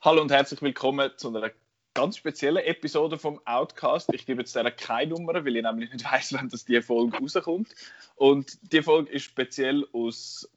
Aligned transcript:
Hallo 0.00 0.22
und 0.22 0.30
herzlich 0.30 0.62
willkommen 0.62 1.10
zu 1.16 1.26
einer 1.26 1.50
ganz 1.92 2.18
speziellen 2.18 2.64
Episode 2.64 3.18
vom 3.18 3.40
Outcast. 3.46 4.14
Ich 4.14 4.26
gebe 4.26 4.42
jetzt 4.42 4.54
der 4.54 4.70
keine 4.70 5.10
Nummer, 5.10 5.44
weil 5.44 5.56
ich 5.56 5.62
nämlich 5.64 5.92
nicht 5.92 6.04
weiß, 6.12 6.34
wann 6.34 6.48
das 6.48 6.64
die 6.64 6.80
Folge 6.80 7.18
rauskommt. 7.18 7.74
Und 8.14 8.72
die 8.72 8.80
Folge 8.80 9.10
ist 9.10 9.24
speziell 9.24 9.88
aus 9.92 10.48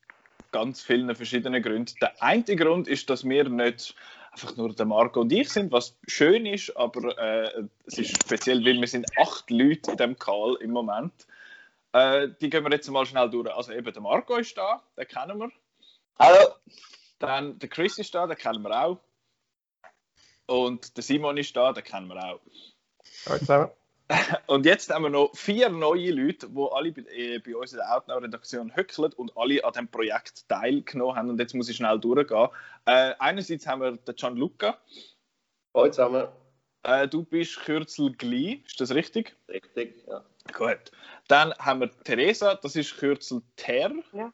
ganz 0.51 0.83
vielen 0.83 1.15
verschiedenen 1.15 1.63
Gründen. 1.63 1.95
Der 1.99 2.21
eine 2.21 2.55
Grund 2.55 2.87
ist, 2.87 3.09
dass 3.09 3.27
wir 3.27 3.49
nicht 3.49 3.95
einfach 4.31 4.55
nur 4.57 4.75
der 4.75 4.85
Marco 4.85 5.21
und 5.21 5.33
ich 5.33 5.49
sind, 5.49 5.71
was 5.71 5.97
schön 6.07 6.45
ist, 6.45 6.77
aber 6.77 7.17
äh, 7.17 7.63
es 7.87 7.97
ist 7.97 8.21
speziell, 8.21 8.63
weil 8.63 8.79
wir 8.79 8.87
sind 8.87 9.07
acht 9.17 9.49
Leute 9.49 9.89
in 9.89 9.97
dem 9.97 10.19
Call 10.19 10.55
im 10.61 10.69
Moment. 10.69 11.13
Äh, 11.93 12.27
die 12.39 12.51
gehen 12.51 12.63
wir 12.63 12.71
jetzt 12.71 12.91
mal 12.91 13.07
schnell 13.07 13.31
durch. 13.31 13.51
Also 13.51 13.71
eben 13.73 13.91
der 13.91 14.03
Marco 14.03 14.35
ist 14.35 14.55
da, 14.55 14.83
den 14.95 15.07
kennen 15.07 15.39
wir. 15.39 15.51
Hallo. 16.19 16.53
Dann 17.17 17.57
der 17.57 17.69
Chris 17.69 17.97
ist 17.97 18.13
da, 18.13 18.27
den 18.27 18.37
kennen 18.37 18.61
wir 18.61 18.85
auch. 18.85 18.99
Und 20.47 20.97
der 20.97 21.03
Simon 21.03 21.37
ist 21.37 21.55
da, 21.55 21.71
den 21.71 21.83
kennen 21.83 22.07
wir 22.07 22.23
auch. 22.23 22.39
Hallo 23.25 23.39
zusammen. 23.39 23.69
Und 24.47 24.65
jetzt 24.65 24.89
haben 24.89 25.03
wir 25.03 25.09
noch 25.09 25.31
vier 25.35 25.69
neue 25.69 26.11
Leute, 26.11 26.49
die 26.49 26.67
alle 26.71 26.91
bei, 26.91 27.01
äh, 27.13 27.39
bei 27.39 27.55
uns 27.55 27.71
in 27.71 27.77
der 27.77 27.95
Outnow-Redaktion 27.95 28.75
hückeln 28.75 29.13
und 29.13 29.31
alle 29.37 29.63
an 29.63 29.71
diesem 29.71 29.87
Projekt 29.87 30.47
teilgenommen 30.49 31.15
haben. 31.15 31.29
Und 31.29 31.39
jetzt 31.39 31.53
muss 31.53 31.69
ich 31.69 31.77
schnell 31.77 31.99
durchgehen. 31.99 32.49
Äh, 32.85 33.13
einerseits 33.19 33.65
haben 33.67 33.81
wir 33.81 33.93
den 33.93 34.15
Gianluca. 34.15 34.77
Hallo 35.73 35.89
zusammen. 35.89 36.27
Äh, 36.83 37.07
du 37.07 37.23
bist 37.23 37.59
Kürzel 37.59 38.11
Gli, 38.13 38.63
ist 38.65 38.81
das 38.81 38.93
richtig? 38.93 39.35
Richtig, 39.47 40.03
ja. 40.07 40.23
Gut. 40.51 40.91
Dann 41.27 41.53
haben 41.59 41.81
wir 41.81 41.91
Theresa, 42.03 42.55
das 42.55 42.75
ist 42.75 42.97
Kürzel 42.97 43.41
Ter. 43.55 43.91
Ja. 44.13 44.33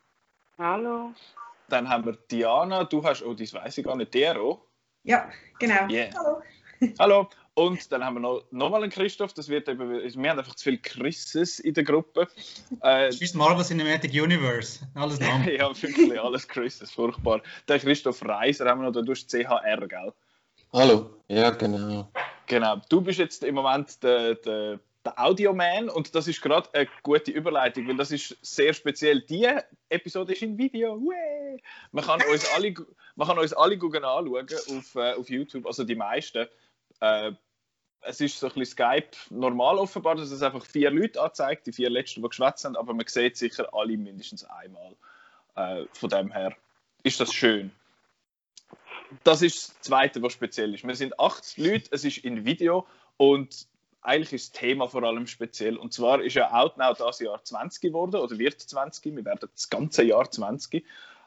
Hallo. 0.58 1.14
Dann 1.70 1.90
haben 1.90 2.06
wir 2.06 2.14
Diana, 2.32 2.86
du 2.86 3.04
hast, 3.04 3.22
oh, 3.22 3.34
das 3.34 3.54
weiß 3.54 3.78
ich 3.78 3.86
gar 3.86 3.98
nicht, 3.98 4.14
Dero. 4.14 4.67
Ja, 5.08 5.30
genau. 5.58 5.88
Yeah. 5.90 6.10
Hallo. 6.18 6.42
Hallo. 7.00 7.30
Und 7.54 7.92
dann 7.92 8.04
haben 8.04 8.16
wir 8.16 8.20
noch, 8.20 8.44
noch 8.52 8.70
mal 8.70 8.84
einen 8.84 8.92
Christoph. 8.92 9.34
Das 9.34 9.48
wird 9.48 9.70
eben, 9.70 9.90
wir 9.90 10.30
haben 10.30 10.40
einfach 10.40 10.54
zu 10.56 10.66
viele 10.66 10.80
Chrises 10.80 11.60
in 11.60 11.74
der 11.74 11.86
Gruppe. 11.86 12.28
Äh, 12.84 13.08
ist 13.10 13.34
Marvel 13.34 13.64
Cinematic 13.64 14.12
Universe. 14.12 14.86
Alles 14.96 15.20
Namen. 15.22 15.48
ja, 15.48 15.70
wirklich 15.82 16.22
alles 16.22 16.46
Chrises, 16.48 16.92
furchtbar. 16.92 17.42
Der 17.70 17.80
Christoph 17.80 18.22
Reiser 18.24 18.66
haben 18.66 18.82
wir 18.82 18.88
noch, 18.88 18.92
da 18.92 19.02
tust 19.02 19.32
CHR, 19.32 19.88
gell? 19.88 20.14
Hallo, 20.74 21.10
ja 21.30 21.52
genau. 21.52 22.12
Genau. 22.46 22.82
Du 22.90 23.00
bist 23.00 23.18
jetzt 23.18 23.46
im 23.46 23.56
Moment 23.56 24.04
der, 24.04 24.36
der, 24.36 24.80
der 25.08 25.20
Audioman 25.20 25.90
und 25.90 26.16
das 26.16 26.28
ist 26.28 26.42
gerade 26.42 26.70
eine 26.74 26.88
gute 27.02 27.32
Überleitung, 27.32 27.88
weil 27.88 27.96
das 27.96 28.12
ist 28.12 28.38
sehr 28.42 28.74
speziell. 28.74 29.22
Die 29.22 29.48
Episode 29.90 30.34
ist 30.34 30.42
in 30.42 30.58
Video. 30.58 31.02
Man 31.92 32.06
kann 32.06 32.22
uns 32.30 32.50
alle, 32.54 32.74
man 33.16 33.28
kann 33.28 33.40
uns 33.40 33.54
alle 33.54 33.76
anschauen 33.76 34.48
auf, 34.70 34.96
äh, 34.96 35.14
auf 35.14 35.30
YouTube, 35.30 35.66
also 35.66 35.84
die 35.84 35.96
meisten. 35.96 36.48
Äh, 37.00 37.32
es 38.02 38.22
ist 38.22 38.40
so 38.40 38.48
ein 38.48 38.54
bisschen 38.54 38.74
Skype 38.74 39.12
normal 39.30 39.78
offenbar, 39.78 40.16
dass 40.16 40.30
es 40.30 40.44
einfach 40.44 40.66
vier 40.66 40.92
Leute 40.92 41.22
anzeigt, 41.22 41.68
die 41.68 41.74
vier 41.74 41.90
letzten, 41.90 42.22
die 42.22 42.28
geschwätzt 42.30 42.66
haben, 42.66 42.76
aber 42.76 42.94
man 42.94 43.08
sieht 43.08 43.38
sicher 43.38 43.74
alle 43.74 43.98
mindestens 43.98 44.44
einmal. 44.44 44.96
Äh, 45.56 45.86
von 45.94 46.10
dem 46.10 46.32
her 46.32 46.56
ist 47.04 47.20
das 47.20 47.34
schön. 47.34 47.72
Das 49.24 49.42
ist 49.42 49.70
das 49.70 49.82
Zweite, 49.82 50.22
was 50.22 50.34
speziell 50.34 50.74
ist. 50.74 50.86
Wir 50.86 50.96
sind 50.96 51.18
acht 51.18 51.58
Leute, 51.58 51.90
es 51.92 52.04
ist 52.04 52.18
in 52.18 52.44
Video 52.44 52.86
und 53.16 53.68
eigentlich 54.08 54.34
ist 54.34 54.54
das 54.54 54.62
Thema 54.62 54.88
vor 54.88 55.04
allem 55.04 55.28
speziell. 55.28 55.78
Und 55.78 55.94
zwar 55.94 56.22
ist 56.22 56.36
ja 56.36 56.52
Outnow 56.52 56.98
das 56.98 57.20
Jahr 57.20 57.44
20 57.44 57.82
geworden 57.82 58.16
oder 58.16 58.40
wird 58.40 58.60
20. 58.60 59.16
Wir 59.16 59.26
werden 59.26 59.50
das 59.54 59.70
ganze 59.70 60.04
Jahr 60.04 60.32
20. 60.32 60.86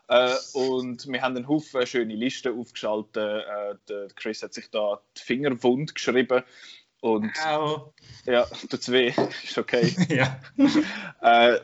Äh, 0.09 0.35
und 0.55 1.07
wir 1.07 1.23
haben 1.23 1.37
einen 1.37 1.47
Haufen 1.47 1.87
schöne 1.87 2.15
Listen 2.15 2.59
aufgeschaltet. 2.59 3.17
Äh, 3.17 3.75
der 3.89 4.09
Chris 4.17 4.43
hat 4.43 4.55
sich 4.55 4.71
da 4.71 5.01
die 5.17 5.21
Finger 5.21 5.63
wund 5.63 5.95
geschrieben. 5.95 6.43
Und 7.01 7.33
Au. 7.47 7.93
ja, 8.27 8.47
tut's 8.69 8.91
weh, 8.91 9.13
ist 9.45 9.59
okay. 9.59 9.95
ja. 10.09 10.41
Äh, 11.21 11.61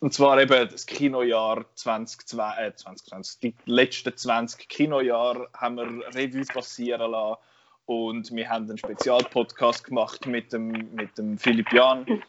und 0.00 0.12
zwar 0.12 0.40
eben 0.40 0.68
das 0.68 0.86
Kinojahr 0.86 1.66
2020, 1.74 2.58
äh, 2.58 2.74
2020. 2.74 3.40
Die 3.40 3.54
letzten 3.66 4.16
20 4.16 4.68
Kinojahre 4.68 5.48
haben 5.54 5.76
wir 5.76 6.14
Revue 6.14 6.44
passieren 6.44 7.10
lassen. 7.12 7.40
Und 7.86 8.34
wir 8.34 8.48
haben 8.48 8.68
einen 8.68 8.78
Spezialpodcast 8.78 9.84
gemacht 9.84 10.26
mit 10.26 10.52
dem, 10.52 10.94
mit 10.94 11.18
dem 11.18 11.38
Philipp 11.38 11.72
Jan, 11.72 12.22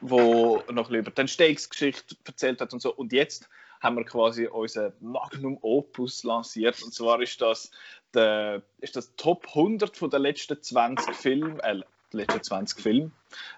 wo 0.00 0.62
noch 0.70 0.90
über 0.90 1.10
die 1.10 1.20
Entstehungsgeschichte 1.20 2.16
erzählt 2.24 2.60
hat 2.60 2.72
und 2.72 2.80
so. 2.80 2.94
Und 2.94 3.12
jetzt 3.12 3.48
haben 3.80 3.96
wir 3.96 4.04
quasi 4.04 4.46
unser 4.46 4.92
Magnum 5.00 5.58
Opus 5.60 6.22
lanciert. 6.22 6.80
Und 6.82 6.94
zwar 6.94 7.20
ist 7.20 7.40
das 7.40 7.70
der, 8.14 8.62
ist 8.78 8.96
das 8.96 9.14
Top 9.16 9.46
100 9.48 9.96
von 9.96 10.10
den 10.10 10.22
letzten 10.22 10.62
20 10.62 11.14
Filmen, 11.14 11.60
äh, 11.60 11.80
letzten 12.12 12.42
20 12.42 12.80
Filme, 12.80 13.10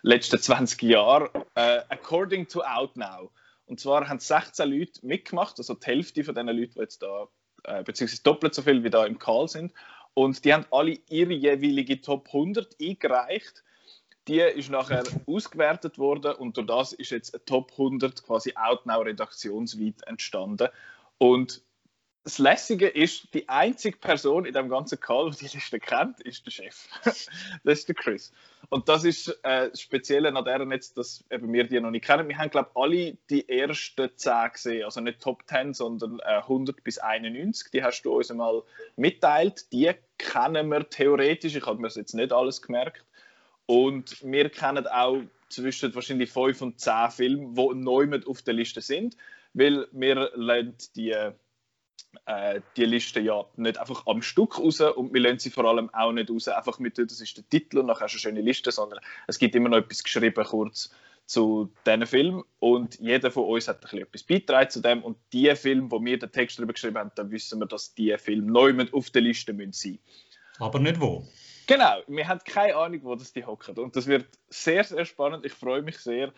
letzten 0.02 0.38
20 0.38 0.82
Jahre, 0.82 1.30
äh, 1.54 1.80
according 1.88 2.48
to 2.48 2.62
Outnow. 2.62 3.30
Und 3.66 3.80
zwar 3.80 4.08
haben 4.08 4.18
16 4.18 4.70
Leute 4.70 5.06
mitgemacht, 5.06 5.58
also 5.58 5.74
die 5.74 5.86
Hälfte 5.86 6.24
von 6.24 6.34
den 6.34 6.46
Leuten, 6.46 6.74
die 6.74 6.80
jetzt 6.80 7.02
da, 7.02 7.28
äh, 7.64 7.82
beziehungsweise 7.82 8.22
doppelt 8.22 8.54
so 8.54 8.62
viel 8.62 8.84
wie 8.84 8.90
da 8.90 9.04
im 9.06 9.18
Call 9.18 9.48
sind. 9.48 9.72
Und 10.14 10.44
die 10.44 10.54
haben 10.54 10.66
alle 10.70 10.98
ihre 11.08 11.32
jeweilige 11.32 12.00
Top 12.00 12.28
100 12.28 12.76
eingereicht. 12.80 13.64
Die 14.28 14.38
ist 14.38 14.70
nachher 14.70 15.02
ausgewertet 15.26 15.98
worden 15.98 16.34
und 16.36 16.56
durch 16.56 16.66
das 16.66 16.92
ist 16.92 17.10
jetzt 17.10 17.34
eine 17.34 17.44
Top 17.44 17.72
100 17.72 18.24
quasi 18.24 18.54
Outnow 18.54 19.04
redaktionsweit 19.04 20.02
entstanden. 20.06 20.68
Und 21.18 21.62
das 22.24 22.38
Lässige 22.38 22.88
ist, 22.88 23.34
die 23.34 23.50
einzige 23.50 23.98
Person 23.98 24.46
in 24.46 24.54
dem 24.54 24.70
ganzen 24.70 24.98
Call, 24.98 25.30
die 25.30 25.46
die 25.46 25.56
Liste 25.56 25.78
kennt, 25.78 26.20
ist 26.20 26.46
der 26.46 26.50
Chef. 26.50 26.88
das 27.04 27.28
ist 27.64 27.88
der 27.88 27.94
Chris. 27.94 28.32
Und 28.70 28.88
das 28.88 29.04
ist 29.04 29.28
äh, 29.42 29.70
das 29.70 30.10
an 30.10 30.44
deren 30.46 30.72
jetzt, 30.72 30.96
dass 30.96 31.22
eben 31.30 31.52
wir 31.52 31.64
die 31.64 31.78
noch 31.80 31.90
nicht 31.90 32.06
kennen. 32.06 32.26
Wir 32.26 32.38
haben, 32.38 32.48
glaube 32.48 32.70
ich, 32.70 32.82
alle 32.82 33.18
die 33.28 33.46
ersten 33.46 34.08
10 34.16 34.52
gesehen. 34.54 34.84
Also 34.84 35.02
nicht 35.02 35.20
Top 35.20 35.42
10, 35.46 35.74
sondern 35.74 36.18
äh, 36.20 36.38
100 36.38 36.82
bis 36.82 36.96
91. 36.96 37.70
Die 37.70 37.82
hast 37.82 38.02
du 38.02 38.16
uns 38.16 38.30
einmal 38.30 38.62
mitteilt. 38.96 39.70
Die 39.70 39.92
kennen 40.16 40.70
wir 40.70 40.88
theoretisch. 40.88 41.54
Ich 41.54 41.66
habe 41.66 41.76
mir 41.76 41.88
das 41.88 41.96
jetzt 41.96 42.14
nicht 42.14 42.32
alles 42.32 42.62
gemerkt. 42.62 43.04
Und 43.66 44.22
wir 44.22 44.48
kennen 44.48 44.86
auch 44.86 45.20
zwischen 45.50 45.94
wahrscheinlich 45.94 46.30
5 46.30 46.62
und 46.62 46.80
10 46.80 47.10
Filme, 47.10 47.54
die 47.54 47.74
neu 47.74 48.06
mit 48.06 48.26
auf 48.26 48.40
der 48.40 48.54
Liste 48.54 48.80
sind. 48.80 49.14
Weil 49.52 49.86
wir 49.92 50.30
lassen 50.34 50.74
die 50.96 51.14
äh, 52.26 52.60
die 52.76 52.84
Liste 52.84 53.20
ja 53.20 53.44
nicht 53.56 53.78
einfach 53.78 54.06
am 54.06 54.22
Stück 54.22 54.58
raus 54.58 54.80
und 54.80 55.12
wir 55.12 55.20
lassen 55.20 55.38
sie 55.38 55.50
vor 55.50 55.64
allem 55.64 55.92
auch 55.92 56.12
nicht 56.12 56.30
raus, 56.30 56.48
einfach 56.48 56.78
mit, 56.78 56.98
das 56.98 57.20
ist 57.20 57.36
der 57.36 57.48
Titel 57.48 57.78
und 57.78 57.86
nachher 57.86 58.06
ist 58.06 58.12
eine 58.12 58.20
schöne 58.20 58.40
Liste, 58.40 58.72
sondern 58.72 59.00
es 59.26 59.38
gibt 59.38 59.54
immer 59.54 59.68
noch 59.68 59.78
etwas 59.78 60.02
geschrieben 60.02 60.44
kurz 60.44 60.90
zu 61.26 61.72
diesen 61.86 62.06
Film 62.06 62.44
und 62.58 62.98
jeder 63.00 63.30
von 63.30 63.44
uns 63.44 63.68
hat 63.68 63.76
ein 63.76 63.80
bisschen 63.80 63.98
etwas 64.00 64.22
beitragen 64.22 64.70
zu 64.70 64.80
dem 64.80 65.02
und 65.02 65.16
die 65.32 65.54
Film, 65.56 65.90
wo 65.90 66.02
wir 66.02 66.18
den 66.18 66.30
Text 66.30 66.58
darüber 66.58 66.74
geschrieben 66.74 66.98
haben, 66.98 67.12
dann 67.14 67.30
wissen 67.30 67.58
wir, 67.60 67.66
dass 67.66 67.94
die 67.94 68.16
Film 68.18 68.46
neu 68.46 68.72
mit 68.72 68.92
auf 68.92 69.10
der 69.10 69.22
Liste 69.22 69.52
müssen 69.52 69.72
sein 69.72 69.98
Aber 70.58 70.78
nicht 70.78 71.00
wo. 71.00 71.26
Genau, 71.66 72.02
wir 72.08 72.28
haben 72.28 72.40
keine 72.44 72.76
Ahnung, 72.76 73.00
wo 73.04 73.14
das 73.14 73.32
die 73.32 73.44
hocken 73.44 73.78
und 73.78 73.96
das 73.96 74.06
wird 74.06 74.26
sehr, 74.48 74.84
sehr 74.84 75.04
spannend, 75.06 75.46
ich 75.46 75.52
freue 75.52 75.82
mich 75.82 75.98
sehr. 75.98 76.32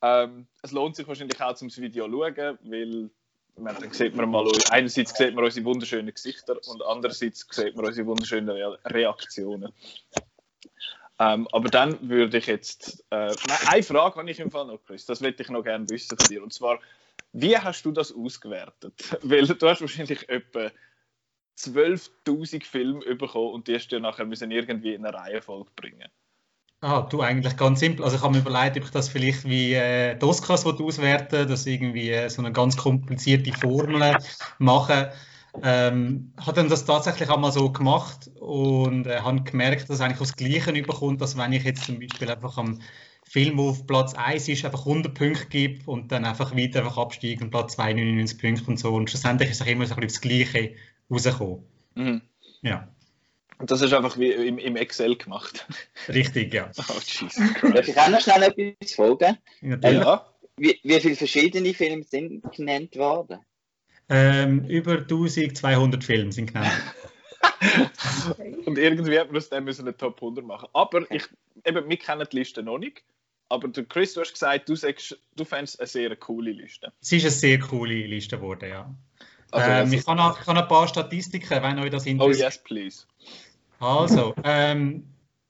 Ähm, 0.00 0.46
es 0.62 0.70
lohnt 0.70 0.94
sich 0.94 1.08
wahrscheinlich 1.08 1.40
auch 1.42 1.54
zum 1.54 1.68
Video 1.76 2.08
schauen, 2.08 2.58
weil 2.62 3.10
man, 3.60 3.76
dann 3.76 3.92
sieht 3.92 4.14
man 4.14 4.30
mal, 4.30 4.62
einerseits 4.66 5.16
sieht 5.16 5.34
man 5.34 5.44
unsere 5.44 5.64
wunderschönen 5.66 6.12
Gesichter 6.12 6.58
und 6.66 6.82
andererseits 6.82 7.46
sieht 7.50 7.76
man 7.76 7.86
unsere 7.86 8.06
wunderschönen 8.06 8.48
Re 8.50 8.78
Reaktionen. 8.84 9.72
Ähm, 11.20 11.48
aber 11.50 11.68
dann 11.68 12.08
würde 12.08 12.38
ich 12.38 12.46
jetzt, 12.46 13.04
äh, 13.10 13.36
eine 13.64 13.82
Frage 13.82 14.16
habe 14.16 14.30
ich 14.30 14.38
im 14.38 14.50
Fall 14.50 14.66
noch, 14.66 14.84
Chris, 14.84 15.04
das 15.04 15.20
würde 15.20 15.42
ich 15.42 15.48
noch 15.48 15.64
gerne 15.64 15.88
wissen 15.88 16.16
von 16.16 16.28
dir, 16.28 16.42
und 16.42 16.52
zwar, 16.52 16.80
wie 17.32 17.58
hast 17.58 17.84
du 17.84 17.90
das 17.92 18.12
ausgewertet? 18.12 18.94
Weil 19.22 19.46
du 19.46 19.68
hast 19.68 19.80
wahrscheinlich 19.80 20.28
etwa 20.28 20.70
12'000 21.56 22.64
Filme 22.64 23.16
bekommen 23.16 23.52
und 23.52 23.68
die 23.68 23.74
hast 23.74 23.88
du 23.88 23.98
nachher 23.98 24.26
müssen 24.26 24.50
irgendwie 24.50 24.94
in 24.94 25.04
eine 25.04 25.16
Reihenfolge 25.16 25.70
bringen. 25.74 26.08
Ah, 26.80 27.02
du 27.02 27.22
eigentlich 27.22 27.56
ganz 27.56 27.80
simpel. 27.80 28.04
Also 28.04 28.16
ich 28.16 28.22
habe 28.22 28.34
mir 28.34 28.40
überlegt, 28.40 28.76
ob 28.76 28.84
ich 28.84 28.90
das 28.90 29.08
vielleicht 29.08 29.44
wie 29.48 29.74
äh, 29.74 30.16
Oscars 30.22 30.64
auswerten 30.64 31.48
dass 31.48 31.66
irgendwie 31.66 32.10
äh, 32.10 32.28
so 32.30 32.40
eine 32.40 32.52
ganz 32.52 32.76
komplizierte 32.76 33.52
Formel 33.52 34.16
machen. 34.58 35.06
Ähm, 35.62 36.32
habe 36.38 36.52
dann 36.52 36.68
das 36.68 36.84
tatsächlich 36.84 37.30
einmal 37.30 37.50
so 37.50 37.72
gemacht 37.72 38.30
und 38.38 39.08
äh, 39.08 39.20
habe 39.20 39.42
gemerkt, 39.42 39.82
dass 39.82 39.96
es 39.96 40.00
eigentlich 40.00 40.18
das 40.18 40.36
Gleiche 40.36 40.70
überkommt, 40.70 41.20
als 41.20 41.36
wenn 41.36 41.52
ich 41.52 41.64
jetzt 41.64 41.84
zum 41.84 41.98
Beispiel 41.98 42.30
einfach 42.30 42.58
am 42.58 42.80
Film, 43.24 43.58
auf 43.58 43.86
Platz 43.86 44.14
1 44.14 44.48
ist, 44.48 44.64
einfach 44.64 44.86
100 44.86 45.12
Punkte 45.14 45.46
gebe 45.46 45.90
und 45.90 46.12
dann 46.12 46.24
einfach 46.24 46.54
weiter 46.54 46.80
einfach 46.80 46.96
absteige 46.98 47.44
und 47.44 47.50
Platz 47.50 47.74
2 47.74 47.92
99 47.92 48.38
Punkte 48.38 48.64
und 48.68 48.78
so. 48.78 48.94
Und 48.94 49.10
schlussendlich 49.10 49.50
ist 49.50 49.60
es 49.60 49.66
immer 49.66 49.84
so 49.86 49.94
ein 49.94 50.00
bisschen 50.00 50.44
das 50.44 50.52
Gleiche 50.52 50.74
rausgekommen. 51.10 51.64
Mhm. 51.94 52.22
Ja. 52.62 52.88
Und 53.58 53.70
das 53.70 53.80
ist 53.80 53.92
einfach 53.92 54.18
wie 54.18 54.30
im, 54.30 54.58
im 54.58 54.76
Excel 54.76 55.16
gemacht. 55.16 55.66
Richtig, 56.08 56.54
ja. 56.54 56.70
Oh, 56.88 56.94
Jesus 57.04 57.34
Darf 57.34 57.54
Christ. 57.54 57.88
ich 57.88 57.98
auch 57.98 58.08
noch 58.08 58.20
schnell 58.20 58.42
etwas 58.42 58.92
fragen? 58.92 59.38
Natürlich. 59.60 60.00
Ja, 60.00 60.26
Wie, 60.56 60.80
wie 60.82 61.00
viele 61.00 61.16
verschiedene 61.16 61.74
Filme 61.74 62.04
sind 62.04 62.42
genannt 62.52 62.96
worden? 62.96 63.40
Ähm, 64.08 64.64
über 64.64 64.98
1200 64.98 66.02
Filme 66.02 66.32
sind 66.32 66.46
genannt. 66.46 66.70
Und 68.64 68.78
irgendwie 68.78 69.18
hat 69.18 69.28
man 69.28 69.36
aus 69.36 69.48
dem 69.48 69.64
müssen 69.64 69.82
eine 69.82 69.96
Top 69.96 70.16
100 70.22 70.44
machen. 70.44 70.68
Aber 70.72 71.10
ich, 71.10 71.24
eben, 71.64 71.88
wir 71.88 71.96
kennen 71.96 72.26
die 72.30 72.36
Liste 72.36 72.62
noch 72.62 72.78
nicht. 72.78 73.02
Aber 73.48 73.68
du, 73.68 73.84
Chris, 73.84 74.14
du 74.14 74.20
hast 74.20 74.32
gesagt, 74.32 74.68
du, 74.68 74.76
sagst, 74.76 75.18
du 75.36 75.44
fändest 75.44 75.80
eine 75.80 75.86
sehr 75.86 76.16
coole 76.16 76.52
Liste. 76.52 76.92
Es 77.00 77.12
ist 77.12 77.22
eine 77.22 77.30
sehr 77.30 77.58
coole 77.58 77.94
Liste 78.06 78.36
geworden, 78.36 78.68
ja. 78.68 78.94
Also, 79.50 79.70
ähm, 79.70 79.92
ich, 79.92 80.04
kann 80.04 80.18
noch, 80.18 80.38
ich 80.38 80.44
kann 80.44 80.56
noch 80.56 80.62
ein 80.62 80.68
paar 80.68 80.88
Statistiken, 80.88 81.62
wenn 81.62 81.78
euch 81.78 81.90
das 81.90 82.06
oh 82.06 82.10
interessiert. 82.10 82.52
yes, 82.52 82.62
please. 82.62 83.06
Also, 83.78 84.34
ähm, 84.44 85.04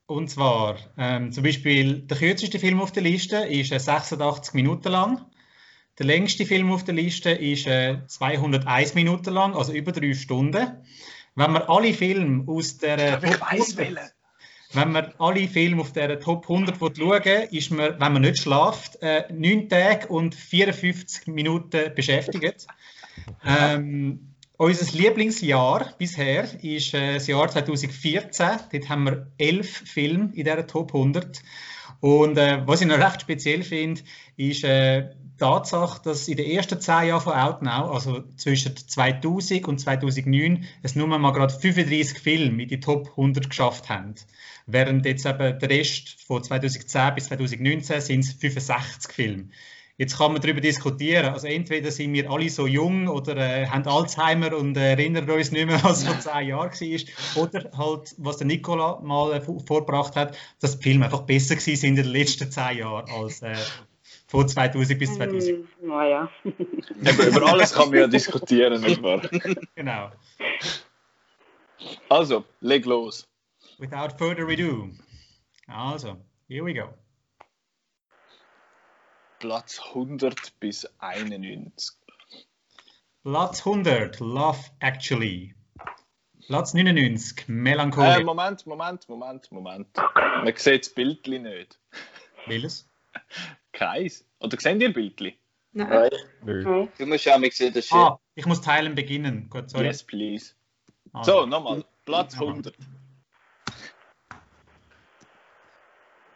und 0.05 0.29
zwar, 0.29 0.77
ähm, 0.97 1.31
zum 1.31 1.43
Beispiel, 1.43 2.01
der 2.01 2.17
kürzeste 2.17 2.59
Film 2.59 2.81
auf 2.81 2.91
der 2.91 3.03
Liste 3.03 3.37
ist 3.37 3.71
äh, 3.71 3.79
86 3.79 4.53
Minuten 4.53 4.89
lang. 4.91 5.25
Der 5.97 6.05
längste 6.05 6.45
Film 6.45 6.71
auf 6.71 6.83
der 6.83 6.95
Liste 6.95 7.31
ist 7.31 7.67
äh, 7.67 7.97
201 8.07 8.95
Minuten 8.95 9.33
lang, 9.33 9.55
also 9.55 9.73
über 9.73 9.91
drei 9.91 10.13
Stunden. 10.13 10.83
Wenn 11.35 11.51
man 11.51 11.63
alle 11.63 11.93
Filme 11.93 12.45
aus 12.47 12.77
der 12.77 13.13
Aber 13.13 13.27
ich 13.27 13.31
Top 13.37 13.51
weiss 13.51 13.77
100 13.77 13.77
welchen. 13.77 14.09
wenn 14.73 14.91
man 14.91 15.13
alle 15.19 15.47
Filme 15.47 15.81
auf 15.81 15.93
der 15.93 16.19
Top 16.19 16.49
100 16.49 16.79
will 16.81 16.95
schauen 16.95 17.47
ist 17.51 17.71
man, 17.71 17.99
wenn 17.99 18.13
man 18.13 18.21
nicht 18.21 18.39
schlaft, 18.39 18.97
äh, 19.01 19.25
9 19.31 19.69
Tage 19.69 20.07
und 20.07 20.35
54 20.35 21.27
Minuten 21.27 21.93
beschäftigt. 21.95 22.67
Ähm, 23.45 24.28
unser 24.59 24.91
Lieblingsjahr 24.97 25.93
bisher 25.97 26.45
ist 26.61 26.93
äh, 26.93 27.13
das 27.13 27.27
Jahr 27.27 27.47
2014. 27.47 28.47
Dort 28.71 28.89
haben 28.89 29.05
wir 29.05 29.27
elf 29.37 29.69
Filme 29.69 30.31
in 30.33 30.43
dieser 30.43 30.67
Top 30.67 30.93
100. 30.93 31.41
Und 32.01 32.37
äh, 32.37 32.61
was 32.65 32.81
ich 32.81 32.87
noch 32.87 32.99
recht 32.99 33.21
speziell 33.21 33.63
finde, 33.63 34.01
ist 34.35 34.65
äh, 34.65 35.11
die 35.13 35.37
Tatsache, 35.37 36.01
dass 36.03 36.27
in 36.27 36.35
den 36.35 36.51
ersten 36.51 36.81
zehn 36.81 37.07
Jahren 37.07 37.21
von 37.21 37.33
Outnow, 37.33 37.93
also 37.93 38.23
zwischen 38.35 38.75
2000 38.75 39.65
und 39.65 39.79
2009, 39.79 40.65
es 40.83 40.95
nur 40.95 41.07
mal 41.07 41.31
gerade 41.31 41.53
35 41.53 42.19
Filme 42.19 42.63
in 42.63 42.69
die 42.69 42.81
Top 42.81 43.11
100 43.11 43.49
geschafft 43.49 43.87
haben. 43.87 44.15
Während 44.65 45.05
jetzt 45.05 45.25
eben 45.25 45.57
der 45.57 45.69
Rest 45.69 46.21
von 46.27 46.43
2010 46.43 47.15
bis 47.15 47.27
2019 47.27 48.01
sind 48.01 48.19
es 48.25 48.33
65 48.33 49.13
Filme. 49.13 49.49
Jetzt 49.99 50.17
kann 50.17 50.31
man 50.31 50.41
darüber 50.41 50.61
diskutieren. 50.61 51.25
Also 51.33 51.47
entweder 51.47 51.91
sind 51.91 52.13
wir 52.13 52.31
alle 52.31 52.49
so 52.49 52.65
jung 52.67 53.07
oder 53.09 53.35
äh, 53.35 53.67
haben 53.67 53.85
Alzheimer 53.85 54.55
und 54.55 54.75
äh, 54.77 54.91
erinnern 54.93 55.29
uns 55.29 55.51
nicht 55.51 55.65
mehr, 55.67 55.79
was 55.83 56.05
vor 56.05 56.17
zehn 56.19 56.47
Jahren 56.47 56.71
war. 56.71 57.43
Oder 57.43 57.69
halt, 57.77 58.15
was 58.17 58.37
der 58.37 58.47
Nicola 58.47 58.99
mal 59.03 59.33
äh, 59.33 59.41
vor- 59.41 59.59
vorgebracht 59.67 60.15
hat, 60.15 60.37
dass 60.61 60.79
die 60.79 60.83
Filme 60.83 61.03
einfach 61.05 61.23
besser 61.23 61.55
gewesen 61.55 61.75
sind 61.79 61.89
in 61.97 62.03
den 62.03 62.13
letzten 62.13 62.49
zehn 62.49 62.77
Jahren 62.77 63.09
als 63.11 63.41
äh, 63.41 63.53
von 64.27 64.47
2000 64.47 64.97
bis 64.97 65.13
2000. 65.15 65.57
Hm, 65.57 65.67
Naja. 65.89 66.29
Eben, 66.45 67.27
über 67.27 67.45
alles 67.51 67.73
kann 67.73 67.89
man 67.89 67.99
ja 67.99 68.07
diskutieren, 68.07 68.81
nicht 68.81 69.03
wahr? 69.03 69.21
Genau. 69.75 70.11
Also, 72.09 72.45
leg 72.61 72.85
los. 72.85 73.27
Without 73.79 74.17
further 74.17 74.47
ado. 74.47 74.89
Also, 75.67 76.17
here 76.47 76.63
we 76.65 76.73
go. 76.73 76.89
Platz 79.39 79.79
100 79.93 80.59
bis 80.59 80.85
91. 80.99 81.97
Platz 83.23 83.65
100, 83.65 84.19
Love 84.19 84.59
Actually. 84.79 85.55
Platz 86.47 86.73
99, 86.73 87.47
Äh, 87.47 87.51
Melancholia. 87.51 88.23
Moment, 88.23 88.65
Moment, 88.65 89.07
Moment, 89.07 89.51
Moment. 89.51 89.87
Man 89.95 90.53
sieht 90.55 90.85
das 90.85 90.93
Bildchen 90.93 91.43
nicht. 91.43 91.79
Welches? 92.47 92.89
Keins. 93.71 94.25
Oder 94.39 94.59
sehen 94.59 94.81
ihr 94.81 94.91
Bildchen? 94.91 95.33
Nein. 95.71 96.09
Nein. 96.43 96.63
Nein. 96.63 96.89
Du 96.97 97.05
musst 97.05 97.27
auch 97.29 97.37
mal 97.37 97.51
sehen, 97.51 97.73
das 97.73 97.85
ist 97.85 97.93
Ah, 97.93 98.19
ich 98.35 98.45
muss 98.45 98.61
teilen 98.61 98.95
beginnen. 98.95 99.49
Gut, 99.49 99.69
sorry. 99.69 99.85
Yes, 99.85 100.03
please. 100.03 100.53
Also, 101.13 101.41
So, 101.41 101.45
nochmal. 101.45 101.85
Platz 102.05 102.33
Nochmal. 102.35 102.49
100. 102.53 102.75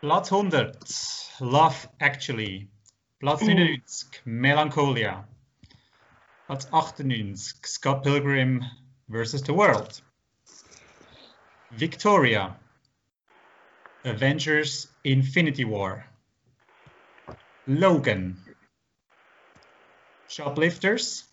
Platz 0.01 0.31
100, 0.31 0.77
Love 1.39 1.89
Actually. 1.99 2.69
Platz 3.23 3.41
99, 3.41 4.21
Melancholia. 4.25 5.23
Platz 6.45 6.67
98, 6.73 7.37
Scott 7.65 8.03
Pilgrim 8.03 8.65
vs. 9.07 9.43
the 9.43 9.53
World. 9.53 10.01
Victoria. 11.71 12.57
Avengers 14.03 14.89
Infinity 15.05 15.63
War. 15.63 16.05
Logan. 17.65 18.35
Shoplifters. 20.27 21.23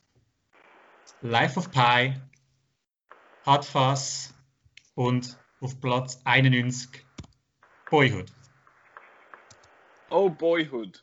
Life 1.23 1.57
of 1.57 1.73
Pi. 1.73 2.15
Hot 3.47 3.65
Fuzz. 3.65 4.33
Und 4.95 5.37
auf 5.61 5.81
Platz 5.81 6.21
91 6.25 7.05
Boyhood. 7.91 8.31
Oh, 10.13 10.29
Boyhood. 10.29 11.01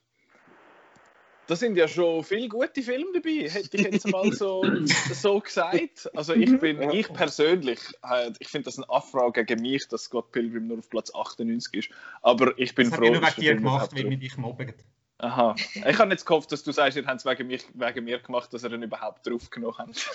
Da 1.47 1.55
sind 1.55 1.77
ja 1.77 1.87
schon 1.87 2.23
viele 2.23 2.49
gute 2.49 2.81
Filme 2.81 3.13
dabei, 3.13 3.49
hätte 3.49 3.77
ich 3.77 3.83
jetzt 3.83 4.07
mal 4.07 4.31
so, 4.33 4.63
so 5.13 5.39
gesagt. 5.39 6.09
Also 6.13 6.33
ich 6.33 6.59
bin, 6.59 6.81
ich 6.91 7.11
persönlich, 7.13 7.79
äh, 8.03 8.31
ich 8.39 8.49
finde 8.49 8.65
das 8.65 8.77
ein 8.77 8.83
Affrage 8.89 9.45
gegen 9.45 9.61
mich, 9.61 9.87
dass 9.87 10.03
Scott 10.03 10.31
Pilgrim 10.31 10.67
nur 10.67 10.79
auf 10.79 10.89
Platz 10.89 11.13
98 11.13 11.73
ist. 11.73 11.89
Aber 12.21 12.57
ich 12.57 12.75
bin 12.75 12.89
Das 12.89 12.99
froh, 12.99 13.05
habe 13.07 13.15
ich 13.15 13.21
nur 13.21 13.21
dass 13.21 13.37
wegen 13.37 13.45
der 13.45 13.53
dir 13.55 13.55
Film 13.55 13.63
gemacht, 13.63 13.95
weil 13.95 14.09
wir 14.09 14.17
dich 14.17 14.37
mobben. 14.37 14.73
Aha. 15.19 15.55
Ich 15.73 15.97
habe 15.97 16.11
jetzt 16.11 16.25
gehofft, 16.25 16.51
dass 16.51 16.63
du 16.63 16.71
sagst, 16.71 16.95
ihr 16.95 17.05
habt 17.05 17.19
es 17.19 17.25
wegen, 17.25 17.47
mich, 17.47 17.65
wegen 17.73 18.03
mir 18.03 18.19
gemacht, 18.19 18.53
dass 18.53 18.63
ihr 18.63 18.71
ihn 18.71 18.83
überhaupt 18.83 19.25
draufgenommen 19.25 19.77
habt. 19.77 20.11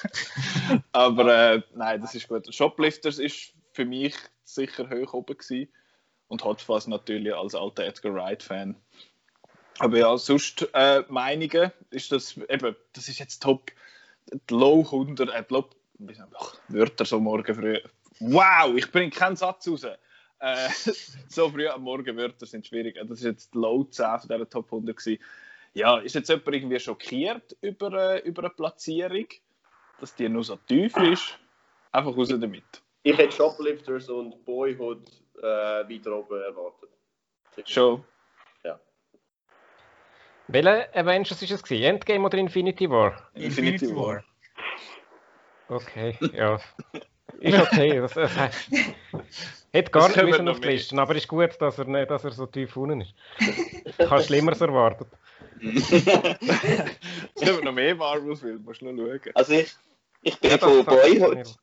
Aber 0.93 1.55
äh, 1.55 1.63
nein, 1.75 2.01
das 2.01 2.15
ist 2.15 2.29
gut. 2.29 2.55
Shoplifters 2.55 3.19
ist 3.19 3.53
für 3.73 3.85
mich 3.85 4.15
sicher 4.45 4.89
hoch 4.91 5.15
oben 5.15 5.37
gewesen. 5.37 5.73
Und 6.29 6.45
Hot 6.45 6.63
Fuzz 6.63 6.87
natürlich 6.87 7.35
als 7.35 7.55
alter 7.55 7.85
Edgar 7.85 8.15
Wright-Fan. 8.15 8.77
Aber 9.79 9.99
ja, 9.99 10.17
sonst 10.17 10.69
äh, 10.75 11.03
Meinungen 11.09 11.73
ist 11.91 12.13
das 12.13 12.37
eben, 12.37 12.77
das 12.93 13.09
ist 13.09 13.19
jetzt 13.19 13.43
top, 13.43 13.71
die 14.33 14.55
Low 14.55 14.81
100, 14.81 15.31
äh, 15.31 15.43
die 15.43 15.55
Low, 15.55 15.69
wie 15.99 16.17
wir, 16.17 16.29
ach, 16.39 16.57
Wörter 16.69 17.05
so 17.05 17.21
morgen 17.21 17.55
früh. 17.55 17.79
Wow, 18.21 18.77
ich 18.77 18.91
bringe 18.91 19.11
keinen 19.11 19.37
Satz 19.37 19.67
raus. 19.67 19.85
Äh, 19.85 20.69
so 21.29 21.49
früh 21.51 21.69
am 21.69 21.83
Morgen 21.83 22.17
Wörter 22.17 22.47
sind 22.47 22.67
schwierig. 22.67 22.97
Das 22.97 23.19
ist 23.19 23.25
jetzt 23.25 23.55
die 23.55 23.59
Low 23.59 23.85
10 23.85 24.07
von 24.21 24.29
dieser 24.29 24.51
Top 24.51 24.67
100 24.67 24.97
gewesen. 24.97 25.23
Ja, 25.75 25.99
ist 25.99 26.15
jetzt 26.15 26.29
jemand 26.29 26.49
irgendwie 26.49 26.81
schockiert 26.81 27.57
über, 27.63 27.93
äh, 27.93 28.19
über 28.21 28.43
eine 28.43 28.51
Platzierung, 28.51 29.27
dass 30.01 30.15
die 30.15 30.29
nur 30.29 30.45
so 30.45 30.57
tief 30.57 30.97
ist? 30.99 31.39
Einfach 31.93 32.17
raus 32.17 32.29
damit. 32.29 32.65
Ich 33.05 33.17
hätte 33.17 33.33
Shoplifters 33.35 34.09
und 34.09 34.45
Boyhood 34.45 35.11
äh, 35.39 35.43
weiter 35.43 36.17
oben 36.17 36.41
erwartet. 36.41 36.91
Schon. 37.65 38.05
Welcher 40.53 40.95
Avengers 40.95 41.41
war 41.43 41.51
es? 41.51 41.71
Endgame 41.71 42.27
oder 42.27 42.37
Infinity 42.39 42.89
War? 42.91 43.31
Infinity 43.35 43.89
War. 43.97 44.23
Okay, 45.69 46.19
ja. 46.35 46.61
Ist 47.41 47.59
okay. 47.59 47.99
Das, 48.01 48.13
das 48.13 48.37
heißt, 48.37 48.71
hätte 49.73 49.91
gar 49.91 50.09
Das 50.11 50.17
nicht 50.19 50.41
auf 50.41 50.61
die. 50.61 50.69
Liste, 50.69 50.99
aber 50.99 51.17
ist 51.17 51.29
gut, 51.29 51.59
dass 51.61 51.79
er, 51.79 51.87
nicht, 51.87 52.11
dass 52.11 52.25
er 52.25 52.33
so 52.33 52.45
tief 52.45 52.77
unten 52.77 53.01
ist. 53.01 53.15
Ich 53.99 54.11
habe 54.11 54.23
Schlimmeres 54.23 54.61
erwartet. 54.61 55.09
Haben 55.55 55.77
wir 57.41 57.63
noch 57.63 57.73
mehr 57.73 57.95
Marvel-Filme, 57.95 58.59
musst 58.59 58.83
du 58.83 58.93
noch 58.93 59.03
schauen. 59.03 59.33
Also 59.35 59.53
ich, 59.55 59.75
ich 60.23 60.39
bin 60.39 60.51
Ja, 60.51 60.59
das- 60.59 60.71
von, 60.71 60.85
das- 60.85 61.01
Boyhood, 61.03 61.57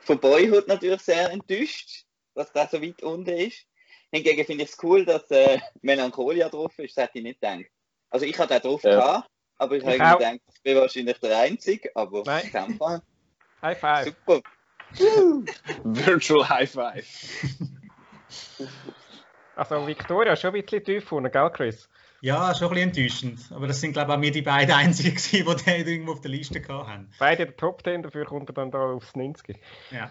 von 0.00 0.18
Boyhood 0.20 0.68
natürlich 0.68 1.00
sehr 1.00 1.30
enttäuscht, 1.30 2.04
dass 2.34 2.52
der 2.52 2.68
so 2.68 2.82
weit 2.82 3.02
unten 3.02 3.30
ist. 3.30 3.66
Hingegen 4.12 4.44
finde 4.44 4.64
ich 4.64 4.70
es 4.70 4.78
cool, 4.82 5.06
dass 5.06 5.30
äh, 5.30 5.58
Melancholia 5.80 6.48
drauf 6.50 6.78
ist, 6.78 6.96
das 6.96 7.04
hätte 7.04 7.18
ich 7.18 7.24
nicht 7.24 7.40
gedacht. 7.40 7.64
Also 8.10 8.26
ich 8.26 8.38
hatte 8.38 8.54
den 8.54 8.62
drauf 8.62 8.82
Ja. 8.82 8.96
gehabt, 8.96 9.28
aber 9.58 9.76
ich 9.76 9.84
habe 9.84 9.94
Ich 9.96 10.02
auch. 10.02 10.18
gedacht, 10.18 10.40
ich 10.54 10.62
bin 10.62 10.76
wahrscheinlich 10.76 11.18
der 11.18 11.38
Einzige, 11.38 11.90
aber 11.94 12.22
Nein. 12.24 12.44
in 12.44 12.50
dem 12.52 12.76
Fall 12.78 13.02
High 13.62 13.78
five. 13.78 14.04
super. 14.06 14.40
Virtual 15.84 16.48
High 16.48 16.70
Five. 16.70 17.06
Also 19.54 19.86
Victoria 19.86 20.34
schon 20.34 20.54
ein 20.54 20.62
bisschen 20.62 20.82
tief 20.84 21.12
unten, 21.12 21.30
gell 21.30 21.50
Chris? 21.50 21.88
Ja, 22.22 22.54
schon 22.54 22.68
ein 22.68 22.74
bisschen 22.74 22.88
enttäuschend. 22.88 23.52
Aber 23.52 23.66
das 23.66 23.80
sind, 23.80 23.92
glaube 23.92 24.10
ich, 24.12 24.16
auch 24.16 24.22
wir 24.22 24.30
die 24.32 24.42
beiden 24.42 24.74
einzigen, 24.74 25.16
die 25.30 25.42
den 25.66 25.86
irgendwo 25.86 26.12
auf 26.12 26.20
der 26.20 26.30
Liste 26.32 26.60
haben. 26.68 27.10
Beide 27.18 27.42
in 27.44 27.48
der 27.50 27.56
Top 27.56 27.82
10, 27.84 28.02
dafür 28.02 28.24
kommt 28.24 28.50
er 28.50 28.54
dann 28.54 28.70
da 28.70 28.78
aufs 28.78 29.14
90. 29.14 29.58
Ja. 29.90 30.10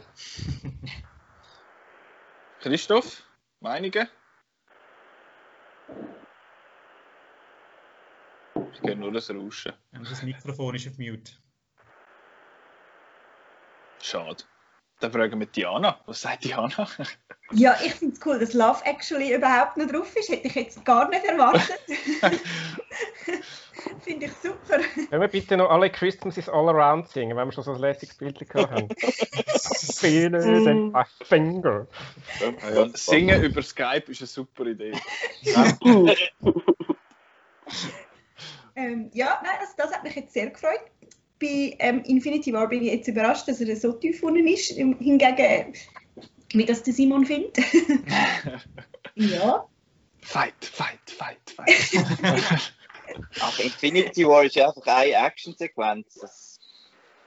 Christoph, 2.62 3.24
Meinungen? 3.60 4.08
Ich 8.74 8.82
gehe 8.82 8.96
nur 8.96 9.12
das 9.12 9.30
Rauschen. 9.30 9.74
Und 9.94 10.10
das 10.10 10.24
Mikrofon 10.24 10.76
ist 10.76 10.88
auf 10.88 10.98
Mute. 10.98 11.34
Schade. 14.02 14.44
Dann 15.00 15.12
fragen 15.12 15.40
wir 15.40 15.48
Diana. 15.48 16.00
Was 16.06 16.22
sagt 16.22 16.44
Diana? 16.44 16.88
Ja, 17.52 17.76
ich 17.84 17.96
finde 17.96 18.16
es 18.16 18.24
cool, 18.24 18.38
dass 18.38 18.54
Love 18.54 18.86
Actually 18.86 19.34
überhaupt 19.34 19.76
noch 19.76 19.88
drauf 19.88 20.16
ist. 20.16 20.30
Hätte 20.30 20.48
ich 20.48 20.54
jetzt 20.54 20.86
gar 20.86 21.10
nicht 21.10 21.26
erwartet. 21.26 21.80
Finde 24.02 24.28
ich 24.28 24.32
super. 24.34 24.78
Können 25.10 25.22
wir 25.22 25.28
bitte 25.28 25.58
noch 25.58 25.72
alle 25.72 25.90
Christmas 25.90 26.38
is 26.38 26.48
all 26.48 26.70
around 26.70 27.10
singen, 27.10 27.36
wenn 27.36 27.48
wir 27.48 27.52
schon 27.52 27.64
so 27.64 27.74
ein 27.74 27.80
lässiges 27.80 28.16
Bild 28.16 28.38
gehabt 28.38 28.72
haben? 28.72 28.88
Fingers 30.00 30.46
and 30.46 30.94
my 30.94 31.04
finger. 31.24 31.88
Ja, 32.40 32.88
singen 32.94 33.42
über 33.42 33.64
Skype 33.64 34.12
ist 34.12 34.22
eine 34.22 34.28
super 34.28 34.68
Idee. 34.68 34.94
Ähm, 38.80 39.12
ja, 39.14 39.42
nein, 39.44 39.58
also 39.60 39.74
das 39.78 39.92
hat 39.92 40.04
mich 40.04 40.16
jetzt 40.16 40.34
sehr 40.34 40.50
gefreut. 40.50 40.80
Bei 41.40 41.76
ähm, 41.80 42.02
Infinity 42.04 42.54
War 42.54 42.68
bin 42.70 42.82
ich 42.82 42.92
jetzt 42.94 43.08
überrascht, 43.08 43.48
dass 43.48 43.60
er 43.60 43.76
so 43.76 43.92
tief 43.94 44.24
unten 44.24 44.48
ist. 44.48 44.72
Hingegen, 44.72 45.74
wie 46.54 46.66
das 46.66 46.84
der 46.84 46.94
Simon 46.94 47.26
findet. 47.26 47.58
ja. 49.16 49.68
Fight, 50.22 50.54
fight, 50.62 51.00
fight, 51.06 51.38
fight. 51.56 52.14
Ach, 53.42 53.60
Infinity 53.60 54.26
War 54.26 54.44
ist 54.46 54.58
einfach 54.58 54.86
eine 54.86 55.28
Actionsequenz. 55.28 56.58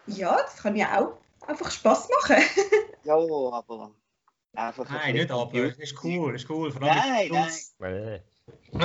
Ja, 0.06 0.36
das 0.36 0.56
kann 0.56 0.76
ja 0.76 1.00
auch 1.00 1.18
einfach 1.46 1.70
Spaß 1.70 2.08
machen. 2.20 2.42
Ja, 3.04 3.16
aber 3.16 3.92
einfach. 4.54 4.88
ein 4.88 4.94
Nein, 4.94 5.14
nicht 5.14 5.30
aber. 5.32 5.76
Ist 5.76 6.04
cool, 6.04 6.36
ist 6.36 6.48
cool. 6.48 6.70
Vor 6.70 6.82
allem 6.82 7.30
Nein. 7.30 7.50
Nee. 7.80 8.20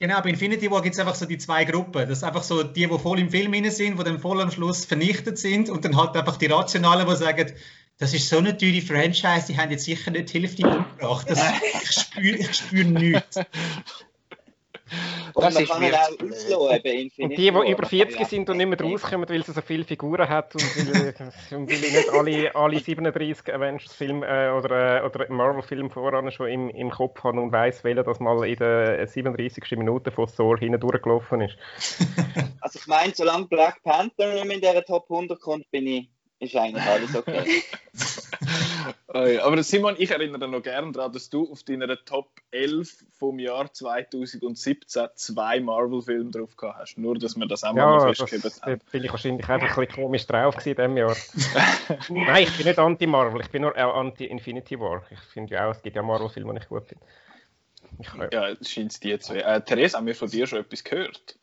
Genau, 0.00 0.20
bei 0.20 0.30
Infinity 0.30 0.70
War 0.70 0.82
gibt 0.82 0.94
es 0.94 0.98
einfach 0.98 1.14
so 1.14 1.26
die 1.26 1.38
zwei 1.38 1.64
Gruppen. 1.64 2.08
Das 2.08 2.18
ist 2.18 2.24
einfach 2.24 2.42
so 2.42 2.62
die, 2.62 2.88
die 2.88 2.98
voll 2.98 3.20
im 3.20 3.30
Film 3.30 3.52
drin 3.52 3.70
sind, 3.70 3.98
die 3.98 4.04
dann 4.04 4.18
voll 4.18 4.40
am 4.40 4.50
Schluss 4.50 4.84
vernichtet 4.84 5.38
sind 5.38 5.70
und 5.70 5.84
dann 5.84 5.96
halt 5.96 6.16
einfach 6.16 6.38
die 6.38 6.46
Rationalen, 6.46 7.06
die 7.06 7.16
sagen, 7.16 7.52
das 7.98 8.14
ist 8.14 8.28
so 8.28 8.38
eine 8.38 8.56
teure 8.56 8.80
Franchise, 8.80 9.46
die 9.48 9.56
haben 9.56 9.70
jetzt 9.70 9.84
sicher 9.84 10.10
nicht 10.10 10.32
Hälfte 10.34 10.66
umgebracht. 10.66 11.30
Das, 11.30 11.40
ich 11.82 11.92
spüre 11.92 12.36
ich 12.36 12.54
spür 12.54 12.84
nichts. 12.84 13.38
Und 15.34 15.44
Das 15.44 15.54
man 15.54 15.62
ist 15.62 15.70
kann 15.70 15.84
auch 16.54 16.70
Infinity 16.70 17.22
Und 17.22 17.30
die, 17.30 17.36
die 17.36 17.48
über 17.48 17.60
man 17.60 17.88
40 17.88 18.16
kann 18.16 18.26
sind 18.26 18.50
und 18.50 18.56
nicht 18.56 18.66
mehr 18.66 18.80
rauskommen, 18.80 19.28
weil 19.28 19.44
sie 19.44 19.52
so 19.52 19.60
viele 19.60 19.84
Figuren 19.84 20.28
hat 20.28 20.54
und 20.54 20.62
weil, 20.62 21.14
und 21.58 21.70
weil 21.70 21.84
ich 21.84 21.92
nicht 21.92 22.10
alle, 22.10 22.54
alle 22.54 22.80
37 22.80 23.54
Avengers-Filme 23.54 24.26
äh, 24.26 24.50
oder, 24.50 25.02
äh, 25.02 25.06
oder 25.06 25.30
Marvel-Filme 25.30 25.90
voran 25.90 26.30
schon 26.32 26.48
im, 26.48 26.68
im 26.70 26.90
Kopf 26.90 27.22
habe 27.24 27.40
und 27.40 27.52
weiss, 27.52 27.84
welcher 27.84 28.02
das 28.02 28.20
mal 28.20 28.46
in 28.46 28.56
der 28.56 29.06
37. 29.06 29.78
Minute 29.78 30.10
von 30.10 30.26
Thor 30.26 30.58
hinten 30.58 30.80
durchgelaufen 30.80 31.42
ist. 31.42 31.56
Also 32.60 32.78
ich 32.78 32.86
meine, 32.86 33.12
solange 33.12 33.46
Black 33.46 33.82
Panther 33.82 34.32
nicht 34.32 34.44
mehr 34.44 34.54
in 34.54 34.60
dieser 34.60 34.84
Top 34.84 35.10
100 35.10 35.40
kommt, 35.40 35.68
bin 35.72 35.86
ich, 35.86 36.08
ist 36.38 36.54
eigentlich 36.56 36.84
alles 36.84 37.14
okay. 37.14 37.62
Aber 39.06 39.62
Simon, 39.62 39.94
ich 39.98 40.10
erinnere 40.10 40.48
noch 40.48 40.62
gerne 40.62 40.92
daran, 40.92 41.12
dass 41.12 41.28
du 41.28 41.50
auf 41.50 41.62
deiner 41.64 42.02
Top 42.04 42.30
11 42.50 43.04
vom 43.18 43.38
Jahr 43.38 43.72
2017 43.72 45.08
zwei 45.14 45.60
Marvel-Filme 45.60 46.30
drauf 46.30 46.56
gehabt 46.56 46.78
hast. 46.78 46.98
Nur, 46.98 47.18
dass 47.18 47.36
wir 47.36 47.46
das 47.46 47.62
auch 47.64 47.74
mal 47.74 47.82
Ja, 47.82 48.06
das, 48.06 48.18
festgehalten 48.18 48.60
da 48.60 48.66
haben. 48.70 48.80
bin 48.90 49.04
ich 49.04 49.10
wahrscheinlich 49.10 49.48
einfach 49.48 49.76
ein 49.76 49.86
bisschen 49.86 50.02
komisch 50.02 50.26
drauf 50.26 50.54
in 50.66 50.74
diesem 50.74 50.96
Jahr. 50.96 51.16
Nein, 52.08 52.44
ich 52.44 52.56
bin 52.56 52.66
nicht 52.66 52.78
anti-Marvel, 52.78 53.40
ich 53.42 53.50
bin 53.50 53.62
nur 53.62 53.76
auch 53.76 53.96
anti-Infinity 53.96 54.80
War. 54.80 55.02
Ich 55.10 55.20
finde 55.20 55.54
ja 55.54 55.66
auch, 55.66 55.72
es 55.72 55.82
gibt 55.82 55.96
ja 55.96 56.02
Marvel-Filme, 56.02 56.54
die 56.54 56.60
ich 56.60 56.68
gut 56.68 56.86
finde. 56.86 57.04
Ich, 58.00 58.32
Ja, 58.32 58.48
es 58.48 58.70
scheint 58.70 58.92
es 58.92 59.00
dir 59.00 59.20
zu 59.20 59.34
äh, 59.34 59.60
Therese, 59.60 59.96
haben 59.96 60.06
wir 60.06 60.14
von 60.14 60.28
dir 60.30 60.46
schon 60.46 60.60
etwas 60.60 60.82
gehört? 60.82 61.36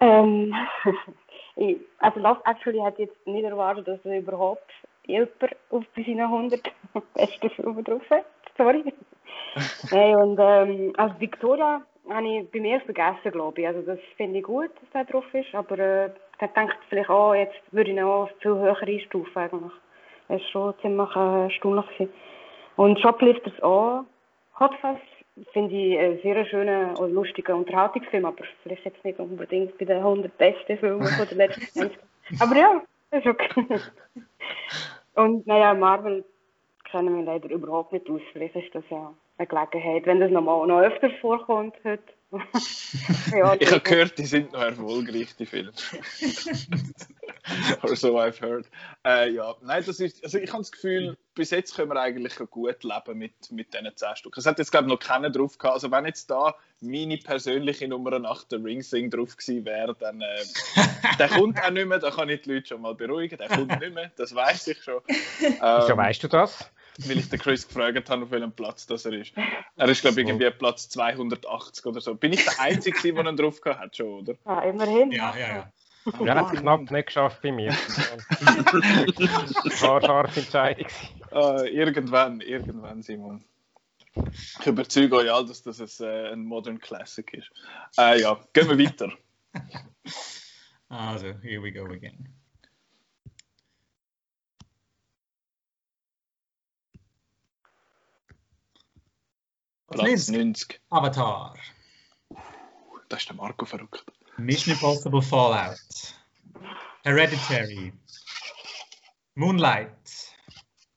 Ähm, 0.00 0.54
ich- 1.56 1.76
also 1.98 2.20
Love 2.20 2.40
Actually 2.46 2.78
hat 2.80 2.98
jetzt 2.98 3.26
nicht 3.26 3.44
erwartet, 3.44 3.86
dass 3.86 4.00
er 4.04 4.18
überhaupt 4.18 4.72
jemand 5.06 5.56
auf 5.70 5.84
bei 5.94 6.02
seinen 6.02 6.20
100 6.20 6.60
besten 7.14 7.50
Filmen 7.50 7.84
drauf 7.84 8.02
hat. 8.10 8.24
Sorry. 8.56 8.84
Nein, 9.90 10.16
und 10.16 10.38
ähm, 10.40 10.92
also 10.96 11.14
Victoria 11.18 11.82
habe 12.08 12.28
ich 12.28 12.50
bei 12.50 12.60
mir 12.60 12.80
vergessen, 12.80 13.32
glaube 13.32 13.60
ich. 13.60 13.66
Also 13.66 13.82
das 13.82 13.98
finde 14.16 14.38
ich 14.38 14.44
gut, 14.44 14.70
dass 14.80 14.94
er 14.94 15.04
drauf 15.04 15.32
ist, 15.34 15.54
aber 15.54 15.78
äh, 15.78 16.10
dann 16.38 16.54
denke 16.54 16.74
ich 16.80 16.88
vielleicht 16.88 17.10
auch, 17.10 17.34
jetzt 17.34 17.60
würde 17.70 17.90
ich 17.90 17.96
ihn 17.96 18.02
auch 18.02 18.28
viel 18.40 18.54
höher 18.54 18.80
einstufen 18.80 19.36
eigentlich. 19.36 19.72
Das 20.28 20.40
war 20.40 20.48
schon 20.50 20.74
ziemlich 20.80 21.16
äh, 21.16 21.58
gewesen. 21.60 22.12
Und 22.76 23.00
Shoplifters 23.00 23.62
auch. 23.62 24.04
Hot 24.58 24.74
Fuzz 24.80 25.00
finde 25.52 25.74
ich 25.74 25.98
einen 25.98 26.20
sehr 26.22 26.44
schönen 26.46 26.96
und 26.96 27.12
lustigen 27.12 27.56
Unterhaltungsfilm, 27.56 28.24
aber 28.24 28.44
vielleicht 28.62 28.84
jetzt 28.84 29.04
nicht 29.04 29.18
unbedingt 29.18 29.76
bei 29.78 29.84
den 29.84 29.98
100 29.98 30.36
besten 30.38 30.78
Filmen 30.78 31.06
von 31.06 31.26
der 31.28 31.36
letzten 31.36 31.66
20. 31.66 31.98
Aber 32.40 32.56
ja, 32.56 32.80
ist. 33.14 33.92
Und 35.14 35.46
naja, 35.46 35.74
Marvel 35.74 36.24
kennen 36.90 37.16
wir 37.16 37.24
leider 37.24 37.50
überhaupt 37.50 37.92
nicht 37.92 38.08
aus. 38.10 38.20
Vielleicht 38.32 38.56
ist 38.56 38.74
das 38.74 38.84
ja 38.90 39.14
eine 39.36 39.46
Gelegenheit, 39.46 40.06
wenn 40.06 40.20
das 40.20 40.30
nochmal 40.30 40.66
noch 40.66 40.80
öfter 40.80 41.10
vorkommt 41.20 41.74
heute. 41.84 42.02
ja, 43.30 43.54
Ich 43.60 43.70
habe 43.70 43.80
gehört, 43.80 44.18
die 44.18 44.26
sind 44.26 44.52
noch 44.52 44.62
erfolgreich, 44.62 45.36
die 45.36 45.46
Filme. 45.46 45.72
Or 47.82 47.94
so 47.94 48.18
I've 48.18 48.40
heard. 48.40 48.66
Äh, 49.06 49.30
ja, 49.30 49.54
nein, 49.60 49.84
das 49.86 50.00
ist, 50.00 50.24
also 50.24 50.38
ich 50.38 50.50
habe 50.50 50.62
das 50.62 50.72
Gefühl, 50.72 51.16
bis 51.34 51.50
jetzt 51.50 51.76
können 51.76 51.90
wir 51.90 52.00
eigentlich 52.00 52.36
gut 52.50 52.82
leben 52.82 53.18
mit, 53.18 53.52
mit 53.52 53.74
diesen 53.74 53.94
10 53.94 54.16
Stück. 54.16 54.36
Es 54.36 54.46
hat 54.46 54.58
jetzt, 54.58 54.70
glaube 54.70 54.86
ich, 54.86 54.92
noch 54.92 54.98
keiner 54.98 55.30
drauf 55.30 55.58
gehabt. 55.58 55.74
Also, 55.74 55.90
wenn 55.90 56.06
jetzt 56.06 56.30
da 56.30 56.54
meine 56.80 57.18
persönliche 57.18 57.86
Nummer 57.86 58.18
nach 58.18 58.44
der 58.44 58.64
Ring 58.64 58.82
Sing 58.82 59.10
drauf 59.10 59.36
gewesen 59.36 59.64
wäre, 59.64 59.94
dann 59.94 60.22
äh, 60.22 60.44
der 61.18 61.28
kommt 61.28 61.62
auch 61.62 61.70
nicht 61.70 61.86
mehr, 61.86 61.98
da 61.98 62.10
kann 62.10 62.30
ich 62.30 62.42
die 62.42 62.54
Leute 62.54 62.68
schon 62.68 62.80
mal 62.80 62.94
beruhigen. 62.94 63.36
Der 63.36 63.48
kommt 63.48 63.78
nicht 63.78 63.94
mehr, 63.94 64.10
das 64.16 64.34
weiß 64.34 64.68
ich 64.68 64.82
schon. 64.82 65.02
Wieso 65.06 65.92
Ähm, 65.92 65.98
weißt 65.98 66.24
du 66.24 66.28
das? 66.28 66.70
Weil 66.98 67.18
ich 67.18 67.28
den 67.28 67.38
Chris 67.38 67.66
gefragt 67.66 68.10
habe, 68.10 68.24
auf 68.24 68.30
welchem 68.30 68.52
Platz 68.52 68.86
das 68.86 69.04
er 69.04 69.12
ist. 69.12 69.32
Er 69.76 69.88
ist, 69.88 70.02
glaube 70.02 70.20
ich, 70.20 70.28
irgendwie 70.28 70.50
Platz 70.50 70.88
280 70.90 71.86
oder 71.86 72.00
so. 72.00 72.14
Bin 72.14 72.32
ich 72.32 72.44
der 72.44 72.60
Einzige, 72.60 73.12
der 73.12 73.26
ihn 73.26 73.36
drauf 73.36 73.60
gehabt 73.60 73.80
hat, 73.80 73.96
schon, 73.96 74.20
oder? 74.20 74.34
Ja, 74.44 74.60
immerhin. 74.60 75.10
Ja, 75.10 75.34
ja, 75.36 75.48
ja. 75.48 75.72
Ja, 76.20 76.34
hat 76.34 76.52
es 76.52 76.60
knapp 76.60 76.90
nicht 76.90 77.06
geschafft 77.06 77.40
bei 77.40 77.50
mir. 77.50 77.70
Das 77.70 79.80
war 79.82 79.96
eine 79.96 80.06
scharfe 80.06 80.40
Entscheidung. 80.40 80.86
Äh, 81.32 81.68
irgendwann, 81.70 82.42
irgendwann, 82.42 83.02
Simon. 83.02 83.42
Ich 84.60 84.66
überzeuge 84.66 85.16
euch 85.16 85.32
all, 85.32 85.46
dass 85.46 85.62
das 85.62 85.80
ein, 85.80 86.06
äh, 86.06 86.32
ein 86.32 86.44
Modern 86.44 86.78
Classic 86.78 87.32
ist. 87.32 87.50
Äh, 87.98 88.20
ja, 88.20 88.38
gehen 88.52 88.68
wir 88.68 88.78
weiter. 88.78 89.10
Also, 90.88 91.28
here 91.42 91.62
we 91.62 91.72
go 91.72 91.86
again. 91.86 92.28
Platz 99.94 100.28
90. 100.28 100.34
90. 100.36 100.80
Avatar. 100.90 101.54
Da 103.08 103.16
ist 103.16 103.28
der 103.28 103.36
Marco 103.36 103.64
verrückt. 103.64 104.04
Mission 104.38 104.74
Impossible 104.74 105.22
Fallout. 105.22 106.14
Hereditary. 107.04 107.92
Moonlight. 109.36 109.92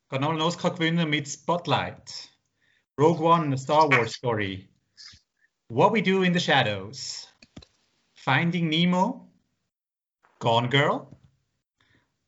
Kann 0.09 0.21
nochmal 0.21 0.37
einen 0.37 0.41
Oscar 0.47 0.71
gewinnen 0.71 1.09
mit 1.09 1.27
Spotlight. 1.27 2.29
Rogue 2.99 3.23
One, 3.23 3.53
a 3.53 3.57
Star 3.57 3.89
Wars 3.89 4.13
Story. 4.13 4.67
What 5.69 5.93
We 5.93 6.01
Do 6.01 6.23
in 6.23 6.33
the 6.33 6.39
Shadows. 6.39 7.27
Finding 8.15 8.69
Nemo. 8.69 9.29
Gone 10.39 10.69
Girl. 10.69 11.07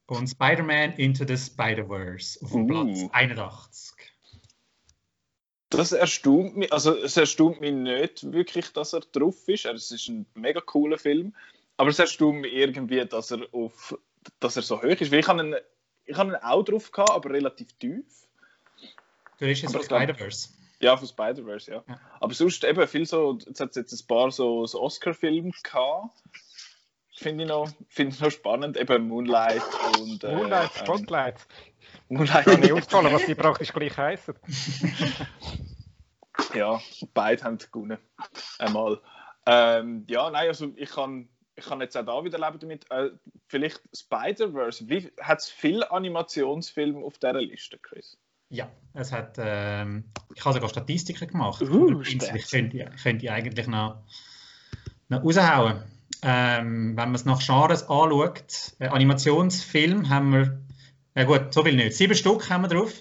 Und 0.08 0.28
Spider-Man 0.28 0.94
Into 0.94 1.26
the 1.26 1.38
Spider-Verse 1.38 2.40
auf 2.44 2.52
dem 2.52 2.64
Uh. 2.64 2.68
Platz 2.68 3.10
81. 3.14 3.89
Das 5.70 5.92
erstaunt 5.92 6.58
mich, 6.58 6.74
also 6.74 6.96
es 6.96 7.16
erstaunt 7.16 7.62
mich 7.62 7.72
nicht 7.74 8.32
wirklich, 8.32 8.74
dass 8.74 8.94
er 8.94 9.02
drauf 9.02 9.48
ist. 9.48 9.66
Es 9.66 9.92
ist 9.92 10.08
ein 10.08 10.26
mega 10.34 10.62
cooler 10.62 10.98
Film. 10.98 11.36
Aber 11.78 11.90
es 11.90 12.00
erstaunt 12.00 12.42
mich 12.42 12.54
irgendwie, 12.54 13.06
dass 13.06 13.32
er, 13.32 13.42
auf, 13.52 13.98
dass 14.40 14.56
er 14.56 14.64
so 14.64 14.78
hoch 14.82 14.84
ist. 14.84 15.12
Weil 15.12 15.20
ich 15.20 15.28
habe 15.28 15.42
ihn, 15.42 15.56
ich 16.06 16.18
habe 16.18 16.32
ihn 16.32 16.36
auch 16.36 16.64
drauf 16.64 16.92
gehabt, 16.92 17.12
aber 17.12 17.30
relativ 17.30 17.72
tief. 17.74 18.06
Du 19.38 19.46
bist 19.46 19.62
jetzt 19.62 19.76
Aber 19.76 19.84
von 19.84 19.98
Spider-Verse. 19.98 20.50
Ja, 20.82 20.98
von 20.98 21.08
Spider-Verse, 21.08 21.72
ja. 21.72 21.84
Ja. 21.88 22.00
Aber 22.20 22.34
sonst 22.34 22.64
eben 22.64 22.88
viel 22.88 23.06
so, 23.06 23.38
jetzt 23.46 23.60
hat 23.60 23.70
es 23.70 23.76
jetzt 23.76 23.94
ein 23.94 24.08
paar 24.08 24.32
so, 24.32 24.66
so 24.66 24.82
Oscar-Filme 24.82 25.52
gehabt. 25.64 26.24
Finde 27.14 27.44
ich, 27.44 27.50
noch, 27.50 27.70
finde 27.90 28.16
ich 28.16 28.22
noch 28.22 28.32
spannend, 28.32 28.78
eben 28.78 29.08
Moonlight 29.08 29.62
und. 30.00 30.24
Äh, 30.24 30.36
Moonlight, 30.36 30.72
ähm, 30.78 30.86
Spotlight. 30.86 31.48
Moonlight. 32.10 32.46
Kann 32.46 32.60
nicht 32.60 32.72
auffallen, 32.74 33.14
was 33.14 33.26
die 33.26 33.36
praktisch 33.36 33.72
gleich 33.74 33.98
heißen. 33.98 34.34
Ja, 36.54 36.80
beide 37.14 37.44
haben 37.44 37.58
gewonnen. 37.58 37.98
Einmal. 38.60 39.00
Ähm, 39.46 40.06
ja, 40.10 40.30
nein, 40.30 40.48
also 40.48 40.72
ich 40.76 40.90
kann, 40.90 41.28
ich 41.56 41.66
kann 41.66 41.82
jetzt 41.82 41.98
auch 41.98 42.06
da 42.06 42.24
wieder 42.24 42.40
leben 42.40 42.60
damit. 42.60 42.90
Äh, 42.90 43.10
vielleicht 43.48 43.82
Spider-Verse. 43.94 44.88
Wie- 44.90 45.12
Hat 45.22 45.40
es 45.40 45.50
viele 45.50 45.92
Animationsfilme 45.92 47.04
auf 47.04 47.18
dieser 47.18 47.42
Liste, 47.42 47.78
Chris? 47.78 48.18
Ja, 48.50 48.70
es 48.94 49.12
hat, 49.12 49.36
ähm, 49.38 50.06
ich 50.34 50.44
habe 50.44 50.54
sogar 50.56 50.70
Statistiken 50.70 51.28
gemacht. 51.28 51.62
Uh, 51.62 52.02
ich 52.02 52.18
könnte 52.50 52.78
ich 53.26 53.32
eigentlich 53.32 53.68
noch, 53.68 54.02
noch 55.10 55.24
raushauen. 55.24 55.84
Ähm, 56.24 56.98
wenn 56.98 57.10
man 57.10 57.16
es 57.16 57.26
nach 57.26 57.40
Genres 57.46 57.84
anschaut, 57.84 58.74
äh, 58.80 58.88
Animationsfilm 58.88 60.10
haben 60.10 60.34
wir, 60.34 60.60
ja 61.20 61.26
gut, 61.26 61.54
so 61.54 61.64
viel 61.64 61.76
nicht, 61.76 61.98
sieben 61.98 62.16
Stück 62.16 62.50
haben 62.50 62.62
wir 62.62 62.70
drauf. 62.70 62.94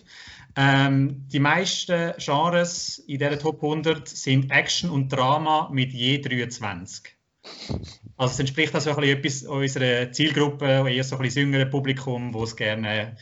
Ähm, 0.56 1.28
die 1.28 1.38
meisten 1.38 2.14
Genres 2.18 2.98
in 2.98 3.20
dieser 3.20 3.38
Top 3.38 3.62
100 3.62 4.08
sind 4.08 4.50
Action 4.50 4.90
und 4.90 5.08
Drama 5.08 5.68
mit 5.72 5.92
je 5.92 6.18
23. 6.18 7.16
Also 8.16 8.32
es 8.32 8.40
entspricht 8.40 8.74
also 8.74 8.90
ein 8.90 8.96
bisschen 8.96 9.18
etwas 9.18 9.42
unserer 9.44 10.10
Zielgruppe, 10.10 10.90
eher 10.90 11.04
so 11.04 11.14
ein 11.14 11.22
bisschen 11.22 11.52
jüngere 11.52 11.66
Publikum, 11.66 12.34
wo 12.34 12.42
es 12.42 12.56
gerne 12.56 13.16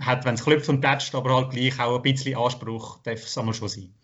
hat, 0.00 0.24
wenn 0.24 0.34
es 0.34 0.42
klopft 0.42 0.68
und 0.68 0.82
tätscht, 0.82 1.14
aber 1.14 1.32
halt 1.32 1.50
gleich 1.50 1.78
auch 1.78 1.94
ein 1.94 2.02
bisschen 2.02 2.36
Anspruch 2.36 2.98
darf 3.04 3.22
es 3.22 3.38
einmal 3.38 3.54
schon 3.54 3.68
sein. 3.68 3.94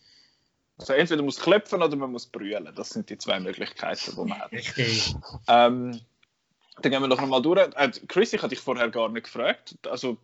Also 0.79 0.93
entweder 0.93 1.23
muss 1.23 1.41
klopfen 1.41 1.83
oder 1.83 1.97
man 1.97 2.13
muss 2.13 2.27
brüllen. 2.27 2.69
Das 2.77 2.91
sind 2.91 3.11
die 3.11 3.19
zwei 3.19 3.41
Möglichkeiten, 3.41 4.13
die 4.17 4.25
man 4.25 4.39
hat. 4.39 4.53
Richtig. 4.53 5.17
Ähm, 5.49 6.01
dann 6.83 6.93
gehen 6.93 7.01
wir 7.03 7.09
noch 7.09 7.19
einmal 7.19 7.43
durch. 7.43 7.59
Äh, 7.77 7.91
Chris, 8.09 8.33
ich 8.33 8.43
hatte 8.43 8.51
dich 8.51 8.61
vorher 8.61 8.89
gar 8.91 9.09
nicht 9.09 9.25
gefragt. 9.25 9.77
Also, 9.89 10.17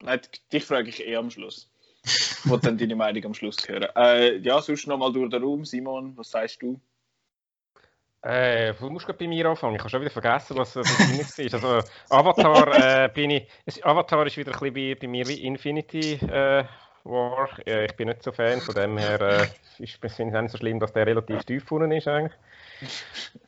nein, 0.00 0.20
dich 0.52 0.64
frage 0.64 0.88
ich 0.88 1.06
eh 1.06 1.16
am 1.16 1.30
Schluss. 1.30 1.70
Ich 2.04 2.48
wollte 2.48 2.66
dann 2.66 2.78
deine 2.78 2.96
Meinung 2.96 3.24
am 3.26 3.34
Schluss 3.34 3.56
hören. 3.68 3.88
Äh, 3.96 4.38
ja, 4.38 4.60
sonst 4.60 4.86
noch 4.86 4.98
mal 4.98 5.12
durch 5.12 5.30
den 5.30 5.42
Raum. 5.42 5.64
Simon, 5.64 6.16
was 6.16 6.30
sagst 6.30 6.62
du? 6.62 6.80
Äh, 8.22 8.74
du 8.74 8.90
musst 8.90 9.06
gerade 9.06 9.18
bei 9.18 9.28
mir 9.28 9.46
anfangen. 9.46 9.76
Ich 9.76 9.80
habe 9.80 9.90
schon 9.90 10.00
wieder 10.00 10.10
vergessen, 10.10 10.56
was 10.56 10.72
das 10.72 11.38
ist. 11.38 11.54
Also 11.54 11.80
Avatar 12.10 13.04
äh, 13.04 13.08
bin 13.08 13.30
ich. 13.30 13.84
Avatar 13.84 14.26
ist 14.26 14.36
wieder 14.36 14.52
ein 14.52 14.58
bisschen 14.58 14.74
bei, 14.74 14.96
bei 15.00 15.06
mir 15.06 15.26
wie 15.28 15.44
Infinity 15.44 16.14
äh, 16.14 16.64
War. 17.04 17.48
Äh, 17.64 17.86
ich 17.86 17.94
bin 17.94 18.08
nicht 18.08 18.24
so 18.24 18.32
Fan, 18.32 18.60
von 18.60 18.74
dem 18.74 18.98
her 18.98 19.20
äh, 19.20 19.42
ist 19.82 19.98
es 20.02 20.14
finde 20.14 20.36
ich 20.36 20.42
nicht 20.42 20.52
so 20.52 20.58
schlimm, 20.58 20.80
dass 20.80 20.92
der 20.92 21.06
relativ 21.06 21.44
tief 21.44 21.70
unten 21.70 21.92
ist 21.92 22.08
eigentlich. 22.08 22.36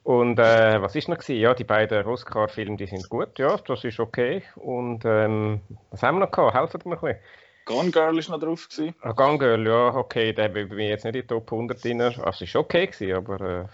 Und 0.02 0.38
äh, 0.38 0.80
was 0.82 0.96
ist 0.96 1.08
noch 1.08 1.18
gewesen? 1.18 1.40
Ja, 1.40 1.54
die 1.54 1.64
beiden 1.64 2.04
Oscar-Filme, 2.06 2.76
die 2.76 2.86
sind 2.86 3.08
gut, 3.08 3.38
ja, 3.38 3.56
das 3.56 3.84
ist 3.84 4.00
okay. 4.00 4.42
Und 4.56 5.04
ähm, 5.04 5.60
was 5.90 6.02
haben 6.02 6.16
wir 6.18 6.26
noch 6.26 6.30
gehabt? 6.30 6.54
Helfen 6.54 6.80
mir 6.84 6.96
ein 6.96 7.00
bisschen. 7.00 7.18
Gone 7.64 7.90
Girl 7.90 8.18
ist 8.18 8.28
noch 8.28 8.40
drauf. 8.40 8.68
Gewesen. 8.68 8.94
Ah, 9.02 9.12
Gone 9.12 9.38
Girl, 9.38 9.66
ja, 9.66 9.94
okay, 9.94 10.32
der 10.32 10.54
war 10.54 10.64
bei 10.64 10.74
mir 10.74 10.88
jetzt 10.88 11.04
nicht 11.04 11.14
in 11.14 11.20
die 11.22 11.26
Top 11.26 11.52
100 11.52 11.84
drin. 11.84 12.00
Also, 12.00 12.44
es 12.44 12.54
war 12.54 12.62
okay, 12.62 12.86
gewesen, 12.86 13.14
aber 13.14 13.40
äh, 13.40 13.66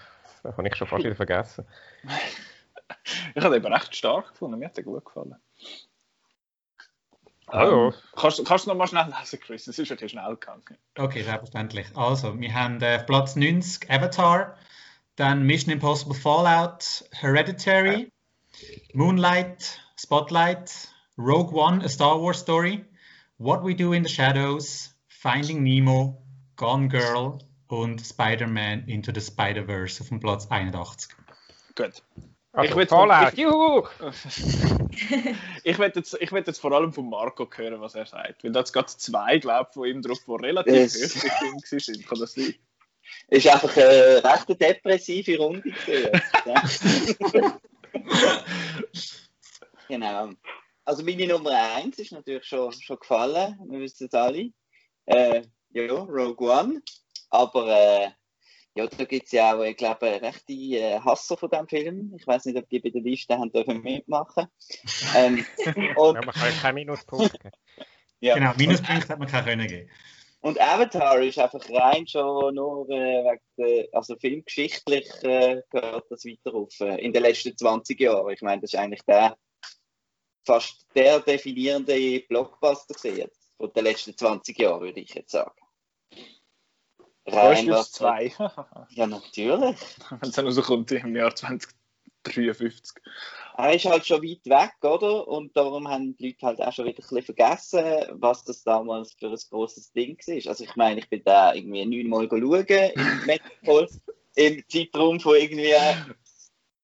das 0.42 0.56
habe 0.56 0.68
ich 0.68 0.76
schon 0.76 0.86
fast 0.86 1.04
wieder 1.04 1.16
vergessen. 1.16 1.66
Ich 3.34 3.42
habe 3.42 3.54
den 3.54 3.64
eben 3.64 3.72
recht 3.74 3.96
stark 3.96 4.30
gefunden. 4.30 4.58
Mir 4.58 4.66
hat 4.66 4.76
der 4.76 4.84
gut 4.84 5.04
gefallen. 5.04 5.34
Hallo. 7.48 7.88
Ähm, 7.88 7.94
kannst, 8.16 8.44
kannst 8.44 8.66
du 8.66 8.70
noch 8.70 8.76
mal 8.76 8.86
schnell 8.86 9.06
lesen, 9.06 9.40
Chris? 9.40 9.64
Das 9.64 9.78
ist 9.78 9.88
ja 9.88 9.96
ein 9.96 10.08
schnell 10.08 10.36
gegangen. 10.36 10.62
Okay, 10.96 11.22
selbstverständlich. 11.22 11.86
Also, 11.94 12.38
wir 12.38 12.54
haben 12.54 12.80
äh, 12.82 12.96
auf 12.96 13.06
Platz 13.06 13.36
90 13.36 13.90
Avatar, 13.90 14.56
dann 15.16 15.42
Mission 15.44 15.72
Impossible 15.72 16.14
Fallout, 16.14 17.04
Hereditary, 17.12 18.10
Moonlight, 18.94 19.80
Spotlight, 19.98 20.88
Rogue 21.18 21.52
One, 21.54 21.82
A 21.84 21.88
Star 21.88 22.20
Wars 22.20 22.38
Story, 22.40 22.84
What 23.38 23.64
We 23.64 23.74
Do 23.74 23.92
in 23.92 24.04
the 24.04 24.10
Shadows, 24.10 24.94
Finding 25.08 25.62
Nemo, 25.62 26.22
Gone 26.56 26.88
Girl 26.88 27.38
und 27.68 28.00
Spider-Man 28.00 28.84
Into 28.88 29.12
the 29.14 29.20
Spider-Verse 29.20 30.00
auf 30.02 30.08
dem 30.08 30.20
Platz 30.20 30.46
81. 30.50 31.10
Gut. 31.74 32.02
Also, 32.52 32.76
will- 32.76 32.86
Fallout, 32.86 33.32
ich- 33.32 33.38
juhu! 33.38 33.86
Ich 35.64 35.78
will 35.78 35.92
jetzt, 35.94 36.16
ich 36.20 36.30
jetzt 36.30 36.58
vor 36.60 36.72
allem 36.72 36.92
von 36.92 37.10
Marco 37.10 37.46
hören, 37.54 37.80
was 37.80 37.94
er 37.94 38.06
sagt. 38.06 38.44
Weil 38.44 38.52
da 38.52 38.60
hat 38.60 38.68
zwei, 38.68 38.82
zwei, 38.82 39.38
glaube 39.38 39.66
ich, 39.70 39.74
von 39.74 39.86
ihm 39.88 40.00
drauf, 40.00 40.18
die 40.26 40.32
relativ 40.46 40.72
Es- 40.74 41.22
hoch 41.24 41.60
sind. 41.64 42.06
Kann 42.06 42.18
das 42.18 42.32
sein? 42.32 42.54
Ist 43.28 43.48
einfach 43.48 43.76
eine 43.76 44.22
recht 44.24 44.60
depressive 44.60 45.38
Runde 45.38 45.62
gewesen. 45.62 46.20
Genau. 49.88 50.30
Also 50.84 51.04
meine 51.04 51.26
Nummer 51.26 51.50
eins 51.74 51.98
ist 51.98 52.12
natürlich 52.12 52.44
schon, 52.44 52.72
schon 52.72 52.98
gefallen, 52.98 53.58
wir 53.68 53.80
wissen 53.80 54.06
es 54.06 54.14
alle. 54.14 54.50
Äh, 55.06 55.42
ja, 55.70 55.92
Rogue 55.92 56.50
One. 56.50 56.82
Aber 57.30 57.68
äh, 57.68 58.10
ja, 58.74 58.86
da 58.86 59.04
gibt 59.04 59.26
es 59.26 59.32
ja 59.32 59.54
auch, 59.54 59.62
ich 59.62 59.76
glaube, 59.76 60.20
rechte 60.20 60.52
äh, 60.52 61.00
Hasser 61.00 61.36
von 61.36 61.50
diesem 61.50 61.68
Film. 61.68 62.14
Ich 62.18 62.26
weiß 62.26 62.44
nicht, 62.46 62.58
ob 62.58 62.68
die 62.68 62.78
bei 62.78 62.90
der 62.90 63.02
Liste 63.02 63.36
haben 63.38 63.50
dürfen 63.50 63.82
mitmachen. 63.82 64.46
ähm, 65.14 65.44
und, 65.96 66.14
Ja, 66.14 66.22
man 66.22 66.34
kann 66.34 66.52
ja 66.52 66.60
keinen 66.60 66.74
Minuspunkt 66.74 67.32
geben. 67.32 67.50
ja. 68.20 68.34
Genau, 68.34 68.54
Minuspunkte 68.56 69.08
hat 69.08 69.18
man 69.18 69.28
keine 69.28 69.44
können 69.44 69.66
geben. 69.66 69.90
Und 70.46 70.60
Avatar 70.60 71.20
ist 71.22 71.40
einfach 71.40 71.68
rein 71.70 72.06
schon 72.06 72.54
nur 72.54 72.88
äh, 72.88 73.24
wegen 73.24 73.40
der, 73.58 73.88
also 73.90 74.14
filmgeschichtlich 74.14 75.10
äh, 75.24 75.60
gehört 75.70 76.04
das 76.08 76.24
weiter 76.24 76.54
auf 76.54 76.72
äh, 76.78 77.04
in 77.04 77.12
den 77.12 77.24
letzten 77.24 77.56
20 77.56 77.98
Jahren. 77.98 78.30
Ich 78.30 78.42
meine, 78.42 78.60
das 78.60 78.72
ist 78.72 78.78
eigentlich 78.78 79.02
der 79.08 79.36
fast 80.46 80.86
der 80.94 81.18
definierende 81.18 82.20
Blockbuster 82.28 83.08
jetzt, 83.08 83.50
von 83.56 83.72
den 83.72 83.82
letzten 83.82 84.16
20 84.16 84.56
Jahren, 84.56 84.82
würde 84.82 85.00
ich 85.00 85.14
jetzt 85.14 85.32
sagen. 85.32 85.50
Rein 87.26 87.68
was. 87.68 87.90
2. 87.90 88.32
Ja, 88.90 89.06
natürlich. 89.08 89.80
Wenn 90.10 90.28
es 90.28 90.36
dann 90.36 90.46
rauskommt 90.46 90.92
im 90.92 91.16
Jahr 91.16 91.34
2053. 91.34 93.02
Er 93.58 93.74
ist 93.74 93.86
halt 93.86 94.06
schon 94.06 94.22
weit 94.22 94.44
weg, 94.44 94.74
oder? 94.82 95.26
Und 95.26 95.56
darum 95.56 95.88
haben 95.88 96.14
die 96.16 96.28
Leute 96.28 96.46
halt 96.46 96.60
auch 96.60 96.72
schon 96.72 96.84
wieder 96.84 96.98
ein 96.98 97.08
bisschen 97.08 97.22
vergessen, 97.22 97.84
was 98.20 98.44
das 98.44 98.62
damals 98.62 99.14
für 99.14 99.28
ein 99.28 99.38
grosses 99.50 99.92
Ding 99.92 100.18
war. 100.18 100.50
Also 100.50 100.64
ich 100.64 100.76
meine, 100.76 101.00
ich 101.00 101.08
bin 101.08 101.22
da 101.24 101.54
irgendwie 101.54 101.86
neunmal 101.86 102.28
schauen 102.28 102.66
im 102.66 103.26
Metropol 103.26 103.88
im 104.34 104.62
Zeitraum 104.68 105.18
von 105.20 105.36
irgendwie 105.36 105.72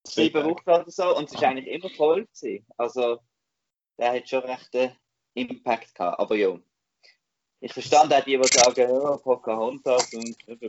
sieben 0.05 0.45
Wochen 0.45 0.71
oder 0.71 0.91
so 0.91 1.17
und 1.17 1.25
es 1.25 1.35
ist 1.35 1.45
eigentlich 1.45 1.69
immer 1.69 1.91
voll 1.91 2.27
gewesen. 2.27 2.67
Also 2.79 3.19
der 3.99 4.15
hat 4.15 4.29
schon 4.29 4.43
recht 4.45 4.75
einen 4.75 4.97
Impact 5.35 5.95
gehabt. 5.95 6.19
Aber 6.19 6.35
ja, 6.35 6.59
ich 7.65 7.73
verstand 7.73 8.13
auch 8.13 8.25
die, 8.25 8.37
die 8.37 8.49
sagen, 8.49 8.91
ja, 8.91 9.17
Pocahontas 9.19 10.13
und, 10.15 10.37
und 10.49 10.61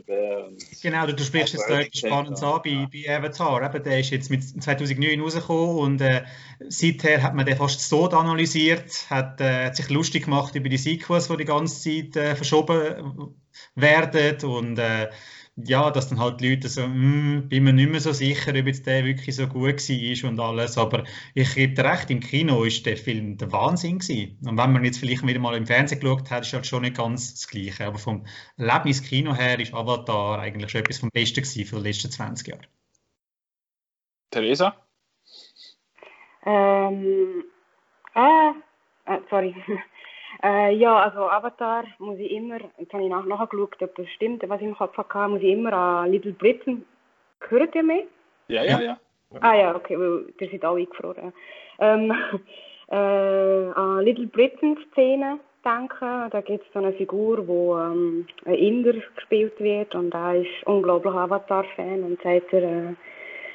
Genau, 0.80 1.06
du, 1.06 1.14
du 1.14 1.24
sprichst 1.24 1.54
jetzt 1.54 1.68
etwas 1.68 1.98
Spannendes 1.98 2.42
an 2.42 2.60
bei, 2.64 2.86
bei 2.92 3.16
Avatar. 3.16 3.62
Eben, 3.62 3.82
der 3.82 3.98
ist 3.98 4.10
jetzt 4.10 4.30
mit 4.30 4.44
2009 4.62 5.20
rausgekommen 5.20 5.76
und 5.76 6.00
äh, 6.00 6.22
seither 6.68 7.20
hat 7.20 7.34
man 7.34 7.46
den 7.46 7.56
fast 7.56 7.80
so 7.88 8.08
analysiert, 8.08 9.10
hat, 9.10 9.40
äh, 9.40 9.66
hat 9.66 9.76
sich 9.76 9.90
lustig 9.90 10.26
gemacht 10.26 10.54
über 10.54 10.68
die 10.68 10.78
Sequels, 10.78 11.26
die 11.26 11.36
die 11.36 11.44
ganze 11.44 11.82
Zeit 11.82 12.16
äh, 12.16 12.36
verschoben 12.36 13.34
werden 13.74 14.44
und 14.48 14.78
äh, 14.78 15.10
ja, 15.56 15.90
dass 15.90 16.08
dann 16.08 16.18
halt 16.18 16.40
die 16.40 16.50
Leute 16.50 16.68
so, 16.68 16.82
«Hm, 16.82 17.48
bin 17.48 17.64
mir 17.64 17.72
nicht 17.72 17.90
mehr 17.90 18.00
so 18.00 18.12
sicher, 18.12 18.50
ob 18.50 18.66
jetzt 18.66 18.86
der 18.86 19.04
wirklich 19.04 19.36
so 19.36 19.46
gut 19.46 19.88
war 19.88 20.30
und 20.30 20.40
alles, 20.40 20.76
aber 20.78 21.04
ich 21.34 21.54
gebe 21.54 21.74
dir 21.74 21.84
recht, 21.84 22.10
im 22.10 22.20
Kino 22.20 22.64
ist 22.64 22.84
der 22.86 22.96
Film 22.96 23.36
der 23.38 23.52
Wahnsinn 23.52 24.00
gewesen. 24.00 24.38
Und 24.44 24.58
wenn 24.58 24.72
man 24.72 24.84
jetzt 24.84 24.98
vielleicht 24.98 25.24
wieder 25.26 25.38
mal 25.38 25.56
im 25.56 25.66
Fernsehen 25.66 26.00
geschaut 26.00 26.30
hat, 26.30 26.44
ist 26.44 26.52
halt 26.52 26.66
schon 26.66 26.82
nicht 26.82 26.96
ganz 26.96 27.34
das 27.34 27.48
Gleiche, 27.48 27.86
aber 27.86 27.98
vom 27.98 28.26
Erlebnis 28.56 29.02
Kino 29.02 29.34
her 29.34 29.58
ist 29.60 29.72
Avatar 29.74 30.40
eigentlich 30.40 30.72
schon 30.72 30.80
etwas 30.80 30.98
vom 30.98 31.10
Besten 31.12 31.42
gewesen 31.42 31.64
für 31.66 31.76
die 31.76 31.82
letzten 31.88 32.10
20 32.10 32.48
Jahre. 32.48 32.62
Theresa? 34.30 34.76
Ähm, 36.44 37.44
ah, 38.14 38.54
äh, 39.06 39.18
sorry. 39.30 39.54
Äh, 40.44 40.74
ja, 40.74 40.96
also 40.96 41.28
Avatar 41.30 41.84
muss 41.98 42.18
ich 42.18 42.30
immer, 42.30 42.58
jetzt 42.78 42.92
habe 42.92 43.02
ich 43.02 43.10
nach, 43.10 43.24
nachgeschaut, 43.24 43.82
ob 43.82 43.94
das 43.94 44.08
stimmt, 44.10 44.48
was 44.48 44.60
ich 44.60 44.66
im 44.66 44.76
Kopf 44.76 44.96
hatte, 44.96 45.28
muss 45.28 45.42
ich 45.42 45.52
immer 45.52 45.72
an 45.72 46.10
Little 46.10 46.32
Britain, 46.32 46.84
gehört 47.40 47.74
ihr 47.74 47.82
mich? 47.82 48.04
Ja, 48.48 48.62
ja, 48.62 48.80
ja. 48.80 48.98
Ah 49.40 49.54
ja, 49.54 49.74
okay, 49.74 49.98
weil 49.98 50.26
ihr 50.38 50.50
seid 50.50 50.64
alle 50.64 50.80
eingefroren. 50.80 51.32
Ähm, 51.78 52.14
äh, 52.88 52.96
an 52.96 54.00
Little 54.00 54.26
Britain 54.26 54.76
Szene 54.92 55.40
denken. 55.64 56.30
Da 56.30 56.40
gibt 56.40 56.66
es 56.66 56.72
so 56.72 56.78
eine 56.78 56.92
Figur, 56.92 57.46
wo 57.48 57.76
ähm, 57.76 58.26
ein 58.44 58.54
Inder 58.54 58.92
gespielt 58.92 59.58
wird 59.58 59.94
und 59.94 60.14
er 60.14 60.36
ist 60.36 60.66
unglaublich 60.66 61.14
Avatar-Fan 61.14 62.02
und 62.04 62.22
sagt 62.22 62.52
er, 62.52 62.62
äh, 62.62 62.94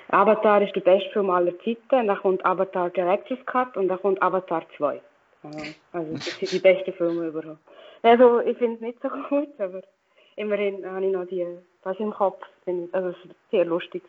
Avatar 0.10 0.62
ist 0.62 0.76
der 0.76 0.82
beste 0.82 1.10
Film 1.12 1.30
aller 1.30 1.58
Zeiten. 1.60 1.96
Und 1.96 2.08
dann 2.08 2.18
kommt 2.18 2.46
Avatar 2.46 2.90
Director's 2.90 3.46
Cut 3.46 3.78
und 3.78 3.88
dann 3.88 4.02
kommt 4.02 4.22
Avatar 4.22 4.64
2. 4.78 5.00
Äh, 5.44 5.74
also 5.92 6.14
das 6.14 6.26
sind 6.26 6.52
die 6.52 6.60
besten 6.60 6.94
Filme 6.94 7.28
überhaupt. 7.28 7.60
Also 8.04 8.40
ich 8.42 8.58
finde 8.58 8.76
es 8.76 8.82
nicht 8.82 9.02
so 9.02 9.10
gut, 9.30 9.60
aber 9.60 9.82
immerhin 10.36 10.86
habe 10.86 11.06
ich 11.06 11.12
noch 11.12 11.26
die, 11.26 11.46
das 11.84 12.00
im 12.00 12.12
Kopf. 12.12 12.44
Also 12.92 13.10
es 13.10 13.26
ist 13.26 13.36
sehr 13.52 13.66
lustig. 13.66 14.04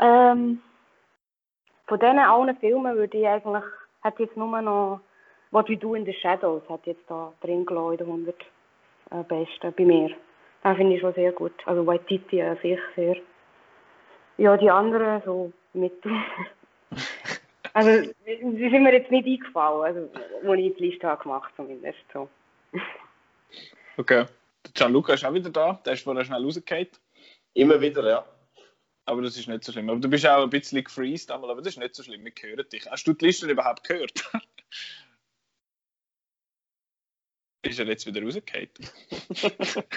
Ähm, 0.00 0.62
von 1.86 1.98
diesen 1.98 2.18
allen 2.18 2.56
Filmen 2.56 2.96
würde 2.96 3.18
ich 3.18 3.26
eigentlich, 3.26 3.64
hat 4.02 4.18
jetzt 4.18 4.36
nur 4.36 4.60
noch 4.60 5.00
What 5.50 5.68
We 5.68 5.76
Do 5.76 5.94
in 5.94 6.04
the 6.06 6.14
Shadows 6.14 6.62
hat 6.68 6.86
jetzt 6.86 7.04
da 7.08 7.32
drin 7.42 7.66
gelassen 7.66 7.92
in 7.92 7.98
den 7.98 8.06
100 8.06 8.34
äh, 9.10 9.22
besten 9.24 9.74
bei 9.76 9.84
mir. 9.84 10.10
Das 10.62 10.76
finde 10.76 10.94
ich 10.94 11.00
schon 11.00 11.12
sehr 11.14 11.32
gut. 11.32 11.52
Also 11.66 11.86
Waititi 11.86 12.40
an 12.40 12.56
sich 12.62 12.78
sehr. 12.96 13.16
Ja, 14.38 14.56
die 14.56 14.70
anderen 14.70 15.22
so 15.24 15.52
mit. 15.74 15.92
also, 17.74 18.12
sie 18.24 18.70
sind 18.70 18.82
mir 18.82 18.92
jetzt 18.92 19.10
nicht 19.10 19.26
eingefallen, 19.26 19.82
also, 19.82 20.50
als 20.50 20.60
ich 20.60 20.76
die 20.76 20.90
Liste 20.90 21.06
habe 21.06 21.22
gemacht 21.22 21.52
zumindest. 21.56 21.98
So. 22.12 22.28
Okay. 23.98 24.24
Der 24.64 24.72
Gianluca 24.72 25.12
ist 25.12 25.22
auch 25.24 25.34
wieder 25.34 25.50
da. 25.50 25.74
Der 25.84 25.92
ist 25.92 26.02
vorher 26.02 26.24
schnell 26.24 26.42
rausgefallen. 26.42 26.88
Immer 27.52 27.78
wieder, 27.78 28.08
ja. 28.08 28.24
Aber 29.04 29.20
das 29.20 29.36
ist 29.36 29.48
nicht 29.48 29.64
so 29.64 29.72
schlimm. 29.72 29.90
Aber 29.90 30.00
du 30.00 30.08
bist 30.08 30.26
auch 30.26 30.42
ein 30.42 30.50
bisschen 30.50 30.82
gefreezed 30.82 31.30
einmal, 31.30 31.50
aber 31.50 31.60
das 31.60 31.74
ist 31.74 31.78
nicht 31.78 31.94
so 31.94 32.02
schlimm. 32.02 32.24
Wir 32.24 32.32
hören 32.40 32.66
dich. 32.70 32.90
Hast 32.90 33.06
du 33.06 33.12
die 33.12 33.26
Liste 33.26 33.50
überhaupt 33.50 33.86
gehört? 33.86 34.30
ist 37.62 37.78
er 37.78 37.86
jetzt 37.86 38.06
wieder 38.06 38.22
rausgefallen? 38.22 38.70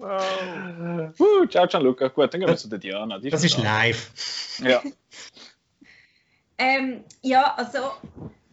Oh. 0.00 1.12
Uh, 1.18 1.46
ciao 1.46 1.66
Gianluca. 1.66 2.08
Gut, 2.08 2.34
dann 2.34 2.40
gehen 2.40 2.48
wir 2.48 2.56
zu 2.56 2.68
der 2.68 2.78
Diana. 2.80 3.18
Die 3.18 3.30
Das 3.30 3.44
ist 3.44 3.56
da. 3.58 3.62
live. 3.62 4.58
Ja. 4.58 4.82
Ähm, 6.58 7.04
ja, 7.22 7.54
also 7.56 7.78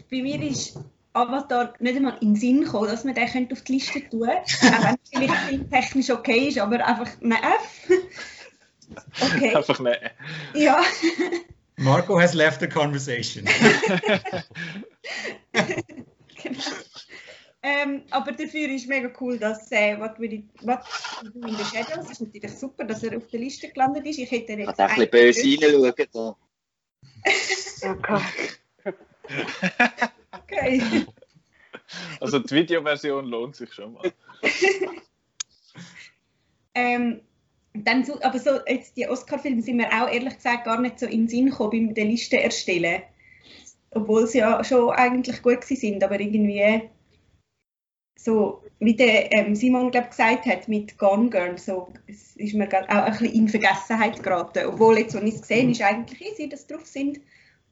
bei 0.09 0.21
mir 0.21 0.41
ist 0.41 0.77
Avatar 1.13 1.73
nicht 1.79 1.95
einmal 1.95 2.17
in 2.21 2.33
den 2.33 2.39
Sinn 2.39 2.63
gekommen, 2.63 2.87
dass 2.87 3.03
man 3.03 3.13
den 3.15 3.51
auf 3.51 3.61
die 3.61 3.73
Liste 3.73 4.09
tun 4.09 4.21
könnte. 4.21 4.41
Auch 4.77 4.83
wenn 4.83 4.97
es 5.03 5.09
vielleicht 5.09 5.35
filmtechnisch 5.49 6.09
okay 6.09 6.47
ist, 6.47 6.57
aber 6.57 6.85
einfach 6.85 7.11
nein. 7.19 7.39
Okay, 9.21 9.55
Einfach 9.55 9.79
ne. 9.79 9.97
ja. 10.53 10.83
Marco 11.77 12.19
has 12.19 12.33
left 12.33 12.59
the 12.59 12.67
conversation. 12.67 13.45
Genau. 16.43 16.61
Ähm, 17.63 18.03
aber 18.09 18.31
dafür 18.31 18.69
ist 18.69 18.87
mega 18.87 19.11
cool, 19.19 19.37
dass 19.37 19.71
äh, 19.71 19.97
What 19.99 20.19
We 20.19 20.27
Did- 20.27 20.49
in 21.35 21.55
the 21.55 21.63
Shadows 21.63 22.09
ist 22.09 22.21
natürlich 22.21 22.51
super, 22.57 22.83
dass 22.85 23.03
er 23.03 23.15
auf 23.15 23.27
der 23.27 23.39
Liste 23.39 23.69
gelandet 23.69 24.07
ist. 24.07 24.17
Ich 24.17 24.31
hätte 24.31 24.53
jetzt 24.53 24.79
auch 24.79 24.89
ein 24.89 24.95
bisschen 24.95 25.09
böse 25.11 25.41
reinschauen. 25.41 26.07
Da. 26.11 26.35
Oh 27.83 27.95
Gott. 28.01 28.21
Okay. 30.33 31.05
Also 32.19 32.39
die 32.39 32.55
Videoversion 32.55 33.25
lohnt 33.25 33.55
sich 33.55 33.73
schon 33.73 33.93
mal. 33.93 34.11
Ähm, 36.73 37.21
dann 37.73 38.03
so, 38.03 38.21
aber 38.21 38.39
so 38.39 38.59
jetzt 38.67 38.95
die 38.97 39.07
Oscar-Filme 39.07 39.61
sind 39.61 39.77
mir 39.77 39.89
auch 39.89 40.09
ehrlich 40.09 40.35
gesagt 40.35 40.65
gar 40.65 40.79
nicht 40.79 40.99
so 40.99 41.05
in 41.05 41.23
den 41.23 41.27
Sinn 41.27 41.49
gekommen 41.49 41.87
beim 41.87 41.93
der 41.93 42.05
Liste 42.05 42.41
erstellen. 42.41 43.01
Obwohl 43.91 44.25
sie 44.27 44.39
ja 44.39 44.63
schon 44.63 44.91
eigentlich 44.91 45.41
gut 45.41 45.63
sind, 45.65 46.03
aber 46.03 46.19
irgendwie 46.19 46.89
so, 48.17 48.63
wie 48.79 48.95
der 48.95 49.33
ähm, 49.33 49.55
Simon 49.55 49.91
glaub, 49.91 50.11
gesagt 50.11 50.45
hat 50.45 50.67
mit 50.67 50.97
Gone 50.97 51.29
Girl, 51.29 51.57
so, 51.57 51.91
es 52.07 52.35
ist 52.35 52.53
mir 52.53 52.67
auch 52.67 52.87
ein 52.87 53.11
bisschen 53.11 53.33
in 53.33 53.49
Vergessenheit 53.49 54.21
geraten. 54.21 54.65
Obwohl 54.67 54.99
jetzt, 54.99 55.15
als 55.15 55.25
ich 55.25 55.35
es 55.35 55.41
gesehen 55.41 55.71
ist 55.71 55.81
eigentlich 55.81 56.21
easy, 56.21 56.47
dass 56.47 56.61
sie 56.61 56.73
drauf 56.73 56.85
sind. 56.85 57.19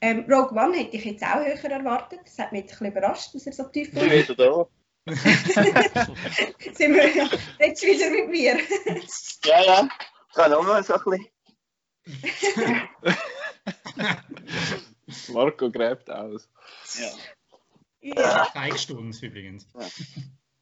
Ähm, 0.02 0.26
Rogue 0.30 0.58
One 0.58 0.78
hätte 0.78 0.98
ich 0.98 1.06
jetzt 1.06 1.24
auch 1.24 1.44
höher 1.44 1.72
erwartet. 1.72 2.22
Das 2.24 2.38
hat 2.40 2.52
mich 2.52 2.62
jetzt 2.62 2.74
ein 2.74 2.80
bisschen 2.92 2.98
überrascht, 2.98 3.36
dass 3.36 3.46
er 3.46 3.54
so 3.54 3.64
tief 3.64 3.90
Ich 3.90 3.94
bin 3.94 4.12
ist. 4.12 4.30
wieder 4.30 4.36
da. 4.36 4.68
sind 5.10 6.94
wir 6.94 7.30
jetzt 7.60 7.84
wieder 7.84 8.10
mit 8.12 8.30
mir. 8.30 8.58
Ja, 9.46 9.64
ja. 9.64 9.90
Ich 10.30 10.36
kann 10.36 10.54
auch 10.54 10.64
mal 10.64 10.84
so 10.84 10.94
ein 10.94 11.02
bisschen. 11.04 11.28
Marco 15.34 15.72
gräbt 15.72 16.10
aus. 16.10 16.50
Ja. 18.02 18.14
ja. 18.14 18.46
Steigstunde 18.52 19.18
übrigens. 19.26 19.68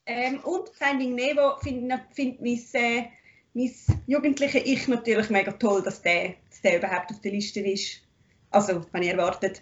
Ähm, 0.06 0.39
und 0.39 0.69
Finding 0.69 1.15
Nemo 1.15 1.58
finde 1.58 2.02
find 2.12 2.41
mein, 2.41 2.63
äh, 2.73 3.10
mein 3.54 3.71
jugendliche 4.08 4.60
Ich 4.60 4.88
natürlich 4.88 5.30
mega 5.30 5.52
toll, 5.52 5.84
dass 5.84 6.02
der, 6.02 6.36
dass 6.50 6.62
der 6.62 6.78
überhaupt 6.78 7.12
auf 7.12 7.19
der 7.19 7.32
Liste 7.32 7.60
ist. 7.60 8.02
Also, 8.51 8.86
wenn 8.91 9.03
ihr 9.03 9.12
erwartet. 9.12 9.62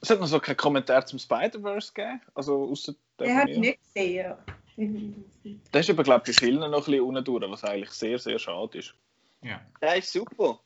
Es 0.00 0.10
hat 0.10 0.20
noch 0.20 0.26
so 0.26 0.40
keinen 0.40 0.56
Kommentar 0.56 1.04
zum 1.06 1.18
Spider-Verse 1.18 1.92
gegeben. 1.92 2.20
Also 2.34 2.70
außer 2.70 2.94
der 3.18 3.36
habe 3.36 3.50
ich 3.50 3.58
nicht 3.58 3.78
gesehen. 3.82 4.16
Ja. 4.16 4.38
Der 5.72 5.80
ist 5.80 5.90
aber, 5.90 6.02
glaube 6.02 6.22
ich, 6.26 6.36
bei 6.36 6.46
vielen 6.46 6.60
noch 6.60 6.66
ein 6.66 6.84
bisschen 6.84 7.00
unten 7.02 7.24
durch, 7.24 7.50
was 7.50 7.64
eigentlich 7.64 7.90
sehr, 7.90 8.18
sehr 8.18 8.38
schade 8.38 8.78
ist. 8.78 8.94
Ja. 9.42 9.60
Der 9.82 9.96
ist 9.96 10.10
super. 10.10 10.60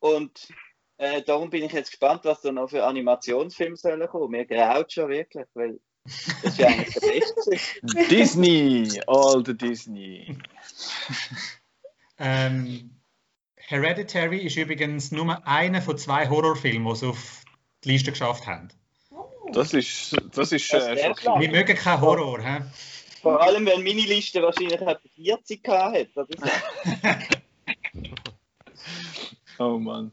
Und 0.00 0.48
äh, 0.96 1.22
darum 1.22 1.50
bin 1.50 1.62
ich 1.64 1.72
jetzt 1.72 1.90
gespannt, 1.90 2.24
was 2.24 2.40
da 2.40 2.50
noch 2.50 2.70
für 2.70 2.84
Animationsfilme 2.84 3.76
sollen 3.76 4.08
kommen. 4.08 4.30
Mir 4.30 4.44
graut 4.44 4.92
schon 4.92 5.08
wirklich, 5.08 5.46
weil 5.54 5.78
das 6.04 6.44
ist 6.44 6.58
ja 6.58 6.66
eigentlich 6.66 6.94
der 6.94 7.20
beste. 7.20 8.08
Disney! 8.10 9.00
All 9.06 9.42
the 9.44 9.56
Disney. 9.56 10.36
Ähm, 12.18 12.90
Hereditary 13.66 14.38
ist 14.38 14.56
übrigens 14.56 15.10
nur 15.10 15.46
einer 15.46 15.80
von 15.80 15.96
zwei 15.96 16.28
Horrorfilmen, 16.28 16.84
die 16.84 16.92
es 16.92 17.02
auf 17.02 17.42
die 17.82 17.92
Liste 17.92 18.12
geschafft 18.12 18.46
haben. 18.46 18.68
Das 19.52 19.72
ist, 19.72 20.16
das 20.32 20.52
ist 20.52 20.72
Das 20.72 20.86
äh. 20.86 21.14
Wir 21.38 21.50
mögen 21.50 21.76
keinen 21.76 22.00
Horror. 22.00 22.40
Hä? 22.42 22.62
Vor 23.22 23.40
allem, 23.40 23.64
wenn 23.66 23.82
meine 23.82 24.02
Liste 24.02 24.42
wahrscheinlich 24.42 24.80
etwa 24.80 24.98
40 25.14 25.62
gehabt 25.62 25.96
hat. 25.96 26.08
Das. 26.14 26.28
Oh 29.58 29.78
Mann. 29.78 30.10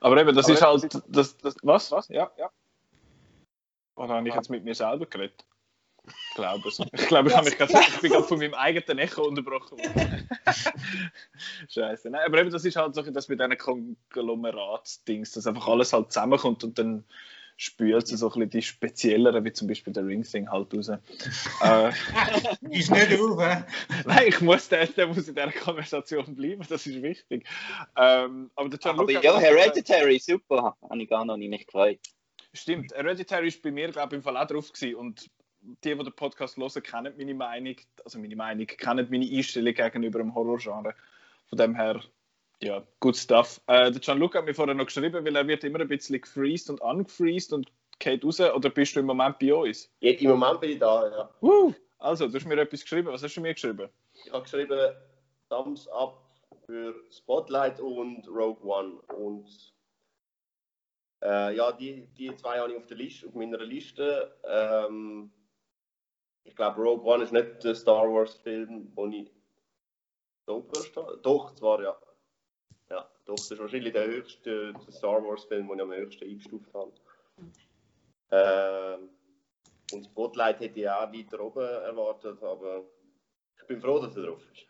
Aber 0.00 0.16
eben, 0.16 0.34
das 0.34 0.46
Aber 0.46 0.54
ist 0.54 0.62
halt. 0.62 1.02
Das, 1.08 1.36
das, 1.36 1.56
was? 1.62 1.92
Was? 1.92 2.08
Ja, 2.08 2.30
ja. 2.38 2.50
Oder 3.96 4.14
habe 4.14 4.28
ich 4.28 4.34
jetzt 4.34 4.48
mit 4.48 4.64
mir 4.64 4.74
selber 4.74 5.04
geredet? 5.04 5.44
Ich 6.06 6.34
glaube 6.34 6.68
es. 6.68 6.78
Ich 6.78 7.06
glaube, 7.08 7.28
ich, 7.30 7.34
habe 7.34 7.46
mich 7.46 7.58
grad, 7.58 7.70
ich 7.70 8.00
bin 8.00 8.12
gerade 8.12 8.24
von 8.24 8.38
meinem 8.38 8.54
eigenen 8.54 8.98
Echo 8.98 9.24
unterbrochen 9.24 9.78
worden. 9.78 10.28
Scheiße. 11.68 12.10
Nein, 12.10 12.22
aber 12.24 12.38
eben, 12.38 12.50
das 12.50 12.64
ist 12.64 12.76
halt 12.76 12.94
so, 12.94 13.02
dass 13.02 13.28
mit 13.28 13.40
diesen 13.40 13.58
Konglomeratsdings, 13.58 15.32
dass 15.32 15.46
einfach 15.46 15.66
alles 15.66 15.92
halt 15.92 16.12
zusammenkommt 16.12 16.62
und 16.64 16.78
dann 16.78 17.04
spült 17.56 18.04
es 18.04 18.20
so 18.20 18.26
ein 18.26 18.32
bisschen 18.32 18.50
die 18.50 18.62
spezielleren, 18.62 19.44
wie 19.44 19.52
zum 19.52 19.66
Beispiel 19.66 19.92
der 19.92 20.06
Ring-Thing 20.06 20.50
halt 20.50 20.74
raus. 20.74 20.88
äh, 20.88 21.90
Ist 22.70 22.90
nicht 22.90 23.18
auf. 23.18 23.40
Hä? 23.40 23.64
nein, 24.04 24.24
ich 24.28 24.40
muss, 24.40 24.68
der, 24.68 24.86
der 24.86 25.06
muss 25.06 25.26
in 25.28 25.34
dieser 25.34 25.52
Konversation 25.52 26.34
bleiben, 26.34 26.62
das 26.68 26.86
ist 26.86 27.02
wichtig. 27.02 27.46
Ähm, 27.96 28.50
aber 28.54 28.68
der 28.68 28.90
Aber 28.90 29.06
Gianluca... 29.06 29.20
ja, 29.22 29.38
Hereditary, 29.38 30.18
super. 30.18 30.76
Habe 30.82 31.02
ich 31.02 31.08
gar 31.08 31.24
noch 31.24 31.36
nicht 31.36 31.48
mich 31.48 31.66
gefreut. 31.66 31.98
Stimmt, 32.52 32.92
Hereditary 32.94 33.48
ist 33.48 33.62
bei 33.62 33.70
mir, 33.70 33.90
glaube 33.90 34.14
ich, 34.14 34.18
im 34.18 34.22
Fall 34.22 34.36
auch 34.36 34.46
drauf 34.46 34.72
gewesen. 34.72 34.96
Und 34.96 35.30
die, 35.84 35.94
die 35.94 36.04
den 36.04 36.12
Podcast 36.12 36.56
hören, 36.56 36.82
kennen 36.82 37.14
meine 37.16 37.34
Meinung, 37.34 37.76
also 38.04 38.18
meine 38.18 38.36
Meinung, 38.36 38.66
kennen 38.66 39.06
meine 39.10 39.26
Einstellung 39.26 39.74
gegenüber 39.74 40.18
dem 40.18 40.34
Horrorgenre. 40.34 40.94
Von 41.48 41.58
dem 41.58 41.74
her, 41.74 42.00
ja, 42.60 42.82
good 43.00 43.16
stuff. 43.16 43.60
Äh, 43.66 43.90
der 43.90 44.00
Gianluca 44.00 44.38
hat 44.38 44.46
mir 44.46 44.54
vorher 44.54 44.74
noch 44.74 44.86
geschrieben, 44.86 45.24
weil 45.24 45.36
er 45.36 45.46
wird 45.46 45.64
immer 45.64 45.80
ein 45.80 45.88
bisschen 45.88 46.20
gefreezed 46.20 46.70
und 46.70 46.80
ungefreezed 46.80 47.52
und 47.52 47.70
geht 47.98 48.24
raus. 48.24 48.40
Oder 48.40 48.70
bist 48.70 48.96
du 48.96 49.00
im 49.00 49.06
Moment 49.06 49.38
bei 49.38 49.54
uns? 49.54 49.90
Ja, 50.00 50.12
Im 50.12 50.30
Moment 50.30 50.60
bin 50.60 50.70
ich 50.70 50.78
da, 50.78 51.08
ja. 51.08 51.30
Uh, 51.42 51.72
also, 51.98 52.28
du 52.28 52.34
hast 52.34 52.46
mir 52.46 52.58
etwas 52.58 52.82
geschrieben. 52.82 53.08
Was 53.08 53.22
hast 53.22 53.36
du 53.36 53.40
mir 53.40 53.54
geschrieben? 53.54 53.88
Ich 54.24 54.32
habe 54.32 54.42
geschrieben, 54.42 54.94
Thumbs 55.48 55.86
up 55.88 56.22
für 56.66 56.94
Spotlight 57.10 57.80
und 57.80 58.26
Rogue 58.28 58.64
One. 58.64 58.98
Und 59.16 59.74
äh, 61.22 61.56
ja, 61.56 61.72
die, 61.72 62.06
die 62.18 62.34
zwei 62.36 62.58
habe 62.58 62.72
ich 62.72 62.78
auf, 62.78 62.86
der 62.86 62.96
Liste, 62.96 63.26
auf 63.26 63.34
meiner 63.34 63.58
Liste. 63.58 64.36
Ähm, 64.44 65.30
ich 66.46 66.54
glaube, 66.54 66.80
Rogue 66.80 67.04
One 67.04 67.24
ist 67.24 67.32
nicht 67.32 67.62
der 67.64 67.74
Star 67.74 68.08
Wars-Film, 68.08 68.90
wo 68.94 69.06
ich 69.06 69.30
so 70.46 70.62
verstehe. 70.62 71.18
Doch, 71.22 71.54
zwar 71.54 71.82
ja. 71.82 71.96
Ja, 72.88 73.08
doch, 73.24 73.34
das 73.34 73.50
ist 73.50 73.58
wahrscheinlich 73.58 73.92
der 73.92 74.06
höchste 74.06 74.72
der 74.72 74.92
Star 74.92 75.22
Wars-Film, 75.22 75.68
den 75.68 75.76
ich 75.76 75.82
am 75.82 75.92
höchsten 75.92 76.24
eingestuft 76.24 76.72
habe. 76.72 76.92
Ähm, 78.30 79.10
und 79.92 80.04
Spotlight 80.04 80.60
hätte 80.60 80.80
ich 80.80 80.88
auch 80.88 81.12
weiter 81.12 81.40
oben 81.40 81.64
erwartet, 81.64 82.42
aber 82.42 82.84
ich 83.58 83.66
bin 83.66 83.80
froh, 83.80 83.98
dass 83.98 84.16
er 84.16 84.24
drauf 84.24 84.42
ist. 84.52 84.66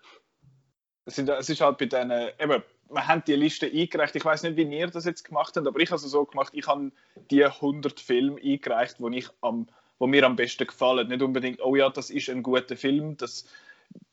Es, 1.04 1.48
ist 1.48 1.60
halt 1.60 1.78
bei 1.78 1.86
denen, 1.86 2.30
eben, 2.40 2.62
wir 2.88 3.06
haben 3.06 3.22
die 3.26 3.34
Liste 3.34 3.66
eingereicht. 3.66 4.16
Ich 4.16 4.24
weiß 4.24 4.42
nicht, 4.42 4.56
wie 4.56 4.62
ihr 4.62 4.88
das 4.88 5.04
jetzt 5.04 5.24
gemacht 5.24 5.56
habt, 5.56 5.66
aber 5.66 5.78
ich 5.78 5.90
habe 5.90 5.96
es 5.96 6.10
so 6.10 6.24
gemacht, 6.24 6.52
ich 6.54 6.66
habe 6.66 6.90
die 7.30 7.44
100 7.44 8.00
Filme 8.00 8.40
eingereicht, 8.40 8.98
die 8.98 9.18
ich 9.18 9.28
am 9.40 9.68
wo 9.98 10.06
mir 10.06 10.24
am 10.24 10.36
besten 10.36 10.66
gefallen. 10.66 11.08
Nicht 11.08 11.22
unbedingt, 11.22 11.60
oh 11.62 11.76
ja, 11.76 11.88
das 11.90 12.10
ist 12.10 12.28
ein 12.28 12.42
guter 12.42 12.76
Film. 12.76 13.16
Das, 13.16 13.46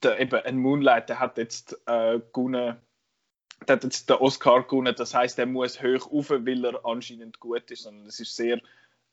der, 0.02 0.20
eben, 0.20 0.40
ein 0.44 0.58
Moonlight, 0.58 1.10
der 1.10 1.20
hat 1.20 1.38
jetzt 1.38 1.80
äh, 1.88 2.20
gewonnen, 2.34 2.78
der 3.68 3.76
hat 3.76 3.84
jetzt 3.84 4.10
den 4.10 4.18
Oscar 4.18 4.64
gewonnen. 4.64 4.96
Das 4.98 5.14
heißt, 5.14 5.40
er 5.40 5.46
muss 5.46 5.82
hoch 5.82 6.12
rauf, 6.12 6.30
weil 6.30 6.66
er 6.66 6.86
anscheinend 6.86 7.40
gut 7.40 7.70
ist. 7.72 7.84
Sondern 7.84 8.06
es 8.06 8.20
ist 8.20 8.36
sehr 8.36 8.60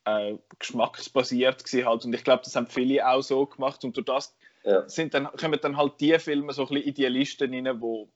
äh, 0.04 0.36
geschmacksbasiert 0.58 1.64
gewesen 1.64 1.86
halt. 1.86 2.04
Und 2.04 2.14
ich 2.14 2.24
glaube, 2.24 2.42
das 2.44 2.56
haben 2.56 2.66
viele 2.66 3.06
auch 3.08 3.22
so 3.22 3.46
gemacht. 3.46 3.84
Und 3.84 3.96
durch 3.96 4.06
das 4.06 4.36
Ja. 4.64 4.88
sind 4.88 5.14
dann, 5.14 5.28
kommen 5.32 5.58
dann 5.60 5.76
halt 5.76 6.00
die 6.00 6.18
Filme 6.18 6.52
so 6.52 6.62
ein 6.62 6.68
bisschen 6.68 6.88
in 6.88 6.94
die 6.94 7.06
Listen 7.06 7.54
rein, 7.54 7.80
wo, 7.80 8.08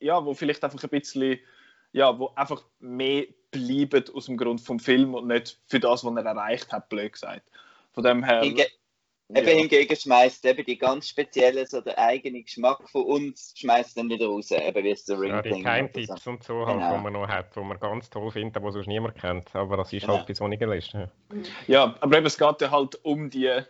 ja, 0.00 0.24
wo 0.24 0.34
vielleicht 0.34 0.64
einfach 0.64 0.82
ein 0.82 0.90
bisschen, 0.90 1.38
ja, 1.92 2.18
wo 2.18 2.32
einfach 2.36 2.64
mehr 2.80 3.26
bleiben 3.50 4.04
aus 4.14 4.26
dem 4.26 4.36
Grund 4.36 4.60
vom 4.60 4.78
Film 4.78 5.14
und 5.14 5.26
nicht 5.26 5.58
für 5.66 5.80
das, 5.80 6.04
was 6.04 6.16
er 6.16 6.24
erreicht 6.24 6.70
hat, 6.72 6.88
blöd 6.88 7.12
gesagt. 7.12 7.50
Von 7.98 8.04
dem 8.04 8.22
her. 8.22 8.42
Hinge 8.42 8.66
ja. 9.30 9.40
Eben 9.40 9.58
hingegen 9.58 9.94
schmeißt 9.94 10.44
eben 10.46 10.64
die 10.64 10.78
ganz 10.78 11.08
spezielle, 11.08 11.66
so 11.66 11.80
der 11.80 11.98
eigene 11.98 12.44
Geschmack 12.44 12.88
von 12.88 13.02
uns, 13.02 13.52
schmeißt 13.56 13.98
dann 13.98 14.08
wieder 14.08 14.26
raus, 14.26 14.52
eben 14.52 14.84
wie 14.84 14.90
es 14.90 15.04
der 15.04 15.20
Ring 15.20 15.32
Ja, 15.32 15.42
die 15.42 15.50
Thing 15.50 15.64
Keimtipps 15.64 16.26
und 16.26 16.42
so, 16.44 16.64
halt, 16.64 16.78
Genau. 16.78 16.96
die 16.96 17.02
man 17.02 17.12
noch 17.12 17.28
hat, 17.28 17.54
die 17.54 17.60
man 17.60 17.78
ganz 17.78 18.08
toll 18.08 18.30
findet, 18.30 18.64
die 18.64 18.70
sonst 18.70 18.86
niemand 18.86 19.16
kennt. 19.16 19.54
Aber 19.54 19.76
das 19.76 19.92
ist 19.92 20.02
Genau. 20.02 20.18
halt 20.18 20.28
bei 20.28 20.34
so 20.34 20.44
einer 20.44 20.74
Liste. 20.74 21.10
Ja, 21.66 21.96
aber 22.00 22.18
eben, 22.18 22.26
es 22.26 22.38
geht 22.38 22.60
ja 22.60 22.70
halt 22.70 23.04
um 23.04 23.28
die 23.28 23.60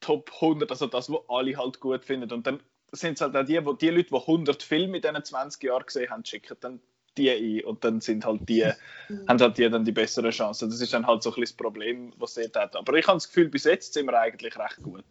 Top 0.00 0.30
100, 0.40 0.70
also 0.72 0.88
das, 0.88 1.08
was 1.08 1.20
alle 1.28 1.56
halt 1.56 1.78
gut 1.80 2.04
finden. 2.04 2.32
Und 2.32 2.46
dann 2.46 2.60
sind 2.92 3.14
es 3.14 3.20
halt 3.20 3.34
auch 3.36 3.44
die, 3.46 3.64
wo, 3.64 3.74
die 3.74 3.90
Leute, 3.90 4.10
die 4.10 4.14
100 4.16 4.62
Filme 4.62 4.96
in 4.96 5.02
diesen 5.02 5.24
20 5.24 5.62
Jahren 5.62 5.86
gesehen 5.86 6.10
haben, 6.10 6.24
schicken 6.24 6.56
dann 6.60 6.80
die 7.16 7.30
ein. 7.30 7.64
Und 7.64 7.84
dann 7.84 8.00
sind 8.00 8.24
halt 8.24 8.48
die, 8.48 8.64
haben 8.64 9.40
halt 9.40 9.58
die 9.58 9.68
dann 9.68 9.84
die 9.84 9.92
besseren 9.92 10.30
Chancen. 10.30 10.70
Das 10.70 10.80
ist 10.80 10.92
dann 10.92 11.06
halt 11.06 11.22
so 11.22 11.30
ein 11.30 11.40
bisschen 11.40 11.44
das 11.44 11.52
Problem, 11.52 12.12
was 12.18 12.34
sie 12.34 12.44
hat. 12.54 12.76
Aber 12.76 12.94
ich 12.94 13.06
habe 13.06 13.16
das 13.16 13.28
Gefühl, 13.28 13.48
bis 13.48 13.64
jetzt 13.64 13.94
sind 13.94 14.06
wir 14.06 14.18
eigentlich 14.18 14.58
recht 14.58 14.82
gut. 14.82 15.04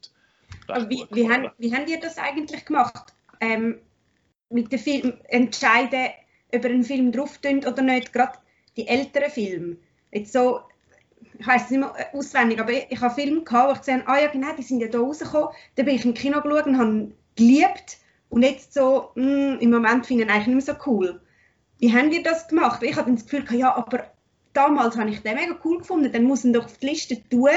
Aber 0.68 0.90
wie, 0.90 1.06
wie, 1.12 1.30
haben, 1.30 1.50
wie 1.58 1.74
haben 1.74 1.88
ihr 1.88 2.00
das 2.00 2.18
eigentlich 2.18 2.66
gemacht? 2.66 3.14
Ähm, 3.40 3.80
mit 4.50 4.72
dem 4.72 4.80
Film 4.80 5.14
entscheiden, 5.26 6.08
ob 6.54 6.64
ihr 6.64 6.70
einen 6.70 6.84
Film 6.84 7.12
drauf 7.12 7.40
oder 7.44 7.82
nicht, 7.82 8.14
gerade 8.14 8.38
die 8.76 8.88
älteren 8.88 9.30
Filme. 9.30 9.78
Jetzt 10.12 10.34
so, 10.34 10.62
ich 11.38 11.46
weiß 11.46 11.66
es 11.66 11.72
nicht 11.72 11.80
mehr 11.80 11.94
auswendig, 12.14 12.60
aber 12.60 12.72
ich, 12.72 12.88
ich 12.90 13.02
habe 13.02 13.14
Filme 13.14 13.44
gehabt, 13.44 13.70
wo 13.70 13.74
ich 13.74 13.80
gesehen 13.80 14.06
habe, 14.06 14.10
ah 14.10 14.22
ja 14.22 14.28
genau, 14.28 14.54
die 14.58 14.64
sind 14.64 14.80
ja 14.80 14.88
da 14.88 15.00
rausgekommen, 15.00 15.50
dann 15.76 15.86
bin 15.86 15.96
ich 15.96 16.06
im 16.06 16.14
Kino 16.14 16.42
geschaut 16.42 16.66
und 16.66 16.78
habe 16.78 17.12
geliebt 17.36 17.98
und 18.30 18.44
jetzt 18.44 18.74
so, 18.74 19.12
mh, 19.16 19.58
im 19.60 19.70
Moment 19.70 20.06
finde 20.06 20.24
ich 20.24 20.30
ihn 20.30 20.34
eigentlich 20.34 20.56
nicht 20.56 20.68
mehr 20.68 20.76
so 20.76 20.82
cool. 20.90 21.22
Wie 21.80 21.94
haben 21.94 22.12
ihr 22.12 22.24
das 22.24 22.48
gemacht? 22.48 22.82
Ich 22.84 22.96
hatte 22.96 23.12
das 23.12 23.26
Gefühl, 23.26 23.46
ja, 23.58 23.76
aber 23.76 24.12
damals 24.54 24.98
habe 24.98 25.10
ich 25.10 25.22
den 25.22 25.36
mega 25.36 25.56
cool 25.64 25.80
gefunden, 25.80 26.12
dann 26.12 26.24
muss 26.24 26.44
ihn 26.44 26.54
doch 26.54 26.66
auf 26.66 26.78
die 26.78 26.88
Liste 26.88 27.22
tun. 27.30 27.50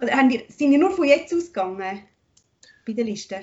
Oder 0.00 0.12
haben 0.16 0.28
die, 0.28 0.44
sind 0.48 0.70
die 0.70 0.78
nur 0.78 0.90
von 0.90 1.06
jetzt 1.06 1.34
ausgegangen 1.34 2.02
bei 2.86 2.92
der 2.92 3.04
Liste? 3.04 3.40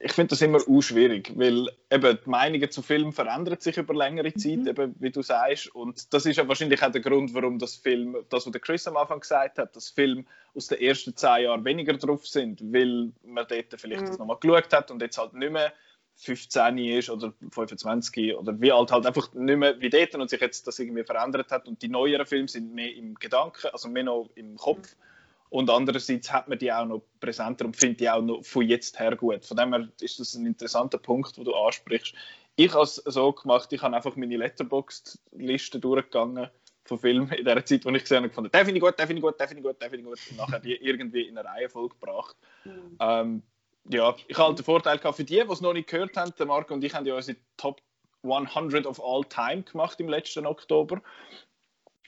ich 0.00 0.12
finde 0.12 0.30
das 0.30 0.42
immer 0.42 0.58
auch 0.66 0.80
schwierig, 0.80 1.32
weil 1.36 1.68
eben 1.90 2.18
die 2.24 2.30
Meinungen 2.30 2.70
zu 2.70 2.82
Filmen 2.82 3.12
verändern 3.12 3.60
sich 3.60 3.76
über 3.76 3.94
längere 3.94 4.32
Zeit, 4.34 4.60
Mhm. 4.60 4.66
eben, 4.68 4.94
wie 4.98 5.10
du 5.10 5.22
sagst. 5.22 5.74
Und 5.74 6.12
das 6.14 6.24
ist 6.26 6.36
ja 6.36 6.48
wahrscheinlich 6.48 6.82
auch 6.82 6.90
der 6.90 7.00
Grund, 7.02 7.34
warum 7.34 7.58
das 7.58 7.76
Film, 7.76 8.16
das, 8.30 8.46
was 8.46 8.52
der 8.52 8.60
Chris 8.60 8.86
am 8.88 8.96
Anfang 8.96 9.20
gesagt 9.20 9.58
hat, 9.58 9.76
dass 9.76 9.90
Filme 9.90 10.24
aus 10.54 10.68
den 10.68 10.80
ersten 10.80 11.14
zehn 11.16 11.44
Jahren 11.44 11.64
weniger 11.64 11.92
drauf 11.94 12.26
sind, 12.26 12.62
weil 12.72 13.12
man 13.24 13.46
dort 13.48 13.78
vielleicht 13.78 14.02
Mhm. 14.02 14.06
das 14.06 14.18
nochmal 14.18 14.38
geschaut 14.40 14.72
hat 14.72 14.90
und 14.90 15.02
jetzt 15.02 15.18
halt 15.18 15.34
nicht 15.34 15.52
mehr 15.52 15.72
15 16.16 16.78
ist 16.78 17.10
oder 17.10 17.32
25 17.50 18.36
oder 18.36 18.60
wie 18.60 18.72
alt 18.72 18.92
halt 18.92 19.06
einfach 19.06 19.32
nicht 19.34 19.58
mehr 19.58 19.80
wie 19.80 19.90
dort 19.90 20.14
und 20.14 20.30
sich 20.30 20.40
jetzt 20.40 20.66
das 20.66 20.78
irgendwie 20.78 21.04
verändert 21.04 21.50
hat 21.50 21.66
und 21.66 21.82
die 21.82 21.88
neueren 21.88 22.26
Filme 22.26 22.48
sind 22.48 22.74
mehr 22.74 22.94
im 22.94 23.14
Gedanken, 23.14 23.68
also 23.72 23.88
mehr 23.88 24.04
noch 24.04 24.30
im 24.34 24.56
Kopf 24.56 24.94
und 25.54 25.70
andererseits 25.70 26.32
hat 26.32 26.48
man 26.48 26.58
die 26.58 26.72
auch 26.72 26.84
noch 26.84 27.02
präsenter 27.20 27.64
und 27.64 27.76
findet 27.76 28.00
die 28.00 28.10
auch 28.10 28.22
noch 28.22 28.44
von 28.44 28.66
jetzt 28.66 28.98
her 28.98 29.14
gut. 29.14 29.44
Von 29.44 29.56
dem 29.56 29.72
her 29.72 29.88
ist 30.00 30.18
das 30.18 30.34
ein 30.34 30.46
interessanter 30.46 30.98
Punkt, 30.98 31.36
den 31.36 31.44
du 31.44 31.54
ansprichst. 31.54 32.12
Ich 32.56 32.72
habe 32.72 32.82
es 32.82 32.96
so 32.96 33.32
gemacht, 33.32 33.72
ich 33.72 33.80
habe 33.80 33.94
einfach 33.94 34.16
meine 34.16 34.36
Letterboxd-Liste 34.36 35.78
durchgegangen 35.78 36.48
von 36.84 36.98
Filmen 36.98 37.30
in 37.30 37.44
der 37.44 37.64
Zeit, 37.64 37.84
wo 37.84 37.90
ich 37.90 38.02
gesehen 38.02 38.16
habe, 38.18 38.28
gefunden, 38.30 38.50
den 38.50 38.64
finde 38.64 38.78
ich 38.78 38.82
gut, 38.82 38.98
den 38.98 39.06
finde 39.06 39.20
ich 39.20 39.22
gut, 39.22 39.40
den 39.40 39.48
finde 39.48 39.60
ich 39.60 39.64
gut, 39.64 39.82
den 39.82 39.90
finde 39.90 40.02
ich 40.02 40.04
gut 40.04 40.30
und 40.30 40.36
nachher 40.36 40.58
die 40.60 40.74
irgendwie 40.74 41.22
in 41.22 41.38
eine 41.38 41.48
Reihenfolge 41.48 41.94
gebracht. 42.00 42.36
Ähm, 42.98 43.42
ja, 43.88 44.14
ich 44.28 44.38
halt 44.38 44.58
den 44.58 44.64
Vorteil 44.64 44.98
für 44.98 45.24
die, 45.24 45.34
die 45.34 45.52
es 45.52 45.60
noch 45.60 45.72
nicht 45.72 45.88
gehört 45.88 46.16
haben, 46.16 46.32
Marco 46.46 46.74
und 46.74 46.84
ich 46.84 46.94
haben 46.94 47.06
ja 47.06 47.14
unsere 47.14 47.38
Top 47.56 47.80
100 48.22 48.86
of 48.86 49.00
all 49.02 49.24
time 49.24 49.62
gemacht 49.62 50.00
im 50.00 50.08
letzten 50.08 50.46
Oktober. 50.46 51.02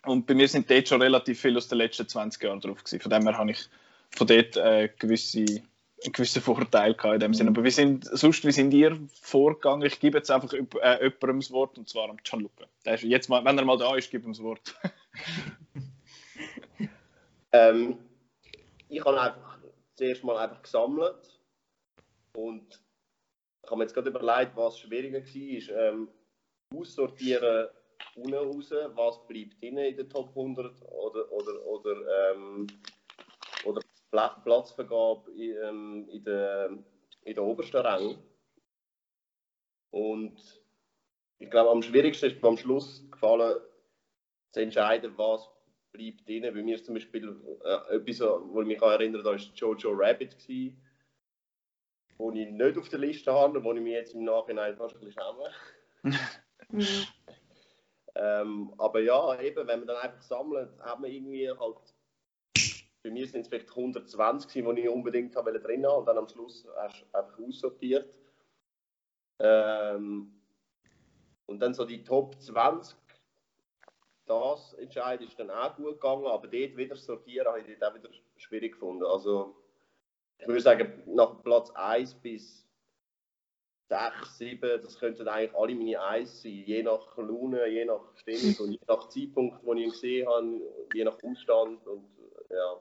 Und 0.04 0.26
bei 0.26 0.34
mir 0.34 0.48
sind 0.48 0.70
dort 0.70 0.88
schon 0.88 1.02
relativ 1.02 1.40
viel 1.40 1.56
aus 1.56 1.68
den 1.68 1.78
letzten 1.78 2.08
20 2.08 2.42
Jahren 2.42 2.60
drauf 2.60 2.78
gewesen. 2.78 3.00
Von 3.00 3.10
dem 3.10 3.22
her 3.24 3.36
habe 3.36 3.50
ich 3.50 3.68
von 4.10 4.26
dort 4.26 4.56
äh, 4.56 4.88
gewisse, 4.98 5.40
einen 5.40 6.12
gewissen 6.12 6.40
Vorteil 6.40 6.94
gehabt 6.94 7.14
in 7.14 7.20
dem 7.20 7.34
Sinne. 7.34 7.50
Aber 7.50 7.64
wie 7.64 7.70
sind, 7.70 8.04
sonst, 8.04 8.44
wie 8.44 8.52
sind 8.52 8.72
ihr 8.72 8.98
vorgegangen? 9.20 9.84
Ich 9.84 9.98
gebe 10.00 10.18
jetzt 10.18 10.30
einfach 10.30 10.52
äh, 10.52 10.58
jemandem 11.02 11.40
das 11.40 11.50
Wort, 11.50 11.76
und 11.76 11.88
zwar 11.88 12.08
am 12.08 12.18
Gianluca. 12.18 12.66
Ist 12.84 13.02
jetzt 13.02 13.28
mal, 13.28 13.44
wenn 13.44 13.58
er 13.58 13.64
mal 13.64 13.78
da 13.78 13.96
ist, 13.96 14.10
gib 14.10 14.24
ihm 14.24 14.32
das 14.32 14.42
Wort. 14.42 14.74
Ähm, 17.52 17.98
ich 18.88 19.02
habe 19.04 19.20
einfach 19.20 19.58
zuerst 19.94 20.24
mal 20.24 20.36
einfach 20.36 20.62
gesammelt 20.62 21.35
und 22.36 22.82
ich 23.62 23.70
habe 23.70 23.78
mir 23.78 23.84
jetzt 23.84 23.94
gerade 23.94 24.10
überlegt, 24.10 24.56
was 24.56 24.78
schwieriger 24.78 25.20
war. 25.20 25.88
Ähm, 25.88 26.08
aussortieren 26.74 27.68
unten 28.14 28.34
raus, 28.34 28.70
was 28.70 29.26
bleibt 29.26 29.62
in 29.62 29.76
der 29.76 30.08
Top 30.08 30.28
100 30.30 30.82
oder, 30.82 31.32
oder, 31.32 31.66
oder, 31.66 32.32
ähm, 32.32 32.66
oder 33.64 33.80
Pla- 34.10 34.40
Platzvergabe 34.44 35.30
in, 35.32 35.56
ähm, 35.62 36.08
in, 36.10 36.24
der, 36.24 36.70
in 37.22 37.34
der 37.34 37.44
obersten 37.44 37.78
Rängen. 37.78 38.18
Und 39.90 40.62
ich 41.38 41.50
glaube, 41.50 41.70
am 41.70 41.82
schwierigsten 41.82 42.30
ist 42.30 42.44
am 42.44 42.56
Schluss 42.56 43.08
gefallen, 43.10 43.60
zu 44.52 44.60
entscheiden, 44.60 45.12
was 45.16 45.48
bleibt 45.92 46.26
drin. 46.28 46.42
Bei 46.42 46.62
mir 46.62 46.76
ist 46.76 46.86
zum 46.86 46.94
Beispiel 46.94 47.36
äh, 47.64 47.96
etwas, 47.96 48.20
wo 48.20 48.60
ich 48.60 48.66
mich 48.66 48.80
erinnere, 48.80 49.22
da 49.22 49.30
war 49.30 49.36
Jojo 49.36 49.92
Rabbit, 49.92 50.38
gewesen, 50.38 50.80
wo 52.18 52.30
ich 52.30 52.48
nicht 52.48 52.78
auf 52.78 52.88
der 52.88 52.98
Liste 52.98 53.32
habe, 53.32 53.62
wo 53.62 53.72
ich 53.72 53.80
mich 53.80 53.92
jetzt 53.92 54.14
im 54.14 54.24
Nachhinein 54.24 54.76
fast 54.76 54.96
ein 54.96 55.00
bisschen 55.00 55.22
schäme. 55.22 56.14
Ähm, 58.18 58.72
aber 58.78 59.00
ja, 59.00 59.38
eben, 59.42 59.66
wenn 59.66 59.80
man 59.80 59.88
dann 59.88 59.98
einfach 59.98 60.22
sammelt, 60.22 60.70
hat 60.80 61.00
man 61.00 61.10
irgendwie 61.10 61.50
halt. 61.50 61.76
Bei 63.02 63.10
mir 63.10 63.26
sind 63.28 63.42
es 63.42 63.48
vielleicht 63.48 63.68
120, 63.68 64.50
gewesen, 64.50 64.74
die 64.74 64.82
ich 64.82 64.88
unbedingt 64.88 65.36
habe 65.36 65.52
drin 65.60 65.86
haben 65.86 65.98
und 65.98 66.06
dann 66.06 66.18
am 66.18 66.26
Schluss 66.26 66.66
hast 66.76 67.02
du 67.02 67.18
einfach 67.18 67.38
aussortiert. 67.38 68.18
Ähm, 69.38 70.40
und 71.44 71.60
dann 71.60 71.74
so 71.74 71.84
die 71.84 72.02
Top 72.02 72.40
20, 72.40 72.96
das 74.24 74.72
entscheiden 74.74 75.28
ist 75.28 75.38
dann 75.38 75.50
auch 75.50 75.76
gut 75.76 76.00
gegangen, 76.00 76.26
aber 76.26 76.48
dort 76.48 76.76
wieder 76.76 76.96
sortieren 76.96 77.46
habe 77.46 77.60
ich 77.60 77.78
dort 77.78 77.92
auch 77.92 77.94
wieder 77.96 78.08
schwierig 78.36 78.72
gefunden. 78.72 79.04
Also 79.04 79.54
ich 80.38 80.46
würde 80.46 80.60
sagen, 80.60 81.02
nach 81.06 81.42
Platz 81.42 81.70
1 81.70 82.14
bis 82.16 82.66
6, 83.88 84.38
7, 84.38 84.82
das 84.82 84.98
könnten 84.98 85.28
eigentlich 85.28 85.54
alle 85.54 85.74
meine 85.74 86.00
Eis 86.02 86.42
sein, 86.42 86.64
je 86.66 86.82
nach 86.82 87.16
Laune, 87.16 87.66
je 87.68 87.84
nach 87.84 88.16
Stimmung 88.16 88.56
und 88.58 88.72
je 88.72 88.80
nach 88.88 89.08
Zeitpunkt, 89.08 89.64
wo 89.64 89.74
ich 89.74 89.84
ihn 89.84 89.90
gesehen 89.90 90.28
habe, 90.28 90.60
je 90.94 91.04
nach 91.04 91.18
Umstand 91.22 91.86
und 91.86 92.04
ja. 92.50 92.80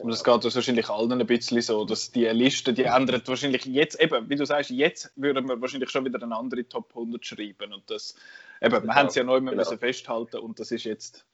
Und 0.00 0.10
das 0.10 0.24
geht 0.24 0.44
uns 0.44 0.54
wahrscheinlich 0.56 0.88
allen 0.88 1.12
ein 1.12 1.26
bisschen 1.26 1.60
so, 1.62 1.84
dass 1.84 2.10
die 2.10 2.26
Liste, 2.26 2.72
die 2.72 2.82
ändert 2.82 3.28
wahrscheinlich 3.28 3.64
jetzt, 3.64 4.00
eben, 4.00 4.28
wie 4.28 4.34
du 4.34 4.44
sagst, 4.44 4.70
jetzt 4.70 5.12
würden 5.14 5.48
wir 5.48 5.60
wahrscheinlich 5.60 5.90
schon 5.90 6.04
wieder 6.04 6.20
eine 6.20 6.34
andere 6.34 6.68
Top 6.68 6.90
100 6.90 7.24
schreiben. 7.24 7.72
Und 7.72 7.88
das, 7.88 8.16
eben, 8.60 8.72
wir 8.72 8.80
Genau, 8.80 8.94
haben 8.94 9.06
es 9.06 9.14
ja 9.14 9.22
neu 9.22 9.38
genau. 9.38 9.54
müssen 9.54 9.78
festhalten 9.78 10.38
und 10.38 10.58
das 10.58 10.72
ist 10.72 10.82
jetzt 10.82 11.24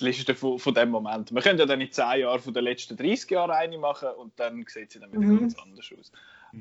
die 0.00 0.04
Liste 0.06 0.34
von, 0.34 0.58
von 0.58 0.74
dem 0.74 0.90
Moment. 0.90 1.32
Wir 1.32 1.42
können 1.42 1.58
ja 1.58 1.66
dann 1.66 1.80
in 1.80 1.90
10 1.90 2.20
Jahren 2.20 2.40
von 2.40 2.54
den 2.54 2.64
letzten 2.64 2.96
30 2.96 3.30
Jahren 3.30 3.50
eine 3.50 3.78
machen 3.78 4.08
und 4.16 4.38
dann 4.38 4.64
sieht 4.68 4.92
sie 4.92 5.00
dann 5.00 5.12
wieder 5.12 5.22
Mhm. 5.22 5.40
ganz 5.40 5.56
anders 5.58 5.90
aus. 5.98 6.12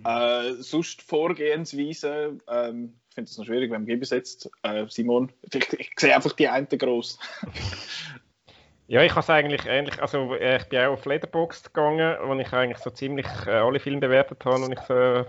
Äh, 0.03 0.53
sonst 0.61 1.01
Vorgehensweise, 1.01 2.37
ähm, 2.47 2.93
ich 3.09 3.15
finde 3.15 3.29
das 3.29 3.37
noch 3.37 3.45
schwierig, 3.45 3.71
wem 3.71 3.85
gebe 3.85 3.97
ich 4.03 4.03
es 4.03 4.09
jetzt? 4.11 4.49
Äh, 4.63 4.85
Simon, 4.87 5.31
ich, 5.53 5.73
ich 5.73 5.91
sehe 5.97 6.15
einfach 6.15 6.31
die 6.33 6.47
einen 6.47 6.67
groß. 6.67 7.19
Ja, 8.87 9.03
ich 9.03 9.11
habe 9.11 9.21
es 9.21 9.29
eigentlich 9.29 9.65
ähnlich, 9.65 10.01
also 10.01 10.35
äh, 10.35 10.57
ich 10.57 10.65
bin 10.65 10.79
auch 10.79 10.93
auf 10.93 11.05
Letterboxd 11.05 11.73
gegangen, 11.73 12.17
wo 12.23 12.33
ich 12.35 12.51
eigentlich 12.51 12.79
so 12.79 12.89
ziemlich 12.89 13.27
äh, 13.45 13.51
alle 13.51 13.79
Filme 13.79 13.99
bewertet 13.99 14.43
habe 14.43 14.65
und 14.65 14.73
ich 14.73 14.79
so 14.81 15.25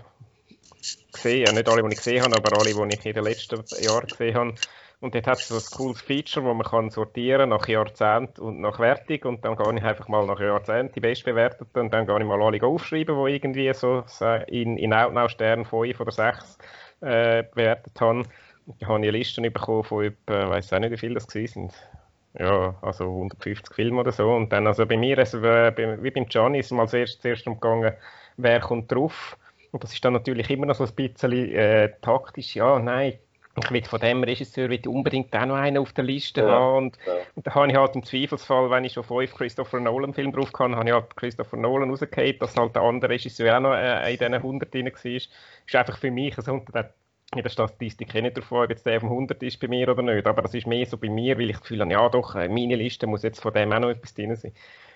gesehen, 1.13 1.45
ja, 1.45 1.51
nicht 1.51 1.69
alle, 1.69 1.83
die 1.83 1.89
ich 1.89 1.97
gesehen 1.97 2.23
habe, 2.23 2.35
aber 2.35 2.57
alle, 2.59 2.73
die 2.73 2.95
ich 2.95 3.05
in 3.05 3.13
den 3.13 3.23
letzten 3.23 3.63
Jahren 3.81 4.07
gesehen 4.07 4.35
habe. 4.35 4.55
Und 5.03 5.13
dort 5.15 5.27
hat 5.27 5.39
es 5.39 5.49
so 5.49 5.55
ein 5.55 5.77
cooles 5.77 6.01
Feature, 6.01 6.45
wo 6.45 6.53
man 6.53 6.65
kann 6.65 6.89
sortieren 6.89 7.49
nach 7.49 7.67
Jahrzehnt 7.67 8.39
und 8.39 8.61
nach 8.61 8.79
Wertung 8.79 9.33
und 9.33 9.43
dann 9.43 9.57
gehe 9.57 9.75
ich 9.75 9.83
einfach 9.83 10.07
mal 10.07 10.25
nach 10.25 10.39
Jahrzehnt 10.39 10.95
die 10.95 11.01
bestbewerteten 11.01 11.81
und 11.81 11.93
dann 11.93 12.07
gehe 12.07 12.17
ich 12.17 12.25
mal 12.25 12.41
alle 12.41 12.63
aufschreiben, 12.63 13.13
die 13.25 13.33
irgendwie 13.33 13.73
so 13.73 14.05
in, 14.47 14.77
in 14.77 14.93
Outnow 14.93 15.29
Stern 15.29 15.65
5 15.65 15.99
oder 15.99 16.11
6 16.13 16.57
äh, 17.01 17.43
bewertet 17.43 17.99
haben. 17.99 18.19
Und 18.65 18.81
dann 18.81 18.87
habe 18.87 19.05
ich 19.05 19.11
Listen 19.11 19.43
bekommen 19.43 19.83
von 19.83 20.05
ich 20.05 20.13
weiß 20.25 20.71
auch 20.71 20.79
nicht, 20.79 20.91
wie 20.91 20.97
viele 20.97 21.15
das 21.15 21.27
gewesen 21.27 21.67
sind. 21.67 22.39
Ja, 22.39 22.73
also 22.81 23.03
150 23.03 23.75
Filme 23.75 23.99
oder 23.99 24.13
so. 24.13 24.31
Und 24.31 24.53
dann, 24.53 24.65
also 24.67 24.85
bei 24.85 24.95
mir, 24.95 25.17
also, 25.17 25.43
wie 25.43 26.11
beim 26.11 26.27
Gianni, 26.27 26.59
ist 26.59 26.67
es 26.67 26.71
mal 26.71 26.87
zuerst, 26.87 27.21
zuerst 27.21 27.45
umgegangen, 27.45 27.91
wer 28.37 28.61
kommt 28.61 28.89
drauf. 28.89 29.37
Und 29.73 29.83
das 29.83 29.91
ist 29.91 30.05
dann 30.05 30.13
natürlich 30.13 30.49
immer 30.49 30.65
noch 30.65 30.75
so 30.75 30.85
ein 30.85 30.95
bisschen 30.95 31.33
äh, 31.33 31.91
taktisch, 32.01 32.55
ja, 32.55 32.79
nein, 32.79 33.19
ich 33.55 33.71
will 33.71 33.83
von 33.83 33.99
dem 33.99 34.23
Regisseur 34.23 34.69
will 34.69 34.79
ich 34.79 34.87
unbedingt 34.87 35.35
auch 35.35 35.45
noch 35.45 35.55
einen 35.55 35.77
auf 35.77 35.93
der 35.93 36.03
Liste 36.03 36.41
Ja, 36.41 36.49
haben. 36.49 36.85
Und, 36.85 36.97
ja. 37.05 37.13
und 37.35 37.45
da 37.45 37.53
habe 37.53 37.67
ich 37.67 37.77
halt 37.77 37.95
im 37.95 38.03
Zweifelsfall, 38.03 38.69
wenn 38.71 38.83
ich 38.83 38.93
schon 38.93 39.03
fünf 39.03 39.35
Christopher 39.35 39.79
Nolan-Filme 39.79 40.31
drauf 40.31 40.51
kann, 40.51 40.75
habe 40.75 40.89
ich 40.89 40.93
halt 40.93 41.15
Christopher 41.15 41.57
Nolan 41.57 41.89
rausgehört, 41.91 42.41
dass 42.41 42.57
halt 42.57 42.75
der 42.75 42.81
andere 42.81 43.11
Regisseur 43.11 43.55
auch 43.55 43.61
noch 43.61 43.73
äh, 43.73 44.11
in 44.11 44.17
diesen 44.17 44.33
100 44.33 44.73
drin 44.73 44.85
war. 44.87 45.11
Ist 45.11 45.29
einfach 45.71 45.97
für 45.97 46.11
mich, 46.11 46.37
also 46.37 46.53
unter 46.53 46.71
der 46.71 46.93
in 47.35 47.41
der 47.41 47.49
Statistik 47.49 48.13
nicht 48.13 48.37
davon, 48.37 48.65
ob 48.65 48.69
jetzt 48.69 48.85
der 48.85 48.97
auf 48.97 49.01
dem 49.01 49.09
100 49.09 49.41
ist 49.41 49.59
bei 49.59 49.67
mir 49.67 49.89
oder 49.89 50.03
nicht, 50.03 50.27
aber 50.27 50.43
das 50.43 50.53
ist 50.53 50.67
mehr 50.67 50.85
so 50.85 50.97
bei 50.97 51.09
mir, 51.09 51.37
weil 51.37 51.49
ich 51.49 51.53
das 51.53 51.61
Gefühl 51.61 51.81
habe, 51.81 51.91
ja 51.91 52.07
doch, 52.09 52.35
äh, 52.35 52.47
meine 52.47 52.75
Liste 52.75 53.07
muss 53.07 53.23
jetzt 53.23 53.41
von 53.41 53.53
dem 53.53 53.71
auch 53.73 53.79
noch 53.79 53.89
etwas 53.89 54.13
drin 54.13 54.35
sein. 54.35 54.53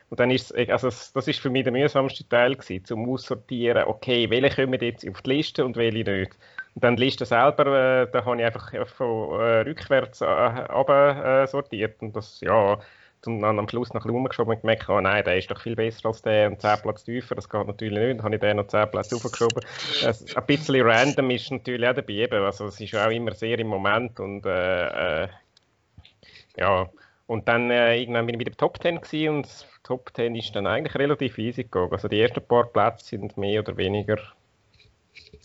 Und 0.09 0.19
dann 0.19 0.31
ist 0.31 0.51
es, 0.51 0.69
also 0.69 0.87
das 0.87 1.11
das 1.13 1.27
ist 1.27 1.39
für 1.39 1.49
mich 1.49 1.63
der 1.63 1.73
mühsamste 1.73 2.27
Teil 2.27 2.55
gewesen, 2.55 2.85
zum 2.85 3.09
Aussortieren, 3.09 3.85
okay, 3.87 4.29
welche 4.29 4.63
kommen 4.63 4.79
jetzt 4.79 5.07
auf 5.07 5.21
die 5.21 5.29
Liste 5.31 5.65
und 5.65 5.75
welche 5.75 6.09
nicht. 6.09 6.37
Dann 6.79 6.95
die 6.95 7.03
Liste 7.05 7.25
selber, 7.25 8.03
äh, 8.03 8.11
da 8.11 8.23
habe 8.25 8.37
ich 8.37 8.45
einfach 8.45 8.71
von 8.87 9.39
äh, 9.39 9.59
rückwärts 9.61 10.21
äh, 10.21 10.25
runter, 10.25 11.43
äh, 11.43 11.47
sortiert 11.47 12.01
und 12.01 12.15
das, 12.15 12.39
ja, 12.41 12.79
und 13.25 13.41
dann 13.41 13.59
am 13.59 13.67
Schluss 13.67 13.93
nach 13.93 14.05
Lumen 14.05 14.27
geschoben 14.29 14.51
und 14.55 14.61
gemerkt, 14.61 14.87
oh 14.89 15.01
nein, 15.01 15.23
der 15.25 15.37
ist 15.37 15.49
doch 15.51 15.59
viel 15.61 15.75
besser 15.75 16.07
als 16.09 16.21
der 16.21 16.47
und 16.49 16.61
10 16.61 16.79
Plätze 16.81 17.05
tiefer, 17.05 17.35
das 17.35 17.49
geht 17.49 17.65
natürlich 17.67 17.93
nicht, 17.99 18.19
dann 18.19 18.23
habe 18.23 18.35
ich 18.35 18.41
den 18.41 18.57
noch 18.57 18.67
10 18.67 18.89
Plätze 18.91 19.15
aufgeschoben. 19.15 19.63
Es- 19.99 20.29
Ein 20.35 20.45
bisschen 20.45 20.81
random 20.87 21.31
ist 21.31 21.51
natürlich 21.51 21.87
auch 21.89 21.93
dabei, 21.95 22.13
eben, 22.13 22.43
also 22.43 22.67
es 22.67 22.79
ist 22.79 22.95
auch 22.95 23.09
immer 23.09 23.33
sehr 23.33 23.57
im 23.59 23.67
Moment 23.67 24.19
und 24.19 24.45
äh, 24.45 25.23
äh, 25.25 25.27
ja, 26.55 26.89
Und 27.25 27.47
dann 27.47 27.69
äh, 27.71 27.97
irgendwann 27.99 28.25
bin 28.25 28.35
ich 28.35 28.39
wieder 28.45 28.55
Top 28.57 28.81
10 28.81 29.01
gewesen 29.01 29.29
und 29.37 29.67
Top 29.83 30.11
10 30.15 30.35
ist 30.35 30.55
dann 30.55 30.67
eigentlich 30.67 30.95
relativ 30.95 31.37
easy 31.37 31.63
gegangen. 31.63 31.91
Also 31.91 32.07
die 32.07 32.21
ersten 32.21 32.45
paar 32.47 32.65
Plätze 32.67 33.05
sind 33.05 33.37
mehr 33.37 33.61
oder 33.61 33.75
weniger 33.77 34.17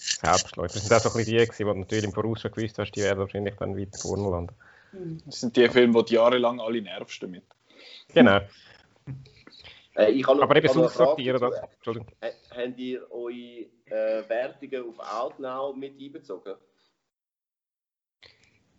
Selbstläufer. 0.02 0.74
Das 0.74 0.84
sind 0.84 0.92
auch 0.96 1.00
so 1.00 1.10
ein 1.10 1.24
bisschen 1.24 1.38
die, 1.38 1.52
die 1.56 1.64
du 1.64 1.74
natürlich 1.74 2.04
im 2.04 2.12
Voraus 2.12 2.40
schon 2.40 2.52
gewusst 2.52 2.78
hast, 2.78 2.92
die 2.92 3.02
werden 3.02 3.20
wahrscheinlich 3.20 3.54
dann 3.56 3.76
weiter 3.76 3.98
vorne 3.98 4.30
landen. 4.30 4.54
Das 5.24 5.40
sind 5.40 5.56
die 5.56 5.68
Filme, 5.68 5.94
wo 5.94 6.02
du 6.02 6.14
jahrelang 6.14 6.60
alle 6.60 6.82
nervst 6.82 7.22
damit. 7.22 7.44
Genau. 8.12 8.40
Äh, 9.96 10.10
ich 10.10 10.26
habe 10.26 10.38
noch, 10.38 10.44
Aber 10.44 10.56
eben 10.56 10.68
Frage 10.68 10.86
aussortieren, 10.86 11.40
dazu. 11.40 11.54
das. 11.54 11.70
Entschuldigung. 11.74 12.08
Äh, 12.20 12.30
Habt 12.50 12.78
ihr 12.78 13.10
eure 13.10 13.32
äh, 13.32 14.28
Wertungen 14.28 14.88
auf 14.88 14.98
Outnow 14.98 15.76
mit 15.76 16.00
einbezogen? 16.00 16.54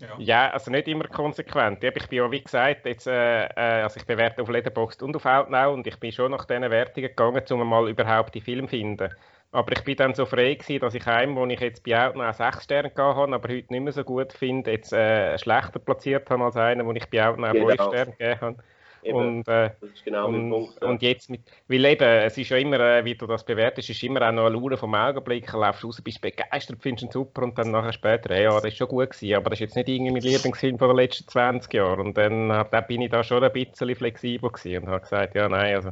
Ja. 0.01 0.19
Ja, 0.19 0.51
also 0.51 0.71
nicht 0.71 0.88
immer 0.88 1.07
konsequent. 1.07 1.83
Ich 1.83 1.93
bin 1.93 2.17
ja, 2.17 2.31
wie 2.31 2.43
gesagt, 2.43 2.86
jetzt, 2.86 3.07
äh, 3.07 3.45
äh, 3.45 3.83
also 3.83 3.99
ich 3.99 4.05
bewerte 4.05 4.41
auf 4.41 4.49
Letterboxd 4.49 5.03
und 5.03 5.15
auf 5.15 5.25
Outnow 5.25 5.73
und 5.73 5.86
ich 5.88 5.97
bin 5.99 6.12
schon 6.12 6.31
nach 6.31 6.45
diesen 6.45 6.69
Wertungen 6.69 7.09
gegangen, 7.09 7.43
um 7.51 7.67
mal 7.67 7.89
überhaupt 7.89 8.36
die 8.36 8.41
Film 8.41 8.65
zu 8.65 8.71
finden. 8.71 9.13
Aber 9.53 9.71
ich 9.73 9.83
bin 9.83 9.95
dann 9.95 10.15
so 10.15 10.25
frei 10.25 10.55
gewesen, 10.55 10.79
dass 10.81 10.95
ich 10.95 11.05
einem, 11.07 11.35
wo 11.35 11.45
ich 11.45 11.59
jetzt 11.59 11.83
bei 11.83 12.07
Outnow 12.07 12.33
6 12.33 12.63
Sterne 12.63 12.89
gehabt 12.89 13.17
habe, 13.17 13.33
aber 13.35 13.49
heute 13.49 13.71
nicht 13.71 13.81
mehr 13.83 13.93
so 13.93 14.03
gut 14.03 14.33
finde, 14.33 14.71
jetzt 14.71 14.91
äh, 14.93 15.37
schlechter 15.37 15.79
platziert 15.79 16.29
habe 16.29 16.43
als 16.45 16.57
einen, 16.57 16.85
wo 16.87 16.91
ich 16.93 17.07
bei 17.09 17.25
Outnow 17.27 17.51
5 17.51 17.77
Genau. 17.77 17.89
Sterne 17.89 18.11
gegeben 18.13 18.41
habe. 18.41 18.57
Eben, 19.05 19.17
Und, 19.17 19.47
äh, 19.49 19.71
das 19.81 19.89
ist 19.91 20.05
genau 20.05 20.27
und, 20.29 20.49
Punkt. 20.49 20.81
ja. 20.81 20.87
und 20.87 21.01
jetzt 21.01 21.29
mit, 21.29 21.41
weil 21.67 21.83
eben, 21.85 22.03
es 22.05 22.37
ist 22.37 22.49
ja 22.49 22.57
immer, 22.57 22.79
äh, 22.79 23.03
wie 23.05 23.15
du 23.15 23.27
das 23.27 23.43
bewertest, 23.45 23.89
ist 23.89 24.01
immer 24.01 24.21
auch 24.27 24.31
noch 24.31 24.45
eine 24.45 24.55
Laune 24.55 24.77
vom 24.77 24.95
Augenblick, 24.95 25.51
du 25.51 25.57
läufst 25.59 25.83
raus, 25.83 26.01
bist 26.01 26.21
begeistert, 26.21 26.77
findest 26.81 27.03
ihn 27.07 27.11
super 27.11 27.43
und 27.43 27.57
dann 27.57 27.71
nachher 27.71 27.91
später, 27.93 28.33
ja, 28.33 28.43
ja, 28.43 28.55
das 28.55 28.63
ist 28.65 28.77
schon 28.77 28.87
gut 28.87 29.09
gewesen, 29.11 29.35
aber 29.35 29.49
das 29.49 29.57
ist 29.59 29.75
jetzt 29.75 29.75
nicht 29.75 29.89
irgendwie 29.89 30.11
mein 30.13 30.21
Lieblingsfilm 30.21 30.79
von 30.79 30.87
den 30.87 30.97
letzten 30.97 31.27
20 31.27 31.73
Jahren 31.73 31.99
und 31.99 32.17
dann, 32.17 32.49
äh, 32.49 32.63
dann 32.71 32.87
bin 32.87 33.01
ich 33.01 33.11
da 33.11 33.23
schon 33.25 33.43
ein 33.43 33.51
bisschen 33.51 33.93
flexibel 33.95 34.49
gewesen 34.49 34.83
und 34.85 34.89
habe 34.89 35.01
gesagt, 35.01 35.35
ja, 35.35 35.49
nein, 35.49 35.75
also, 35.75 35.91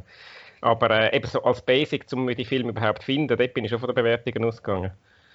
aber 0.62 0.90
äh, 0.90 1.16
eben 1.16 1.26
so 1.26 1.42
als 1.42 1.60
Basic, 1.62 2.06
um 2.12 2.26
die 2.28 2.44
Filme 2.44 2.70
überhaupt 2.70 3.02
zu 3.02 3.06
finden, 3.06 3.36
dort 3.36 3.52
bin 3.52 3.64
ich 3.64 3.70
schon 3.70 3.80
von 3.80 3.88
den 3.88 3.96
Bewertungen 3.96 4.44
ausgegangen. 4.44 4.92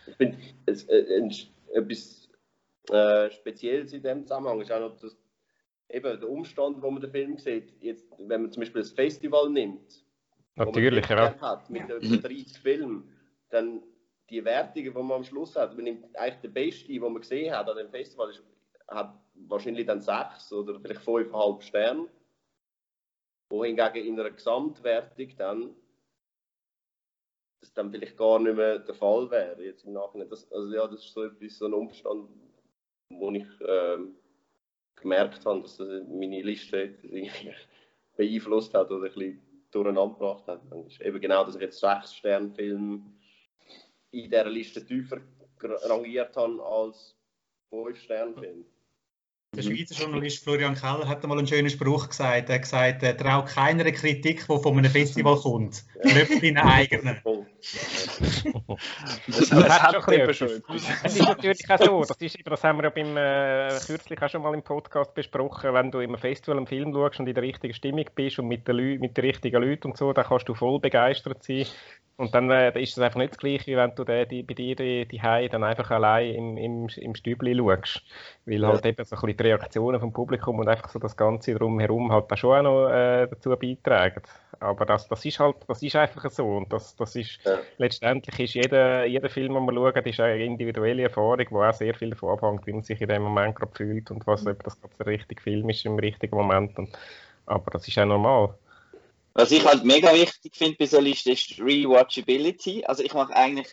Ich 0.07 0.15
finde, 0.15 0.37
es, 0.65 0.85
äh, 0.85 1.19
ein- 1.19 1.33
etwas 1.73 2.29
äh, 2.89 3.29
Spezielles 3.31 3.93
in 3.93 4.01
dem 4.01 4.23
Zusammenhang 4.23 4.61
ist 4.61 4.71
auch 4.71 4.79
noch 4.79 4.97
das, 4.97 5.17
eben 5.89 6.19
der 6.19 6.29
Umstand, 6.29 6.81
wo 6.81 6.89
man 6.89 7.01
den 7.01 7.11
Film 7.11 7.37
sieht. 7.37 7.73
Jetzt, 7.81 8.05
wenn 8.17 8.43
man 8.43 8.51
zum 8.51 8.61
Beispiel 8.61 8.81
das 8.81 8.91
Festival 8.91 9.49
nimmt, 9.49 10.03
wo 10.55 10.63
man 10.63 10.73
Natürlich, 10.73 11.07
ja. 11.09 11.35
Hat 11.39 11.69
mit 11.69 11.89
etwa 11.89 12.15
30 12.15 12.57
Filmen, 12.59 13.13
dann 13.49 13.81
die 14.29 14.43
Wertungen, 14.43 14.93
die 14.93 15.03
man 15.03 15.11
am 15.11 15.23
Schluss 15.23 15.55
hat, 15.55 15.75
man 15.75 15.83
nimmt 15.83 16.15
eigentlich 16.17 16.41
den 16.41 16.53
besten, 16.53 16.93
den 16.93 17.01
man 17.01 17.15
gesehen 17.15 17.53
hat 17.53 17.69
an 17.69 17.77
dem 17.77 17.89
Festival, 17.89 18.29
ist, 18.29 18.43
hat 18.87 19.13
wahrscheinlich 19.47 19.85
dann 19.85 20.01
6 20.01 20.51
oder 20.53 20.79
vielleicht 20.79 21.01
5,5 21.01 21.61
Sterne. 21.61 22.07
Wohingegen 23.49 24.05
in 24.05 24.19
einer 24.19 24.31
Gesamtwertung 24.31 25.37
dann 25.37 25.75
das 27.59 27.73
dann 27.73 27.91
vielleicht 27.91 28.17
gar 28.17 28.39
nicht 28.39 28.55
mehr 28.55 28.79
der 28.79 28.95
Fall 28.95 29.29
wäre 29.31 29.63
jetzt 29.63 29.85
im 29.85 29.93
Nachhinein. 29.93 30.29
Das, 30.29 30.51
also 30.51 30.73
ja, 30.73 30.87
das 30.87 31.03
ist 31.03 31.13
so 31.13 31.23
etwas, 31.23 31.57
so 31.57 31.65
ein 31.65 31.73
Umstand, 31.73 32.29
wo 33.09 33.31
ich 33.31 33.47
ähm, 33.67 34.15
gemerkt 34.95 35.45
habe, 35.45 35.61
dass 35.61 35.77
das 35.77 36.03
meine 36.07 36.41
Liste 36.41 36.95
beeinflusst 38.15 38.73
hat 38.73 38.91
oder 38.91 39.05
ein 39.05 39.13
bisschen 39.13 39.41
durcheinander 39.71 40.13
gebracht 40.13 40.47
hat. 40.47 40.61
Und 40.71 40.87
ist 40.87 41.01
eben 41.01 41.19
genau, 41.19 41.43
dass 41.43 41.55
ich 41.55 41.61
jetzt 41.61 41.79
sechs 41.79 42.15
Sternfilme 42.15 43.01
in 44.11 44.23
dieser 44.23 44.49
Liste 44.49 44.85
tiefer 44.85 45.21
rangiert 45.59 46.35
habe 46.35 46.63
als 46.63 47.15
fünf 47.69 47.99
Sternfilme. 47.99 48.65
Der 49.57 49.63
Schweizer 49.63 49.95
Journalist 49.95 50.43
Florian 50.43 50.75
Keller 50.75 51.07
hat 51.07 51.23
einmal 51.23 51.39
einen 51.39 51.47
schönen 51.47 51.71
Spruch 51.71 52.09
gesagt. 52.09 52.49
Er 52.49 52.55
hat 52.55 52.61
gesagt, 52.61 53.01
äh, 53.01 53.17
trau 53.17 53.43
keiner 53.43 53.91
Kritik, 53.91 54.41
die 54.41 54.45
von 54.45 54.77
einem 54.77 54.91
Festival 54.91 55.35
kommt. 55.35 55.83
Löffel 56.03 56.39
deinen 56.41 56.57
eigenen. 56.57 57.19
Das, 57.23 58.43
Das 59.27 59.49
das 59.49 59.69
hat 59.69 59.95
hat 59.95 60.03
schon 60.03 60.13
etwas. 60.13 60.41
Es 61.03 61.15
ist 61.15 61.27
natürlich 61.27 61.69
auch 61.71 61.79
so, 61.79 62.03
das, 62.03 62.17
ist, 62.21 62.37
das 62.45 62.63
haben 62.63 62.77
wir 62.77 62.83
ja 62.83 62.89
beim, 62.91 63.17
äh, 63.17 63.79
kürzlich 63.83 64.21
auch 64.21 64.29
schon 64.29 64.43
mal 64.43 64.53
im 64.53 64.61
Podcast 64.61 65.15
besprochen, 65.15 65.73
wenn 65.73 65.89
du 65.89 66.01
im 66.01 66.15
Festival 66.19 66.57
einen 66.57 66.67
Film 66.67 66.93
schaust 66.93 67.19
und 67.19 67.27
in 67.27 67.33
der 67.33 67.43
richtigen 67.43 67.73
Stimmung 67.73 68.05
bist 68.13 68.37
und 68.37 68.47
mit 68.47 68.67
Leu 68.67 68.99
mit 68.99 69.17
den 69.17 69.25
richtigen 69.25 69.63
Leuten 69.63 69.87
und 69.87 69.97
so, 69.97 70.13
dann 70.13 70.25
kannst 70.25 70.47
du 70.47 70.53
voll 70.53 70.79
begeistert 70.79 71.43
sein. 71.43 71.65
Und 72.17 72.33
dann 72.33 72.49
äh, 72.49 72.79
ist 72.81 72.97
es 72.97 72.99
einfach 72.99 73.19
nicht 73.19 73.31
das 73.33 73.37
Gleiche, 73.37 73.67
wie 73.67 73.77
wenn 73.77 73.93
du 73.95 74.03
den, 74.03 74.27
die, 74.27 74.41
bei 74.43 74.55
dir 74.55 74.75
die, 74.75 75.07
die 75.07 75.19
dann 75.49 75.63
einfach 75.63 75.91
allein 75.91 76.33
im, 76.33 76.57
im, 76.57 76.87
im 76.97 77.15
Stübli 77.15 77.55
schaust. 77.55 78.03
Weil 78.45 78.65
halt 78.65 78.85
eben 78.87 79.05
so 79.05 79.15
ein 79.15 79.21
bisschen 79.21 79.37
die 79.37 79.43
Reaktionen 79.43 79.99
vom 79.99 80.13
Publikum 80.13 80.57
und 80.59 80.67
einfach 80.67 80.89
so 80.89 80.97
das 80.99 81.15
Ganze 81.15 81.53
drumherum 81.53 82.11
halt 82.11 82.31
da 82.31 82.35
schon 82.35 82.57
auch 82.57 82.63
noch 82.63 82.89
äh, 82.89 83.27
dazu 83.27 83.51
beitragen. 83.55 84.23
Aber 84.59 84.85
das, 84.85 85.07
das 85.07 85.23
ist 85.25 85.39
halt, 85.39 85.57
das 85.67 85.83
ist 85.83 85.95
einfach 85.95 86.29
so 86.31 86.57
und 86.57 86.73
das, 86.73 86.95
das 86.95 87.15
ist 87.15 87.39
Ja. 87.45 87.59
letztendlich 87.77 88.39
ist 88.39 88.53
jeder, 88.55 89.05
jeder 89.05 89.29
Film, 89.29 89.53
den 89.53 89.65
man 89.65 89.75
schaut, 89.75 90.05
ist 90.07 90.19
eine 90.19 90.43
individuelle 90.43 91.03
Erfahrung, 91.03 91.37
die 91.37 91.55
auch 91.55 91.73
sehr 91.73 91.93
viel 91.93 92.09
davon 92.11 92.31
abhängt, 92.37 92.65
wie 92.65 92.73
man 92.73 92.83
sich 92.83 92.99
in 93.01 93.07
dem 93.09 93.23
Moment 93.23 93.55
gerade 93.55 93.71
fühlt 93.75 94.09
und 94.11 94.25
was, 94.27 94.45
ob 94.47 94.63
das 94.63 94.79
gerade 94.81 94.95
der 94.97 95.05
richtige 95.07 95.41
Film 95.41 95.69
ist 95.69 95.85
im 95.85 95.99
richtigen 95.99 96.35
Moment. 96.35 96.77
Und, 96.79 96.97
aber 97.45 97.71
das 97.71 97.87
ist 97.87 97.97
auch 97.99 98.05
normal. 98.05 98.55
Was 99.37 99.51
ich 99.51 99.63
halt 99.63 99.83
mega 99.85 100.11
wichtig 100.15 100.55
finde 100.55 100.77
bei 100.79 100.87
so 100.87 100.99
Listen 100.99 101.31
ist 101.33 101.59
Rewatchability. 101.59 102.85
Also 102.85 103.03
ich 103.03 103.13
mache 103.13 103.35
eigentlich, 103.35 103.67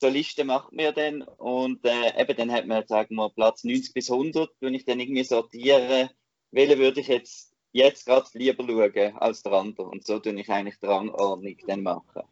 so 0.00 0.08
Liste 0.08 0.44
macht 0.44 0.72
mir 0.72 0.92
dann 0.92 1.20
und 1.22 1.84
äh, 1.84 2.18
eben 2.18 2.34
dann 2.38 2.50
hat 2.50 2.66
man, 2.66 2.86
sagen 2.86 3.16
wir, 3.16 3.28
Platz 3.28 3.62
90 3.62 3.92
bis 3.92 4.10
100, 4.10 4.50
wenn 4.60 4.72
ich 4.72 4.86
dann 4.86 4.98
irgendwie 4.98 5.24
sortiere, 5.24 6.10
welche 6.52 6.78
würde 6.78 7.00
ich 7.00 7.08
jetzt, 7.08 7.52
jetzt 7.72 8.06
gerade 8.06 8.26
lieber 8.32 8.64
schauen 8.66 9.16
als 9.18 9.42
der 9.42 9.52
andere. 9.52 9.88
Und 9.88 10.06
so 10.06 10.18
tue 10.20 10.40
ich 10.40 10.48
eigentlich 10.48 10.78
die 10.80 10.86
Rangordnung 10.86 11.56
dann 11.66 11.82
machen. 11.82 12.22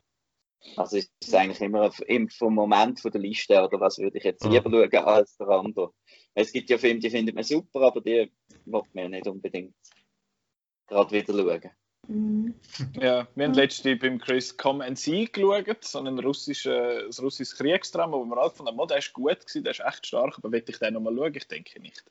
Also 0.76 0.96
es 0.96 1.10
ist 1.20 1.34
eigentlich 1.34 1.60
immer 1.60 1.82
auf- 1.88 2.00
im- 2.08 2.30
vom 2.30 2.54
Moment 2.54 3.00
von 3.00 3.12
der 3.12 3.20
Liste, 3.20 3.62
oder 3.62 3.78
was 3.80 3.98
würde 3.98 4.16
ich 4.16 4.24
jetzt 4.24 4.44
Mhm. 4.46 4.52
lieber 4.52 4.70
schauen 4.90 5.04
als 5.04 5.36
der 5.36 5.48
andere. 5.48 5.92
Es 6.32 6.52
gibt 6.52 6.70
ja 6.70 6.78
Filme, 6.78 7.00
die 7.00 7.10
findet 7.10 7.34
man 7.34 7.44
super, 7.44 7.82
aber 7.82 8.00
die 8.00 8.32
will 8.64 8.82
man 8.94 9.02
ja 9.04 9.08
nicht 9.10 9.26
unbedingt 9.28 9.74
gerade 10.86 11.10
wieder 11.12 11.34
schauen. 11.34 11.70
Mhm. 12.08 12.54
Ja, 12.94 13.28
wir 13.34 13.44
haben 13.44 13.52
letztens 13.52 14.00
beim 14.00 14.18
Chris 14.18 14.56
Come 14.56 14.82
and 14.82 14.98
See 14.98 15.26
geschaut, 15.26 15.84
so 15.84 15.98
ein 16.00 16.18
russisches, 16.18 17.18
ein 17.18 17.22
russisches 17.24 17.54
Kriegsdrama, 17.56 18.16
wo 18.16 18.24
wir 18.24 18.38
alle 18.38 18.48
gefunden 18.48 18.72
haben, 18.72 18.80
«Oh, 18.80 18.86
der 18.86 18.98
ist 18.98 19.12
gut 19.12 19.40
gewesen, 19.40 19.62
der 19.62 19.72
ist 19.72 19.80
echt 19.80 20.06
stark, 20.06 20.38
aber 20.38 20.50
will 20.50 20.64
ich 20.66 20.78
den 20.78 20.94
nochmal 20.94 21.14
schauen? 21.14 21.34
Ich 21.34 21.46
denke 21.48 21.80
nicht. 21.80 22.02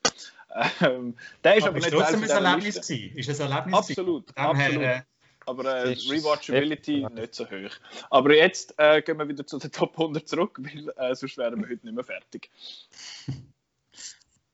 Ähm, 0.80 1.16
der 1.42 1.56
ist 1.56 1.64
aber, 1.64 1.70
Aber 1.70 1.78
ist 1.78 1.84
nicht 1.84 1.94
trotzdem 1.96 2.22
ein 2.22 2.28
von 2.28 2.44
Erlebnis 2.44 2.76
Liste. 2.76 2.94
gewesen. 2.94 3.18
Ist 3.18 3.40
ein 3.40 3.50
Erlebnis 3.50 3.74
Absolut, 3.74 4.26
gewesen. 4.28 4.46
Von 4.46 4.56
dem 4.56 4.60
absolut. 4.62 4.82
her, 4.82 4.96
äh, 4.96 5.02
Aber 5.46 5.64
äh, 5.64 5.88
Rewatchability 5.88 7.06
nicht 7.14 7.34
so 7.34 7.44
hoch. 7.46 7.76
Aber 8.10 8.34
jetzt 8.34 8.74
äh, 8.78 9.02
gehen 9.02 9.18
wir 9.18 9.28
wieder 9.28 9.46
zu 9.46 9.58
den 9.58 9.72
Top 9.72 9.98
100 9.98 10.28
zurück, 10.28 10.58
weil 10.62 10.92
äh, 10.96 11.14
sonst 11.16 11.36
wären 11.36 11.60
wir 11.60 11.68
heute 11.68 11.84
nicht 11.84 11.94
mehr 11.94 12.04
fertig. 12.04 12.50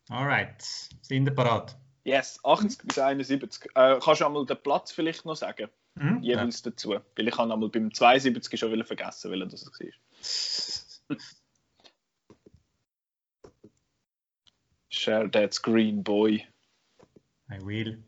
alright, 0.08 0.62
sind 1.02 1.26
wir 1.26 1.34
parat? 1.34 1.76
Yes, 2.04 2.38
80 2.44 2.82
bis 2.84 2.98
71. 2.98 3.70
Äh, 3.74 3.98
kannst 3.98 4.20
du 4.20 4.26
einmal 4.26 4.44
den 4.44 4.62
Platz 4.62 4.92
vielleicht 4.92 5.24
noch 5.24 5.36
sagen? 5.36 5.70
Mhm? 5.94 6.22
Ja. 6.22 6.38
Jeweils 6.38 6.60
dazu. 6.62 6.96
Weil 7.16 7.28
ich 7.28 7.36
habe 7.36 7.52
einmal 7.52 7.70
beim 7.70 7.92
72 7.92 8.60
schon 8.60 8.72
wieder 8.72 8.84
vergessen, 8.84 9.30
welcher 9.30 9.46
das 9.46 9.66
war. 9.66 11.16
Share 14.90 15.30
that 15.30 15.62
Green 15.62 16.04
Boy. 16.04 16.46
I 17.50 17.58
will. 17.64 18.02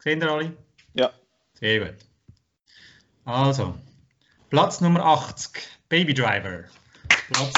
Sehen 0.00 0.20
ihr 0.20 0.30
alle? 0.30 0.54
Ja. 0.94 1.12
Sehr 1.54 1.80
gut. 1.80 1.96
Also, 3.24 3.74
Platz 4.48 4.80
Nummer 4.80 5.04
80, 5.04 5.50
Baby 5.88 6.14
Driver. 6.14 6.64
Platz, 7.28 7.52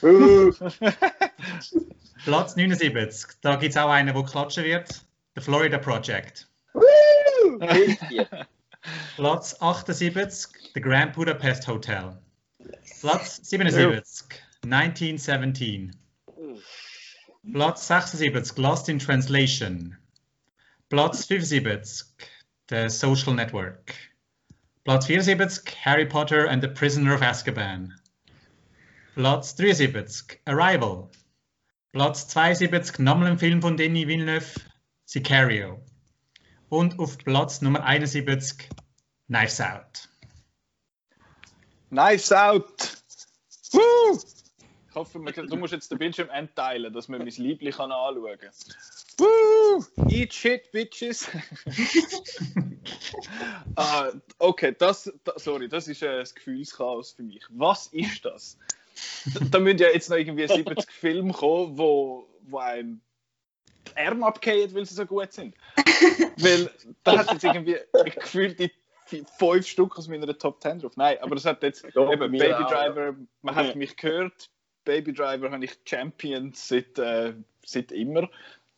Platz 2.24 2.56
79, 2.56 3.38
da 3.40 3.56
gibt 3.56 3.70
es 3.70 3.76
auch 3.76 3.90
einen, 3.90 4.12
der 4.12 4.24
klatschen 4.24 4.64
wird. 4.64 5.02
The 5.36 5.40
Florida 5.40 5.78
Project. 5.78 6.46
Platz 9.16 9.54
78, 9.60 10.48
The 10.74 10.80
Grand 10.80 11.12
Budapest 11.14 11.66
Hotel. 11.66 12.18
Platz 13.00 13.40
77, 13.42 14.26
1917. 14.62 15.96
Platz 17.52 17.86
76, 17.86 18.58
Lost 18.58 18.88
in 18.88 18.98
Translation. 18.98 19.96
Platz 20.90 21.24
75, 21.24 22.04
The 22.68 22.90
Social 22.90 23.34
Network. 23.34 23.94
Platz 24.84 25.06
74, 25.06 25.62
Harry 25.84 26.06
Potter 26.06 26.46
and 26.46 26.62
the 26.62 26.68
Prisoner 26.68 27.14
of 27.14 27.22
Azkaban. 27.22 27.92
Platz 29.14 29.54
73, 29.54 30.38
Arrival. 30.46 31.10
Platz 31.92 32.28
72, 32.28 33.00
nochmal 33.00 33.32
ein 33.32 33.38
Film 33.38 33.62
von 33.62 33.76
Denis 33.76 34.06
Villeneuve, 34.06 34.60
Sicario. 35.04 35.80
Und 36.68 36.98
auf 36.98 37.18
Platz 37.18 37.62
Nummer 37.62 37.84
71, 37.84 38.68
Knives 39.26 39.60
Out. 39.60 40.08
Nice 41.90 42.30
out! 42.30 42.96
Woo! 43.72 44.18
Ich 44.88 44.94
hoffe, 44.94 45.18
du 45.18 45.56
musst 45.56 45.72
jetzt 45.72 45.90
den 45.90 45.98
Bildschirm 45.98 46.30
entteilen, 46.30 46.92
dass 46.92 47.08
man 47.08 47.18
mein 47.18 47.28
Liebling 47.28 47.72
kann 47.72 47.90
anschauen 47.90 48.38
kann. 48.38 48.50
Woo! 49.18 49.50
Woo! 49.70 49.84
Eat 50.08 50.34
shit, 50.34 50.70
bitches! 50.72 51.28
ah, 53.76 54.10
okay, 54.38 54.74
das, 54.76 55.12
da, 55.24 55.32
sorry, 55.36 55.68
das 55.68 55.88
ist 55.88 56.02
äh, 56.02 56.18
das 56.18 56.34
Gefühlschaos 56.34 57.12
für 57.12 57.22
mich. 57.22 57.44
Was 57.50 57.86
ist 57.88 58.24
das? 58.24 58.58
Da, 59.50 59.58
müssen 59.58 59.78
ja 59.78 59.88
jetzt 59.88 60.10
noch 60.10 60.16
irgendwie 60.16 60.46
70 60.46 60.90
Filme 60.90 61.32
kommen, 61.32 61.78
wo, 61.78 62.26
wo 62.42 62.58
einem 62.58 63.00
die 63.88 63.96
Arme 63.96 64.26
abgehen, 64.26 64.74
weil 64.74 64.86
sie 64.86 64.94
so 64.94 65.06
gut 65.06 65.32
sind. 65.32 65.54
weil 66.36 66.70
da 67.04 67.18
hat 67.18 67.32
jetzt 67.32 67.44
irgendwie 67.44 67.76
ich 68.04 68.14
gefühlt 68.14 68.58
die 68.58 68.72
fünf 69.38 69.66
Stück 69.66 69.98
aus 69.98 70.08
meiner 70.08 70.36
Top 70.38 70.62
10 70.62 70.80
drauf. 70.80 70.96
Nein, 70.96 71.18
aber 71.20 71.34
das 71.34 71.44
hat 71.44 71.62
jetzt 71.62 71.84
Ja, 71.94 72.12
eben 72.12 72.32
Baby 72.32 72.52
auch, 72.52 72.68
Driver, 72.70 73.14
man 73.42 73.54
hat 73.54 73.66
Ja. 73.66 73.74
mich 73.74 73.96
gehört, 73.96 74.50
Baby 74.84 75.12
Driver 75.12 75.50
habe 75.50 75.64
ich 75.64 75.78
Champion 75.84 76.52
seit, 76.54 76.98
äh, 76.98 77.34
seit 77.64 77.92
immer, 77.92 78.28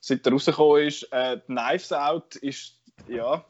seit 0.01 0.27
er 0.27 0.33
rausgekommen 0.33 0.87
ist. 0.89 1.05
Äh, 1.13 1.41
Knives 1.47 1.93
Out 1.93 2.37
ist, 2.37 2.81
ja, 3.07 3.45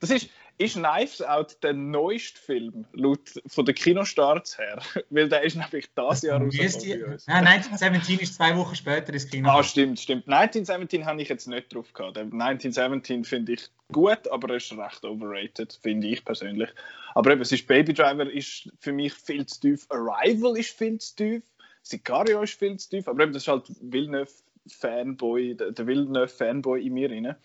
das 0.00 0.10
ist, 0.10 0.28
ist 0.58 0.74
Knives 0.74 1.20
Out 1.22 1.58
der 1.62 1.74
neueste 1.74 2.40
Film, 2.40 2.86
laut 2.92 3.20
von 3.46 3.64
den 3.64 3.74
Kinostarts 3.74 4.58
her? 4.58 4.80
Weil 5.10 5.28
der 5.28 5.42
ist 5.42 5.56
nämlich 5.56 5.88
das 5.94 6.22
Jahr 6.22 6.40
rausgekommen. 6.40 7.18
Nein, 7.26 7.46
1917 7.46 8.18
ist 8.20 8.34
zwei 8.34 8.56
Wochen 8.56 8.74
später 8.74 9.12
ins 9.12 9.28
Kino. 9.28 9.48
Ah, 9.50 9.62
stimmt, 9.62 10.00
stimmt. 10.00 10.26
1917 10.28 11.04
habe 11.04 11.20
ich 11.20 11.28
jetzt 11.28 11.46
nicht 11.46 11.74
drauf 11.74 11.92
gehabt. 11.92 12.16
Der 12.16 12.22
1917 12.22 13.24
finde 13.24 13.52
ich 13.52 13.68
gut, 13.92 14.28
aber 14.30 14.50
er 14.50 14.56
ist 14.56 14.72
recht 14.72 15.04
overrated, 15.04 15.78
finde 15.82 16.06
ich 16.06 16.24
persönlich. 16.24 16.70
Aber 17.14 17.32
eben, 17.32 17.42
es 17.42 17.52
ist 17.52 17.66
Baby 17.66 17.92
Driver 17.92 18.30
ist 18.30 18.70
für 18.80 18.92
mich 18.92 19.12
viel 19.12 19.44
zu 19.46 19.60
tief. 19.60 19.86
Arrival 19.90 20.56
ist 20.56 20.76
viel 20.76 20.98
zu 20.98 21.16
tief. 21.16 21.42
Sicario 21.82 22.42
ist 22.42 22.58
viel 22.58 22.76
zu 22.78 22.90
tief. 22.90 23.08
Aber 23.08 23.22
eben, 23.22 23.32
das 23.32 23.42
ist 23.42 23.48
halt 23.48 23.64
Villeneuve 23.80 24.30
Fanboy, 24.68 25.54
der 25.54 25.72
der 25.72 25.86
Villeneuve 25.86 26.28
Fanboy 26.28 26.84
in 26.84 26.94
mir 26.94 27.10
rein. 27.10 27.36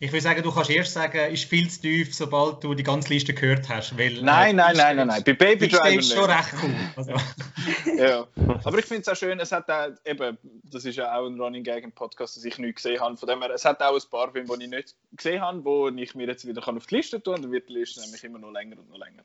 Ich 0.00 0.12
will 0.12 0.20
sagen, 0.20 0.42
du 0.42 0.52
kannst 0.52 0.70
erst 0.70 0.92
sagen, 0.92 1.32
ist 1.32 1.44
viel 1.44 1.70
zu 1.70 1.82
tief, 1.82 2.14
sobald 2.14 2.64
du 2.64 2.74
die 2.74 2.82
ganze 2.82 3.10
Liste 3.10 3.32
gehört 3.32 3.68
hast. 3.68 3.96
Weil, 3.96 4.20
Nein, 4.22 4.56
nein, 4.56 4.72
die 4.72 4.78
nein, 4.78 4.96
nein, 4.96 5.06
nein. 5.06 5.22
Bei 5.24 5.34
Baby 5.34 5.68
Driver 5.68 5.98
ist 5.98 6.12
schon 6.12 6.28
recht 6.28 6.52
cool. 6.62 6.74
Also, 6.96 7.12
ja. 7.96 8.26
Aber 8.64 8.78
ich 8.78 8.86
finde 8.86 9.02
es 9.02 9.08
auch 9.08 9.16
schön, 9.16 9.38
es 9.38 9.52
hat 9.52 9.70
auch, 9.70 9.90
eben, 10.04 10.36
das 10.64 10.84
ist 10.84 10.96
ja 10.96 11.16
auch 11.16 11.26
ein 11.26 11.40
Running 11.40 11.62
Gag 11.62 11.84
im 11.84 11.92
Podcast, 11.92 12.36
dass 12.36 12.44
ich 12.44 12.58
nicht 12.58 12.76
gesehen 12.76 13.00
habe. 13.00 13.16
Von 13.16 13.28
dem 13.28 13.40
her, 13.40 13.50
es 13.50 13.64
hat 13.64 13.80
auch 13.82 13.94
ein 13.94 14.10
paar 14.10 14.32
Filme, 14.32 14.58
die 14.58 14.64
ich 14.64 14.70
nicht 14.70 14.94
gesehen 15.12 15.40
habe, 15.40 15.64
wo 15.64 15.88
ich 15.88 16.14
mir 16.16 16.26
jetzt 16.26 16.46
wieder 16.46 16.60
kann 16.60 16.76
auf 16.76 16.86
die 16.86 16.96
Liste 16.96 17.22
tun 17.22 17.34
kann. 17.34 17.42
Dann 17.42 17.52
wird 17.52 17.68
die 17.68 17.74
Liste 17.74 18.00
nämlich 18.00 18.24
immer 18.24 18.40
noch 18.40 18.50
länger 18.50 18.76
und 18.76 18.90
noch 18.90 18.98
länger. 18.98 19.22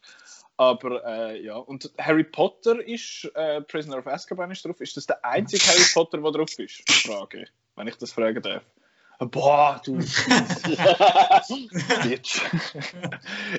Aber 0.56 1.04
äh, 1.04 1.42
ja, 1.42 1.56
und 1.56 1.92
Harry 1.98 2.26
Potter 2.26 2.86
ist, 2.86 3.30
äh, 3.34 3.62
Prisoner 3.62 3.98
of 3.98 4.08
Azkaban 4.08 4.52
ist 4.52 4.64
drauf. 4.64 4.80
Ist 4.82 4.96
das 4.98 5.08
der 5.08 5.26
einzige 5.26 5.64
Harry 5.68 5.86
Potter, 5.94 6.20
der 6.20 6.32
drauf 6.32 6.60
ist? 6.60 6.90
Frage, 6.92 7.48
wenn 7.76 7.88
ich 7.88 7.96
das 7.96 8.12
fragen 8.12 8.42
darf. 8.42 8.62
Boah, 9.20 9.82
du 9.84 9.98
Bitch. 12.04 12.42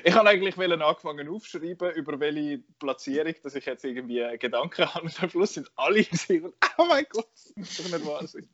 ich 0.03 0.13
habe 0.15 0.29
eigentlich 0.29 0.57
angefangen 0.57 1.29
aufschreiben, 1.29 1.91
über 1.91 2.19
welche 2.19 2.63
Platzierung, 2.79 3.35
dass 3.43 3.53
ich 3.53 3.65
jetzt 3.65 3.85
irgendwie 3.85 4.25
Gedanken 4.39 4.91
habe. 4.91 5.05
Und 5.05 5.21
am 5.23 5.29
Schluss 5.29 5.53
sind 5.53 5.71
alle 5.75 6.03
gesehen 6.03 6.51
oh 6.77 6.85
mein 6.85 7.05
Gott, 7.09 7.29
das 7.33 7.51
ist 7.69 7.79
doch 7.79 7.97
nicht 7.97 8.05
wahr 8.05 8.25
sein. 8.25 8.49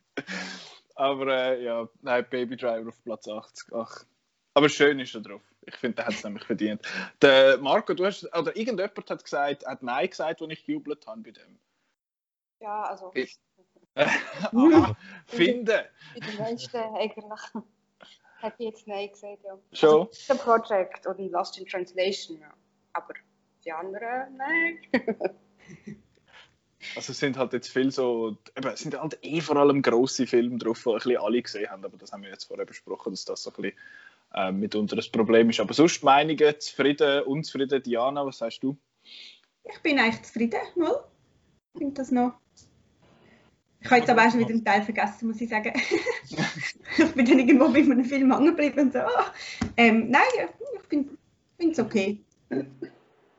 Aber 0.96 1.28
äh, 1.28 1.64
ja, 1.64 1.88
nein, 2.02 2.26
Baby 2.30 2.58
Driver 2.58 2.90
auf 2.90 3.02
Platz 3.04 3.28
80. 3.28 3.74
Ach. 3.74 4.04
Aber 4.54 4.68
schön 4.68 5.00
ist 5.00 5.16
er 5.16 5.22
drauf. 5.22 5.42
Ich 5.62 5.76
finde, 5.76 5.98
der 5.98 6.08
hat 6.08 6.14
es 6.14 6.24
nämlich 6.24 6.44
verdient. 6.44 6.82
Der 7.22 7.58
Marco, 7.60 7.94
du 7.94 8.06
hast, 8.06 8.24
oder 8.36 8.56
irgendjemand 8.56 9.10
hat 9.10 9.24
gesagt, 9.24 9.66
hat 9.66 9.84
Nein 9.84 10.10
gesagt, 10.10 10.42
als 10.42 10.52
ich 10.52 10.66
gejubelt 10.66 11.06
habe 11.08 11.22
bei 11.22 11.32
dem. 11.32 11.60
Ja, 12.60 12.84
also 12.84 13.12
Ich- 13.14 13.38
Aha, 14.52 14.96
finde. 15.26 15.86
bei 16.14 16.26
den 16.26 16.38
meisten 16.38 16.78
eigentlich 16.78 17.42
hätte 18.40 18.56
ich 18.60 18.66
jetzt 18.66 18.88
Nein 18.88 19.10
gesagt, 19.10 19.44
ja. 19.44 19.58
Schon. 19.74 20.08
Also, 20.08 20.34
The 20.34 20.40
Project 20.40 21.08
oder 21.08 21.24
Lost 21.24 21.58
in 21.58 21.66
Translation, 21.66 22.40
ja. 22.40 22.54
Aber 22.94 23.14
die 23.64 23.72
anderen, 23.72 24.38
nein. 24.38 24.80
Also 26.96 27.12
es 27.12 27.20
sind 27.20 27.38
halt 27.38 27.54
jetzt 27.54 27.70
viel 27.70 27.92
so, 27.92 28.38
eben, 28.56 28.68
es 28.70 28.80
sind 28.80 28.98
halt 28.98 29.18
eh 29.22 29.42
vor 29.42 29.58
allem 29.58 29.82
grosse 29.82 30.28
Filme 30.28 30.58
drauf, 30.58 30.84
die 30.84 30.90
ein 30.90 30.96
bisschen 30.96 31.18
alle 31.18 31.42
gesehen 31.42 31.70
haben, 31.70 31.84
aber 31.84 31.98
das 31.98 32.12
haben 32.12 32.22
wir 32.22 32.30
jetzt 32.30 32.46
vorher 32.46 32.66
besprochen, 32.66 33.12
dass 33.12 33.26
das 33.26 33.44
so 33.44 33.52
ein 33.52 33.62
bisschen 33.62 33.78
äh, 34.34 34.52
mitunter 34.52 34.96
das 34.96 35.10
Problem 35.10 35.50
ist. 35.50 35.60
Aber 35.60 35.74
sonst 35.74 36.04
Meinungen, 36.04 36.60
zufrieden, 36.60 37.24
unzufrieden, 37.24 37.82
Diana, 37.82 38.26
was 38.26 38.38
sagst 38.38 38.64
du? 38.64 38.78
Ich 39.64 39.82
bin 39.82 40.00
eigentlich 40.00 40.24
zufrieden, 40.24 40.60
mal. 40.76 41.04
Ich 41.74 41.80
finde 41.80 41.96
das 41.96 42.12
noch. 42.12 42.34
Ich 43.80 43.88
habe 43.90 44.00
jetzt 44.00 44.10
aber 44.10 44.26
auch 44.26 44.32
schon 44.32 44.40
wieder 44.40 44.50
einen 44.50 44.66
Teil 44.66 44.82
vergessen, 44.82 45.28
muss 45.28 45.42
ich 45.42 45.50
sagen. 45.50 45.72
ich 46.98 47.12
bin 47.14 47.26
dann 47.26 47.40
irgendwo 47.40 47.70
bei 47.70 47.80
einem 47.80 48.04
Film 48.04 48.34
hängen 48.34 48.48
geblieben 48.48 48.80
und 48.80 48.94
so. 48.94 49.00
ah. 49.00 49.34
Ähm, 49.78 50.10
nein, 50.10 50.22
ja, 50.38 50.46
ich 50.74 50.88
finde 50.88 51.18
es 51.60 51.80
okay. 51.80 52.20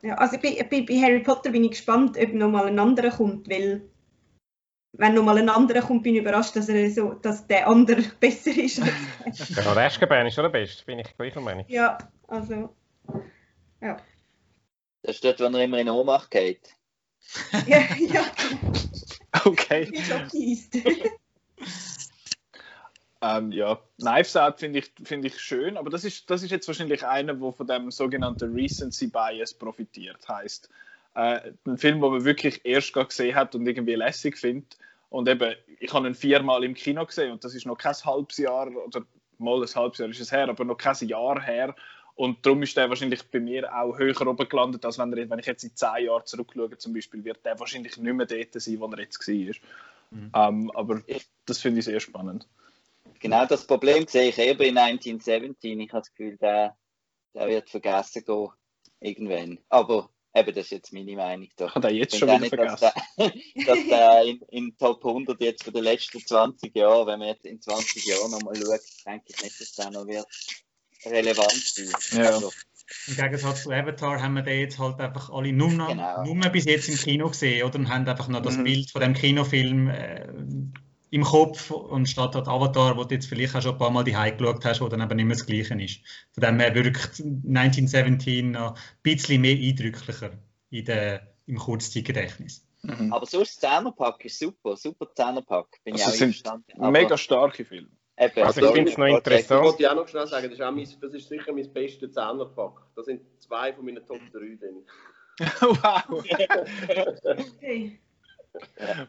Ja, 0.03 0.15
also 0.15 0.39
bei, 0.39 0.65
bei, 0.71 0.83
bei 0.83 1.01
Harry 1.01 1.21
Potter 1.21 1.51
bin 1.51 1.65
ich 1.65 1.71
gespannt, 1.73 2.17
ob 2.17 2.33
nochmal 2.33 2.69
ein 2.69 2.79
anderer 2.79 3.11
kommt, 3.11 3.49
weil 3.51 3.83
wenn 4.93 5.15
nochmal 5.15 5.39
ein 5.39 5.49
anderer 5.49 5.83
kommt, 5.83 6.03
bin 6.03 6.15
ich 6.15 6.21
überrascht, 6.21 6.57
dass, 6.57 6.69
er 6.69 6.91
so, 6.91 7.15
dass 7.15 7.47
der 7.47 7.67
andere 7.67 8.03
besser 8.21 8.57
ist. 8.57 8.81
Als 9.25 9.49
Der 9.49 9.77
Ashkeban 9.77 10.27
ist 10.27 10.35
schon 10.35 10.45
der 10.45 10.51
Beste, 10.51 10.85
bin 10.85 10.99
ich 10.99 11.17
gleicher 11.17 11.41
Meinung. 11.41 11.65
ja, 11.69 11.99
also. 12.29 12.75
Das 15.03 15.17
ist 15.17 15.25
dort, 15.25 15.41
wenn 15.41 15.55
er 15.55 15.65
immer 15.65 15.79
in 15.79 15.89
Ohnmacht 15.89 16.31
geht. 16.31 16.75
Ja, 17.67 17.81
ja, 17.99 18.25
Okay. 19.45 19.91
bin. 19.91 21.11
Ähm, 23.21 23.51
ja, 23.51 23.81
Knives 23.99 24.37
Out 24.37 24.61
finde 24.61 24.79
ich, 24.79 24.93
find 25.03 25.25
ich 25.25 25.41
schön, 25.41 25.77
aber 25.77 25.91
das 25.91 26.05
ist, 26.05 26.31
das 26.31 26.43
ist 26.43 26.51
jetzt 26.51 26.69
wahrscheinlich 26.69 27.05
einer, 27.05 27.35
der 27.35 27.53
von 27.53 27.67
dem 27.67 27.91
sogenannten 27.91 28.55
Recency 28.55 29.09
Bias 29.09 29.53
profitiert. 29.53 30.29
Heißt, 30.29 30.71
äh, 31.15 31.53
ein 31.67 31.79
Film, 31.79 32.01
den 32.01 32.11
man 32.13 32.25
wirklich 32.25 32.65
erst 32.65 32.93
gesehen 32.93 33.35
hat 33.35 33.55
und 33.55 33.67
irgendwie 33.67 33.97
lässig 33.97 34.39
findet. 34.39 34.79
Und 35.11 35.29
eben, 35.29 35.55
ich 35.81 35.93
habe 35.93 36.07
ihn 36.07 36.15
viermal 36.15 36.63
im 36.63 36.75
Kino 36.75 37.05
gesehen 37.05 37.33
und 37.33 37.43
das 37.43 37.55
ist 37.55 37.67
noch 37.67 37.77
kein 37.77 37.95
halbes 37.95 38.39
Jahr, 38.39 38.69
oder 38.69 39.03
mal 39.39 39.61
ein 39.61 39.75
halbes 39.75 39.99
Jahr 39.99 40.09
ist 40.09 40.21
es 40.21 40.31
her, 40.31 40.49
aber 40.49 40.65
noch 40.65 40.77
kein 40.77 41.09
Jahr 41.09 41.43
her. 41.43 41.75
Und 42.19 42.45
darum 42.45 42.61
ist 42.65 42.77
der 42.77 42.89
wahrscheinlich 42.89 43.23
bei 43.31 43.39
mir 43.39 43.73
auch 43.73 43.97
höher 43.97 44.27
oben 44.27 44.49
gelandet, 44.49 44.85
als 44.85 44.99
wenn, 44.99 45.13
er, 45.13 45.31
wenn 45.31 45.39
ich 45.39 45.47
jetzt 45.47 45.63
in 45.63 45.77
zehn 45.77 46.07
Jahren 46.07 46.27
zurückschaue, 46.27 46.77
zum 46.77 46.93
Beispiel, 46.93 47.25
wird 47.25 47.45
der 47.45 47.61
wahrscheinlich 47.61 47.97
nicht 47.97 48.13
mehr 48.13 48.27
dort 48.27 48.61
sein, 48.61 48.81
wo 48.81 48.87
er 48.89 48.99
jetzt 48.99 49.21
war. 49.29 49.55
Mhm. 50.11 50.33
Ähm, 50.35 50.71
aber 50.75 51.01
das 51.47 51.61
finde 51.61 51.79
ich 51.79 51.85
sehr 51.85 52.01
spannend. 52.01 52.49
Genau 53.21 53.47
das 53.47 53.65
Problem 53.65 54.05
sehe 54.09 54.31
ich 54.31 54.39
eher 54.39 54.57
bei 54.57 54.71
1917. 54.71 55.79
Ich 55.79 55.93
habe 55.93 56.01
das 56.01 56.11
Gefühl, 56.13 56.37
der, 56.39 56.77
der 57.35 57.47
wird 57.47 57.71
vergessen 57.71 58.25
gehen. 58.25 58.49
Irgendwann. 58.99 59.59
Aber 59.69 60.11
eben, 60.35 60.55
das 60.57 60.65
ist 60.65 60.71
jetzt 60.73 60.93
meine 60.93 61.15
Meinung. 61.15 61.49
Da. 61.55 61.67
Ich 61.67 61.75
habe 61.77 61.87
den 61.87 61.97
jetzt 61.99 62.19
schon 62.19 62.27
wieder 62.27 62.41
nicht, 62.41 62.53
dass 62.53 62.81
vergessen. 62.81 63.01
der, 63.17 63.65
dass 63.65 63.87
der 63.87 64.23
in, 64.25 64.41
in 64.49 64.77
Top 64.77 65.07
100 65.07 65.41
jetzt 65.41 65.63
für 65.63 65.71
die 65.71 65.83
letzten 65.83 66.19
20 66.19 66.75
Jahre, 66.75 67.07
wenn 67.07 67.21
man 67.21 67.29
jetzt 67.29 67.47
in 67.47 67.63
20 67.63 68.07
Jahren 68.07 68.33
nochmal 68.33 68.57
schaut, 68.57 68.81
denke 69.07 69.27
ich 69.29 69.41
nicht, 69.41 69.61
dass 69.61 69.73
der 69.75 69.93
noch 69.93 70.09
wird 70.09 70.27
relevant 71.07 71.53
sein. 71.53 71.89
Ja. 72.13 72.31
Also, 72.31 72.53
Im 73.07 73.17
Gegensatz 73.17 73.65
zu 73.65 73.71
Avatar 73.71 74.23
haben 74.23 74.35
wir 74.35 74.43
den 74.43 74.61
jetzt 74.61 74.79
halt 74.79 74.99
einfach 75.01 75.31
alle 75.31 75.53
nur, 75.53 75.71
noch, 75.71 75.89
Genau. 75.89 76.25
nur 76.25 76.49
bis 76.51 76.65
jetzt 76.65 76.89
im 76.89 76.97
Kino 76.97 77.29
gesehen 77.29 77.63
oder? 77.67 77.79
und 77.79 77.89
haben 77.89 78.07
einfach 78.09 78.29
noch 78.29 78.41
das 78.41 78.57
Mhm. 78.57 78.65
Bild 78.65 78.91
von 78.91 79.01
dem 79.03 79.13
Kinofilm 79.15 79.89
äh, 79.91 80.27
im 81.11 81.23
Kopf 81.23 81.71
und 81.71 82.07
statt 82.09 82.35
halt 82.35 82.49
Avatar, 82.49 82.97
wo 82.97 83.05
du 83.05 83.15
jetzt 83.15 83.27
vielleicht 83.27 83.55
auch 83.57 83.63
schon 83.63 83.73
ein 83.73 83.79
paar 83.79 83.91
Mal 83.91 84.05
die 84.05 84.13
geschaut 84.13 84.65
hast, 84.65 84.81
wo 84.81 84.89
dann 84.89 85.01
eben 85.03 85.17
nicht 85.17 85.27
mehr 85.27 85.37
das 85.37 85.47
Gleiche 85.47 85.75
ist. 85.83 86.01
Von 86.33 86.43
dem 86.43 86.61
her 86.61 86.75
wirkt 86.75 87.21
1917 87.21 88.51
noch 88.53 88.75
ein 88.75 88.81
bisschen 89.03 89.41
mehr 89.41 89.57
eindrücklicher 89.57 90.33
in 90.71 90.85
der, 90.85 91.35
im 91.47 91.57
Kurzzeitgedächtnis. 91.57 92.65
Mhm. 92.83 93.13
aber 93.13 93.27
sonst 93.27 93.61
Zehnerpack 93.61 94.25
ist 94.25 94.39
super, 94.39 94.77
super 94.77 95.09
Zehnerpack. 95.15 95.67
Bin 95.83 95.95
Also 95.95 96.05
ich 96.05 96.11
auch 96.11 96.35
sind 96.35 96.93
Mega 96.93 97.19
starke 97.19 97.65
Filme. 97.65 97.89
Eben, 98.19 98.43
Also 98.43 98.67
ich 98.67 98.73
finde 98.73 98.91
es 98.91 98.99
noch 98.99 99.07
Ich 99.07 99.15
interessant. 99.15 99.65
wollte 99.65 99.83
ja 99.83 99.91
auch 99.93 99.97
noch 99.97 100.09
schnell 100.09 100.27
sagen, 100.27 100.45
das 100.51 100.59
ist, 100.59 100.63
auch 100.65 100.71
mein, 100.73 100.89
das 101.01 101.15
ist 101.15 101.29
sicher 101.29 101.53
mein 101.53 101.73
bester 101.73 102.11
Zehnerpack. 102.11 102.73
Das 102.97 103.07
sind 103.07 103.23
zwei 103.41 103.73
von 103.73 103.85
meinen 103.85 104.05
Top 104.07 104.21
3 104.33 104.39
drin. 104.39 104.85
wow. 105.61 106.03
Okay. 106.11 107.99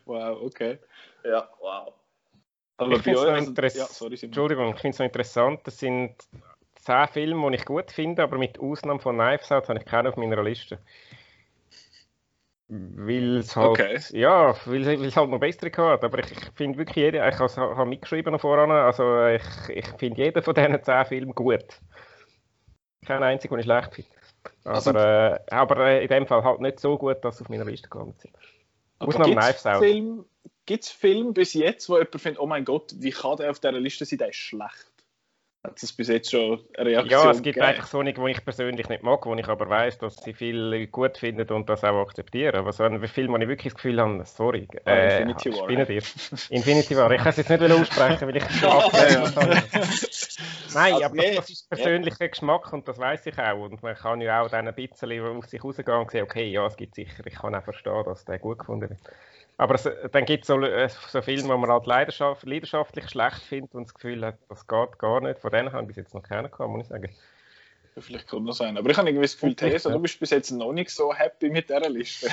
wow, 0.05 0.41
okay. 0.43 0.80
Ja, 1.24 1.49
wow. 1.60 1.93
Aber 2.78 2.91
Ich 2.95 3.01
finde 3.01 3.20
es 3.20 3.26
noch 3.26 3.32
also- 3.34 3.49
interessant. 3.49 3.89
ja, 3.89 3.93
sorry. 3.93 4.18
Entschuldigung, 4.22 4.74
ich 4.74 4.80
finde 4.82 4.93
es 4.95 4.99
noch 4.99 5.05
interessant. 5.05 5.60
Das 5.66 5.78
sind 5.80 6.16
zehn 6.76 7.07
Filme, 7.07 7.49
die 7.51 7.57
ich 7.57 7.66
gut 7.66 7.91
finde, 7.91 8.24
aber 8.24 8.38
mit 8.38 8.60
Ausnahme 8.60 8.99
von 8.99 9.18
Knives 9.18 9.51
Out 9.51 9.68
habe 9.70 9.80
ich 9.80 9.86
keinen 9.86 10.07
auf 10.07 10.16
meiner 10.18 10.41
Liste. 10.43 10.80
Weil 12.72 13.38
es 13.38 13.55
halt, 13.55 13.67
Okay. 13.72 13.99
ja, 14.11 14.53
weil, 14.65 14.86
weil 14.86 15.05
es 15.05 15.15
halt 15.15 15.30
noch 15.30 15.39
bessere 15.39 15.72
hat. 15.91 16.03
Aber 16.03 16.20
ich, 16.20 16.32
ich 16.32 16.39
finde 16.55 16.78
wirklich 16.78 16.97
jeden, 16.97 17.28
ich 17.28 17.39
habe 17.39 17.86
mitgeschrieben 17.88 18.38
voran, 18.38 18.70
also 18.70 19.26
ich, 19.28 19.41
ich 19.70 19.88
finde 19.97 20.22
jeden 20.22 20.43
von 20.43 20.53
diesen 20.53 20.84
zehn 20.84 21.05
Filmen 21.05 21.34
gut. 21.34 21.65
Kein 23.05 23.24
einziger, 23.24 23.55
den 23.55 23.61
ich 23.61 23.65
schlecht 23.65 23.95
finde. 23.95 24.11
Aber, 24.65 24.76
Also- 24.76 24.91
äh, 24.91 25.39
aber 25.49 25.78
äh, 25.88 26.03
in 26.03 26.07
dem 26.09 26.28
Fall 26.28 26.43
halt 26.43 26.61
nicht 26.61 26.80
so 26.80 26.95
gut, 26.97 27.17
dass 27.26 27.38
sie 27.38 27.43
auf 27.43 27.49
meiner 27.49 27.65
Liste 27.65 27.89
gelandet 27.89 28.22
sind. 28.22 28.36
Ausnahme 28.99 29.34
Knives 29.36 29.65
Out. 29.65 29.80
Film, 29.80 30.26
Gibt 30.67 30.84
es 30.84 30.91
Filme 30.91 31.32
bis 31.32 31.55
jetzt, 31.55 31.89
wo 31.89 31.97
jemand 31.97 32.22
findet, 32.22 32.39
oh 32.39 32.45
mein 32.45 32.65
Gott, 32.65 32.93
wie 32.99 33.09
kann 33.09 33.38
der 33.38 33.49
auf 33.49 33.59
dieser 33.59 33.72
Liste 33.72 34.05
sein, 34.05 34.20
der 34.20 34.30
ist 34.30 34.36
schlecht? 34.36 34.89
Hat 35.62 35.84
es 35.84 35.91
bis 35.91 36.07
jetzt 36.07 36.32
schon 36.32 36.64
eine 36.78 36.89
Reaktion 36.89 37.10
Ja, 37.10 37.32
es 37.32 37.41
gibt 37.41 37.55
gegeben? 37.55 37.66
einfach 37.66 37.86
Sonic, 37.86 38.16
die 38.16 38.32
ich 38.32 38.45
persönlich 38.45 38.88
nicht 38.88 39.03
mag, 39.03 39.26
wo 39.26 39.36
ich 39.36 39.47
aber 39.47 39.68
weiß, 39.70 39.97
dass 39.97 40.16
sie 40.16 40.34
viel 40.34 40.88
gut 40.88 41.18
finden 41.18 41.49
und 41.51 41.68
das 41.68 41.84
auch 41.84 42.01
akzeptieren. 42.01 42.55
Aber 42.55 42.72
so 42.72 42.84
ein 42.84 43.05
Film, 43.10 43.34
wo 43.34 43.38
ich 43.38 43.47
wirklich 43.47 43.74
das 43.74 43.76
Gefühl 43.76 43.99
habe, 43.99 44.24
sorry, 44.26 44.70
Ah, 44.86 44.91
äh, 44.91 45.22
Infinity 45.22 45.51
War. 45.51 45.64
spinnt 45.64 45.89
ihr. 45.89 46.01
Infinity 46.49 46.95
War. 46.95 47.12
Ich 47.12 47.18
kann 47.20 47.30
es 47.32 47.38
jetzt 47.38 47.49
nicht 47.49 47.62
aussprechen, 47.72 48.28
weil 48.28 48.38
ich 48.38 48.43
es 48.45 48.55
schon 48.55 48.70
abgelehnt 48.72 49.36
habe. 49.36 49.49
Nein, 50.74 50.93
Also 50.93 51.05
aber 51.05 51.16
mir- 51.16 51.36
das 51.36 51.49
ist 51.49 51.70
persönlicher 51.70 52.30
Geschmack 52.30 52.72
und 52.72 52.88
das 52.88 52.97
weiß 52.97 53.26
ich 53.26 53.38
auch. 53.38 53.62
Und 53.66 53.84
man 53.84 53.95
kann 53.95 54.22
ja 54.22 54.41
auch 54.41 54.49
dann 54.49 54.66
ein 54.66 54.76
bisschen 54.76 55.22
auf 55.26 55.45
sich 55.45 55.62
rausgehen 55.62 55.97
und 55.97 56.10
sehen, 56.10 56.24
okay, 56.24 56.49
ja, 56.49 56.66
es 56.68 56.78
gibt 56.78 56.95
sicher, 56.95 57.26
ich 57.28 57.34
kann 57.36 57.53
auch 57.53 57.64
verstehen, 57.64 58.01
dass 58.05 58.24
der 58.24 58.39
gut 58.39 58.60
gefunden 58.60 58.89
wird. 58.91 58.99
Aber 59.60 59.76
es, 59.76 59.89
dann 60.14 60.24
gibt 60.24 60.45
es 60.45 60.47
so, 60.47 60.57
äh, 60.62 60.88
so 60.88 61.22
Filme, 61.22 61.41
die 61.41 61.47
man 61.60 61.70
halt 61.70 61.86
leidenschaft, 61.86 62.45
leidenschaftlich 62.45 63.10
schlecht 63.10 63.41
findet 63.41 63.76
und 63.76 63.88
das 63.88 63.93
Gefühl 63.93 64.26
hat, 64.26 64.38
das 64.47 64.66
geht 64.66 64.97
gar 64.97 65.20
nicht. 65.20 65.38
Von 65.38 65.51
denen 65.51 65.74
habe 65.74 65.82
ich 65.82 65.88
bis 65.89 65.97
jetzt 65.97 66.14
noch 66.14 66.24
keinen 66.24 66.49
gehabt, 66.49 66.70
muss 66.70 66.84
ich 66.84 66.88
sagen. 66.88 67.14
Vielleicht 67.97 68.30
kommt 68.30 68.45
noch 68.45 68.53
sein. 68.53 68.78
Aber 68.78 68.89
ich 68.89 68.95
habe 68.95 69.10
irgendwie 69.10 69.24
das 69.24 69.38
Gefühl, 69.38 69.55
ja. 69.70 69.78
du 69.78 69.99
bist 69.99 70.18
bis 70.18 70.30
jetzt 70.30 70.51
noch 70.51 70.72
nicht 70.72 70.91
so 70.91 71.14
happy 71.14 71.49
mit 71.49 71.68
dieser 71.68 71.89
Liste. 71.89 72.30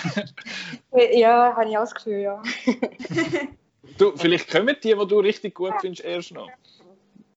Ja, 0.92 1.56
habe 1.56 1.68
ich 1.68 1.76
auch 1.76 1.80
das 1.80 1.96
Gefühl, 1.96 2.20
ja. 2.20 2.40
du, 3.98 4.16
vielleicht 4.16 4.48
kommen 4.48 4.76
die, 4.80 4.94
die 4.94 5.06
du 5.08 5.18
richtig 5.18 5.56
gut 5.56 5.74
findest, 5.80 6.04
erst 6.04 6.30
noch. 6.30 6.48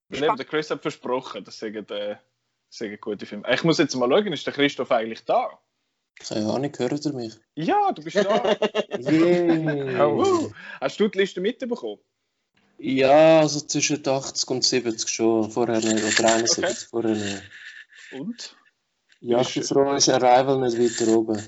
Weil 0.09 0.23
eben 0.23 0.35
der 0.35 0.45
Chris 0.45 0.69
hat 0.69 0.83
versprochen, 0.83 1.43
das 1.43 1.57
sind, 1.57 1.89
äh, 1.89 2.09
das 2.09 2.19
sind 2.69 3.01
gute 3.01 3.25
Filme. 3.25 3.51
Ich 3.51 3.63
muss 3.63 3.79
jetzt 3.79 3.95
mal 3.95 4.07
schauen, 4.07 4.33
ist 4.33 4.45
der 4.45 4.53
Christoph 4.53 4.91
eigentlich 4.91 5.25
da? 5.25 5.49
Keine 6.28 6.51
Ahnung, 6.51 6.72
hört 6.78 7.05
ihr 7.05 7.13
mich? 7.13 7.34
Ja, 7.55 7.91
du 7.91 8.03
bist 8.03 8.17
da. 8.17 8.57
Yeah. 8.99 10.05
Oh. 10.07 10.51
Hast 10.82 10.99
du 10.99 11.07
die 11.07 11.17
Liste 11.17 11.39
mitbekommen? 11.41 11.99
Ja, 12.78 13.39
also 13.39 13.59
zwischen 13.61 14.05
80 14.07 14.49
und 14.49 14.63
70 14.63 15.09
schon, 15.09 15.49
vorher 15.51 15.80
nicht, 15.80 16.20
oder 16.20 16.34
71 16.34 16.63
Okay. 16.63 16.76
vorher 16.89 17.15
nicht. 17.15 17.43
Und? 18.11 18.55
Ja, 19.22 19.41
ich 19.41 19.53
bin 19.53 19.63
froh, 19.63 19.93
ist 19.93 20.09
Arrival 20.09 20.59
nicht 20.61 20.78
weiter 20.78 21.11
oben. 21.17 21.41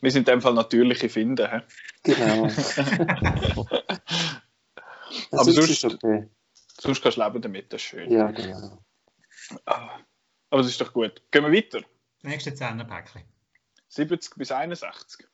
Wir 0.00 0.10
sind 0.10 0.28
in 0.28 0.34
dem 0.34 0.40
Fall 0.40 0.54
natürliche 0.54 1.08
Finden. 1.08 1.48
hä? 1.48 1.60
Genau. 2.02 2.44
Aber 5.30 5.44
sonst 5.44 5.70
ist 5.70 5.84
okay. 5.84 6.28
Sonst 6.80 7.00
kannst 7.02 7.18
du 7.18 7.22
leben 7.22 7.40
damit, 7.42 7.72
das 7.72 7.80
ist 7.80 7.88
schön. 7.88 8.10
Ja, 8.10 8.30
genau. 8.30 8.78
Ah, 9.66 10.00
Aber 10.50 10.62
das 10.62 10.70
ist 10.70 10.80
doch 10.80 10.92
gut. 10.92 11.22
Gehen 11.30 11.44
wir 11.44 11.52
weiter. 11.52 11.82
Nächste 12.22 12.54
Zehnerpäckchen. 12.54 13.22
70 13.88 14.36
bis 14.36 14.52
61. 14.52 15.26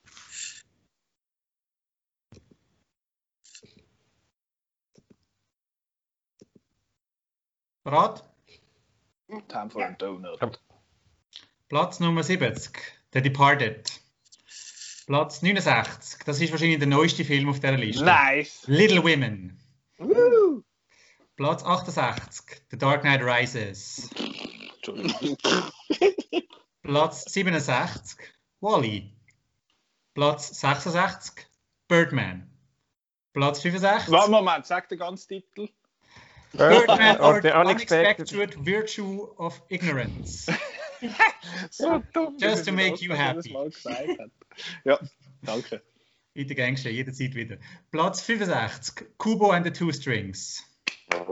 Bereit? 7.83 8.23
Time 9.47 9.69
for 9.69 9.83
a 9.83 9.91
donut. 9.91 10.59
Platz 11.69 11.99
Nummer 11.99 12.23
70, 12.23 12.71
The 13.13 13.21
Departed. 13.21 13.91
Platz 15.05 15.41
69, 15.41 16.23
das 16.25 16.41
ist 16.41 16.51
wahrscheinlich 16.51 16.79
der 16.79 16.87
neueste 16.87 17.23
Film 17.23 17.49
auf 17.49 17.59
dieser 17.59 17.77
Liste. 17.77 18.03
Nice! 18.03 18.63
Little 18.65 19.03
Women. 19.03 19.59
Woo! 19.97 20.63
Platz 21.35 21.63
68, 21.63 22.63
The 22.71 22.77
Dark 22.77 23.01
Knight 23.01 23.21
Rises. 23.21 24.09
Entschuldigung. 24.75 25.37
Platz 26.89 27.23
67, 27.31 28.17
Wally. 28.61 29.13
Platz 30.15 30.59
66, 30.59 31.45
Birdman. 31.87 32.49
Platz 33.33 33.61
65, 33.61 34.09
Warte, 34.09 34.31
Moment, 34.31 34.65
sag 34.65 34.89
den 34.89 34.97
ganzen 34.97 35.27
Titel. 35.27 35.69
Birdman 36.53 37.19
Or 37.19 37.35
or 37.35 37.41
the 37.41 37.49
the 37.49 37.55
unexpected. 37.55 38.33
Unexpected 38.33 38.65
Virtue 38.65 39.27
of 39.37 39.61
Ignorance. 39.69 40.47
So 41.71 42.03
dumm. 42.13 42.37
Just 42.37 42.65
to 42.65 42.71
make 42.73 43.01
you 43.01 43.13
happy. 43.13 43.53
Mal 43.53 43.69
gesagt 43.69 44.19
habe. 44.19 44.31
Ja, 44.83 44.99
danke. 45.43 45.81
Weiter 46.35 46.55
Gangster, 46.55 46.89
jederzeit 46.89 47.35
wieder. 47.35 47.57
Platz 47.91 48.21
65, 48.21 49.05
Kubo 49.17 49.51
and 49.51 49.63
the 49.63 49.71
Two 49.71 49.93
Strings. 49.93 50.61
Oh. 51.13 51.31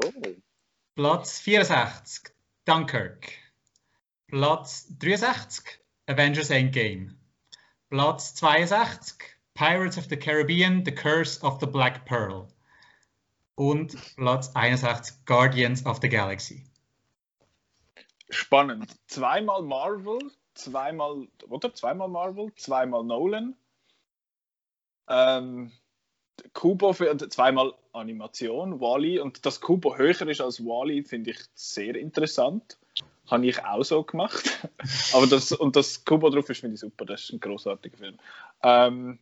Platz 0.96 1.40
64, 1.44 2.32
Dunkirk. 2.64 3.34
Platz 4.30 4.86
63, 5.00 5.80
Avengers 6.10 6.50
Endgame. 6.50 7.16
Platz 7.90 8.34
62, 8.34 9.18
Pirates 9.54 9.98
of 9.98 10.10
the 10.10 10.18
Caribbean, 10.18 10.84
The 10.84 10.92
Curse 10.92 11.42
of 11.42 11.62
the 11.62 11.66
Black 11.66 12.06
Pearl. 12.06 12.50
Und 13.56 13.96
Platz 14.18 14.52
61, 14.54 15.24
Guardians 15.26 15.86
of 15.86 16.02
the 16.02 16.10
Galaxy. 16.10 16.66
Spannend. 18.30 18.94
Zweimal 19.08 19.62
Marvel, 19.62 20.20
zweimal, 20.56 21.28
oder? 21.48 21.74
Zweimal 21.74 22.10
Marvel, 22.10 22.52
zweimal 22.58 23.06
Nolan. 23.06 23.56
Ähm, 25.08 25.72
Kubo 26.52 26.92
für 26.92 27.18
zweimal 27.30 27.74
Animation, 27.94 28.82
Wally. 28.82 29.20
Und 29.20 29.46
dass 29.46 29.62
Kubo 29.62 29.96
höher 29.96 30.28
ist 30.28 30.42
als 30.42 30.60
Wally, 30.60 31.04
finde 31.04 31.32
ich 31.32 31.40
sehr 31.56 31.96
interessant. 31.96 32.78
Habe 33.28 33.46
ich 33.46 33.64
auch 33.64 33.84
so 33.84 34.04
gemacht. 34.04 34.68
Aber 35.14 35.28
das, 35.28 35.52
und 35.52 35.76
dass 35.76 36.06
Kubo 36.06 36.30
drauf 36.30 36.50
ist, 36.50 36.62
finde 36.62 36.76
ich 36.76 36.80
super. 36.80 37.06
Das 37.06 37.24
ist 37.24 37.34
ein 37.34 37.40
großartiger 37.40 37.98
Film. 37.98 38.18
Ähm, 38.64 39.20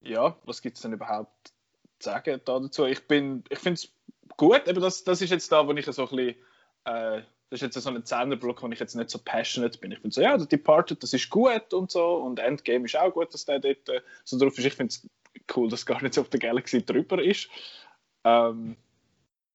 ja, 0.00 0.36
was 0.44 0.62
gibt 0.62 0.76
es 0.76 0.82
denn 0.82 0.92
überhaupt 0.92 1.52
zu 1.98 2.10
sagen 2.10 2.40
da 2.44 2.58
dazu? 2.58 2.84
Ich, 2.86 3.00
ich 3.00 3.58
finde 3.58 3.74
es 3.74 3.92
gut. 4.36 4.66
Eben 4.66 4.80
das, 4.80 5.04
das 5.04 5.20
ist 5.20 5.30
jetzt 5.30 5.50
da, 5.52 5.66
wo 5.66 5.72
ich 5.72 5.86
so 5.86 6.08
ein 6.08 6.16
bisschen. 6.16 6.36
Äh, 6.84 7.22
das 7.50 7.62
ist 7.62 7.74
jetzt 7.74 7.84
so 7.84 7.90
ein 7.90 8.04
Zehnerblock, 8.04 8.62
wo 8.62 8.68
ich 8.68 8.80
jetzt 8.80 8.96
nicht 8.96 9.10
so 9.10 9.18
passionate 9.18 9.78
bin. 9.78 9.92
Ich 9.92 10.00
finde 10.00 10.14
so, 10.14 10.20
ja, 10.20 10.36
der 10.36 10.46
Departed, 10.46 11.02
das 11.02 11.12
ist 11.12 11.30
gut 11.30 11.72
und 11.72 11.90
so. 11.90 12.16
Und 12.16 12.40
Endgame 12.40 12.86
ist 12.86 12.96
auch 12.96 13.12
gut, 13.12 13.32
dass 13.32 13.44
der 13.44 13.60
dort 13.60 13.88
äh, 13.88 14.00
so 14.24 14.38
drauf 14.38 14.58
ist. 14.58 14.64
Ich 14.64 14.74
finde 14.74 14.92
es 14.92 15.08
cool, 15.54 15.68
dass 15.68 15.86
Guardians 15.86 16.18
of 16.18 16.28
the 16.32 16.38
Galaxy 16.38 16.84
drüber 16.84 17.22
ist. 17.22 17.48
Ähm, 18.24 18.76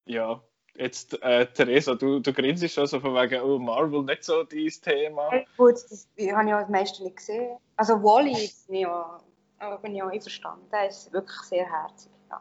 ja, 0.06 0.42
jetzt, 0.74 1.20
äh, 1.22 1.46
Theresa, 1.46 1.94
du, 1.94 2.20
du 2.20 2.32
grinst 2.32 2.68
schon 2.70 2.86
so 2.86 3.00
von 3.00 3.14
wegen, 3.14 3.42
oh, 3.42 3.58
Marvel 3.58 4.02
nicht 4.02 4.24
so 4.24 4.42
dein 4.44 4.68
Thema. 4.68 5.34
Ja, 5.34 5.44
Gut, 5.56 5.74
das 5.74 6.08
habe 6.18 6.42
ich 6.42 6.48
ja 6.48 6.60
das 6.60 6.68
meiste 6.68 7.02
nicht 7.02 7.16
gesehen. 7.16 7.58
Also 7.76 8.02
Wally 8.02 8.32
bin 8.66 8.76
ich 8.76 8.82
ja, 8.82 9.20
äh, 9.60 9.76
bin 9.78 9.94
ja 9.94 10.06
einverstanden. 10.06 10.66
Der 10.72 10.88
ist 10.88 11.12
wirklich 11.12 11.40
sehr 11.42 11.70
herzig. 11.70 12.10
Ja. 12.30 12.40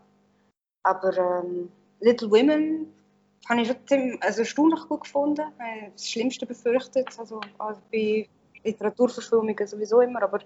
Aber 0.84 1.18
ähm, 1.18 1.72
Little 2.00 2.30
Women 2.32 2.94
habe 3.50 3.62
ich 3.62 3.68
schon 3.68 3.78
ziemlich, 3.88 4.24
also 4.24 4.42
erstaunlich 4.42 4.88
gut 4.88 5.02
gefunden. 5.02 5.46
Das 5.94 6.10
Schlimmste 6.10 6.46
befürchtet, 6.46 7.08
also, 7.18 7.42
also 7.58 7.82
bei 7.92 8.28
Literaturverfilmungen 8.64 9.68
sowieso 9.68 10.02
immer. 10.02 10.24
Aber 10.24 10.40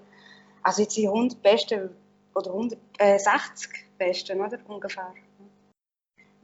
also 0.62 0.82
jetzt 0.82 0.96
die 0.96 1.08
100 1.08 1.42
besten 1.42 1.90
oder 2.36 2.52
100, 2.52 2.80
äh, 2.98 3.20
60 3.20 3.70
besten, 3.98 4.42
oder? 4.42 4.58
Ungefähr. 4.68 5.14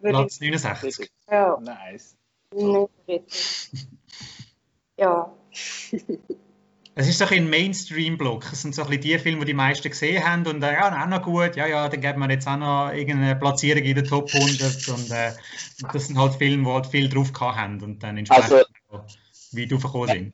Platz 0.02 0.40
69. 0.40 1.00
ich, 1.00 1.12
ja, 1.30 1.58
Nice. 1.62 2.18
nicht 2.54 2.90
richtig. 3.08 3.88
Ja. 4.98 5.34
Es 6.96 7.08
ist 7.08 7.20
so 7.20 7.26
ein 7.26 7.50
Mainstream-Block. 7.50 8.44
Es 8.52 8.62
sind 8.62 8.76
so 8.76 8.82
ein 8.82 8.88
bisschen 8.90 9.04
die 9.04 9.20
Filme, 9.20 9.40
die 9.42 9.46
die 9.52 9.54
meisten 9.54 9.90
gesehen 9.90 10.22
haben 10.28 10.46
und 10.46 10.62
äh, 10.62 10.74
ja, 10.74 11.02
auch 11.02 11.08
noch 11.08 11.22
gut. 11.22 11.56
Ja, 11.56 11.66
ja, 11.66 11.88
dann 11.88 12.02
geben 12.02 12.20
wir 12.20 12.30
jetzt 12.30 12.46
auch 12.46 12.58
noch 12.58 12.90
irgendeine 12.92 13.38
Platzierung 13.38 13.84
in 13.84 13.96
der 13.96 14.04
Top 14.04 14.30
100 14.34 14.88
und 14.90 15.10
äh, 15.12 15.32
das 15.94 16.08
sind 16.08 16.20
halt 16.20 16.36
Filme, 16.36 16.64
die 16.66 16.70
halt 16.70 16.88
viel 16.88 17.08
drauf 17.08 17.32
gehabt 17.32 17.58
haben 17.58 17.82
und 17.82 18.04
dann 18.04 18.18
entsprechend 18.18 18.52
Also- 18.52 18.66
weit 19.54 19.74
aufgekommen 19.74 20.08
sind. 20.10 20.34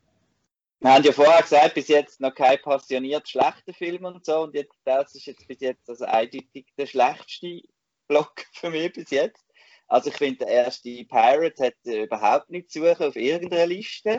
Wir 0.79 0.91
haben 0.91 1.03
ja 1.03 1.11
vorher 1.11 1.41
gesagt, 1.43 1.75
bis 1.75 1.87
jetzt 1.87 2.19
noch 2.19 2.33
kein 2.33 2.59
passioniert 2.59 3.29
schlechter 3.29 3.73
Film 3.73 4.05
und 4.05 4.25
so. 4.25 4.41
Und 4.41 4.55
jetzt, 4.55 4.73
das 4.85 5.13
ist 5.13 5.27
jetzt 5.27 5.47
bis 5.47 5.59
jetzt 5.59 5.87
also 5.87 6.05
eindeutig 6.05 6.65
der 6.79 6.87
schlechteste 6.87 7.61
Block 8.07 8.43
für 8.53 8.71
mich 8.71 8.91
bis 8.91 9.11
jetzt. 9.11 9.44
Also 9.87 10.09
ich 10.09 10.15
finde, 10.17 10.45
der 10.45 10.47
erste 10.47 10.89
Pirate 11.05 11.65
hat 11.67 11.75
äh, 11.85 12.03
überhaupt 12.03 12.49
nichts 12.49 12.73
zu 12.73 12.79
suchen 12.79 13.07
auf 13.07 13.15
irgendeiner 13.15 13.67
Liste. 13.67 14.17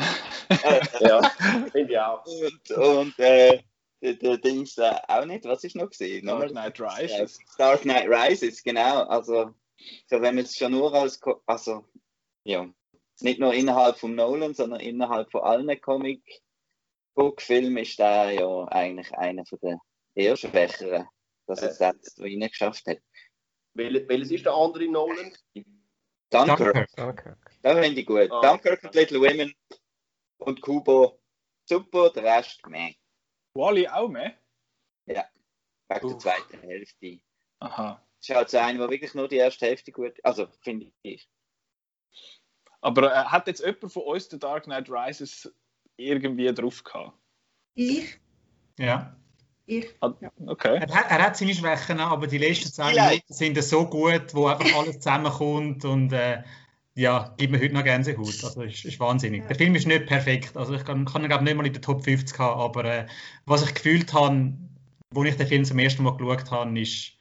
äh, 0.62 0.80
Ja, 1.00 1.22
finde 1.72 1.92
ich 1.92 1.98
auch. 1.98 2.24
und 2.24 2.70
und 2.70 3.18
äh, 3.18 3.62
der, 4.00 4.14
der 4.14 4.38
Dings 4.38 4.78
äh, 4.78 4.94
auch 5.08 5.24
nicht. 5.24 5.44
Was 5.44 5.64
ist 5.64 5.74
noch 5.74 5.90
gesehen? 5.90 6.26
Dark 6.26 6.50
Knight 6.50 6.80
Rises. 6.80 7.38
Dark 7.58 7.80
Knight 7.82 8.08
Rises, 8.08 8.62
genau. 8.62 9.02
Also, 9.04 9.54
so 10.06 10.20
wenn 10.20 10.36
man 10.36 10.44
es 10.44 10.56
schon 10.56 10.72
nur 10.72 10.94
als, 10.94 11.18
Ko- 11.20 11.42
also, 11.46 11.84
ja, 12.44 12.68
nicht 13.20 13.40
nur 13.40 13.52
innerhalb 13.54 13.98
von 13.98 14.14
Nolan, 14.14 14.54
sondern 14.54 14.80
innerhalb 14.80 15.30
von 15.30 15.40
allen 15.42 15.80
Comic-Book-Filmen 15.80 17.78
ist 17.78 17.98
der 17.98 18.30
ja 18.32 18.64
eigentlich 18.68 19.12
einer 19.14 19.44
von 19.46 19.58
der 19.62 19.78
eher 20.14 20.36
schwächeren, 20.36 21.06
dass 21.46 21.62
er 21.62 21.70
es 21.70 21.78
jetzt 21.78 22.20
reingeschafft 22.20 22.86
hat. 22.86 22.98
Wel 23.76 24.08
welches 24.08 24.30
ist 24.30 24.44
der 24.44 24.54
andere 24.54 24.88
Nolan? 24.88 25.32
Dunkirk, 26.30 26.58
Dunkirk. 26.58 26.96
Danke. 26.96 27.36
da 27.62 27.82
finde 27.82 28.00
ich 28.00 28.06
gut. 28.06 28.30
Ah, 28.30 28.40
Dunkirk 28.40 28.82
und 28.82 28.94
Little 28.94 29.20
Women 29.20 29.54
und 30.38 30.60
Kubo, 30.60 31.20
super, 31.64 32.10
der 32.10 32.24
Rest, 32.24 32.66
meh. 32.66 32.94
Wally 33.54 33.88
auch 33.88 34.08
mehr? 34.08 34.34
Wegen 35.06 35.22
der 35.88 36.18
zweiten 36.18 36.60
Hälfte. 36.60 37.20
Aha. 37.60 38.02
Das 38.18 38.28
ist 38.28 38.34
halt 38.34 38.50
so 38.50 38.58
einer, 38.58 38.78
der 38.80 38.90
wirklich 38.90 39.14
nur 39.14 39.28
die 39.28 39.36
erste 39.36 39.66
Hälfte 39.66 39.92
gut, 39.92 40.14
also 40.24 40.48
finde 40.62 40.90
ich. 41.02 41.28
Aber 42.80 43.12
äh, 43.12 43.24
hat 43.24 43.46
jetzt 43.46 43.64
jemand 43.64 43.92
von 43.92 44.02
uns 44.02 44.28
The 44.28 44.38
Dark 44.38 44.64
Knight 44.64 44.90
Rises 44.90 45.52
irgendwie 45.96 46.52
drauf 46.52 46.82
gehabt? 46.82 47.18
Ich, 47.74 48.18
Ja. 48.78 49.16
Ich. 49.66 49.86
Ah, 50.00 50.12
Okay. 50.46 50.76
Er, 50.80 50.94
hat- 50.94 51.10
er 51.10 51.22
hat 51.22 51.36
seine 51.36 51.54
Schwächen, 51.54 52.00
aber 52.00 52.26
die 52.26 52.38
letzten 52.38 52.72
10 52.72 52.84
Vielleicht. 52.86 53.10
Minuten 53.28 53.32
sind 53.34 53.62
so 53.64 53.86
gut, 53.86 54.34
wo 54.34 54.46
einfach 54.46 54.74
alles 54.78 54.96
zusammenkommt 55.00 55.84
und 55.84 56.12
äh, 56.12 56.42
ja, 56.94 57.34
gibt 57.36 57.52
mir 57.52 57.60
heute 57.60 57.74
noch 57.74 57.84
Gänsehaut. 57.84 58.26
Also 58.42 58.62
ist, 58.62 58.84
ist 58.84 58.98
wahnsinnig. 59.00 59.46
Der 59.48 59.56
Film 59.56 59.74
ist 59.74 59.86
nicht 59.86 60.06
perfekt, 60.06 60.56
also 60.56 60.74
ich 60.74 60.84
kann, 60.84 61.04
kann 61.04 61.22
ihn 61.22 61.28
glaube 61.28 61.44
nicht 61.44 61.56
mal 61.56 61.66
in 61.66 61.72
der 61.72 61.82
Top 61.82 62.02
50 62.04 62.38
haben, 62.38 62.60
aber 62.60 62.84
äh, 62.84 63.06
was 63.44 63.62
ich 63.66 63.74
gefühlt 63.74 64.12
habe, 64.14 64.54
als 65.14 65.28
ich 65.28 65.36
den 65.36 65.46
Film 65.46 65.64
zum 65.64 65.78
ersten 65.78 66.02
Mal 66.04 66.16
geschaut 66.16 66.50
habe, 66.50 66.80
ist 66.80 67.12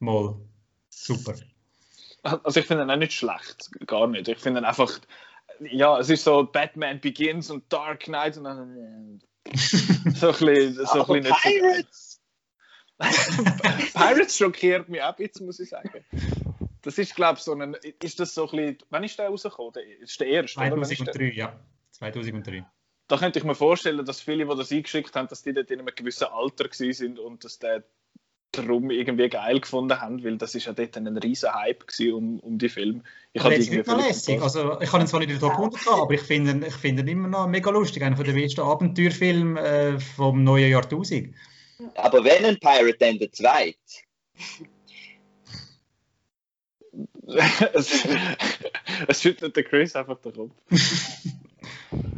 mal 0.00 0.36
super. 0.88 1.34
Also 2.22 2.60
ich 2.60 2.66
finde 2.66 2.82
ihn 2.84 2.90
auch 2.90 2.96
nicht 2.96 3.12
schlecht, 3.12 3.70
gar 3.86 4.06
nicht. 4.06 4.28
Ich 4.28 4.38
finde 4.38 4.60
ihn 4.60 4.64
einfach, 4.64 4.98
ja, 5.70 5.98
es 5.98 6.10
ist 6.10 6.24
so 6.24 6.44
Batman 6.44 7.00
Begins 7.00 7.50
und 7.50 7.72
Dark 7.72 8.00
Knight 8.00 8.36
und 8.36 8.44
dann 8.44 8.76
äh, 8.76 9.24
so 9.54 10.28
ein 10.28 10.32
bisschen, 10.32 10.86
so 10.86 11.06
ein 11.06 11.06
bisschen 11.06 11.22
nicht. 11.22 11.42
Pirates! 11.42 12.20
Pirates 13.94 14.36
schockiert 14.36 14.88
mich 14.88 15.02
auch 15.02 15.18
jetzt, 15.18 15.40
muss 15.40 15.58
ich 15.60 15.68
sagen. 15.68 16.04
Das 16.82 16.98
ist, 16.98 17.14
glaube 17.14 17.38
ich, 17.38 17.44
so 17.44 17.54
ein, 17.54 17.74
ist 18.02 18.20
das 18.20 18.34
so 18.34 18.48
ein 18.50 18.56
bisschen, 18.56 18.78
wann 18.90 19.04
ist 19.04 19.18
der 19.18 19.28
rausgekommen? 19.28 19.72
Der 19.72 20.00
ist 20.00 20.20
der 20.20 20.28
erste, 20.28 20.60
oder? 20.60 20.70
Wann 20.72 20.82
ist 20.82 20.90
der? 20.90 21.12
2003, 21.12 21.24
ja. 21.32 21.60
2003. 21.92 22.64
Da 23.08 23.18
könnte 23.18 23.38
ich 23.38 23.44
mir 23.44 23.54
vorstellen, 23.54 24.04
dass 24.04 24.20
viele, 24.20 24.46
die 24.46 24.56
das 24.56 24.70
eingeschickt 24.70 25.16
haben, 25.16 25.28
dass 25.28 25.42
die 25.42 25.52
dort 25.52 25.70
in 25.70 25.80
einem 25.80 25.94
gewissen 25.94 26.28
Alter 26.28 26.68
gewesen 26.68 26.92
sind 26.92 27.18
und 27.18 27.44
dass 27.44 27.58
der 27.58 27.82
darum 28.52 28.90
irgendwie 28.90 29.28
geil 29.28 29.60
gefunden 29.60 30.00
haben, 30.00 30.24
weil 30.24 30.36
das 30.36 30.54
ist 30.54 30.66
ja 30.66 30.72
dort 30.72 30.96
ein 30.96 31.16
riesen 31.18 31.52
Hype 31.52 31.84
um, 32.12 32.40
um 32.40 32.58
die 32.58 32.68
Film. 32.68 33.02
Ich 33.32 33.42
Aber 33.42 33.54
jetzt 33.54 33.70
nicht 33.70 33.84
völlig 33.84 34.06
lässig. 34.06 34.42
Also, 34.42 34.80
ich 34.80 34.92
habe 34.92 35.04
ihn 35.04 35.06
zwar 35.06 35.20
nicht 35.20 35.30
in 35.30 35.38
der 35.38 35.48
Top 35.48 35.58
100 35.58 35.84
gehabt, 35.84 36.00
aber 36.02 36.14
ich 36.14 36.22
finde 36.22 36.50
ihn, 36.52 36.62
ich 36.62 36.74
finde 36.74 37.02
ihn 37.02 37.08
immer 37.08 37.28
noch 37.28 37.46
mega 37.46 37.70
lustig. 37.70 38.02
Einer 38.02 38.16
der 38.16 38.32
besten 38.32 38.62
Abenteuerfilme 38.62 39.60
äh, 39.60 40.00
vom 40.00 40.42
neuen 40.42 40.70
Jahrtausend. 40.70 41.34
Aber 41.94 42.24
wenn 42.24 42.44
ein 42.44 42.58
Pirate, 42.58 42.96
dann 42.98 43.18
der 43.18 43.32
zweite. 43.32 43.78
es, 47.74 48.08
es 49.06 49.22
schüttelt 49.22 49.54
der 49.56 49.64
Chris 49.64 49.94
einfach 49.94 50.18
den 50.20 50.34
Kopf. 50.34 50.52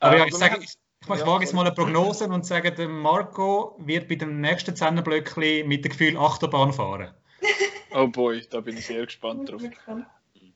Aber 0.00 0.18
ja, 0.18 0.24
Äh, 0.24 0.28
ich, 0.28 0.34
sage, 0.34 0.64
ich, 1.04 1.14
ich 1.14 1.20
Ja, 1.20 1.26
wage 1.26 1.44
jetzt 1.44 1.54
mal 1.54 1.66
eine 1.66 1.74
Prognose 1.74 2.26
und 2.28 2.44
sage, 2.46 2.72
der 2.72 2.88
Marco 2.88 3.76
wird 3.78 4.08
bei 4.08 4.14
dem 4.14 4.40
nächsten 4.40 4.74
Zehnerblöckchen 4.74 5.66
mit 5.68 5.84
dem 5.84 5.90
Gefühl 5.90 6.16
Achterbahn 6.16 6.72
fahren. 6.72 7.14
Oh 7.96 8.08
boy, 8.08 8.44
da 8.50 8.60
bin 8.60 8.76
ich 8.76 8.86
sehr 8.86 9.06
gespannt 9.06 9.48
drauf. 9.48 9.62
Äh, 9.62 9.68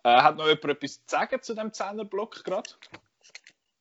hat 0.02 0.36
noch 0.36 0.46
jemand 0.48 0.64
etwas 0.64 0.94
zu 0.94 1.02
sagen 1.06 1.40
zu 1.40 1.54
dem 1.54 1.72
Zehnerblock 1.72 2.42
gerade? 2.42 2.70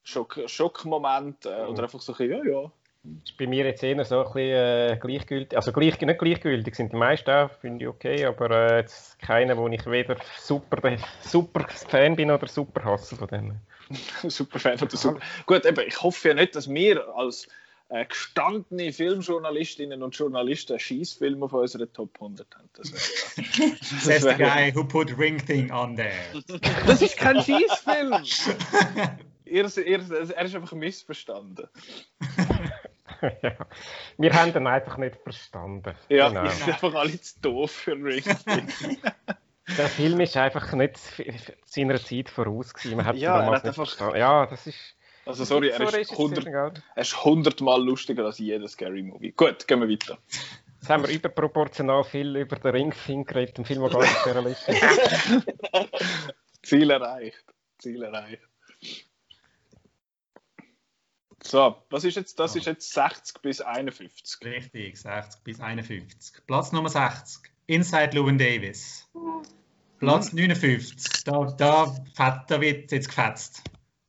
Schock, 0.03 0.39
Schockmoment 0.45 1.43
äh, 1.47 1.65
oder 1.65 1.83
einfach 1.83 1.99
so 1.99 2.13
ein 2.13 2.17
bisschen, 2.17 2.45
ja, 2.45 2.61
ja. 2.61 2.71
Das 3.03 3.31
ist 3.31 3.37
bei 3.37 3.47
mir 3.47 3.65
jetzt 3.65 3.83
eher 3.83 4.03
so 4.05 4.19
ein 4.19 4.25
bisschen 4.25 4.39
äh, 4.39 4.97
gleichgültig. 5.01 5.55
Also 5.55 5.71
gleich, 5.71 5.99
nicht 5.99 6.19
gleichgültig 6.19 6.75
sind 6.75 6.91
die 6.91 6.97
meisten 6.97 7.29
auch, 7.31 7.49
finde 7.61 7.85
ich 7.85 7.89
okay, 7.89 8.25
aber 8.25 8.51
äh, 8.51 8.77
jetzt 8.81 9.17
keiner, 9.19 9.57
wo 9.57 9.67
ich 9.67 9.85
weder 9.85 10.17
super, 10.39 10.97
super 11.21 11.67
Fan 11.67 12.15
bin 12.15 12.29
oder 12.29 12.47
super 12.47 12.83
hasse 12.83 13.15
von 13.15 13.27
dem. 13.27 13.59
super 14.27 14.59
Fan 14.59 14.77
von 14.77 14.87
der 14.87 14.97
Super. 14.97 15.19
Gut, 15.45 15.65
eben, 15.65 15.87
ich 15.87 16.01
hoffe 16.01 16.29
ja 16.29 16.33
nicht, 16.33 16.55
dass 16.55 16.69
wir 16.69 17.07
als 17.15 17.47
äh, 17.89 18.05
gestandene 18.05 18.91
Filmjournalistinnen 18.91 20.03
und 20.03 20.15
Journalisten 20.15 20.77
Schießfilm 20.79 21.41
auf 21.43 21.53
unserer 21.53 21.91
Top 21.93 22.09
100 22.15 22.47
haben. 22.55 22.69
Das, 22.73 22.91
wäre- 22.93 24.19
the 24.19 24.25
wäre- 24.25 24.37
guy 24.37 24.75
who 24.75 24.83
put 24.83 25.17
ring 25.17 25.37
thing 25.45 25.71
on 25.71 25.95
there. 25.95 26.11
das 26.85 27.01
ist 27.01 27.15
kein 27.17 27.41
Schießfilm! 27.41 28.13
ihr, 29.45 29.65
ihr, 29.77 29.99
er 30.11 30.19
ist 30.21 30.33
einfach 30.35 30.73
missverstanden. 30.73 31.67
ja. 33.41 33.55
Wir 34.17 34.33
haben 34.33 34.51
den 34.53 34.67
einfach 34.67 34.97
nicht 34.97 35.15
verstanden. 35.23 35.93
Ja, 36.09 36.27
Genau. 36.27 36.45
seid 36.49 36.67
einfach 36.67 36.93
alle 36.93 37.21
zu 37.21 37.39
doof 37.41 37.71
für 37.71 37.93
Ring. 37.93 38.23
Der 39.75 39.89
Film 39.89 40.19
ist 40.21 40.37
einfach 40.37 40.71
nicht 40.73 40.97
seiner 41.65 41.99
Zeit 42.01 42.29
voraus 42.29 42.73
gewesen. 42.73 42.95
Man 42.97 43.05
hat 43.05 43.15
ihn 43.15 43.21
Ja, 43.21 43.33
er 43.35 43.39
damals 43.41 43.57
hat 43.57 43.63
nicht 43.65 43.69
einfach- 43.71 43.85
verstanden. 43.87 44.17
Ja, 44.17 44.45
das 44.45 44.67
ist... 44.67 44.95
Also 45.25 45.43
sorry, 45.43 45.69
er 45.69 45.81
ist, 45.81 45.93
Regisseur, 45.93 46.17
100, 46.19 46.45
gell? 46.45 46.73
er 46.95 47.01
ist 47.01 47.17
100 47.17 47.59
Mal 47.59 47.83
lustiger 47.83 48.23
als 48.23 48.37
jeder 48.37 48.65
Scary 48.69 49.03
Movie. 49.03 49.33
Gut, 49.33 49.67
gehen 49.67 49.81
wir 49.81 49.89
weiter. 49.89 50.17
Jetzt 50.79 50.89
haben 50.89 51.05
wir 51.05 51.13
überproportional 51.13 52.05
viel 52.05 52.33
über 52.37 52.55
den 52.55 52.71
Ringfing 52.71 53.25
geredet, 53.25 53.57
im 53.57 53.65
Film, 53.65 53.81
der 53.81 53.89
gar 53.89 54.01
nicht 54.01 54.25
dieser 54.25 54.41
Liste 54.41 54.71
ist. 54.71 55.91
Ziel 56.63 56.89
erreicht. 56.91 57.43
Ziel 57.77 58.03
erreicht. 58.03 58.47
So, 61.43 61.75
was 61.89 62.03
ist 62.05 62.15
jetzt? 62.15 62.39
Das 62.39 62.55
ist 62.55 62.65
jetzt 62.65 62.93
60 62.93 63.41
bis 63.41 63.59
51. 63.61 64.39
Richtig, 64.45 64.97
60 65.01 65.43
bis 65.43 65.59
51. 65.59 66.45
Platz 66.45 66.71
Nummer 66.71 66.89
60, 66.89 67.51
Inside 67.67 68.13
Llewyn 68.13 68.37
Davis. 68.37 69.05
Platz 69.99 70.31
59, 70.31 71.23
da, 71.25 71.43
da, 71.57 71.85
fett- 72.15 72.45
da 72.49 72.61
wird 72.61 72.91
jetzt 72.91 73.07
gefetzt. 73.09 73.61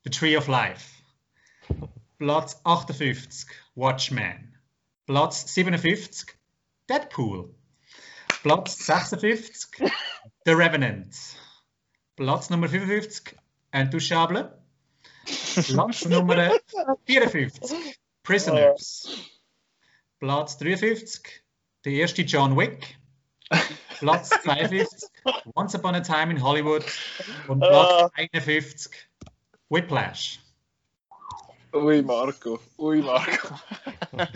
The 0.04 0.10
Tree 0.10 0.36
of 0.36 0.46
Life. 0.48 1.02
Platz 2.18 2.60
58, 2.64 3.46
Watchmen. 3.74 4.56
Platz 5.06 5.52
57, 5.54 6.26
Deadpool. 6.88 7.54
Platz 8.42 8.76
56, 8.86 9.70
The 10.44 10.52
Revenant. 10.54 11.16
Platz 12.16 12.50
Nummer 12.50 12.68
55, 12.68 13.34
Intouchable. 13.72 14.58
Platz 15.24 16.04
Nummer 16.04 16.52
54, 17.06 17.94
Prisoners. 18.22 19.08
Platz 20.20 20.58
53, 20.58 21.42
der 21.84 21.92
erste 21.92 22.22
John 22.22 22.56
Wick. 22.56 22.98
Platz 24.00 24.30
52, 24.42 25.08
Once 25.54 25.74
Upon 25.74 25.94
a 25.94 26.00
Time 26.00 26.30
in 26.30 26.42
Hollywood. 26.42 26.84
Und 27.48 27.60
Platz 27.60 28.10
51, 28.14 28.90
Whiplash. 29.68 30.40
Ui, 31.74 32.02
Marco. 32.02 32.58
Ui, 32.78 33.02
Marco. 33.02 33.54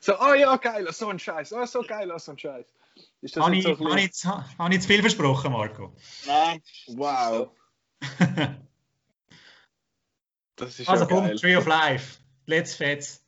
so, 0.00 0.14
oh 0.20 0.34
ja, 0.34 0.56
geil, 0.56 0.86
so 0.92 1.08
ein 1.08 1.18
Scheiß. 1.18 1.52
Oh, 1.52 1.64
so 1.66 1.82
geil, 1.82 2.12
so 2.18 2.32
ein 2.32 2.38
Scheiß. 2.38 2.66
Ist 3.20 3.36
das 3.36 3.44
Habe 3.44 3.56
ich, 3.56 3.64
so 3.64 3.70
ein 3.70 3.74
habe 3.78 3.84
bisschen... 3.84 3.98
ich, 3.98 4.12
zu- 4.12 4.58
habe 4.58 4.74
ich 4.74 4.80
zu 4.80 4.86
viel 4.86 5.00
versprochen, 5.00 5.52
Marco? 5.52 5.92
Nein. 6.26 6.62
Wow, 6.88 7.50
das 10.56 10.78
ist 10.78 10.88
Also 10.88 11.04
ja 11.04 11.20
geil. 11.20 11.36
Tree 11.36 11.56
of 11.56 11.66
Life. 11.66 12.18
Let's 12.46 12.74
fetz. 12.74 13.24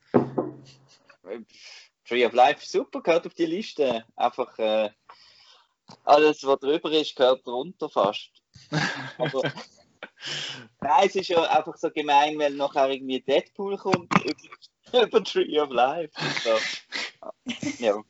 Tree 2.06 2.24
of 2.24 2.32
Life, 2.32 2.64
super, 2.64 3.02
gehört 3.02 3.26
auf 3.26 3.34
die 3.34 3.46
Liste. 3.46 4.04
Einfach 4.14 4.58
äh, 4.58 4.90
alles, 6.04 6.44
was 6.44 6.60
drüber 6.60 6.90
ist, 6.92 7.16
gehört 7.16 7.46
runter 7.46 7.88
fast. 7.88 8.30
Aber, 9.18 9.42
nein, 10.80 11.06
es 11.06 11.16
ist 11.16 11.28
ja 11.28 11.42
einfach 11.42 11.76
so 11.76 11.90
gemein, 11.90 12.38
weil 12.38 12.54
nachher 12.54 12.90
irgendwie 12.90 13.20
Deadpool 13.20 13.76
kommt 13.76 14.12
über, 14.24 15.02
über 15.06 15.24
Tree 15.24 15.58
of 15.58 15.70
Life. 15.70 16.12
So. 16.42 16.58
Ja. 17.78 18.00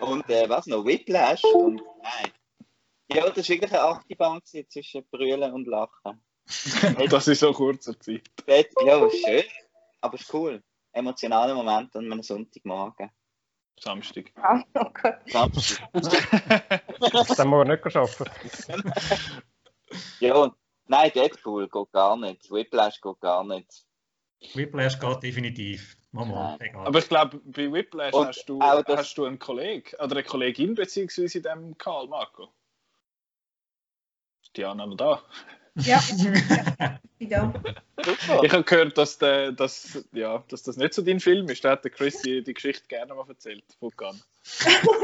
Und 0.00 0.28
äh, 0.30 0.48
was 0.48 0.66
noch? 0.66 0.84
Whiplash? 0.84 1.44
Und, 1.44 1.82
nein. 2.02 2.32
Ja, 3.12 3.28
das 3.28 3.48
war 3.48 3.48
wirklich 3.48 3.72
eine 3.72 3.82
Achterbahn 3.82 4.40
zwischen 4.44 5.04
Brüllen 5.10 5.52
und 5.52 5.66
Lachen. 5.66 6.20
Das 7.08 7.28
ist 7.28 7.40
so 7.40 7.52
kurzer 7.52 7.98
Zeit. 8.00 8.28
Ja, 8.46 9.08
schön, 9.10 9.44
aber 10.00 10.14
ist 10.14 10.32
cool. 10.32 10.62
Emotionaler 10.92 11.54
Moment 11.54 11.94
an 11.96 12.06
einem 12.06 12.22
Sonntagmorgen. 12.22 13.10
Samstag. 13.78 14.30
Ah, 14.36 14.62
oh 14.74 14.90
Gott. 14.92 15.14
Samstag. 15.26 15.88
Das 17.00 17.38
haben 17.38 17.50
wir 17.50 17.64
nicht 17.64 17.82
geschafft. 17.82 18.22
Ja, 20.20 20.34
und- 20.34 20.54
nein, 20.86 21.10
Deadpool 21.14 21.68
geht 21.68 21.92
gar 21.92 22.16
nicht. 22.16 22.50
Whiplash 22.50 23.00
geht 23.00 23.20
gar 23.20 23.44
nicht. 23.44 23.84
Whiplash 24.54 24.98
geht 24.98 25.22
definitiv. 25.22 25.96
Mama, 26.12 26.56
egal. 26.60 26.86
Aber 26.86 26.98
ich 26.98 27.08
glaube, 27.08 27.40
bei 27.44 27.70
Whiplash 27.72 28.12
Und 28.14 28.26
hast 28.28 28.44
du, 28.46 28.60
hast 28.60 29.16
du 29.16 29.24
einen 29.26 29.38
Kollegen 29.38 29.94
oder 29.96 30.12
eine 30.16 30.24
Kollegin 30.24 30.74
beziehungsweise 30.74 31.38
in 31.38 31.44
dem 31.44 31.78
Karl, 31.78 32.08
Marco. 32.08 32.52
Ist 34.42 34.56
Diana 34.56 34.86
noch 34.86 34.96
da? 34.96 35.22
Ja, 35.84 36.02
wieder. 37.18 37.52
Super. 38.02 38.42
Ich 38.44 38.52
habe 38.52 38.64
gehört, 38.64 38.98
dass, 38.98 39.18
der, 39.18 39.52
dass, 39.52 40.04
ja, 40.12 40.42
dass 40.48 40.62
das 40.62 40.76
nicht 40.76 40.94
so 40.94 41.02
dein 41.02 41.20
Film 41.20 41.48
ist. 41.48 41.64
Da 41.64 41.72
hat 41.72 41.84
der 41.84 41.90
Chris 41.90 42.22
die, 42.22 42.42
die 42.42 42.54
Geschichte 42.54 42.86
gerne 42.88 43.14
mal 43.14 43.26
erzählt 43.28 43.64
von 43.78 43.90
Gunn. 43.96 44.20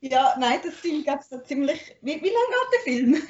ja, 0.00 0.36
nein, 0.38 0.60
das 0.64 0.80
sind 0.82 1.04
glaube 1.04 1.22
so 1.28 1.38
ziemlich. 1.38 1.96
Wie, 2.00 2.22
wie 2.22 2.30
lange 2.30 2.46
geht 2.48 2.72
der 2.74 2.80
Film? 2.80 3.22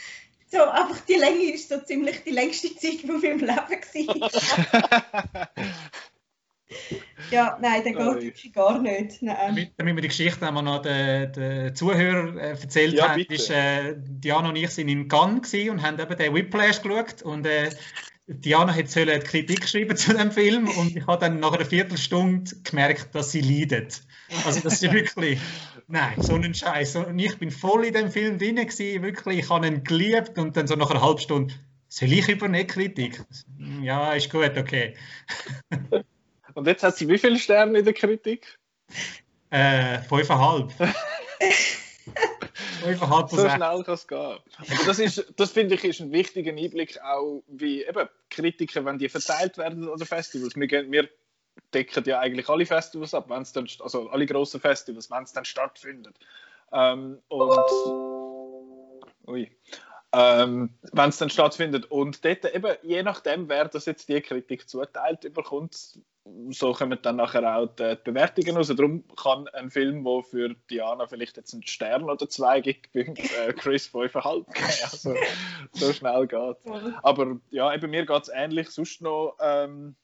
so, 0.50 0.62
einfach 0.62 1.00
die 1.06 1.14
Länge 1.14 1.52
ist 1.52 1.68
so 1.68 1.80
ziemlich 1.80 2.22
die 2.24 2.30
längste 2.30 2.74
Zeit 2.76 3.00
von 3.00 3.20
meinem 3.20 3.40
Leben 3.40 3.80
gewesen. 3.80 4.22
Ja, 7.30 7.58
nein, 7.60 7.82
der 7.84 7.92
geht 7.92 8.22
wirklich 8.22 8.52
gar 8.52 8.80
nicht. 8.80 9.22
Nein. 9.22 9.70
Damit, 9.76 9.94
wir 9.96 10.02
die 10.02 10.08
Geschichte 10.08 10.46
einmal 10.46 10.62
noch 10.62 10.82
den, 10.82 11.32
den 11.32 11.74
Zuhörern 11.74 12.38
äh, 12.38 12.50
erzählt 12.50 12.94
Ja, 12.94 13.08
haben, 13.08 13.16
bitte. 13.16 13.34
ist, 13.34 13.50
äh, 13.50 13.94
Diana 13.96 14.48
und 14.48 14.56
ich 14.56 14.70
sind 14.70 14.88
in 14.88 15.08
Cannes 15.08 15.52
und 15.54 15.82
haben 15.82 15.98
eben 15.98 16.16
den 16.16 16.34
Whiplash 16.34 16.82
geschaut 16.82 17.22
und 17.22 17.46
äh, 17.46 17.70
Diana 18.28 18.74
hat 18.74 18.88
sollen 18.88 19.20
die 19.20 19.26
Kritik 19.26 19.68
schreiben 19.68 19.96
zu 19.96 20.12
dem 20.12 20.32
Film 20.32 20.68
und 20.68 20.96
ich 20.96 21.06
habe 21.06 21.20
dann 21.20 21.38
nach 21.38 21.52
einer 21.52 21.64
Viertelstunde 21.64 22.50
gemerkt, 22.64 23.14
dass 23.14 23.30
sie 23.30 23.40
leidet. 23.40 24.02
Also 24.44 24.60
das 24.60 24.82
ist 24.82 24.92
wirklich, 24.92 25.38
nein, 25.86 26.14
so 26.20 26.34
ein 26.34 26.52
Scheiß. 26.52 26.96
Und 26.96 27.18
ich 27.20 27.38
bin 27.38 27.52
voll 27.52 27.84
in 27.84 27.94
dem 27.94 28.10
Film 28.10 28.38
drin 28.38 28.56
gewesen, 28.56 29.02
wirklich, 29.02 29.38
ich 29.38 29.50
habe 29.50 29.68
ihn 29.68 29.84
geliebt 29.84 30.38
und 30.38 30.56
dann 30.56 30.66
so 30.66 30.74
nach 30.74 30.90
einer 30.90 31.02
halben 31.02 31.20
Stunde, 31.20 31.54
soll 31.88 32.12
ich 32.12 32.28
übernehmen 32.28 32.66
Kritik? 32.66 33.24
Ja, 33.80 34.12
ist 34.12 34.30
gut, 34.30 34.58
okay. 34.58 34.94
Und 36.56 36.66
jetzt 36.66 36.82
hat 36.82 36.96
sie 36.96 37.06
wie 37.06 37.18
viele 37.18 37.38
Sterne 37.38 37.78
in 37.78 37.84
der 37.84 37.92
Kritik? 37.92 38.58
Äh, 39.50 40.00
fünfeinhalb. 40.00 40.72
fünfeinhalb 42.82 43.28
So 43.28 43.46
schnell 43.46 43.84
kann 43.84 43.94
es 43.94 44.08
gehen. 44.08 44.18
Aber 44.18 44.84
das, 44.86 44.98
ist, 44.98 45.34
das 45.36 45.50
finde 45.50 45.74
ich 45.74 45.84
ist 45.84 46.00
ein 46.00 46.12
wichtiger 46.12 46.52
Einblick 46.52 46.98
auch, 47.02 47.42
wie 47.46 47.84
eben 47.84 48.08
Kritiker, 48.30 48.86
wenn 48.86 48.96
die 48.96 49.10
verteilt 49.10 49.58
werden 49.58 49.86
an 49.86 49.98
den 49.98 50.06
Festivals. 50.06 50.56
Wir, 50.56 50.66
gehen, 50.66 50.90
wir 50.90 51.10
decken 51.74 52.04
ja 52.04 52.20
eigentlich 52.20 52.48
alle 52.48 52.64
Festivals 52.64 53.12
ab, 53.12 53.28
wenn's 53.28 53.52
dann, 53.52 53.68
also 53.80 54.08
alle 54.08 54.24
grossen 54.24 54.58
Festivals, 54.58 55.10
wenn 55.10 55.24
es 55.24 55.34
dann 55.34 55.44
stattfindet. 55.44 56.16
Ähm, 56.72 57.20
und 57.28 57.60
ui. 59.26 59.50
Ähm, 60.12 60.70
wenn 60.92 61.08
es 61.10 61.18
dann 61.18 61.28
stattfindet. 61.28 61.90
Und 61.90 62.24
dort 62.24 62.46
eben, 62.46 62.76
je 62.82 63.02
nachdem, 63.02 63.50
wer 63.50 63.68
das 63.68 63.84
jetzt 63.84 64.08
die 64.08 64.22
Kritik 64.22 64.70
zuteilt 64.70 65.24
überkommt, 65.24 65.98
so 66.50 66.72
kommen 66.72 66.98
dann 67.02 67.16
nachher 67.16 67.56
auch 67.56 67.66
die, 67.66 67.96
die 67.96 68.10
Bewertungen 68.10 68.56
raus. 68.56 68.68
Darum 68.68 69.04
kann 69.16 69.48
ein 69.48 69.70
Film, 69.70 70.04
der 70.04 70.22
für 70.22 70.54
Diana 70.70 71.06
vielleicht 71.06 71.36
jetzt 71.36 71.52
einen 71.52 71.66
Stern 71.66 72.04
oder 72.04 72.28
zwei 72.28 72.60
gibt, 72.60 72.92
bei 72.92 73.00
äh, 73.00 73.52
Chris 73.52 73.88
5,5 73.88 74.52
geben. 74.52 74.66
Also, 74.82 75.14
so 75.72 75.92
schnell 75.92 76.26
geht 76.26 76.56
Aber 77.02 77.38
ja, 77.50 77.74
eben 77.74 77.90
mir 77.90 78.06
geht 78.06 78.22
es 78.22 78.28
ähnlich. 78.28 78.70
Sonst 78.70 79.00
noch, 79.02 79.36
ähm, 79.40 79.96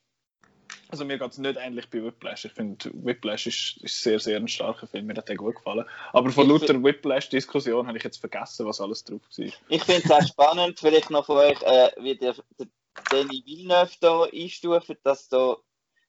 also 0.88 1.04
mir 1.04 1.18
geht 1.18 1.32
es 1.32 1.38
nicht 1.38 1.58
ähnlich 1.60 1.88
bei 1.90 2.02
Whiplash. 2.02 2.44
Ich 2.44 2.52
finde, 2.52 2.90
Whiplash 2.92 3.46
ist, 3.46 3.78
ist 3.82 4.02
sehr, 4.02 4.20
sehr 4.20 4.36
ein 4.36 4.48
starker 4.48 4.86
Film. 4.86 5.06
Mir 5.06 5.14
hat 5.14 5.28
der 5.28 5.36
gut 5.36 5.56
gefallen. 5.56 5.86
Aber 6.12 6.30
von 6.30 6.48
lauter 6.48 6.82
Whiplash-Diskussion 6.82 7.86
habe 7.86 7.98
ich 7.98 8.04
jetzt 8.04 8.18
vergessen, 8.18 8.66
was 8.66 8.80
alles 8.80 9.04
drauf 9.04 9.22
war. 9.36 9.46
Ich 9.68 9.84
finde 9.84 10.02
es 10.04 10.10
auch 10.10 10.26
spannend, 10.26 10.78
vielleicht 10.78 11.10
noch 11.10 11.26
von 11.26 11.38
euch, 11.38 11.60
äh, 11.62 11.90
wie 12.00 12.16
der, 12.16 12.34
der 12.58 12.66
Danny 13.10 13.42
Villeneuve 13.44 13.92
da 14.00 14.24
einstuft, 14.24 14.98
dass 15.02 15.28
da 15.28 15.56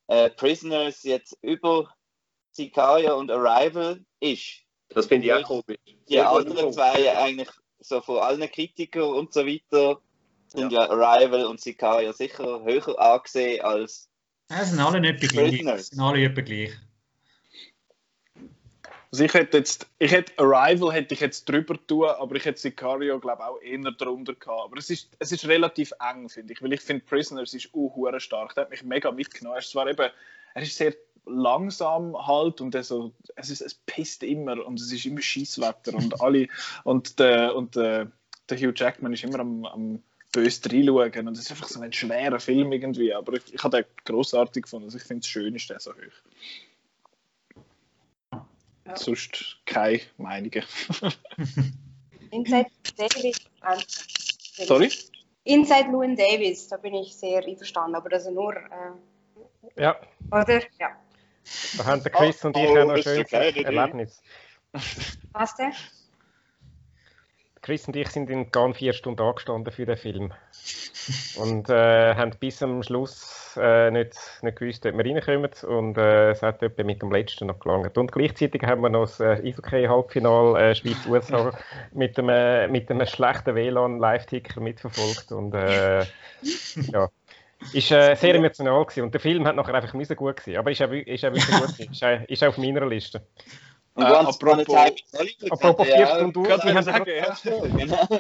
äh, 0.08 0.30
Prisoners 0.30 1.04
jetzt 1.04 1.38
über 1.42 1.94
Sicario 2.52 3.18
und 3.18 3.32
Arrival 3.32 4.04
ist. 4.20 4.62
Das 4.90 5.08
finde 5.08 5.28
ich 5.28 5.34
auch 5.34 5.44
komisch. 5.44 5.78
Die 6.08 6.20
anderen 6.20 6.72
zwei 6.72 7.18
eigentlich 7.18 7.50
so 7.80 8.02
von 8.02 8.20
allen 8.20 8.50
Kritikern 8.52 9.12
und 9.12 9.34
so 9.34 9.46
weiter 9.46 10.00
sind 10.48 10.72
ja, 10.72 10.90
Arrival 10.90 11.46
und 11.46 11.60
Sicario 11.60 12.12
sicher 12.12 12.64
höher 12.64 13.00
angesehen 13.00 13.62
als 13.64 14.10
Ja, 14.52 14.64
sind 14.64 14.80
alle 14.80 15.02
nicht 15.02 15.20
gleich. 15.20 15.50
Prisoners. 15.50 15.88
Sind 15.88 16.00
alle 16.00 16.24
etwa 16.24 16.42
gleich. 16.42 16.72
Also 19.14 19.26
ich 19.26 19.34
hätte 19.36 19.58
jetzt, 19.58 19.86
ich 20.00 20.12
hätte 20.12 20.34
Arrival 20.40 20.92
hätte 20.92 21.14
ich 21.14 21.20
jetzt 21.20 21.48
drüber 21.48 21.76
tun, 21.86 22.08
aber 22.08 22.36
ich 22.36 22.46
hätte 22.46 22.60
Sicario 22.60 23.20
glaube 23.20 23.46
auch 23.46 23.62
eher 23.62 23.92
drunter 23.92 24.34
gehabt. 24.34 24.64
Aber 24.64 24.78
es 24.80 24.90
ist, 24.90 25.12
es 25.20 25.32
ist 25.32 25.48
relativ 25.48 25.94
eng, 26.02 26.30
finde 26.30 26.52
ich, 26.52 26.64
weil 26.64 26.74
ich 26.74 26.82
finde 26.82 27.06
Prisoners 27.06 27.54
ist 27.54 27.70
auch 27.76 28.20
stark. 28.20 28.56
Der 28.56 28.64
hat 28.64 28.72
mich 28.72 28.82
mega 28.82 29.12
mitgenommen. 29.12 29.58
Er 29.58 29.60
ist 29.60 29.76
eben, 29.76 30.10
er 30.56 30.62
ist 30.64 30.76
sehr 30.76 30.96
langsam 31.28 32.26
halt 32.26 32.60
und 32.60 32.76
also, 32.76 33.14
es, 33.36 33.52
ist, 33.52 33.62
es 33.62 33.76
pisst 33.76 34.24
immer 34.24 34.66
und 34.66 34.80
es 34.80 34.92
ist 34.92 35.06
immer 35.06 35.22
Schießwetter 35.22 35.94
und 35.94 36.20
alle 36.20 36.48
und 36.84 37.20
der 37.20 37.56
und 37.56 37.76
der, 37.76 38.12
der 38.50 38.58
Hugh 38.58 38.74
Jackman 38.76 39.14
ist 39.14 39.24
immer 39.24 39.42
am, 39.42 39.66
am 39.66 40.04
böse 40.32 40.72
reinschauen 40.72 41.28
und 41.28 41.38
es 41.38 41.42
ist 41.42 41.52
einfach 41.52 41.68
so 41.68 41.80
ein 41.82 41.94
schwerer 41.94 42.40
Film 42.40 42.72
irgendwie, 42.72 43.14
aber 43.14 43.34
ich, 43.34 43.54
ich 43.54 43.64
habe 43.64 43.78
den 43.78 43.86
grossartig 44.06 44.64
gefunden. 44.64 44.86
Also 44.86 44.98
ich 44.98 45.04
finde 45.04 45.22
es 45.22 45.28
schön, 45.28 45.54
ist 45.54 45.70
der 45.70 45.80
so 45.80 45.92
hoch. 45.92 46.24
Ja. 48.86 48.96
Sonst 48.98 49.58
keine 49.66 50.02
Meinungen. 50.18 50.64
Inside 52.32 52.68
Davis. 52.98 53.38
äh, 54.58 54.66
Sorry? 54.66 54.92
Inside 55.46 55.90
Llewyn 55.92 56.16
Davis, 56.16 56.68
da 56.68 56.78
bin 56.78 56.94
ich 56.96 57.16
sehr 57.16 57.44
einverstanden, 57.46 57.96
aber 57.96 58.10
das 58.10 58.26
ist 58.26 58.32
nur, 58.34 58.56
äh, 58.56 59.82
Ja, 59.82 59.96
oder? 60.32 60.62
Ja. 60.80 60.90
da 61.78 61.86
haben 61.86 62.02
der 62.04 62.12
Chris 62.12 62.44
und 62.46 62.56
ich 62.58 62.64
Oh, 62.68 62.78
auch 62.80 62.86
noch 62.86 62.94
ein 62.96 63.04
schönes. 63.04 63.32
Erlebnis. 63.32 64.22
Was 65.34 65.56
denn? 65.56 65.74
Chris 67.62 67.88
und 67.88 67.96
ich 67.96 68.10
sind 68.10 68.30
in 68.30 68.52
Cannes 68.52 68.78
vier 68.78 68.92
Stunden 68.94 69.22
angestanden 69.22 69.72
für 69.74 69.86
den 69.86 69.96
Film. 69.98 70.34
Und 71.38 71.70
äh, 71.70 72.16
haben 72.16 72.32
bis 72.40 72.62
am 72.64 72.84
Schluss 72.84 73.43
äh, 73.58 73.92
nicht, 73.92 74.16
nicht 74.42 74.58
gewusst, 74.58 74.86
ob 74.86 74.98
wir 74.98 75.06
reinkommen. 75.06 75.50
Und 75.68 75.98
äh, 75.98 76.32
es 76.32 76.42
hat 76.42 76.62
etwa 76.64 76.84
mit 76.84 77.02
dem 77.02 77.12
letzten 77.12 77.48
noch 77.48 77.60
gelangt. 77.60 77.98
Und 77.98 78.12
gleichzeitig 78.12 78.62
haben 78.64 78.82
wir 78.82 78.90
noch 78.90 79.02
das 79.06 79.20
äh, 79.20 79.42
Eishockey-Halbfinale 79.44 80.72
äh, 80.72 80.76
Schweiz-USA 80.76 81.52
mit 81.94 82.18
einem, 82.18 82.30
äh, 82.30 82.68
mit 82.68 82.90
einem 82.92 83.06
schlechten 83.06 83.56
WLAN-Live-Ticker 83.56 84.62
mitverfolgt. 84.62 85.32
Und 85.32 85.54
äh, 85.54 86.02
ja. 86.92 87.10
Ist 87.72 87.92
äh, 87.92 88.16
sehr 88.16 88.36
emotional 88.36 88.84
gewesen. 88.84 89.04
Und 89.04 89.14
der 89.14 89.22
Film 89.22 89.48
hat 89.48 89.56
nachher 89.56 89.74
einfach 89.76 89.94
müssen 89.94 90.16
gut 90.18 90.40
sein. 90.42 90.58
Aber 90.58 90.70
ist 90.72 90.82
auch, 90.82 90.92
ist 90.92 91.24
auch 91.24 91.32
wirklich 91.34 91.58
gut 91.60 91.78
gewesen. 91.78 91.92
Ist, 91.94 92.04
auch- 92.04 92.28
ist 92.30 92.44
auch 92.44 92.48
auf 92.50 92.58
meiner 92.58 92.86
Liste. 92.86 93.22
Und 93.96 94.04
Äh, 94.04 94.08
apropos- 94.08 94.66
Apropos 95.50 95.88
vier 95.88 96.08
Stunden 96.08 96.44
Wir 96.46 96.74
haben, 96.74 96.84
sagen, 96.84 97.06
ja. 97.08 98.20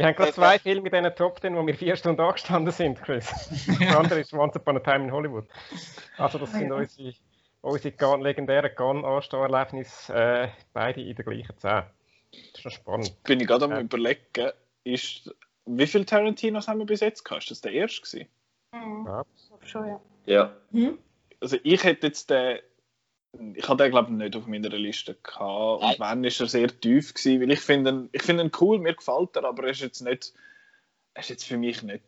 Wir 0.00 0.06
haben 0.06 0.14
gerade 0.16 0.32
zwei 0.32 0.58
Filme 0.58 0.88
in 0.88 0.94
diesen 0.94 1.14
Top 1.14 1.40
10, 1.42 1.54
wo 1.54 1.66
wir 1.66 1.74
vier 1.74 1.94
Stunden 1.94 2.22
angestanden 2.22 2.72
sind, 2.72 3.02
Chris. 3.02 3.30
Der 3.80 3.98
andere 3.98 4.20
ist 4.20 4.32
Once 4.32 4.56
Upon 4.56 4.78
a 4.78 4.80
Time 4.80 5.04
in 5.04 5.12
Hollywood. 5.12 5.46
Also 6.16 6.38
das 6.38 6.52
sind 6.52 6.70
Ja. 6.70 6.76
unsere, 6.76 7.12
unsere 7.60 8.16
legendären 8.22 8.70
Gun-Anstehen-Erlebnisse, 8.74 10.14
äh, 10.14 10.48
beide 10.72 11.02
in 11.02 11.14
der 11.14 11.24
gleichen 11.26 11.54
10. 11.54 11.60
Das 11.60 11.84
ist 12.54 12.60
schon 12.62 12.70
spannend. 12.70 13.22
Bin 13.24 13.40
ich 13.40 13.46
gerade 13.46 13.66
am 13.66 13.72
Ja. 13.72 13.80
überlegen, 13.80 14.52
ist, 14.84 15.34
wie 15.66 15.86
viele 15.86 16.06
Tarantinos 16.06 16.66
haben 16.66 16.78
wir 16.78 16.86
bis 16.86 17.00
jetzt 17.00 17.22
gehabt? 17.22 17.42
Ist 17.42 17.50
das 17.50 17.60
der 17.60 17.72
erste 17.72 18.00
gewesen? 18.00 18.28
Mhm. 18.72 19.04
Ja. 19.06 19.22
Schon, 19.66 19.86
ja. 19.86 20.00
Ja. 20.24 20.56
Hm? 20.72 20.98
Also 21.42 21.58
ich 21.62 21.84
hätte 21.84 22.06
jetzt 22.06 22.30
den, 22.30 22.60
ich 23.54 23.68
hatte 23.68 23.84
den 23.84 23.90
glaube 23.90 24.10
ich 24.10 24.16
nicht 24.16 24.36
auf 24.36 24.46
meiner 24.46 24.68
Liste 24.70 25.14
gehabt. 25.14 25.82
Nein. 25.82 25.94
Und 25.94 26.00
wenn, 26.00 26.24
ist 26.24 26.40
er 26.40 26.46
sehr 26.46 26.68
tief 26.80 27.14
gewesen, 27.14 27.40
weil 27.40 27.50
ich 27.52 27.60
finde 27.60 27.90
ihn, 27.90 28.08
ich 28.12 28.22
finde 28.22 28.44
ihn 28.44 28.52
cool, 28.60 28.78
mir 28.78 28.94
gefällt 28.94 29.36
er, 29.36 29.44
aber 29.44 29.64
er 29.64 29.70
ist 29.70 29.80
jetzt 29.80 30.00
nicht, 30.00 30.32
er 31.14 31.22
ist 31.22 31.30
jetzt 31.30 31.44
für 31.44 31.56
mich 31.56 31.82
nicht 31.82 32.04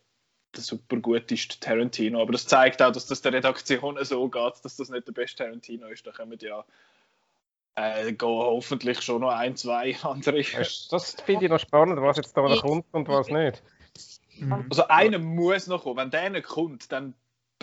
der 0.55 0.63
super 0.63 0.97
guteste 0.97 1.59
Tarantino. 1.61 2.21
Aber 2.21 2.33
das 2.33 2.47
zeigt 2.47 2.83
auch, 2.83 2.93
dass 2.93 3.07
das 3.07 3.23
der 3.23 3.33
Redaktion 3.33 3.97
so 4.05 4.29
geht, 4.29 4.55
dass 4.63 4.77
das 4.77 4.91
nicht 4.91 5.07
der 5.07 5.13
beste 5.13 5.45
Tarantino 5.45 5.87
ist. 5.89 6.07
Da 6.07 6.13
kommen 6.13 6.39
ja 6.41 6.65
äh, 7.75 8.13
gehen 8.13 8.29
hoffentlich 8.29 9.01
schon 9.01 9.23
noch 9.23 9.31
ein, 9.31 9.57
zwei 9.57 9.97
andere. 10.03 10.43
Das, 10.43 10.89
das 10.89 11.17
finde 11.23 11.47
ich 11.47 11.51
noch 11.51 11.61
spannend, 11.61 12.01
was 12.01 12.17
jetzt 12.17 12.37
da 12.37 12.43
noch 12.43 12.63
kommt 12.63 12.87
und 12.93 13.09
was 13.09 13.29
nicht. 13.29 13.63
Also 14.69 14.89
einer 14.89 15.19
muss 15.19 15.67
noch 15.69 15.85
kommen. 15.85 15.97
Wenn 15.97 16.11
der 16.11 16.31
nicht 16.31 16.47
kommt, 16.47 16.91
dann 16.91 17.15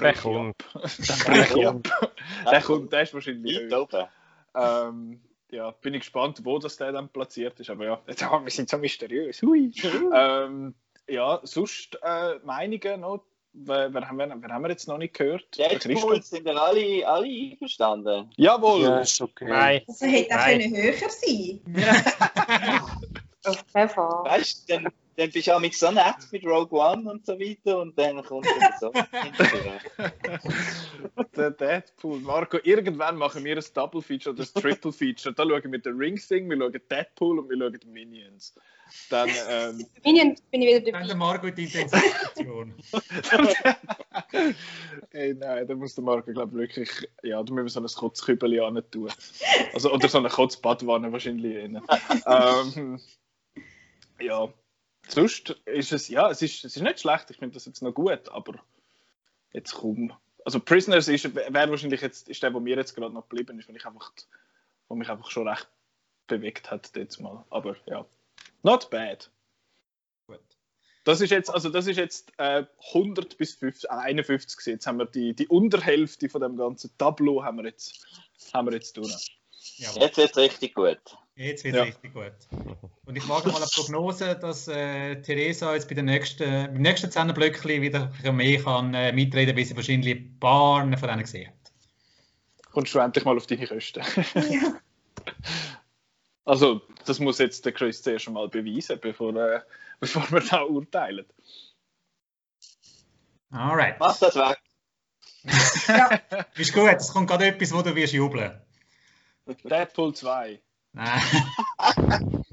Der 0.02 0.14
kommt. 0.14 0.66
dann 0.74 1.58
ich 1.58 1.68
ab. 1.68 2.14
der 2.50 2.62
kommt, 2.62 2.92
der 2.94 3.02
ist 3.02 3.14
wahrscheinlich 3.14 3.72
Weit. 3.72 4.10
Ähm, 4.56 5.22
ja, 5.52 5.72
bin 5.72 5.94
ich 5.94 6.02
gespannt, 6.02 6.42
wo 6.44 6.60
das 6.60 6.78
der 6.78 6.92
dann 6.92 7.10
platziert 7.10 7.60
ist. 7.60 7.70
Aber 7.70 7.86
ja, 7.86 8.02
jetzt, 8.08 8.22
wir 8.22 8.52
sind 8.52 8.70
so 8.70 8.78
mysteriös. 8.78 9.42
Hui. 9.42 9.72
ähm, 10.14 10.76
ja, 11.08 11.40
sonst 11.44 11.98
äh, 12.04 12.36
Meinungen 12.44 13.02
noch. 13.02 13.24
Wer, 13.52 13.92
wer, 13.92 14.08
haben 14.08 14.20
wir, 14.20 14.28
wer 14.28 14.50
haben 14.50 14.62
wir 14.62 14.70
jetzt 14.70 14.88
noch 14.88 15.00
nicht 15.00 15.16
gehört? 15.16 15.58
Der 15.58 15.70
Deadpool 15.70 16.22
sind 16.22 16.46
wir 16.46 16.56
alle, 16.62 17.06
alle 17.08 17.26
einverstanden. 17.26 18.30
Jawohl! 18.38 18.84
Ja, 18.84 19.00
ist 19.00 19.20
okay. 19.20 19.46
Nein. 19.50 19.82
Also 19.88 20.06
hätte 20.06 20.36
auch 20.36 20.38
Nein. 20.38 20.60
können 20.60 20.78
höher 20.78 21.10
sein 21.10 21.62
Auf 23.46 23.64
jeden 23.76 23.90
Fall. 23.90 24.24
Weißt 24.26 24.70
du, 24.70 24.74
dann, 24.74 24.94
dann 25.20 25.30
bist 25.32 25.48
du 25.48 25.56
auch 25.56 25.60
mit 25.60 25.76
so 25.76 25.92
nett 25.92 26.16
mit 26.32 26.46
Rogue 26.46 26.80
One 26.80 27.12
und 27.12 27.26
so 27.26 27.38
weiter 27.38 27.82
und 27.82 28.00
dann 28.00 28.24
kommt 28.24 28.46
wieder 28.46 28.74
so. 28.80 28.90
der 31.36 31.52
Deadpool. 31.52 32.22
Marco, 32.22 32.58
irgendwann 32.64 33.18
machen 33.18 33.44
wir 33.44 33.58
ein 33.58 33.64
Double 33.74 34.02
Feature 34.02 34.34
oder 34.34 34.44
ein 34.44 34.62
Triple 34.62 34.94
Feature. 34.94 35.36
Da 35.36 35.44
schauen 35.44 35.72
wir 35.72 35.80
den 35.80 35.98
Ring 35.98 36.16
Thing, 36.16 36.50
wir 36.50 36.58
schauen 36.58 36.80
Deadpool 36.90 37.40
und 37.40 37.50
wir 37.50 37.58
schauen 37.58 37.78
Minions. 37.92 38.56
Dann, 39.10 39.30
ähm, 39.50 39.86
Minions 40.06 40.42
bin 40.50 40.62
ich 40.62 40.70
wieder 40.70 40.92
Dann 40.92 41.02
der 41.02 41.02
dabei. 41.02 41.16
Margot 41.16 41.58
die 41.58 41.66
Intensivstation. 41.66 42.74
Ey, 45.12 45.34
nein, 45.34 45.68
da 45.68 45.76
muss 45.76 45.96
der 45.96 46.06
Marco, 46.06 46.32
glaube 46.32 46.52
ich, 46.52 46.78
wirklich, 46.78 47.10
ja, 47.24 47.44
da 47.44 47.54
müssen 47.54 47.84
wir 47.84 47.90
so 47.90 47.98
ein 47.98 48.00
Kotzkübel 48.00 48.62
an 48.62 48.82
tun. 48.90 49.12
Also, 49.74 49.92
oder 49.92 50.08
so 50.08 50.18
eine 50.18 50.30
Kotzbadwanne 50.30 51.12
wahrscheinlich. 51.12 51.50
Ähm, 52.26 53.00
ja, 54.22 54.50
sonst 55.12 55.50
ist 55.66 55.92
es, 55.92 56.08
ja, 56.08 56.30
es 56.30 56.42
ist, 56.42 56.64
es 56.64 56.76
ist 56.76 56.82
nicht 56.82 57.00
schlecht, 57.00 57.30
ich 57.30 57.38
finde 57.38 57.54
das 57.56 57.66
jetzt 57.66 57.82
noch 57.82 57.94
gut, 57.94 58.30
aber 58.30 58.64
jetzt 59.54 59.74
komm, 59.74 60.14
also 60.46 60.60
Prisoners 60.60 61.08
ist, 61.08 61.36
wäre 61.36 61.70
wahrscheinlich 61.70 62.02
jetzt, 62.02 62.30
ist 62.30 62.42
der, 62.42 62.54
wo 62.54 62.60
mir 62.60 62.76
jetzt 62.76 62.96
gerade 62.96 63.14
noch 63.14 63.28
geblieben 63.28 63.60
ist, 63.60 63.68
weil 63.68 63.76
ich 63.76 63.86
einfach, 63.86 64.12
wo 64.88 64.96
mich 64.96 65.10
einfach 65.10 65.30
schon 65.30 65.48
recht 65.48 65.68
bewegt 66.28 66.72
hat 66.72 66.96
jetzt 66.96 67.20
mal. 67.20 67.46
Aber 67.50 67.76
ja, 67.86 68.06
not 68.64 68.90
bad. 68.90 69.30
Gut. 70.28 70.40
Das 71.04 71.22
ist 71.22 71.32
jetzt, 71.32 71.50
also 71.50 71.70
das 71.70 71.88
ist 71.88 71.98
jetzt 71.98 72.32
äh, 72.38 72.66
100 72.94 73.38
bis 73.38 73.56
50, 73.56 73.90
äh, 73.90 73.94
51 73.94 74.58
gewesen. 74.58 74.70
Jetzt 74.72 74.88
haben 74.88 74.98
wir 74.98 75.06
die, 75.06 75.34
die 75.36 75.48
Unterhälfte 75.48 76.30
von 76.30 76.42
dem 76.42 76.58
ganzen 76.58 76.96
Tableau 76.98 77.44
haben 77.44 77.58
wir 77.58 77.66
jetzt, 77.66 78.06
haben 78.54 78.68
wir 78.68 78.74
jetzt 78.74 78.96
durch. 78.98 79.40
Jawohl. 79.78 80.04
Jetzt 80.04 80.18
wird 80.18 80.32
es 80.32 80.38
richtig 80.38 80.76
gut. 80.76 81.00
Jetzt 81.40 81.64
wird 81.64 81.76
Ja. 81.76 81.84
richtig 81.84 82.14
gut. 82.14 82.34
Und 83.06 83.16
ich 83.16 83.28
wage 83.30 83.48
mal 83.48 83.56
eine 83.56 83.66
Prognose, 83.74 84.36
dass 84.36 84.68
äh, 84.68 85.22
Theresa 85.22 85.74
jetzt 85.74 85.88
bei 85.88 85.96
den 85.96 86.04
nächsten, 86.06 86.66
beim 86.66 86.82
nächsten 86.82 87.10
Zehnerblöckchen 87.10 87.82
wieder 87.82 88.12
mehr 88.34 88.62
kann, 88.62 88.94
äh, 88.94 89.14
mitreden 89.14 89.56
weil 89.56 89.64
sie 89.64 89.74
wahrscheinlich 89.74 90.18
ein 90.18 90.38
paar 90.38 90.82
von 90.82 91.08
denen 91.08 91.22
gesehen 91.22 91.48
hat. 91.48 91.72
Kommst 92.74 92.94
du 92.94 93.00
endlich 93.00 93.24
mal 93.24 93.38
auf 93.38 93.48
deine 93.48 93.68
Kosten. 93.68 94.04
Ja. 94.52 94.80
Also, 96.46 96.82
das 97.06 97.20
muss 97.20 97.38
jetzt 97.38 97.64
der 97.64 97.74
Chris 97.74 98.02
zuerst 98.02 98.28
einmal 98.28 98.48
beweisen, 98.50 98.98
bevor, 99.00 99.36
äh, 99.36 99.62
bevor 100.00 100.32
wir 100.32 100.40
da 100.40 100.64
urteilen. 100.64 101.28
Alright. 103.52 104.00
Mach 104.00 104.18
das 104.18 104.36
weg. 104.36 104.60
Ist 106.58 106.74
gut, 106.74 106.96
es 106.98 107.14
kommt 107.14 107.30
gerade 107.30 107.46
etwas, 107.46 107.72
wo 107.72 107.84
du 107.84 107.94
wirst 107.94 108.14
jubeln. 108.14 108.60
Deadpool 109.64 110.16
2. 110.16 110.60
Nein. 110.94 111.22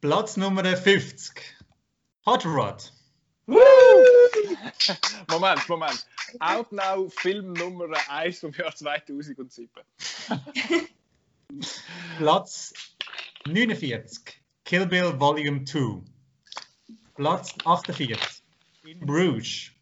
Platz 0.00 0.36
Nummer 0.36 0.76
50. 0.76 1.42
Hot 2.26 2.44
Rod. 2.44 2.90
Moment, 5.28 5.68
Moment. 5.68 6.06
Outnow 6.40 7.08
Film 7.08 7.52
Nummer 7.54 7.88
1 8.08 8.40
vom 8.40 8.52
Jahr 8.52 8.74
2007. 8.74 9.68
Platz 12.18 12.74
49. 13.46 14.36
Kill 14.64 14.86
Bill 14.86 15.18
Volume 15.18 15.64
2. 15.64 16.04
Platz 17.16 17.52
48. 17.64 18.18
In 18.84 19.00
Bruges. 19.06 19.72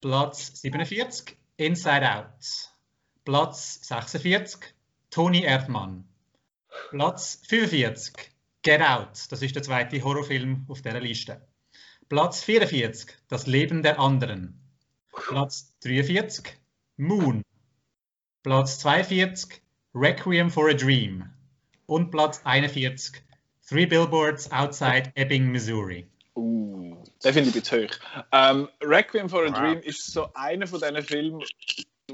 Platz 0.00 0.60
47. 0.62 1.36
Inside 1.58 2.02
Out. 2.02 2.70
Platz 3.24 3.80
46. 3.82 4.74
Toni 5.10 5.42
Erdmann. 5.42 6.04
Platz 6.90 7.40
45. 7.48 8.12
Get 8.62 8.82
Out. 8.82 9.30
Das 9.30 9.42
ist 9.42 9.54
der 9.54 9.62
zweite 9.62 10.02
Horrorfilm 10.02 10.66
auf 10.68 10.82
dieser 10.82 11.00
Liste. 11.00 11.40
Platz 12.08 12.42
44. 12.44 13.16
Das 13.28 13.46
Leben 13.46 13.82
der 13.82 13.98
anderen. 13.98 14.60
Platz 15.12 15.74
43. 15.80 16.58
Moon. 16.96 17.42
Platz 18.42 18.78
42. 18.80 19.62
Requiem 19.94 20.50
for 20.50 20.68
a 20.68 20.74
Dream. 20.74 21.30
Und 21.86 22.10
Platz 22.10 22.42
41. 22.44 23.22
Three 23.66 23.86
Billboards 23.86 24.50
Outside 24.50 25.12
Ebbing, 25.14 25.50
Missouri. 25.50 26.06
Uh, 26.34 27.02
den 27.22 27.32
finde 27.34 27.48
ich 27.50 27.54
jetzt 27.54 27.72
hoch. 27.72 27.98
Ähm, 28.32 28.68
Requiem 28.80 29.28
for 29.28 29.44
a. 29.44 29.50
Dream 29.50 29.80
ist 29.80 30.12
so 30.12 30.32
einer 30.34 30.66
von 30.66 30.80
diesen 30.80 31.02
Filmen, 31.02 31.44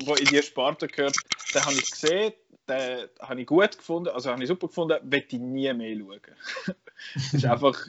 wo 0.05 0.14
in 0.14 0.26
die 0.26 0.42
Sparte 0.42 0.88
gehört. 0.88 1.16
Den 1.55 1.64
habe 1.64 1.74
ich 1.74 1.90
gesehen, 1.90 2.32
den 2.69 3.09
habe 3.21 3.41
ich 3.41 3.47
gut 3.47 3.77
gefunden, 3.77 4.09
also 4.11 4.31
habe 4.31 4.43
ich 4.43 4.49
super 4.49 4.69
gefunden, 4.69 4.99
will 5.03 5.25
ich 5.27 5.39
nie 5.39 5.73
mehr 5.73 5.97
schauen. 5.97 6.21
das 7.15 7.35
ist 7.35 7.45
einfach, 7.45 7.87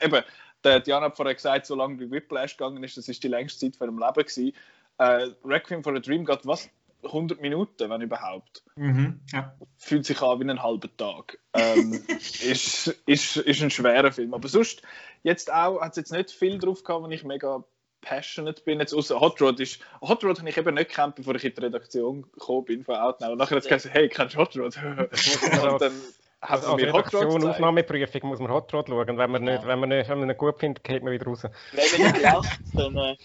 eben, 0.00 0.22
der 0.64 0.80
Diana 0.80 1.06
hat 1.06 1.16
vorher 1.16 1.34
gesagt, 1.34 1.66
so 1.66 1.74
lange 1.74 1.98
wie 2.00 2.10
Whiplash 2.10 2.56
gegangen 2.56 2.82
ist, 2.82 2.96
das 2.96 3.08
ist 3.08 3.22
die 3.22 3.28
längste 3.28 3.66
Zeit 3.66 3.76
von 3.76 3.88
ihrem 3.88 3.98
Leben 3.98 4.26
gewesen. 4.26 4.52
Äh, 4.98 5.28
Requiem 5.44 5.82
for 5.82 5.94
a 5.94 6.00
Dream 6.00 6.24
geht 6.24 6.46
was? 6.46 6.68
100 7.04 7.40
Minuten, 7.40 7.88
wenn 7.88 8.00
überhaupt. 8.00 8.64
Mhm. 8.76 9.20
Ja. 9.32 9.54
Fühlt 9.76 10.06
sich 10.06 10.20
an 10.22 10.40
wie 10.40 10.44
einen 10.44 10.62
halben 10.62 10.96
Tag. 10.96 11.38
Ähm, 11.52 12.02
ist, 12.08 12.88
ist, 13.06 13.36
ist 13.36 13.62
ein 13.62 13.70
schwerer 13.70 14.12
Film. 14.12 14.34
Aber 14.34 14.48
sonst, 14.48 14.82
jetzt 15.22 15.52
auch, 15.52 15.80
hat 15.80 15.92
es 15.92 15.96
jetzt 15.96 16.12
nicht 16.12 16.30
viel 16.30 16.58
drauf 16.58 16.82
gehabt, 16.82 17.04
wo 17.04 17.08
ich 17.08 17.24
mega 17.24 17.62
passionate 18.06 18.62
bin. 18.62 18.80
Jetzt 18.80 18.94
außer 18.94 19.20
Hot 19.20 19.40
Rod 19.40 19.58
ist. 19.60 19.80
Hot 20.00 20.24
Rod 20.24 20.38
habe 20.38 20.48
ich 20.48 20.56
eben 20.56 20.74
nicht 20.74 20.88
gekannt, 20.88 21.16
bevor 21.16 21.34
ich 21.34 21.44
in 21.44 21.54
die 21.54 21.60
Redaktion 21.60 22.22
gekommen 22.32 22.64
bin 22.64 22.84
von 22.84 22.96
Outnow. 22.96 23.30
Und 23.30 23.38
nachher 23.38 23.56
hat 23.56 23.64
es 23.64 23.68
gesagt, 23.68 23.94
hey, 23.94 24.08
kennst 24.08 24.34
du 24.34 24.38
Hot 24.38 24.56
Rod? 24.56 24.76
Und 24.82 25.80
dann 25.80 25.92
haben 26.40 26.62
Also 26.62 26.76
sie 26.76 26.84
mir 26.84 26.92
Hot 26.92 27.12
Rod. 27.12 27.44
Aufnahmeprüfung 27.44 28.28
muss 28.28 28.38
man 28.38 28.50
Hot 28.50 28.72
Rod 28.72 28.88
schauen. 28.88 29.18
Wenn 29.18 29.30
man 29.30 29.42
nicht, 29.42 29.66
wenn 29.66 29.78
man 29.80 29.88
nicht, 29.88 30.08
wenn 30.08 30.18
man 30.18 30.28
nicht 30.28 30.38
gut 30.38 30.58
findet, 30.58 30.84
geht 30.84 31.02
man 31.02 31.12
wieder 31.12 31.26
raus. 31.26 31.42
Wenn 31.72 32.02
man 32.02 32.12
nicht 32.12 32.22
lacht, 32.22 32.60
dann. 32.74 32.96
Äh, 32.96 33.16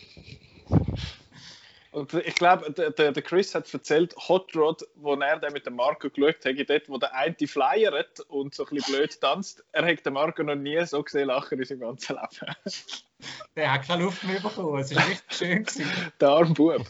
Und 1.92 2.14
ich 2.14 2.36
glaube, 2.36 2.72
der, 2.72 2.92
der, 2.92 3.22
Chris 3.22 3.54
hat 3.54 3.72
erzählt, 3.74 4.16
Hot 4.30 4.56
Rod, 4.56 4.82
wo 4.96 5.14
er 5.16 5.39
dann 5.39 5.52
mit 5.52 5.66
dem 5.66 5.76
Marco 5.76 6.10
geschaut 6.10 6.46
hat, 6.46 6.70
dort, 6.70 6.89
wo 6.89 6.98
der 6.98 7.14
eine 7.14 7.36
flyert 7.36 8.22
und 8.30 8.56
so 8.56 8.66
ein 8.66 8.76
bisschen 8.76 8.96
blöd 8.96 9.20
tanzt, 9.20 9.66
er 9.74 9.86
hat 9.86 10.06
den 10.06 10.14
Marco 10.14 10.42
noch 10.42 10.56
nie 10.56 10.84
so 10.86 11.04
gesehen 11.04 11.28
lachen 11.28 11.60
in 11.60 11.66
seinem 11.66 11.82
ganzen 11.82 12.16
Leben. 12.16 12.56
Der 13.56 13.74
hat 13.74 13.86
keine 13.86 14.06
Luft 14.06 14.24
mehr 14.24 14.39
bekommen. 14.39 14.80
Es 14.80 14.96
war 14.96 15.06
richtig 15.06 15.34
schön. 15.34 15.64
Gewesen. 15.64 15.86
Der 16.20 16.30
arme 16.30 16.54
Bub. 16.54 16.82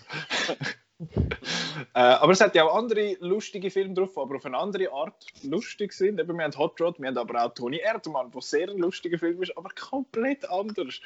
äh, 1.94 2.00
aber 2.00 2.32
es 2.32 2.40
hat 2.40 2.56
ja 2.56 2.64
auch 2.64 2.76
andere 2.78 3.18
lustige 3.20 3.70
Filme 3.72 3.96
drauf, 3.96 4.18
aber 4.18 4.38
auf 4.38 4.46
eine 4.46 4.58
andere 4.58 4.92
Art 4.94 5.26
lustig 5.42 5.92
sind. 5.94 6.20
Eben, 6.20 6.38
wir 6.38 6.46
haben 6.46 6.58
Hot 6.58 6.80
Rod, 6.80 7.00
wir 7.00 7.08
haben 7.08 7.18
aber 7.18 7.44
auch 7.44 7.54
Toni 7.54 7.78
Erdmann, 7.78 8.32
der 8.32 8.42
sehr 8.42 8.70
ein 8.70 8.78
lustiger 8.78 9.18
Film 9.18 9.42
ist, 9.42 9.58
aber 9.58 9.70
komplett 9.72 10.48
anders. 10.50 11.02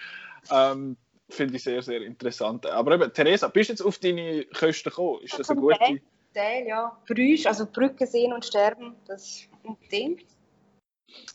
Ähm, 0.52 0.98
Finde 1.30 1.56
ich 1.56 1.64
sehr, 1.64 1.82
sehr 1.82 2.02
interessant. 2.02 2.66
Aber 2.68 2.94
eben, 2.94 3.12
Theresa, 3.12 3.48
bist 3.48 3.70
du 3.70 3.74
jetzt 3.74 3.82
auf 3.82 3.98
deine 3.98 4.46
Kosten 4.46 4.90
gekommen? 4.90 5.22
Ist 5.24 5.40
das 5.40 5.50
eine 5.50 5.60
Zum 5.60 5.68
gute... 5.68 6.02
Teil, 6.34 6.68
ja. 6.68 6.96
Brüsch, 7.08 7.46
also 7.46 7.66
Brücke 7.66 8.06
sehen 8.06 8.34
und 8.34 8.46
sterben, 8.46 8.96
das 9.08 9.48
unbedingt. 9.64 10.26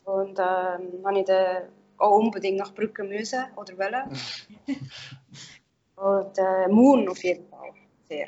Und 0.05 0.38
ähm, 0.38 1.05
habe 1.05 1.20
ich 1.20 1.24
dann 1.24 1.68
auch 1.97 2.18
unbedingt 2.18 2.59
nach 2.59 2.74
Brücke 2.74 3.03
müssen 3.03 3.45
oder 3.57 3.78
wollen. 3.78 4.18
und 5.97 6.38
äh, 6.38 6.68
Moon 6.68 7.09
auf 7.09 7.24
jeden 7.24 7.49
Fall, 7.49 7.72
sehr. 8.09 8.26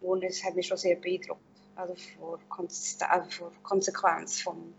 Moon 0.00 0.22
ist, 0.22 0.42
hat 0.44 0.54
mich 0.54 0.66
schon 0.66 0.78
sehr 0.78 0.96
beeindruckt. 0.96 1.40
Also 1.74 1.94
vor, 2.18 2.38
also 3.08 3.30
vor 3.30 3.52
Konsequenz 3.62 4.40
von, 4.40 4.72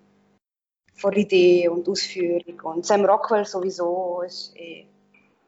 von 0.96 1.14
Idee 1.14 1.68
und 1.68 1.88
Ausführung. 1.88 2.60
Und 2.62 2.86
Sam 2.86 3.06
Rockwell 3.06 3.46
sowieso 3.46 4.24
ist 4.26 4.56
eh 4.58 4.88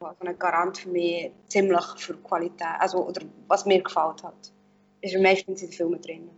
so 0.00 0.06
ein 0.20 0.38
Garant 0.38 0.78
für 0.78 0.88
mich 0.88 1.30
ziemlich 1.48 1.84
für 1.96 2.14
Qualität, 2.16 2.66
also 2.78 3.06
oder 3.06 3.22
was 3.48 3.66
mir 3.66 3.82
gefällt 3.82 4.22
hat 4.22 4.52
ist 5.02 5.16
meistens 5.18 5.62
in 5.62 5.68
den 5.68 5.76
Filmen 5.76 6.02
drin. 6.02 6.30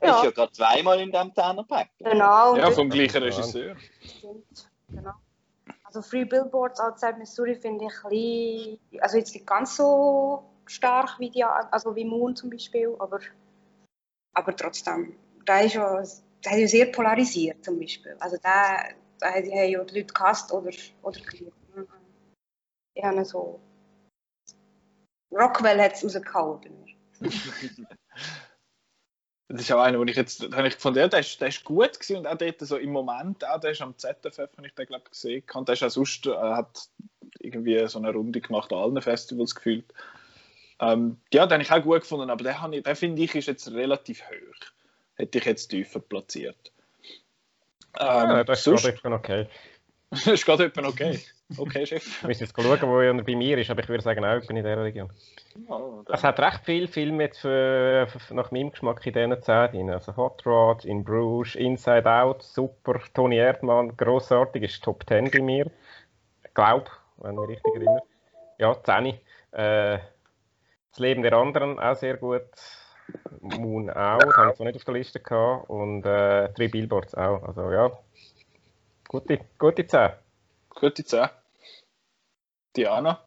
Er 0.00 0.10
ist 0.10 0.16
Ja. 0.18 0.24
ja 0.24 0.30
gerade 0.30 0.52
zweimal 0.52 1.00
in 1.00 1.10
diesem 1.10 1.34
Tannerpack. 1.34 1.88
Genau. 1.98 2.56
Ja, 2.56 2.70
vom 2.70 2.88
gleichen 2.88 3.22
Regisseur. 3.22 3.76
stimmt. 4.00 4.70
Genau. 4.88 5.12
Also 5.84 6.02
Free 6.02 6.24
Billboards 6.24 6.80
Outside 6.80 7.16
Missouri 7.18 7.54
finde 7.56 7.86
ich 7.86 8.04
ein 8.04 8.10
bisschen, 8.10 9.00
also 9.00 9.18
jetzt 9.18 9.34
nicht 9.34 9.46
ganz 9.46 9.76
so 9.76 10.44
stark 10.66 11.18
wie 11.18 11.30
die, 11.30 11.44
also 11.44 11.94
wie 11.96 12.04
Moon 12.04 12.34
zum 12.34 12.50
Beispiel, 12.50 12.94
aber, 12.98 13.18
aber 14.34 14.56
trotzdem, 14.56 15.16
da 15.44 15.60
ist 15.60 15.74
ja, 15.74 16.02
der 16.44 16.52
hat 16.52 16.58
ja 16.58 16.68
sehr 16.68 16.86
polarisiert 16.86 17.64
zum 17.64 17.78
Beispiel. 17.78 18.16
Also 18.20 18.36
da, 18.42 18.84
da 19.18 19.34
haben 19.34 19.50
ja 19.50 19.66
die 19.66 19.74
Leute 19.74 20.14
gehasst 20.14 20.52
oder, 20.52 20.70
oder 21.02 21.20
geliebt. 21.20 21.56
Ich 22.94 23.04
habe 23.04 23.16
ihn 23.16 23.24
so 23.24 23.60
Rockwell 25.32 25.80
hat 25.80 25.94
es 25.94 26.04
rausgehauen 26.04 26.60
bei 26.60 26.70
mir. 26.70 27.30
Das 29.48 29.60
ist 29.60 29.72
auch 29.72 29.82
einer, 29.82 29.98
wo 29.98 30.04
ich 30.04 30.16
jetzt, 30.16 30.50
da 30.50 30.56
habe 30.56 30.68
ich 30.68 30.76
gefunden, 30.76 31.00
ja, 31.00 31.08
der 31.08 31.20
ist, 31.20 31.38
der 31.38 31.48
ist 31.48 31.62
gut 31.62 31.92
gewesen 31.92 32.16
und 32.16 32.26
auch 32.26 32.38
dort 32.38 32.58
so 32.60 32.78
im 32.78 32.90
Moment, 32.90 33.46
auch 33.46 33.60
der 33.60 33.72
ist 33.72 33.82
am 33.82 33.98
ZFF, 33.98 34.38
habe 34.38 34.66
ich 34.66 34.74
den 34.74 34.86
glaube 34.86 35.04
ich 35.04 35.10
gesehen, 35.10 35.44
und 35.52 35.68
der 35.68 35.74
ist 35.74 35.82
auch 35.82 35.90
sonst, 35.90 36.26
äh, 36.26 36.30
hat 36.32 36.88
irgendwie 37.38 37.86
so 37.86 37.98
eine 37.98 38.14
Runde 38.14 38.40
gemacht 38.40 38.72
an 38.72 38.78
allen 38.78 39.02
Festivals 39.02 39.54
gefühlt. 39.54 39.92
Ähm, 40.80 41.20
ja, 41.34 41.44
den 41.44 41.54
habe 41.54 41.62
ich 41.62 41.70
auch 41.70 41.82
gut 41.82 42.00
gefunden, 42.00 42.30
aber 42.30 42.42
den, 42.42 42.62
habe 42.62 42.76
ich, 42.76 42.82
den 42.82 42.96
finde 42.96 43.22
ich 43.22 43.34
ist 43.34 43.46
jetzt 43.46 43.70
relativ 43.72 44.22
hoch. 44.22 44.72
Hätte 45.16 45.36
ich 45.36 45.44
jetzt 45.44 45.68
tiefer 45.68 46.00
platziert. 46.00 46.72
Ähm, 48.00 48.30
ja, 48.30 48.44
das 48.44 48.60
ist 48.60 48.64
sonst, 48.64 49.02
gerade 49.02 49.14
okay. 49.14 49.48
ist 50.10 50.46
gerade 50.46 50.72
okay. 50.82 51.20
Okay, 51.56 51.86
Chef. 51.86 52.06
Ich 52.06 52.22
müsste 52.26 52.44
jetzt 52.44 52.54
schauen, 52.54 52.80
wo 52.82 53.00
er 53.00 53.14
bei 53.14 53.36
mir 53.36 53.58
ist, 53.58 53.70
aber 53.70 53.80
ich 53.80 53.88
würde 53.88 54.02
sagen, 54.02 54.24
auch 54.24 54.48
in 54.48 54.56
dieser 54.56 54.82
Region. 54.82 55.10
Oh, 55.68 56.02
Es 56.10 56.24
hat 56.24 56.38
recht 56.40 56.60
viele 56.64 56.88
Filme 56.88 57.24
jetzt 57.24 57.40
für, 57.40 58.06
für, 58.06 58.34
nach 58.34 58.50
meinem 58.50 58.70
Geschmack 58.70 59.04
in 59.06 59.12
diesen 59.12 59.42
Zeit 59.42 59.72
drin. 59.72 59.90
Also 59.90 60.16
Hot 60.16 60.44
Rod, 60.46 60.84
In 60.84 61.04
Bruges, 61.04 61.54
Inside 61.54 62.10
Out, 62.10 62.42
super. 62.42 63.00
Toni 63.14 63.36
Erdmann, 63.36 63.96
grossartig, 63.96 64.62
ist 64.62 64.82
Top 64.84 65.04
10 65.08 65.30
bei 65.30 65.40
mir. 65.40 65.70
Ich 66.44 66.54
glaube, 66.54 66.86
wenn 67.18 67.32
ich 67.34 67.38
mich 67.38 67.48
richtig 67.50 67.74
erinnere. 67.74 68.02
Ja, 68.58 68.76
10. 68.82 69.06
Äh, 69.52 69.98
das 70.90 70.98
Leben 70.98 71.22
der 71.22 71.32
anderen 71.34 71.78
auch 71.78 71.96
sehr 71.96 72.16
gut. 72.16 72.42
Moon 73.40 73.90
auch, 73.90 74.18
das 74.18 74.36
habe 74.36 74.50
ich 74.50 74.56
zwar 74.56 74.66
nicht 74.66 74.76
auf 74.76 74.84
der 74.84 74.94
Liste 74.94 75.20
gehabt. 75.20 75.68
Und 75.68 76.04
äh, 76.04 76.48
drei 76.50 76.68
Billboards 76.68 77.14
auch. 77.14 77.42
Also 77.42 77.70
ja, 77.70 77.90
gute, 79.08 79.40
gute 79.58 79.86
10. 79.86 80.10
Gute 80.70 81.04
10. 81.04 81.28
Diana? 82.76 83.20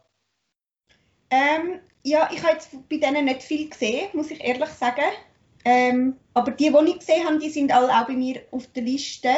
Ähm, 1.30 1.80
ja, 2.04 2.28
ich 2.32 2.42
habe 2.42 2.54
jetzt 2.54 2.70
bei 2.88 2.98
denen 2.98 3.24
nicht 3.24 3.42
viel 3.42 3.68
gesehen, 3.68 4.08
muss 4.12 4.30
ich 4.30 4.42
ehrlich 4.42 4.68
sagen. 4.68 5.12
Ähm, 5.64 6.16
aber 6.34 6.52
die, 6.52 6.70
die 6.70 6.90
ich 6.90 6.98
gesehen 7.00 7.26
habe, 7.26 7.38
die 7.38 7.50
sind 7.50 7.72
alle 7.72 7.88
auch 7.88 8.06
bei 8.06 8.12
mir 8.12 8.40
auf 8.52 8.66
der 8.68 8.84
Liste. 8.84 9.30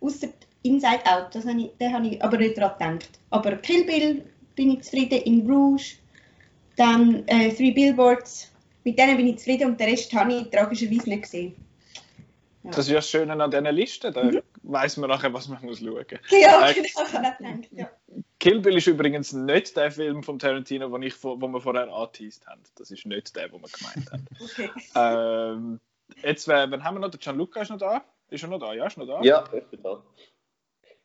Außer 0.00 0.28
Inside 0.62 1.02
Out, 1.06 1.34
das 1.34 1.46
habe 1.46 1.60
ich, 1.60 1.70
den 1.80 1.92
habe 1.92 2.06
ich 2.06 2.22
aber 2.22 2.38
nicht 2.38 2.58
daran 2.58 2.98
gedacht. 2.98 3.18
Aber 3.30 3.56
Kill 3.56 3.84
Bill 3.84 4.24
bin 4.54 4.72
ich 4.72 4.82
zufrieden, 4.82 5.20
In 5.22 5.50
Rouge, 5.50 5.96
dann 6.76 7.26
äh, 7.26 7.52
Three 7.52 7.72
Billboards, 7.72 8.52
mit 8.84 8.98
denen 8.98 9.16
bin 9.16 9.28
ich 9.28 9.38
zufrieden 9.38 9.70
und 9.70 9.80
den 9.80 9.88
Rest 9.88 10.12
habe 10.12 10.32
ich 10.32 10.50
tragischerweise 10.50 11.08
nicht 11.08 11.22
gesehen. 11.22 11.56
Das 12.62 12.78
ist 12.78 12.88
ja 12.88 12.96
das 12.96 13.08
Schöne 13.08 13.32
an 13.32 13.50
diesen 13.50 13.66
Listen, 13.66 14.12
da 14.12 14.30
weiss 14.68 14.96
man 14.96 15.10
nachher, 15.10 15.32
was 15.32 15.48
man 15.48 15.64
muss 15.64 15.78
schauen 15.80 15.94
muss. 15.94 16.30
Ja, 16.30 16.68
Äh, 16.70 16.74
genau. 16.74 17.62
Ja. 17.72 17.90
Kill 18.38 18.60
Bill 18.60 18.76
ist 18.76 18.86
übrigens 18.86 19.32
nicht 19.32 19.76
der 19.76 19.90
Film 19.90 20.22
von 20.22 20.38
Tarantino, 20.38 20.88
den 20.88 21.02
ich, 21.02 21.14
vor- 21.14 21.40
wo 21.40 21.48
wir 21.48 21.60
vorher 21.60 21.92
angeteased 21.92 22.46
haben. 22.46 22.62
Das 22.76 22.90
ist 22.90 23.06
nicht 23.06 23.34
der, 23.34 23.48
den 23.48 23.60
wir 23.62 23.68
gemeint 23.68 24.10
haben. 24.12 24.26
Okay. 24.40 24.70
ähm, 24.94 25.80
jetzt, 26.22 26.48
äh, 26.48 26.70
wen 26.70 26.84
haben 26.84 26.96
wir 26.96 27.00
noch? 27.00 27.10
Der 27.10 27.18
Gianluca 27.20 27.62
ist 27.62 27.70
noch 27.70 27.78
da. 27.78 28.04
Ist 28.28 28.42
er 28.42 28.48
noch 28.48 28.58
da? 28.58 28.72
Ja, 28.74 28.86
ist 28.86 28.98
noch 28.98 29.06
da. 29.06 29.22
Ja, 29.22 29.44
ich 29.52 29.64
bin 29.66 29.82
da. 29.82 30.02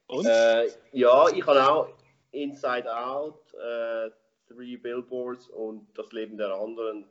Und? 0.07 0.25
Äh, 0.25 0.67
ja, 0.91 1.27
ich 1.29 1.45
habe 1.45 1.69
auch 1.71 1.89
Inside 2.31 2.93
Out, 2.93 3.53
äh, 3.53 4.09
Three 4.47 4.75
Billboards 4.77 5.47
und 5.49 5.87
Das 5.97 6.11
Leben 6.11 6.37
der 6.37 6.51
anderen. 6.53 7.05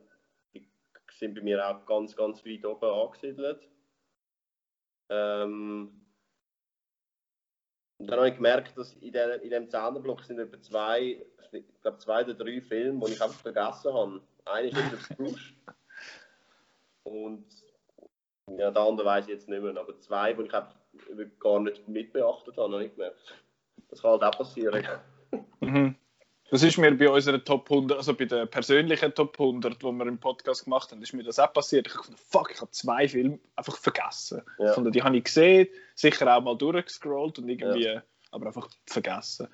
Die 0.52 0.68
sind 1.18 1.34
bei 1.34 1.40
mir 1.40 1.66
auch 1.66 1.84
ganz, 1.86 2.14
ganz 2.14 2.44
weit 2.44 2.64
oben 2.66 2.84
angesiedelt. 2.90 3.60
Ähm, 5.08 5.99
und 8.00 8.06
dann 8.06 8.18
habe 8.18 8.30
ich 8.30 8.36
gemerkt, 8.36 8.78
dass 8.78 8.94
in, 8.94 9.12
der, 9.12 9.42
in 9.42 9.50
dem 9.50 9.68
Zehnerblock 9.68 10.24
sind 10.24 10.38
etwa 10.38 10.58
zwei, 10.62 11.22
ich 11.52 11.64
glaube 11.82 11.98
zwei 11.98 12.24
oder 12.24 12.32
drei 12.32 12.58
Filme, 12.62 13.04
die 13.04 13.12
ich 13.12 13.22
einfach 13.22 13.38
vergessen 13.40 13.92
habe. 13.92 14.22
Einer 14.46 14.68
ist 14.68 14.92
der 14.92 14.98
Scrooge. 14.98 15.40
Und 17.02 17.44
ja, 18.56 18.70
der 18.70 18.82
andere 18.82 19.06
weiß 19.06 19.26
ich 19.26 19.32
jetzt 19.32 19.50
nicht 19.50 19.62
mehr, 19.62 19.76
aber 19.76 19.98
zwei, 19.98 20.32
die 20.32 20.44
ich 20.44 20.54
einfach 20.54 20.74
gar 21.38 21.60
nicht 21.60 21.86
mitbeachtet 21.88 22.56
habe, 22.56 22.72
habe 22.72 22.84
ich 22.86 22.92
gemerkt. 22.94 23.34
Das 23.90 24.00
kann 24.00 24.12
halt 24.12 24.22
auch 24.22 24.38
passieren. 24.38 24.82
Mhm. 25.60 25.94
Das 26.50 26.62
ist 26.64 26.78
mir 26.78 26.96
bei 26.96 27.08
unserer 27.08 27.42
Top 27.44 27.70
100, 27.70 27.98
also 27.98 28.14
bei 28.14 28.24
der 28.24 28.46
persönlichen 28.46 29.14
Top 29.14 29.38
100, 29.38 29.80
die 29.80 29.86
wir 29.86 30.06
im 30.06 30.18
Podcast 30.18 30.64
gemacht 30.64 30.90
haben, 30.90 31.02
ist 31.02 31.12
mir 31.12 31.22
das 31.22 31.38
auch 31.38 31.52
passiert. 31.52 31.86
Ich 31.86 31.94
habe 31.94 32.04
gedacht, 32.04 32.22
fuck, 32.28 32.50
ich 32.52 32.60
habe 32.60 32.70
zwei 32.72 33.06
Filme 33.06 33.38
einfach 33.54 33.76
vergessen. 33.76 34.42
Ja. 34.58 34.70
Ich 34.70 34.74
fand, 34.74 34.94
die 34.94 35.02
habe 35.02 35.16
ich 35.16 35.24
gesehen, 35.24 35.68
sicher 35.94 36.36
auch 36.36 36.42
mal 36.42 36.56
durchgescrollt 36.56 37.38
und 37.38 37.48
irgendwie, 37.48 38.00
aber 38.32 38.46
einfach 38.46 38.68
vergessen. 38.86 39.46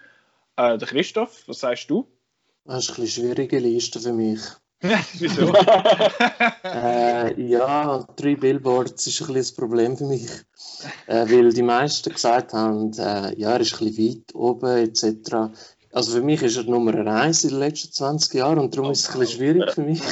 Äh, 0.56 0.78
der 0.78 0.88
Christoph, 0.88 1.46
was 1.46 1.60
sagst 1.60 1.90
du? 1.90 2.08
Das 2.64 2.88
ist 2.88 2.98
eine 2.98 3.06
schwierige 3.06 3.58
Liste 3.58 4.00
für 4.00 4.12
mich. 4.12 4.40
Wieso? 4.80 5.52
Äh, 6.64 7.40
ja, 7.40 8.06
drei 8.16 8.34
Billboards 8.34 9.06
ist 9.06 9.20
ein 9.20 9.26
bisschen 9.28 9.34
das 9.36 9.52
Problem 9.52 9.96
für 9.96 10.04
mich. 10.04 10.28
Äh, 11.06 11.26
weil 11.30 11.52
die 11.52 11.62
meisten 11.62 12.12
gesagt 12.12 12.52
haben, 12.52 12.92
äh, 12.98 13.34
ja, 13.38 13.52
er 13.52 13.60
ist 13.60 13.80
ein 13.80 13.86
bisschen 13.86 14.18
weit 14.18 14.34
oben 14.34 14.76
etc. 14.76 15.56
Also 15.96 16.12
für 16.12 16.20
mich 16.20 16.42
ist 16.42 16.58
er 16.58 16.64
Nummer 16.64 16.94
eins 17.10 17.42
in 17.42 17.48
den 17.48 17.58
letzten 17.58 17.90
20 17.90 18.34
Jahren 18.34 18.58
und 18.58 18.76
darum 18.76 18.90
ist 18.90 19.08
es 19.08 19.14
ein 19.14 19.18
bisschen 19.18 19.38
schwierig 19.38 19.72
für 19.72 19.80
mich. 19.80 20.02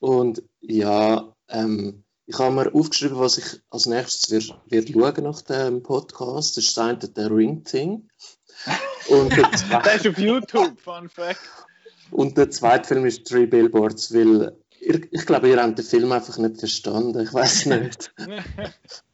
Und 0.00 0.42
ja, 0.60 1.32
ähm, 1.48 2.02
ich 2.26 2.36
habe 2.40 2.52
mir 2.52 2.74
aufgeschrieben, 2.74 3.16
was 3.16 3.38
ich 3.38 3.60
als 3.70 3.86
nächstes 3.86 4.28
wird, 4.28 4.58
wird 4.66 4.88
schauen 4.88 5.22
nach 5.22 5.42
dem 5.42 5.84
Podcast. 5.84 6.56
Das 6.56 6.64
ist 6.64 6.76
das 6.76 6.84
eine, 6.84 6.98
der 6.98 7.30
Ring 7.30 7.62
Thing. 7.62 8.08
Und 9.08 9.36
der 9.36 9.44
der 9.50 9.52
zweite, 9.52 9.90
ist 9.90 10.08
auf 10.08 10.18
YouTube, 10.18 10.80
Fun 10.80 11.08
Fact. 11.10 11.38
und 12.10 12.36
der 12.36 12.50
zweite 12.50 12.88
Film 12.88 13.06
ist 13.06 13.24
Three 13.24 13.46
Billboards, 13.46 14.12
weil 14.12 14.52
ihr, 14.80 15.00
ich 15.12 15.26
glaube, 15.26 15.48
ihr 15.48 15.62
habt 15.62 15.78
den 15.78 15.84
Film 15.84 16.10
einfach 16.10 16.38
nicht 16.38 16.58
verstanden. 16.58 17.20
Ich 17.20 17.32
weiß 17.32 17.66
nicht. 17.66 18.12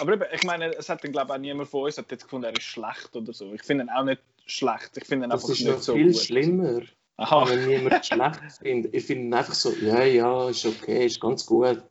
Aber 0.00 0.12
eben, 0.14 0.24
ich 0.32 0.42
meine, 0.44 0.74
es 0.76 0.88
hat 0.88 1.04
dann, 1.04 1.12
glaube 1.12 1.28
ich, 1.28 1.34
auch 1.34 1.38
niemand 1.40 1.68
von 1.68 1.82
uns 1.84 1.98
hat 1.98 2.10
jetzt 2.10 2.24
gefunden, 2.24 2.46
er 2.46 2.52
ist 2.52 2.62
schlecht 2.62 3.14
oder 3.14 3.32
so. 3.32 3.52
Ich 3.52 3.62
finde 3.62 3.84
ihn 3.84 3.90
auch 3.90 4.04
nicht 4.04 4.22
schlecht. 4.46 4.90
Ich 4.96 5.04
finde 5.04 5.26
ihn 5.26 5.30
Das 5.30 5.42
einfach 5.42 5.54
ist 5.54 5.60
nicht 5.60 5.70
noch 5.70 5.78
so 5.82 5.94
viel 5.94 6.12
gut. 6.12 6.16
schlimmer, 6.22 6.80
Aha. 7.16 7.48
wenn 7.48 7.66
niemand 7.66 8.06
schlecht 8.06 8.40
findet. 8.62 8.94
Ich 8.94 9.04
finde 9.06 9.24
ihn 9.24 9.34
einfach 9.34 9.54
so, 9.54 9.72
ja, 9.72 10.02
ja, 10.04 10.48
ist 10.48 10.64
okay, 10.66 11.06
ist 11.06 11.20
ganz 11.20 11.44
gut. 11.46 11.82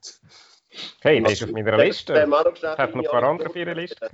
Hey, 1.01 1.21
der 1.21 1.31
ist 1.31 1.43
auf 1.43 1.51
meiner 1.51 1.75
Der- 1.77 1.85
Liste. 1.85 2.13
der 2.13 2.27
Maro 2.27 2.51
geschnappt 2.51 2.77
Hat 2.79 2.95
noch 2.95 3.03
ein 3.03 3.09
paar 3.09 3.23
andere 3.23 3.49
auf 3.49 3.55
ihrer 3.55 3.73
Liste. 3.75 4.09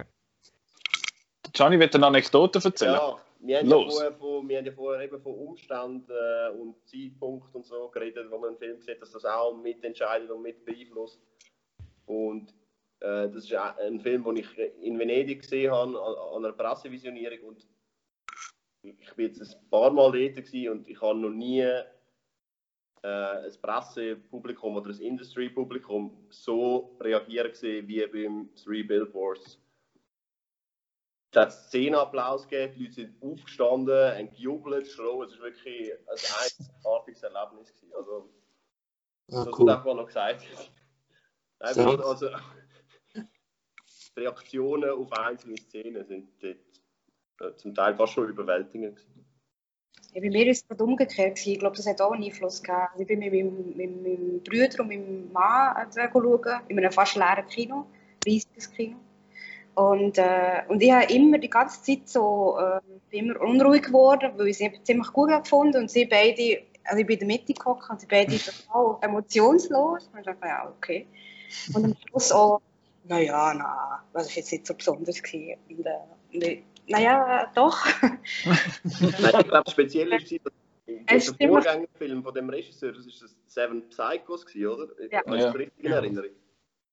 Gianni 1.54 1.80
wird 1.80 1.96
eine 1.96 2.08
Anekdote 2.08 2.60
erzählen. 2.64 2.94
Ja, 2.94 3.18
wir 3.40 3.58
haben 3.60 3.70
ja, 3.70 3.76
vorher 3.90 4.12
von, 4.14 4.50
wir 4.50 4.58
haben 4.58 4.66
ja 4.66 4.72
vorher 4.72 5.06
eben 5.06 5.22
von 5.22 5.34
Umständen 5.36 6.10
äh, 6.12 6.50
und 6.60 6.76
Zeitpunkt 6.86 7.54
und 7.56 7.66
so 7.66 7.88
geredet, 7.90 8.30
wo 8.30 8.38
man 8.40 8.50
einen 8.50 8.58
Film 8.58 8.82
sieht, 8.82 9.02
dass 9.02 9.12
das 9.12 9.24
auch 9.26 9.56
mitentscheidet 9.56 10.30
und 10.32 10.42
mit 10.42 10.66
beeinflusst. 10.66 11.20
Und 12.08 12.54
äh, 13.00 13.30
das 13.30 13.46
ist 13.46 13.54
ein 13.54 14.00
Film, 14.00 14.24
den 14.24 14.38
ich 14.38 14.58
in 14.58 14.98
Venedig 15.00 15.42
gesehen 15.42 15.72
habe, 15.72 16.00
an, 16.00 16.36
an 16.38 16.46
einer 16.46 16.54
Pressevisionierung. 16.54 17.40
Und 17.50 17.68
ich 18.84 19.14
bin 19.16 19.28
jetzt 19.28 19.42
ein 19.42 19.70
paar 19.70 19.92
Mal 19.92 20.12
dort 20.12 20.54
und 20.70 20.88
ich 20.88 21.02
habe 21.02 21.20
noch 21.20 21.30
nie 21.30 21.62
äh, 21.62 21.84
ein 23.04 23.62
Pressepublikum 23.62 24.76
oder 24.78 24.90
ein 24.90 25.00
Industry-Publikum 25.00 26.28
so 26.30 26.98
reagieren 27.00 27.52
gesehen 27.52 27.88
wie 27.88 28.06
beim 28.08 28.50
Three 28.56 28.84
Billboards. 28.84 29.60
Es 31.32 31.42
hat 31.42 31.52
Szenenapplaus 31.52 32.48
gegeben, 32.48 32.74
die 32.78 32.84
Leute 32.84 32.94
sind 32.94 33.22
aufgestanden, 33.22 34.16
haben 34.16 34.30
gejubelt, 34.30 34.86
geschrien. 34.86 35.22
Es 35.24 35.34
war 35.34 35.46
wirklich 35.46 35.92
ein 35.92 36.00
einzigartiges 36.10 37.24
Erlebnis. 37.24 37.74
Gewesen. 37.76 37.94
Also, 37.94 38.30
Ah, 39.32 39.44
das 39.44 39.60
cool. 39.60 39.68
wird 39.68 39.78
einfach 39.78 39.96
noch 39.96 40.06
gesagt. 40.06 40.46
Nur, 41.78 42.06
also, 42.06 42.30
die 44.16 44.22
Reaktionen 44.22 44.90
auf 44.90 45.12
einzelne 45.14 45.58
Szenen 45.58 46.06
sind 46.06 46.30
dort 46.42 47.54
äh, 47.54 47.56
zum 47.58 47.74
Teil 47.76 47.96
fast 47.96 48.14
schon 48.14 48.30
überwältigend. 48.30 49.06
Ja, 50.14 50.22
bei 50.22 50.30
mir 50.30 50.48
ist 50.48 50.62
es 50.62 50.68
gerade 50.68 50.84
umgekehrt. 50.84 51.46
Ich 51.46 51.60
glaube, 51.60 51.76
das 51.76 51.88
hat 51.88 52.02
auch 52.02 52.12
einen 52.12 52.24
Einfluss 52.24 52.64
gehabt. 52.64 52.94
Also 52.94 53.02
Ich 53.02 53.08
bin 53.08 53.20
mit 53.20 53.34
meinem, 53.34 53.76
mit 53.76 54.04
meinem 54.04 54.44
Bruder 54.44 54.80
und 54.82 54.88
meinem 54.88 55.32
Mann 55.34 55.76
äh, 55.76 56.10
schauen, 56.10 56.62
in 56.70 56.80
einem 56.80 56.92
fast 56.92 57.16
leeren 57.16 57.46
Kino, 57.48 57.86
riesiges 58.26 58.72
Kino. 58.72 58.98
Und, 59.76 60.18
äh, 60.18 60.64
und 60.70 60.82
ich 60.82 60.92
habe 60.92 61.12
immer 61.14 61.38
die 61.38 61.50
ganze 61.50 61.82
Zeit 61.84 62.08
so, 62.08 62.58
äh, 62.58 62.80
bin 63.10 63.26
immer 63.26 63.42
unruhig 63.42 63.84
geworden, 63.84 64.32
weil 64.38 64.48
ich 64.48 64.58
sie 64.58 64.72
ziemlich 64.84 65.12
gut 65.12 65.30
gefunden 65.30 65.82
und 65.82 65.92
sie 65.92 66.06
beide, 66.06 66.62
also 66.86 67.02
ich 67.02 67.06
bin 67.06 67.20
in 67.20 67.28
der 67.28 67.38
Mitte 67.38 67.54
gehockt 67.54 67.90
und 67.90 68.00
sie 68.00 68.08
beide 68.08 68.38
total 68.38 68.98
emotionslos. 69.02 70.10
Und 70.14 70.20
ich 70.20 70.26
dachte, 70.26 70.48
ja, 70.48 70.74
okay. 70.78 71.08
Und 71.74 71.84
am 71.84 71.96
Schluss 72.08 72.32
auch, 72.32 72.62
naja, 73.08 73.54
na, 73.54 74.04
was 74.14 74.28
ist 74.28 74.36
jetzt 74.36 74.52
nicht 74.52 74.68
so 74.68 74.74
besonders 74.74 75.22
äh, 75.34 75.58
ich, 76.32 76.64
naja, 76.88 77.52
doch. 77.56 77.78
Nein, 78.02 79.34
ich 79.40 79.48
glaube, 79.48 79.72
speziell 79.72 80.14
ist 80.14 80.32
es, 80.32 80.40
dass 81.08 81.38
der. 81.38 81.50
Vorgängerfilm 81.50 82.24
von 82.24 82.34
dem 82.34 82.50
Regisseur, 82.50 82.92
das 82.92 83.08
ist 83.08 83.22
das 83.22 83.36
Seven 83.48 83.88
Psychos, 83.90 84.46
gewesen, 84.46 84.68
oder? 84.68 85.02
Ja. 85.12 85.22
Ich 85.26 85.32
Ja. 85.32 85.46
das 85.46 85.56
richtig 85.56 85.84
in 85.84 85.92
Erinnerung? 85.92 86.32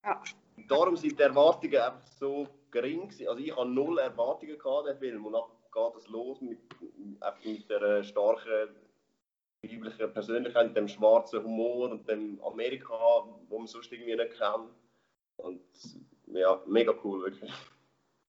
Ja. 0.04 0.22
Darum 0.68 0.96
sind 0.96 1.18
die 1.18 1.22
Erwartungen 1.22 1.76
einfach 1.76 2.06
so 2.18 2.48
gering 2.70 3.08
gewesen. 3.08 3.28
Also 3.28 3.40
ich 3.40 3.56
habe 3.56 3.68
null 3.68 3.98
Erwartungen 3.98 4.58
gehabt, 4.58 4.88
den 4.88 4.98
Film. 4.98 5.26
Und 5.26 5.32
dann 5.32 5.42
geht 5.72 5.96
es 5.96 6.08
los 6.08 6.40
mit, 6.40 6.58
einfach 7.20 7.44
mit 7.44 7.68
der 7.68 8.02
starken 8.02 8.68
weiblichen 9.62 10.12
Persönlichkeit, 10.12 10.76
dem 10.76 10.88
schwarzen 10.88 11.42
Humor 11.44 11.90
und 11.90 12.08
dem 12.08 12.40
Amerika, 12.42 13.24
wo 13.48 13.58
man 13.58 13.66
sonst 13.66 13.92
irgendwie 13.92 14.16
nicht 14.16 14.38
kennt. 14.38 14.70
Und 15.36 15.60
ja, 16.32 16.60
mega 16.66 16.94
cool, 17.04 17.24
wirklich. 17.24 17.50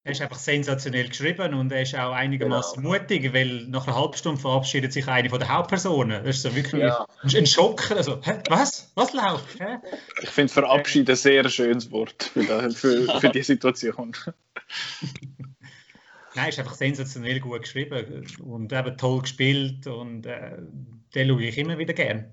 Er 0.06 0.12
ist 0.12 0.22
einfach 0.22 0.38
sensationell 0.38 1.08
geschrieben 1.08 1.54
und 1.54 1.72
er 1.72 1.84
ist 1.84 1.96
auch 1.96 2.12
einigermaßen 2.12 2.84
Genau. 2.84 2.94
mutig, 2.98 3.34
weil 3.34 3.68
nach 3.68 3.88
einer 3.88 3.96
halben 3.96 4.18
Stunde 4.18 4.42
verabschiedet 4.42 4.92
sich 4.92 5.08
eine 5.08 5.30
von 5.30 5.40
der 5.40 5.48
Hauptpersonen. 5.48 6.26
Das 6.26 6.36
ist 6.36 6.42
so 6.44 6.54
wirklich 6.54 6.82
Ja. 6.82 7.08
ein 7.24 7.46
Schock. 7.48 7.90
Also, 7.92 8.20
hä, 8.22 8.40
was? 8.50 8.92
Was 8.96 9.14
läuft? 9.14 9.62
Hä? 9.62 9.78
Ich 10.22 10.30
finde 10.30 10.52
verabschieden 10.52 11.10
ein 11.10 11.16
sehr 11.16 11.48
schönes 11.50 11.90
Wort 11.92 12.24
für, 12.24 12.44
das, 12.44 12.76
für, 12.76 13.18
für 13.22 13.30
die 13.30 13.44
Situation. 13.44 14.14
Nein, 16.36 16.50
ist 16.50 16.60
einfach 16.60 16.74
sensationell 16.74 17.40
gut 17.40 17.62
geschrieben 17.62 18.26
und 18.44 18.74
eben 18.74 18.98
toll 18.98 19.22
gespielt 19.22 19.88
und 19.88 20.26
äh, 20.26 20.58
den 21.16 21.30
schaue 21.30 21.44
ich 21.44 21.58
immer 21.58 21.78
wieder 21.78 21.94
gern. 21.94 22.30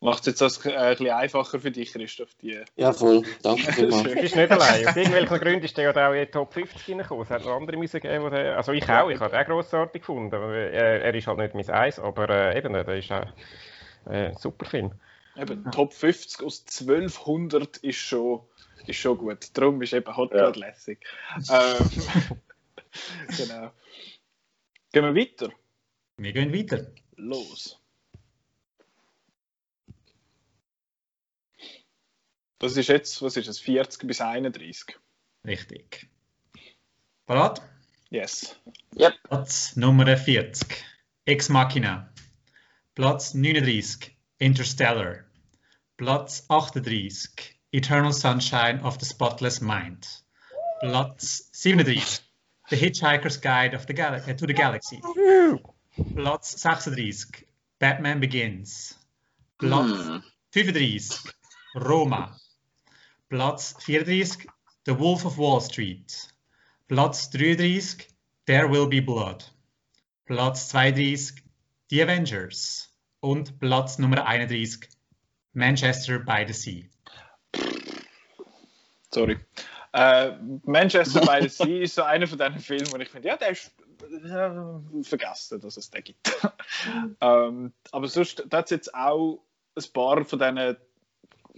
Macht 0.00 0.20
es 0.20 0.26
jetzt 0.26 0.40
das 0.40 0.64
äh, 0.64 0.72
ein 0.76 0.90
bisschen 0.90 1.10
einfacher 1.10 1.58
für 1.58 1.72
dich, 1.72 1.92
Christoph? 1.92 2.32
Die, 2.36 2.62
Ja, 2.76 2.92
voll. 2.92 3.24
Danke 3.42 3.72
vielmals. 3.72 4.04
Du 4.04 4.14
bist 4.14 4.36
nicht 4.36 4.50
allein. 4.52 4.86
Aus 4.86 4.96
irgendwelchen 4.96 5.38
Gründen 5.38 5.64
ist 5.64 5.76
der 5.76 5.92
ja 5.92 6.08
auch 6.08 6.12
in 6.12 6.24
die 6.24 6.30
Top 6.30 6.52
50 6.52 6.88
reingekommen. 6.88 7.24
Es 7.24 7.30
hat 7.30 7.44
noch 7.44 7.56
andere 7.56 7.76
gegeben, 7.78 8.24
die 8.24 8.30
der, 8.30 8.56
also 8.56 8.72
ich 8.72 8.88
auch, 8.88 9.08
ich 9.10 9.18
habe 9.18 9.36
den 9.36 9.44
grossartig 9.46 10.02
gefunden. 10.02 10.32
äh, 10.52 11.00
Er 11.00 11.14
ist 11.14 11.26
halt 11.26 11.38
nicht 11.38 11.54
mein 11.54 11.68
Eis, 11.70 11.98
aber 11.98 12.28
äh, 12.30 12.56
eben, 12.58 12.72
der 12.74 12.88
ist 12.88 13.10
auch 13.10 13.26
ein 14.06 14.36
super 14.36 14.66
Film. 14.66 14.92
eben, 15.36 15.68
Top 15.72 15.92
50 15.92 16.46
aus 16.46 16.64
1200 16.80 17.78
ist 17.78 17.96
schon, 17.96 18.42
ist 18.86 18.98
schon 19.00 19.18
gut. 19.18 19.48
Darum 19.54 19.82
ist 19.82 19.92
eben 19.94 20.16
Hot 20.16 20.32
Ja. 20.32 20.50
Lässig. 20.50 21.00
Ähm, 21.50 21.90
genau. 23.36 23.70
Gehen 24.92 25.04
wir 25.04 25.14
weiter. 25.14 25.52
Wir 26.18 26.32
gehen 26.32 26.54
weiter. 26.54 26.86
Los. 27.16 27.77
Das 32.58 32.76
ist 32.76 32.88
jetzt, 32.88 33.22
was 33.22 33.36
ist 33.36 33.48
es, 33.48 33.60
40 33.60 34.06
bis 34.06 34.20
31? 34.20 34.98
Richtig. 35.44 36.08
Parat? 37.26 37.62
Yes. 38.10 38.56
Platz 39.28 39.76
Nummer 39.76 40.16
40. 40.16 40.66
Ex 41.24 41.48
Machina. 41.48 42.12
Platz 42.94 43.34
39. 43.34 44.16
Interstellar. 44.38 45.24
Platz 45.96 46.44
38. 46.48 47.54
Eternal 47.70 48.12
Sunshine 48.12 48.80
of 48.82 48.98
the 48.98 49.06
Spotless 49.06 49.60
Mind. 49.60 50.06
Platz 50.80 51.50
37. 51.52 52.24
The 52.70 52.76
Hitchhiker's 52.76 53.40
Guide 53.40 53.74
of 53.76 53.86
the 53.86 53.94
Gal 53.94 54.14
äh, 54.14 54.34
to 54.36 54.46
the 54.46 54.54
Galaxy. 54.54 55.00
Platz 56.14 56.54
36. 56.62 57.44
Batman 57.78 58.20
Begins. 58.20 58.96
Platz 59.58 59.90
Hm. 59.90 60.22
35. 60.52 61.20
Roma. 61.76 62.34
Platz 63.28 63.74
34. 63.84 64.46
The 64.86 64.98
Wolf 64.98 65.26
of 65.26 65.36
Wall 65.36 65.60
Street. 65.60 66.32
Platz 66.88 67.28
33. 67.28 68.06
There 68.46 68.68
Will 68.68 68.86
Be 68.86 69.00
Blood. 69.00 69.44
Platz 70.26 70.68
32. 70.68 71.42
The 71.90 72.02
Avengers. 72.02 72.88
Und 73.20 73.60
Platz 73.60 73.98
Nummer 73.98 74.26
31. 74.26 74.88
Manchester 75.52 76.20
by 76.20 76.46
the 76.46 76.54
Sea. 76.54 76.88
Sorry. 79.12 79.38
Äh, 79.92 80.32
Manchester 80.64 81.20
by 81.20 81.42
the 81.42 81.48
Sea 81.48 81.82
ist 81.82 81.96
so 81.96 82.04
einer 82.04 82.26
von 82.26 82.38
diesen 82.38 82.58
Filmen, 82.60 82.92
wo 82.92 82.96
ich 82.96 83.10
finde, 83.10 83.28
ja, 83.28 83.36
der 83.36 83.50
ist 83.50 83.74
äh, 84.02 85.02
vergessen, 85.02 85.60
dass 85.60 85.76
es 85.76 85.90
den 85.90 86.04
gibt. 86.04 86.30
ähm, 87.20 87.74
aber 87.92 88.08
sonst, 88.08 88.44
da 88.48 88.58
hat 88.58 88.70
jetzt 88.70 88.94
auch 88.94 89.44
ein 89.76 89.92
paar 89.92 90.24
von 90.24 90.38
diesen 90.38 90.76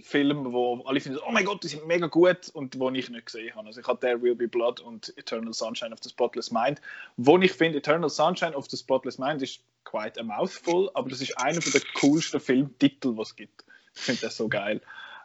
Filmen, 0.01 0.51
wo 0.51 0.81
alle 0.85 0.99
finden, 0.99 1.19
oh 1.25 1.31
mein 1.31 1.45
Gott, 1.45 1.63
die 1.63 1.67
sind 1.67 1.87
mega 1.87 2.07
gut 2.07 2.49
und 2.53 2.79
wo 2.79 2.89
ich 2.89 3.09
nicht 3.09 3.25
gesehen 3.25 3.55
habe. 3.55 3.67
Also 3.67 3.81
ich 3.81 3.87
habe 3.87 3.99
There 3.99 4.21
Will 4.21 4.35
Be 4.35 4.47
Blood 4.47 4.79
und 4.79 5.15
Eternal 5.17 5.53
Sunshine 5.53 5.93
of 5.93 5.99
the 6.01 6.09
Spotless 6.09 6.51
Mind. 6.51 6.81
Wo 7.17 7.37
ich 7.39 7.53
finde, 7.53 7.79
Eternal 7.79 8.09
Sunshine 8.09 8.55
of 8.55 8.69
the 8.69 8.77
Spotless 8.77 9.17
Mind 9.17 9.41
ist 9.41 9.61
quite 9.83 10.19
a 10.19 10.23
mouthful, 10.23 10.89
aber 10.93 11.09
das 11.09 11.21
ist 11.21 11.37
einer 11.37 11.59
der 11.59 11.81
coolsten 11.99 12.39
Filmtitel, 12.39 13.17
was 13.17 13.29
es 13.29 13.35
gibt. 13.35 13.63
Ich 13.95 14.01
finde 14.01 14.21
das 14.21 14.37
so 14.37 14.47
geil. 14.47 14.81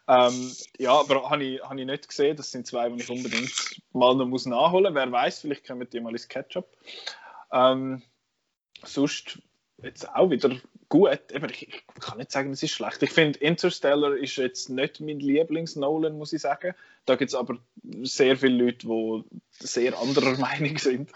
Ähm, 0.09 0.53
ja, 0.79 0.93
aber 0.93 1.29
habe 1.31 1.45
ich, 1.45 1.63
hab 1.63 1.77
ich 1.77 1.87
nicht 1.87 2.09
gesehen. 2.09 2.37
Das 2.37 2.51
sind 2.51 2.67
zwei, 2.67 2.89
die 2.89 3.03
ich 3.03 3.11
unbedingt 3.11 3.83
mal 3.93 4.15
noch 4.15 4.27
muss 4.27 4.47
nachholen 4.47 4.95
muss. 4.95 5.03
Wer 5.03 5.11
weiß, 5.11 5.41
vielleicht 5.41 5.67
kommen 5.67 5.89
die 5.91 6.01
mal 6.01 6.13
ins 6.13 6.29
Ketchup. 6.29 6.69
Ähm, 7.53 8.03
sonst 8.85 9.39
jetzt 9.83 10.09
auch 10.15 10.31
wieder 10.31 10.57
gut. 10.89 11.21
Ich, 11.31 11.69
ich 11.69 11.85
kann 12.01 12.19
nicht 12.19 12.31
sagen, 12.31 12.53
es 12.53 12.63
ist 12.63 12.73
schlecht. 12.73 13.03
Ich 13.03 13.11
finde, 13.11 13.39
Interstellar 13.39 14.17
ist 14.17 14.37
jetzt 14.37 14.69
nicht 14.69 15.01
mein 15.01 15.21
Lieblings-Nolan, 15.21 16.17
muss 16.17 16.33
ich 16.33 16.43
sagen. 16.43 16.75
Da 17.05 17.17
gibt 17.17 17.31
es 17.31 17.35
aber 17.35 17.59
sehr 18.03 18.37
viele 18.37 18.65
Leute, 18.65 18.87
die 18.87 19.25
sehr 19.51 19.99
anderer 19.99 20.37
Meinung 20.39 20.79
sind, 20.79 21.11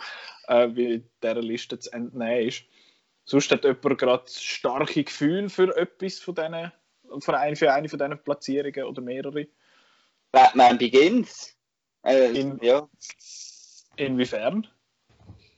äh, 0.49 0.69
wie 0.75 1.03
dieser 1.23 1.43
Liste 1.43 1.79
zu 1.79 1.93
entnehmen 1.93 2.49
ist. 2.49 2.65
Sonst 3.25 3.51
hat 3.53 3.65
jemand 3.65 3.99
gerade 3.99 4.25
starke 4.29 5.05
Gefühle 5.05 5.49
für 5.49 5.77
etwas 5.77 6.19
von 6.19 6.35
diesen, 6.35 6.73
für 7.21 7.39
eine, 7.39 7.57
für 7.57 7.73
eine 7.73 7.89
von 7.89 7.99
diesen 7.99 8.19
Platzierungen 8.23 8.85
oder 8.85 9.03
mehrere. 9.03 9.47
Batman 10.33 10.79
Begins. 10.79 11.57
Äh, 12.03 12.33
In- 12.33 12.59
ja, 12.63 12.89
Inwiefern? 13.97 14.67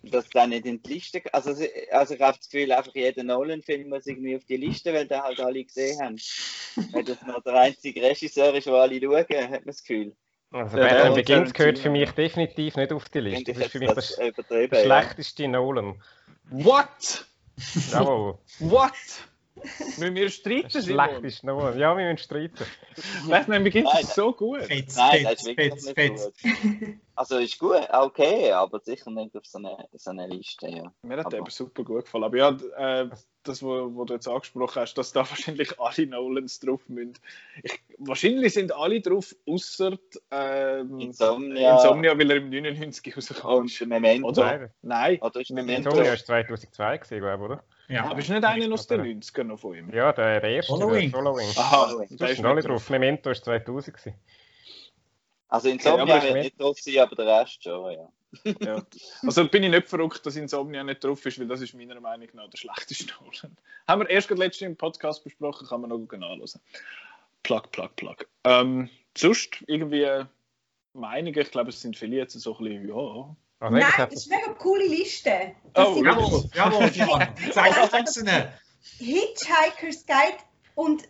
Dass 0.03 0.29
der 0.31 0.47
nicht 0.49 0.67
in 0.67 0.83
die 0.83 0.95
Liste. 0.95 1.23
Also, 1.33 1.51
also 1.91 2.15
ich 2.15 2.21
habe 2.21 2.37
das 2.39 2.49
Gefühl, 2.49 2.73
einfach 2.73 2.95
jeder 2.95 3.23
Nolan-Film 3.23 3.89
muss 3.89 4.07
irgendwie 4.07 4.37
auf 4.37 4.45
die 4.45 4.57
Liste, 4.57 4.93
weil 4.93 5.07
den 5.07 5.23
halt 5.23 5.41
alle 5.41 5.65
gesehen 5.65 6.01
haben. 6.01 6.17
Weil 6.93 7.05
das 7.05 7.21
noch 7.23 7.43
der 7.43 7.55
einzige 7.55 8.03
Regisseur 8.03 8.55
ist, 8.55 8.67
den 8.67 8.75
alle 8.75 8.99
schauen, 8.99 9.19
hat 9.19 9.51
man 9.51 9.65
das 9.67 9.83
Gefühl. 9.83 10.17
Also 10.51 10.79
Ja, 10.79 10.87
Batman 10.89 11.15
Begins 11.15 11.53
gehört 11.55 11.79
für 11.79 11.91
mich 11.91 12.11
definitiv 12.13 12.77
nicht 12.77 12.93
auf 12.93 13.09
die 13.11 13.21
Liste. 13.21 13.53
Das 13.53 13.65
ist 13.65 13.73
für 13.73 13.79
mich 13.79 13.93
das 13.93 14.17
der 14.17 14.29
übertrieben. 14.29 14.71
der 14.71 14.79
Ja. 14.79 14.85
schlechteste 14.85 15.49
Nolan. 15.49 16.03
What? 16.51 17.27
Jawohl. 17.91 18.39
What? 18.59 18.93
Müssen 19.99 20.15
wir 20.15 20.31
streiten, 20.31 20.69
Der 20.73 20.81
Simon? 20.83 21.05
schlechteste 21.09 21.47
Nolan. 21.47 21.79
Ja, 21.79 21.97
wir 21.97 22.05
müssen 22.05 22.19
streiten. 22.19 22.65
Begins 23.63 23.89
Nein, 23.93 24.03
ist 24.03 24.15
so 24.15 24.33
gut. 24.33 24.63
Fetz, 24.63 24.97
Nein, 24.97 25.25
das 25.25 25.31
Fetz, 25.31 25.41
ist 25.43 25.47
wirklich 25.47 25.73
Fetz, 25.73 25.85
nicht 25.85 25.95
Fetz. 25.95 26.25
gut. 26.81 26.89
Also 27.15 27.37
ist 27.39 27.59
gut, 27.59 27.87
okay, 27.93 28.53
aber 28.53 28.81
sicher 28.81 29.11
nicht 29.11 29.37
auf 29.37 29.45
so 29.47 29.59
einer 29.59 29.87
so 29.93 30.11
eine 30.11 30.27
Liste. 30.27 30.69
Ja. 30.69 30.93
Mir 31.03 31.19
hat 31.19 31.19
der 31.19 31.27
Aber- 31.27 31.37
eben 31.39 31.51
super 31.51 31.85
gut 31.85 32.05
gefallen. 32.07 32.25
Aber 32.25 32.37
ja, 32.37 32.49
äh, 32.77 33.11
das, 33.43 33.63
was 33.63 33.95
wo 33.95 34.05
du 34.05 34.15
jetzt 34.15 34.27
angesprochen 34.29 34.81
hast, 34.81 34.95
dass 34.95 35.13
da 35.13 35.21
wahrscheinlich 35.31 35.79
alle 35.79 36.07
Nolans 36.07 36.59
drauf 36.61 36.81
müssen. 36.89 37.15
Ich, 37.63 37.79
wahrscheinlich 37.99 38.55
sind 38.55 38.73
alle 38.75 39.01
drauf, 39.03 39.35
außer 39.47 39.99
ähm, 40.31 40.99
Insomnia, 41.01 41.75
Insomnia, 41.75 42.19
weil 42.19 42.31
er 42.31 42.37
im 42.39 42.49
99 42.51 43.15
rausgekommen 43.17 43.59
und 43.59 43.67
ist. 43.71 43.87
Memento. 43.87 44.29
Oder? 44.29 44.45
Nein, 44.59 44.71
Nein. 44.83 45.19
Oder 45.21 45.41
ist 45.41 45.51
Memento. 45.51 45.91
Memento? 45.91 45.91
Insomnia 45.91 46.11
war 46.13 46.19
2002, 46.19 46.97
gewesen, 46.99 47.19
glaube 47.21 47.45
ich, 47.45 47.51
oder? 47.51 47.65
Ja. 47.93 48.05
Aber 48.05 48.19
ist 48.19 48.29
nicht 48.31 48.45
einer 48.45 48.75
aus 48.75 48.87
den 48.87 49.03
90ern 49.03 49.45
noch 49.45 49.59
von 49.59 49.77
ihm? 49.77 49.91
Ja, 49.93 50.13
der, 50.13 50.41
der 50.41 50.51
erste. 50.51 50.73
Following. 50.73 51.11
Der 51.11 51.21
Following. 51.21 51.49
Aha, 51.57 51.87
Following. 51.89 52.17
der 52.17 52.29
ist 52.31 52.37
sind 52.37 52.47
alle 52.47 52.55
nicht 52.57 52.69
drauf. 52.69 52.89
Memento 52.91 53.27
war 53.29 53.35
2000. 53.35 53.97
Gewesen. 53.97 54.15
Also 55.49 55.69
Insomnia 55.69 56.23
wird 56.23 56.35
nicht 56.35 56.61
drauf 56.61 56.79
sein, 56.81 56.99
aber 56.99 57.15
der 57.15 57.27
Rest 57.27 57.63
schon, 57.63 57.93
ja. 57.93 58.09
Ja. 58.61 58.83
Also 59.23 59.47
bin 59.47 59.63
ich 59.65 59.71
nicht 59.71 59.89
verrückt, 59.89 60.25
dass 60.25 60.37
Insomnia 60.37 60.83
nicht 60.83 61.05
drauf 61.05 61.25
ist, 61.27 61.39
weil 61.39 61.47
das 61.47 61.61
ist 61.61 61.75
meiner 61.75 62.01
Meinung 62.01 62.29
nach 62.33 62.49
der 62.49 62.57
schlechteste 62.57 63.13
Nolan. 63.21 63.57
Haben 63.87 64.01
wir 64.01 64.09
erst 64.09 64.29
gerade 64.29 64.41
letztens 64.41 64.71
im 64.71 64.77
Podcast 64.77 65.23
besprochen, 65.23 65.69
kann 65.69 65.83
man 65.83 65.91
noch 65.91 65.99
gut 65.99 66.19
nachhören. 66.19 66.61
Plug, 67.43 67.63
plug, 67.71 67.91
plug. 67.97 68.17
Ähm, 68.45 68.89
sonst 69.15 69.63
irgendwie 69.67 70.25
Meinungen, 70.95 71.39
ich 71.39 71.51
glaube, 71.51 71.69
es 71.69 71.83
sind 71.83 71.99
viele 71.99 72.17
jetzt 72.17 72.33
so 72.33 72.57
ein 72.57 72.65
bisschen, 72.65 72.89
ja. 72.89 73.37
Also, 73.63 73.77
Nein, 73.77 73.93
das 73.97 74.13
ist 74.13 74.33
eine 74.33 74.41
mega 74.41 74.55
coole 74.55 74.87
Liste. 74.87 75.53
Das 75.73 75.87
Oh, 75.87 76.03
Jawohl, 76.03 76.43
jawohl, 76.53 76.91
Jan. 76.93 77.29
Sag's 77.53 78.17
ihnen. 78.17 78.49
Hitchhiker's 78.99 80.05
Guide 80.05 80.39
und 80.75 81.05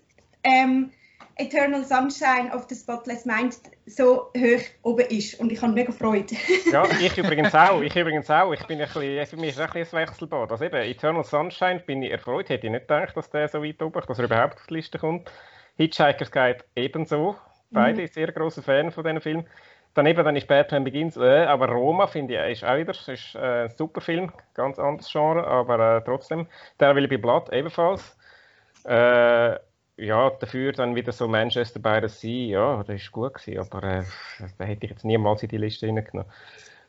ähm, 0.45 0.93
Eternal 1.37 1.83
Sunshine 1.85 2.55
of 2.55 2.67
the 2.69 2.75
Spotless 2.75 3.25
Mind 3.25 3.57
so 3.87 4.31
hoch 4.37 4.63
oben 4.83 5.07
ist. 5.07 5.41
Und 5.41 5.51
ich 5.51 5.63
habe 5.63 5.73
mega 5.73 5.93
Freude. 5.93 6.35
Ja, 6.71 6.85
ich 7.01 7.17
übrigens 7.17 7.55
auch. 7.55 7.81
Ich 7.81 7.97
übrigens 7.97 8.29
auch. 8.29 8.53
Ich 8.53 8.67
bin 8.67 8.81
ein 8.81 8.87
bisschen, 8.87 9.27
für 9.27 9.37
mich 9.37 9.51
ist 9.51 9.59
es 9.59 9.61
ein 9.61 9.73
bisschen 9.73 9.99
ein 9.99 10.09
Wechselbad. 10.09 10.53
Also 10.53 10.65
eben, 10.65 10.77
Eternal 10.77 11.25
Sunshine 11.25 11.81
bin 11.81 12.03
ich 12.03 12.11
erfreut. 12.13 12.51
Hätte 12.51 12.67
ich 12.67 12.73
nicht 12.73 12.87
gedacht, 12.87 13.17
dass 13.17 13.31
der 13.31 13.49
so 13.49 13.63
weit 13.63 13.81
oben, 13.83 14.03
dass 14.07 14.19
er 14.19 14.25
überhaupt 14.27 14.57
auf 14.57 14.67
die 14.67 14.75
Liste 14.75 14.99
kommt. 14.99 15.31
Hitchhiker's 15.77 16.31
Guide 16.31 16.65
ebenso. 16.77 17.37
Beide 17.71 18.07
sehr 18.07 18.31
große 18.31 18.63
Fan 18.63 18.93
von 18.93 19.03
diesem 19.03 19.23
Film. 19.23 19.47
Daneben 19.95 20.25
dann 20.25 20.37
ist 20.37 20.49
Batman 20.49 20.85
Begins, 20.85 21.17
äh, 21.17 21.45
aber 21.45 21.69
Roma 21.69 22.07
finde 22.07 22.35
ich 22.35 22.63
ist 22.63 22.65
auch 22.65 22.77
wieder 22.77 22.93
ist, 22.93 23.35
äh, 23.35 23.65
ein 23.65 23.71
super 23.77 24.01
Film, 24.01 24.33
ganz 24.55 24.79
anderes 24.79 25.11
Genre, 25.11 25.47
aber 25.47 25.97
äh, 25.97 26.05
trotzdem. 26.05 26.47
Der 26.81 26.97
will 26.97 27.09
bei 27.09 27.19
Blood 27.19 27.53
ebenfalls. 27.53 28.17
Äh, 28.85 29.57
ja, 29.99 30.31
dafür 30.31 30.73
dann 30.73 30.95
wieder 30.95 31.13
so 31.13 31.29
Manchester 31.29 31.79
by 31.79 32.01
the 32.01 32.09
Sea, 32.09 32.49
ja, 32.49 32.83
das 32.83 33.03
ist 33.03 33.13
gut 33.13 33.35
gewesen, 33.35 33.61
aber 33.61 33.83
äh, 33.83 34.03
da 34.59 34.65
hätte 34.65 34.87
ich 34.87 34.91
jetzt 34.91 35.05
niemals 35.05 35.43
in 35.43 35.51
die 35.51 35.59
Liste 35.59 35.87
reingenommen. 35.87 36.31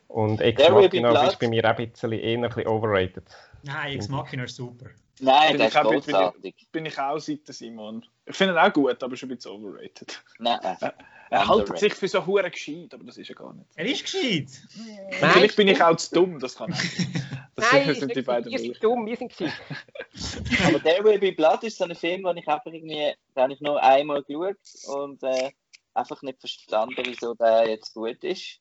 Und 0.08 0.40
Ex 0.40 0.68
Machina 0.68 1.26
ist 1.26 1.38
bei 1.38 1.48
mir 1.48 1.64
auch 1.64 1.76
ein 1.76 1.90
bisschen, 1.90 2.12
eher 2.12 2.38
ein 2.38 2.42
bisschen 2.42 2.66
overrated. 2.66 3.24
Nein, 3.62 3.94
Ex 3.94 4.08
Machina 4.08 4.44
ist 4.44 4.56
super. 4.56 4.86
Nein, 5.20 5.50
Bin 5.50 5.58
der 5.58 5.68
ich 5.68 5.74
ist 5.74 5.82
großartig. 5.82 6.68
Bin 6.72 6.86
ich 6.86 6.98
auch 6.98 7.18
seit 7.18 7.46
Simon. 7.46 8.04
Ich 8.26 8.36
finde 8.36 8.54
ihn 8.54 8.58
auch 8.58 8.72
gut, 8.72 9.02
aber 9.02 9.16
schon 9.16 9.30
ein 9.30 9.36
bisschen 9.36 9.52
overrated. 9.52 10.22
Nein, 10.38 10.58
Er 11.30 11.48
hält 11.48 11.78
sich 11.78 11.94
für 11.94 12.08
so 12.08 12.24
hure 12.24 12.50
gescheit, 12.50 12.92
aber 12.94 13.04
das 13.04 13.16
ist 13.16 13.28
er 13.28 13.34
gar 13.34 13.52
nicht. 13.54 13.68
Er 13.74 13.86
ist 13.86 14.02
gescheit. 14.02 14.48
Und 14.76 15.30
Vielleicht 15.32 15.56
bin 15.56 15.68
ich 15.68 15.82
auch 15.82 15.96
zu 15.96 16.14
dumm, 16.14 16.38
das 16.38 16.56
kann 16.56 16.72
sein. 16.72 16.90
Das 17.56 17.70
sind, 17.70 17.94
sind 17.94 18.16
die 18.16 18.22
beiden 18.22 18.50
wir 18.50 18.58
sind 18.58 18.82
dumm, 18.82 19.06
wir 19.06 19.16
sind 19.16 19.28
gescheit. 19.28 19.52
aber 20.66 20.82
There 20.82 21.04
Will 21.04 21.20
Be 21.20 21.30
Blood 21.30 21.62
ist 21.62 21.78
so 21.78 21.84
ein 21.84 21.94
Film, 21.94 22.24
den 22.24 22.38
ich 22.38 22.48
einfach 22.48 22.66
irgendwie, 22.66 23.14
den 23.36 23.42
habe 23.42 23.52
ich 23.52 23.60
nur 23.60 23.80
einmal 23.80 24.24
geschaut 24.24 24.56
und 24.88 25.22
äh, 25.22 25.52
einfach 25.94 26.20
nicht 26.22 26.40
verstanden, 26.40 27.02
wieso 27.04 27.34
der 27.34 27.68
jetzt 27.68 27.94
gut 27.94 28.22
ist. 28.24 28.60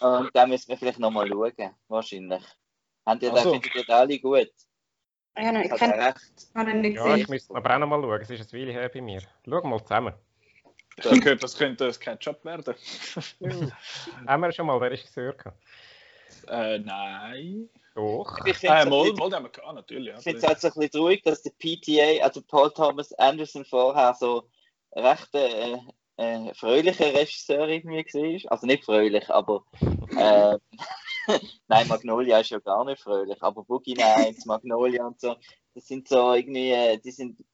Und 0.00 0.34
den 0.34 0.48
müssen 0.48 0.68
wir 0.68 0.78
vielleicht 0.78 0.98
nochmal 0.98 1.28
schauen, 1.28 1.74
wahrscheinlich. 1.88 2.42
Haben 3.04 3.20
ihr 3.20 3.32
den 3.32 3.90
alle 3.90 4.18
gut? 4.18 4.50
Ja, 5.36 5.52
nein, 5.52 5.70
ich 5.72 5.80
habe 5.80 6.70
ihn 6.70 6.80
nicht 6.80 6.96
Ja, 6.96 7.16
ich 7.16 7.28
müsste 7.28 7.54
aber 7.54 7.74
auch 7.74 7.78
noch 7.78 7.86
mal 7.86 8.00
schauen, 8.00 8.20
es 8.22 8.30
ist 8.30 8.52
ein 8.52 8.60
Weile 8.60 8.72
her 8.72 8.88
bei 8.88 9.00
mir. 9.00 9.22
Schau 9.44 9.62
mal 9.62 9.82
zusammen. 9.82 10.14
Ich 11.00 11.06
habe 11.06 11.20
gehört, 11.20 11.42
das 11.42 11.56
könnte 11.56 11.86
ein 11.86 11.92
Ketchup 11.98 12.44
werden. 12.44 12.74
Haben 14.26 14.40
wir 14.42 14.52
schon 14.52 14.66
mal 14.66 14.78
den 14.78 14.88
Regisseur 14.88 15.32
gehabt? 15.32 15.58
äh, 16.48 16.78
nein. 16.78 17.68
Doch. 17.94 18.38
Ich 18.46 18.56
finde 18.58 18.74
Äh, 18.76 18.80
es 18.80 18.84
mal, 18.86 18.96
ein 18.98 19.02
bisschen- 19.02 19.16
mal, 19.30 19.36
haben 19.36 19.44
wir 19.44 19.50
gehabt, 19.50 19.74
natürlich. 19.74 20.14
Ich 20.16 20.22
finde 20.22 20.38
es 20.38 20.44
halt 20.46 20.60
so 20.60 20.68
ein 20.68 20.74
bisschen 20.74 20.90
traurig, 20.90 21.22
dass 21.24 21.42
der 21.42 21.50
PTA, 21.58 22.22
also 22.24 22.42
Paul 22.42 22.70
Thomas 22.72 23.12
Anderson 23.14 23.64
vorher 23.64 24.14
so 24.14 24.48
recht 24.94 25.34
äh, 25.34 25.76
äh, 26.16 26.54
fröhlicher 26.54 27.12
Regisseur 27.14 27.68
irgendwie 27.68 28.04
war. 28.44 28.52
Also 28.52 28.66
nicht 28.66 28.84
fröhlich, 28.84 29.28
aber 29.30 29.64
äh, 30.16 30.58
Nein, 31.68 31.86
Magnolia 31.88 32.40
ist 32.40 32.50
ja 32.50 32.58
gar 32.58 32.84
nicht 32.84 33.00
fröhlich, 33.02 33.40
aber 33.42 33.62
Boogie 33.64 33.94
Nights, 33.94 34.46
Magnolia 34.46 35.06
und 35.06 35.20
so, 35.20 35.36
das 35.74 35.86
sind 35.86 36.08
so 36.08 36.32
irgendwie, 36.34 36.72
äh, 36.72 36.98
die 36.98 37.10
sind 37.12 37.44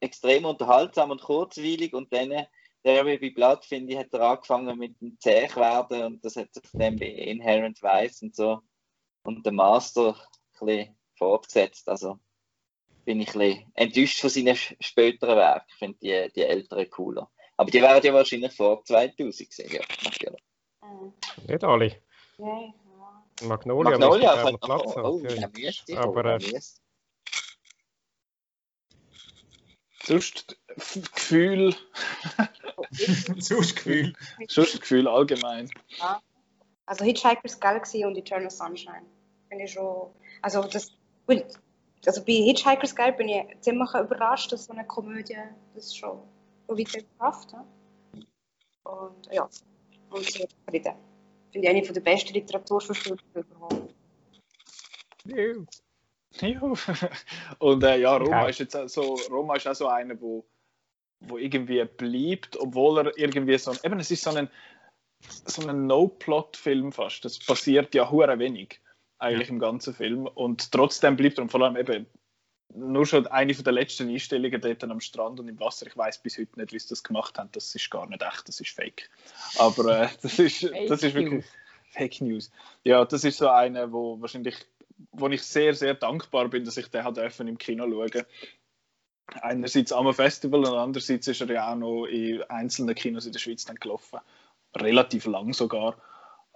extrem 0.00 0.44
unterhaltsam 0.44 1.10
und 1.10 1.22
kurzweilig 1.22 1.94
und 1.94 2.12
dann 2.12 2.30
äh, 2.32 2.46
Baby 2.82 3.30
Blood, 3.30 3.64
finde 3.64 3.92
ich, 3.92 3.98
hat 3.98 4.12
er 4.12 4.20
angefangen 4.22 4.78
mit 4.78 5.00
dem 5.00 5.18
Zähwerden 5.18 6.04
und 6.04 6.24
das 6.24 6.36
hat 6.36 6.52
sich 6.54 6.64
dann 6.72 6.96
bei 6.96 7.06
Inherent 7.06 7.82
Vice 7.82 8.22
und 8.22 8.34
so 8.34 8.62
und 9.22 9.44
der 9.44 9.52
Master 9.52 10.16
ein 10.60 10.66
bisschen 10.66 10.96
fortgesetzt. 11.16 11.88
Also 11.88 12.18
bin 13.04 13.20
ich 13.20 13.34
ein 13.34 13.38
bisschen 13.38 13.72
enttäuscht 13.74 14.20
von 14.20 14.30
seinen 14.30 14.56
späteren 14.56 15.36
Werken. 15.36 15.66
Ich 15.68 15.74
finde 15.76 15.98
die, 16.00 16.32
die 16.34 16.42
älteren 16.42 16.88
cooler. 16.90 17.30
Aber 17.56 17.70
die 17.70 17.82
werden 17.82 18.04
ja 18.04 18.14
wahrscheinlich 18.14 18.52
vor 18.54 18.84
2000 18.84 19.48
gesehen, 19.48 19.72
ja, 19.72 19.80
natürlich. 20.04 20.42
Mhm. 20.82 21.12
Nicht 21.46 21.64
alle. 21.64 22.02
Ja, 22.38 22.60
ja. 22.60 23.46
Magnolia, 23.46 23.98
Magnolia 23.98 24.48
glaub 24.48 24.52
noch 24.62 24.86
ich. 24.86 24.96
Oh, 24.96 25.18
Platz 25.18 25.34
der 25.34 25.42
haben. 25.42 25.52
müsste 25.60 25.98
Aber, 25.98 26.22
kommen, 26.22 26.26
äh, 26.26 26.38
der 26.38 26.52
müsste. 26.52 26.80
Sonst 30.04 30.56
Gefühl, 31.14 31.74
Sonst 33.38 33.76
Gefühl. 33.76 34.12
sonst 34.48 34.80
Gefühl 34.80 35.08
allgemein. 35.08 35.70
Also 36.86 37.04
Hitchhiker's 37.04 37.58
Galaxy 37.60 38.04
und 38.04 38.16
Eternal 38.16 38.50
Sunshine. 38.50 39.02
Bin 39.50 39.60
ich 39.60 39.72
schon. 39.72 40.10
Also 40.42 40.62
das. 40.62 40.90
Also 42.06 42.24
bei 42.24 42.32
Hitchhiker's 42.32 42.94
Galaxy 42.94 43.18
bin 43.18 43.28
ich 43.28 43.60
ziemlich 43.60 43.90
überrascht, 43.94 44.52
dass 44.52 44.66
so 44.66 44.72
eine 44.72 44.86
Komödie 44.86 45.36
das 45.74 45.94
schon 45.94 46.20
so 46.68 46.78
weit 46.78 46.86
geschafft 46.92 47.52
hat. 47.52 47.66
Und 48.84 49.26
ja, 49.32 49.48
und 50.10 50.24
sehr 50.24 50.48
zufrieden. 50.48 50.94
Finde 51.52 51.66
ich 51.66 51.68
eine 51.68 51.84
von 51.84 51.94
der 51.94 52.00
besten 52.00 52.34
Literaturverfilmungen 52.34 53.24
überhaupt. 53.34 53.94
Ja. 55.24 55.44
Ja. 56.40 56.60
Und 57.58 57.82
äh, 57.82 57.96
ja, 58.00 58.16
Roma 58.16 58.42
Ja. 58.42 58.48
ist 58.48 58.60
jetzt 58.60 58.76
auch 58.76 58.86
so, 58.86 59.14
Roma 59.30 59.56
ist 59.56 59.66
auch 59.66 59.74
so 59.74 59.88
einer, 59.88 60.20
wo, 60.20 60.44
wo 61.20 61.38
irgendwie 61.38 61.84
bleibt, 61.84 62.56
obwohl 62.58 62.98
er 62.98 63.18
irgendwie 63.18 63.58
so, 63.58 63.72
eben 63.82 63.98
es 63.98 64.10
ist 64.10 64.22
so 64.22 64.30
ein, 64.30 64.48
so 65.20 65.66
ein 65.66 65.86
No-Plot-Film 65.86 66.92
fast. 66.92 67.24
Das 67.24 67.38
passiert 67.38 67.94
ja 67.94 68.10
hure 68.10 68.38
wenig 68.38 68.80
eigentlich 69.18 69.48
im 69.48 69.58
ganzen 69.58 69.94
Film 69.94 70.26
und 70.26 70.70
trotzdem 70.70 71.16
bleibt 71.16 71.38
er 71.38 71.42
und 71.42 71.50
vor 71.50 71.62
allem 71.62 71.76
eben 71.76 72.06
nur 72.74 73.06
schon 73.06 73.26
eine 73.28 73.54
von 73.54 73.64
der 73.64 73.72
letzten 73.72 74.08
Einstellungen 74.10 74.60
dort 74.60 74.84
am 74.84 75.00
Strand 75.00 75.40
und 75.40 75.48
im 75.48 75.58
Wasser. 75.58 75.86
Ich 75.86 75.96
weiß 75.96 76.22
bis 76.22 76.38
heute 76.38 76.60
nicht, 76.60 76.72
wie 76.72 76.78
sie 76.78 76.88
das 76.88 77.02
gemacht 77.02 77.38
haben. 77.38 77.48
Das 77.52 77.74
ist 77.74 77.90
gar 77.90 78.06
nicht 78.06 78.22
echt, 78.22 78.46
das 78.46 78.60
ist 78.60 78.70
Fake. 78.70 79.08
Aber 79.58 80.02
äh, 80.02 80.08
das 80.22 80.38
ist, 80.38 80.70
das 80.88 81.02
ist 81.02 81.14
wirklich 81.14 81.44
Fake 81.90 82.20
News. 82.20 82.50
Ja, 82.84 83.04
das 83.04 83.24
ist 83.24 83.38
so 83.38 83.48
eine, 83.48 83.92
wo 83.92 84.20
wahrscheinlich, 84.20 84.56
wo 85.12 85.28
ich 85.28 85.42
sehr, 85.42 85.74
sehr 85.74 85.94
dankbar 85.94 86.48
bin, 86.48 86.64
dass 86.64 86.76
ich 86.76 86.88
den 86.88 87.04
hat 87.04 87.16
dürfen 87.16 87.48
im 87.48 87.58
Kino 87.58 87.88
schauen. 87.88 88.24
Einerseits 89.42 89.92
am 89.92 90.12
Festival 90.14 90.60
und 90.60 90.74
andererseits 90.74 91.28
ist 91.28 91.40
er 91.40 91.50
ja 91.50 91.72
auch 91.72 91.76
noch 91.76 92.06
in 92.06 92.42
einzelnen 92.44 92.94
Kinos 92.94 93.26
in 93.26 93.32
der 93.32 93.38
Schweiz 93.38 93.64
dann 93.64 93.76
gelaufen. 93.76 94.20
Relativ 94.74 95.26
lang 95.26 95.52
sogar. 95.52 95.96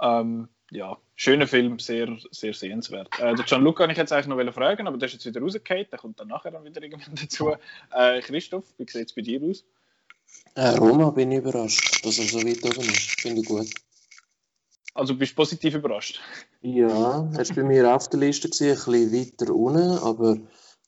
Ähm, 0.00 0.48
ja, 0.70 0.96
schöner 1.16 1.46
Film, 1.46 1.78
sehr, 1.78 2.16
sehr 2.30 2.54
sehenswert. 2.54 3.08
Äh, 3.20 3.34
der 3.34 3.44
Gianluca 3.44 3.84
kann 3.84 3.90
ich 3.90 3.98
jetzt 3.98 4.12
eigentlich 4.12 4.46
noch 4.46 4.54
fragen, 4.54 4.86
aber 4.86 4.96
der 4.96 5.06
ist 5.06 5.12
jetzt 5.12 5.26
wieder 5.26 5.40
rausgefallen, 5.40 5.86
der 5.90 5.98
kommt 5.98 6.18
dann 6.18 6.28
nachher 6.28 6.50
dann 6.50 6.64
wieder 6.64 6.82
irgendwann 6.82 7.14
dazu. 7.20 7.54
Äh, 7.94 8.20
Christoph, 8.22 8.64
wie 8.78 8.90
sieht 8.90 9.08
es 9.08 9.12
bei 9.12 9.20
dir 9.20 9.42
aus? 9.42 9.64
Äh, 10.54 10.68
Roma 10.76 11.10
bin 11.10 11.30
ich 11.30 11.38
überrascht, 11.38 12.04
dass 12.04 12.18
er 12.18 12.24
so 12.24 12.38
weit 12.38 12.62
oben 12.64 12.88
ist. 12.88 13.20
Finde 13.20 13.42
ich 13.42 13.46
gut. 13.46 13.68
Also 14.94 15.14
bist 15.14 15.32
du 15.32 15.36
positiv 15.36 15.74
überrascht? 15.74 16.20
Ja, 16.60 17.28
er 17.32 17.40
ist 17.40 17.54
bei 17.54 17.62
mir 17.62 17.94
auf 17.94 18.08
der 18.08 18.20
Liste 18.20 18.48
gewesen, 18.48 18.92
ein 18.92 19.10
bisschen 19.10 19.32
weiter 19.40 19.54
unten, 19.54 19.98
aber 19.98 20.38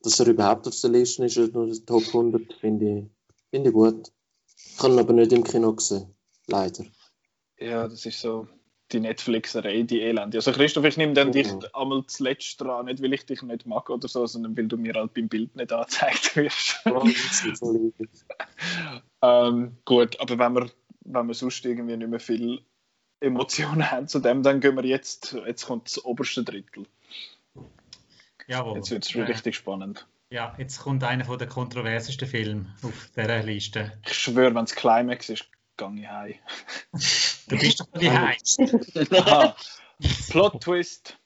dass 0.05 0.21
er 0.21 0.27
überhaupt 0.27 0.69
auf 0.69 0.79
der 0.81 0.91
Liste 0.91 1.25
ist, 1.25 1.55
nur 1.55 1.67
der 1.67 1.87
Top 1.87 2.07
100, 2.07 2.53
finde 2.61 2.99
ich, 2.99 3.05
finde 3.51 3.71
ich 3.71 3.75
gut. 3.75 4.13
Ich 4.57 4.83
habe 4.83 4.93
ihn 4.93 4.99
aber 4.99 5.13
nicht 5.15 5.33
im 5.33 5.45
Kino 5.45 5.73
gesehen, 5.73 6.15
leider. 6.47 6.85
Ja, 7.59 7.89
das 7.89 8.05
ist 8.05 8.21
so 8.21 8.47
die 8.93 9.01
Netflixerei, 9.01 9.83
die 9.83 10.01
Elend. 10.01 10.35
Also 10.35 10.53
Christoph, 10.53 10.85
ich 10.85 10.97
nehme 10.97 11.15
dann 11.15 11.33
dich 11.33 11.51
Mhm. 11.51 11.65
einmal 11.73 12.05
zuletzt 12.07 12.61
dran, 12.61 12.87
nicht 12.87 13.03
weil 13.03 13.15
ich 13.15 13.25
dich 13.25 13.43
nicht 13.43 13.67
mag 13.67 13.89
oder 13.89 14.09
so, 14.09 14.27
sondern 14.27 14.57
weil 14.57 14.69
du 14.69 14.77
mir 14.77 14.93
halt 14.93 15.15
beim 15.15 15.29
Bild 15.29 15.57
nicht 15.57 15.73
angezeigt 15.73 16.37
wirst. 16.37 16.83
ähm, 19.23 19.77
gut, 19.85 20.21
aber 20.21 20.39
wenn 20.39 20.53
wir, 20.53 20.71
wenn 21.01 21.27
wir 21.27 21.35
sonst 21.35 21.65
irgendwie 21.65 21.97
nicht 21.97 22.11
mehr 22.11 22.21
viel 22.21 22.61
Emotionen 23.21 23.91
haben 23.91 24.07
zu 24.07 24.19
dem, 24.19 24.43
dann 24.43 24.61
gehen 24.61 24.77
wir 24.77 24.85
jetzt, 24.85 25.35
jetzt 25.47 25.67
kommt 25.67 25.87
das 25.87 26.05
oberste 26.05 26.45
Drittel. 26.45 26.87
Jawohl. 28.47 28.77
Jetzt 28.77 28.91
wird 28.91 29.05
es 29.05 29.15
Äh, 29.15 29.23
richtig 29.23 29.57
spannend. 29.57 30.07
ja, 30.31 30.55
jetzt 30.59 30.79
kommt 30.81 31.03
einer 31.05 31.25
von 31.25 31.39
der 31.39 31.49
kontroversesten 31.49 32.29
Filme 32.29 32.75
auf 32.83 33.11
dieser 33.17 33.43
Liste. 33.43 33.99
Ich 34.07 34.15
schwöre, 34.15 34.55
wenn 34.55 34.65
es 34.65 34.75
Climax 34.75 35.29
ist, 35.29 35.47
gehe 35.77 35.95
ich 36.01 36.09
heim. 36.09 36.35
Du 37.49 37.59
bist 37.59 37.81
doch 37.81 37.87
die 38.01 38.11
Heiz. 38.11 38.57
Aha. 39.13 39.55
Plot 40.31 40.63
Twist. 40.63 41.19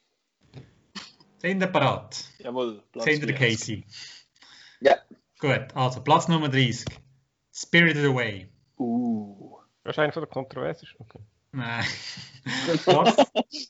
Sind 1.38 1.60
ihr 1.60 1.68
parat? 1.68 2.24
Jawohl. 2.38 2.82
Platz 2.90 3.04
Sind 3.04 3.20
ihr 3.20 3.26
der 3.28 3.36
40. 3.36 3.58
Casey? 3.58 3.84
Ja. 4.80 4.96
Gut, 5.38 5.74
also 5.76 6.00
Platz 6.02 6.26
Nummer 6.26 6.48
30. 6.48 6.84
Spirited 7.54 8.04
Away. 8.04 8.48
Uh. 8.78 9.58
Das 9.84 9.94
ist 9.94 9.98
einer 10.00 10.12
von 10.12 10.22
der 10.22 10.28
kontroversesten. 10.30 10.96
Okay. 10.98 11.20
Nein. 11.52 11.84
Platz, 12.84 13.16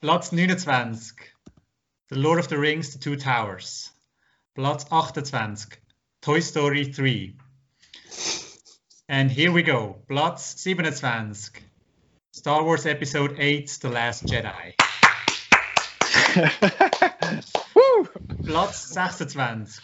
Platz 0.01 0.33
29. 0.33 1.17
The 2.11 2.19
Lord 2.19 2.39
of 2.39 2.49
the 2.49 2.57
Rings, 2.57 2.95
The 2.95 2.99
Two 2.99 3.17
Towers. 3.17 3.91
Platz 4.55 4.85
28. 4.85 5.67
Toy 6.23 6.41
Story 6.41 6.87
3. 6.87 7.37
And 9.11 9.31
here 9.31 9.53
we 9.53 9.63
go. 9.63 9.99
Platz 10.09 10.63
27. 10.63 11.35
Star 12.33 12.65
Wars 12.65 12.87
Episode 12.87 13.37
8, 13.39 13.79
The 13.83 13.91
Last 13.91 14.25
Jedi. 14.25 14.73
Platz 18.47 18.91
26. 18.95 19.81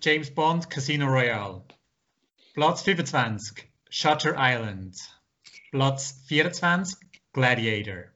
James 0.00 0.30
Bond, 0.30 0.70
Casino 0.70 1.06
Royale. 1.06 1.66
Platz 2.54 2.82
25. 2.82 3.66
Shutter 3.90 4.34
Island. 4.38 4.94
Platz 5.70 6.14
24. 6.28 6.84
Gladiator. 7.34 8.14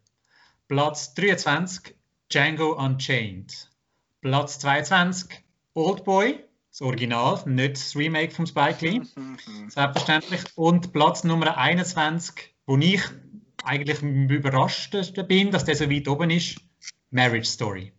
Platz 0.71 1.13
23. 1.13 1.97
Django 2.33 2.73
Unchained. 2.83 3.69
Platz 4.23 4.59
22. 4.61 5.29
Oldboy, 5.75 6.43
das 6.71 6.81
Original, 6.81 7.43
nicht 7.45 7.77
das 7.77 7.95
Remake 7.95 8.33
vom 8.33 8.47
Spike 8.47 8.87
Lee. 8.87 9.03
Selbstverständlich. 9.69 10.41
Und 10.55 10.95
Platz 10.95 11.25
Nummer 11.25 11.59
21, 11.59 12.55
wo 12.65 12.79
ich 12.79 13.03
eigentlich 13.65 14.01
am 14.01 14.31
überrashtesten 14.31 15.29
bin, 15.29 15.51
dass 15.51 15.67
der 15.67 15.75
so 15.75 15.91
weit 15.91 16.09
oben 16.09 16.31
ist, 16.31 16.57
Marriage 17.11 17.45
Story. 17.45 17.93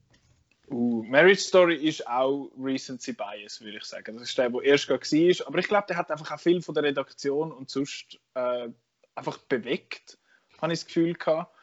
Uh, 0.67 1.03
Marriage 1.03 1.41
Story 1.41 1.75
ist 1.75 2.07
auch 2.07 2.51
Recency 2.57 3.13
Bias, 3.13 3.61
würde 3.61 3.77
ich 3.77 3.83
sagen. 3.83 4.17
Das 4.17 4.29
ist 4.29 4.37
der, 4.39 4.49
der 4.49 4.63
erst 4.63 4.89
war. 4.89 5.47
Aber 5.47 5.59
ich 5.59 5.67
glaube, 5.67 5.85
der 5.87 5.97
hat 5.97 6.09
einfach 6.09 6.31
auch 6.31 6.39
viel 6.39 6.63
von 6.63 6.73
der 6.73 6.85
Redaktion 6.85 7.51
und 7.51 7.69
sonst 7.69 8.19
äh, 8.33 8.69
einfach 9.13 9.37
bewegt, 9.37 10.17
habe 10.59 10.73
ich 10.73 10.79
das 10.79 10.87
Gefühl 10.87 11.13
gehabt. 11.13 11.53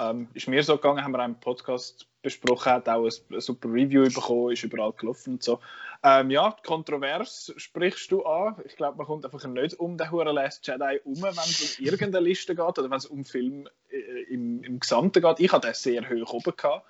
Ähm, 0.00 0.28
ist 0.34 0.48
mir 0.48 0.62
so 0.62 0.76
gegangen, 0.76 1.04
haben 1.04 1.12
wir 1.12 1.20
einen 1.20 1.38
Podcast 1.38 2.06
besprochen, 2.22 2.72
hat 2.72 2.88
auch 2.88 3.04
ein, 3.04 3.40
super 3.40 3.68
Review 3.68 4.04
bekommen, 4.04 4.52
ist 4.52 4.64
überall 4.64 4.92
gelaufen 4.92 5.34
und 5.34 5.42
so. 5.42 5.60
Ähm, 6.02 6.30
ja, 6.30 6.56
kontrovers 6.64 7.52
sprichst 7.56 8.10
du 8.10 8.24
an. 8.24 8.56
Ich 8.64 8.76
glaube, 8.76 8.96
man 8.96 9.06
kommt 9.06 9.24
einfach 9.26 9.44
nicht 9.44 9.78
um 9.78 9.98
den 9.98 10.10
Huren 10.10 10.34
Last 10.34 10.66
Jedi 10.66 11.00
um, 11.04 11.20
wenn 11.22 11.30
es 11.30 11.78
um 11.78 11.84
irgendeine 11.84 12.24
Liste 12.24 12.54
geht 12.54 12.78
oder 12.78 12.90
wenn 12.90 12.96
es 12.96 13.06
um 13.06 13.24
Film 13.24 13.68
äh, 13.90 14.22
im, 14.32 14.62
im 14.64 14.80
Gesamten 14.80 15.22
geht. 15.22 15.40
Ich 15.40 15.52
hatte 15.52 15.68
den 15.68 15.74
sehr 15.74 16.08
hoch 16.08 16.32
oben 16.32 16.56
gehabt 16.56 16.86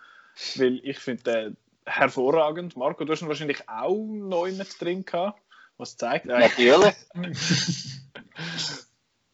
weil 0.56 0.80
ich 0.84 0.98
finde 0.98 1.22
den 1.22 1.56
hervorragend. 1.86 2.76
Marco, 2.76 3.04
du 3.04 3.12
hast 3.12 3.22
ihn 3.22 3.28
wahrscheinlich 3.28 3.68
auch 3.68 4.06
neu 4.06 4.52
mit 4.52 4.80
drin 4.80 5.04
gehabt, 5.04 5.40
was 5.76 5.96
zeigt, 5.96 6.26
äh, 6.26 6.38
Natürlich. 6.38 6.94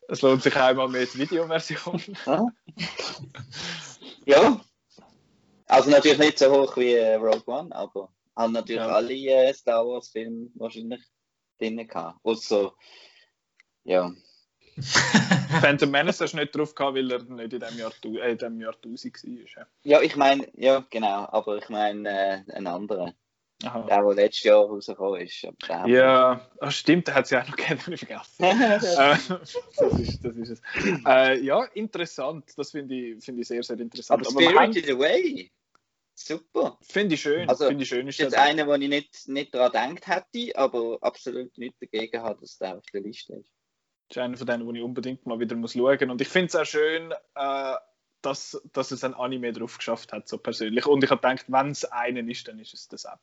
es 0.09 0.23
lohnt 0.23 0.43
sich 0.43 0.57
einmal 0.57 0.89
mit 0.89 1.17
Videoversion. 1.17 2.01
Ja. 2.27 2.47
ja. 4.25 4.61
Also 5.67 5.91
natürlich 5.91 6.19
nicht 6.19 6.39
so 6.39 6.51
hoch 6.51 6.77
wie 6.77 6.93
äh, 6.95 7.15
Rogue 7.17 7.43
One, 7.47 7.75
aber 7.75 8.13
haben 8.37 8.53
natürlich 8.53 8.83
Ja. 8.83 8.89
alle 8.89 9.15
äh, 9.15 9.53
Star 9.53 9.87
Wars 9.87 10.09
Filme 10.09 10.49
wahrscheinlich 10.55 11.03
drin 11.59 11.87
gehabt. 11.87 12.19
Außer, 12.23 12.73
ja. 13.85 14.13
Phantom 15.61 15.91
Menace 15.91 16.21
hast 16.21 16.35
du 16.35 16.37
nicht 16.37 16.55
drauf 16.55 16.75
gehabt, 16.75 16.97
weil 16.97 17.11
er 17.11 17.23
nicht 17.23 17.53
in 17.53 17.61
dem 17.61 17.79
Jahr, 17.79 17.93
äh, 18.05 18.33
in 18.33 18.39
dem 18.39 18.61
Jahr 18.61 18.75
1000 18.75 19.25
war. 19.25 19.31
Ja. 19.57 19.67
Ja, 19.85 20.03
ich 20.03 20.17
meine, 20.17 20.47
ja, 20.55 20.85
genau, 20.91 21.27
aber 21.31 21.57
ich 21.57 21.69
meine 21.69 22.09
äh, 22.09 22.53
einen 22.53 22.67
anderen. 22.67 23.15
Aha. 23.65 23.83
Der, 23.89 24.03
der 24.03 24.15
letztes 24.15 24.45
Jahr 24.45 24.65
rausgekommen 24.67 25.21
ist. 25.23 25.47
Ja, 25.87 26.47
ah, 26.61 26.71
stimmt, 26.71 27.09
der 27.09 27.15
hat 27.15 27.27
sie 27.27 27.39
auch 27.39 27.49
noch 27.49 27.87
nicht 27.87 28.05
vergessen. 28.07 28.21
äh, 28.45 28.79
das, 29.79 29.99
ist, 29.99 30.25
das 30.25 30.37
ist 30.37 30.51
es. 30.51 30.63
Äh, 31.07 31.41
ja, 31.41 31.65
interessant. 31.73 32.53
Das 32.57 32.73
finde 32.73 32.95
ich, 32.95 33.25
finde 33.25 33.41
ich 33.43 33.49
sehr, 33.49 33.63
sehr 33.63 33.81
interessant. 33.81 34.27
Aber 34.27 34.31
Aber 34.31 34.41
wir 34.41 34.61
haben- 34.61 34.73
Spirited 34.75 34.95
Away, 34.95 35.51
super. 36.15 36.77
finde 36.83 37.15
ich 37.15 37.23
schön. 37.23 37.49
Also, 37.49 37.67
finde 37.69 37.83
ich 37.85 37.89
schön 37.89 38.05
Das 38.05 38.17
ist 38.19 38.21
ist 38.27 38.35
das. 38.35 38.41
einer, 38.41 38.67
wo 38.67 38.75
ich 38.75 38.89
nicht, 38.91 39.27
nicht 39.29 39.55
daran 39.55 39.95
gedacht 39.95 40.07
hätte, 40.35 40.59
aber 40.59 40.99
absolut 41.01 41.57
nichts 41.57 41.79
dagegen 41.81 42.23
hat, 42.23 42.43
dass 42.43 42.59
der 42.59 42.77
auf 42.77 42.85
der 42.93 43.01
Liste 43.01 43.37
ist. 43.37 43.51
Das 44.09 44.19
ist 44.19 44.23
einer 44.23 44.37
von 44.37 44.47
denen, 44.47 44.67
wo 44.67 44.73
ich 44.73 44.83
unbedingt 44.83 45.25
mal 45.25 45.41
wieder 45.41 45.57
muss 45.57 45.73
schauen 45.73 45.99
muss. 45.99 46.11
Und 46.11 46.21
ich 46.21 46.29
finde 46.29 46.49
es 46.49 46.57
auch 46.57 46.67
schön, 46.67 47.11
äh, 47.35 47.75
dass, 48.21 48.61
dass 48.73 48.91
es 48.91 49.03
ein 49.03 49.15
Anime 49.15 49.53
drauf 49.55 49.79
geschafft 49.79 50.13
hat, 50.13 50.29
so 50.29 50.37
persönlich. 50.37 50.85
Und 50.87 51.03
ich 51.03 51.11
habe 51.11 51.23
gedacht, 51.23 51.47
wenn 51.49 51.71
es 51.71 51.87
einen 51.87 52.29
ist, 52.29 52.47
dann 52.49 52.59
ist 52.59 52.75
es 52.75 52.87
das 52.89 53.05
App. 53.07 53.21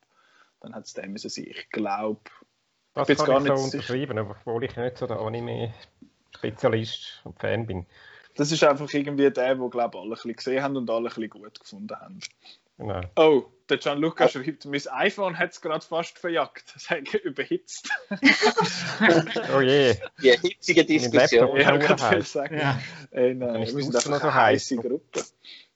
Dann 0.64 0.74
hat 0.74 0.86
es 0.86 0.94
der 0.94 1.06
müssen 1.06 1.28
sein. 1.28 1.44
Ich 1.46 1.68
glaube. 1.70 2.20
Das 2.94 3.06
bin 3.06 3.16
jetzt 3.16 3.26
kann 3.26 3.44
gar 3.44 3.54
ich 3.54 3.60
so 3.60 3.64
unterschreiben, 3.64 4.18
obwohl 4.18 4.64
ich 4.64 4.76
nicht 4.76 4.98
so 4.98 5.06
der 5.06 5.20
Anime-Spezialist 5.20 7.20
und 7.24 7.38
Fan 7.38 7.66
bin. 7.66 7.86
Das 8.36 8.50
ist 8.50 8.64
einfach 8.64 8.90
irgendwie 8.92 9.30
der, 9.30 9.58
wo 9.58 9.68
glaube 9.68 9.98
alle 9.98 10.08
ein 10.08 10.14
bisschen 10.14 10.36
gesehen 10.36 10.62
haben 10.62 10.76
und 10.76 10.88
alle 10.88 11.00
ein 11.00 11.04
bisschen 11.04 11.28
gut 11.28 11.60
gefunden 11.60 12.00
haben. 12.00 12.20
Genau. 12.78 13.00
Oh, 13.16 13.44
der 13.68 13.78
Gianluca 13.78 14.28
schreibt, 14.28 14.64
mein 14.64 14.80
iPhone 14.88 15.38
hat 15.38 15.52
es 15.52 15.60
gerade 15.60 15.84
fast 15.84 16.18
verjagt. 16.18 16.64
Das 16.74 16.90
hat 16.90 17.14
überhitzt. 17.14 17.88
Oh 19.54 19.60
je. 19.60 19.94
Die 20.22 20.30
hitzige 20.30 20.84
Diskussion. 20.84 21.56
Laptop. 21.56 21.88
Ja, 21.88 21.94
ich 21.94 22.02
heiß. 22.02 22.32
sagen. 22.32 22.58
Ja. 22.58 22.80
Ey, 23.10 23.34
nein, 23.34 23.62
ist 23.62 23.76
wir 23.76 23.84
sind 23.84 23.94
einfach 23.94 24.10
noch 24.10 24.20
so 24.20 24.26
eine 24.26 24.34
heiß. 24.34 24.62
heiße 24.62 24.76
Gruppe. 24.76 25.24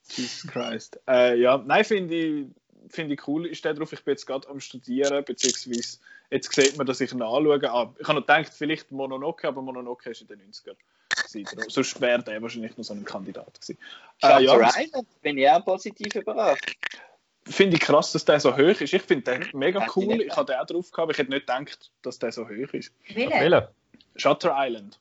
Jesus 0.09 0.51
Christ. 0.51 1.01
Äh, 1.07 1.41
ja, 1.41 1.59
nein, 1.59 1.85
finde 1.85 2.15
ich, 2.15 2.47
finde 2.89 3.15
ich 3.15 3.27
cool. 3.27 3.47
Ist 3.47 3.65
der 3.65 3.75
drauf? 3.75 3.93
Ich 3.93 4.05
bin 4.05 4.13
jetzt 4.13 4.27
gerade 4.27 4.49
am 4.49 4.61
Studieren, 4.61 5.25
beziehungsweise 5.25 5.99
jetzt 6.31 6.53
sieht 6.53 6.77
man, 6.77 6.87
dass 6.87 7.01
ich 7.01 7.13
ihn 7.13 7.23
anschaue. 7.23 7.71
Ah, 7.71 7.93
ich 7.99 8.09
habe 8.09 8.21
noch 8.21 8.27
gedacht, 8.27 8.53
vielleicht 8.55 8.93
Mononoke, 8.93 9.49
aber 9.49 9.63
Mononoke 9.63 10.11
ist 10.11 10.23
in 10.23 10.29
den 10.29 10.41
90er. 10.41 10.77
gewesen. 11.33 11.47
Sonst 11.69 12.01
wäre 12.01 12.23
der 12.23 12.41
wahrscheinlich 12.43 12.77
noch 12.77 12.85
so 12.85 12.95
ein 12.95 13.05
Kandidat 13.05 13.55
gewesen. 13.55 13.79
Äh, 14.23 14.47
Shutter 14.47 14.61
ja, 14.61 14.71
Island 14.77 15.23
bin 15.23 15.39
ich 15.39 15.49
auch 15.49 15.65
positiv 15.65 16.15
überrascht. 16.15 16.77
finde 17.45 17.77
ich 17.77 17.83
krass, 17.83 18.13
dass 18.13 18.25
der 18.25 18.41
so 18.41 18.57
hoch 18.57 18.81
ist. 18.81 18.93
Ich 18.93 19.03
finde 19.03 19.39
den 19.39 19.59
mega 19.59 19.81
Hätte 19.81 19.91
ich 19.91 19.97
cool. 19.97 20.21
Ich 20.23 20.37
habe 20.37 20.53
den 20.53 20.61
auch 20.61 20.67
drauf 20.67 20.91
gehabt, 20.91 20.99
aber 20.99 21.13
ich 21.13 21.19
hätte 21.19 21.31
nicht 21.31 21.47
gedacht, 21.47 21.91
dass 22.03 22.19
der 22.19 22.33
so 22.33 22.45
hoch 22.45 22.73
ist. 22.73 22.93
Welcher? 23.15 23.73
Shutter 24.17 24.55
Island. 24.57 24.99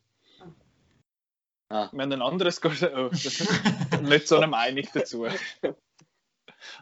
Ah. 1.70 1.90
Wir 1.92 2.04
haben 2.04 2.14
ein 2.14 2.22
anderes 2.22 2.62
oh, 2.64 3.10
das 3.10 3.26
ist 3.26 4.02
nicht 4.02 4.28
so 4.28 4.38
eine 4.38 4.48
Meinung 4.48 4.88
dazu. 4.94 5.28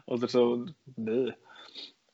Oder 0.06 0.27
so, 0.27 0.65
nö. 0.95 1.31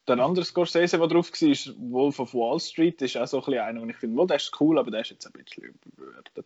Der 0.08 0.20
andere 0.20 0.44
Scorsese, 0.44 0.98
der 0.98 1.08
drauf 1.08 1.32
war, 1.32 1.50
ist 1.50 1.74
Wolf 1.78 2.20
of 2.20 2.34
Wall 2.34 2.60
Street, 2.60 3.02
ist 3.02 3.16
auch 3.18 3.28
so 3.28 3.38
ein 3.38 3.46
bisschen 3.46 3.62
einer, 3.62 3.82
und 3.82 3.90
ich 3.90 3.98
finde, 3.98 4.18
wohl, 4.18 4.28
der 4.28 4.38
ist 4.38 4.52
cool, 4.60 4.80
aber 4.80 4.92
der 4.92 5.02
ist 5.02 5.12
jetzt 5.12 5.26
ein 5.28 5.34
bisschen 5.34 5.64
überbewertet. 5.64 6.46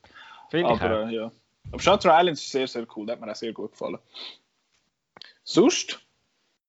Finde 0.49 0.73
ich. 0.73 0.81
Aber 0.81 1.09
äh, 1.09 1.15
ja. 1.15 1.31
Aber 1.71 1.81
Shutter 1.81 2.09
Island 2.19 2.37
ist 2.37 2.51
sehr, 2.51 2.67
sehr 2.67 2.85
cool, 2.95 3.05
der 3.05 3.15
hat 3.15 3.21
mir 3.21 3.31
auch 3.31 3.35
sehr 3.35 3.53
gut 3.53 3.71
gefallen. 3.71 3.97
Sonst, 5.43 5.99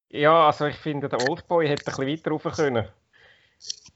Ja, 0.09 0.47
also 0.47 0.65
ich 0.65 0.77
finde, 0.77 1.09
der 1.09 1.29
Oldboy 1.29 1.67
hätte 1.67 1.91
ein 1.91 1.97
bisschen 1.97 2.07
weiter 2.07 2.31
rauf 2.31 2.43
können. 2.55 2.87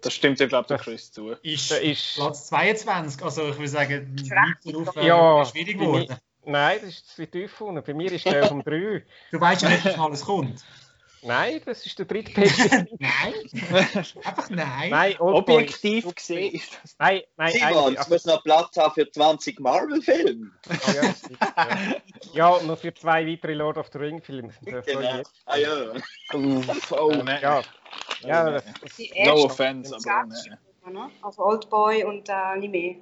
das 0.01 0.13
stimmt 0.13 0.39
ja, 0.39 0.47
glaube 0.47 0.63
ich, 0.63 0.67
der 0.67 0.77
Chris 0.79 1.11
zu. 1.11 1.31
Ist 1.43 1.71
ist, 1.71 2.15
Platz 2.15 2.47
22. 2.47 3.23
Also 3.23 3.49
ich 3.49 3.57
würde 3.57 3.67
sagen, 3.69 4.15
weiter 4.19 4.77
rauf, 4.77 4.95
äh, 4.97 5.07
Ja, 5.07 5.45
schwierig 5.45 5.79
geworden. 5.79 6.17
Nein, 6.45 6.79
das 6.81 6.89
ist 6.89 7.15
zu 7.15 7.27
tief 7.27 7.59
unten. 7.61 7.83
Bei 7.83 7.93
mir 7.93 8.11
ist 8.11 8.25
der 8.25 8.47
vom 8.47 8.63
3. 8.63 9.03
Du 9.31 9.39
weißt 9.39 9.61
ja 9.61 9.69
nicht, 9.69 9.85
was 9.85 9.99
alles 9.99 10.25
kommt. 10.25 10.63
Nein, 11.23 11.61
das 11.65 11.85
ist 11.85 11.99
der 11.99 12.05
drittbeste. 12.07 12.87
Nein. 12.99 13.33
Einfach 14.23 14.49
nein. 14.49 14.89
nein. 14.89 15.19
Objektiv 15.19 16.15
gesehen 16.15 16.55
ist 16.55 16.79
das. 16.81 16.95
Nein, 16.97 17.21
nein, 17.37 17.51
Simon, 17.51 17.77
eigentlich- 17.77 17.99
es 17.99 18.09
muss 18.09 18.25
noch 18.25 18.43
Platz 18.43 18.75
haben 18.77 18.93
für 18.95 19.09
20 19.09 19.59
Marvel-Filme. 19.59 20.49
Ah, 20.67 20.91
ja, 20.91 21.01
das 21.01 21.21
ja. 21.29 21.95
ja, 22.33 22.47
und 22.49 22.65
noch 22.65 22.79
für 22.79 22.91
zwei 22.95 23.27
weitere 23.27 23.53
Lord 23.53 23.77
of 23.77 23.89
the 23.93 23.99
Ring-Filme. 23.99 24.49
Das 24.63 24.83
Genau. 24.85 25.21
Ah 25.45 25.57
ja. 25.57 25.93
Oh, 26.33 27.11
nein. 27.23 27.39
Ja, 27.41 27.61
ja, 28.23 28.49
das, 28.51 28.63
Die 28.97 29.13
No 29.23 29.43
offense, 29.43 29.95
aber 29.95 30.25
nein. 30.25 30.57
ne? 30.91 31.11
Also 31.21 31.43
Oldboy 31.43 32.03
und 32.03 32.29
äh, 32.29 32.31
Anime. 32.31 32.95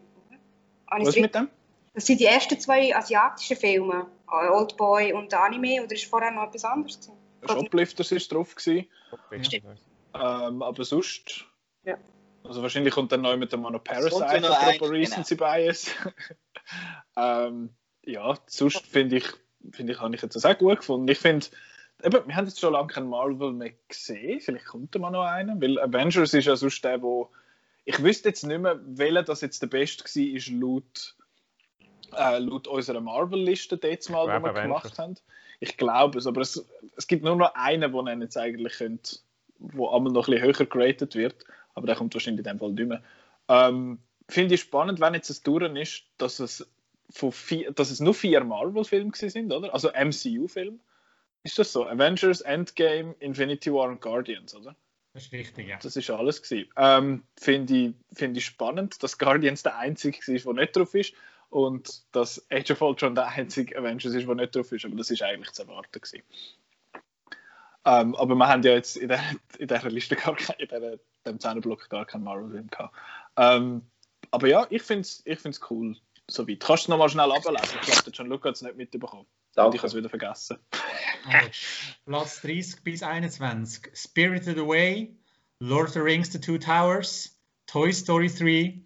Was 0.89 1.07
es 1.09 1.15
mit 1.15 1.33
dem? 1.35 1.49
Das 1.93 2.05
sind 2.05 2.19
die 2.19 2.25
ersten 2.25 2.59
zwei 2.59 2.95
asiatischen 2.95 3.57
Filme. 3.57 4.07
Äh, 4.31 4.49
Oldboy 4.49 5.13
und 5.13 5.33
Anime, 5.33 5.83
oder 5.83 5.93
ist 5.93 6.05
vorher 6.05 6.31
noch 6.31 6.47
etwas 6.47 6.65
anderes? 6.65 6.99
Gewesen? 6.99 7.17
Shoplifters 7.47 8.11
ist 8.11 8.31
drauf 8.31 8.55
gewesen. 8.55 8.87
Ähm, 10.13 10.61
aber 10.61 10.83
sonst. 10.83 11.45
Ja. 11.83 11.97
Also 12.43 12.61
wahrscheinlich 12.61 12.93
kommt 12.93 13.11
dann 13.11 13.21
neu 13.21 13.37
mit 13.37 13.51
dem 13.51 13.63
kommt 13.63 13.83
Parasite, 13.83 14.25
ein, 14.25 14.43
Recency 14.81 15.35
Bias. 15.35 15.91
ähm, 17.17 17.69
ja, 18.05 18.35
sonst 18.47 18.85
finde 18.87 19.17
ich, 19.17 19.25
finde 19.71 19.93
ich, 19.93 19.99
habe 19.99 20.15
ich 20.15 20.21
jetzt 20.21 20.35
das 20.35 20.45
auch 20.45 20.57
gut 20.57 20.79
gefunden. 20.79 21.07
Ich 21.09 21.19
finde, 21.19 21.47
eben, 22.03 22.27
wir 22.27 22.35
haben 22.35 22.47
jetzt 22.47 22.59
schon 22.59 22.73
lange 22.73 22.87
keinen 22.87 23.09
Marvel 23.09 23.51
mehr 23.51 23.73
gesehen. 23.87 24.39
Vielleicht 24.39 24.65
kommt 24.65 24.95
da 24.95 24.99
mal 24.99 25.11
noch 25.11 25.25
einer, 25.25 25.59
weil 25.61 25.79
Avengers 25.79 26.33
ist 26.33 26.45
ja 26.45 26.55
sonst 26.55 26.83
der, 26.83 27.01
wo 27.01 27.29
ich 27.85 28.01
wüsste 28.03 28.29
jetzt 28.29 28.43
nicht 28.43 28.61
mehr, 28.61 28.79
welcher 28.83 29.23
das 29.23 29.41
jetzt 29.41 29.61
der 29.61 29.67
beste 29.67 30.03
war, 30.03 30.35
ist 30.35 30.49
laut, 30.49 31.15
äh, 32.17 32.39
laut 32.39 32.67
unserer 32.67 33.01
Marvel-Liste 33.01 33.79
jetzt 33.83 34.09
mal, 34.09 34.25
Ich 34.25 34.27
die 34.27 34.33
wir 34.33 34.39
glaube, 34.39 34.61
gemacht 34.61 34.97
haben. 34.97 35.15
Ich 35.59 35.77
glaube 35.77 36.17
es, 36.17 36.27
aber 36.27 36.41
es, 36.41 36.65
es 36.95 37.07
gibt 37.07 37.23
nur 37.23 37.35
noch 37.35 37.53
einen, 37.55 37.91
den 37.91 38.07
ihr 38.07 38.23
jetzt 38.23 38.37
eigentlich 38.37 38.73
könnt, 38.73 39.21
wo 39.57 39.89
einmal 39.89 40.13
noch 40.13 40.27
ein 40.27 40.35
bisschen 40.35 40.45
höher 40.45 40.65
geratet 40.65 41.15
wird, 41.15 41.45
aber 41.73 41.87
der 41.87 41.95
kommt 41.95 42.13
wahrscheinlich 42.13 42.45
in 42.45 42.51
dem 42.51 42.59
Fall 42.59 42.71
nicht 42.71 42.87
mehr. 42.87 43.03
Ähm, 43.49 43.99
Finde 44.29 44.55
ich 44.55 44.61
spannend, 44.61 44.99
wenn 44.99 45.15
jetzt 45.15 45.29
es 45.29 45.41
durch 45.41 45.73
ist, 45.75 46.03
dass 46.17 46.39
es, 46.39 46.67
von 47.09 47.31
vier, 47.31 47.71
dass 47.71 47.89
es 47.89 47.99
nur 47.99 48.13
vier 48.13 48.43
Marvel-Filme 48.43 49.11
sind, 49.15 49.51
oder? 49.51 49.73
Also 49.73 49.89
MCU-Filme. 49.89 50.77
Ist 51.43 51.57
das 51.57 51.71
so? 51.71 51.87
Avengers, 51.87 52.41
Endgame, 52.41 53.15
Infinity 53.19 53.73
War 53.73 53.89
und 53.89 54.01
Guardians, 54.01 54.55
oder? 54.55 54.75
Das 55.13 55.25
ist 55.25 55.31
richtig, 55.31 55.67
ja. 55.67 55.79
Das 55.81 55.95
ist 55.95 56.09
alles 56.09 56.41
gewesen. 56.41 56.69
Ähm, 56.77 57.23
Finde 57.39 57.73
ich, 57.73 57.93
find 58.13 58.37
ich 58.37 58.45
spannend, 58.45 59.01
dass 59.01 59.17
Guardians 59.17 59.63
der 59.63 59.77
einzige 59.77 60.19
war, 60.45 60.53
der 60.53 60.63
nicht 60.63 60.75
drauf 60.75 60.93
ist 60.93 61.13
und 61.49 62.03
dass 62.11 62.45
Age 62.51 62.71
of 62.71 62.81
Ultron 62.81 63.15
der 63.15 63.27
einzige 63.27 63.77
Avengers 63.77 64.13
ist, 64.13 64.27
der 64.27 64.35
nicht 64.35 64.55
drauf 64.55 64.71
ist. 64.71 64.85
Aber 64.85 64.95
das 64.95 65.09
ist 65.09 65.21
eigentlich 65.21 65.51
zu 65.51 65.63
erwarten 65.63 65.99
gewesen. 65.99 66.23
Ähm, 67.85 68.15
aber 68.15 68.35
wir 68.35 68.47
haben 68.47 68.61
ja 68.63 68.73
jetzt 68.73 68.97
in, 68.97 69.07
der, 69.07 69.21
in 69.57 69.67
dieser 69.67 69.89
Liste 69.89 70.15
gar 70.15 70.35
kein, 70.35 70.55
in 70.59 70.67
dieser, 70.67 70.97
dem 71.25 71.39
Zehnerblock 71.39 71.89
gar 71.89 72.05
keinen 72.05 72.23
Marvel-Film 72.23 72.67
gehabt. 72.67 72.95
Ähm, 73.37 73.81
aber 74.31 74.47
ja, 74.47 74.67
ich 74.69 74.83
finde 74.83 75.01
es 75.01 75.21
ich 75.25 75.39
find's 75.39 75.59
cool. 75.69 75.95
Soweit. 76.29 76.59
Kannst 76.59 76.87
du 76.87 76.91
noch 76.91 76.99
mal 76.99 77.09
schnell 77.09 77.31
ablesen? 77.31 77.77
Ich 77.81 77.87
glaube, 77.87 78.03
der 78.03 78.13
John 78.13 78.27
Luca 78.27 78.49
hat 78.49 78.55
es 78.55 78.61
nicht 78.61 78.77
mitbekommen. 78.77 79.21
Und 79.21 79.27
ich 79.29 79.55
Danke. 79.55 79.77
habe 79.79 79.87
es 79.87 79.95
wieder 79.95 80.09
vergessen. 80.09 80.57
Platz 82.05 82.41
30 82.41 82.83
bis 82.83 83.01
21. 83.01 83.89
Spirited 83.95 84.59
Away, 84.59 85.15
Lord 85.59 85.87
of 85.87 85.93
the 85.93 85.99
Rings, 85.99 86.31
The 86.31 86.39
Two 86.39 86.59
Towers, 86.59 87.35
Toy 87.65 87.91
Story 87.91 88.29
3, 88.29 88.79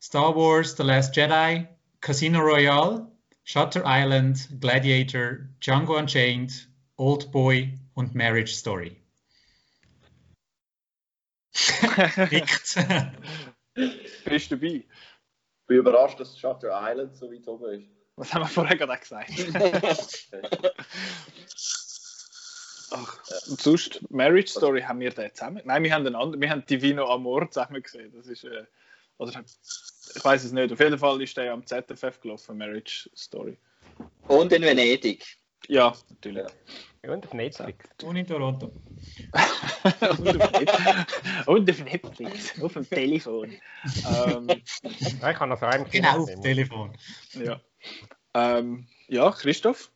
Star 0.00 0.36
Wars, 0.36 0.76
The 0.76 0.84
Last 0.84 1.16
Jedi, 1.16 1.66
Casino 2.04 2.40
Royale, 2.42 3.10
Shutter 3.44 3.82
Island, 3.86 4.60
Gladiator, 4.60 5.48
Django 5.58 5.96
Unchained, 5.96 6.52
Old 6.98 7.32
Boy 7.32 7.78
und 7.96 8.14
Marriage 8.14 8.52
Story. 8.52 9.00
Nickt. 12.30 12.76
Bist 14.26 14.50
du 14.50 14.56
dabei? 14.56 14.66
Ich 14.66 14.86
bin 15.66 15.78
überrascht, 15.78 16.20
dass 16.20 16.38
Shutter 16.38 16.78
Island 16.78 17.16
so 17.16 17.32
weit 17.32 17.48
oben 17.48 17.80
ist. 17.80 17.88
Was 18.16 18.34
haben 18.34 18.42
wir 18.42 18.48
vorher 18.48 18.76
gerade 18.76 19.00
gesagt? 19.00 19.30
Ach, 22.90 23.18
und 23.48 23.62
sonst, 23.62 24.10
Marriage 24.10 24.50
Story 24.50 24.82
haben 24.82 25.00
wir 25.00 25.08
den 25.08 25.34
zusammen. 25.34 25.62
Nein, 25.64 25.82
wir 25.82 25.94
haben 25.94 26.04
den 26.04 26.16
anderen, 26.16 26.42
wir 26.42 26.50
haben 26.50 26.66
Divino 26.66 27.10
Amor 27.10 27.50
zusammen 27.50 27.82
gesehen. 27.82 28.12
Das 28.14 28.26
ist, 28.26 28.44
äh, 28.44 28.66
oder, 29.16 29.42
ich 30.14 30.24
weiß 30.24 30.44
es 30.44 30.52
nicht. 30.52 30.72
Auf 30.72 30.80
jeden 30.80 30.98
Fall 30.98 31.20
ist 31.22 31.36
der 31.36 31.52
am 31.52 31.66
ZFF 31.66 32.20
gelaufen, 32.20 32.56
Marriage 32.58 33.08
Story. 33.16 33.56
Und 34.28 34.52
in 34.52 34.62
Venedig. 34.62 35.24
Ja, 35.68 35.94
natürlich. 36.10 36.46
und 37.02 37.26
auf 37.26 37.32
Netflix. 37.32 37.86
Und 38.02 38.16
in 38.16 38.26
Toronto. 38.26 38.72
und, 39.32 40.02
auf 40.02 40.18
Netflix. 40.20 40.72
und 41.46 41.70
auf 41.70 41.84
Netflix, 41.84 42.62
auf 42.62 42.72
dem 42.74 42.88
Telefon. 42.88 43.56
Ähm, 44.06 44.62
ich 44.82 45.20
kann 45.20 45.50
also 45.50 45.66
einen 45.66 45.88
Genau, 45.90 46.22
auf 46.22 46.30
dem 46.30 46.42
Telefon. 46.42 46.96
ja. 47.32 47.60
Ähm, 48.34 48.86
ja, 49.08 49.30
Christoph? 49.30 49.90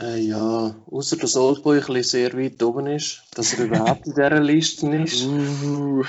Äh, 0.00 0.18
ja, 0.20 0.74
außer 0.90 1.16
dass 1.16 1.34
Oldboy 1.36 1.80
sehr 2.04 2.32
weit 2.38 2.62
oben 2.62 2.86
ist, 2.86 3.22
dass 3.34 3.54
er 3.54 3.64
überhaupt 3.64 4.06
in 4.06 4.12
dieser 4.14 4.40
Liste 4.40 4.86
ist. 4.96 5.24
Uh. 5.28 6.04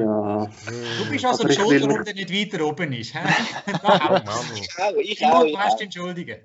Ja, 0.00 0.46
Du 0.46 1.10
bist 1.10 1.24
also 1.26 1.44
Aber 1.44 1.52
schuld, 1.52 1.82
warum 1.82 1.98
nicht- 2.02 2.06
der 2.06 2.14
nicht 2.14 2.52
weiter 2.54 2.64
oben 2.66 2.92
ist. 2.94 3.12
Ich 5.00 5.24
auch, 5.26 5.76
du 5.76 5.82
entschuldigen. 5.84 6.40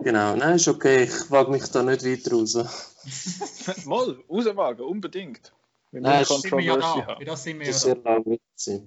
Genau, 0.00 0.36
nein, 0.36 0.56
ist 0.56 0.68
okay. 0.68 1.04
Ich 1.04 1.30
wage 1.30 1.50
mich 1.50 1.64
da 1.70 1.82
nicht 1.82 2.04
weiter 2.04 2.36
raus. 2.36 2.54
Mal, 3.86 4.16
rauswagen, 4.28 4.84
unbedingt. 4.84 5.52
Wir 5.90 6.02
Nein, 6.02 6.24
das 6.28 6.40
sind 6.42 6.52
wir 6.52 6.60
ja 6.60 6.76
da. 6.76 7.16
das 7.24 7.42
sind 7.44 7.58
wir 7.60 7.66
Das 7.66 7.84
ja 7.84 7.94
ist 7.94 8.04
da. 8.04 8.18
sehr. 8.54 8.80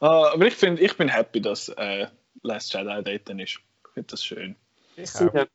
Ah, 0.00 0.30
aber 0.32 0.46
ich, 0.46 0.54
find, 0.54 0.78
ich 0.80 0.96
bin 0.96 1.08
happy, 1.08 1.40
dass 1.40 1.68
äh, 1.70 2.06
Last 2.44 2.72
Jedi 2.72 3.02
dort 3.02 3.28
ist. 3.40 3.50
Ich 3.50 3.58
finde 3.94 4.08
das 4.10 4.24
schön. 4.24 4.54
Gut. 5.18 5.48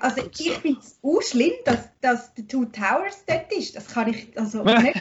Also 0.00 0.22
ich 0.38 0.52
finde 0.54 0.80
es 0.80 0.98
auch 1.02 1.20
schlimm, 1.22 1.52
dass, 1.64 1.88
dass 2.00 2.32
der 2.34 2.48
Two 2.48 2.64
Towers 2.64 3.24
dort 3.26 3.52
ist. 3.52 3.76
Das 3.76 3.86
kann 3.88 4.08
ich 4.08 4.36
also 4.38 4.64
nicht. 4.64 4.94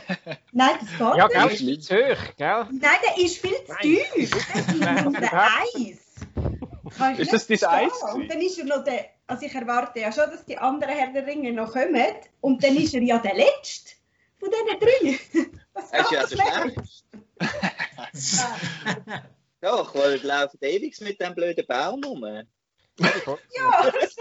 Nein, 0.51 0.75
das 0.79 0.89
geht 0.89 0.99
Ja, 1.17 1.27
gell, 1.27 1.45
nicht. 1.45 1.61
ist 1.79 1.87
zu 1.87 1.95
hoch, 1.95 2.35
gell? 2.37 2.67
Nein, 2.71 2.97
der 3.07 3.17
ist 3.25 3.37
viel 3.37 3.55
zu 3.65 3.73
tief. 3.81 4.29
Das 4.31 4.67
ist 4.67 4.73
überhaupt 4.75 5.33
Eis. 5.33 7.19
Ist 7.19 7.33
das 7.33 7.47
dein. 7.47 7.87
Eis 7.87 8.03
Und 8.13 8.29
dann 8.29 8.41
ist 8.41 8.59
er 8.59 8.65
noch 8.65 8.83
der, 8.83 9.05
also 9.27 9.45
ich 9.45 9.55
erwarte 9.55 10.01
ja 10.01 10.11
schon, 10.11 10.29
dass 10.29 10.43
die 10.45 10.57
anderen 10.57 10.93
Herr 10.93 11.13
der 11.13 11.25
Ringe 11.25 11.53
noch 11.53 11.71
kommen. 11.71 12.05
Und 12.41 12.61
dann 12.63 12.75
ist 12.75 12.93
er 12.93 13.01
ja 13.01 13.17
der 13.17 13.35
Letzte 13.35 13.93
von 14.39 14.49
diesen 14.49 14.77
drei. 14.79 15.19
Was 15.73 15.89
Er 15.91 16.01
ist 16.01 16.11
ja 16.11 16.21
das 16.21 16.31
der 16.31 16.73
Doch, 19.61 19.93
weil 19.95 20.19
die 20.19 20.25
laufen 20.27 20.57
ewig 20.61 20.99
mit 21.01 21.19
dem 21.21 21.35
blöden 21.35 21.65
Baum 21.67 22.03
rum. 22.03 22.23
Ja, 22.99 23.91
das 23.91 24.17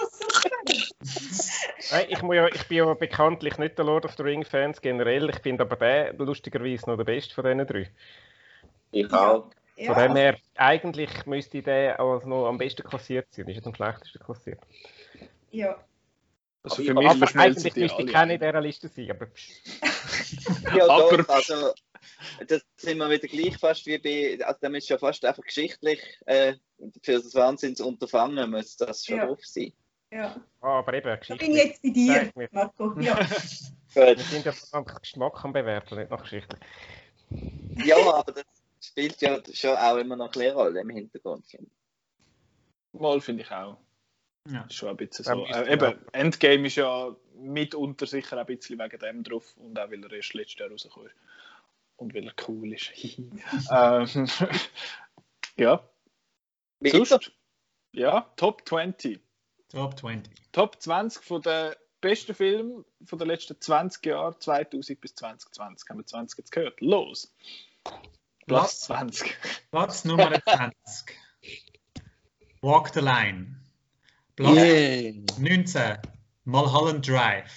ist. 1.03 1.93
Nein, 1.93 2.07
ich, 2.09 2.23
muss 2.23 2.37
ja, 2.37 2.47
ich 2.47 2.69
bin 2.69 2.79
ja 2.79 2.95
bekanntlich 2.95 3.59
nicht 3.59 3.77
der 3.77 3.85
Lord 3.85 4.05
of 4.05 4.15
the 4.17 4.23
Ring 4.23 4.45
Fans 4.45 4.81
generell. 4.81 5.29
Ich 5.31 5.39
finde 5.41 5.63
aber 5.65 5.77
den 5.77 6.17
lustigerweise 6.19 6.89
noch 6.89 6.97
der 6.97 7.05
beste 7.05 7.35
von 7.35 7.45
diesen 7.45 7.67
drei. 7.67 7.91
Ich 8.93 9.13
auch. 9.13 9.51
Ja, 9.77 9.95
Von 9.95 10.03
dem 10.03 10.17
her, 10.17 10.37
eigentlich 10.57 11.25
müsste 11.27 11.63
der 11.63 11.99
also 11.99 12.27
noch 12.29 12.47
am 12.47 12.59
besten 12.59 12.83
klassiert 12.85 13.27
sein. 13.31 13.49
Ist 13.49 13.57
nicht 13.57 13.67
am 13.67 13.75
schlechtesten 13.75 14.19
klassiert. 14.23 14.61
ja. 15.51 15.79
Also 16.63 16.75
Aber 16.75 16.75
für 16.77 16.83
ich- 16.83 16.93
mich 16.95 17.09
aber 17.09 17.41
eigentlich 17.41 17.75
müsste 17.77 18.05
keiner 18.07 18.35
in 18.35 18.41
dieser 18.41 18.61
Liste 18.61 18.89
sein. 18.89 19.11
Aber. 19.11 19.27
Ja, 20.77 20.85
Aber- 20.87 21.17
doch, 21.17 21.29
also 21.31 21.73
das 22.47 22.63
sind 22.77 22.99
wir 22.99 23.11
wieder 23.11 23.29
gleich 23.29 23.59
fast 23.59 23.87
wie 23.87 23.99
bei, 23.99 24.45
also 24.45 24.59
da 24.61 24.69
müsste 24.69 24.95
ja 24.95 24.99
fast 24.99 25.25
einfach 25.25 25.43
geschichtlich 25.43 26.01
äh, 26.27 26.55
für 27.03 27.13
das 27.13 27.35
Wahnsinnsunterfangen 27.35 28.51
muss 28.51 28.77
das 28.77 29.05
schon 29.05 29.17
Ja. 29.19 29.27
drauf 29.27 29.45
sein. 29.45 29.73
ja. 30.13 30.41
Ah, 30.61 30.79
aber 30.79 30.95
eben, 30.95 31.19
Geschichte. 31.19 31.45
bin 31.45 31.55
ich 31.57 31.65
jetzt 31.65 31.83
bei 31.83 31.89
dir. 31.91 32.33
Marco. 32.53 32.95
Ja. 33.01 33.19
Wir 33.93 34.17
sind 34.19 34.45
ja 34.45 34.53
nach 34.73 35.01
Geschmack 35.01 35.45
am 35.45 35.53
Bewerten, 35.53 35.97
nicht 35.99 36.11
nach 36.11 36.23
Geschichte. 36.23 36.57
Ja, 37.85 37.97
aber 38.15 38.33
das 38.33 38.45
spielt 38.81 39.21
ja 39.21 39.41
schon 39.53 39.77
auch 39.77 39.97
immer 39.97 40.15
noch 40.17 40.33
eine 40.35 40.53
Rolle 40.55 40.81
im 40.81 40.91
Hintergrund. 40.91 41.45
finde. 41.47 41.71
Mal 42.93 43.21
finde 43.21 43.43
ich 43.43 43.51
auch. 43.51 43.79
Ja. 44.49 44.63
Ist 44.63 44.75
schon 44.75 44.89
ein 44.91 44.97
bisschen 44.97 45.25
so. 45.25 45.45
Äh, 45.47 45.73
eben, 45.73 45.81
man- 45.83 46.07
Endgame 46.13 46.67
ist 46.69 46.77
ja 46.77 47.15
mitunter 47.35 48.07
sicher 48.07 48.39
ein 48.39 48.47
bisschen 48.47 48.79
wegen 48.79 48.99
dem 48.99 49.23
drauf 49.25 49.57
und 49.57 49.79
auch 49.79 49.91
weil 49.91 50.03
er 50.05 50.13
erst 50.13 50.35
letztes 50.35 50.59
Jahr 50.59 50.71
rausgekommen 50.71 51.09
ist. 51.09 51.17
Und 52.01 52.15
weil 52.15 52.27
er 52.27 52.35
cool 52.49 52.73
ist. 52.73 52.93
ähm, 53.71 54.27
ja, 55.59 55.87
sonst? 56.83 57.31
Ja, 57.93 58.23
Top 58.37 58.67
20. 58.67 59.21
Top 59.69 59.99
20. 59.99 60.33
Top 60.53 60.81
20 60.81 61.23
von 61.23 61.43
den 61.43 61.75
besten 62.01 62.35
Filmen 62.35 62.87
von 63.05 63.19
den 63.19 63.29
letzten 63.29 63.61
20 63.61 64.07
Jahren, 64.07 64.35
2000 64.41 64.99
bis 64.99 65.15
2020. 65.15 65.91
Haben 65.91 65.99
wir 65.99 66.07
20 66.07 66.39
jetzt 66.39 66.53
gehört? 66.53 66.81
Los! 66.81 67.35
Platz 68.47 68.81
20. 68.81 69.37
Platz 69.71 70.07
Nummer 70.07 70.43
20. 70.45 71.17
Walk 72.63 72.95
the 72.95 73.01
Line. 73.01 73.61
Platz 74.37 74.57
Yeah. 74.57 75.13
19. 75.39 75.99
Mulholland 76.45 77.07
Drive. 77.07 77.53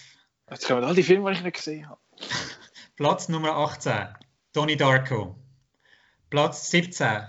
Jetzt 0.52 0.68
kommen 0.68 0.84
all 0.84 0.96
die 0.96 1.04
Filme, 1.04 1.32
die 1.32 1.38
ich 1.38 1.44
nicht 1.44 1.56
gesehen 1.56 1.88
habe. 1.88 2.02
Platz 2.98 3.30
Nummer 3.30 3.56
18. 3.56 4.10
Donnie 4.54 4.76
Darko. 4.76 5.36
Platz 6.30 6.70
17. 6.70 7.28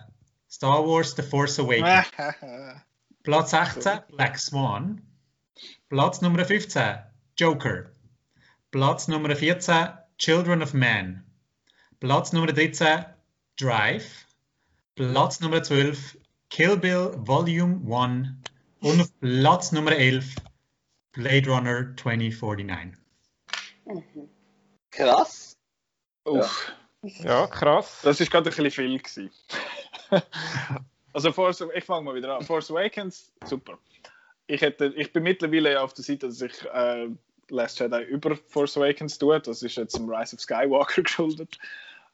Star 0.49 0.87
Wars 0.87 1.15
The 1.15 1.23
Force 1.23 1.59
Awakens. 1.59 2.07
Platz 3.25 3.51
16. 3.51 4.03
Black 4.11 4.39
Swan. 4.39 5.01
Platz 5.89 6.21
Nummer 6.21 6.45
15. 6.45 6.99
Joker. 7.37 7.93
Platz 8.71 9.09
Nummer 9.09 9.35
14. 9.35 9.89
Children 10.19 10.63
of 10.63 10.75
Man. 10.75 11.25
Platz 12.01 12.33
Nummer 12.33 12.53
13. 12.53 13.07
Drive. 13.57 14.27
Platz 14.95 15.41
Nummer 15.41 15.63
12. 15.63 16.17
Kill 16.51 16.77
Bill 16.77 17.15
Volume 17.17 17.81
1. 17.87 18.29
Und 18.81 19.01
auf 19.01 19.21
Platz 19.21 19.73
Nummer 19.73 19.93
11. 19.93 20.37
Blade 21.13 21.49
Runner 21.49 21.97
2049. 21.97 22.99
Krass. 24.91 25.57
Uff. 26.25 26.69
Ja, 26.69 26.84
krass. 27.47 28.01
Das 28.03 28.21
ist 28.21 28.31
gerade 28.31 28.51
ein 28.51 28.57
bisschen 28.57 28.71
viel 28.71 28.99
gewesen. 28.99 29.31
also 31.13 31.33
Force, 31.33 31.65
ich 31.75 31.85
fange 31.85 32.05
mal 32.05 32.15
wieder 32.15 32.37
an. 32.37 32.45
Force 32.45 32.71
Awakens, 32.71 33.33
super. 33.45 33.79
Ich, 34.47 34.61
hätte, 34.61 34.93
ich 34.97 35.13
bin 35.13 35.23
mittlerweile 35.23 35.73
ja 35.73 35.83
auf 35.83 35.95
der 35.95 36.05
Seite, 36.05 36.27
dass 36.27 36.41
ich 36.41 36.65
äh, 36.73 37.09
Last 37.49 37.81
Jedi 37.81 38.03
über 38.03 38.37
Force 38.37 38.77
Awakens 38.77 39.19
tue. 39.19 39.41
Das 39.41 39.63
ist 39.63 39.77
jetzt 39.77 39.97
dem 39.97 40.09
Rise 40.09 40.37
of 40.37 40.41
Skywalker 40.41 41.03
geschuldet. 41.05 41.59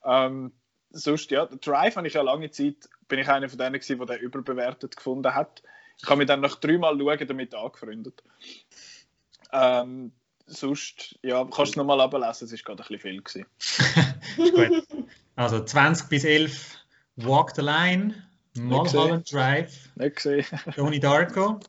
Ähm, 0.05 0.53
sonst, 0.91 1.31
ja, 1.31 1.47
Drive 1.47 1.97
habe 1.97 2.07
ich 2.07 2.15
ja 2.15 2.23
lange 2.23 2.51
Zeit, 2.51 2.89
bin 3.09 3.19
ich 3.19 3.29
einer 3.29 3.49
von 3.49 3.59
denen 3.59 3.75
gewesen, 3.75 3.99
der 3.99 4.07
den 4.07 4.21
überbewertet 4.21 4.97
gefunden 4.97 5.35
hat. 5.35 5.63
Ich 6.03 6.09
habe 6.09 6.19
mich 6.19 6.29
dann 6.29 6.41
nach 6.41 6.57
dreimal 6.57 6.99
schauen 6.99 7.29
damit 7.29 7.55
angefreundet. 7.55 8.23
Ähm, 9.53 10.13
sonst, 10.51 11.19
ja, 11.23 11.45
kannst 11.45 11.59
du 11.59 11.63
es 11.63 11.77
nochmal 11.77 12.01
ablesen, 12.01 12.47
es 12.47 12.53
ist 12.53 12.65
gerade 12.65 12.83
ein 12.83 12.89
bisschen 12.89 13.01
viel 13.01 13.23
gewesen. 13.23 13.47
Gut. 14.37 14.87
Also 15.37 15.65
20 15.65 16.09
bis 16.09 16.25
11 16.25 16.77
Walk 17.17 17.55
the 17.55 17.63
Line, 17.63 18.15
Mulholland 18.57 19.31
Drive. 19.33 19.89
Donnie 20.77 21.01
Darko, 21.01 21.61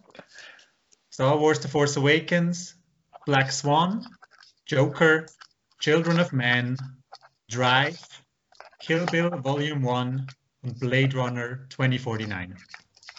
Star 1.11 1.39
Wars 1.39 1.61
The 1.61 1.67
Force 1.67 1.97
Awakens, 1.97 2.75
Black 3.25 3.51
Swan, 3.51 4.07
Joker, 4.65 5.25
Children 5.79 6.19
of 6.19 6.31
Man, 6.31 6.77
Drive, 7.49 7.99
Kill 8.79 9.05
Bill 9.05 9.31
Volume 9.43 9.89
1 9.89 10.21
und 10.63 10.79
Blade 10.79 11.15
Runner 11.15 11.59
2049. 11.69 12.57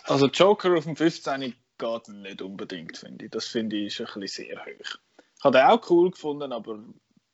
Also 0.04 0.26
Joker 0.26 0.76
auf 0.76 0.84
dem 0.84 0.96
15 0.96 1.54
geht 1.78 2.08
nicht 2.08 2.42
unbedingt, 2.42 2.98
finde 2.98 3.26
ich. 3.26 3.30
Das 3.30 3.46
finde 3.46 3.76
ich 3.76 3.98
ist 3.98 4.14
ein 4.14 4.20
bisschen 4.20 4.46
sehr 4.46 4.64
hoch. 4.64 4.98
Ich 5.42 5.44
habe 5.44 5.58
den 5.58 5.66
auch 5.66 5.90
cool 5.90 6.08
gefunden, 6.12 6.52
aber 6.52 6.78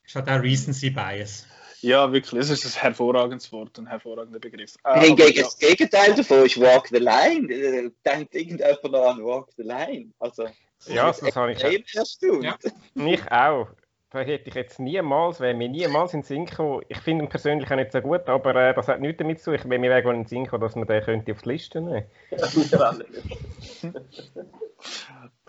Es 0.02 0.14
hat 0.14 0.30
auch 0.30 0.40
Recency 0.42 0.88
Bias. 0.88 1.44
ja, 1.82 2.10
wirklich, 2.10 2.40
es 2.40 2.48
ist 2.48 2.64
ein 2.64 2.80
hervorragendes 2.80 3.52
Wort, 3.52 3.78
ein 3.78 3.86
hervorragender 3.86 4.38
Begriff. 4.38 4.76
Äh, 4.82 5.00
Hingegen 5.00 5.28
aber 5.28 5.36
ja, 5.36 5.42
das 5.42 5.58
Gegenteil 5.58 6.14
davon 6.14 6.46
ist 6.46 6.58
Walk 6.58 6.88
the 6.88 6.96
Line. 6.96 7.52
Äh, 7.52 7.90
Denkt 8.06 8.34
irgendjemand 8.34 8.82
noch 8.84 9.10
an 9.10 9.22
Walk 9.22 9.50
the 9.58 9.62
Line? 9.62 10.10
Also, 10.20 10.46
Ja, 10.86 11.12
das 11.12 11.36
habe 11.36 11.52
ich 11.52 11.94
erstaunt. 11.94 12.44
Ja. 12.44 12.56
Mich 12.94 13.20
auch. 13.30 13.68
Da 14.10 14.20
hätte 14.20 14.48
ich 14.48 14.54
jetzt 14.54 14.78
niemals, 14.78 15.38
wäre 15.38 15.52
mir 15.52 15.68
niemals 15.68 16.14
in 16.14 16.20
den 16.20 16.26
Sinn 16.26 16.46
gekommen. 16.46 16.82
Ich 16.88 16.96
finde 16.98 17.26
ihn 17.26 17.28
persönlich 17.28 17.70
auch 17.70 17.76
nicht 17.76 17.92
so 17.92 18.00
gut, 18.00 18.26
aber 18.26 18.54
äh, 18.56 18.72
das 18.72 18.88
hat 18.88 19.00
nichts 19.00 19.18
damit 19.18 19.38
zu 19.38 19.50
tun. 19.50 19.54
Ich 19.54 19.68
wäre 19.68 19.78
mir 19.78 19.90
wäre 19.90 20.08
in 20.10 20.22
den 20.22 20.26
Sinn 20.26 20.44
gekommen, 20.44 20.62
dass 20.62 20.76
man 20.76 20.86
den 20.86 21.02
könnte 21.02 21.32
auf 21.32 21.42
die 21.42 21.48
Liste 21.50 21.82
nehmen 21.82 22.04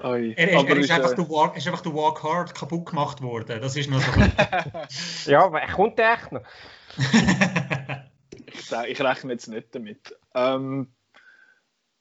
oi. 0.04 0.34
Er, 0.36 0.50
er, 0.50 0.60
aber 0.60 0.70
er, 0.70 0.78
ist 0.78 0.86
ist, 0.86 0.92
einfach 0.92 1.12
äh, 1.14 1.16
der 1.16 1.30
Walk, 1.30 1.56
ist 1.56 1.68
einfach 1.68 1.82
der 1.82 1.94
Walk 1.94 2.22
Hard 2.22 2.54
kaputt 2.54 2.88
gemacht 2.88 3.22
worden. 3.22 3.62
Das 3.62 3.78
ist 3.78 3.90
noch 3.90 4.02
so. 4.02 4.12
Ja, 5.32 5.54
wer 5.54 5.68
kommt 5.68 5.98
der 5.98 6.14
echt 6.16 6.32
noch? 6.34 6.42
ich, 8.48 8.72
ich 8.88 9.02
rechne 9.02 9.32
jetzt 9.32 9.48
nicht 9.48 9.74
damit. 9.74 10.18
Ähm, 10.36 10.94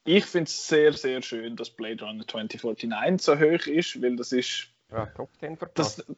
ich 0.02 0.24
finde 0.24 0.48
es 0.48 0.66
sehr, 0.66 0.92
sehr 0.92 1.22
schön, 1.22 1.54
dass 1.54 1.70
Blade 1.70 2.04
Runner 2.04 2.26
2049 2.26 3.24
so 3.24 3.36
hoch 3.38 3.66
ist, 3.66 4.02
weil 4.02 4.16
das 4.16 4.32
ist 4.32 4.72
Ja, 4.90 5.06
Top 5.06 5.30
10 5.38 5.56
verpasst. 5.56 6.04
Das, 6.08 6.16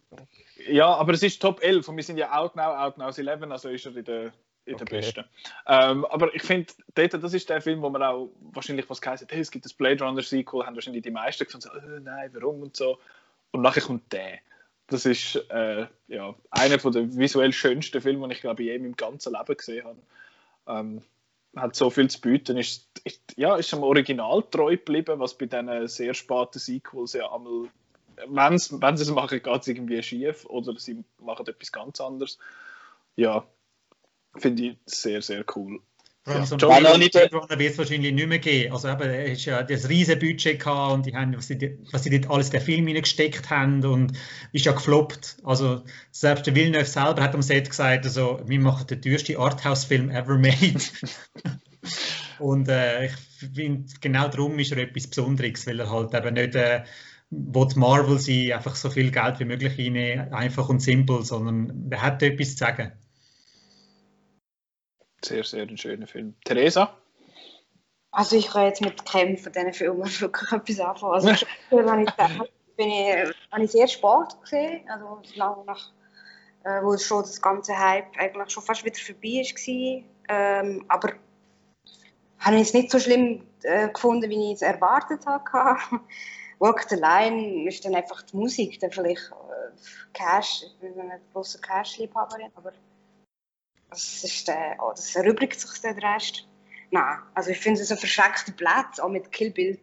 ja, 0.68 0.86
aber 0.86 1.12
es 1.12 1.22
ist 1.22 1.42
Top 1.42 1.62
11 1.62 1.88
und 1.88 1.97
wir 1.97 2.05
sind 2.05 2.18
ja 2.18 2.32
Outnow, 2.38 2.76
Outnows 2.76 3.18
11, 3.18 3.42
also 3.51 3.68
ist 3.68 3.86
er 3.86 3.97
in 3.97 4.05
der, 4.05 4.24
in 4.64 4.76
der 4.76 4.82
Okay. 4.82 5.01
besten. 5.01 5.24
Ähm, 5.66 6.05
aber 6.05 6.32
ich 6.34 6.42
finde, 6.42 6.72
das 6.94 7.34
ist 7.34 7.48
der 7.48 7.60
Film, 7.60 7.82
wo 7.82 7.90
man 7.90 8.02
auch 8.02 8.30
wahrscheinlich 8.52 8.88
was 8.88 9.01
geheißen 9.01 9.26
hat, 9.26 9.32
hey, 9.32 9.40
es 9.40 9.51
gibt 9.51 9.64
das 9.64 9.72
Blade 9.72 10.05
Runner 10.05 10.22
Sequel, 10.22 10.64
haben 10.64 10.76
wahrscheinlich 10.76 11.02
die 11.02 11.10
meisten 11.10 11.44
gefunden, 11.44 11.68
so, 11.72 11.78
äh, 11.78 12.01
nein, 12.01 12.30
warum 12.32 12.62
und 12.62 12.76
so. 12.76 12.98
Und 13.51 13.62
nachher 13.62 13.82
kommt 13.82 14.12
der. 14.12 14.38
Das 14.86 15.06
ist 15.06 15.36
äh, 15.51 15.86
ja, 16.09 16.34
einer 16.51 16.78
von 16.78 16.92
der 16.92 17.16
visuell 17.16 17.52
schönsten 17.52 18.01
Filme, 18.01 18.28
die 18.28 18.34
ich 18.34 18.40
glaube 18.40 18.62
je 18.62 18.74
in 18.74 18.82
meinem 18.82 18.97
ganzen 18.97 19.32
Leben 19.32 19.56
gesehen 19.56 19.84
habe. 19.84 19.98
Ähm, 20.66 21.02
hat 21.56 21.74
so 21.74 21.90
viel 21.90 22.09
zu 22.09 22.20
bieten, 22.20 22.56
ist, 22.56 22.86
ist, 23.02 23.20
ja, 23.36 23.56
ist 23.56 23.74
am 23.74 23.82
Original 23.82 24.42
treu 24.51 24.76
geblieben, 24.76 25.18
was 25.18 25.36
bei 25.36 25.47
diesen 25.47 25.88
sehr 25.88 26.14
späten 26.14 26.60
Sequels 26.60 27.14
ja 27.14 27.32
einmal 27.32 27.68
wenn 28.28 28.59
sie 28.59 29.02
es 29.02 29.10
machen, 29.10 29.42
geht 29.42 29.60
es 29.60 29.68
irgendwie 29.68 30.02
schief 30.02 30.44
oder 30.47 30.78
sie 30.78 31.05
machen 31.18 31.47
etwas 31.47 31.72
ganz 31.72 32.01
anderes. 32.01 32.38
Ja, 33.16 33.44
finde 34.36 34.62
ich 34.62 34.76
sehr, 34.86 35.22
sehr 35.22 35.44
cool. 35.56 35.80
Vor 36.22 36.34
allem 36.34 36.44
so 36.44 36.56
Ja, 36.56 36.98
nicht- 36.98 37.12
Blade 37.12 37.34
Runner 37.34 37.59
wird 37.59 37.72
es 37.72 37.78
wahrscheinlich 37.78 38.12
nicht 38.12 38.28
mehr 38.28 38.38
geben. 38.38 38.72
Also 38.74 38.88
eben, 38.88 39.01
er 39.02 39.24
ist 39.32 39.47
ja 39.47 39.62
das 39.62 39.88
riesen 39.88 40.18
Budget 40.18 40.60
gehabt 40.60 40.92
und 40.92 41.06
die 41.06 41.16
haben, 41.16 41.34
was 41.34 41.47
sie, 41.47 41.78
was 41.92 42.05
sie 42.05 42.10
dort 42.10 42.30
alles 42.30 42.48
in 42.48 42.52
den 42.52 42.60
Film 42.60 42.86
hineingesteckt 42.86 43.48
haben 43.48 43.84
und 43.84 44.12
ist 44.52 44.66
ja 44.66 44.72
gefloppt. 44.72 45.38
Also 45.44 45.82
selbst 46.12 46.47
der 46.47 46.55
Villeneuve 46.55 46.84
selber 46.84 47.22
hat 47.22 47.34
am 47.34 47.40
Set 47.42 47.70
gesagt, 47.70 48.05
also, 48.05 48.40
wir 48.44 48.60
machen 48.60 48.86
den 48.86 49.01
teuersten 49.01 49.36
Arthouse-Film 49.38 50.10
ever 50.10 50.36
made. 50.36 50.80
und 52.38 52.68
äh, 52.68 53.06
ich 53.06 53.12
finde, 53.55 53.90
genau 54.02 54.28
darum 54.28 54.59
ist 54.59 54.72
er 54.72 54.78
etwas 54.78 55.06
Besonderes, 55.06 55.66
weil 55.66 55.80
er 55.80 55.90
halt 55.90 56.12
eben 56.14 56.34
nicht 56.34 56.55
äh, 56.55 56.82
will 57.31 57.69
Marvel 57.77 58.19
sein, 58.19 58.52
einfach 58.52 58.74
so 58.74 58.90
viel 58.90 59.11
Geld 59.11 59.39
wie 59.39 59.44
möglich 59.44 59.78
rein, 59.78 60.32
einfach 60.32 60.69
und 60.69 60.81
simpel, 60.81 61.23
sondern 61.23 61.89
er 61.90 62.02
hat 62.02 62.23
etwas 62.23 62.51
zu 62.51 62.57
sagen. 62.59 62.93
Sehr, 65.24 65.44
sehr 65.44 65.62
ein 65.62 65.77
schöner 65.77 66.07
Film. 66.07 66.35
Theresa? 66.44 66.97
Also 68.11 68.36
ich 68.36 68.48
kann 68.48 68.65
jetzt 68.65 68.81
mit 68.81 69.05
keinem 69.07 69.36
von 69.36 69.52
diesen 69.52 69.73
Filmen 69.73 70.09
wirklich 70.20 70.52
etwas 70.52 70.81
anfangen. 70.81 71.12
Also 71.12 71.31
ich 71.31 71.47
bin 71.70 72.90
ich, 72.90 73.35
habe 73.52 73.65
ich 73.65 73.70
sehr 73.70 73.86
spät 73.86 74.40
gesehen, 74.43 74.89
also 74.89 75.20
lange 75.36 75.65
nach, 75.66 75.93
äh, 76.65 76.82
wo 76.82 76.97
schon 76.97 77.20
das 77.20 77.40
ganze 77.40 77.78
Hype 77.78 78.16
eigentlich 78.19 78.51
schon 78.51 78.62
fast 78.62 78.85
wieder 78.85 78.98
vorbei 78.98 79.44
war. 79.44 80.05
Ähm, 80.28 80.85
aber 80.89 81.12
habe 82.39 82.57
ich 82.57 82.62
es 82.62 82.74
nicht 82.74 82.90
so 82.90 82.98
schlimm 82.98 83.47
äh, 83.62 83.89
gefunden, 83.89 84.31
wie 84.31 84.52
ich 84.52 84.55
es 84.55 84.62
erwartet 84.62 85.27
habe. 85.27 85.78
Walk 86.60 86.86
the 86.88 86.96
Line 86.96 87.66
ist 87.66 87.84
dann 87.84 87.94
einfach 87.94 88.22
die 88.22 88.36
Musik, 88.36 88.78
dann 88.80 88.92
vielleicht 88.92 89.30
äh, 89.30 89.70
Cash, 90.12 90.64
ich 90.66 90.76
bin 90.78 91.00
eine 91.00 91.20
große 91.32 91.58
Cash-Liebhaberin, 91.60 92.50
aber 92.54 92.72
das, 93.88 94.22
ist, 94.22 94.48
äh, 94.48 94.74
oh, 94.78 94.92
das 94.94 95.16
erübrigt 95.16 95.58
sich 95.58 95.80
dann 95.80 95.96
der 95.96 96.14
Rest. 96.14 96.46
Nein, 96.90 97.18
also 97.34 97.50
ich 97.50 97.58
finde 97.58 97.80
es 97.80 97.90
ein 97.90 97.98
verschreckter 97.98 98.52
Platz, 98.52 99.00
auch 99.00 99.08
mit 99.08 99.32
Kill 99.32 99.50
Bill 99.50 99.78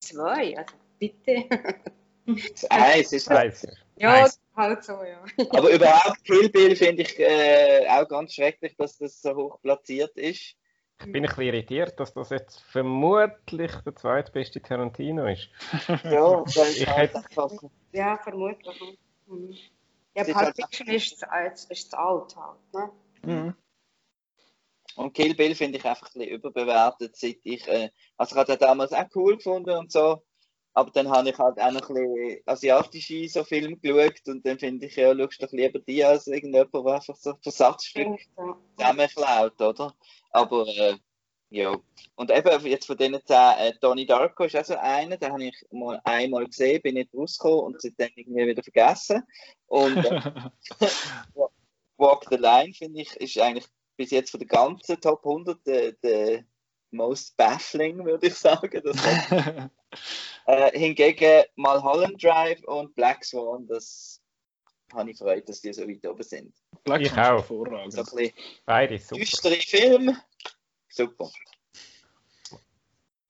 2, 0.00 0.56
also 0.56 0.74
bitte. 0.98 1.48
Das 2.26 2.68
Eis 2.72 3.12
ist 3.12 3.26
Scheiße. 3.26 3.72
ja, 3.98 4.22
Nice. 4.22 4.40
halt 4.56 4.82
so, 4.82 5.00
ja. 5.04 5.24
Aber 5.50 5.70
überhaupt 5.70 6.24
Kill 6.24 6.48
Bill 6.48 6.74
finde 6.74 7.02
ich 7.02 7.16
äh, 7.20 7.86
auch 7.88 8.08
ganz 8.08 8.34
schrecklich, 8.34 8.74
dass 8.76 8.98
das 8.98 9.22
so 9.22 9.36
hoch 9.36 9.60
platziert 9.62 10.16
ist. 10.16 10.56
Ich 10.98 11.12
bin 11.12 11.16
ein 11.24 11.28
bisschen 11.28 11.42
irritiert, 11.44 12.00
dass 12.00 12.14
das 12.14 12.30
jetzt 12.30 12.60
vermutlich 12.62 13.70
der 13.84 13.94
zweitbeste 13.96 14.60
Tarantino 14.62 15.26
ist. 15.26 15.48
Ja, 16.04 16.42
Ich 16.70 16.86
halt 16.86 17.14
hätte- 17.14 17.70
Ja, 17.92 18.16
vermutlich. 18.18 18.80
Mhm. 19.26 19.54
Ja, 20.14 20.24
Pulp 20.24 20.54
Fiction 20.56 20.86
ist, 20.88 21.28
alt- 21.28 21.64
ist 21.68 21.90
zu 21.90 21.98
alt 21.98 22.34
halt, 22.36 22.58
ne? 22.72 22.90
Mhm. 23.22 23.54
und 24.96 25.12
Kill 25.12 25.34
Bill 25.34 25.54
finde 25.54 25.78
ich 25.78 25.84
einfach 25.84 26.06
ein 26.14 26.20
bisschen 26.20 26.34
überbewertet, 26.36 27.14
seit 27.16 27.38
ich, 27.42 27.66
äh, 27.68 27.90
also 28.16 28.34
ich 28.34 28.38
habe 28.40 28.52
den 28.52 28.58
damals 28.58 28.92
auch 28.92 29.04
cool 29.14 29.36
gefunden 29.36 29.76
und 29.76 29.92
so, 29.92 30.22
aber 30.76 30.90
dann 30.90 31.08
habe 31.08 31.30
ich 31.30 31.38
halt 31.38 31.58
auch 31.58 31.70
noch 31.70 31.88
ein 31.88 31.94
bisschen 31.94 32.42
asiatische 32.44 33.28
so 33.30 33.44
Filme 33.44 33.78
geschaut 33.78 34.20
und 34.28 34.44
dann 34.44 34.58
finde 34.58 34.84
ich, 34.84 34.96
ja, 34.96 35.16
schaust 35.16 35.42
doch 35.42 35.50
lieber 35.52 35.78
die 35.78 36.04
als 36.04 36.26
irgendjemand, 36.26 36.74
der 36.74 36.94
einfach 36.96 37.16
so 37.16 37.32
Versatzstücke 37.40 38.18
ja. 38.36 38.58
zusammenklaut, 38.76 39.58
oder? 39.62 39.94
Aber, 40.32 40.68
äh, 40.68 40.98
ja. 41.48 41.80
Und 42.16 42.30
eben 42.30 42.66
jetzt 42.66 42.86
von 42.86 42.96
diesen 42.98 43.24
zehn, 43.24 43.54
äh, 43.58 43.72
Donnie 43.80 44.04
Darko 44.04 44.44
ist 44.44 44.54
auch 44.54 44.66
so 44.66 44.76
einer, 44.76 45.16
den 45.16 45.32
habe 45.32 45.44
ich 45.44 45.56
mal 45.70 45.98
einmal 46.04 46.44
gesehen, 46.44 46.82
bin 46.82 46.96
nicht 46.96 47.14
rausgekommen 47.14 47.60
und 47.60 47.80
seitdem 47.80 48.10
irgendwie 48.14 48.46
wieder 48.46 48.62
vergessen. 48.62 49.22
Und 49.68 49.96
äh, 49.96 50.20
Walk 51.96 52.26
the 52.28 52.36
Line, 52.36 52.74
finde 52.74 53.00
ich, 53.00 53.16
ist 53.16 53.38
eigentlich 53.38 53.66
bis 53.96 54.10
jetzt 54.10 54.30
von 54.30 54.40
der 54.40 54.48
ganzen 54.48 55.00
Top 55.00 55.24
100 55.24 55.66
der, 55.66 55.92
der 55.92 56.44
most 56.96 57.36
baffling, 57.36 58.04
würde 58.04 58.26
ich 58.26 58.34
sagen. 58.34 58.80
Das 58.84 58.96
äh, 60.46 60.78
hingegen 60.78 61.44
Mulholland 61.56 62.22
Drive 62.22 62.62
und 62.64 62.94
Black 62.94 63.24
Swan, 63.24 63.66
das 63.66 64.20
habe 64.92 65.10
ich 65.10 65.18
Freude, 65.18 65.42
dass 65.42 65.60
die 65.60 65.72
so 65.72 65.86
weit 65.88 66.06
oben 66.06 66.22
sind. 66.22 66.54
Black 66.84 67.02
Ich 67.02 67.12
auch. 67.12 67.16
hervorragend. 67.16 67.92
So 67.92 68.00
ein 68.00 68.04
bisschen 68.04 68.32
Beide 68.64 68.98
super. 68.98 69.20
düstere 69.20 69.56
Film. 69.56 70.16
Super. 70.88 71.30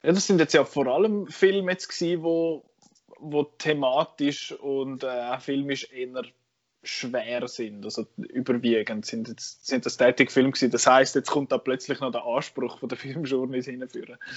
Ja, 0.02 0.12
das 0.12 0.26
sind 0.26 0.38
jetzt 0.38 0.54
ja 0.54 0.64
vor 0.64 0.86
allem 0.86 1.26
Filme 1.26 1.72
jetzt 1.72 1.88
gewesen, 1.88 2.22
wo, 2.22 2.70
wo 3.18 3.44
thematisch 3.44 4.52
und 4.52 5.02
äh, 5.02 5.38
filmisch 5.40 5.90
eher 5.90 6.22
schwer 6.86 7.46
sind. 7.48 7.84
Also 7.84 8.06
überwiegend 8.16 9.04
sind, 9.04 9.28
jetzt, 9.28 9.66
sind 9.66 9.84
das 9.84 9.96
tätige 9.96 10.30
Filme 10.30 10.52
gewesen. 10.52 10.70
Das 10.70 10.86
heißt, 10.86 11.14
jetzt 11.14 11.30
kommt 11.30 11.52
da 11.52 11.58
plötzlich 11.58 12.00
noch 12.00 12.12
der 12.12 12.24
Anspruch 12.24 12.78
von 12.78 12.88
der 12.88 12.96
Filmjournalist 12.96 13.68
hinführen. 13.68 14.18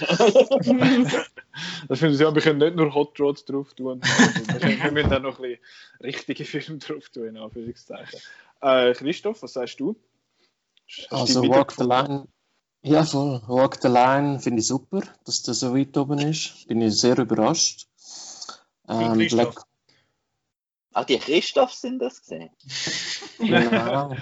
das 1.88 1.98
finde 1.98 2.14
ich, 2.14 2.20
ja, 2.20 2.34
wir 2.34 2.42
können 2.42 2.58
nicht 2.58 2.76
nur 2.76 2.94
Hot 2.94 3.18
Rods 3.20 3.44
drauf 3.44 3.72
tun. 3.74 4.00
wir 4.02 4.92
müssen 4.92 5.12
auch 5.12 5.20
noch 5.20 5.38
ein 5.38 5.42
bisschen 5.42 5.64
richtige 6.02 6.44
Filme 6.44 6.78
drauf 6.78 7.08
tun, 7.08 7.28
in 7.28 7.36
Anführungszeichen. 7.36 8.20
Äh, 8.60 8.92
Christoph, 8.94 9.42
was 9.42 9.52
sagst 9.52 9.80
du? 9.80 9.96
Hast 10.86 11.12
Also 11.12 11.48
Walk 11.48 11.72
the? 11.72 11.84
Line. 11.84 12.26
Ja, 12.82 13.04
voll. 13.04 13.40
Walk 13.46 13.78
the 13.80 13.88
Line 13.88 14.40
finde 14.40 14.60
ich 14.60 14.66
super, 14.66 15.02
dass 15.24 15.42
der 15.42 15.54
so 15.54 15.76
weit 15.76 15.96
oben 15.96 16.18
ist. 16.18 16.66
Bin 16.66 16.80
ich 16.80 16.98
sehr 16.98 17.18
überrascht. 17.18 17.86
Ähm. 18.88 19.18
Black, 19.28 19.62
Ach, 20.92 21.04
die 21.04 21.18
Christoph 21.18 21.72
sind 21.72 22.00
das 22.00 22.20
gesehen. 22.20 22.50
genau, 23.38 24.12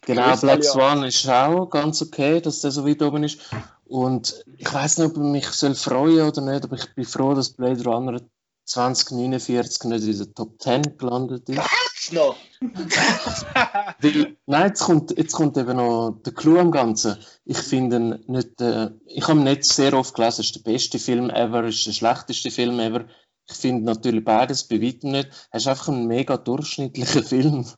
genau 0.00 0.36
Black. 0.36 0.64
Swan 0.64 1.04
ist 1.04 1.28
auch 1.28 1.66
ganz 1.66 2.02
okay, 2.02 2.40
dass 2.40 2.60
der 2.60 2.72
so 2.72 2.86
weit 2.86 3.02
oben 3.02 3.24
ist. 3.24 3.38
Und 3.86 4.44
ich 4.56 4.72
weiß 4.72 4.98
nicht, 4.98 5.06
ob 5.08 5.16
ich 5.16 5.22
mich 5.22 5.46
soll 5.46 5.74
freuen 5.74 6.28
oder 6.28 6.40
nicht, 6.40 6.64
aber 6.64 6.76
ich 6.76 6.94
bin 6.94 7.04
froh, 7.04 7.34
dass 7.34 7.50
Blade 7.50 7.84
Runner 7.84 8.20
2049 8.64 9.84
nicht 9.84 10.06
in 10.06 10.18
der 10.18 10.34
Top 10.34 10.60
10 10.60 10.96
gelandet 10.96 11.48
ist. 11.48 11.58
Jetzt 11.58 12.12
noch! 12.12 12.36
Weil, 14.00 14.36
nein, 14.46 14.66
jetzt 14.68 14.82
kommt, 14.82 15.16
jetzt 15.16 15.32
kommt 15.32 15.56
eben 15.56 15.76
noch 15.76 16.20
der 16.24 16.32
Clou 16.32 16.58
am 16.58 16.70
Ganzen. 16.70 17.18
Ich 17.44 17.58
finde 17.58 18.20
nicht, 18.26 18.60
äh, 18.60 18.90
ich 19.06 19.26
habe 19.26 19.40
nicht 19.40 19.64
sehr 19.64 19.94
oft 19.94 20.14
gelesen, 20.14 20.40
es 20.40 20.46
ist 20.46 20.56
der 20.56 20.72
beste 20.72 20.98
Film 20.98 21.30
ever, 21.30 21.64
es 21.64 21.76
ist 21.76 21.86
der 21.86 21.92
schlechteste 21.92 22.50
Film 22.50 22.78
ever. 22.80 23.06
Ich 23.50 23.56
finde 23.56 23.84
natürlich 23.84 24.24
beides 24.24 24.64
bei 24.64 24.80
weitem 24.80 25.12
nicht. 25.12 25.28
Es 25.50 25.62
ist 25.62 25.68
einfach 25.68 25.88
ein 25.88 26.06
mega 26.06 26.36
durchschnittlicher 26.36 27.22
Film. 27.22 27.66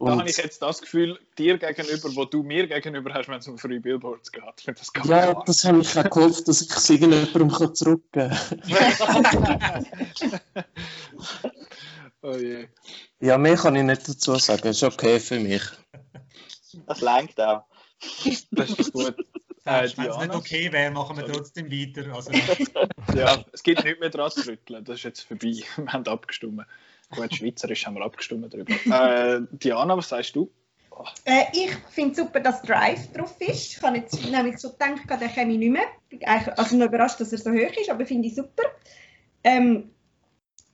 Da 0.00 0.10
habe 0.10 0.22
Und 0.22 0.28
ich 0.28 0.36
jetzt 0.36 0.60
das 0.60 0.80
Gefühl, 0.82 1.18
dir 1.38 1.56
gegenüber, 1.56 2.14
wo 2.16 2.24
du 2.24 2.42
mir 2.42 2.66
gegenüber 2.66 3.14
hast, 3.14 3.28
wenn 3.28 3.38
es 3.38 3.46
um 3.46 3.56
Free 3.56 3.78
Billboards 3.78 4.32
geht. 4.32 4.42
Das 4.66 4.90
ja, 4.96 5.02
klar. 5.02 5.44
das 5.46 5.64
habe 5.64 5.80
ich 5.80 5.96
auch 5.96 6.10
gehofft, 6.10 6.48
dass 6.48 6.60
ich 6.62 6.70
es 6.70 6.90
irgendjemandem 6.90 7.74
zurückgeben 7.74 8.36
kann. 8.58 10.34
oh 12.22 12.36
je. 12.36 12.66
Ja, 13.20 13.38
mehr 13.38 13.56
kann 13.56 13.76
ich 13.76 13.84
nicht 13.84 14.08
dazu 14.08 14.34
sagen. 14.34 14.66
Ist 14.66 14.82
okay 14.82 15.20
für 15.20 15.38
mich. 15.38 15.62
Das 16.86 17.00
lenkt 17.00 17.40
auch. 17.40 17.62
Das 18.50 18.70
ist 18.70 18.92
gut. 18.92 19.14
Äh, 19.66 19.88
wenn 19.96 20.10
es 20.10 20.18
nicht 20.18 20.34
okay 20.34 20.72
wäre, 20.72 20.90
machen 20.90 21.16
wir 21.16 21.24
trotzdem 21.26 21.70
weiter. 21.70 22.14
Also, 22.14 22.30
Ja, 23.16 23.44
es 23.52 23.62
gibt 23.62 23.84
nichts 23.84 24.00
mehr 24.00 24.10
dran 24.10 24.30
zu 24.30 24.46
rütteln. 24.46 24.84
Das 24.84 24.96
ist 24.96 25.04
jetzt 25.04 25.20
vorbei. 25.22 25.54
Wir 25.76 25.92
haben 25.92 26.06
abgestimmt. 26.06 26.62
Gut, 27.10 27.34
Schweizerisch 27.34 27.86
haben 27.86 27.96
wir 27.96 28.02
abgestimmt 28.04 28.52
darüber. 28.52 28.72
Äh, 28.72 29.42
Diana, 29.52 29.96
was 29.96 30.08
sagst 30.08 30.34
du? 30.34 30.50
Äh, 31.24 31.44
ich 31.52 31.70
finde 31.90 32.14
super, 32.14 32.40
dass 32.40 32.62
Drive 32.62 33.12
drauf 33.12 33.34
ist. 33.40 33.76
Ich 33.76 33.82
habe 33.82 33.98
jetzt 33.98 34.24
nämlich 34.30 34.58
so 34.58 34.70
gedacht, 34.72 35.02
der 35.20 35.28
käme 35.28 35.56
nicht 35.56 35.70
mehr. 35.70 35.84
Ich 36.08 36.18
bin 36.18 36.28
eigentlich- 36.28 36.58
Also 36.58 36.76
noch 36.76 36.86
überrascht, 36.86 37.20
dass 37.20 37.30
er 37.32 37.38
so 37.38 37.50
hoch 37.50 37.76
ist, 37.80 37.90
aber 37.90 38.06
finde 38.06 38.28
ich 38.28 38.34
super. 38.34 38.62
Ähm, 39.44 39.90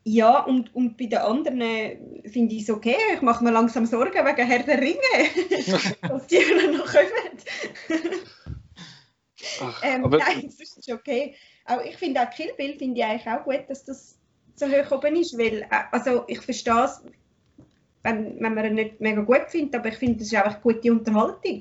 ja, 0.05 0.45
und, 0.45 0.75
und 0.75 0.97
bei 0.97 1.07
den 1.07 1.19
anderen 1.19 1.61
äh, 1.61 1.99
finde 2.31 2.55
ich 2.55 2.62
es 2.62 2.71
okay. 2.71 2.97
Ich 3.15 3.23
mache 3.23 3.45
mir 3.45 3.51
langsam 3.51 3.85
Sorgen 3.87 4.25
wegen 4.25 4.47
Herr 4.47 4.62
der 4.62 4.81
Ringe, 4.81 4.99
dass 6.03 6.27
die 6.27 6.39
noch 6.77 6.87
kommen. 6.87 8.21
Ach, 9.61 9.83
Ähm, 9.83 10.03
nein, 10.03 10.53
das 10.59 10.77
ist 10.77 10.91
okay. 10.91 11.35
Aber 11.65 11.85
ich 11.85 11.97
finde 11.97 12.21
auch 12.21 12.31
Kill 12.31 12.53
Bill 12.57 12.77
finde 12.77 13.01
ich 13.01 13.07
eigentlich 13.07 13.29
auch 13.29 13.45
gut, 13.45 13.65
dass 13.69 13.85
das 13.85 14.19
so 14.55 14.67
hoch 14.67 14.91
oben 14.91 15.17
ist, 15.17 15.37
weil 15.39 15.62
äh, 15.62 15.85
also 15.91 16.25
ich 16.27 16.41
verstehe 16.41 16.85
es, 16.85 17.03
wenn, 18.03 18.41
wenn 18.41 18.55
man 18.55 18.65
ihn 18.67 18.75
nicht 18.75 19.01
mega 19.01 19.23
gut 19.23 19.47
findet, 19.49 19.77
aber 19.77 19.89
ich 19.89 19.97
finde, 19.97 20.19
das 20.19 20.29
ist 20.29 20.35
einfach 20.35 20.61
gute 20.62 20.91
Unterhaltung. 20.91 21.61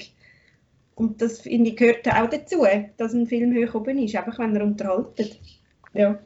Und 0.96 1.22
das 1.22 1.42
finde 1.42 1.70
ich 1.70 1.78
gehört 1.78 2.08
auch 2.08 2.30
dazu, 2.30 2.66
dass 2.98 3.14
ein 3.14 3.28
Film 3.28 3.56
hoch 3.56 3.76
oben 3.76 4.00
ist, 4.00 4.16
einfach 4.16 4.38
wenn 4.40 4.56
er 4.56 4.64
unterhaltet. 4.64 5.40
Ja. 5.94 6.20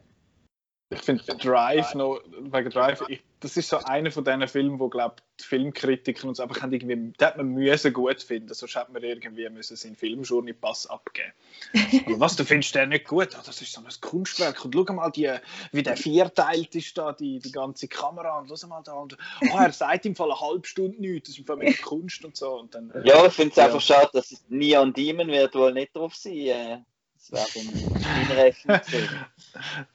ich 0.89 0.99
finde 1.01 1.23
Drive 1.23 1.93
noch, 1.95 2.19
wegen 2.39 2.69
Drive, 2.69 3.03
ich 3.07 3.23
das 3.43 3.57
ist 3.57 3.67
so 3.67 3.77
einer 3.83 4.09
von 4.09 4.23
diesen 4.23 4.47
Filmen, 4.47 4.79
wo 4.79 4.87
glaube 4.87 5.17
die 5.37 5.43
Filmkritiker 5.43 6.27
uns 6.29 6.39
einfach 6.39 6.61
haben 6.61 6.71
irgendwie, 6.71 7.11
hat 7.21 7.35
man 7.35 7.47
müssen 7.47 7.91
gut 7.91 8.21
finden, 8.21 8.53
sonst 8.53 8.75
hätte 8.75 8.93
man 8.93 9.03
irgendwie 9.03 9.49
müssen 9.49 9.75
seinen 9.75 9.97
Filmjourney 9.97 10.53
Pass 10.53 10.87
abgeben. 10.87 11.33
Aber 12.07 12.19
was 12.21 12.37
du 12.37 12.45
findest, 12.45 12.73
der 12.73 12.87
nicht 12.87 13.05
gut? 13.05 13.35
Ah, 13.35 13.43
das 13.45 13.61
ist 13.61 13.73
so 13.73 13.81
ein 13.81 13.87
Kunstwerk 13.99 14.63
und 14.63 14.73
schau 14.73 14.93
mal, 14.93 15.09
die, 15.11 15.29
wie 15.73 15.83
der 15.83 15.97
vierteilt 15.97 16.73
ist 16.73 16.97
da 16.97 17.11
die, 17.11 17.39
die 17.39 17.51
ganze 17.51 17.89
Kamera 17.89 18.39
und 18.39 18.47
schau 18.47 18.67
mal 18.67 18.81
da 18.81 18.93
und 18.93 19.17
oh, 19.41 19.57
er 19.57 19.73
sagt 19.73 20.05
im 20.05 20.15
Fall 20.15 20.31
eine 20.31 20.39
halbe 20.39 20.65
Stunde 20.65 21.01
nichts, 21.01 21.27
das 21.27 21.35
ist 21.35 21.39
im 21.39 21.45
Fall 21.45 21.57
mit 21.57 21.81
Kunst 21.81 22.23
und 22.23 22.37
so 22.37 22.59
und 22.59 22.73
dann. 22.73 22.93
Ja, 23.03 23.25
ich 23.25 23.33
finde 23.33 23.51
es 23.51 23.57
Ja. 23.57 23.65
einfach 23.65 23.81
schade, 23.81 24.09
dass 24.13 24.31
es 24.31 24.41
Neon 24.47 24.93
Demon 24.93 25.27
wird 25.27 25.53
wohl 25.53 25.73
nicht 25.73 25.93
drauf 25.93 26.15
sein. 26.15 26.33
äh, 26.33 26.77
Das 27.17 27.31
wäre 27.31 27.47
dann 27.55 27.65
mein 28.05 28.27
gewesen. 28.27 29.09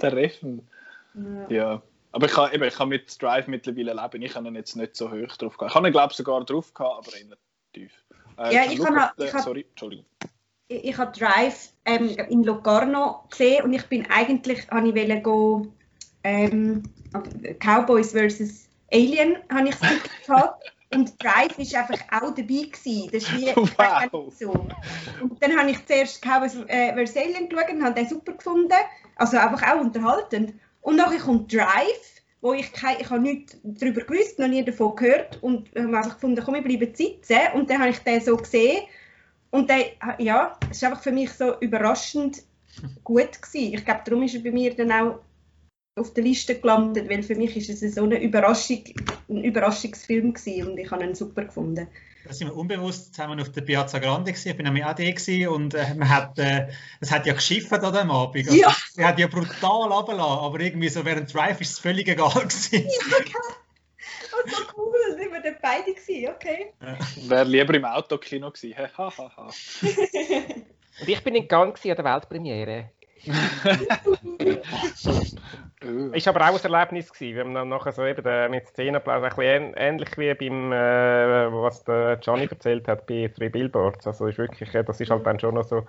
Der 0.02 0.12
Reffen. 0.12 0.68
Ja. 1.48 1.50
Ja. 1.50 1.82
Aber 2.18 2.26
ich 2.26 2.32
kann, 2.32 2.52
eben, 2.52 2.64
ich 2.64 2.74
kann 2.74 2.88
mit 2.88 3.22
Drive 3.22 3.46
mittlerweile 3.46 3.94
leben. 3.94 4.22
Ich 4.22 4.34
habe 4.34 4.48
ihn 4.48 4.56
jetzt 4.56 4.74
nicht 4.74 4.96
so 4.96 5.08
hoch 5.08 5.36
drauf 5.36 5.56
gehabt. 5.56 5.70
Ich 5.70 5.74
habe 5.76 5.86
ihn, 5.86 5.92
glaube 5.92 6.08
ich, 6.10 6.16
sogar 6.16 6.44
drauf 6.44 6.74
gehabt, 6.74 7.06
aber 7.06 7.16
eher 7.16 7.36
tief. 7.72 7.92
Äh, 8.36 8.52
Ja, 8.56 8.62
ich 8.68 8.76
kann 8.82 8.98
auch- 8.98 9.16
äh, 9.18 9.38
Sorry, 9.40 9.64
Entschuldigung. 9.70 10.04
ich, 10.66 10.84
ich 10.84 10.98
habe 10.98 11.16
Drive 11.16 11.68
ähm, 11.84 12.08
in 12.28 12.42
Locarno 12.42 13.22
gesehen 13.30 13.62
und 13.62 13.72
ich 13.72 13.86
bin 13.86 14.04
eigentlich, 14.10 14.68
habe 14.68 14.88
ich 14.88 14.96
wollen 14.96 15.22
go, 15.22 15.68
ähm, 16.24 16.82
Cowboys 17.60 18.10
vs. 18.10 18.68
Alien, 18.92 19.36
habe 19.52 19.68
ich 19.68 19.76
es 19.80 20.26
gehabt. 20.26 20.64
Und 20.90 21.22
Drive 21.22 21.56
ist 21.58 21.74
einfach 21.76 22.00
auch 22.10 22.30
dabei 22.34 22.40
gewesen. 22.40 23.10
Das 23.12 23.22
ist 23.22 23.32
wie, 23.36 23.54
Wow. 23.54 24.34
so. 24.34 24.50
Und 25.20 25.40
dann 25.42 25.56
habe 25.58 25.70
ich 25.70 25.84
zuerst 25.86 26.20
Cowboys 26.22 26.56
äh, 26.66 26.94
vs. 27.06 27.14
Alien 27.14 27.48
geschaut 27.48 27.70
und 27.70 27.84
habe 27.84 27.94
den 27.94 28.08
super 28.08 28.32
gefunden. 28.32 28.72
Also 29.16 29.36
einfach 29.36 29.62
auch 29.70 29.80
unterhaltend. 29.82 30.54
Und 30.88 30.96
nachher 30.96 31.18
kommt 31.18 31.52
Drive, 31.52 32.22
wo 32.40 32.54
ich, 32.54 32.72
kein, 32.72 32.96
ich 32.98 33.10
habe 33.10 33.20
nichts 33.20 33.58
darüber 33.62 34.00
gewusst, 34.00 34.38
noch 34.38 34.48
nie 34.48 34.64
davon 34.64 34.96
gehört 34.96 35.38
und 35.42 35.68
habe 35.76 35.94
also 35.94 36.08
gefunden, 36.08 36.42
komm, 36.42 36.54
wir 36.54 36.62
bleiben 36.62 36.94
sitzen. 36.94 37.36
Und 37.52 37.68
dann 37.68 37.80
habe 37.80 37.90
ich 37.90 37.98
den 37.98 38.22
so 38.22 38.34
gesehen 38.38 38.84
und 39.50 39.68
der, 39.68 39.90
ja, 40.18 40.58
es 40.70 40.80
war 40.80 40.88
einfach 40.88 41.02
für 41.02 41.12
mich 41.12 41.30
so 41.30 41.60
überraschend 41.60 42.42
gut 43.04 43.42
gewesen. 43.42 43.74
Ich 43.74 43.84
glaube, 43.84 44.00
darum 44.06 44.22
ist 44.22 44.34
er 44.34 44.40
bei 44.40 44.50
mir 44.50 44.74
dann 44.74 44.90
auch 44.90 45.18
auf 45.94 46.14
der 46.14 46.24
Liste 46.24 46.58
gelandet, 46.58 47.10
weil 47.10 47.22
für 47.22 47.34
mich 47.34 47.54
ist 47.54 47.68
es 47.68 47.94
so 47.94 48.04
eine 48.04 48.22
Überraschung, 48.22 48.82
ein 49.28 49.44
Überraschungsfilm 49.44 50.32
gewesen 50.32 50.68
und 50.68 50.78
ich 50.78 50.90
habe 50.90 51.04
ihn 51.04 51.14
super 51.14 51.44
gefunden. 51.44 51.86
Da 52.28 52.34
sind 52.34 52.48
wir 52.48 52.56
unbewusst 52.56 53.14
zusammen 53.14 53.40
auf 53.40 53.50
der 53.52 53.62
Piazza 53.62 54.00
Grande 54.00 54.32
gewesen. 54.32 54.50
Ich 54.50 54.56
bin 54.56 54.66
nämlich 54.66 54.84
auch 54.84 54.94
da 54.94 55.02
gewesen 55.02 55.48
und 55.48 55.72
äh, 55.72 55.94
man 55.94 56.10
hat, 56.10 56.38
äh, 56.38 56.68
es 57.00 57.10
hat 57.10 57.24
ja 57.24 57.32
geschifft 57.32 57.72
an 57.72 57.94
dem 57.94 58.10
Abend. 58.10 58.46
Also, 58.46 58.60
Ja. 58.60 58.76
Sie 58.92 59.02
hat 59.02 59.18
ja 59.18 59.28
brutal 59.28 59.90
runtergelassen, 59.90 60.44
aber 60.44 60.60
irgendwie 60.60 60.90
so 60.90 61.06
während 61.06 61.32
Drive 61.32 61.58
ist 61.62 61.70
es 61.72 61.78
völlig 61.78 62.06
egal 62.06 62.28
gewesen. 62.28 62.86
Oh, 64.30 64.46
so 64.46 64.62
cool, 64.76 64.92
sind 65.16 65.32
wir 65.32 65.40
dort 65.40 65.62
beide 65.62 65.94
gewesen, 65.94 66.28
okay. 66.34 66.72
Wäre 67.28 67.44
lieber 67.44 67.72
im 67.74 67.86
Autokino 67.86 68.50
gewesen. 68.50 68.76
Ha, 68.76 68.90
ha, 68.96 69.12
ha. 69.36 69.50
Und 71.00 71.08
ich 71.08 71.24
bin 71.24 71.34
in 71.34 71.48
Gang 71.48 71.78
an 71.82 71.96
der 71.96 72.04
Weltpremiere. 72.04 72.90
Äh. 75.82 76.16
Ist 76.16 76.26
aber 76.28 76.48
auch 76.48 76.62
ein 76.64 76.72
Erlebnis 76.72 77.12
gewesen. 77.12 77.34
Wir 77.36 77.44
haben 77.44 77.54
dann 77.54 77.68
nachher 77.68 77.92
so 77.92 78.04
eben 78.04 78.22
den, 78.22 78.50
mit 78.50 78.66
Szenenapplaus 78.68 79.22
ein 79.22 79.28
bisschen 79.28 79.74
ähn- 79.74 79.76
ähnlich 79.76 80.18
wie 80.18 80.34
beim, 80.34 80.72
äh, 80.72 81.52
was 81.52 81.84
der 81.84 82.16
Gianni 82.16 82.46
erzählt 82.50 82.88
hat 82.88 83.06
bei 83.06 83.30
Three 83.34 83.48
Billboards. 83.48 84.06
Also 84.06 84.26
ist 84.26 84.38
wirklich, 84.38 84.74
äh, 84.74 84.82
das 84.84 85.00
ist 85.00 85.10
halt 85.10 85.24
dann 85.26 85.38
schon 85.38 85.54
noch 85.54 85.64
so 85.64 85.86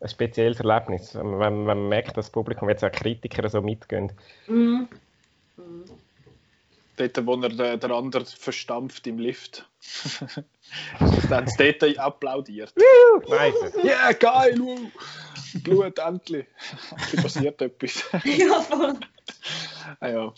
ein 0.00 0.08
spezielles 0.08 0.60
Erlebnis, 0.60 1.14
wenn, 1.14 1.38
wenn 1.38 1.40
wenn 1.40 1.64
man 1.64 1.88
merkt, 1.88 2.16
dass 2.16 2.26
das 2.26 2.30
Publikum 2.30 2.68
jetzt 2.68 2.84
auch 2.84 2.92
Kritiker 2.92 3.48
so 3.48 3.60
mitgehen. 3.60 4.12
Mhm. 4.46 4.88
Mhm. 5.56 5.84
Dort, 7.00 7.26
wo 7.26 7.34
er 7.40 7.48
den, 7.48 7.80
den 7.80 7.92
anderen 7.92 8.26
verstampft 8.26 9.06
im 9.06 9.18
Lift. 9.18 9.66
Dann 10.98 11.30
haben 11.30 11.46
sie 11.46 11.72
dort 11.78 11.98
applaudiert. 11.98 12.74
Nice. 13.28 13.54
Ja, 13.76 13.84
yeah, 13.84 14.12
geil! 14.12 14.58
Wow. 14.60 14.80
Blut, 15.64 15.98
endlich. 15.98 16.46
Endlich 16.90 17.22
passiert 17.22 17.62
etwas. 17.62 18.04
Ja, 18.24 18.60
voll. 18.60 19.00
ah, 20.00 20.08
ja. 20.08 20.34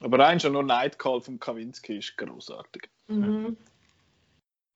Aber 0.00 0.18
rein 0.18 0.40
schon 0.40 0.54
nur 0.54 0.62
Nightcall 0.62 1.20
vom 1.20 1.38
Kavinsky 1.38 1.98
ist 1.98 2.16
großartig. 2.16 2.88
Mhm. 3.08 3.56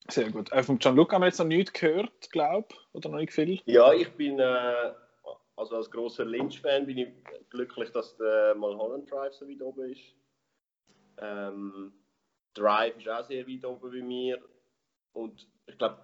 Sehr 0.09 0.31
gut. 0.31 0.53
Äh, 0.53 0.63
vom 0.63 0.79
Gianluca 0.79 1.15
haben 1.15 1.23
wir 1.23 1.29
jetzt 1.29 1.39
noch 1.39 1.47
nichts 1.47 1.73
gehört, 1.73 2.31
glaube 2.31 2.69
ich. 2.71 2.79
Oder 2.93 3.09
noch 3.09 3.19
nicht 3.19 3.33
viel. 3.33 3.61
Ja, 3.65 3.93
ich 3.93 4.13
bin, 4.13 4.39
äh, 4.39 4.93
also 5.57 5.77
als 5.77 5.91
großer 5.91 6.27
Lynch-Fan 6.27 6.87
bin 6.87 6.99
ich 6.99 7.09
glücklich, 7.49 7.91
dass 7.91 8.17
der 8.19 8.55
Mulholland 8.55 9.11
Drive 9.11 9.33
so 9.33 9.49
weit 9.49 9.63
oben 9.63 9.91
ist. 9.91 10.15
Ähm, 11.19 11.93
Drive 12.55 12.97
ist 12.99 13.09
auch 13.09 13.25
sehr 13.25 13.47
weit 13.47 13.65
oben 13.65 13.91
bei 13.91 14.03
mir. 14.03 14.41
Und 15.13 15.47
ich 15.67 15.79
glaube, 15.79 15.99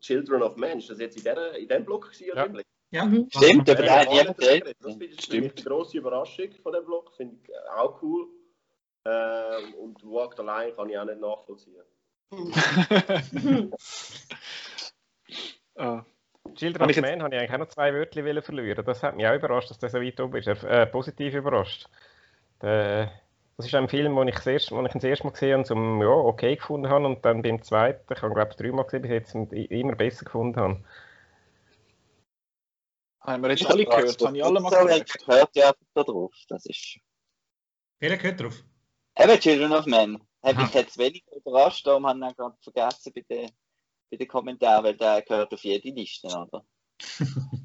Children 0.00 0.42
of 0.42 0.56
Men, 0.56 0.78
ist 0.78 0.90
das 0.90 0.98
jetzt 0.98 1.16
in, 1.16 1.24
der, 1.24 1.54
in 1.54 1.68
dem 1.68 1.84
Block 1.84 2.10
gewesen, 2.10 2.32
oder 2.32 2.46
Ja. 2.50 2.62
Ja, 2.92 3.04
Mhm. 3.04 3.28
Stimmt, 3.30 3.70
aber 3.70 3.78
aber 3.78 3.86
Ja, 3.86 4.00
hat 4.00 4.08
niemand 4.08 4.28
das 4.30 4.36
geredet. 4.48 4.76
finde 4.82 5.04
ich 5.06 5.20
Stimmt. 5.20 5.58
eine 5.58 5.64
grosse 5.64 5.98
Überraschung 5.98 6.50
von 6.62 6.72
dem 6.72 6.84
Block, 6.84 7.14
finde 7.16 7.36
ich 7.42 7.50
auch 7.76 8.02
cool. 8.02 8.26
Ähm, 9.04 9.74
und 9.74 10.02
Walk 10.02 10.34
the 10.36 10.42
Line 10.42 10.72
kann 10.72 10.90
ich 10.90 10.98
auch 10.98 11.04
nicht 11.04 11.20
nachvollziehen. 11.20 11.82
ah. 15.76 16.04
Children 16.54 16.90
of 16.90 16.96
Men 17.00 17.22
habe 17.22 17.34
ich 17.34 17.40
eigentlich 17.40 17.52
auch 17.52 17.58
noch 17.58 17.68
zwei 17.68 17.92
Wörter 17.94 18.42
verlieren. 18.42 18.84
Das 18.84 19.02
hat 19.02 19.16
mich 19.16 19.26
auch 19.26 19.34
überrascht, 19.34 19.70
dass 19.70 19.78
der 19.78 19.88
so 19.90 20.00
weit 20.00 20.20
oben 20.20 20.36
ist. 20.36 20.48
Äh, 20.48 20.86
positiv 20.86 21.34
überrascht. 21.34 21.86
Der, 22.60 23.12
das 23.60 23.66
ist 23.66 23.74
ein 23.74 23.88
Film, 23.88 24.16
den 24.16 24.28
ich, 24.28 24.34
das 24.36 24.46
erste, 24.46 24.74
den 24.74 24.86
ich 24.86 24.92
das 24.92 25.04
erste 25.04 25.24
Mal 25.24 25.32
gesehen 25.32 25.50
habe 25.50 25.58
und 25.60 25.66
zum, 25.66 26.02
ja, 26.02 26.08
okay 26.08 26.56
gefunden 26.56 26.88
habe 26.88 27.06
und 27.06 27.24
dann 27.24 27.42
beim 27.42 27.62
zweiten, 27.62 28.12
ich 28.12 28.22
habe 28.22 28.34
glaube 28.34 28.50
ich 28.50 28.56
dreimal 28.56 28.84
gesehen 28.84 29.02
bis 29.02 29.10
jetzt 29.10 29.34
und 29.34 29.52
immer 29.52 29.94
besser 29.94 30.24
gefunden 30.24 30.56
habe. 30.58 30.84
Haben 33.20 33.42
wir 33.42 33.50
jetzt 33.50 33.66
alle 33.66 33.84
gehört? 33.84 34.22
Haben 34.22 34.34
ich 34.34 34.44
alle 34.44 34.60
mal 34.60 34.70
gehört? 34.70 35.14
Ich 35.14 35.26
hört 35.26 35.54
ja 35.54 35.72
da 35.94 36.02
drauf. 36.02 36.34
Das 36.48 36.64
ist. 36.64 36.98
wer 37.98 38.16
gehört 38.16 38.40
drauf? 38.40 38.64
Eben 39.18 39.38
Children 39.38 39.72
of 39.72 39.86
Men. 39.86 40.18
Hat 40.42 40.56
Aha. 40.56 40.62
mich 40.62 40.72
jetzt 40.72 40.96
weniger 40.96 41.36
überrascht, 41.36 41.86
darum 41.86 42.06
haben 42.06 42.20
wir 42.20 42.32
gerade 42.32 42.56
vergessen 42.62 43.12
bei 43.14 43.20
den, 43.28 43.50
bei 44.10 44.16
den 44.16 44.26
Kommentaren, 44.26 44.84
weil 44.84 44.96
der 44.96 45.20
gehört 45.20 45.52
auf 45.52 45.62
jede 45.62 45.90
Liste, 45.90 46.28
oder? 46.28 46.64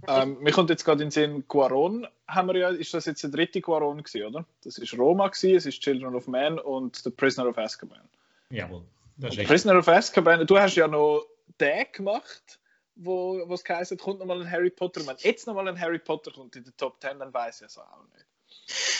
Ähm, 0.07 0.37
mir 0.39 0.51
kommt 0.51 0.69
jetzt 0.69 0.85
gerade 0.85 1.01
in 1.01 1.09
den 1.09 1.11
Sinn, 1.11 1.47
Quaron 1.47 2.07
haben 2.27 2.47
wir 2.47 2.57
ja, 2.57 2.69
ist 2.69 2.93
das 2.93 3.05
jetzt 3.05 3.23
der 3.23 3.31
dritte 3.31 3.59
Quaron 3.59 4.03
gewesen, 4.03 4.27
oder? 4.27 4.45
Das 4.63 4.77
ist 4.77 4.95
Roma 4.97 5.27
gewesen, 5.27 5.55
es 5.55 5.65
ist 5.65 5.81
Children 5.81 6.15
of 6.15 6.27
Men 6.27 6.59
und 6.59 6.95
The 6.97 7.09
Prisoner 7.09 7.49
of 7.49 7.57
Azkaban. 7.57 8.07
Jawohl, 8.49 8.83
das 9.17 9.35
ist. 9.35 9.47
Prisoner 9.47 9.79
of 9.79 9.87
Azkaban, 9.87 10.45
du 10.45 10.59
hast 10.59 10.75
ja 10.75 10.87
noch 10.87 11.25
den 11.59 11.85
gemacht, 11.91 12.59
wo 12.95 13.43
was 13.47 13.63
geheißen 13.63 13.97
kommt 13.97 14.19
nochmal 14.19 14.41
ein 14.41 14.51
Harry 14.51 14.69
Potter. 14.69 15.05
Wenn 15.05 15.15
jetzt 15.19 15.47
nochmal 15.47 15.67
ein 15.67 15.79
Harry 15.79 15.99
Potter 15.99 16.31
kommt 16.31 16.55
in 16.55 16.63
der 16.63 16.77
Top 16.77 17.01
10, 17.01 17.19
dann 17.19 17.33
weiß 17.33 17.61
ich 17.61 17.67
es 17.67 17.77
auch 17.77 18.03
nicht. 18.13 18.25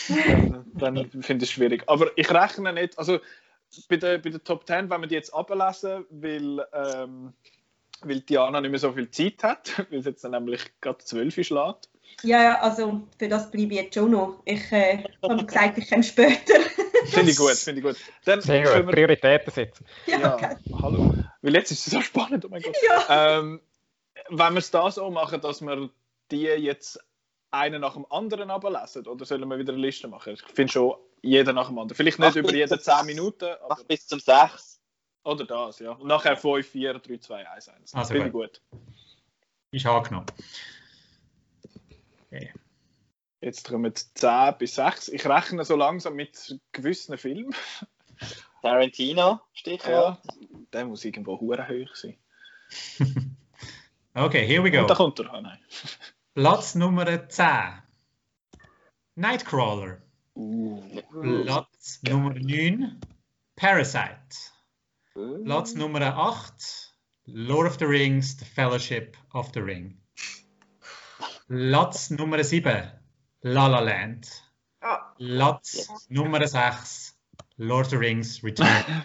dann 0.74 0.94
dann 0.96 1.22
finde 1.22 1.44
ich 1.44 1.50
es 1.50 1.52
schwierig. 1.52 1.84
Aber 1.86 2.10
ich 2.16 2.30
rechne 2.30 2.72
nicht, 2.72 2.98
also 2.98 3.20
bei 3.88 3.96
der, 3.96 4.18
bei 4.18 4.30
der 4.30 4.42
Top 4.42 4.66
10, 4.66 4.90
wenn 4.90 5.00
wir 5.00 5.08
die 5.08 5.14
jetzt 5.14 5.32
ablesen, 5.34 6.04
weil, 6.10 6.64
ähm, 6.72 7.32
weil 8.02 8.20
Diana 8.20 8.60
nicht 8.60 8.70
mehr 8.70 8.80
so 8.80 8.92
viel 8.92 9.10
Zeit 9.10 9.42
hat, 9.42 9.86
weil 9.90 10.00
es 10.00 10.06
jetzt 10.06 10.24
dann 10.24 10.32
nämlich 10.32 10.62
gerade 10.80 10.98
12 10.98 11.38
Uhr 11.38 11.44
schlägt. 11.44 11.88
Ja, 12.22 12.42
ja, 12.42 12.60
also 12.60 13.02
für 13.18 13.28
das 13.28 13.50
bleibe 13.50 13.74
ich 13.74 13.80
jetzt 13.80 13.94
schon 13.94 14.12
noch. 14.12 14.40
Ich 14.44 14.72
äh, 14.72 15.04
habe 15.22 15.44
gesagt, 15.44 15.78
ich 15.78 15.88
komme 15.88 16.02
später. 16.02 16.54
Finde 17.06 17.30
ich 17.30 17.36
gut, 17.36 17.52
finde 17.52 17.80
ich 17.80 17.86
gut. 17.86 17.96
Dann 18.24 18.40
Sehr 18.40 18.62
gut, 18.64 18.74
wir, 18.74 18.92
Prioritäten 18.92 19.52
setzen. 19.52 19.86
ja, 20.06 20.18
ja, 20.18 20.34
okay. 20.34 20.56
hallo. 20.82 21.14
Weil 21.40 21.54
jetzt 21.54 21.70
ist 21.70 21.86
es 21.86 21.92
so 21.92 22.00
spannend, 22.00 22.44
oh 22.44 22.48
mein 22.48 22.62
Gott. 22.62 22.74
ja. 22.84 23.38
Ähm, 23.38 23.60
wenn 24.28 24.54
wir 24.54 24.58
es 24.58 24.70
da 24.72 24.90
so 24.90 25.08
machen, 25.10 25.40
dass 25.40 25.60
wir 25.60 25.90
die 26.32 26.42
jetzt 26.42 26.98
einen 27.52 27.80
nach 27.80 27.94
dem 27.94 28.06
anderen 28.10 28.50
ablesen, 28.50 29.06
oder 29.06 29.24
sollen 29.24 29.48
wir 29.48 29.58
wieder 29.58 29.72
eine 29.72 29.82
Liste 29.82 30.08
machen? 30.08 30.34
Ich 30.34 30.42
finde 30.54 30.72
schon, 30.72 30.94
jeder 31.22 31.52
nach 31.52 31.68
dem 31.68 31.78
anderen. 31.78 31.96
Vielleicht 31.96 32.18
nicht 32.18 32.28
Mach 32.28 32.36
über 32.36 32.52
jede 32.52 32.80
zum 32.80 32.80
10 32.80 33.06
Minuten, 33.06 33.54
aber, 33.62 33.84
bis 33.86 34.06
zum 34.06 34.18
6. 34.18 34.75
oder 35.26 35.44
das, 35.44 35.80
ja. 35.80 35.92
Und 35.92 36.06
nachher 36.06 36.36
5, 36.36 36.66
4, 36.66 36.94
3, 36.94 37.18
2, 37.18 37.48
1, 37.48 37.68
1. 37.68 37.94
Also 37.94 38.12
finde 38.12 38.26
ich 38.28 38.32
gut. 38.32 38.62
Ist 39.72 39.86
angenommen. 39.86 40.26
Okay. 42.26 42.52
Jetzt 43.40 43.68
kommen 43.68 43.84
wir 43.84 43.94
10 43.94 44.58
bis 44.58 44.76
6. 44.76 45.08
Ich 45.08 45.26
rechne 45.26 45.64
so 45.64 45.76
langsam 45.76 46.14
mit 46.14 46.58
gewissen 46.72 47.18
Filmen. 47.18 47.54
Tarantino, 48.62 49.40
Stichwort. 49.52 50.18
Ja, 50.24 50.34
der 50.72 50.86
muss 50.86 51.04
irgendwo 51.04 51.38
hure 51.40 51.68
hoch 51.68 51.94
sein. 51.94 52.16
Okay, 54.18 54.46
here 54.46 54.62
we 54.64 54.68
Und 54.80 54.88
da 54.88 54.94
go. 54.94 55.04
kommt 55.04 55.18
er. 55.18 55.30
Ah, 55.30 55.42
nein. 55.42 55.58
Platz 56.34 56.74
Nummer 56.74 57.28
10. 57.28 57.46
Nightcrawler. 59.14 60.00
Uh. 60.34 60.82
Platz 61.44 62.00
Nummer 62.02 62.32
9. 62.32 62.98
Parasite. 63.56 64.55
Platz 65.16 65.74
Nummer 65.74 66.02
8. 66.02 66.92
Lord 67.28 67.66
of 67.66 67.78
the 67.78 67.86
Rings, 67.86 68.36
The 68.36 68.44
Fellowship 68.44 69.16
of 69.32 69.50
the 69.52 69.62
Ring. 69.62 69.96
Platz 71.48 72.10
Nummer 72.10 72.42
7. 72.44 72.90
La 73.44 73.66
La 73.66 73.80
Land. 73.80 74.28
Platz 75.18 75.74
Yes. 75.74 76.06
Nummer 76.10 76.46
6. 76.46 77.14
Lord 77.58 77.86
of 77.86 77.90
the 77.90 77.98
Rings 77.98 78.42
Return. 78.44 79.04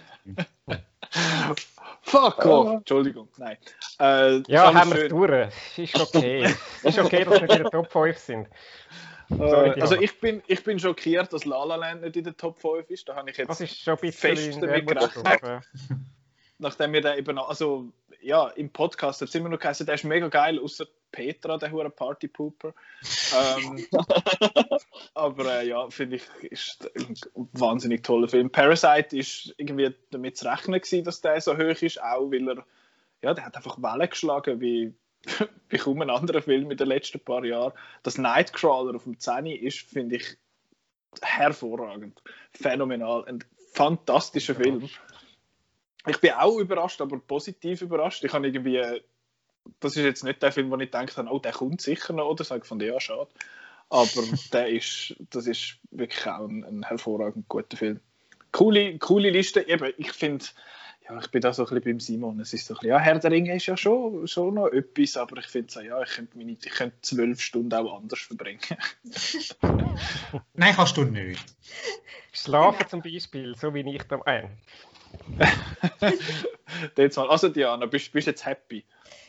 Fuck 2.02 2.44
off! 2.44 2.68
Entschuldigung, 2.76 3.28
nein. 3.38 3.56
Äh, 3.98 4.42
Ja, 4.48 4.74
haben 4.74 4.90
wir 4.92 5.04
es 5.04 5.08
durch. 5.08 5.78
Ist 5.78 5.98
okay. 5.98 6.54
ist 6.82 6.98
okay, 6.98 7.24
dass 7.24 7.40
wir 7.40 7.50
in 7.50 7.62
der 7.62 7.70
Top 7.70 7.90
5 7.90 8.18
sind. 8.18 8.48
Sorry, 9.36 9.70
Äh, 9.70 9.80
also 9.80 9.94
Diana. 9.94 10.02
ich 10.02 10.20
bin, 10.20 10.42
ich 10.46 10.64
bin 10.64 10.78
schockiert, 10.78 11.32
dass 11.32 11.44
La 11.44 11.64
La 11.64 11.76
Land 11.76 12.02
nicht 12.02 12.16
in 12.16 12.24
der 12.24 12.36
Top 12.36 12.58
5 12.60 12.88
ist. 12.90 13.08
Da 13.08 13.16
habe 13.16 13.30
ich 13.30 13.36
jetzt 13.36 13.48
Das 13.48 13.60
ist 13.60 13.78
schon 13.78 13.94
ein 13.94 14.00
bisschen 14.00 14.36
fest 14.36 14.62
damit 14.62 14.86
gerechnet. 14.86 15.64
nachdem 16.62 16.92
wir 16.92 17.00
da 17.02 17.16
eben, 17.16 17.38
also 17.38 17.92
ja, 18.22 18.48
im 18.48 18.70
Podcast 18.70 19.20
hat 19.20 19.28
es 19.28 19.34
immer 19.34 19.48
noch 19.48 19.58
geheißen, 19.58 19.84
der 19.84 19.96
ist 19.96 20.04
mega 20.04 20.28
geil, 20.28 20.60
außer 20.60 20.86
Petra, 21.10 21.58
der 21.58 21.72
hure 21.72 21.90
Partypooper. 21.90 22.72
ähm, 23.36 23.86
aber 25.14 25.60
äh, 25.60 25.68
ja, 25.68 25.90
finde 25.90 26.16
ich, 26.16 26.22
ist 26.50 26.88
ein 26.96 27.16
wahnsinnig 27.52 28.02
toller 28.02 28.28
Film. 28.28 28.50
Parasite 28.50 29.16
ist 29.16 29.52
irgendwie 29.58 29.94
damit 30.10 30.36
zu 30.38 30.48
rechnen 30.48 30.80
gewesen, 30.80 31.04
dass 31.04 31.20
der 31.20 31.40
so 31.40 31.54
hoch 31.56 31.82
ist, 31.82 32.00
auch 32.02 32.30
weil 32.30 32.48
er, 32.48 32.64
ja, 33.22 33.34
der 33.34 33.44
hat 33.44 33.56
einfach 33.56 33.82
Wellen 33.82 34.08
geschlagen, 34.08 34.60
wie, 34.60 34.94
wie 35.68 35.78
kaum 35.78 36.02
ein 36.02 36.10
anderer 36.10 36.42
Film 36.42 36.70
in 36.70 36.76
den 36.76 36.88
letzten 36.88 37.20
paar 37.20 37.44
Jahren. 37.44 37.72
Das 38.02 38.18
Nightcrawler 38.18 38.96
auf 38.96 39.04
dem 39.04 39.18
10 39.18 39.46
ist, 39.46 39.80
finde 39.80 40.16
ich, 40.16 40.36
hervorragend, 41.20 42.22
phänomenal, 42.52 43.24
ein 43.26 43.44
fantastischer 43.72 44.54
Film. 44.54 44.88
Ich 46.06 46.20
bin 46.20 46.32
auch 46.32 46.58
überrascht, 46.58 47.00
aber 47.00 47.18
positiv 47.18 47.82
überrascht. 47.82 48.24
Ich 48.24 48.32
habe 48.32 48.46
irgendwie, 48.46 48.82
das 49.80 49.96
ist 49.96 50.04
jetzt 50.04 50.24
nicht 50.24 50.42
der 50.42 50.52
Film, 50.52 50.70
wo 50.70 50.76
ich 50.76 50.90
gedacht 50.90 51.16
habe, 51.16 51.30
oh, 51.30 51.38
der 51.38 51.52
kommt 51.52 51.80
sicher 51.80 52.12
noch, 52.12 52.28
oder? 52.28 52.44
Sag 52.44 52.66
von 52.66 52.80
ja, 52.80 52.98
schade. 52.98 53.30
Aber 53.88 54.08
der 54.52 54.68
ist, 54.68 55.14
das 55.30 55.46
ist 55.46 55.78
wirklich 55.90 56.26
auch 56.26 56.48
ein, 56.48 56.64
ein 56.64 56.82
hervorragend 56.82 57.48
guter 57.48 57.76
Film. 57.76 58.00
Coole, 58.50 58.98
coole 58.98 59.30
Liste. 59.30 59.66
Eben, 59.68 59.92
ich 59.96 60.12
finde, 60.12 60.44
ja, 61.08 61.18
ich 61.18 61.30
bin 61.30 61.40
da 61.40 61.52
so 61.52 61.62
ein 61.62 61.68
bisschen 61.68 61.82
beim 61.84 62.00
Simon. 62.00 62.40
Es 62.40 62.52
ist 62.52 62.66
so 62.66 62.74
ein 62.74 62.76
bisschen, 62.76 62.90
ja, 62.90 62.98
Herr 62.98 63.18
der 63.18 63.30
Ringe 63.30 63.54
ist 63.56 63.66
ja 63.66 63.76
schon, 63.76 64.26
schon 64.26 64.54
noch 64.54 64.68
etwas, 64.68 65.16
aber 65.16 65.38
ich 65.38 65.46
finde 65.46 65.72
so, 65.72 65.80
ja, 65.80 66.00
ich 66.02 66.10
könnte, 66.10 66.36
meine, 66.36 66.52
ich 66.52 66.60
könnte 66.60 66.96
zwölf 67.02 67.40
Stunden 67.40 67.74
auch 67.74 67.96
anders 68.00 68.20
verbringen. 68.20 68.60
Nein, 70.54 70.74
kannst 70.74 70.96
du 70.96 71.04
nicht. 71.04 71.44
Schlafen 72.32 72.88
zum 72.88 73.02
Beispiel, 73.02 73.54
so 73.56 73.74
wie 73.74 73.94
ich 73.94 74.02
da. 74.04 74.20
Äh, 74.26 74.48
Jetzt 76.96 77.16
mal, 77.16 77.28
also 77.28 77.48
Diana, 77.48 77.86
bist 77.86 78.14
du 78.14 78.18
jetzt 78.18 78.44
happy? 78.46 78.84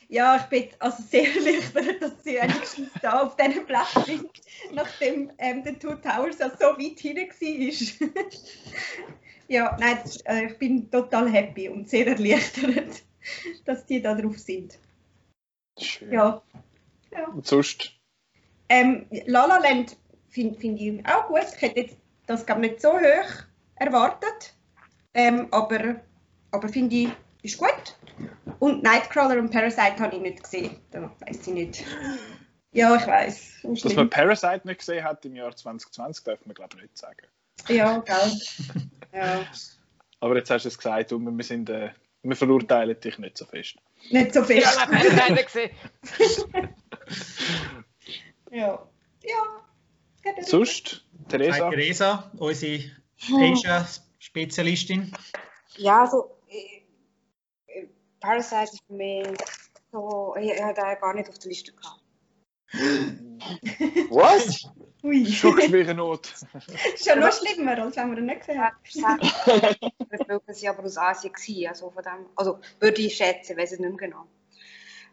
Ja, 0.10 0.36
ich 0.38 0.44
bin 0.44 0.70
also 0.80 1.02
sehr 1.02 1.24
erleichtert, 1.36 2.02
dass 2.02 2.24
sie 2.24 2.36
wenigstens 2.36 2.90
da 3.02 3.22
auf 3.22 3.36
diesen 3.36 3.66
Platz 3.66 3.94
sind, 4.06 4.30
nachdem 4.72 5.32
ähm, 5.38 5.64
der 5.64 5.80
Two 5.80 5.96
Towers 5.96 6.40
ja 6.40 6.50
so 6.50 6.78
weit 6.78 7.00
hinten 7.00 7.30
war. 7.30 8.26
Ja, 9.48 9.78
nein, 9.80 10.00
äh, 10.26 10.46
ich 10.46 10.58
bin 10.58 10.90
total 10.90 11.30
happy 11.30 11.70
und 11.70 11.90
sehr 11.90 12.08
erleichtert, 12.08 13.04
dass 13.66 13.86
die 13.86 14.02
da 14.02 14.16
drauf 14.16 14.38
sind. 14.38 14.78
Schön. 15.80 16.12
Ja. 16.12 16.42
ja. 17.12 17.28
Und 17.28 17.46
sonst? 17.46 17.94
Ähm, 18.70 19.06
La 19.26 19.46
La 19.46 19.58
Land 19.58 19.98
finde 20.30 20.60
find 20.60 20.80
ich 20.80 21.06
auch 21.06 21.28
gut. 21.28 21.46
Ich 21.56 21.62
hätte 21.62 21.80
jetzt 21.80 21.98
das 22.26 22.46
glaub, 22.46 22.60
nicht 22.60 22.82
so 22.82 22.94
hoch 22.94 23.44
erwartet, 23.76 24.56
ähm, 25.14 25.48
aber, 25.52 26.02
aber 26.52 26.70
finde 26.70 26.96
ich, 26.96 27.10
ist 27.42 27.58
gut. 27.58 27.98
Und 28.60 28.84
Nightcrawler 28.84 29.40
und 29.40 29.52
Parasite 29.52 30.00
habe 30.00 30.16
ich 30.16 30.22
nicht 30.22 30.44
gesehen. 30.44 30.78
Da 30.92 31.12
weiß 31.20 31.48
ich 31.48 31.54
nicht. 31.54 31.86
Ja, 32.72 32.96
ich 32.96 33.06
weiß. 33.06 33.60
Dass 33.84 33.96
man 33.96 34.10
Parasite 34.10 34.62
nicht 34.66 34.80
gesehen 34.80 35.04
hat 35.04 35.26
im 35.26 35.36
Jahr 35.36 35.56
2020, 35.56 36.24
darf 36.24 36.46
man 36.46 36.56
glaube 36.56 36.76
ich 36.78 36.82
nicht 36.84 36.98
sagen. 36.98 37.28
Ja, 37.68 38.00
gell. 38.00 38.32
Ja. 39.14 39.46
Aber 40.22 40.36
jetzt 40.38 40.50
hast 40.50 40.64
du 40.64 40.70
es 40.70 40.78
gesagt 40.78 41.12
und 41.12 41.38
wir, 41.38 41.44
sind, 41.44 41.70
äh, 41.70 41.92
wir 42.24 42.36
verurteilen 42.36 43.00
dich 43.00 43.20
nicht 43.20 43.38
so 43.38 43.46
fest. 43.46 43.76
Nicht 44.10 44.34
so 44.34 44.44
fest. 44.44 44.76
Ja, 44.76 44.88
nein, 44.90 45.16
nein, 45.16 45.34
nicht 45.34 45.46
gesehen. 45.46 45.70
Ja. 48.54 48.88
Ja. 49.24 49.64
Sonst, 50.44 51.04
Theresa? 51.28 51.66
Hi, 51.66 51.70
Theresa, 51.72 52.32
unsere 52.38 52.84
Asia-Spezialistin. 53.20 55.12
Ja, 55.78 56.02
also 56.02 56.38
äh, 56.48 56.84
äh, 57.68 57.88
Parasite 58.20 58.74
ist 58.74 58.84
für 58.86 58.94
mich 58.94 59.28
so, 59.92 60.36
ich, 60.40 60.52
ich 60.52 60.62
habe 60.62 60.74
den 60.76 61.00
gar 61.02 61.14
nicht 61.16 61.30
auf 61.30 61.40
der 61.40 61.50
Liste 61.50 61.74
gehabt. 61.74 62.04
Was? 64.10 64.70
Ui. 65.04 65.26
Schon 65.26 65.60
schwere 65.62 65.94
Not. 65.94 66.28
ist 66.94 67.06
ja 67.06 67.16
noch 67.16 67.34
schlimmer, 67.34 67.78
als 67.78 67.98
wenn 67.98 68.12
wir 68.12 68.20
ihn 68.20 68.26
nicht 68.26 68.40
gesehen 68.40 68.62
haben. 68.62 68.78
Ich 68.82 70.26
glaube, 70.26 70.54
sie 70.54 70.70
aber 70.70 70.84
aus 70.86 70.98
Asien 70.98 71.34
gewesen, 71.34 71.68
also 71.68 71.90
von 71.90 72.04
dem, 72.04 72.26
also 72.38 72.60
würde 72.80 73.02
ich 73.02 73.18
schätzen, 73.18 73.58
weiß 73.58 73.74
ich 73.74 73.80
nicht 73.80 73.90
mehr 73.90 74.10
genau. 74.10 74.26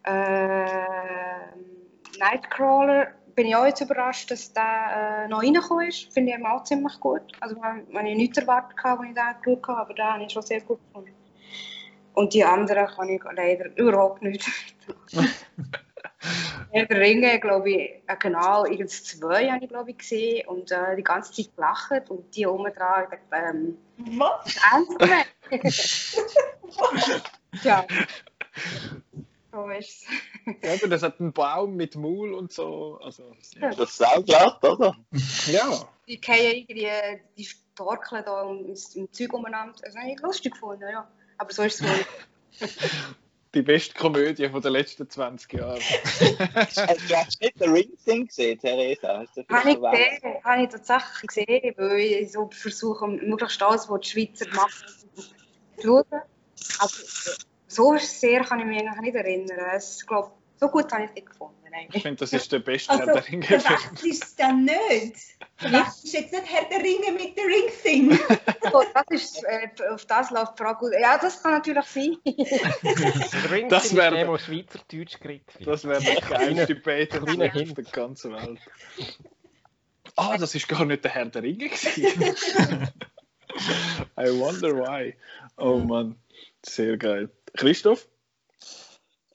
Ähm, 0.05 0.87
Nightcrawler 2.21 3.09
bin 3.35 3.47
ich 3.47 3.57
auch 3.57 3.67
jetzt 3.67 3.81
überrascht, 3.81 4.31
dass 4.31 4.53
der 4.53 5.25
äh, 5.25 5.29
noch 5.29 5.43
reingekommen 5.43 5.89
ist. 5.89 6.13
Finde 6.13 6.31
ich 6.31 6.39
eben 6.39 6.47
auch 6.47 6.63
ziemlich 6.65 6.99
gut. 7.01 7.23
Also 7.41 7.57
wenn, 7.57 7.93
wenn 7.93 8.07
ich 8.07 8.17
nichts 8.17 8.39
erwartet 8.39 8.79
habe, 8.85 9.01
als 9.01 9.09
ich 9.09 9.15
den 9.15 9.43
geschaut 9.43 9.69
habe, 9.69 9.81
aber 9.81 9.95
den 9.95 10.05
habe 10.05 10.23
ich 10.25 10.33
schon 10.33 10.43
sehr 10.43 10.61
gut 10.61 10.79
gefunden. 10.87 11.15
Und 12.15 12.35
die 12.35 12.45
anderen 12.45 12.87
kann 12.87 13.09
ich 13.09 13.23
leider 13.35 13.77
überhaupt 13.77 14.23
nicht. 14.23 14.45
Herr 16.71 16.87
der 16.87 17.01
Ringe, 17.01 17.41
glaube 17.41 17.71
ich, 17.71 18.03
ein 18.07 18.19
Kanal, 18.19 18.71
irgendwas 18.71 19.05
zwei 19.05 19.51
habe 19.51 19.65
ich, 19.65 19.71
glaube 19.71 19.91
ich, 19.91 19.99
gesehen 19.99 20.47
und 20.49 20.71
äh, 20.71 20.97
die 20.97 21.03
ganze 21.03 21.33
Zeit 21.33 21.55
gelacht 21.57 22.11
und 22.11 22.37
die 22.37 22.47
oben 22.47 22.71
dran, 22.73 23.05
ich 23.05 23.11
dachte, 23.11 23.25
ähm, 23.33 23.79
Was? 24.19 24.57
ernst 24.71 24.99
gemeint? 24.99 25.27
ja. 27.65 27.87
So 29.53 29.69
ist 29.71 30.07
Ja, 30.63 30.75
aber 30.75 30.89
das 30.89 31.03
hat 31.03 31.19
einen 31.21 31.33
Baum 31.33 31.75
mit 31.75 31.97
Maul 31.97 32.35
und 32.35 32.53
so. 32.53 33.01
Also, 33.03 33.35
ja. 33.61 33.71
Das 33.71 33.91
ist 33.91 34.07
auch 34.07 34.25
glatt, 34.25 34.63
oder? 34.65 34.97
ja. 35.47 35.89
Die 36.07 36.21
fallen 36.23 36.65
irgendwie, 36.69 36.89
die 37.37 37.45
Storkeln 37.45 38.25
da 38.25 38.43
um, 38.43 38.67
im 38.67 39.13
Zeug 39.13 39.33
umeinander. 39.33 39.75
Das 39.83 39.97
habe 39.97 40.11
ich 40.11 40.21
lustig 40.21 40.53
gefunden, 40.53 40.89
ja. 40.91 41.11
Aber 41.39 41.53
so 41.53 41.63
ist 41.63 41.81
es 41.81 41.89
wohl. 41.89 42.05
Die 43.53 43.63
beste 43.63 43.95
Komödie 43.95 44.49
von 44.49 44.63
den 44.63 44.73
letzten 44.73 45.11
20 45.11 45.53
Jahren. 45.55 45.81
Hast 46.55 46.79
du 46.79 47.17
hast 47.17 47.41
nicht 47.41 47.61
den 47.61 47.73
Ring-Thing 47.73 48.29
gesehen, 48.29 48.61
Theresa? 48.61 49.25
Habe 49.49 49.71
ich 49.71 49.81
gesehen, 49.81 50.45
habe 50.45 50.63
ich 50.63 50.69
tatsächlich 50.69 51.27
gesehen, 51.27 51.75
weil 51.77 51.99
ich 51.99 52.33
so 52.33 52.49
versuche, 52.53 53.09
möglichst 53.09 53.61
alles, 53.61 53.89
was 53.89 54.01
die 54.03 54.09
Schweizer 54.09 54.47
machen, 54.55 54.87
zu 55.79 55.83
schauen. 55.83 56.23
Aber 56.79 56.93
so 57.67 57.97
sehr 57.97 58.45
kann 58.45 58.61
ich 58.61 58.67
mich 58.67 58.81
eigentlich 58.81 59.01
nicht 59.01 59.17
erinnern. 59.17 59.59
Es, 59.75 60.07
glaub, 60.07 60.40
so 60.61 60.69
gut 60.69 60.93
habe 60.93 61.05
ich 61.05 61.09
es 61.11 61.15
nicht 61.15 61.27
gefunden. 61.29 61.57
Ich 61.67 61.75
Eigentlich. 61.75 62.03
finde, 62.03 62.17
das 62.19 62.33
ist 62.33 62.51
der 62.53 62.59
beste 62.59 62.91
Also, 62.93 63.07
Herr 63.07 63.15
der 63.15 63.29
Ringe-Film. 63.29 63.61
verwechselst 63.61 64.23
es 64.25 64.37
dann 64.37 64.65
nicht? 64.65 65.17
Verwechselst 65.57 66.05
du 66.13 66.19
jetzt 66.19 66.33
nicht 66.33 66.45
Herr 66.53 66.65
der 66.69 66.79
Ringe 66.79 67.13
mit 67.13 67.37
der 67.39 67.45
Ring-Thing? 67.45 68.19
So, 68.73 68.83
das 68.93 69.05
ist, 69.11 69.45
äh, 69.45 69.69
auf 69.93 70.05
das 70.07 70.31
läuft 70.31 70.59
die 70.59 70.63
Frage 70.63 70.79
gut. 70.81 70.93
Ja, 71.01 71.17
das 71.17 71.43
kann 71.43 71.53
natürlich 71.53 71.85
sein. 71.87 72.17
Ring 73.51 73.69
Das 73.69 73.87
ist 73.87 73.97
wär- 73.97 74.11
der, 74.11 74.27
der 74.27 74.39
Schweizerdeutsch 74.39 75.21
geredet 75.21 75.59
wird. 75.59 75.69
Das 75.69 75.85
wäre 75.85 76.03
der 76.03 76.21
geilste 76.21 77.23
auf 77.23 77.31
Hint. 77.53 77.79
der 77.79 77.85
ganzen 77.85 78.33
Welt. 78.33 78.59
Ah, 80.17 80.37
das 80.37 80.55
ist 80.57 80.69
gar 80.69 80.85
nicht 80.85 81.05
der 81.05 81.13
Herr 81.13 81.27
der 81.27 81.43
Ringe. 81.45 81.67
I 84.19 84.29
wonder 84.39 84.75
why. 84.77 85.15
Oh 85.57 85.79
Mann, 85.79 86.17
sehr 86.65 86.97
geil. 86.97 87.31
Christoph? 87.55 88.07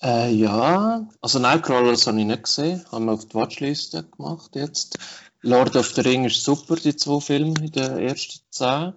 Äh, 0.01 0.31
ja, 0.31 1.07
also 1.22 1.39
Nightcrawlers 1.39 2.07
habe 2.07 2.19
ich 2.19 2.26
nicht 2.26 2.43
gesehen, 2.43 2.85
haben 2.91 3.05
wir 3.05 3.13
auf 3.13 3.26
die 3.26 3.35
Watchliste 3.35 4.03
gemacht 4.03 4.51
jetzt. 4.55 4.97
Lord 5.41 5.76
of 5.76 5.93
the 5.93 6.01
Ring 6.01 6.26
ist 6.26 6.43
super, 6.43 6.76
die 6.76 6.95
zwei 6.95 7.19
Filme 7.19 7.53
in 7.59 7.72
den 7.72 7.99
ersten 7.99 8.39
zehn. 8.49 8.93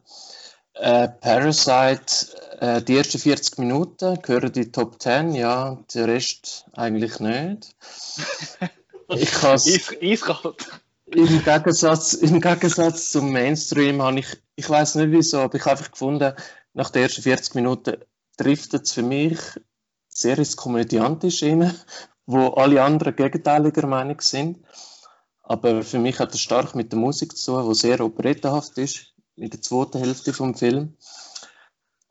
Äh, 0.74 1.08
Parasite, 1.08 2.58
äh, 2.60 2.82
die 2.82 2.96
ersten 2.96 3.18
40 3.18 3.58
Minuten 3.58 4.20
gehören 4.22 4.52
die 4.52 4.70
Top 4.70 5.00
10, 5.02 5.34
ja, 5.34 5.78
der 5.94 6.08
Rest 6.08 6.66
eigentlich 6.72 7.20
nicht. 7.20 7.74
Ich 9.10 9.32
kann 9.32 9.52
Eis, 9.52 9.90
eiskalt. 10.02 10.68
im 11.06 11.42
Gegensatz, 11.42 12.12
Im 12.12 12.42
Gegensatz 12.42 13.10
zum 13.10 13.32
Mainstream 13.32 14.02
habe 14.02 14.18
ich, 14.18 14.26
ich 14.54 14.68
weiß 14.68 14.96
nicht 14.96 15.12
wieso, 15.12 15.40
aber 15.40 15.54
ich 15.54 15.62
habe 15.62 15.70
einfach 15.70 15.90
gefunden, 15.90 16.34
nach 16.74 16.90
den 16.90 17.04
ersten 17.04 17.22
40 17.22 17.54
Minuten 17.54 17.96
driftet 18.36 18.84
es 18.84 18.92
für 18.92 19.02
mich 19.02 19.38
sehr 20.20 20.38
ins 20.38 20.56
Komödiantische 20.56 21.46
rein, 21.46 21.74
wo 22.26 22.48
alle 22.48 22.82
anderen 22.82 23.16
gegenteiliger 23.16 23.86
Meinung 23.86 24.20
sind. 24.20 24.58
Aber 25.42 25.82
für 25.82 25.98
mich 25.98 26.18
hat 26.18 26.34
es 26.34 26.40
stark 26.40 26.74
mit 26.74 26.92
der 26.92 26.98
Musik 26.98 27.36
zu 27.36 27.52
tun, 27.52 27.68
die 27.68 27.74
sehr 27.74 28.00
operettenhaft 28.00 28.76
ist, 28.78 29.14
in 29.36 29.50
der 29.50 29.62
zweiten 29.62 29.98
Hälfte 29.98 30.32
vom 30.32 30.54
Film. 30.54 30.96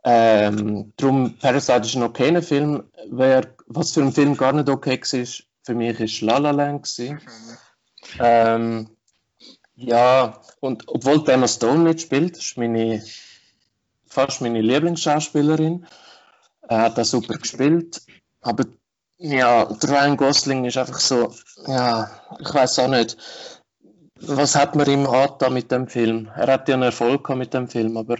Ähm, 0.03 0.93
darum, 0.97 1.37
Parasite 1.37 1.81
ist 1.81 1.95
ein 1.95 2.03
okayer 2.03 2.41
Film. 2.41 2.83
Wer, 3.09 3.55
was 3.67 3.91
für 3.91 4.01
ein 4.01 4.13
Film 4.13 4.37
gar 4.37 4.53
nicht 4.53 4.69
okay 4.69 4.99
war, 4.99 5.45
für 5.63 5.75
mich 5.75 5.99
ist 5.99 6.21
La 6.21 6.37
La 6.37 6.51
Land. 6.51 6.87
Ähm, 8.19 8.89
ja, 9.75 10.41
und 10.61 10.87
obwohl 10.87 11.29
Emma 11.29 11.47
Stone 11.47 11.79
mitspielt, 11.79 12.37
das 12.37 12.45
ist 12.45 12.57
meine 12.57 13.03
fast 14.07 14.41
meine 14.41 14.61
Lieblingsschauspielerin. 14.61 15.85
Er 16.67 16.81
hat 16.81 16.97
das 16.97 17.11
super 17.11 17.35
gespielt. 17.35 18.01
Aber 18.41 18.65
ja, 19.17 19.63
Ryan 19.63 20.17
Gosling 20.17 20.65
ist 20.65 20.77
einfach 20.77 20.99
so, 20.99 21.33
ja, 21.65 22.09
ich 22.39 22.53
weiß 22.53 22.79
auch 22.79 22.87
nicht, 22.87 23.17
was 24.19 24.55
hat 24.55 24.75
man 24.75 24.89
ihm 24.89 25.05
angetan 25.07 25.53
mit 25.53 25.71
dem 25.71 25.87
Film? 25.87 26.29
Er 26.35 26.47
hat 26.47 26.67
ja 26.67 26.75
einen 26.75 26.83
Erfolg 26.83 27.23
gehabt 27.23 27.39
mit 27.39 27.53
dem 27.53 27.67
Film, 27.67 27.97
aber 27.97 28.17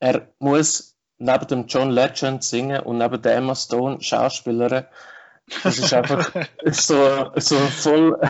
er 0.00 0.28
muss 0.38 0.96
neben 1.18 1.46
dem 1.46 1.66
John 1.66 1.90
Legend 1.90 2.44
singen 2.44 2.80
und 2.80 2.98
neben 2.98 3.20
der 3.20 3.36
Emma 3.36 3.54
Stone 3.54 4.00
Schauspielerin. 4.00 4.84
Das 5.62 5.78
ist 5.78 5.92
einfach 5.92 6.30
so, 6.72 7.30
so 7.36 7.56
voll, 7.56 8.20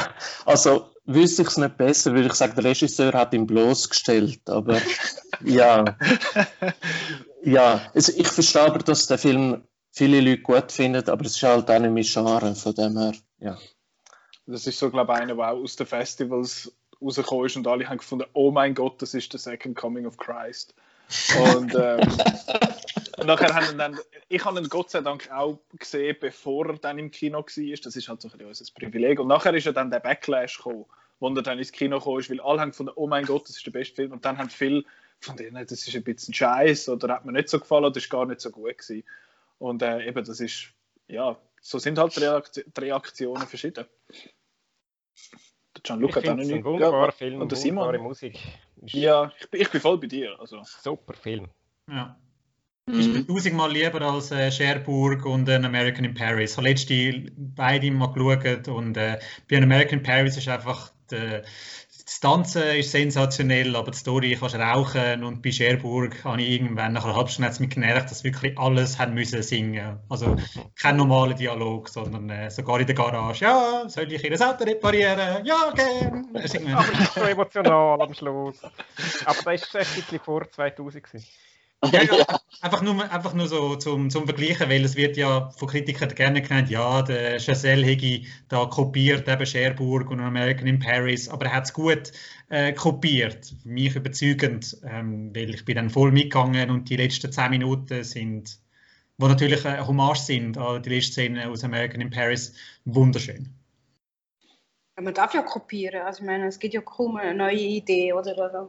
also 0.46 0.90
wüsste 1.04 1.42
ich 1.42 1.48
es 1.48 1.56
nicht 1.56 1.76
besser, 1.76 2.12
würde 2.12 2.28
ich 2.28 2.34
sagen, 2.34 2.54
der 2.54 2.64
Regisseur 2.64 3.12
hat 3.12 3.34
ihn 3.34 3.46
bloßgestellt, 3.46 4.48
aber 4.48 4.80
ja. 5.42 5.84
Ja, 7.42 7.90
also 7.94 8.12
ich 8.16 8.28
verstehe 8.28 8.62
aber, 8.62 8.78
dass 8.78 9.06
der 9.06 9.18
Film 9.18 9.62
viele 9.90 10.20
Leute 10.20 10.42
gut 10.42 10.72
finden, 10.72 11.08
aber 11.08 11.24
es 11.24 11.36
ist 11.36 11.42
halt 11.42 11.70
auch 11.70 11.78
nicht 11.78 11.92
mein 11.92 12.02
Genre, 12.02 12.54
von 12.54 12.74
dem 12.74 12.98
her, 12.98 13.12
ja. 13.38 13.58
Das 14.46 14.66
ist 14.66 14.78
so, 14.78 14.90
glaube 14.90 15.12
ich, 15.12 15.18
einer, 15.18 15.34
der 15.34 15.52
auch 15.52 15.62
aus 15.62 15.76
den 15.76 15.86
Festivals 15.86 16.72
rausgekommen 17.02 17.46
ist 17.46 17.56
und 17.56 17.66
alle 17.66 17.88
haben 17.88 17.98
gefunden, 17.98 18.26
oh 18.32 18.50
mein 18.50 18.74
Gott, 18.74 19.00
das 19.02 19.14
ist 19.14 19.32
der 19.32 19.40
Second 19.40 19.76
Coming 19.76 20.06
of 20.06 20.16
Christ. 20.16 20.74
Und 21.54 21.74
ähm, 21.74 22.00
nachher 23.24 23.54
haben 23.54 23.78
dann, 23.78 23.98
ich 24.28 24.44
habe 24.44 24.58
ihn 24.58 24.68
Gott 24.68 24.90
sei 24.90 25.00
Dank 25.00 25.30
auch 25.30 25.58
gesehen, 25.78 26.16
bevor 26.20 26.66
er 26.66 26.78
dann 26.78 26.98
im 26.98 27.10
Kino 27.10 27.38
war. 27.38 27.76
Das 27.82 27.96
ist 27.96 28.08
halt 28.08 28.20
so 28.20 28.28
ein 28.28 28.32
bisschen 28.32 28.46
unser 28.46 28.64
Privileg. 28.74 29.20
Und 29.20 29.28
nachher 29.28 29.54
ist 29.54 29.64
ja 29.64 29.72
dann 29.72 29.90
der 29.90 30.00
Backlash 30.00 30.58
gekommen, 30.58 30.86
wo 31.20 31.28
er 31.28 31.42
dann 31.42 31.58
ins 31.58 31.72
Kino 31.72 31.98
gekommen 31.98 32.20
ist, 32.20 32.30
weil 32.30 32.40
alle 32.40 32.60
haben 32.60 32.70
gefunden, 32.70 32.92
oh 32.94 33.06
mein 33.06 33.24
Gott, 33.24 33.48
das 33.48 33.56
ist 33.56 33.66
der 33.66 33.70
beste 33.70 33.94
Film. 33.94 34.12
Und 34.12 34.24
dann 34.24 34.38
haben 34.38 34.50
viele 34.50 34.84
von 35.20 35.36
denen, 35.36 35.66
das 35.66 35.86
ist 35.86 35.94
ein 35.94 36.04
bisschen 36.04 36.32
scheiß 36.34 36.88
oder 36.90 37.14
hat 37.14 37.24
mir 37.24 37.32
nicht 37.32 37.48
so 37.48 37.58
gefallen 37.58 37.84
oder 37.86 37.96
ist 37.96 38.08
gar 38.10 38.26
nicht 38.26 38.40
so 38.40 38.50
gut 38.50 38.78
gewesen. 38.78 39.04
Und 39.58 39.82
äh, 39.82 40.06
eben, 40.06 40.24
das 40.24 40.40
ist, 40.40 40.68
ja, 41.08 41.36
so 41.60 41.78
sind 41.78 41.98
halt 41.98 42.14
die, 42.16 42.20
Reakt 42.20 42.56
die 42.56 42.80
Reaktionen 42.80 43.46
verschieden. 43.46 43.84
Der 45.76 45.82
Gianluca 45.82 46.20
ich 46.20 46.26
hat 46.26 46.32
auch 46.32 46.36
noch 46.36 46.42
ein 46.44 46.48
nicht. 46.48 46.64
wunderbarer 46.64 47.06
Ja, 47.06 47.10
Film, 47.12 47.40
und 47.40 47.52
der 47.52 47.58
wunderbare 47.58 47.92
Simon. 47.96 48.08
Musik. 48.08 48.38
Ist 48.82 48.94
Ja, 48.94 49.32
ich, 49.40 49.50
bin- 49.50 49.60
ich 49.60 49.70
bin 49.70 49.80
voll 49.80 49.98
bei 49.98 50.06
dir. 50.06 50.38
Also. 50.40 50.62
Super 50.64 51.14
Film. 51.14 51.48
Ja. 51.88 52.18
Ist 52.86 53.10
mir 53.12 53.26
tausendmal 53.26 53.70
lieber 53.70 54.00
als 54.00 54.30
äh, 54.30 54.50
Cherbourg 54.50 55.26
und 55.26 55.46
ein 55.50 55.62
American 55.66 56.04
in 56.06 56.14
Paris. 56.14 56.52
Ich 56.52 56.56
habe 56.56 56.68
letzte 56.68 57.26
beide 57.36 57.90
mal 57.90 58.06
geschaut 58.12 58.66
und 58.68 58.96
äh, 58.96 59.18
bei 59.50 59.58
American 59.58 59.98
in 59.98 60.02
Paris 60.04 60.38
ist 60.38 60.48
einfach 60.48 60.90
die, 61.10 61.42
das 62.08 62.20
Tanzen 62.20 62.62
ist 62.62 62.92
sensationell, 62.92 63.76
aber 63.76 63.90
die 63.90 63.98
Story 63.98 64.34
kannst 64.40 64.54
du 64.54 64.58
rauchen 64.58 65.24
und 65.24 65.42
bei 65.42 65.50
Cherbourg 65.50 66.24
habe 66.24 66.40
ich 66.40 66.52
irgendwann 66.52 66.94
nach 66.94 67.04
einer 67.04 67.14
halben 67.14 67.28
Stunde 67.28 67.52
mich 67.60 67.68
genervt, 67.68 68.10
dass 68.10 68.24
wirklich 68.24 68.58
alles 68.58 68.98
haben 68.98 69.12
müssen 69.12 69.42
singen. 69.42 69.98
Also 70.08 70.34
kein 70.80 70.96
normaler 70.96 71.34
Dialog, 71.34 71.90
sondern 71.90 72.30
äh, 72.30 72.50
sogar 72.50 72.80
in 72.80 72.86
der 72.86 72.94
Garage. 72.94 73.44
Ja, 73.44 73.86
soll 73.88 74.10
ich 74.10 74.24
Ihr 74.24 74.40
Auto 74.40 74.64
reparieren? 74.64 75.44
Ja, 75.44 75.70
gern. 75.74 76.28
Wir. 76.32 76.78
Aber 76.78 76.92
es 76.94 76.98
ist 77.00 77.14
so 77.14 77.20
emotional 77.20 78.00
am 78.00 78.14
Schluss. 78.14 78.56
Aber 79.26 79.52
das 79.52 79.74
war 79.74 79.82
ein 79.82 79.86
bisschen 79.94 80.18
vor 80.18 80.50
2000. 80.50 81.04
Gewesen. 81.04 81.26
Ja, 81.92 82.02
ja. 82.02 82.40
Einfach 82.60 82.82
nur, 82.82 83.08
einfach 83.12 83.34
nur 83.34 83.46
so 83.46 83.76
zum, 83.76 84.10
zum 84.10 84.24
Vergleichen, 84.24 84.68
weil 84.68 84.84
es 84.84 84.96
wird 84.96 85.16
ja 85.16 85.50
von 85.50 85.68
Kritikern 85.68 86.12
gerne 86.12 86.42
genannt, 86.42 86.70
ja, 86.70 87.02
der 87.02 87.38
Chazelle 87.38 87.86
hätte 87.86 88.22
da 88.48 88.66
kopiert, 88.66 89.28
eben 89.28 89.46
Cherbourg 89.46 90.10
und 90.10 90.18
American 90.18 90.66
in 90.66 90.80
Paris, 90.80 91.28
aber 91.28 91.46
er 91.46 91.52
hat 91.54 91.66
es 91.66 91.72
gut 91.72 92.10
äh, 92.48 92.72
kopiert, 92.72 93.54
für 93.62 93.68
mich 93.68 93.94
überzeugend, 93.94 94.76
ähm, 94.84 95.30
weil 95.36 95.54
ich 95.54 95.64
bin 95.64 95.76
dann 95.76 95.88
voll 95.88 96.10
mitgegangen 96.10 96.70
und 96.70 96.90
die 96.90 96.96
letzten 96.96 97.30
zehn 97.30 97.50
Minuten 97.50 98.02
sind, 98.02 98.58
wo 99.16 99.28
natürlich 99.28 99.64
eine 99.64 99.86
Hommage 99.86 100.18
sind 100.18 100.58
an 100.58 100.82
die 100.82 100.90
letzte 100.90 101.12
Szene 101.12 101.48
aus 101.48 101.62
American 101.62 102.00
in 102.00 102.10
Paris, 102.10 102.54
wunderschön. 102.86 103.54
Ja, 104.96 105.02
Man 105.04 105.14
darf 105.14 105.32
ja 105.32 105.42
kopieren. 105.42 106.02
Also 106.02 106.22
ich 106.22 106.26
meine, 106.26 106.48
es 106.48 106.58
gibt 106.58 106.74
ja 106.74 106.80
kaum 106.80 107.16
eine 107.16 107.34
neue 107.34 107.60
Idee 107.60 108.12
oder, 108.12 108.32
oder 108.36 108.68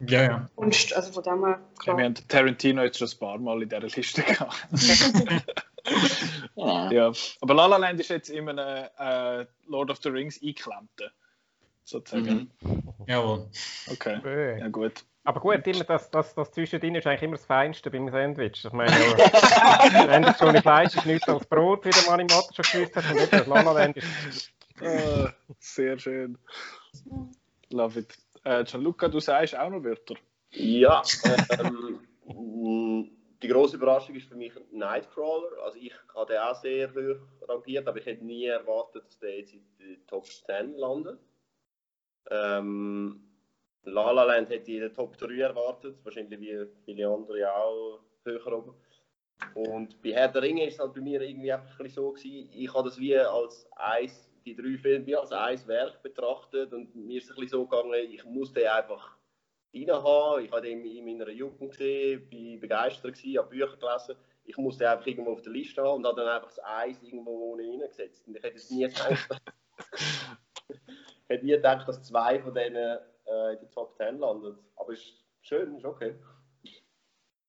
Ja, 0.00 0.22
ja. 0.22 0.50
Kunst. 0.54 0.94
Also 0.94 1.12
von 1.12 1.22
dem 1.22 1.44
her, 1.44 1.60
Ja, 1.84 1.96
wir 1.96 2.04
haben 2.04 2.14
Tarantino 2.28 2.82
jetzt 2.82 2.98
schon 2.98 3.08
ein 3.08 3.18
paar 3.18 3.38
Mal 3.38 3.62
in 3.62 3.68
dieser 3.68 3.80
Liste 3.82 4.22
gehabt. 4.24 4.54
Ja. 6.54 6.90
ja. 6.90 7.12
Aber 7.40 7.54
La 7.54 7.66
La 7.66 7.76
Land 7.76 8.00
ist 8.00 8.10
jetzt 8.10 8.28
in 8.30 8.48
einem 8.48 8.86
äh, 8.98 9.46
Lord 9.66 9.90
of 9.90 9.98
the 10.02 10.08
Rings 10.08 10.40
eingeklemmten. 10.42 11.10
Sozusagen. 11.84 12.50
Jawohl. 13.06 13.48
Okay. 13.90 14.20
Äh. 14.24 14.60
Ja, 14.60 14.68
gut. 14.68 15.04
Aber 15.24 15.40
gut, 15.40 15.66
immer 15.66 15.84
das, 15.84 16.10
das, 16.10 16.34
das 16.34 16.52
Zwischendrin 16.52 16.94
ist 16.94 17.06
eigentlich 17.06 17.22
immer 17.22 17.36
das 17.36 17.44
Feinste 17.46 17.90
beim 17.90 18.10
Sandwich. 18.10 18.64
Ich 18.64 18.72
meine, 18.72 18.90
ja, 19.18 20.06
Sandwich 20.06 20.40
ohne 20.42 20.62
Fleisch 20.62 20.94
ist 20.96 21.06
nichts 21.06 21.28
als 21.28 21.44
Brot, 21.46 21.84
wie 21.84 21.90
der 21.90 22.02
Mann 22.10 22.20
im 22.20 22.26
Mathe 22.26 22.54
schon 22.54 22.80
gewusst 22.80 22.96
hat. 22.96 23.10
Und 23.10 23.20
eben 23.20 23.30
das 23.30 23.46
La 23.46 23.60
La 23.62 23.72
Land 23.72 23.96
ist 23.96 24.52
Ah, 24.80 25.32
sehr 25.58 25.98
schön. 25.98 26.38
Love 27.70 28.00
it. 28.00 28.14
Äh, 28.44 28.64
Gianluca, 28.64 29.08
du 29.08 29.20
sagst 29.20 29.56
auch 29.56 29.70
noch 29.70 29.82
Wörter. 29.82 30.14
Ja, 30.50 31.02
ähm, 31.58 32.00
die 33.42 33.48
große 33.48 33.76
Überraschung 33.76 34.16
ist 34.16 34.28
für 34.28 34.36
mich 34.36 34.52
Nightcrawler. 34.72 35.62
Also 35.62 35.78
ich 35.78 35.92
habe 36.14 36.32
den 36.32 36.40
auch 36.42 36.54
sehr 36.54 36.90
hoch 36.90 37.48
rangiert, 37.48 37.86
aber 37.86 37.98
ich 37.98 38.06
hätte 38.06 38.24
nie 38.24 38.46
erwartet, 38.46 39.04
dass 39.04 39.18
der 39.18 39.38
jetzt 39.38 39.52
in 39.52 39.64
die 39.78 39.98
Top 40.06 40.26
10 40.26 40.76
landet. 40.76 41.20
Ähm, 42.30 43.22
La 43.84 44.10
La 44.10 44.24
Land 44.24 44.50
hätte 44.50 44.70
ich 44.70 44.76
in 44.76 44.82
den 44.82 44.94
Top 44.94 45.16
3 45.16 45.40
erwartet, 45.40 45.96
wahrscheinlich 46.04 46.40
wie 46.40 46.66
viele 46.84 47.08
andere 47.08 47.54
auch 47.54 48.00
höher 48.24 48.52
oben. 48.52 48.74
Und 49.54 50.02
bei 50.02 50.12
Herr 50.12 50.28
der 50.28 50.42
Ringe 50.42 50.66
ist 50.66 50.74
es 50.74 50.80
halt 50.80 50.94
bei 50.94 51.00
mir 51.00 51.20
irgendwie 51.20 51.52
einfach 51.52 51.88
so 51.88 52.10
gewesen, 52.10 52.50
ich 52.52 52.74
habe 52.74 52.88
das 52.88 52.98
wie 52.98 53.16
als 53.16 53.68
eins, 53.76 54.27
die 54.48 54.62
drei 54.62 54.78
Filme 54.78 55.18
als 55.18 55.32
ein 55.32 55.66
Werk 55.66 56.02
betrachtet 56.02 56.72
und 56.72 56.94
mir 56.94 57.18
ist 57.18 57.24
es 57.24 57.30
ein 57.30 57.36
bisschen 57.36 57.60
so 57.60 57.66
gegangen, 57.66 58.10
ich 58.10 58.24
musste 58.24 58.72
einfach 58.72 59.16
rein 59.74 59.90
haben. 59.90 60.44
Ich 60.44 60.50
habe 60.50 60.62
den 60.62 60.84
in 60.84 61.04
meiner 61.04 61.30
Jugend 61.30 61.70
gesehen, 61.70 62.28
bin 62.28 62.60
begeistert 62.60 63.14
gewesen, 63.14 63.38
habe 63.38 63.48
Bücher 63.48 63.76
gelesen. 63.76 64.16
Ich 64.44 64.56
musste 64.56 64.88
einfach 64.88 65.06
irgendwo 65.06 65.32
auf 65.32 65.42
der 65.42 65.52
Liste 65.52 65.82
haben 65.82 65.98
und 65.98 66.06
habe 66.06 66.22
dann 66.22 66.28
einfach 66.28 66.48
das 66.48 66.64
Eis 66.64 67.02
irgendwo 67.02 67.54
reingesetzt. 67.54 68.26
Und 68.26 68.36
ich 68.36 68.42
hätte 68.42 68.56
es 68.56 68.70
nie 68.70 68.84
gedacht, 68.88 69.42
ich 69.98 71.28
hätte 71.28 71.44
nie 71.44 71.52
gedacht, 71.52 71.86
dass 71.86 72.02
zwei 72.02 72.40
von 72.40 72.54
denen 72.54 72.98
äh, 73.26 73.52
in 73.52 73.60
der 73.60 73.70
Top 73.70 73.94
10 73.96 74.18
landen. 74.18 74.58
Aber 74.76 74.92
ist 74.92 75.22
schön, 75.42 75.76
ist 75.76 75.84
okay. 75.84 76.14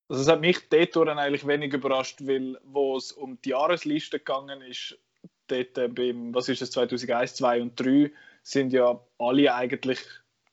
Also 0.08 0.22
es 0.22 0.28
hat 0.28 0.40
mich 0.40 0.68
dort 0.68 1.08
eigentlich 1.08 1.46
wenig 1.46 1.72
überrascht, 1.72 2.20
weil 2.26 2.60
wo 2.64 2.96
es 2.96 3.12
um 3.12 3.40
die 3.42 3.50
Jahresliste 3.50 4.18
gegangen 4.18 4.60
ist, 4.60 4.98
dort 5.50 5.78
äh, 5.78 5.88
beim, 5.88 6.34
was 6.34 6.48
ist 6.48 6.62
es, 6.62 6.70
2001, 6.70 7.34
2 7.34 7.62
und 7.62 7.80
3, 7.80 8.10
sind 8.42 8.72
ja 8.72 9.00
alle 9.18 9.54
eigentlich 9.54 10.00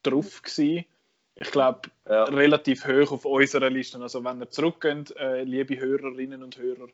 drauf 0.03 0.41
gewesen. 0.41 0.86
Ich 1.36 1.52
glaube, 1.52 1.90
Ja. 2.07 2.24
relativ 2.26 2.88
hoch 2.88 3.11
auf 3.11 3.26
unserer 3.26 3.69
Liste. 3.69 3.99
Also 3.99 4.24
wenn 4.24 4.41
ihr 4.41 4.49
zurückgeht, 4.49 5.15
äh, 5.18 5.44
liebe 5.44 5.80
Hörerinnen 5.80 6.41
und 6.41 6.57
Hörer, 6.57 6.88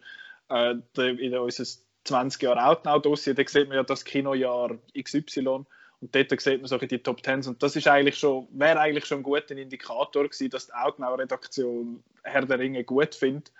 äh, 0.50 0.76
in 1.10 1.38
unser 1.38 1.66
20 2.04 2.42
Jahre 2.42 2.66
Outnow-Dossier, 2.66 3.34
da 3.34 3.44
sieht 3.48 3.70
man 3.70 3.78
ja 3.78 3.84
das 3.84 4.04
Kinojahr 4.04 4.78
XY 5.02 5.66
und 6.02 6.14
dort 6.14 6.42
sieht 6.42 6.60
man 6.60 6.68
so 6.68 6.78
die 6.78 7.00
Top 7.00 7.24
Tens 7.24 7.48
und 7.48 7.64
das 7.64 7.78
ist 7.78 7.88
eigentlich 7.88 8.18
schon, 8.18 8.48
wäre 8.52 8.80
eigentlich 8.80 9.06
schon 9.06 9.20
ein 9.20 9.24
guter 9.24 9.56
Indikator 9.56 10.24
gewesen, 10.26 10.50
dass 10.50 10.68
die 10.68 10.74
Outnow-Redaktion 10.74 12.04
Herr 12.24 12.46
der 12.46 12.60
Ringe 12.60 12.84
gut 12.84 13.16
findet. 13.16 13.52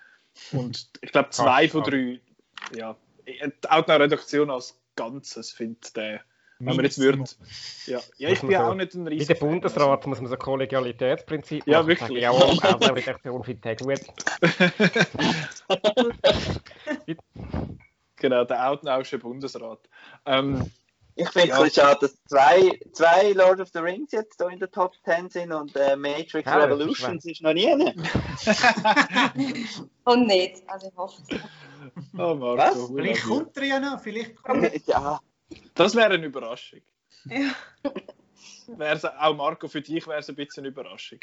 Und 0.52 0.90
ich 1.02 1.12
glaube, 1.12 1.30
zwei 1.30 1.70
von 1.70 1.84
drei, 1.84 2.20
ja, 2.76 2.98
die 3.28 3.42
Outnow-Redaktion 3.70 4.50
als 4.52 4.78
Ganzes 4.96 5.52
findet 5.52 5.96
der, 5.96 6.22
wenn 6.60 6.76
man 6.76 6.86
jetzt 6.86 7.00
würde, 7.00 7.24
ja, 7.88 8.00
ja, 8.18 8.30
ich 8.30 8.42
bin 8.42 8.52
ja 8.52 8.60
so- 8.60 8.66
auch 8.72 8.76
nicht 8.76 8.94
ein 8.94 9.06
Wie 9.06 9.10
riesiger 9.16 9.34
der 9.34 9.40
Bundesrat 9.46 10.06
muss 10.08 10.20
man 10.22 10.28
so 10.30 10.36
ein 10.36 10.40
Kollegialitätsprinzip 10.40 11.66
Ja, 11.68 11.80
machen. 11.80 11.88
wirklich. 11.88 12.22
Ja, 12.22 12.30
auch 12.32 12.54
die 12.80 12.86
Redaktion 12.86 13.44
findet 13.44 13.66
den 13.66 13.78
gut. 13.88 14.02
Genau, 18.18 18.44
der 18.46 18.70
Outnowsche 18.70 19.18
Bundesrat. 19.20 19.80
Ähm, 20.26 20.72
Ich 21.16 21.30
finde 21.30 21.50
es 21.50 21.50
Ja. 21.50 21.58
ein 21.58 21.64
bisschen 21.66 21.84
schade, 21.84 22.00
dass 22.02 22.16
zwei, 22.26 22.80
zwei 22.94 23.32
Lord 23.34 23.60
of 23.60 23.70
the 23.74 23.80
Rings 23.80 24.12
jetzt 24.14 24.40
da 24.40 24.48
in 24.48 24.60
der 24.60 24.72
Top 24.72 24.94
10 25.04 25.30
sind 25.30 25.52
und 25.52 25.76
äh, 25.76 25.96
Matrix 25.98 26.34
Ja, 26.34 26.42
das 26.66 26.80
ist 26.80 27.04
Revolutions 27.04 27.26
ist 27.26 27.42
noch 27.42 27.54
nie. 27.54 27.68
Und 30.06 30.28
nicht. 30.28 30.64
Also 30.68 30.88
ich 30.88 30.96
hoffe 30.98 31.22
es. 31.22 31.28
Oh 32.18 32.36
Marco, 32.36 32.58
Was? 32.58 32.92
Vielleicht 32.96 33.24
kommt 33.24 33.58
er 33.58 33.64
ja 33.64 33.80
noch, 33.80 34.02
vielleicht 34.02 34.36
kommt 34.36 34.64
er. 34.64 34.78
ja, 34.86 35.20
Das 35.76 35.96
wäre 35.96 36.14
eine 36.14 36.26
Überraschung. 36.26 36.82
Ja. 37.26 37.56
Wär's, 38.68 39.06
auch 39.06 39.36
Marco, 39.36 39.68
für 39.68 39.82
dich 39.82 40.06
wäre 40.08 40.20
es 40.20 40.30
ein 40.30 40.36
bisschen 40.36 40.62
eine 40.62 40.70
Überraschung, 40.70 41.20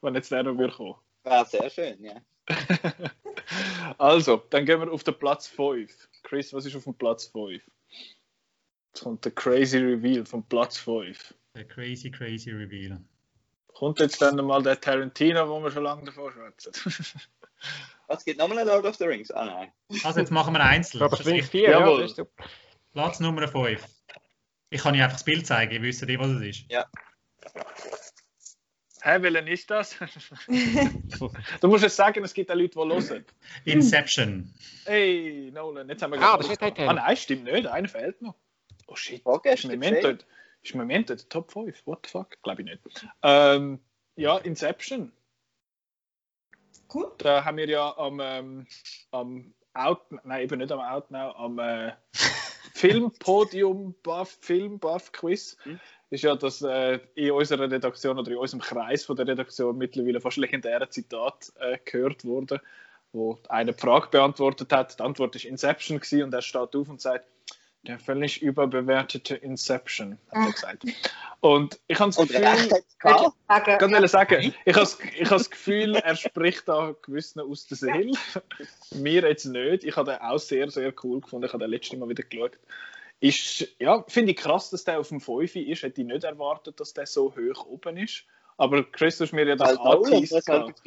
wenn 0.00 0.14
jetzt 0.14 0.30
der 0.30 0.42
noch 0.42 0.56
würde 0.56 0.74
kommen. 0.74 0.94
wäre 1.22 1.46
sehr 1.46 1.70
schön, 1.70 2.02
ja. 2.02 2.20
Also, 3.98 4.38
dann 4.50 4.64
gehen 4.64 4.80
wir 4.80 4.90
auf 4.90 5.04
den 5.04 5.18
Platz 5.18 5.46
5. 5.48 6.08
Chris, 6.22 6.52
was 6.52 6.66
ist 6.66 6.76
auf 6.76 6.84
dem 6.84 6.94
Platz 6.94 7.26
5? 7.26 7.62
Jetzt 8.88 9.02
kommt 9.02 9.24
der 9.24 9.32
Crazy 9.32 9.78
Reveal 9.78 10.24
vom 10.24 10.44
Platz 10.44 10.78
5. 10.78 11.34
Der 11.54 11.64
crazy, 11.64 12.10
crazy 12.10 12.50
Reveal. 12.50 13.00
Kommt 13.74 14.00
jetzt 14.00 14.22
dann 14.22 14.36
mal 14.44 14.62
der 14.62 14.80
Tarantino, 14.80 15.48
wo 15.48 15.62
wir 15.62 15.70
schon 15.70 15.84
lange 15.84 16.04
davor 16.04 16.32
schwätzen? 16.32 16.72
Was 18.08 18.24
gibt 18.24 18.38
nochmal 18.38 18.58
ein 18.58 18.66
Lord 18.66 18.84
of 18.84 18.96
the 18.96 19.04
Rings? 19.04 19.30
Ah 19.30 19.44
nein. 19.44 19.72
Also 20.04 20.20
jetzt 20.20 20.30
machen 20.30 20.52
wir 20.54 20.62
einzeln. 20.62 21.02
Aber 21.02 21.12
Ist 21.12 21.20
das 21.20 21.26
Strich 21.26 21.42
richtig? 21.42 21.60
4, 21.62 21.70
ja, 21.70 21.80
Jawohl. 21.80 22.02
das 22.02 22.10
ist 22.10 22.16
super. 22.16 22.44
Platz 22.92 23.20
Nummer 23.20 23.48
5. 23.48 23.84
Ich 24.70 24.82
kann 24.82 24.94
Ihnen 24.94 25.04
einfach 25.04 25.16
das 25.16 25.24
Bild 25.24 25.46
zeigen, 25.46 25.72
ihr 25.72 25.82
wisst 25.82 26.04
nicht, 26.04 26.18
was 26.18 26.28
es 26.28 26.42
ist. 26.42 26.64
Hä, 29.02 29.20
welchen 29.20 29.46
ist 29.46 29.70
das? 29.70 29.96
du 31.60 31.68
musst 31.68 31.84
es 31.84 31.94
sagen, 31.94 32.24
es 32.24 32.32
gibt 32.32 32.50
auch 32.50 32.54
Leute, 32.54 32.70
die 32.70 32.78
hören. 32.78 33.24
Inception. 33.64 34.52
Hey, 34.86 35.50
Nolan, 35.52 35.88
jetzt 35.90 36.02
haben 36.02 36.12
wir 36.12 36.22
Ah, 36.22 36.38
das 36.38 36.48
ist 36.48 36.58
Titanic. 36.58 36.88
Ah 36.88 36.94
nein, 36.94 37.16
stimmt 37.16 37.44
nicht, 37.44 37.66
einer 37.66 37.88
fehlt 37.88 38.22
noch. 38.22 38.34
Oh 38.86 38.96
shit, 38.96 39.22
hast 39.26 39.64
ist 39.64 39.68
gesehen? 39.68 40.18
ist 40.62 40.74
Memento 40.74 41.14
der 41.14 41.28
Top 41.28 41.52
5? 41.52 41.86
What 41.86 42.06
the 42.06 42.10
fuck? 42.10 42.42
Glaube 42.42 42.62
ich 42.62 42.68
nicht. 42.68 43.06
Ähm, 43.22 43.80
ja, 44.16 44.38
Inception. 44.38 45.12
Cool. 46.92 47.12
Da 47.18 47.44
haben 47.44 47.56
wir 47.56 47.68
ja 47.68 47.96
am, 47.96 48.20
ähm, 48.20 48.66
am 49.10 49.54
Out, 49.74 50.02
nein, 50.24 50.42
eben 50.42 50.58
nicht 50.58 50.72
am 50.72 50.80
Outnow, 50.80 51.34
am 51.36 51.58
äh, 51.58 51.92
Filmpodium 52.74 53.94
Buff, 54.02 54.38
Film 54.40 54.78
Buff 54.78 55.12
Quiz. 55.12 55.56
Hm. 55.64 55.80
Ist 56.10 56.22
ja 56.22 56.36
das 56.36 56.62
äh, 56.62 57.00
in 57.14 57.32
unserer 57.32 57.70
Redaktion 57.70 58.18
oder 58.18 58.30
in 58.30 58.36
unserem 58.36 58.60
Kreis 58.60 59.04
von 59.04 59.16
der 59.16 59.26
Redaktion 59.26 59.76
mittlerweile 59.76 60.20
fast 60.20 60.36
legendäre 60.36 60.88
Zitat 60.88 61.52
äh, 61.58 61.78
gehört 61.84 62.24
worden, 62.24 62.60
wo 63.12 63.38
eine 63.48 63.72
die 63.72 63.80
Frage 63.80 64.08
beantwortet 64.10 64.72
hat. 64.72 64.98
Die 64.98 65.02
Antwort 65.02 65.34
ist 65.34 65.44
Inception 65.44 65.98
gewesen 65.98 66.24
und 66.24 66.34
er 66.34 66.42
steht 66.42 66.76
auf 66.76 66.88
und 66.88 67.00
sagt, 67.00 67.26
der 67.86 67.98
völlig 67.98 68.42
überbewertete 68.42 69.34
Inception, 69.36 70.18
hat 70.30 70.46
er 70.46 70.52
gesagt. 70.52 70.84
Und 71.40 71.78
ich 71.88 72.00
habe 72.00 72.10
das 72.10 72.16
Gefühl, 72.26 72.42
ich 72.42 73.78
kann 73.78 74.06
sagen, 74.08 74.54
ich 74.64 74.74
habe 74.74 74.80
das- 74.80 74.98
ich 75.00 75.24
habe 75.26 75.36
das 75.36 75.50
Gefühl, 75.50 75.94
er 75.96 76.16
spricht 76.16 76.66
da 76.68 76.94
gewissen 77.02 77.40
aus 77.40 77.66
der 77.66 77.76
Seele. 77.76 78.12
Mir 78.94 79.22
jetzt 79.28 79.44
nicht. 79.44 79.84
Ich 79.84 79.96
habe 79.96 80.12
den 80.12 80.20
auch 80.22 80.38
sehr, 80.38 80.70
sehr 80.70 80.92
cool 81.02 81.20
gefunden. 81.20 81.46
Ich 81.46 81.52
habe 81.52 81.64
den 81.64 81.70
letztes 81.70 81.98
Mal 81.98 82.08
wieder 82.08 82.22
geschaut. 82.22 82.58
Ist, 83.20 83.68
ja, 83.78 84.04
finde 84.08 84.32
ich 84.32 84.38
krass, 84.38 84.70
dass 84.70 84.84
der 84.84 84.98
auf 85.00 85.08
dem 85.08 85.20
5 85.20 85.54
ist. 85.56 85.82
Hätte 85.82 86.00
ich 86.00 86.06
nicht 86.06 86.24
erwartet, 86.24 86.80
dass 86.80 86.94
der 86.94 87.06
so 87.06 87.34
hoch 87.36 87.66
oben 87.66 87.96
ist. 87.98 88.24
Aber 88.56 88.84
Chris, 88.84 89.18
du 89.18 89.24
hast 89.24 89.32
mir 89.32 89.46
ja 89.46 89.56
das 89.56 89.76
angeteased. 89.78 90.32
das 90.32 90.46
halt? 90.46 90.82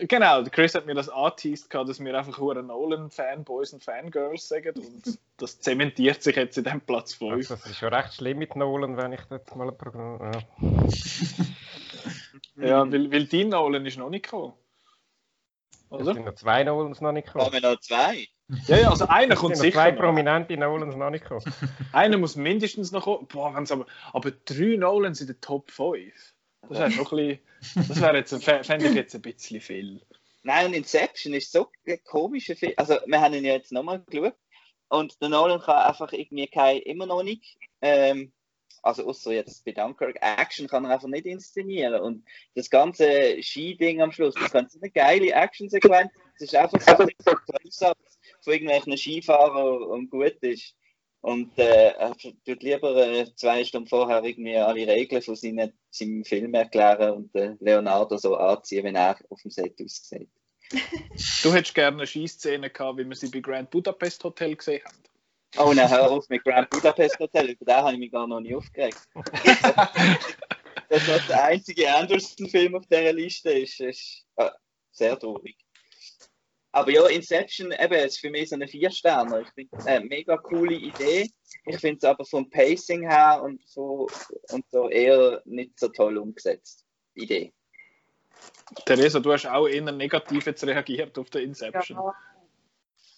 Genau, 0.00 0.44
Chris 0.44 0.74
hat 0.74 0.86
mir 0.86 0.94
das 0.94 1.08
angeteased, 1.08 1.70
gehabt, 1.70 1.88
dass 1.88 1.98
wir 1.98 2.16
einfach 2.16 2.38
hure 2.38 2.62
Nolan-Fanboys 2.62 3.72
und 3.72 3.82
Fangirls 3.82 4.48
sagen. 4.48 4.74
Und 4.78 5.18
das 5.38 5.60
zementiert 5.60 6.22
sich 6.22 6.36
jetzt 6.36 6.58
in 6.58 6.64
dem 6.64 6.80
Platz 6.80 7.14
5. 7.14 7.32
Also, 7.50 7.54
das 7.54 7.66
ist 7.66 7.78
schon 7.78 7.92
recht 7.92 8.14
schlimm 8.14 8.38
mit 8.38 8.54
Nolan, 8.54 8.96
wenn 8.96 9.12
ich 9.14 9.20
jetzt 9.30 9.56
mal 9.56 9.64
eine 9.64 9.72
Prognose. 9.72 10.30
Ja. 10.32 10.40
Ja, 12.56 12.90
weil, 12.90 13.10
weil 13.12 13.26
dein 13.26 13.48
Nolan 13.50 13.86
ist 13.86 13.98
noch 13.98 14.10
nicht 14.10 14.24
gekommen. 14.24 14.52
Es 15.90 16.00
Oder? 16.00 16.14
sind 16.14 16.24
noch 16.26 16.34
zwei 16.34 16.64
Nolans 16.64 17.00
noch 17.00 17.12
nicht 17.12 17.28
Da 17.28 17.34
haben 17.34 17.50
gekommen. 17.50 17.62
wir 17.62 17.70
noch 17.70 17.80
zwei. 17.80 18.26
Ja, 18.66 18.76
ja, 18.78 18.90
also 18.90 19.06
einer 19.06 19.34
Es 19.34 19.38
kommt 19.40 19.56
sind 19.56 19.66
noch 19.66 19.72
zwei 19.74 19.90
sicher 19.90 19.92
noch. 19.92 20.00
prominente 20.02 20.56
Nolans 20.56 20.96
noch 20.96 21.10
nicht 21.10 21.22
gekommen. 21.22 21.44
Einer 21.92 22.18
muss 22.18 22.34
mindestens 22.36 22.92
noch 22.92 23.04
kommen. 23.04 23.26
Boah, 23.28 23.54
wenn's 23.54 23.70
aber, 23.70 23.86
aber 24.12 24.32
drei 24.44 24.76
Nolans 24.76 25.20
in 25.20 25.28
der 25.28 25.40
Top 25.40 25.70
5. 25.70 26.12
Das 26.68 26.78
wäre 26.78 26.90
noch 26.90 27.12
ein 27.12 27.16
bisschen, 27.16 27.88
das 27.88 28.00
wäre 28.00 28.16
jetzt, 28.16 28.32
fä- 28.34 28.64
fände 28.64 28.88
ich 28.88 28.94
jetzt 28.94 29.14
ein 29.14 29.22
bisschen 29.22 29.60
viel. 29.60 30.00
Nein, 30.42 30.66
und 30.66 30.74
Inception 30.74 31.34
ist 31.34 31.52
so 31.52 31.68
ein 31.86 31.98
komischer 32.04 32.56
Film. 32.56 32.72
Also, 32.76 32.98
wir 33.06 33.20
haben 33.20 33.34
ihn 33.34 33.44
ja 33.44 33.54
jetzt 33.54 33.72
nochmal 33.72 34.02
geschaut. 34.06 34.34
Und 34.88 35.20
der 35.20 35.28
Nolan 35.28 35.60
kann 35.60 35.76
einfach 35.86 36.12
irgendwie 36.12 36.46
kein, 36.46 36.78
immer 36.78 37.04
noch 37.04 37.22
nicht, 37.22 37.58
ähm, 37.82 38.32
also 38.82 39.06
außer 39.06 39.32
jetzt 39.32 39.64
bei 39.64 39.72
Dunkirk, 39.72 40.16
Action 40.22 40.66
kann 40.68 40.84
er 40.84 40.92
einfach 40.92 41.08
nicht 41.08 41.26
inszenieren. 41.26 42.00
Und 42.00 42.24
das 42.54 42.70
ganze 42.70 43.36
Skiding 43.42 44.00
am 44.00 44.12
Schluss, 44.12 44.34
das 44.34 44.52
so 44.52 44.78
eine 44.80 44.90
geile 44.90 45.32
Actionsequenz. 45.32 46.10
Das 46.38 46.48
ist 46.48 46.54
einfach 46.54 46.80
so 46.80 47.02
ein 47.02 47.10
Close-Up 47.18 47.98
von 48.40 48.52
irgendwelchen 48.52 48.96
Skifahrern 48.96 49.82
und 49.82 50.10
gut 50.10 50.36
ist. 50.42 50.74
Und 51.20 51.58
äh, 51.58 51.90
er 51.90 52.16
tut 52.16 52.62
lieber 52.62 52.96
äh, 52.96 53.26
zwei 53.34 53.64
Stunden 53.64 53.88
vorher 53.88 54.22
irgendwie 54.22 54.56
alle 54.56 54.86
Regeln 54.86 55.20
von 55.20 55.34
seinen, 55.34 55.72
seinem 55.90 56.24
Film 56.24 56.54
erklären 56.54 57.10
und 57.10 57.34
äh, 57.34 57.56
Leonardo 57.58 58.16
so 58.16 58.36
anziehen, 58.36 58.84
wenn 58.84 58.94
er 58.94 59.18
auf 59.28 59.42
dem 59.42 59.50
Set 59.50 59.80
aussieht. 59.82 60.30
Du 61.42 61.52
hättest 61.52 61.74
gerne 61.74 61.96
eine 61.96 62.06
Skiszene 62.06 62.70
gehabt, 62.70 62.98
wie 62.98 63.04
wir 63.04 63.16
sie 63.16 63.28
bei 63.28 63.40
Grand 63.40 63.70
Budapest 63.70 64.22
Hotel 64.22 64.54
gesehen 64.54 64.82
haben. 64.84 65.02
Oh, 65.56 65.72
nein, 65.72 65.88
hör 65.88 66.10
auf 66.10 66.28
mit 66.28 66.44
Grand 66.44 66.68
Budapest 66.68 67.18
Hotel, 67.18 67.50
über 67.50 67.64
den 67.64 67.76
habe 67.76 67.92
ich 67.92 67.98
mich 67.98 68.12
gar 68.12 68.26
noch 68.26 68.40
nie 68.40 68.54
aufgeregt. 68.54 68.98
Dass 69.14 71.06
das 71.06 71.26
der 71.26 71.44
einzige 71.44 71.94
Anderson-Film 71.94 72.74
auf 72.74 72.86
dieser 72.86 73.12
Liste 73.12 73.50
ist, 73.50 73.80
ist 73.80 74.26
äh, 74.36 74.50
sehr 74.90 75.18
traurig. 75.18 75.56
Aber 76.78 76.92
ja, 76.92 77.06
Inception, 77.08 77.72
eben, 77.72 77.94
ist 77.94 78.20
für 78.20 78.30
mich 78.30 78.50
so 78.50 78.54
eine 78.54 78.68
Vier-Sterner. 78.68 79.40
Ich 79.40 79.48
finde 79.48 79.86
eine 79.86 80.04
mega 80.04 80.36
coole 80.36 80.74
Idee. 80.74 81.28
Ich 81.64 81.78
finde 81.78 81.98
es 81.98 82.04
aber 82.04 82.24
vom 82.24 82.48
Pacing 82.48 83.08
her 83.08 83.42
und 83.42 83.60
so, 83.66 84.06
und 84.52 84.64
so 84.70 84.88
eher 84.88 85.42
nicht 85.44 85.78
so 85.78 85.88
toll 85.88 86.18
umgesetzt. 86.18 86.84
Idee. 87.14 87.52
Theresa, 88.84 89.18
du 89.18 89.32
hast 89.32 89.46
auch 89.46 89.66
eher 89.66 89.90
negativ 89.90 90.46
jetzt 90.46 90.64
reagiert 90.64 91.18
auf 91.18 91.30
den 91.30 91.44
Inception. 91.46 91.98
Ja. 91.98 92.14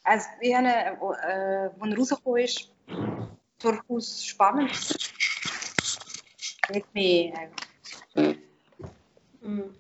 Also, 0.05 0.27
ich 0.41 0.55
habe, 0.55 0.69
äh, 0.69 0.97
wo 0.97 1.85
er 1.85 1.99
rausgekommen 1.99 2.43
ist, 2.43 2.73
durchaus 3.59 4.24
spannend. 4.24 4.70
Nicht 6.70 6.95
mehr. 6.95 7.51
Äh, 8.15 8.35
Mhm. 9.43 9.74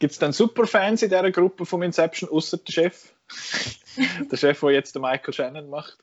Gibt 0.00 0.12
es 0.12 0.18
dann 0.18 0.32
Superfans 0.32 1.02
in 1.02 1.10
dieser 1.10 1.30
Gruppe 1.30 1.66
vom 1.66 1.82
Inception, 1.82 2.28
außer 2.30 2.56
der 2.56 2.72
Chef? 2.72 3.12
der 4.30 4.36
Chef, 4.36 4.58
der 4.58 4.70
jetzt 4.70 4.94
den 4.94 5.02
Michael 5.02 5.34
Shannon 5.34 5.68
macht. 5.68 5.98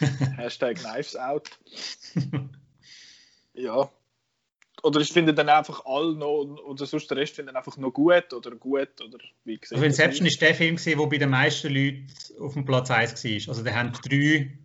Hashtag 0.36 0.78
Knives 0.78 1.14
Out. 1.14 1.50
Ja. 3.52 3.90
Oder 4.82 5.00
ich 5.00 5.12
finde 5.12 5.32
dann 5.32 5.48
einfach 5.48 5.84
alle 5.86 6.14
noch, 6.14 6.42
oder 6.66 6.84
sonst 6.86 7.10
der 7.10 7.18
Rest 7.18 7.36
finden 7.36 7.54
einfach 7.54 7.76
noch 7.76 7.92
gut 7.92 8.32
oder 8.32 8.50
gut 8.52 9.00
oder 9.00 9.18
wie 9.44 9.58
gesagt. 9.58 9.74
Also 9.74 9.84
Inception 9.84 10.26
ist 10.26 10.40
der 10.40 10.54
Film, 10.54 10.76
der 10.76 10.96
bei 11.06 11.18
den 11.18 11.30
meisten 11.30 11.72
Leuten 11.72 12.06
auf 12.40 12.54
dem 12.54 12.64
Platz 12.64 12.90
1 12.90 13.24
war. 13.24 13.48
Also 13.48 13.62
da 13.62 13.74
haben 13.74 13.92
drei 13.92 14.58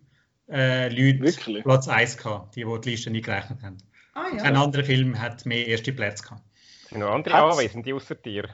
äh, 0.50 0.88
Leute 0.88 1.20
Wirklich? 1.20 1.64
Platz 1.64 1.86
1 1.88 2.16
gehabt, 2.16 2.56
die, 2.56 2.64
die 2.64 2.80
die 2.80 2.90
Liste 2.90 3.10
nicht 3.10 3.24
gerechnet 3.24 3.62
haben. 3.62 3.78
Ah 4.14 4.28
Kein 4.36 4.54
ja. 4.54 4.62
anderer 4.62 4.84
Film 4.84 5.20
hat 5.20 5.46
mehr 5.46 5.66
erste 5.66 5.92
Plätze 5.92 6.24
gehabt. 6.24 6.42
Sind 6.88 6.98
noch 6.98 7.12
andere 7.12 7.34
Anwesende 7.34 7.94
außer 7.94 8.16
dir? 8.16 8.48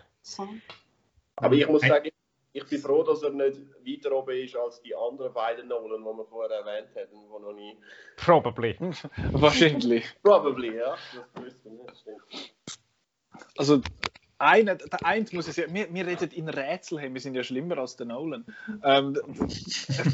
Aber 1.37 1.55
ich 1.55 1.69
muss 1.69 1.83
sagen, 1.83 2.11
ich 2.53 2.65
bin 2.65 2.81
froh, 2.81 3.03
dass 3.03 3.23
er 3.23 3.31
nicht 3.31 3.61
weiter 3.85 4.13
oben 4.13 4.37
ist 4.37 4.57
als 4.57 4.81
die 4.81 4.95
anderen 4.97 5.33
beiden 5.35 5.69
Nolan, 5.69 6.01
die 6.01 6.19
wir 6.19 6.25
vorher 6.25 6.59
erwähnt 6.59 6.89
haben, 6.97 7.11
die 7.13 7.43
noch 7.45 7.53
nie. 7.53 7.77
Probably. 8.17 8.77
Wahrscheinlich. 9.33 10.07
Probably, 10.23 10.77
ja. 10.77 10.97
Das 11.35 11.45
wüsste 11.45 11.69
ich 11.69 11.75
nicht. 11.75 12.55
Also, 13.59 13.83
eine, 14.39 14.77
der 14.77 15.05
eine 15.05 15.27
muss 15.33 15.49
es 15.49 15.57
ja, 15.57 15.65
wir, 15.73 15.93
wir 15.93 16.07
reden 16.07 16.31
in 16.31 16.49
Rätsel, 16.49 16.99
hey, 16.99 17.13
wir 17.13 17.21
sind 17.21 17.35
ja 17.35 17.43
schlimmer 17.43 17.79
als 17.79 17.97
der 17.97 18.07
Nolan. 18.07 18.45
Ähm, 18.83 19.19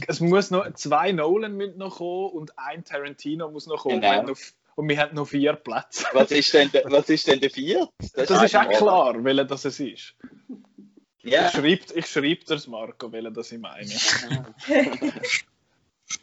es 0.08 0.20
muss 0.20 0.50
noch, 0.50 0.72
zwei 0.74 1.12
Nolan 1.12 1.56
müssen 1.56 1.78
noch 1.78 1.98
kommen 1.98 2.30
und 2.30 2.58
ein 2.58 2.84
Tarantino 2.84 3.50
muss 3.50 3.66
noch 3.66 3.82
kommen. 3.82 4.00
Genau. 4.00 4.26
Wir 4.26 4.34
und 4.76 4.88
wir 4.88 4.98
haben 4.98 5.14
noch 5.14 5.28
vier 5.28 5.54
Plätze. 5.54 6.06
Was 6.12 6.30
ist 6.30 6.52
denn, 6.54 6.70
der- 6.72 6.84
was 6.90 7.08
ist 7.08 7.26
denn 7.26 7.40
der 7.40 7.50
vierte? 7.50 7.92
Das 8.14 8.30
ist 8.30 8.56
auch 8.56 8.68
klar, 8.70 9.22
welcher 9.24 9.44
das 9.44 9.64
es 9.64 9.80
ist. 9.80 10.14
Ja. 11.22 11.46
Ich 11.46 11.52
schreibe 11.52 11.94
ich 11.94 12.06
schreib 12.06 12.44
dir's, 12.46 12.66
Marco, 12.66 13.12
welcher 13.12 13.30
das 13.30 13.52
ich 13.52 13.58
meine. 13.60 13.88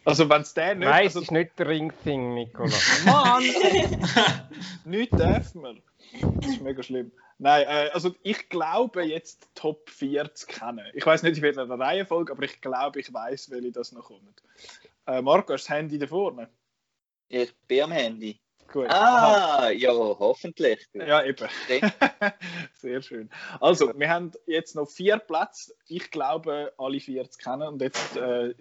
Also, 0.04 0.28
wenn 0.28 0.42
es 0.42 0.54
der 0.54 0.74
nicht... 0.76 0.86
Nein, 0.88 1.04
also, 1.06 1.18
es 1.18 1.24
ist 1.24 1.30
nicht 1.32 1.58
der 1.58 1.66
Ring-Thing, 1.68 2.34
Nicola. 2.34 2.70
Mann! 3.04 3.42
Nichts 4.84 5.16
darf 5.18 5.54
man. 5.54 5.82
Das 6.20 6.46
ist 6.50 6.62
mega 6.62 6.82
schlimm. 6.82 7.10
Nein, 7.38 7.62
äh, 7.66 7.90
also 7.92 8.14
ich 8.22 8.48
glaube 8.50 9.02
jetzt 9.02 9.48
Top 9.54 9.88
4 9.90 10.32
zu 10.34 10.46
kennen. 10.46 10.86
Ich 10.94 11.04
weiß 11.04 11.22
nicht 11.22 11.38
in 11.38 11.42
welcher 11.42 11.68
Reihenfolge, 11.68 12.32
aber 12.32 12.44
ich 12.44 12.60
glaube, 12.60 13.00
ich 13.00 13.12
weiß, 13.12 13.50
welche 13.50 13.72
das 13.72 13.92
noch 13.92 14.04
kommt. 14.04 14.42
Äh, 15.06 15.22
Marco, 15.22 15.54
hast 15.54 15.64
du 15.64 15.68
das 15.72 15.76
Handy 15.76 15.98
da 15.98 16.06
vorne? 16.06 16.48
Ich 17.30 17.54
bin 17.68 17.82
am 17.84 17.92
Handy. 17.92 18.40
Gut. 18.72 18.90
Aha. 18.90 19.66
Ah, 19.66 19.70
ja, 19.70 19.92
hoffentlich. 19.92 20.88
Ja, 20.94 21.24
eben. 21.24 21.48
Sehr 22.74 23.02
schön. 23.02 23.30
Also, 23.60 23.92
wir 23.96 24.08
haben 24.08 24.32
jetzt 24.46 24.74
noch 24.74 24.88
vier 24.88 25.18
Plätze. 25.18 25.72
Ich 25.86 26.10
glaube, 26.10 26.72
alle 26.76 26.98
vier 26.98 27.28
zu 27.30 27.38
kennen. 27.38 27.62
Und 27.62 27.82
jetzt, 27.82 28.16
äh, 28.16 28.52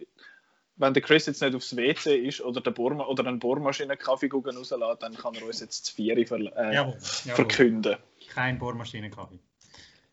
wenn 0.75 0.93
der 0.93 1.01
Chris 1.01 1.25
jetzt 1.25 1.41
nicht 1.41 1.55
aufs 1.55 1.75
WC 1.75 2.15
ist 2.15 2.41
oder, 2.41 2.61
der 2.61 2.71
Bohrma 2.71 3.05
oder 3.05 3.25
eine 3.25 3.37
Bohrmaschine 3.37 3.97
Kaffeekugeln 3.97 4.55
rauslässt, 4.55 5.01
dann 5.01 5.15
kann 5.15 5.33
er 5.33 5.45
uns 5.45 5.61
jetzt 5.61 5.87
das 5.87 5.89
Vieri 5.89 6.27
ver 6.27 6.37
äh, 6.37 6.75
Jawohl, 6.75 6.97
jawohl. 7.25 7.35
verkünden. 7.35 7.97
Kein 8.29 8.59
Bohrmaschinenkaffee. 8.59 9.39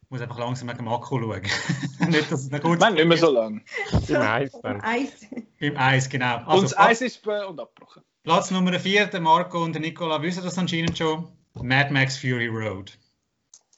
Ich 0.02 0.10
muss 0.10 0.22
einfach 0.22 0.38
langsam 0.38 0.68
wegen 0.68 0.78
dem 0.78 0.88
Akku 0.88 1.20
schauen. 1.20 1.42
nicht, 2.08 2.32
dass 2.32 2.40
es 2.40 2.50
noch 2.50 2.60
gut 2.60 2.80
Nein, 2.80 2.94
nicht 2.94 3.06
mehr 3.06 3.18
so 3.18 3.30
lange. 3.30 3.60
Beim 4.08 4.80
Eis. 4.82 5.26
Beim 5.60 5.76
Eis, 5.76 6.08
genau. 6.08 6.54
und 6.54 6.62
das 6.62 6.78
Eis 6.78 7.02
ist 7.02 7.26
äh, 7.26 7.44
und 7.44 7.60
abgebrochen. 7.60 8.02
Platz 8.26 8.50
Nummer 8.50 8.76
4, 8.76 9.06
der 9.06 9.20
Marco 9.20 9.62
und 9.62 9.72
der 9.72 9.80
Nicola 9.80 10.20
wissen 10.20 10.42
das 10.42 10.58
anscheinend 10.58 10.98
schon. 10.98 11.28
Mad 11.62 11.92
Max 11.92 12.16
Fury 12.16 12.48
Road. 12.48 12.98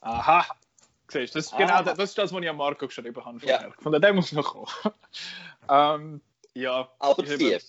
Aha. 0.00 0.46
Siehst, 1.08 1.34
das, 1.34 1.44
ist 1.44 1.56
genau 1.58 1.74
Ah. 1.74 1.82
das, 1.82 1.98
das 1.98 2.08
ist 2.08 2.16
das, 2.16 2.32
was 2.32 2.42
ich 2.42 2.48
an 2.48 2.56
Marco 2.56 2.86
geschrieben 2.86 3.22
habe. 3.22 3.46
Ja. 3.46 3.70
Von 3.78 3.92
dem 4.00 4.16
muss 4.16 4.32
noch 4.32 4.54
kommen. 4.54 4.94
ähm, 5.68 6.22
ja. 6.54 6.90
Aber 6.98 7.26
Steve. 7.26 7.60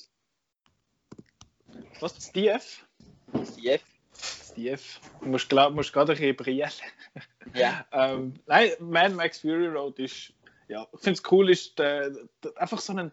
Was? 2.00 2.16
Steve? 2.18 2.62
Steve. 3.44 3.82
Steve. 4.18 4.80
Du 5.20 5.28
musst, 5.28 5.50
glaub, 5.50 5.74
musst 5.74 5.92
gerade 5.92 6.14
ein 6.14 6.18
bisschen 6.18 6.36
brillen. 6.38 6.72
Ja. 7.56 7.86
Ähm, 7.92 8.36
nein, 8.46 8.72
Mad 8.80 9.16
Max 9.16 9.40
Fury 9.40 9.68
Road 9.68 10.00
ist, 10.00 10.32
ja, 10.70 10.88
ich 10.94 11.00
finde 11.02 11.20
es 11.20 11.30
cool, 11.30 11.50
ist 11.50 11.78
der, 11.78 12.12
der, 12.42 12.56
einfach 12.56 12.80
so 12.80 12.94
ein 12.96 13.12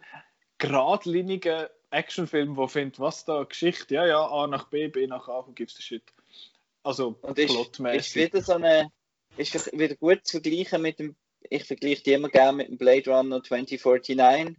geradliniger 0.59 1.69
Actionfilm, 1.97 2.57
wo 2.57 2.67
findet, 2.67 3.01
was 3.01 3.25
da 3.25 3.45
Geschichte, 3.45 3.95
ja, 3.95 4.07
ja, 4.07 4.27
A 4.27 4.47
nach 4.47 4.69
B, 4.69 4.89
B 4.89 5.07
nach 5.07 5.29
A, 5.29 5.47
wo 5.47 5.53
gibt's 5.53 5.75
den 5.75 5.83
Shit. 5.83 6.03
Also 6.83 7.17
Und 7.23 7.39
ist, 7.39 7.55
ist 7.81 8.15
wieder 8.15 8.43
so 8.43 8.53
eine, 8.53 8.93
ist 9.37 9.73
wieder 9.73 9.97
gut 9.97 10.25
zu 10.25 10.41
vergleichen 10.41 10.83
mit 10.83 10.99
dem, 10.99 11.17
ich 11.41 11.65
vergleiche 11.65 12.03
die 12.03 12.13
immer 12.13 12.29
gerne 12.29 12.59
mit 12.59 12.69
dem 12.69 12.79
Blade 12.79 13.11
Runner 13.11 13.43
2049. 13.43 14.57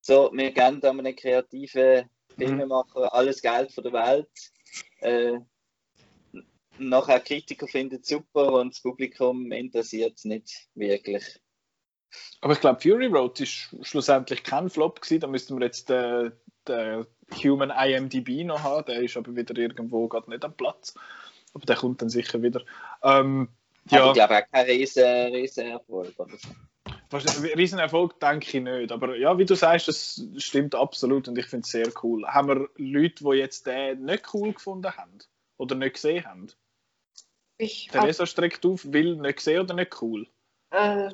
So, 0.00 0.30
wir 0.34 0.52
geben 0.52 0.80
da 0.80 0.90
einen 0.90 1.16
kreativen 1.16 2.10
Filmemacher 2.36 3.14
alles 3.14 3.40
Geld 3.40 3.72
von 3.72 3.84
der 3.84 3.92
Welt. 3.92 4.28
Äh, 5.00 5.38
nachher 6.78 7.20
Kritiker 7.20 7.68
finden 7.68 8.00
es 8.00 8.08
super 8.08 8.52
und 8.52 8.74
das 8.74 8.82
Publikum 8.82 9.52
interessiert 9.52 10.18
es 10.18 10.24
nicht 10.24 10.68
wirklich. 10.74 11.40
Aber 12.40 12.52
ich 12.52 12.60
glaube, 12.60 12.80
Fury 12.80 13.06
Road 13.06 13.40
ist 13.40 13.70
schlussendlich 13.82 14.42
kein 14.42 14.68
Flop 14.68 15.00
gewesen. 15.00 15.20
Da 15.20 15.26
müssten 15.26 15.58
wir 15.58 15.66
jetzt 15.66 15.88
den, 15.88 16.32
den 16.68 17.06
Human 17.42 17.70
IMDb 17.70 18.44
noch 18.44 18.62
haben. 18.62 18.84
Der 18.86 19.02
ist 19.02 19.16
aber 19.16 19.34
wieder 19.34 19.56
irgendwo 19.56 20.08
gerade 20.08 20.30
nicht 20.30 20.44
am 20.44 20.54
Platz. 20.54 20.94
Aber 21.54 21.64
der 21.66 21.76
kommt 21.76 22.02
dann 22.02 22.10
sicher 22.10 22.42
wieder. 22.42 22.60
Ähm, 23.02 23.48
Aber 23.90 23.96
ja, 23.96 24.06
ich 24.08 24.14
glaube 24.14 24.36
auch 24.36 24.50
kein 24.52 24.66
riesen, 24.66 25.04
riesen 25.04 25.66
Erfolg. 25.68 26.12
Oder 26.18 26.36
so. 26.36 26.48
wahrscheinlich- 27.10 27.56
Riesenerfolg 27.56 28.18
denke 28.20 28.58
ich 28.58 28.62
nicht. 28.62 28.92
Aber 28.92 29.16
ja, 29.16 29.38
wie 29.38 29.44
du 29.44 29.54
sagst, 29.54 29.88
das 29.88 30.22
stimmt 30.38 30.74
absolut 30.74 31.28
und 31.28 31.38
ich 31.38 31.46
finde 31.46 31.64
es 31.64 31.70
sehr 31.70 31.88
cool. 32.02 32.26
Haben 32.26 32.48
wir 32.48 32.68
Leute, 32.76 33.24
die 33.24 33.36
jetzt 33.38 33.66
den 33.66 34.04
nicht 34.04 34.34
cool 34.34 34.52
gefunden 34.52 34.94
haben? 34.96 35.18
Oder 35.56 35.76
nicht 35.76 35.94
gesehen 35.94 36.24
haben? 36.24 36.48
Ich 37.56 37.88
Theresa 37.90 38.26
streckt 38.26 38.66
auf, 38.66 38.92
will 38.92 39.16
nicht 39.16 39.36
gesehen 39.36 39.60
oder 39.60 39.74
nicht 39.74 40.02
cool? 40.02 40.26
äh, 40.70 41.10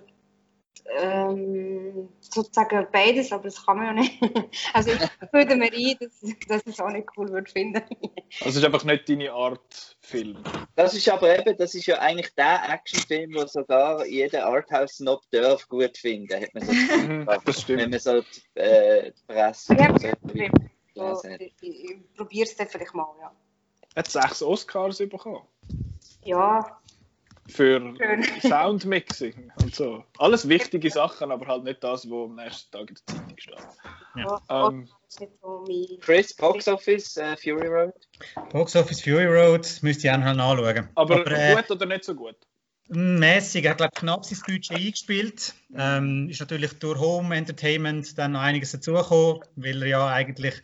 ähm, 0.98 2.08
sozusagen 2.20 2.86
beides, 2.92 3.32
aber 3.32 3.44
das 3.44 3.64
kann 3.64 3.78
man 3.78 3.86
ja 3.86 3.92
nicht. 3.92 4.20
Also 4.72 4.90
ich 4.90 5.00
würde 5.32 5.56
mir 5.56 5.72
ein, 5.72 5.96
dass, 6.00 6.20
dass 6.48 6.66
ich 6.66 6.74
es 6.74 6.80
auch 6.80 6.90
nicht 6.90 7.08
cool 7.16 7.28
würde 7.28 7.50
finden. 7.50 7.82
Also 8.40 8.50
es 8.50 8.56
ist 8.56 8.64
einfach 8.64 8.84
nicht 8.84 9.08
deine 9.08 9.32
Art 9.32 9.96
Film. 10.00 10.42
Das 10.76 10.94
ist 10.94 11.08
aber 11.08 11.38
eben, 11.38 11.56
das 11.56 11.74
ist 11.74 11.86
ja 11.86 11.98
eigentlich 11.98 12.32
der 12.34 12.68
Actionfilm, 12.70 13.34
wo 13.34 13.46
sogar 13.46 14.06
jeder 14.06 14.46
Arthouse-Snob 14.46 15.22
darf 15.32 15.68
gut 15.68 15.96
finden, 15.98 16.40
hat 16.40 16.54
man 16.54 16.64
so 16.64 16.72
das 16.72 17.02
Mhm, 17.02 17.28
das 17.44 17.60
stimmt. 17.60 17.80
Wenn 17.80 17.90
man 17.90 17.98
so 17.98 18.20
die, 18.20 18.60
äh, 18.60 19.12
die 19.12 19.22
Presse 19.26 19.74
Ja, 19.74 19.90
und 19.90 20.00
so 20.00 20.06
kein 20.06 20.20
Problem. 20.20 20.52
So, 20.94 21.22
ich 21.38 21.54
ich 21.60 21.96
probiere 22.16 22.44
es 22.44 22.56
dann 22.56 22.68
vielleicht 22.68 22.94
mal, 22.94 23.08
ja. 23.20 23.32
Er 23.94 24.00
hat 24.00 24.10
sechs 24.10 24.42
Oscars 24.42 24.98
bekommen. 24.98 25.42
Ja, 26.22 26.79
Für. 27.50 27.94
Soundmixing 28.42 29.52
und 29.62 29.74
so. 29.74 30.04
Alles 30.18 30.48
wichtige 30.48 30.90
Sachen, 30.90 31.30
aber 31.30 31.46
halt 31.46 31.64
nicht 31.64 31.82
das, 31.82 32.08
was 32.08 32.30
am 32.30 32.36
nächsten 32.36 32.70
Tag 32.70 32.88
in 32.88 32.94
der 32.94 33.06
Zeitung 33.06 33.38
steht. 33.38 33.56
ja. 34.16 34.40
Ähm, 34.48 34.88
nicht 35.18 35.32
so 35.40 35.64
mein... 35.66 36.00
Chris, 36.00 36.34
Box 36.34 36.68
Office, 36.68 37.16
äh, 37.16 37.36
Fury 37.36 37.66
Road. 37.66 37.94
Box 38.50 38.76
Office 38.76 39.02
Fury 39.02 39.26
Road 39.26 39.66
müsste 39.82 40.06
ich 40.06 40.12
auch 40.12 40.18
noch 40.18 40.34
nachschauen. 40.34 40.88
aber 40.94 41.26
äh, 41.26 41.56
gut 41.56 41.70
oder 41.70 41.86
nicht 41.86 42.04
so 42.04 42.14
gut? 42.14 42.36
Mäßig, 42.90 43.64
er 43.64 43.72
hat 43.72 43.78
glaub, 43.78 43.94
knapp 43.94 44.24
sein 44.24 44.38
Budget 44.46 44.76
eingespielt. 44.76 45.54
Ähm, 45.76 46.28
ist 46.28 46.40
natürlich 46.40 46.72
durch 46.74 46.98
Home 46.98 47.34
Entertainment 47.34 48.18
dann 48.18 48.32
noch 48.32 48.40
einiges 48.40 48.72
dazugekommen, 48.72 49.42
weil 49.56 49.82
er 49.82 49.88
ja 49.88 50.06
eigentlich 50.08 50.54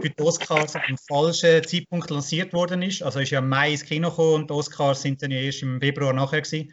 für 0.00 0.10
die 0.10 0.22
Oscars 0.22 0.74
am 0.74 0.96
falschen 1.08 1.64
Zeitpunkt 1.64 2.10
lanciert 2.10 2.52
worden 2.52 2.82
ist. 2.82 3.02
Also 3.02 3.20
ist 3.20 3.30
ja 3.30 3.38
im 3.38 3.48
Mai 3.48 3.72
ins 3.72 3.84
Kino 3.84 4.10
gekommen 4.10 4.34
und 4.42 4.50
die 4.50 4.54
Oscars 4.54 5.02
sind 5.02 5.22
dann 5.22 5.30
ja 5.30 5.38
erst 5.38 5.62
im 5.62 5.80
Februar 5.80 6.12
nachher 6.12 6.42
gewesen. 6.42 6.72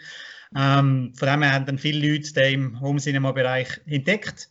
Ähm, 0.55 1.13
von 1.15 1.27
dem 1.27 1.41
her 1.43 1.53
haben 1.53 1.65
dann 1.65 1.77
viele 1.77 2.07
Leute 2.07 2.33
den 2.33 2.53
im 2.53 2.81
Home 2.81 2.99
Cinema 2.99 3.31
Bereich 3.31 3.81
entdeckt. 3.85 4.49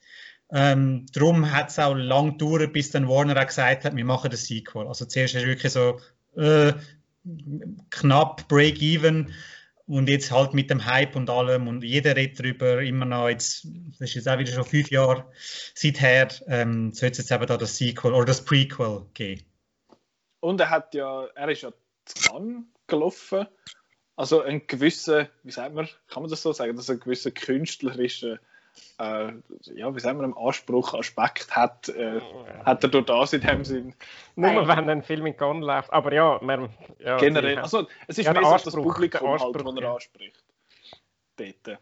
Ähm, 0.52 1.06
darum 1.12 1.51
hat 1.51 1.70
es 1.70 1.78
auch 1.78 1.94
lang 1.94 2.39
gedauert, 2.39 2.72
bis 2.72 2.90
dann 2.90 3.09
Warner 3.09 3.40
auch 3.40 3.47
gesagt 3.47 3.84
hat, 3.84 3.97
wir 3.97 4.05
machen 4.05 4.30
das 4.30 4.47
Sequel. 4.47 4.86
Also 4.86 5.06
zuerst 5.06 5.34
ist 5.34 5.47
wirklich 5.47 5.72
so 5.72 5.98
äh, 6.36 6.72
knapp 7.90 8.48
Break-Even 8.48 9.32
und 9.93 10.09
jetzt 10.09 10.31
halt 10.31 10.55
mit 10.55 10.70
dem 10.70 10.86
Hype 10.86 11.16
und 11.16 11.28
allem 11.28 11.69
und 11.69 11.85
jeder 11.85 12.16
redet 12.16 12.40
darüber, 12.40 12.81
immer 12.81 13.05
noch 13.05 13.28
jetzt, 13.28 13.66
das 13.98 14.09
ist 14.09 14.14
jetzt 14.14 14.28
auch 14.28 14.39
wieder 14.39 14.51
schon 14.51 14.64
fünf 14.64 14.90
Jahre 14.90 15.31
seither, 15.74 16.28
ähm, 16.47 16.94
soll 16.94 17.10
es 17.10 17.19
jetzt 17.19 17.31
eben 17.31 17.47
da 17.47 17.59
das 17.59 17.77
Sequel 17.77 18.14
oder 18.14 18.24
das 18.24 18.43
Prequel 18.43 19.05
geben. 19.12 19.43
Und 20.40 20.60
er 20.62 20.70
hat 20.70 20.94
ja, 20.94 21.27
er 21.35 21.48
ist 21.51 21.60
ja 21.60 21.73
zu 22.06 22.31
Cannes 22.31 22.62
gelaufen. 22.86 23.47
Also 24.16 24.40
einen 24.40 24.66
gewissen, 24.66 25.28
wie 25.43 25.52
sagt 25.52 25.74
man, 25.74 25.86
kann 26.09 26.23
man 26.23 26.31
das 26.31 26.40
so 26.40 26.55
sagen, 26.55 26.74
dass 26.74 26.89
er 26.89 26.94
einen 26.94 27.01
gewissen 27.01 27.35
künstlerischen, 27.35 28.39
äh, 28.99 29.32
ja, 29.74 29.94
wie 29.94 30.01
sagen 30.01 30.19
wir, 30.19 30.24
einen 30.24 30.36
Anspruch, 30.36 30.94
Aspekt 30.94 31.55
hat, 31.55 31.89
äh, 31.89 32.20
hat 32.65 32.82
er 32.82 32.90
durch 32.90 33.07
das 33.07 33.32
in 33.32 33.40
dem 33.40 33.65
Sinn. 33.65 33.94
Nur 34.36 34.53
Nein. 34.53 34.69
wenn 34.69 34.90
ein 34.90 35.03
Film 35.03 35.27
in 35.27 35.36
Cannes 35.36 35.65
läuft. 35.65 35.93
Aber 35.93 36.12
ja, 36.12 36.39
man, 36.43 36.70
ja 36.99 37.16
Generell, 37.19 37.59
also 37.59 37.86
es 38.07 38.19
ist 38.19 38.27
Ja, 38.27 38.32
mehr 38.32 38.44
so 38.44 38.51
das 38.53 38.66
Anspruch, 38.66 38.94
Publikum 38.94 39.20
der 39.20 39.31
halt, 39.31 39.43
Anspruch, 39.43 39.65
das 39.65 39.74
er 39.77 39.82
ja. 39.82 39.94
anspricht. 39.94 40.44
Dort. 41.36 41.78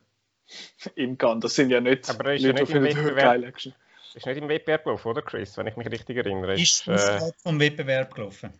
Im 0.96 1.18
Cannes, 1.18 1.42
das 1.42 1.54
sind 1.54 1.70
ja 1.70 1.80
nicht 1.80 2.08
Aber 2.10 2.26
er 2.26 2.34
ist 2.34 2.42
ja 2.42 2.50
Leute, 2.50 2.80
nicht 2.80 2.96
die 2.96 3.44
Action. 3.44 3.74
ist 4.14 4.26
nicht 4.26 4.36
im 4.38 4.48
Wettbewerb 4.48 4.84
gelaufen, 4.84 5.08
oder 5.08 5.22
Chris? 5.22 5.56
Wenn 5.56 5.66
ich 5.66 5.76
mich 5.76 5.90
richtig 5.90 6.16
erinnere. 6.16 6.54
Ist 6.54 6.88
äh, 6.88 6.92
außerhalb 6.92 7.34
vom 7.42 7.60
Wettbewerb 7.60 8.14
gelaufen. 8.14 8.52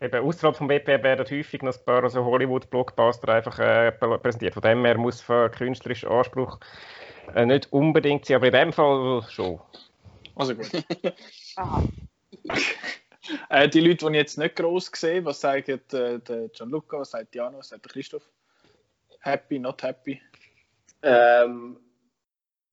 eben 0.00 0.24
außerhalb 0.24 0.56
vom 0.56 0.68
Wettbewerb 0.68 1.02
werden 1.02 1.26
häufig 1.28 1.62
noch 1.62 1.76
ein 1.76 1.84
paar 1.84 2.08
so 2.10 2.24
Hollywood-Blockbuster 2.24 3.28
einfach 3.28 3.58
äh, 3.58 3.90
präsentiert. 3.92 4.54
Von 4.54 4.62
dem 4.62 4.84
her 4.84 4.98
muss 4.98 5.20
für 5.20 5.50
künstlerischen 5.50 6.08
Anspruch 6.08 6.60
äh, 7.34 7.46
nicht 7.46 7.72
unbedingt 7.72 8.24
sein, 8.24 8.36
aber 8.36 8.46
in 8.46 8.52
dem 8.52 8.72
Fall 8.72 9.22
schon. 9.30 9.60
Also 10.34 10.54
gut. 10.54 10.70
Äh, 13.48 13.68
die 13.68 13.80
Leute, 13.80 14.06
die 14.06 14.12
ich 14.12 14.18
jetzt 14.18 14.38
nicht 14.38 14.56
gross 14.56 14.90
sehe, 14.94 15.24
was 15.24 15.40
sagt 15.40 15.68
äh, 15.68 15.78
der 16.18 16.48
Gianluca, 16.48 17.00
was 17.00 17.10
sagt 17.10 17.34
Jano, 17.34 17.58
was 17.58 17.68
sagt 17.68 17.84
der 17.84 17.92
Christoph? 17.92 18.28
Happy, 19.20 19.58
not 19.58 19.82
happy? 19.82 20.20
Ähm, 21.02 21.78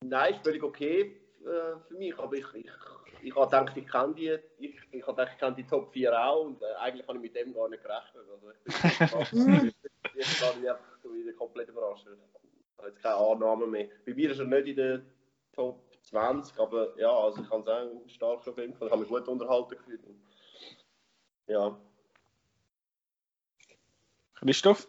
nein, 0.00 0.34
ist 0.34 0.44
völlig 0.44 0.62
okay 0.62 1.20
äh, 1.42 1.76
für 1.88 1.94
mich, 1.94 2.18
aber 2.18 2.34
ich, 2.34 2.46
ich, 2.54 2.70
ich 3.22 3.34
habe 3.34 3.46
gedacht, 3.46 3.76
ich 3.76 3.88
kenne 3.88 4.14
die, 4.14 4.38
ich, 4.58 4.76
ich 4.92 5.06
habe 5.06 5.16
gedacht, 5.16 5.32
ich 5.34 5.38
kenne 5.38 5.56
die 5.56 5.66
Top 5.66 5.92
4 5.92 6.12
auch 6.12 6.44
und 6.44 6.62
äh, 6.62 6.66
eigentlich 6.80 7.06
habe 7.06 7.18
ich 7.18 7.22
mit 7.22 7.36
dem 7.36 7.54
gar 7.54 7.68
nicht 7.68 7.82
gerechnet. 7.82 8.24
Also 8.30 8.50
ich 8.64 9.30
bin 9.30 9.72
jetzt 10.14 10.40
gar 10.40 10.54
nicht 10.56 10.68
einfach 10.68 10.98
so 11.02 11.14
wieder 11.14 11.32
komplett 11.32 11.68
überrascht. 11.68 12.06
Habe 12.84 12.92
jetzt 12.92 13.02
keine 13.02 13.16
Annahme 13.16 13.66
mehr. 13.66 13.88
Bei 14.04 14.12
mir 14.12 14.30
ist 14.30 14.38
er 14.38 14.44
nicht 14.44 14.68
in 14.68 14.76
der 14.76 15.00
Top 15.54 15.80
20, 16.02 16.58
aber 16.58 16.98
ja, 16.98 17.10
also 17.10 17.40
ich 17.40 17.48
kann 17.48 17.64
sagen, 17.64 18.02
ein 18.04 18.08
starker 18.10 18.52
Film, 18.52 18.74
ich 18.78 18.90
habe 18.90 19.00
mich 19.00 19.08
gut 19.08 19.26
unterhalten 19.26 19.70
gefühlt. 19.70 20.00
Ja. 21.46 21.78
Christoph? 24.34 24.86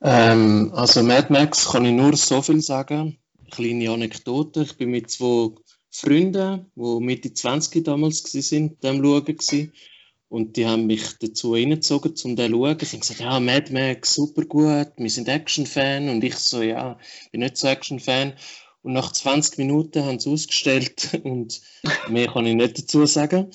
Ähm, 0.00 0.72
also 0.74 1.02
Mad 1.02 1.30
Max 1.30 1.70
kann 1.70 1.84
ich 1.84 1.92
nur 1.92 2.16
so 2.16 2.40
viel 2.40 2.62
sagen. 2.62 3.18
Kleine 3.50 3.90
Anekdote. 3.90 4.62
Ich 4.62 4.78
bin 4.78 4.90
mit 4.90 5.10
zwei 5.10 5.50
Freunden, 5.90 6.72
die 6.74 7.00
Mitte 7.00 7.34
20 7.34 7.84
damals 7.84 8.22
sind, 8.22 8.82
dem 8.82 9.04
schauen. 9.04 9.72
Und 10.34 10.56
die 10.56 10.66
haben 10.66 10.88
mich 10.88 11.16
dazu 11.20 11.52
reingezogen, 11.52 12.12
um 12.24 12.34
den 12.34 12.50
zu 12.50 12.58
schauen. 12.58 12.78
Sie 12.80 12.86
haben 12.86 13.00
gesagt, 13.00 13.20
ja, 13.20 13.38
Mad 13.38 13.72
Max, 13.72 14.14
super 14.14 14.44
gut, 14.44 14.88
wir 14.96 15.10
sind 15.10 15.28
Action-Fan. 15.28 16.08
Und 16.08 16.24
ich 16.24 16.34
so, 16.34 16.60
ja, 16.60 16.98
bin 17.30 17.42
nicht 17.42 17.56
so 17.56 17.68
Action-Fan. 17.68 18.32
Und 18.82 18.94
nach 18.94 19.12
20 19.12 19.58
Minuten 19.58 20.04
haben 20.04 20.18
sie 20.18 20.32
ausgestellt 20.32 21.20
und 21.22 21.60
mehr 22.08 22.26
kann 22.26 22.46
ich 22.46 22.56
nicht 22.56 22.76
dazu 22.80 23.06
sagen. 23.06 23.52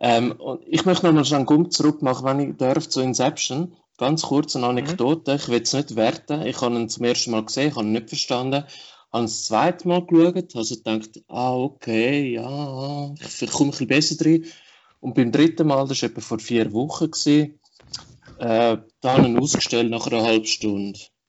Ähm, 0.00 0.32
und 0.38 0.62
ich 0.66 0.86
möchte 0.86 1.04
nochmal 1.04 1.30
einen 1.30 1.44
Gump 1.44 1.74
zurück 1.74 2.00
machen, 2.00 2.24
wenn 2.24 2.40
ich 2.40 2.56
darf, 2.56 2.88
zu 2.88 3.02
Inception. 3.02 3.76
Ganz 3.98 4.22
kurz 4.22 4.56
eine 4.56 4.66
Anekdote. 4.66 5.34
Ich 5.34 5.48
will 5.50 5.60
es 5.60 5.74
nicht 5.74 5.94
werten. 5.94 6.40
Ich 6.46 6.58
habe 6.62 6.74
ihn 6.74 6.88
zum 6.88 7.04
ersten 7.04 7.32
Mal 7.32 7.44
gesehen, 7.44 7.68
ich 7.68 7.76
habe 7.76 7.84
ihn 7.84 7.92
nicht 7.92 8.08
verstanden. 8.08 8.64
Ich 8.66 9.12
habe 9.12 9.24
das 9.24 9.44
zweite 9.44 9.86
Mal 9.86 10.06
geschaut, 10.06 10.56
also 10.56 10.74
gedacht, 10.74 11.22
ah, 11.28 11.54
okay, 11.54 12.32
ja, 12.32 13.12
ich, 13.20 13.42
ich 13.42 13.50
komme 13.50 13.72
ein 13.72 13.86
bisschen 13.86 13.88
besser 13.88 14.24
rein. 14.24 14.46
Und 15.04 15.14
beim 15.16 15.30
dritten 15.30 15.66
Mal, 15.66 15.86
das 15.86 16.00
war 16.00 16.08
etwa 16.08 16.22
vor 16.22 16.38
vier 16.38 16.72
Wochen, 16.72 17.10
gewesen, 17.10 17.60
äh, 18.38 18.78
da 19.02 19.12
habe 19.12 19.20
ich 19.20 19.28
ihn 19.28 19.38
ausgestellt 19.38 19.90
nach 19.90 20.06
einer 20.06 20.22
halben 20.22 20.46
Stunde. 20.46 20.98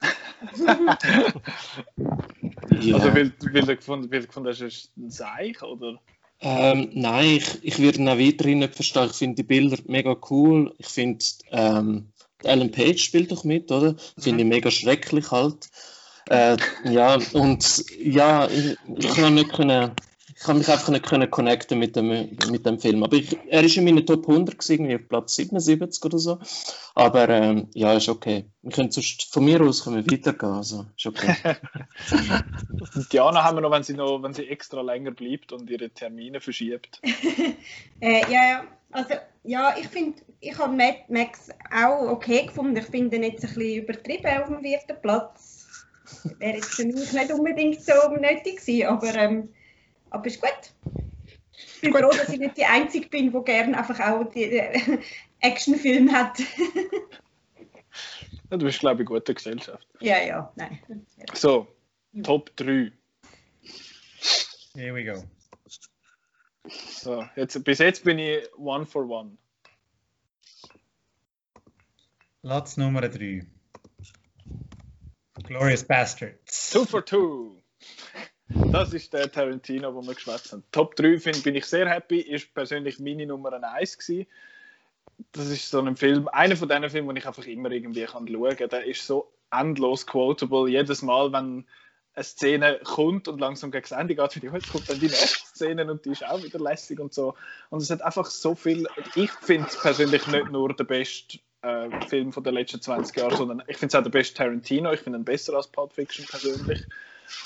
ja. 2.80 2.94
Also 2.94 3.14
weil, 3.14 3.34
weil 3.52 3.66
du 3.66 3.76
gefunden, 3.76 4.10
weil 4.10 4.20
du 4.22 4.26
gefunden 4.28 4.48
hast, 4.48 4.62
es 4.62 4.74
ist 4.76 4.96
ein 4.96 5.10
Seich, 5.10 5.62
oder? 5.62 6.00
Ähm, 6.40 6.88
nein, 6.94 7.36
ich, 7.36 7.58
ich 7.60 7.78
werde 7.78 7.98
ihn 7.98 8.08
auch 8.08 8.18
weiterhin 8.18 8.60
nicht 8.60 8.74
verstehen. 8.74 9.08
Ich 9.10 9.16
finde 9.16 9.34
die 9.34 9.42
Bilder 9.42 9.76
mega 9.84 10.16
cool. 10.30 10.72
Ich 10.78 10.86
finde 10.86 11.22
ähm, 11.50 12.08
Ellen 12.44 12.70
Page 12.70 13.04
spielt 13.04 13.30
doch 13.30 13.44
mit, 13.44 13.70
oder? 13.70 13.94
Finde 14.18 14.42
ich 14.42 14.48
mega 14.48 14.70
schrecklich 14.70 15.30
halt. 15.30 15.68
Äh, 16.30 16.56
ja, 16.84 17.18
und 17.34 17.84
ja, 17.98 18.48
ich, 18.48 18.78
ich 18.96 19.14
kann 19.14 19.34
nicht 19.34 19.52
können, 19.52 19.92
ich 20.36 20.42
kann 20.42 20.58
mich 20.58 20.68
einfach 20.68 20.90
nicht 20.90 21.06
können 21.06 21.30
connecten 21.30 21.78
mit 21.78 21.96
dem, 21.96 22.08
mit 22.50 22.66
dem 22.66 22.78
Film. 22.78 23.02
Aber 23.02 23.16
ich, 23.16 23.38
er 23.48 23.62
ist 23.62 23.78
in 23.78 23.84
meinen 23.84 24.04
Top 24.04 24.28
100 24.28 24.58
gewesen, 24.58 24.72
irgendwie 24.72 24.96
auf 24.96 25.08
Platz 25.08 25.34
77 25.36 26.04
oder 26.04 26.18
so. 26.18 26.38
Aber 26.94 27.26
ähm, 27.30 27.68
ja, 27.72 27.94
ist 27.94 28.10
okay. 28.10 28.44
Wir 28.60 28.70
können 28.70 28.90
sonst, 28.90 29.32
von 29.32 29.46
mir 29.46 29.62
aus 29.62 29.84
können 29.84 30.04
wir 30.04 30.12
weitergehen, 30.12 30.52
also 30.52 30.84
ist 30.94 31.06
okay. 31.06 31.34
Diana 33.12 33.44
haben 33.44 33.56
wir 33.56 33.62
noch, 33.62 33.70
wenn 33.70 33.82
sie 33.82 33.94
noch, 33.94 34.22
wenn 34.22 34.34
sie 34.34 34.46
extra 34.46 34.82
länger 34.82 35.12
bleibt 35.12 35.52
und 35.52 35.70
ihre 35.70 35.88
Termine 35.90 36.40
verschiebt. 36.40 37.00
Äh, 38.00 38.30
ja, 38.30 38.46
ja. 38.46 38.64
Also, 38.90 39.14
ja, 39.42 39.74
ich 39.78 39.88
finde, 39.88 40.20
ich 40.40 40.58
habe 40.58 40.76
Mad 40.76 40.98
Max 41.08 41.48
auch 41.74 42.10
okay 42.10 42.44
gefunden. 42.44 42.76
Ich 42.76 42.84
finde 42.84 43.16
ihn 43.16 43.22
jetzt 43.22 43.42
ein 43.42 43.54
bisschen 43.54 43.82
übertrieben 43.82 44.42
auf 44.42 44.48
dem 44.48 44.60
vierten 44.60 45.00
Platz. 45.00 45.66
Wäre 46.38 46.56
jetzt 46.56 46.74
für 46.74 46.84
mich 46.84 47.10
nicht 47.10 47.32
unbedingt 47.32 47.80
so 47.80 47.92
nötig 48.10 48.58
gewesen, 48.58 48.86
aber, 48.86 49.14
ähm, 49.14 49.48
aber 50.10 50.26
ist 50.26 50.40
gut. 50.40 50.50
Ich 51.56 51.80
bin 51.80 51.92
froh, 51.92 52.10
dass 52.10 52.28
ich 52.28 52.38
nicht 52.38 52.56
die 52.56 52.64
Einzige 52.64 53.08
bin, 53.08 53.32
die 53.32 53.44
gerne 53.44 53.76
einfach 53.76 54.00
auch 54.00 54.24
die 54.30 54.44
äh, 54.44 54.98
Actionfilme 55.40 56.12
hat. 56.12 56.38
Du 58.48 58.58
bist, 58.58 58.78
glaube 58.78 58.96
ich, 58.96 59.00
in 59.00 59.06
guter 59.06 59.34
Gesellschaft. 59.34 59.88
ja, 59.98 60.22
ja, 60.22 60.52
nein. 60.54 60.78
So, 61.34 61.66
Top 62.22 62.54
3. 62.56 62.92
Here 64.74 64.94
we 64.94 65.04
go. 65.04 65.24
So, 66.68 67.26
jetzt, 67.34 67.62
bis 67.64 67.78
jetzt 67.78 68.04
bin 68.04 68.18
ich 68.18 68.46
one 68.56 68.86
for 68.86 69.08
one. 69.08 69.36
Platz 72.42 72.76
Nummer 72.76 73.08
3. 73.08 73.44
Glorious 75.44 75.84
Bastards. 75.84 76.70
Two 76.70 76.84
for 76.84 77.04
two. 77.04 77.60
Das 78.48 78.92
ist 78.92 79.12
der 79.12 79.30
Tarantino, 79.30 79.94
wo 79.94 80.02
wir 80.02 80.14
geschwätzt 80.14 80.52
haben. 80.52 80.62
Top 80.70 80.94
3 80.96 81.18
find, 81.18 81.42
bin 81.42 81.56
ich 81.56 81.66
sehr 81.66 81.88
happy, 81.88 82.20
ist 82.20 82.54
persönlich 82.54 83.00
meine 83.00 83.26
Nummer 83.26 83.52
1 83.52 83.98
gewesen. 83.98 84.26
Das 85.32 85.48
ist 85.48 85.70
so 85.70 85.80
ein 85.80 85.96
Film, 85.96 86.28
einer 86.28 86.56
von 86.56 86.68
diesen 86.68 86.90
Filmen, 86.90 87.08
den 87.08 87.16
ich 87.16 87.26
einfach 87.26 87.46
immer 87.46 87.70
irgendwie 87.70 88.04
kann 88.04 88.28
schauen 88.28 88.56
kann. 88.56 88.68
Der 88.68 88.84
ist 88.84 89.06
so 89.06 89.32
endlos 89.50 90.06
quotable. 90.06 90.70
Jedes 90.70 91.02
Mal, 91.02 91.32
wenn 91.32 91.66
eine 92.14 92.24
Szene 92.24 92.80
kommt 92.84 93.28
und 93.28 93.40
langsam 93.40 93.70
gegen 93.70 93.82
das 93.82 93.98
Ende 93.98 94.14
geht, 94.14 94.36
wieder, 94.36 94.54
jetzt 94.54 94.70
kommt 94.70 94.88
dann 94.88 95.00
die 95.00 95.06
nächste 95.06 95.46
Szene 95.48 95.90
und 95.90 96.04
die 96.04 96.10
ist 96.10 96.24
auch 96.24 96.42
wieder 96.42 96.58
lässig 96.58 97.00
und 97.00 97.12
so. 97.12 97.34
Und 97.70 97.82
es 97.82 97.90
hat 97.90 98.02
einfach 98.02 98.26
so 98.26 98.54
viel. 98.54 98.86
Ich 99.14 99.30
finde 99.32 99.68
es 99.68 99.80
persönlich 99.80 100.26
nicht 100.26 100.50
nur 100.50 100.74
der 100.74 100.84
beste 100.84 101.38
äh, 101.62 101.88
Film 102.08 102.32
von 102.32 102.44
den 102.44 102.54
letzten 102.54 102.80
20 102.80 103.16
Jahren, 103.16 103.36
sondern 103.36 103.62
ich 103.66 103.76
finde 103.76 103.88
es 103.88 103.94
auch 103.98 104.02
der 104.02 104.10
beste 104.10 104.34
Tarantino. 104.34 104.92
Ich 104.92 105.00
finde 105.00 105.18
ihn 105.18 105.24
besser 105.24 105.54
als 105.54 105.66
Pulp 105.66 105.92
Fiction 105.92 106.26
persönlich. 106.26 106.86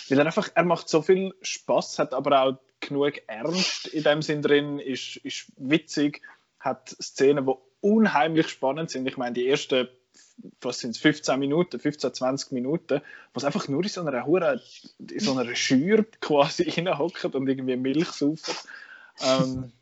Weil 0.08 0.18
er 0.18 0.26
einfach, 0.26 0.50
er 0.54 0.64
macht 0.64 0.88
so 0.88 1.02
viel 1.02 1.34
Spaß, 1.42 1.98
hat 1.98 2.14
aber 2.14 2.42
auch 2.42 2.58
genug 2.80 3.14
Ernst 3.26 3.86
in 3.88 4.02
dem 4.02 4.22
Sinn 4.22 4.42
drin, 4.42 4.78
ist, 4.78 5.16
ist 5.16 5.52
witzig, 5.56 6.22
hat 6.58 6.88
Szenen, 7.00 7.46
die 7.46 7.52
unheimlich 7.80 8.48
spannend 8.48 8.90
sind. 8.90 9.06
Ich 9.06 9.16
meine, 9.16 9.34
die 9.34 9.48
ersten, 9.48 9.88
was 10.60 10.80
sind 10.80 10.92
es, 10.92 10.98
15 10.98 11.38
Minuten, 11.38 11.80
15, 11.80 12.14
20 12.14 12.52
Minuten, 12.52 13.00
was 13.32 13.44
einfach 13.44 13.68
nur 13.68 13.82
in 13.82 13.88
so 13.88 14.02
einer 14.02 14.26
Hure, 14.26 14.60
in 14.98 15.20
so 15.20 15.36
einer 15.36 15.54
Schür 15.54 16.04
quasi 16.20 16.68
reinhocken 16.70 17.32
und 17.32 17.48
irgendwie 17.48 17.76
Milch 17.76 18.10
saufen. 18.10 18.54
Ähm, 19.22 19.72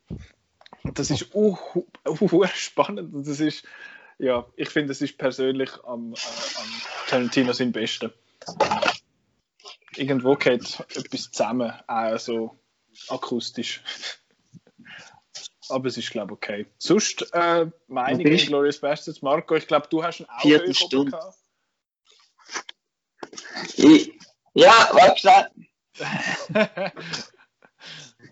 das 0.95 1.11
ist 1.11 1.35
uh, 1.35 1.57
uh, 2.07 2.47
spannend. 2.55 3.15
Und 3.15 3.27
das 3.27 3.41
ist, 3.41 3.65
ja, 4.19 4.47
ich 4.57 4.71
finde, 4.71 4.93
es 4.93 5.03
ist 5.03 5.19
persönlich 5.19 5.71
am, 5.85 6.15
am 6.15 6.73
Tarantino 7.09 7.53
sein 7.53 7.73
Beste. 7.73 8.13
Irgendwo 9.99 10.37
geht 10.37 10.81
etwas 10.97 11.31
zusammen, 11.31 11.73
auch 11.87 12.19
so 12.19 12.59
akustisch. 13.09 13.83
Aber 15.69 15.87
es 15.89 15.99
ist, 15.99 16.11
glaube 16.11 16.33
ich, 16.33 16.37
okay. 16.37 16.67
Sonst, 16.79 17.23
äh, 17.35 17.67
bist- 18.31 18.45
in 18.45 18.49
Glorious 18.49 18.81
Bastards. 18.81 19.21
Marco, 19.23 19.55
ich 19.57 19.67
glaube, 19.67 19.87
du 19.91 20.03
hast 20.03 20.21
oben 20.61 20.75
Stunde. 20.75 21.11
gehabt. 21.13 21.37
Ich, 23.77 24.13
ja, 24.55 24.89
warte. 24.93 25.51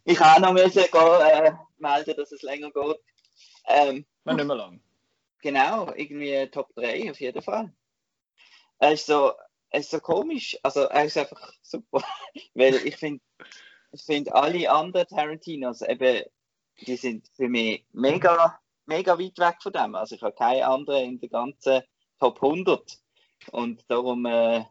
Ich 0.05 0.21
auch 0.21 0.39
noch 0.39 0.53
müssen 0.53 0.85
gehen, 0.91 1.21
äh, 1.21 1.53
melden, 1.79 2.17
dass 2.17 2.33
es 2.33 2.43
länger 2.43 2.71
geht. 2.71 2.97
Ähm, 3.67 4.07
nicht 4.25 4.47
mehr 4.47 4.57
lang. 4.57 4.81
genau, 5.43 5.93
irgendwie 5.95 6.49
Top 6.51 6.73
3 6.75 7.11
auf 7.11 7.21
jeden 7.21 7.43
Fall. 7.43 7.73
Ist 8.81 9.07
so, 9.07 9.33
er 9.71 9.81
ist 9.81 9.91
so 9.91 10.01
komisch, 10.01 10.59
also 10.63 10.83
er 10.83 11.05
ist 11.05 11.19
einfach 11.19 11.53
super. 11.63 12.03
Weil 12.55 12.75
ich 12.87 12.97
finde, 12.97 13.23
ich 13.93 14.03
finde 14.03 14.35
alle 14.35 14.71
anderen 14.71 15.07
Tarantinos 15.07 15.83
eben, 15.83 16.25
die 16.81 16.97
sind 16.97 17.29
für 17.35 17.49
mich 17.49 17.85
mega, 17.93 18.59
mega 18.87 19.19
weit 19.19 19.39
weg 19.39 19.57
von 19.63 19.73
dem. 19.73 19.95
Also 19.95 20.15
ich 20.15 20.23
habe 20.23 20.35
keinen 20.35 20.63
anderen 20.63 21.05
in 21.05 21.21
der 21.21 21.29
ganzen 21.29 21.83
Top 22.19 22.43
100. 22.43 22.99
Und 23.53 23.85
darum 23.89 24.27
äh, 24.27 24.65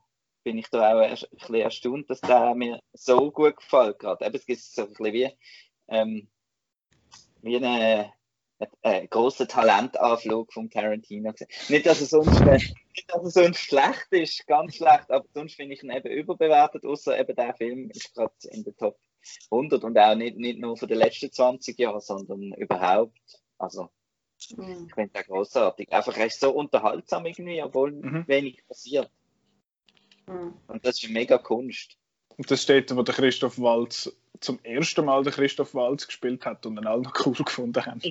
bin 0.43 0.57
ich 0.57 0.69
da 0.69 0.93
auch 0.93 0.99
ein 0.99 1.09
bisschen 1.09 1.55
erstaunt, 1.55 2.09
dass 2.09 2.21
der 2.21 2.53
mir 2.55 2.79
so 2.93 3.31
gut 3.31 3.57
gefällt 3.57 3.99
gerade. 3.99 4.25
Eben, 4.25 4.35
es 4.35 4.45
gibt 4.45 4.61
so 4.61 4.83
ein 4.83 4.89
bisschen 4.89 5.13
wie, 5.13 5.37
ähm, 5.87 6.29
wie 7.41 7.57
eine, 7.57 8.13
ein, 8.83 8.91
ein 9.01 9.09
großer 9.09 9.47
Talentanflug 9.47 10.51
vom 10.53 10.69
Tarantino. 10.69 11.31
gesehen. 11.31 11.47
Nicht, 11.69 11.85
dass 11.85 12.01
er 12.01 12.07
sonst, 12.07 12.41
äh, 12.41 12.53
nicht, 12.53 13.05
dass 13.07 13.23
er 13.23 13.29
sonst 13.31 13.59
schlecht 13.59 14.07
ist, 14.11 14.47
ganz 14.47 14.75
schlecht, 14.75 15.09
aber 15.11 15.25
sonst 15.33 15.55
finde 15.55 15.73
ich 15.75 15.83
ihn 15.83 15.91
eben 15.91 16.09
überbewertet, 16.09 16.85
außer 16.85 17.17
eben 17.19 17.35
der 17.35 17.53
Film 17.55 17.89
ist 17.91 18.13
gerade 18.13 18.33
in 18.51 18.63
der 18.63 18.75
Top 18.75 18.97
100 19.51 19.83
und 19.83 19.97
auch 19.97 20.15
nicht, 20.15 20.37
nicht 20.37 20.59
nur 20.59 20.77
für 20.77 20.87
die 20.87 20.93
letzten 20.93 21.31
20 21.31 21.77
Jahre, 21.79 22.01
sondern 22.01 22.53
überhaupt. 22.53 23.19
Also, 23.57 23.89
Mhm. 24.57 24.85
ich 24.87 24.93
finde 24.93 25.13
den 25.13 25.23
großartig. 25.23 25.91
Einfach, 25.93 26.17
er 26.17 26.25
ist 26.25 26.39
so 26.41 26.51
unterhaltsam 26.51 27.25
irgendwie, 27.25 27.63
obwohl 27.63 27.93
Mhm. 27.93 28.27
wenig 28.27 28.67
passiert. 28.67 29.09
Mhm. 30.27 30.53
Und 30.67 30.85
das 30.85 30.97
ist 30.97 31.05
eine 31.05 31.13
mega 31.13 31.37
Kunst. 31.37 31.97
Und 32.37 32.51
das 32.51 32.63
steht, 32.63 32.95
wo 32.95 33.01
der 33.01 33.15
Christoph 33.15 33.59
Waltz 33.59 34.11
zum 34.41 34.59
ersten 34.63 35.05
Mal 35.05 35.23
der 35.23 35.33
Christoph 35.33 35.73
Waltz 35.73 36.07
gespielt 36.07 36.45
hat 36.45 36.65
und 36.65 36.77
ihn 36.77 36.85
alle 36.85 37.03
noch 37.03 37.25
cool 37.25 37.33
gefunden 37.33 37.85
haben. 37.85 38.01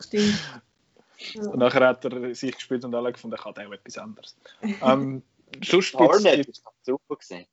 Stimmt. 0.00 0.62
Und 1.36 1.56
nachher 1.58 1.88
hat 1.88 2.04
er 2.04 2.34
sich 2.34 2.54
gespielt 2.54 2.84
und 2.84 2.94
alle 2.94 3.12
gefunden, 3.12 3.36
er 3.36 3.42
kann 3.42 3.66
auch 3.66 3.72
etwas 3.72 3.98
anderes. 3.98 4.36
Ähm, 4.62 5.22
sonst 5.64 5.94
Hornet 5.94 6.46
ist 6.46 6.62
super 6.82 7.16
gesehen. 7.16 7.46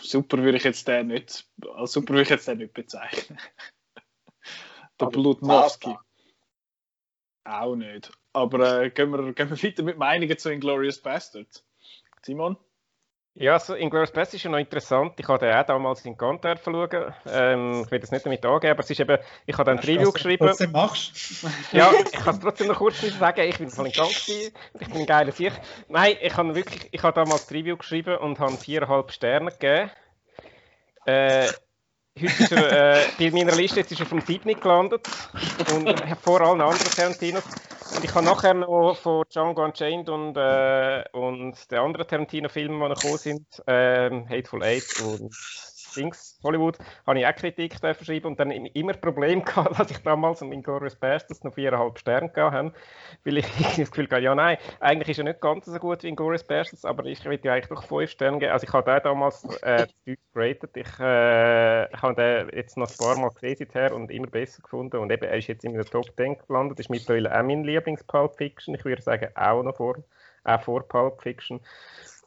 Super 0.00 0.38
würde 0.38 0.56
ich 0.56 0.64
jetzt 0.64 0.88
den 0.88 1.08
nicht, 1.08 1.46
als 1.74 1.92
super 1.92 2.10
würde 2.10 2.22
ich 2.22 2.30
jetzt 2.30 2.48
den 2.48 2.58
nicht 2.58 2.72
bezeichnen. 2.72 3.38
Der 5.00 5.08
Aber 5.08 5.10
Blutnowski. 5.10 5.94
Auch 7.44 7.74
nicht. 7.74 8.10
Aber 8.32 8.82
äh, 8.82 8.90
gehen, 8.90 9.10
wir, 9.10 9.32
gehen 9.34 9.50
wir 9.50 9.62
weiter 9.62 9.82
mit 9.82 9.98
Meinungen 9.98 10.38
zu 10.38 10.50
Inglourious 10.50 11.00
Bastards. 11.00 11.64
Simon? 12.22 12.56
Ja, 13.34 13.54
also 13.54 13.74
Inglourious 13.74 14.10
Basterds 14.10 14.34
ist 14.34 14.42
ja 14.42 14.50
noch 14.50 14.58
interessant. 14.58 15.14
Ich 15.18 15.26
habe 15.26 15.46
den 15.46 15.54
auch 15.54 15.64
damals 15.64 16.04
in 16.04 16.18
Kanter 16.18 16.54
schauen. 16.62 17.14
Ähm, 17.26 17.82
ich 17.84 17.90
will 17.90 17.98
das 17.98 18.10
nicht 18.10 18.26
damit 18.26 18.44
angeben, 18.44 18.72
aber 18.72 18.80
es 18.80 18.90
ist 18.90 19.00
eben, 19.00 19.18
ich 19.46 19.56
habe 19.56 19.64
dann 19.64 19.78
ein 19.78 19.84
Review 19.84 20.12
geschrieben. 20.12 20.46
Trotzdem 20.46 20.72
machst. 20.72 21.12
Ja, 21.72 21.90
ich 21.94 22.12
kann 22.12 22.34
es 22.34 22.40
trotzdem 22.40 22.66
noch 22.68 22.76
kurz 22.76 23.00
sagen, 23.00 23.40
ich 23.40 23.56
bin 23.56 23.70
voll 23.70 23.86
in 23.86 23.92
Gang 23.92 24.08
gewesen, 24.10 24.52
ich 24.78 24.88
bin 24.88 24.98
ein 24.98 25.06
geiler 25.06 25.32
Sicht. 25.32 25.58
Nein, 25.88 26.16
ich 26.20 26.36
habe 26.36 26.54
wirklich, 26.54 26.88
ich 26.90 27.02
habe 27.02 27.14
damals 27.14 27.46
das 27.46 27.52
Review 27.52 27.78
geschrieben 27.78 28.18
und 28.18 28.38
habe 28.38 28.56
viereinhalb 28.58 29.10
Sterne 29.12 29.50
gegeben. 29.50 29.90
Äh, 31.06 31.46
heute 32.20 32.42
ist 32.42 32.52
er, 32.52 32.96
äh, 32.96 33.04
bei 33.18 33.30
meiner 33.30 33.56
Liste 33.56 33.80
jetzt 33.80 33.92
ist 33.92 34.00
er 34.00 34.06
vom 34.06 34.20
Sydney 34.20 34.54
gelandet 34.54 35.08
und 35.74 35.98
vor 36.22 36.42
allen 36.42 36.60
anderen 36.60 36.90
Tarantinos. 36.90 37.44
Ich 38.00 38.14
habe 38.14 38.24
nachher 38.24 38.54
noch 38.54 38.96
von 38.96 39.24
Django 39.30 39.64
Unchained 39.64 40.08
und, 40.08 40.36
äh, 40.36 41.04
und 41.12 41.70
den 41.70 41.78
anderen 41.78 42.06
Tarantino-Filmen, 42.06 42.80
die 42.80 42.88
noch 42.88 42.94
gekommen 42.96 43.18
sind, 43.18 43.62
ähm, 43.66 44.28
Hateful 44.28 44.62
Eight 44.62 45.00
und 45.00 45.34
Dings, 45.94 46.38
Hollywood, 46.42 46.78
habe 47.06 47.18
ich 47.18 47.26
auch 47.26 47.34
Kritik 47.34 47.74
schreiben 47.74 48.26
und 48.26 48.40
dann 48.40 48.50
immer 48.50 48.92
Problem 48.94 49.44
gehabt, 49.44 49.78
dass 49.78 49.90
ich 49.90 49.98
damals 49.98 50.42
an 50.42 50.52
Inglourious 50.52 50.96
Basterds 50.96 51.44
noch 51.44 51.54
viereinhalb 51.54 51.98
Sterne 51.98 52.28
gegeben 52.28 52.52
habe, 52.52 52.72
weil 53.24 53.38
ich 53.38 53.46
das 53.76 53.90
Gefühl 53.90 54.08
hatte, 54.10 54.22
ja 54.22 54.34
nein, 54.34 54.58
eigentlich 54.80 55.10
ist 55.10 55.18
er 55.18 55.24
nicht 55.24 55.40
ganz 55.40 55.66
so 55.66 55.78
gut 55.78 56.02
wie 56.02 56.08
Inglourious 56.08 56.44
Basterds, 56.44 56.84
aber 56.84 57.04
ich 57.04 57.24
will 57.24 57.40
ja 57.42 57.52
eigentlich 57.52 57.68
doch 57.68 57.82
fünf 57.84 58.10
Sterne 58.10 58.38
geben. 58.38 58.52
Also 58.52 58.66
ich 58.66 58.72
habe 58.72 58.90
den 58.90 59.02
damals 59.02 59.44
äh, 59.62 59.86
geratet. 60.34 60.76
Ich 60.76 60.98
äh, 60.98 61.88
habe 61.88 62.14
den 62.14 62.56
jetzt 62.56 62.76
noch 62.76 62.90
ein 62.90 62.96
paar 62.96 63.18
Mal 63.18 63.30
gesehen 63.30 63.56
seither 63.58 63.94
und 63.94 64.10
immer 64.10 64.26
besser 64.28 64.62
gefunden 64.62 64.98
und 64.98 65.10
eben, 65.10 65.24
er 65.24 65.36
ist 65.36 65.48
jetzt 65.48 65.64
in 65.64 65.74
der 65.74 65.84
Top 65.84 66.06
10 66.16 66.38
gelandet, 66.46 66.80
ist 66.80 66.90
mittlerweile 66.90 67.36
auch 67.36 67.42
mein 67.42 67.64
Lieblings-Pulp 67.64 68.36
Fiction, 68.36 68.74
ich 68.74 68.84
würde 68.84 69.02
sagen 69.02 69.28
auch 69.34 69.62
noch 69.62 69.76
vor, 69.76 69.96
auch 70.44 70.62
vor 70.62 70.86
Pulp 70.88 71.22
Fiction. 71.22 71.60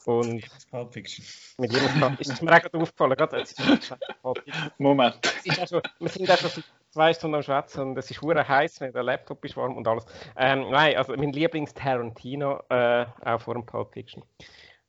Und 0.05 0.43
Pulp 0.69 0.93
Fiction. 0.93 1.25
mit 1.57 1.71
jedem 1.71 1.89
Fall 1.89 2.15
ist 2.19 2.31
es 2.31 2.41
mir 2.41 2.51
auch 2.51 2.61
gerade 2.61 2.77
aufgefallen, 2.77 3.15
gerade, 3.15 3.41
es 3.41 3.51
ist 3.53 3.95
Pulp 4.21 4.39
Fiction. 4.43 4.71
Moment. 4.77 5.19
Es 5.23 5.45
ist 5.45 5.59
auch 5.59 5.67
schon, 5.67 5.81
wir 5.99 6.09
sind 6.09 6.29
auch 6.29 6.37
schon 6.37 6.49
seit 6.49 6.63
zwei 6.91 7.13
Stunden 7.13 7.35
am 7.35 7.43
Schwätzen 7.43 7.81
und 7.81 7.97
es 7.97 8.11
ist 8.11 8.21
hure 8.21 8.47
heiß, 8.47 8.81
wenn 8.81 8.93
der 8.93 9.03
Laptop 9.03 9.43
ist 9.43 9.57
warm 9.57 9.75
und 9.75 9.87
alles. 9.87 10.05
Ähm, 10.37 10.69
nein, 10.69 10.95
also 10.95 11.15
mein 11.15 11.31
Lieblings-Tarantino, 11.31 12.61
äh, 12.69 13.05
auch 13.25 13.41
vor 13.41 13.55
dem 13.55 13.65
Pulp 13.65 13.93
Fiction. 13.93 14.23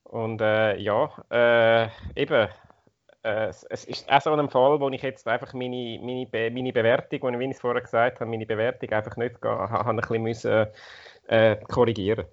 Und 0.05 0.41
äh, 0.41 0.77
ja, 0.77 1.11
äh, 1.31 1.89
eben, 2.15 2.49
äh, 3.23 3.47
es, 3.49 3.65
ist 3.65 4.09
auch 4.11 4.21
so 4.21 4.33
ein 4.33 4.51
Fall, 4.51 4.79
wo 4.81 4.89
ich 4.91 5.03
jetzt 5.03 5.27
einfach 5.27 5.53
meine, 5.53 5.99
meine, 6.01 6.27
Be 6.27 6.51
meine 6.51 6.73
Bewertung, 6.73 7.41
wie 7.41 7.45
ich 7.45 7.51
es 7.53 7.61
vorher 7.61 7.83
gesagt 7.83 8.21
habe, 8.21 8.31
meine 8.31 8.47
Bewertung 8.47 8.91
einfach 8.91 9.17
nicht 9.17 9.41
ga- 9.41 9.69
ha- 9.69 9.85
habe 9.85 9.91
ein 9.91 9.97
bisschen 9.97 10.23
müssen, 10.23 10.67
äh, 11.27 11.57
korrigieren. 11.57 12.27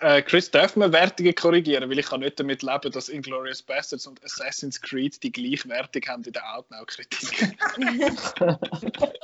Äh, 0.00 0.22
Chris, 0.22 0.50
darf 0.50 0.76
man 0.76 0.92
Wertungen 0.92 1.34
korrigieren? 1.34 1.88
Weil 1.88 1.98
ich 1.98 2.06
kann 2.06 2.20
nicht 2.20 2.38
damit 2.38 2.62
leben, 2.62 2.92
dass 2.92 3.08
Inglourious 3.08 3.62
Bastards 3.62 4.06
und 4.06 4.22
Assassin's 4.24 4.80
Creed 4.80 5.22
die 5.22 5.32
gleiche 5.32 5.68
Wertung 5.68 6.02
haben 6.08 6.24
in 6.24 6.32
der 6.32 6.56
Outnow-Kritik. 6.56 7.56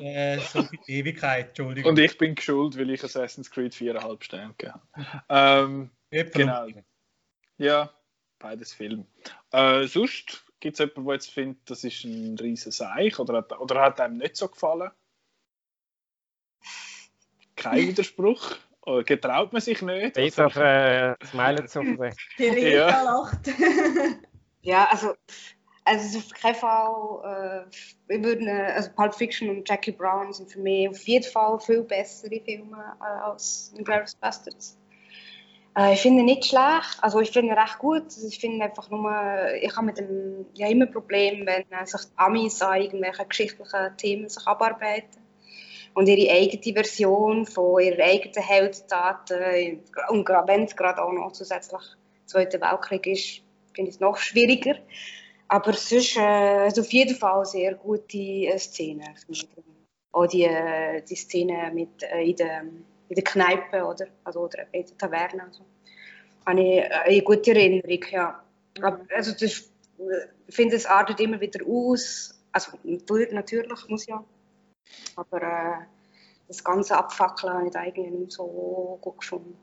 Äh, 0.00 0.38
so 0.40 0.62
die 0.62 0.92
Ewigkeit, 0.98 1.48
Entschuldigung. 1.48 1.92
Und 1.92 1.98
ich 1.98 2.18
bin 2.18 2.34
geschuld, 2.34 2.76
weil 2.76 2.90
ich 2.90 3.02
Assassin's 3.02 3.50
Creed 3.50 3.72
4,5 3.72 4.22
Sterne 4.22 4.54
gegeben 4.58 4.80
habe. 4.94 5.24
Ähm, 5.30 5.90
genau. 6.10 6.68
Ja, 7.56 7.90
beides 8.38 8.74
Film. 8.74 9.06
Äh, 9.52 9.86
sonst 9.86 10.44
gibt 10.60 10.74
es 10.74 10.78
jemanden, 10.80 11.04
der 11.06 11.14
jetzt 11.14 11.30
findet, 11.30 11.70
das 11.70 11.84
ist 11.84 12.04
ein 12.04 12.38
riesen 12.38 12.72
Seich 12.72 13.18
oder 13.18 13.38
hat, 13.38 13.58
oder 13.58 13.80
hat 13.80 14.00
einem 14.00 14.18
nicht 14.18 14.36
so 14.36 14.48
gefallen? 14.48 14.90
Kein 17.56 17.78
Widerspruch? 17.88 18.56
Getraut 19.04 19.52
man 19.52 19.60
sich 19.60 19.82
nicht? 19.82 20.16
Also, 20.16 20.42
äh, 20.60 21.14
smilet 21.24 21.68
so 21.68 21.82
von 21.82 21.98
sich. 21.98 22.14
Der 22.38 22.54
Rita 22.54 22.70
Ja. 22.70 23.02
lacht. 23.02 23.40
Ja, 24.62 24.88
also, 24.90 25.14
also 25.84 26.18
auf 26.18 26.30
keinen 26.30 26.54
Fall, 26.56 27.66
äh, 28.08 28.14
ich 28.16 28.24
würde, 28.24 28.44
äh, 28.46 28.72
also 28.72 28.90
Pulp 28.96 29.14
Fiction 29.14 29.48
und 29.48 29.68
Jackie 29.68 29.92
Brown 29.92 30.32
sind 30.32 30.50
für 30.50 30.58
mich 30.58 30.88
auf 30.88 31.06
jeden 31.06 31.24
Fall 31.24 31.60
viel 31.60 31.82
bessere 31.82 32.40
Filme 32.40 32.96
äh, 33.00 33.04
als 33.04 33.72
Inglourious 33.78 34.16
Bastards. 34.16 34.76
Äh, 35.76 35.94
ich 35.94 36.00
finde 36.00 36.20
ihn 36.20 36.26
nicht 36.26 36.46
schlecht, 36.46 36.98
also 37.00 37.20
ich 37.20 37.30
finde 37.30 37.52
ihn 37.52 37.58
recht 37.58 37.78
gut. 37.78 38.06
Also 38.06 38.26
ich 38.26 38.40
finde 38.40 38.64
einfach 38.64 38.90
nur, 38.90 39.08
ich 39.60 39.76
habe 39.76 39.86
mit 39.86 39.98
dem 39.98 40.46
ja 40.54 40.66
immer 40.66 40.86
Probleme, 40.86 41.46
wenn 41.46 41.62
äh, 41.70 41.86
sich 41.86 42.00
die 42.00 42.18
Amis 42.18 42.60
an 42.60 42.80
irgendwelchen 42.80 43.28
geschichtlichen 43.28 43.96
Themen 43.98 44.28
sich 44.28 44.44
abarbeiten 44.48 45.25
und 45.96 46.08
ihre 46.08 46.30
eigene 46.30 46.74
Version 46.74 47.46
von 47.46 47.80
ihrer 47.80 48.04
eigenen 48.04 48.42
Heldentaten 48.42 49.80
und 50.10 50.28
wenn 50.28 50.64
es 50.64 50.76
gerade 50.76 51.02
auch 51.02 51.12
noch 51.12 51.32
zusätzlich 51.32 51.80
Zweiter 52.26 52.60
Weltkrieg 52.60 53.06
ist, 53.06 53.40
finde 53.74 53.88
ich 53.88 53.94
es 53.94 54.00
noch 54.00 54.18
schwieriger. 54.18 54.76
Aber 55.48 55.72
sonst 55.72 56.16
äh, 56.16 56.66
ist 56.66 56.78
auf 56.78 56.92
jeden 56.92 57.16
Fall 57.16 57.46
sehr 57.46 57.74
gute 57.76 58.18
äh, 58.18 58.56
ich. 58.56 59.48
Auch 60.12 60.26
die, 60.26 60.44
äh, 60.44 61.02
die 61.02 61.14
Szene 61.14 61.70
mit, 61.72 62.02
äh, 62.02 62.24
in, 62.24 62.36
der, 62.36 62.62
in 62.62 63.14
der 63.14 63.24
Kneipe 63.24 63.84
oder, 63.84 64.06
also, 64.24 64.40
oder 64.40 64.66
in 64.72 64.84
der 64.84 64.98
Taverne. 64.98 65.44
Also. 65.44 65.64
Habe 66.44 66.60
ich 66.60 66.78
äh, 66.78 66.90
eine 66.90 67.22
gute 67.22 67.52
Erinnerung, 67.52 68.04
ja. 68.10 68.44
Aber, 68.82 69.06
also 69.14 69.32
das, 69.32 69.70
ich 70.48 70.54
finde, 70.54 70.76
es 70.76 70.84
artet 70.84 71.20
immer 71.20 71.40
wieder 71.40 71.64
aus. 71.64 72.34
Also 72.52 72.72
natürlich 73.30 73.88
muss 73.88 74.06
ja. 74.06 74.22
Aber 75.16 75.42
äh, 75.42 75.84
das 76.48 76.62
ganze 76.62 76.96
Abfackeln 76.96 77.52
habe 77.52 77.68
ich 77.68 77.76
eigentlich 77.76 78.10
nicht 78.10 78.32
so 78.32 78.98
gut 79.00 79.20
gefunden. 79.20 79.56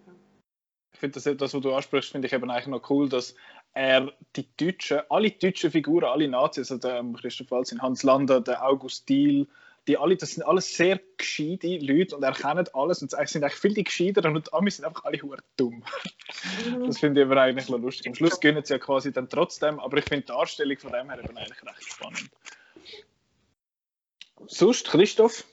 ich 0.93 0.99
finde 0.99 1.19
das, 1.19 1.37
das, 1.37 1.53
was 1.53 1.61
du 1.61 1.73
ansprichst, 1.73 2.11
finde 2.11 2.27
ich 2.27 2.33
eben 2.33 2.49
eigentlich 2.49 2.67
noch 2.67 2.89
cool, 2.89 3.09
dass 3.09 3.35
er 3.73 4.11
die 4.35 4.47
Deutschen, 4.57 5.01
alle 5.09 5.31
deutschen 5.31 5.71
Figuren, 5.71 6.05
alle 6.05 6.27
Nazis, 6.27 6.71
also 6.71 6.87
der 6.87 6.99
ähm, 6.99 7.15
Christoph 7.15 7.51
Waltz, 7.51 7.73
Hans 7.79 8.03
Lander, 8.03 8.41
der 8.41 8.65
August 8.65 9.09
Diehl, 9.09 9.47
die 9.87 9.97
alle, 9.97 10.15
das 10.15 10.31
sind 10.31 10.43
alles 10.43 10.75
sehr 10.75 10.99
gescheite 11.17 11.77
Leute 11.77 12.15
und 12.15 12.23
erkennen 12.23 12.65
alles 12.73 13.01
und 13.01 13.11
sind 13.11 13.19
eigentlich 13.19 13.53
viel 13.53 13.73
die 13.73 13.83
gescheiteren 13.83 14.35
und 14.35 14.47
die 14.47 14.53
Amis 14.53 14.77
sind 14.77 14.85
einfach 14.85 15.03
alle 15.03 15.21
hure 15.21 15.39
dumm. 15.57 15.83
Das 16.85 16.99
finde 16.99 17.21
ich 17.21 17.27
aber 17.27 17.41
eigentlich 17.41 17.67
noch 17.67 17.79
lustig. 17.79 18.07
Am 18.07 18.15
Schluss 18.15 18.39
gönnen 18.39 18.63
sie 18.63 18.73
ja 18.73 18.79
quasi 18.79 19.11
dann 19.11 19.27
trotzdem, 19.27 19.79
aber 19.79 19.97
ich 19.97 20.05
finde 20.05 20.21
die 20.21 20.31
Darstellung 20.31 20.77
von 20.77 20.91
dem 20.91 21.09
her 21.09 21.19
eben 21.21 21.37
eigentlich 21.37 21.63
recht 21.63 21.83
spannend. 21.83 22.29
Sonst, 24.47 24.87
Christoph? 24.87 25.45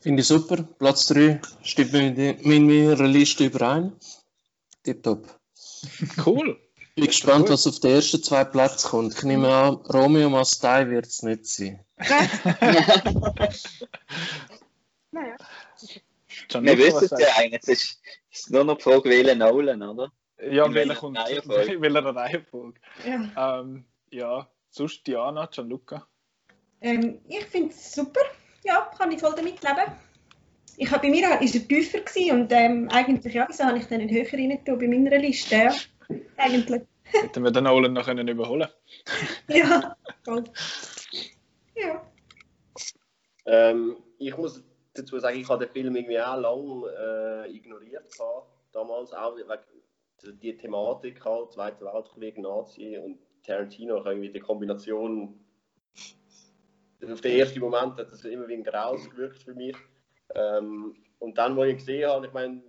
Finde 0.00 0.20
ich 0.20 0.26
super. 0.26 0.62
Platz 0.78 1.06
3 1.06 1.40
stimmt 1.62 1.92
mit, 1.92 2.16
mit 2.16 2.44
meiner 2.44 3.06
Liste 3.08 3.44
überein. 3.44 3.92
Tipptopp. 4.82 5.26
Cool. 6.24 6.58
Bin 6.94 7.06
gespannt, 7.06 7.48
was 7.48 7.66
auf 7.66 7.80
die 7.80 7.88
ersten 7.88 8.22
zwei 8.22 8.44
Plätze 8.44 8.88
kommt. 8.88 9.14
Ich 9.14 9.22
nehme 9.24 9.52
an, 9.52 9.74
Romeo 9.74 10.30
Mastai 10.30 10.88
wird 10.90 11.06
es 11.06 11.22
nicht 11.22 11.46
sein. 11.46 11.84
Naja. 15.10 15.36
Wir 16.50 16.78
wissen 16.78 17.04
es 17.04 17.10
ja 17.10 17.28
eigentlich. 17.36 17.62
Es 17.62 18.00
ist, 18.40 18.50
nur 18.50 18.64
noch 18.64 18.76
die 18.76 18.82
Frage, 18.82 19.08
welchen 19.08 19.38
Nolan, 19.38 19.82
oder? 19.82 20.12
Ja, 20.38 20.72
welcher 20.72 20.74
welcher 20.74 20.94
kommt? 20.96 21.18
Welcher 21.48 22.14
Reihenfolge? 22.16 22.80
Ja. 23.04 23.60
Ähm, 23.60 23.84
ja, 24.10 24.48
sonst 24.70 25.06
Diana, 25.06 25.46
Gianluca. 25.46 26.06
Ähm, 26.84 27.18
ich 27.26 27.46
finde 27.46 27.70
es 27.70 27.94
super. 27.94 28.20
Ja, 28.62 28.90
kann 28.98 29.10
ich 29.10 29.18
voll 29.18 29.34
damit 29.34 29.62
leben. 29.62 29.92
Ich 30.76 30.90
habe 30.90 31.00
bei 31.00 31.10
mir 31.10 31.22
war 31.22 31.40
er 31.40 31.46
tiefer 31.46 32.00
gewesen 32.00 32.40
und 32.40 32.52
ähm, 32.52 32.88
eigentlich, 32.90 33.32
ja, 33.32 33.46
wieso 33.48 33.64
habe 33.64 33.78
ich 33.78 33.86
den 33.86 34.06
nicht 34.06 34.12
höher 34.12 34.38
rein 34.38 34.50
getan 34.50 34.78
bei 34.78 34.86
meiner 34.86 35.18
Liste? 35.18 35.54
Ja, 35.54 35.72
eigentlich. 36.36 36.82
Hätten 37.04 37.42
wir 37.42 37.50
den 37.50 37.64
Nolan 37.64 37.94
noch 37.94 38.04
können 38.04 38.28
überholen 38.28 38.68
Ja, 39.48 39.96
voll. 40.24 40.44
Ja. 41.74 42.06
Ähm, 43.46 43.96
ich 44.18 44.36
muss 44.36 44.62
dazu 44.92 45.18
sagen, 45.18 45.40
ich 45.40 45.48
habe 45.48 45.64
den 45.64 45.72
Film 45.72 45.96
irgendwie 45.96 46.20
auch 46.20 46.36
lange 46.36 47.46
äh, 47.46 47.56
ignoriert. 47.56 48.12
gehabt. 48.12 48.48
Damals 48.72 49.12
auch 49.14 49.36
wegen 49.36 50.38
die 50.42 50.56
Thematik 50.58 51.24
halt, 51.24 51.52
Zweiter 51.52 51.94
Weltkrieg, 51.94 52.36
Nazi 52.36 52.98
und 52.98 53.18
Tarantino, 53.42 54.04
irgendwie 54.04 54.30
die 54.30 54.40
Kombination. 54.40 55.40
Auf 57.10 57.20
den 57.20 57.38
ersten 57.38 57.60
Moment 57.60 57.98
hat 57.98 58.10
das 58.10 58.24
immer 58.24 58.48
wie 58.48 58.54
ein 58.54 58.64
Graus 58.64 59.08
gewirkt 59.10 59.42
für 59.42 59.54
mich. 59.54 59.76
Ähm, 60.34 60.96
und 61.18 61.38
dann, 61.38 61.56
wo 61.56 61.64
ich 61.64 61.76
gesehen 61.76 62.08
habe, 62.08 62.26
ich 62.26 62.32
meine, 62.32 62.62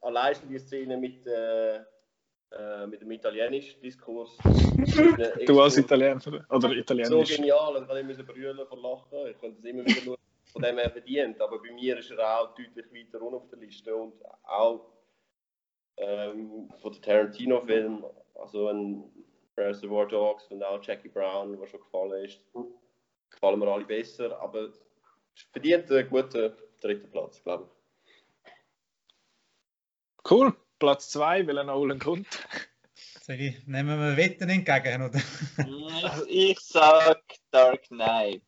allein 0.00 0.34
schon 0.34 0.48
die 0.48 0.58
Szene 0.58 0.96
mit, 0.96 1.26
äh, 1.26 1.76
äh, 1.76 2.86
mit 2.86 3.00
dem 3.00 3.10
italienischen 3.10 3.80
Diskurs. 3.80 4.36
Du 5.46 5.60
als 5.60 5.78
Italiener 5.78 6.20
oder 6.50 6.68
so 6.68 6.74
Italienisch. 6.74 7.36
genial 7.36 7.76
und 7.76 7.96
ich 7.96 8.04
musste 8.04 8.24
brüllen 8.24 8.66
vor 8.66 8.78
Lachen. 8.78 9.30
Ich 9.30 9.38
konnte 9.38 9.58
es 9.58 9.64
immer 9.64 9.84
wieder 9.84 10.04
nur 10.04 10.18
von 10.52 10.62
dem 10.62 10.78
her 10.78 10.90
verdient. 10.90 11.40
Aber 11.40 11.60
bei 11.60 11.72
mir 11.72 11.98
ist 11.98 12.10
er 12.10 12.40
auch 12.40 12.54
deutlich 12.54 12.86
weiter 12.92 13.22
unten 13.22 13.36
auf 13.36 13.48
der 13.48 13.58
Liste 13.58 13.94
und 13.94 14.14
auch 14.44 14.92
ähm, 15.96 16.68
von 16.80 16.92
den 16.92 17.02
Tarantino-Filmen, 17.02 18.04
also 18.34 18.68
ein 18.68 19.04
Reservoir 19.56 20.06
Dogs 20.08 20.46
und 20.48 20.62
auch 20.62 20.82
Jackie 20.82 21.08
Brown, 21.08 21.58
was 21.60 21.70
schon 21.70 21.80
gefallen 21.80 22.24
ist, 22.24 22.40
gefallen 23.42 23.58
mir 23.58 23.68
alle 23.68 23.84
besser. 23.84 24.40
Aber 24.40 24.68
es 24.68 24.80
verdient 25.50 25.90
einen 25.90 26.08
guten 26.08 26.52
dritten 26.80 27.10
Platz, 27.10 27.42
glaube 27.42 27.68
ich. 27.68 28.50
Cool. 30.30 30.54
Platz 30.78 31.10
2, 31.10 31.46
weil 31.46 31.58
ein 31.58 31.66
Nolan 31.66 31.98
kommt. 31.98 32.26
Sag 33.20 33.38
ich, 33.38 33.66
nehmen 33.66 33.98
wir 33.98 34.16
Wetten 34.16 34.48
entgegen, 34.48 35.02
oder? 35.02 35.20
Ich, 36.28 36.28
ich 36.50 36.60
sag 36.60 37.22
Dark 37.50 37.82
Knight. 37.84 38.42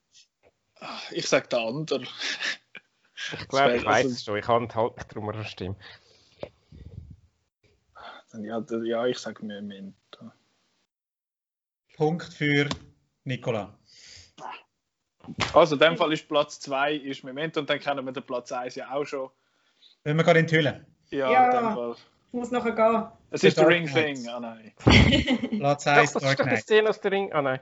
Ich 1.13 1.29
sage 1.29 1.49
der 1.49 1.61
andere. 1.61 2.03
Ich 2.03 3.49
glaube, 3.49 3.77
ich 3.77 3.85
weiß 3.85 4.07
es 4.07 4.25
schon. 4.25 4.37
Ich 4.37 4.45
kann 4.45 4.73
halt 4.75 4.97
nicht 4.97 5.15
drum 5.15 5.45
stimmen. 5.45 5.77
Ja, 8.33 8.65
ja 8.83 9.07
ich 9.07 9.19
sage 9.19 9.45
Memento. 9.47 10.33
Punkt 11.97 12.35
für 12.35 12.69
Nicola. 13.23 13.79
Also 15.53 15.75
in 15.77 15.81
dem 15.81 15.97
Fall 15.97 16.13
ist 16.13 16.29
Platz 16.29 16.61
2 16.61 16.95
ist 16.95 17.25
Memento 17.25 17.61
und 17.61 17.69
dann 17.71 17.79
kennen 17.81 18.05
wir 18.05 18.13
den 18.13 18.23
Platz 18.23 18.53
1 18.53 18.75
ja 18.77 18.91
auch 18.93 19.05
schon. 19.05 19.31
Wollen 20.05 20.17
wir 20.17 20.25
gerade 20.25 20.41
enthüllen? 20.41 20.85
Ja, 21.11 21.31
Ja. 21.31 21.45
in 21.59 21.65
dem 21.67 21.75
Fall. 21.75 21.95
Ich 22.33 22.39
muss 22.41 22.51
nachher 22.51 22.73
gehen. 22.73 23.05
Es 23.31 23.45
ist 23.45 23.57
der 23.59 23.69
Ring. 23.69 23.87
Thing. 23.87 24.29
Ah 24.29 24.41
nein. 24.41 24.73
Platz 25.59 25.85
Doch, 25.85 25.93
1, 25.93 26.13
das 26.15 26.23
ist 26.25 26.41
doch 26.41 26.49
die. 26.49 26.57
Szene 26.57 26.89
aus 26.91 27.01
der 27.01 27.13
Ring. 27.13 27.33
Ah 27.33 27.43
nein. 27.43 27.61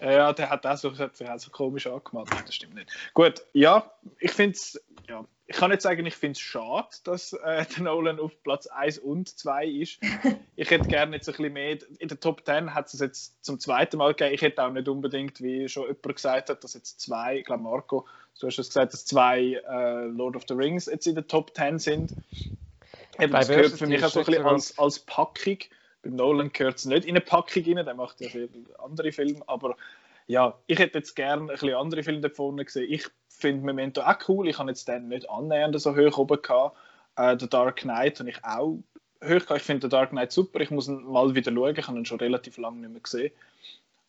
Ja, 0.00 0.32
der 0.32 0.50
hat 0.50 0.66
auch 0.66 0.76
so, 0.76 0.96
hat 0.98 1.16
sich 1.16 1.28
auch 1.28 1.38
so 1.38 1.50
komisch 1.50 1.86
angemacht. 1.86 2.28
Das 2.46 2.54
stimmt 2.54 2.74
nicht. 2.74 2.90
Gut, 3.14 3.42
ja, 3.52 3.90
ich 4.18 4.32
finde 4.32 4.52
es, 4.56 4.82
ja, 5.08 5.24
ich 5.52 5.58
kann 5.58 5.70
nicht 5.70 5.82
sagen, 5.82 6.06
ich 6.06 6.14
finde 6.14 6.32
es 6.32 6.40
schade, 6.40 6.88
dass 7.04 7.34
äh, 7.34 7.66
der 7.76 7.82
Nolan 7.82 8.18
auf 8.18 8.32
Platz 8.42 8.66
1 8.66 8.98
und 8.98 9.28
2 9.28 9.66
ist. 9.66 9.98
Ich 10.54 10.70
hätte 10.70 10.86
gerne 10.86 11.16
jetzt 11.16 11.28
ein 11.28 11.34
bisschen 11.34 11.52
mehr, 11.54 11.78
in 11.98 12.08
der 12.08 12.20
Top 12.20 12.44
10 12.44 12.72
hat 12.74 12.92
es 12.92 13.00
jetzt 13.00 13.42
zum 13.44 13.58
zweiten 13.58 13.96
Mal 13.96 14.14
gegeben. 14.14 14.34
Ich 14.34 14.42
hätte 14.42 14.62
auch 14.62 14.70
nicht 14.70 14.86
unbedingt, 14.86 15.42
wie 15.42 15.68
schon 15.68 15.84
jemand 15.84 16.14
gesagt 16.14 16.50
hat, 16.50 16.62
dass 16.62 16.74
jetzt 16.74 17.00
zwei, 17.00 17.38
ich 17.38 17.44
glaube 17.44 17.62
Marco, 17.62 18.06
du 18.38 18.46
hast 18.46 18.58
es 18.58 18.68
gesagt, 18.68 18.92
dass 18.92 19.04
zwei 19.04 19.60
äh, 19.68 20.04
Lord 20.06 20.36
of 20.36 20.44
the 20.46 20.54
Rings 20.54 20.86
jetzt 20.86 21.06
in 21.06 21.14
der 21.14 21.26
Top 21.26 21.54
10 21.56 21.78
sind. 21.78 22.12
Eben, 23.18 23.32
das 23.32 23.48
gehört 23.48 23.72
für 23.72 23.86
mich 23.86 24.04
auch 24.04 24.10
so 24.10 24.20
ein 24.20 24.26
bisschen 24.26 24.44
als, 24.44 24.78
als 24.78 25.00
Packung. 25.00 25.58
Beim 26.02 26.16
Nolan 26.16 26.52
gehört 26.52 26.76
es 26.76 26.84
nicht 26.84 27.04
in 27.04 27.10
eine 27.10 27.20
Packung 27.20 27.64
rein, 27.64 27.84
der 27.84 27.94
macht 27.94 28.20
ja 28.20 28.28
viele 28.28 28.48
andere 28.78 29.10
Filme, 29.10 29.42
aber 29.46 29.76
ja, 30.26 30.56
ich 30.66 30.78
hätte 30.78 30.98
jetzt 30.98 31.14
gerne 31.14 31.42
ein 31.42 31.46
bisschen 31.48 31.74
andere 31.74 32.02
Filme 32.02 32.20
da 32.20 32.28
vorne 32.28 32.64
gesehen. 32.64 32.90
Ich 32.90 33.06
finde 33.42 33.64
Memento 33.64 34.00
auch 34.00 34.16
cool. 34.28 34.48
Ich 34.48 34.58
habe 34.58 34.70
jetzt 34.70 34.88
den 34.88 35.08
nicht 35.08 35.28
annähernd 35.28 35.78
so 35.80 35.94
hoch 35.94 36.18
oben 36.18 36.40
gehabt. 36.40 36.76
Äh, 37.16 37.36
The 37.38 37.48
Dark 37.48 37.82
Knight 37.82 38.18
habe 38.20 38.30
ich 38.30 38.42
auch 38.42 38.78
hoch 39.22 39.28
gehabt. 39.28 39.56
Ich 39.58 39.62
finde 39.62 39.86
The 39.86 39.90
Dark 39.90 40.10
Knight 40.10 40.32
super. 40.32 40.60
Ich 40.60 40.70
muss 40.70 40.88
ihn 40.88 41.04
mal 41.04 41.34
wieder 41.34 41.52
schauen. 41.52 41.76
Ich 41.76 41.86
habe 41.86 41.98
ihn 41.98 42.06
schon 42.06 42.18
relativ 42.18 42.56
lange 42.56 42.78
nicht 42.78 42.92
mehr 42.92 43.02
gesehen. 43.02 43.32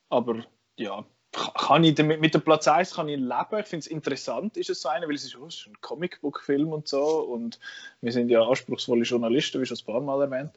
Aber 0.09 0.45
ja, 0.77 1.03
kann 1.33 1.83
ich 1.83 1.95
damit, 1.95 2.21
mit 2.21 2.33
dem 2.33 2.41
Platz 2.41 2.67
1 2.67 2.93
kann 2.95 3.09
ich 3.09 3.17
leben. 3.17 3.59
Ich 3.59 3.65
finde 3.65 3.79
es 3.79 3.87
interessant, 3.87 4.55
ist 4.55 4.69
es 4.69 4.81
so 4.81 4.89
eine, 4.89 5.07
weil 5.07 5.15
es 5.15 5.25
ist, 5.25 5.35
oh, 5.35 5.47
es 5.47 5.55
ist 5.55 5.67
ein 5.67 5.81
Comicbook-Film 5.81 6.71
und 6.71 6.87
so. 6.87 7.03
Und 7.21 7.59
wir 8.01 8.11
sind 8.11 8.29
ja 8.29 8.43
anspruchsvolle 8.43 9.03
Journalisten, 9.03 9.61
wie 9.61 9.65
schon 9.65 9.77
ein 9.77 9.85
paar 9.85 10.01
Mal 10.01 10.21
erwähnt. 10.21 10.51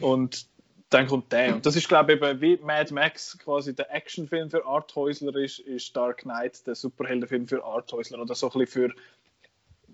Und 0.00 0.46
dann 0.90 1.06
kommt 1.06 1.32
der. 1.32 1.54
Und 1.54 1.66
das 1.66 1.74
ist, 1.76 1.88
glaube 1.88 2.14
ich, 2.14 2.22
eben 2.22 2.40
wie 2.40 2.56
Mad 2.58 2.94
Max 2.94 3.36
quasi 3.38 3.74
der 3.74 3.92
Actionfilm 3.92 4.50
für 4.50 4.64
Arthäusler 4.64 5.34
ist, 5.36 5.58
ist 5.58 5.96
Dark 5.96 6.18
Knight 6.18 6.66
der 6.66 6.74
Superheldenfilm 6.74 7.48
für 7.48 7.64
Arthäusler. 7.64 8.20
Oder 8.20 8.34
so 8.34 8.50
ein 8.50 8.58
bisschen 8.60 8.92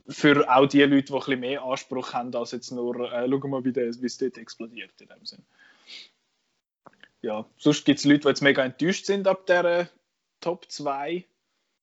für, 0.07 0.13
für 0.13 0.55
auch 0.55 0.67
die 0.67 0.83
Leute, 0.83 1.05
die 1.05 1.13
ein 1.13 1.19
bisschen 1.19 1.41
mehr 1.41 1.63
Anspruch 1.63 2.13
haben, 2.13 2.35
als 2.35 2.53
jetzt 2.53 2.73
nur, 2.73 3.11
äh, 3.11 3.29
schau 3.29 3.49
mal, 3.49 3.65
wie, 3.65 3.79
es 3.79 4.19
dort 4.19 4.37
explodiert 4.37 5.01
in 5.01 5.09
dem 5.09 5.25
Sinn. 5.25 5.43
Ja, 7.23 7.47
sonst 7.57 7.85
gibt 7.85 8.01
es 8.01 8.05
Leute, 8.05 8.21
die 8.21 8.29
jetzt 8.29 8.43
mega 8.43 8.65
enttäuscht 8.65 9.07
sind 9.07 9.27
ab 9.27 9.47
der 9.47 9.89
Top 10.41 10.71
2. 10.71 11.25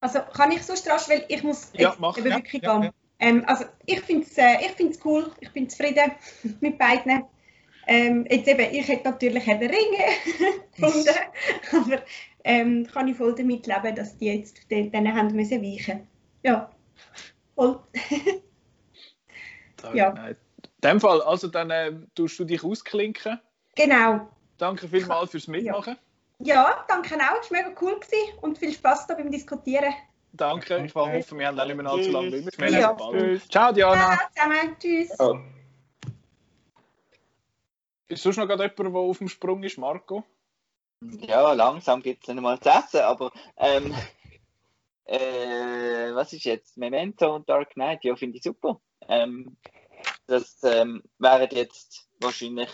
Also 0.02 0.20
kann 0.34 0.52
ich 0.52 0.64
so 0.64 0.74
rasch, 0.90 1.10
weil 1.10 1.26
ich 1.30 1.44
muss 1.44 1.72
Ja, 1.74 1.96
mach. 1.98 2.18
eben 2.18 2.30
Ja, 2.30 2.36
wirklich 2.38 2.62
ja, 2.62 2.84
ja. 2.84 2.92
Ähm, 3.20 3.44
also 3.48 3.66
ich 3.86 4.00
finde 4.02 4.26
es 4.26 4.38
äh, 4.38 4.66
ich 4.66 4.72
find's 4.72 5.00
cool, 5.04 5.30
ich 5.42 5.52
bin 5.52 5.70
zufrieden 5.70 6.12
mit 6.62 6.78
beiden. 6.78 7.26
Ähm, 7.92 8.26
jetzt 8.30 8.48
eben, 8.48 8.72
ich 8.72 8.88
hätte 8.88 9.10
natürlich 9.10 9.46
Herr 9.48 9.58
der 9.58 9.70
Ringe 9.72 10.04
gefunden, 10.76 11.10
aber 11.72 12.02
ähm, 12.44 12.88
kann 12.94 13.08
ich 13.08 13.18
voll 13.18 13.34
damit 13.34 13.66
leben, 13.66 13.96
dass 13.96 14.16
die 14.18 14.28
jetzt 14.28 14.70
de- 14.70 14.90
denen 14.90 15.16
haben 15.16 15.36
müssen 15.36 15.62
weichen. 15.64 16.08
Ja, 16.44 16.70
voll. 17.56 17.80
Ja. 19.94 20.10
In 20.28 20.36
dem 20.84 21.00
Fall, 21.00 21.22
also 21.22 21.48
dann 21.48 21.72
äh, 21.72 21.94
tust 22.14 22.38
du 22.38 22.44
dich 22.44 22.64
ausklinken. 22.64 23.40
Genau. 23.76 24.28
Danke 24.58 24.88
vielmals 24.90 25.32
fürs 25.32 25.48
Mitmachen. 25.48 25.98
Ja, 26.40 26.84
danke 26.90 27.16
auch, 27.16 27.42
es 27.42 27.50
war 27.50 27.58
mega 27.64 27.72
cool 27.82 27.96
gewesen 28.00 28.38
und 28.42 28.58
viel 28.58 28.74
Spaß 28.74 29.08
da 29.08 29.16
beim 29.16 29.32
Diskutieren. 29.32 29.94
Danke, 30.34 30.84
ich 30.86 30.94
hoffe, 30.94 31.38
wir 31.38 31.48
haben 31.48 31.60
auch 31.60 31.66
nicht 31.66 31.76
mehr 31.78 31.90
allzu 31.90 32.12
lange. 32.12 32.32
Wir 32.32 32.70
Ja. 32.80 32.90
uns 32.90 33.00
bald. 33.00 33.52
Ciao, 33.52 33.72
Diana. 33.72 34.18
Ciao 34.18 34.28
zusammen, 34.36 34.76
tschüss. 34.80 35.10
Ja. 35.18 35.42
Ist 38.10 38.24
sonst 38.24 38.38
noch 38.38 38.48
gerade 38.48 38.64
jemand, 38.64 38.96
der 38.96 39.02
auf 39.02 39.20
dem 39.20 39.30
Sprung 39.30 39.64
ist, 39.64 39.78
Marco? 39.78 40.26
Ja, 41.02 41.54
langsam 41.54 42.02
gibt 42.02 42.24
es 42.24 42.34
nicht 42.34 42.42
mal 42.42 42.60
zu 42.60 42.70
essen, 42.70 43.02
aber 43.02 43.32
ähm, 43.56 43.94
äh, 45.06 46.14
was 46.14 46.34
ist 46.34 46.44
jetzt? 46.44 46.76
Memento 46.76 47.36
und 47.36 47.48
Dark 47.48 47.72
Knight, 47.72 48.04
ja, 48.04 48.16
finde 48.16 48.38
ich 48.38 48.44
super. 48.44 48.82
Ähm, 49.08 49.58
das 50.26 50.62
ähm, 50.64 51.04
wären 51.20 51.50
jetzt 51.52 52.10
wahrscheinlich 52.20 52.70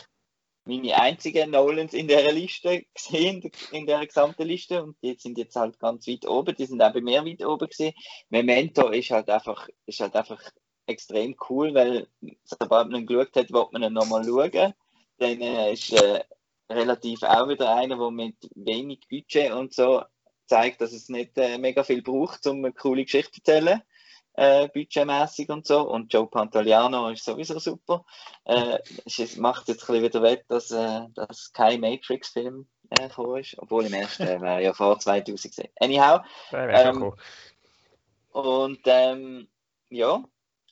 meine 0.64 0.96
einzigen 0.96 1.52
Nolans 1.52 1.94
in 1.94 2.08
der 2.08 2.32
Liste 2.32 2.86
gesehen, 2.94 3.52
in 3.72 3.86
der 3.86 4.06
gesamten 4.06 4.48
Liste, 4.48 4.84
und 4.84 4.98
die 5.04 5.16
sind 5.20 5.38
jetzt 5.38 5.58
halt 5.58 5.78
ganz 5.80 6.08
weit 6.08 6.26
oben, 6.26 6.56
die 6.56 6.66
sind 6.66 6.82
auch 6.82 6.94
bei 6.94 7.02
mir 7.02 7.26
weit 7.26 7.46
oben 7.46 7.68
gesehen. 7.68 7.94
Memento 8.30 8.90
ist 8.90 9.12
halt 9.12 9.30
einfach, 9.30 9.68
ist 9.86 10.00
halt 10.00 10.16
einfach 10.16 10.42
extrem 10.88 11.36
cool, 11.50 11.74
weil 11.74 12.08
sobald 12.46 12.90
man 12.90 13.02
ihn 13.02 13.06
geschaut 13.06 13.36
hat, 13.36 13.52
will 13.52 13.66
man 13.72 13.84
ihn 13.84 13.94
nochmal 13.94 14.24
schauen. 14.24 14.74
Dann 15.18 15.42
äh, 15.42 15.74
ist 15.74 15.92
äh, 15.94 16.24
relativ 16.70 17.24
auch 17.24 17.48
wieder 17.48 17.76
einer, 17.76 17.98
der 17.98 18.12
mit 18.12 18.36
wenig 18.56 19.02
Budget 19.10 19.52
und 19.52 19.74
so 19.74 20.04
zeigt, 20.46 20.82
dass 20.82 20.94
es 20.94 21.10
nicht 21.10 21.38
äh, 21.38 21.58
mega 21.58 21.84
viel 21.84 22.02
braucht, 22.02 22.46
um 22.48 22.58
eine 22.58 22.74
coole 22.74 23.04
Geschichte 23.04 23.42
zu 23.42 23.52
erzählen, 23.52 23.82
äh, 24.34 24.68
budgetmäßig 24.70 25.50
und 25.50 25.66
so. 25.66 25.82
Und 25.82 26.14
Joe 26.14 26.28
Pantoliano 26.28 27.10
ist 27.10 27.26
sowieso 27.26 27.60
super. 27.60 28.06
Äh, 28.46 28.80
es 29.06 29.38
macht 29.38 29.68
jetzt 29.68 29.84
ein 29.84 29.88
bisschen 29.88 30.04
wieder 30.04 30.22
wett, 30.22 30.46
dass, 30.48 30.72
äh, 30.72 31.02
dass 31.14 31.52
kein 31.54 31.80
Matrix-Film 31.82 32.68
äh, 32.90 33.08
gekommen 33.08 33.42
ist, 33.42 33.56
obwohl 33.58 33.86
im 33.86 33.94
ersten 33.94 34.24
äh, 34.24 34.42
wäre 34.42 34.64
ja 34.64 34.74
vor 34.74 35.00
2000 35.00 35.42
gesehen. 35.42 35.70
Anyhow, 35.80 36.20
Ähm, 36.52 36.94
gekommen. 36.94 37.20
und 38.32 38.82
ähm, 38.86 39.48
ja, 39.90 40.24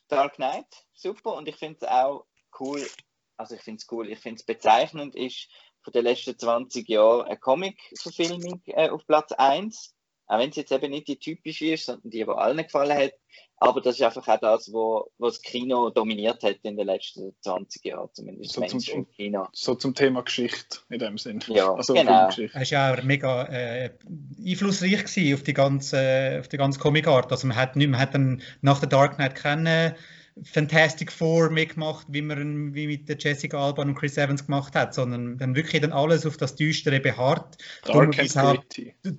Dark 0.08 0.34
Knight, 0.34 0.86
super. 0.92 1.34
Und 1.34 1.48
ich 1.48 1.56
finde 1.56 1.78
es 1.80 1.88
auch 1.88 2.26
cool, 2.60 2.86
also 3.36 3.54
ich 3.54 3.60
finde 3.62 3.78
es 3.80 3.86
cool, 3.92 4.08
ich 4.10 4.18
finde 4.18 4.36
es 4.40 4.44
bezeichnend, 4.46 5.14
ist 5.16 5.48
von 5.82 5.92
den 5.92 6.04
letzten 6.04 6.38
20 6.38 6.88
Jahren 6.88 7.26
eine 7.26 7.36
Comic-Verfilmung 7.36 8.62
äh, 8.66 8.88
auf 8.88 9.06
Platz 9.06 9.32
1. 9.32 9.94
Auch 10.26 10.38
wenn 10.38 10.48
es 10.48 10.56
jetzt 10.56 10.72
eben 10.72 10.90
nicht 10.90 11.06
die 11.08 11.18
typische 11.18 11.66
ist, 11.66 11.84
sondern 11.84 12.08
die, 12.10 12.24
die 12.24 12.28
allen 12.28 12.56
gefallen 12.56 12.96
hat. 12.96 13.12
Aber 13.58 13.82
das 13.82 13.96
ist 13.96 14.02
einfach 14.02 14.26
auch 14.26 14.40
das, 14.40 14.72
wo, 14.72 15.10
wo 15.18 15.26
das 15.26 15.42
Kino 15.42 15.90
dominiert 15.90 16.42
hat 16.42 16.56
in 16.62 16.78
den 16.78 16.86
letzten 16.86 17.34
20 17.42 17.84
Jahren, 17.84 18.08
zumindest 18.14 18.52
So 18.52 18.60
zum- 18.62 18.70
Mainstream-Kino. 18.70 19.48
So 19.52 19.74
zum 19.74 19.94
Thema 19.94 20.22
Geschichte 20.22 20.78
in 20.88 20.98
dem 20.98 21.18
Sinn. 21.18 21.40
Ja, 21.48 21.74
also 21.74 21.92
genau. 21.92 22.30
Er 22.30 22.54
war 22.54 22.62
ja 22.62 22.94
auch 22.94 23.02
mega 23.02 23.44
äh, 23.44 23.90
einflussreich 24.38 25.04
gewesen 25.04 25.34
auf 25.34 25.42
die 25.42 25.52
ganze, 25.54 26.38
auf 26.40 26.48
die 26.48 26.56
ganze 26.56 26.80
Comic-Art. 26.80 27.30
Also 27.30 27.46
man 27.46 27.56
hat, 27.58 27.76
nicht, 27.76 27.88
man 27.90 28.00
hat 28.00 28.14
dann 28.14 28.42
nach 28.62 28.80
der 28.80 28.88
Dark 28.88 29.16
Knight 29.16 29.34
keine 29.34 29.94
Fantastic 30.42 31.12
Four 31.12 31.50
mitgemacht, 31.50 32.06
wie 32.10 32.20
man 32.20 32.74
wie 32.74 32.88
mit 32.88 33.08
der 33.08 33.16
Jessica 33.16 33.56
Alba 33.56 33.82
und 33.82 33.94
Chris 33.94 34.16
Evans 34.18 34.46
gemacht 34.46 34.74
hat, 34.74 34.92
sondern 34.92 35.38
dann 35.38 35.54
wirklich 35.54 35.80
dann 35.80 35.92
alles 35.92 36.26
auf 36.26 36.36
das 36.36 36.56
Düstere 36.56 36.98
beharrt. 36.98 37.58
Dark 37.84 38.18
and 38.18 38.34
Dummerweise 38.34 38.42
auch, 38.42 38.64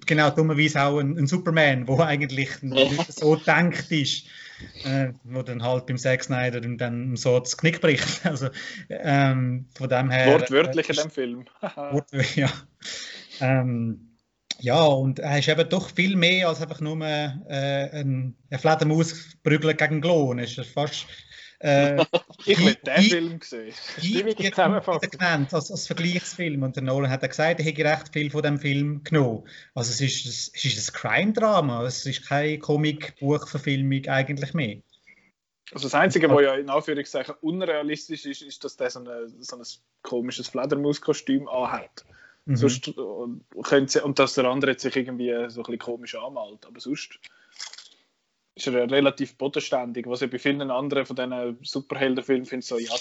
genau, 0.05 0.29
dummerweise 0.31 0.83
auch 0.83 0.99
ein, 0.99 1.17
ein 1.17 1.27
Superman, 1.27 1.87
wo 1.87 2.01
eigentlich 2.01 2.49
so 3.09 3.37
denkt 3.37 3.89
ist, 3.91 4.27
äh, 4.83 5.13
wo 5.23 5.41
dann 5.41 5.63
halt 5.63 5.85
beim 5.85 5.97
Zack 5.97 6.23
Snyder 6.23 6.59
dann, 6.59 6.77
dann 6.77 7.15
so 7.15 7.39
das 7.39 7.57
Knick 7.57 7.79
bricht. 7.79 8.25
Also 8.25 8.49
ähm, 8.89 9.67
von 9.75 9.87
dem 9.87 10.09
her. 10.09 10.33
Wortwörtlich 10.33 10.89
in 10.89 10.95
äh, 10.97 11.01
dem 11.01 11.11
Film. 11.11 11.45
Wort- 11.61 12.35
ja. 12.35 12.51
Ähm, 13.39 14.14
ja, 14.59 14.83
und 14.83 15.19
er 15.19 15.39
ist 15.39 15.47
eben 15.47 15.69
doch 15.69 15.89
viel 15.89 16.15
mehr 16.15 16.49
als 16.49 16.61
einfach 16.61 16.81
nur 16.81 16.99
äh, 17.01 17.29
ein, 17.47 18.35
ein 18.49 18.59
Fledermaus 18.59 19.35
prügeln 19.43 19.77
gegen 19.77 20.01
Klon. 20.01 20.39
Es 20.39 20.57
ist 20.57 20.71
fast 20.71 21.05
äh, 21.59 22.03
ich 22.45 22.59
will 22.59 22.75
den 22.75 23.03
Film 23.03 23.39
sehen. 23.41 23.73
Stimmige 23.97 24.51
Zusammenfassung. 24.51 25.09
genannt 25.09 25.53
als, 25.53 25.71
als 25.71 25.87
Vergleichsfilm. 25.87 26.63
Und 26.63 26.75
der 26.75 26.83
Nolan 26.83 27.09
hat 27.09 27.27
gesagt, 27.27 27.59
er 27.59 27.65
hätte 27.65 27.83
recht 27.83 28.13
viel 28.13 28.29
von 28.29 28.43
dem 28.43 28.59
Film 28.59 29.03
genommen. 29.03 29.47
Also 29.73 29.91
es 29.91 30.01
ist, 30.01 30.25
es 30.25 30.65
ist 30.65 30.89
ein 30.89 30.93
Crime-Drama, 30.93 31.85
es 31.85 32.05
ist 32.05 32.27
keine 32.27 32.59
Comic-Buchverfilmung 32.59 34.05
eigentlich 34.07 34.53
mehr. 34.53 34.77
Also 35.71 35.87
das 35.87 35.95
Einzige, 35.95 36.29
was 36.29 36.41
ja 36.43 36.55
in 36.55 36.69
Anführungszeichen 36.69 37.35
unrealistisch 37.41 38.25
ist, 38.25 38.43
ist, 38.43 38.63
dass 38.63 38.77
der 38.77 38.91
so, 38.91 38.99
eine, 38.99 39.27
so 39.39 39.57
ein 39.57 39.63
komisches 40.03 40.47
Fledermauskostüm 40.47 41.47
anhat. 41.47 42.05
Mhm. 42.45 42.55
Sonst, 42.55 42.87
äh, 42.87 43.87
sie, 43.87 44.03
und 44.03 44.19
dass 44.19 44.35
der 44.35 44.45
andere 44.45 44.77
sich 44.77 44.95
irgendwie 44.95 45.31
so 45.49 45.61
ein 45.61 45.63
bisschen 45.63 45.79
komisch 45.79 46.15
anmalt. 46.15 46.65
Aber 46.65 46.79
sonst 46.79 47.19
ist 48.55 48.67
er 48.67 48.89
relativ 48.89 49.37
bodenständig. 49.37 50.07
Was 50.07 50.21
ich 50.21 50.31
bei 50.31 50.39
vielen 50.39 50.71
anderen 50.71 51.05
von 51.05 51.15
diesen 51.15 51.57
Superheldenfilmen 51.61 52.45
finde, 52.45 52.65
so, 52.65 52.77
ja, 52.77 52.93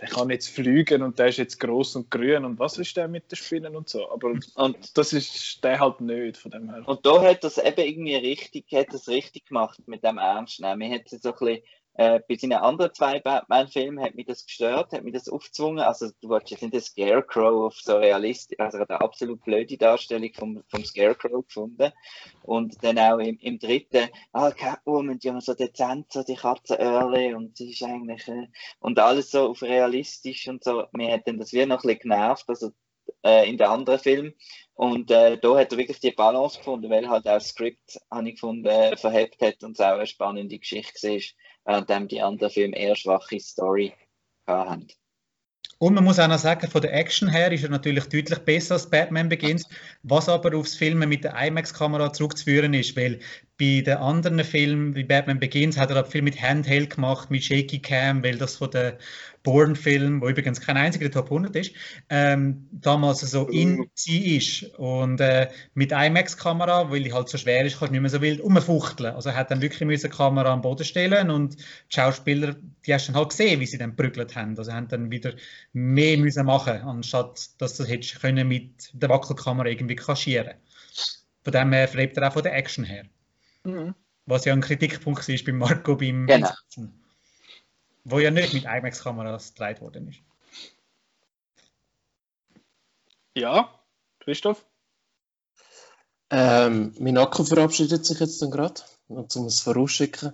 der 0.00 0.08
kann 0.08 0.30
jetzt 0.30 0.48
fliegen 0.48 1.02
und 1.02 1.18
der 1.18 1.26
ist 1.28 1.38
jetzt 1.38 1.58
groß 1.58 1.96
und 1.96 2.10
grün 2.10 2.44
und 2.44 2.58
was 2.58 2.78
ist 2.78 2.96
der 2.96 3.08
mit 3.08 3.30
den 3.30 3.36
Spinnen 3.36 3.74
und 3.74 3.88
so. 3.88 4.10
Aber 4.10 4.34
Und 4.54 4.96
das 4.96 5.12
ist 5.12 5.64
der 5.64 5.80
halt 5.80 6.00
nicht 6.00 6.36
von 6.36 6.52
dem 6.52 6.70
her. 6.70 6.86
Und 6.86 7.04
da 7.04 7.20
hat 7.22 7.42
das 7.42 7.58
eben 7.58 7.80
irgendwie 7.80 8.14
richtig, 8.14 8.66
hat 8.72 8.92
das 8.92 9.08
richtig 9.08 9.46
gemacht 9.46 9.80
mit 9.86 10.04
dem 10.04 10.18
Ernst 10.18 10.60
nehmen. 10.60 10.78
Mir 10.78 10.94
hat 10.94 11.10
es 11.10 11.22
so 11.22 11.30
ein 11.30 11.38
bisschen, 11.38 11.64
äh, 11.94 12.20
bei 12.26 12.36
seinen 12.36 12.54
anderen 12.54 12.94
zwei 12.94 13.20
Batman-Filmen 13.20 14.02
hat 14.02 14.14
mich 14.14 14.26
das 14.26 14.46
gestört, 14.46 14.92
hat 14.92 15.04
mich 15.04 15.12
das 15.12 15.28
aufgezwungen. 15.28 15.80
Also 15.80 16.10
du 16.20 16.28
wolltest 16.30 16.52
jetzt 16.52 16.62
nicht 16.62 16.74
den 16.74 16.80
Scarecrow 16.80 17.66
auf 17.66 17.74
so 17.80 17.96
realistisch, 17.96 18.58
also 18.58 18.78
eine 18.78 19.00
absolut 19.00 19.42
blöde 19.44 19.76
Darstellung 19.76 20.32
vom, 20.34 20.62
vom 20.68 20.84
Scarecrow 20.84 21.44
gefunden. 21.46 21.92
Und 22.42 22.82
dann 22.82 22.98
auch 22.98 23.18
im, 23.18 23.38
im 23.38 23.58
dritten, 23.58 24.08
ah, 24.32 24.50
Catwoman, 24.50 25.18
die 25.18 25.28
haben 25.28 25.40
so 25.40 25.54
dezent, 25.54 26.12
so 26.12 26.22
die 26.22 26.36
Katzenöhrle 26.36 27.36
und 27.36 27.56
sie 27.56 27.70
ist 27.70 27.82
eigentlich, 27.82 28.26
äh, 28.28 28.48
und 28.80 28.98
alles 28.98 29.30
so 29.30 29.50
auf 29.50 29.62
realistisch 29.62 30.48
und 30.48 30.64
so. 30.64 30.84
Mir 30.92 31.12
hat 31.12 31.28
dann 31.28 31.38
das 31.38 31.52
wie 31.52 31.66
noch 31.66 31.84
ein 31.84 31.88
bisschen 31.88 32.00
genervt, 32.00 32.48
also 32.48 32.70
äh, 33.24 33.48
in 33.48 33.58
den 33.58 33.66
anderen 33.66 33.98
Filmen. 33.98 34.34
Und 34.74 35.10
äh, 35.10 35.38
da 35.38 35.56
hat 35.56 35.72
er 35.72 35.78
wirklich 35.78 36.00
die 36.00 36.10
Balance 36.10 36.58
gefunden, 36.58 36.90
weil 36.90 37.08
halt 37.08 37.26
auch 37.26 37.34
das 37.34 37.48
Skript, 37.48 38.00
habe 38.10 38.28
ich 38.28 38.34
gefunden, 38.36 38.66
äh, 38.66 38.96
verhebt 38.96 39.40
hat 39.42 39.62
und 39.62 39.72
es 39.72 39.80
auch 39.80 39.94
eine 39.94 40.06
spannende 40.06 40.58
Geschichte 40.58 41.08
war, 41.08 41.20
während 41.64 42.10
die 42.10 42.22
anderen 42.22 42.52
Filme 42.52 42.76
eher 42.76 42.96
schwache 42.96 43.40
Story 43.40 43.94
haben. 44.46 44.88
Und 45.82 45.94
man 45.94 46.04
muss 46.04 46.20
auch 46.20 46.28
noch 46.28 46.38
sagen, 46.38 46.70
von 46.70 46.80
der 46.80 46.94
Action 46.94 47.28
her 47.28 47.50
ist 47.50 47.64
er 47.64 47.68
natürlich 47.68 48.04
deutlich 48.04 48.38
besser 48.38 48.74
als 48.74 48.88
Batman 48.88 49.28
Begins, 49.28 49.68
was 50.04 50.28
aber 50.28 50.56
aufs 50.56 50.76
Filmen 50.76 51.08
mit 51.08 51.24
der 51.24 51.34
IMAX-Kamera 51.36 52.12
zurückzuführen 52.12 52.72
ist, 52.72 52.96
weil 52.96 53.18
bei 53.58 53.82
den 53.84 53.96
anderen 53.96 54.44
Filmen 54.44 54.94
wie 54.94 55.02
Batman 55.02 55.40
Begins 55.40 55.76
hat 55.76 55.90
er 55.90 56.00
auch 56.00 56.06
viel 56.06 56.22
mit 56.22 56.40
Handheld 56.40 56.90
gemacht, 56.90 57.32
mit 57.32 57.42
Shaky 57.42 57.80
Cam, 57.80 58.22
weil 58.22 58.38
das 58.38 58.58
von 58.58 58.70
der, 58.70 58.98
Bourne-Film, 59.42 60.20
wo 60.20 60.28
übrigens 60.28 60.60
kein 60.60 60.76
einziger 60.76 61.04
der 61.08 61.12
Top 61.12 61.26
100 61.26 61.54
ist, 61.56 61.72
ähm, 62.08 62.68
damals 62.70 63.20
so 63.20 63.48
in 63.48 63.90
sie 63.94 64.36
ist 64.36 64.62
und 64.78 65.20
äh, 65.20 65.50
mit 65.74 65.92
IMAX-Kamera, 65.92 66.90
weil 66.90 67.02
die 67.02 67.12
halt 67.12 67.28
so 67.28 67.38
schwer 67.38 67.64
ist, 67.64 67.78
kannst 67.78 67.90
du 67.90 67.92
nicht 67.92 68.00
mehr 68.02 68.10
so 68.10 68.20
wild 68.20 68.40
umfuchteln. 68.40 69.14
Also 69.14 69.30
er 69.30 69.36
hat 69.36 69.50
dann 69.50 69.60
wirklich 69.60 69.80
müssen 69.82 70.10
die 70.10 70.16
Kamera 70.16 70.52
am 70.52 70.62
Boden 70.62 70.84
stellen 70.84 71.30
und 71.30 71.58
die 71.58 71.64
Schauspieler, 71.88 72.54
die 72.86 72.94
hast 72.94 73.08
du 73.08 73.12
dann 73.12 73.20
halt 73.20 73.30
gesehen, 73.30 73.60
wie 73.60 73.66
sie 73.66 73.78
dann 73.78 73.96
prügelt 73.96 74.36
haben. 74.36 74.56
Also 74.56 74.72
haben 74.72 74.88
dann 74.88 75.10
wieder 75.10 75.32
mehr 75.72 76.18
müssen 76.18 76.46
machen, 76.46 76.80
anstatt 76.82 77.60
dass 77.60 77.76
du 77.76 77.82
das 77.82 77.90
hättest 77.90 78.20
können 78.20 78.46
mit 78.48 78.90
der 78.92 79.08
Wackelkamera 79.08 79.68
irgendwie 79.68 79.96
kaschieren. 79.96 80.54
Von 81.42 81.52
dem 81.52 81.72
her 81.72 81.88
lebt 81.94 82.16
er 82.16 82.28
auch 82.28 82.32
von 82.34 82.42
der 82.42 82.54
Action 82.54 82.84
her. 82.84 83.04
Mhm. 83.64 83.94
Was 84.26 84.44
ja 84.44 84.52
ein 84.52 84.60
Kritikpunkt 84.60 85.28
war 85.28 85.36
bei 85.44 85.52
Marco 85.52 85.96
beim 85.96 86.26
Genau. 86.26 86.46
Einsetzen. 86.46 87.01
Wo 88.04 88.18
ja 88.18 88.30
nicht 88.30 88.52
mit 88.52 88.64
IMAX-Kameras 88.64 89.54
gedreht 89.54 89.80
worden 89.80 90.08
ist. 90.08 90.18
Ja, 93.34 93.70
Christoph? 94.20 94.64
Ähm, 96.30 96.94
mein 96.98 97.18
Akku 97.18 97.44
verabschiedet 97.44 98.04
sich 98.06 98.18
jetzt 98.20 98.40
dann 98.42 98.50
gerade. 98.50 98.80
Und 99.08 99.34
um 99.36 99.46
es 99.46 99.60
vorausschicken, 99.60 100.32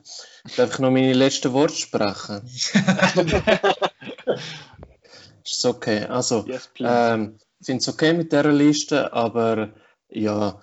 darf 0.57 0.73
ich 0.73 0.79
noch 0.79 0.91
meine 0.91 1.13
letzten 1.13 1.53
Worte 1.53 1.75
sprechen. 1.75 2.43
Ist 5.45 5.65
okay. 5.67 6.05
Also, 6.05 6.45
Yes, 6.47 6.69
please. 6.69 6.93
ähm, 7.15 7.39
ich 7.61 7.67
finde 7.67 7.81
es 7.81 7.89
okay 7.89 8.13
mit 8.13 8.31
dieser 8.31 8.53
Liste, 8.53 9.13
aber 9.13 9.75
ja, 10.09 10.63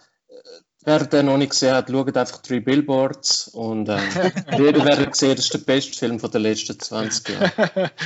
wer 0.85 1.05
den 1.05 1.25
noch 1.25 1.37
nicht 1.37 1.51
gesehen 1.51 1.73
hat, 1.73 1.89
schaut 1.89 2.15
einfach 2.15 2.41
drei 2.41 2.59
Billboards 2.59 3.49
und 3.49 3.89
ähm, 3.89 3.99
jeder 4.57 4.85
wird 4.85 5.15
sehen, 5.15 5.35
das 5.35 5.45
ist 5.45 5.53
der 5.53 5.59
beste 5.59 5.97
Film 5.97 6.19
von 6.19 6.31
den 6.31 6.41
letzten 6.41 6.79
20 6.79 7.29
Jahren. 7.29 7.91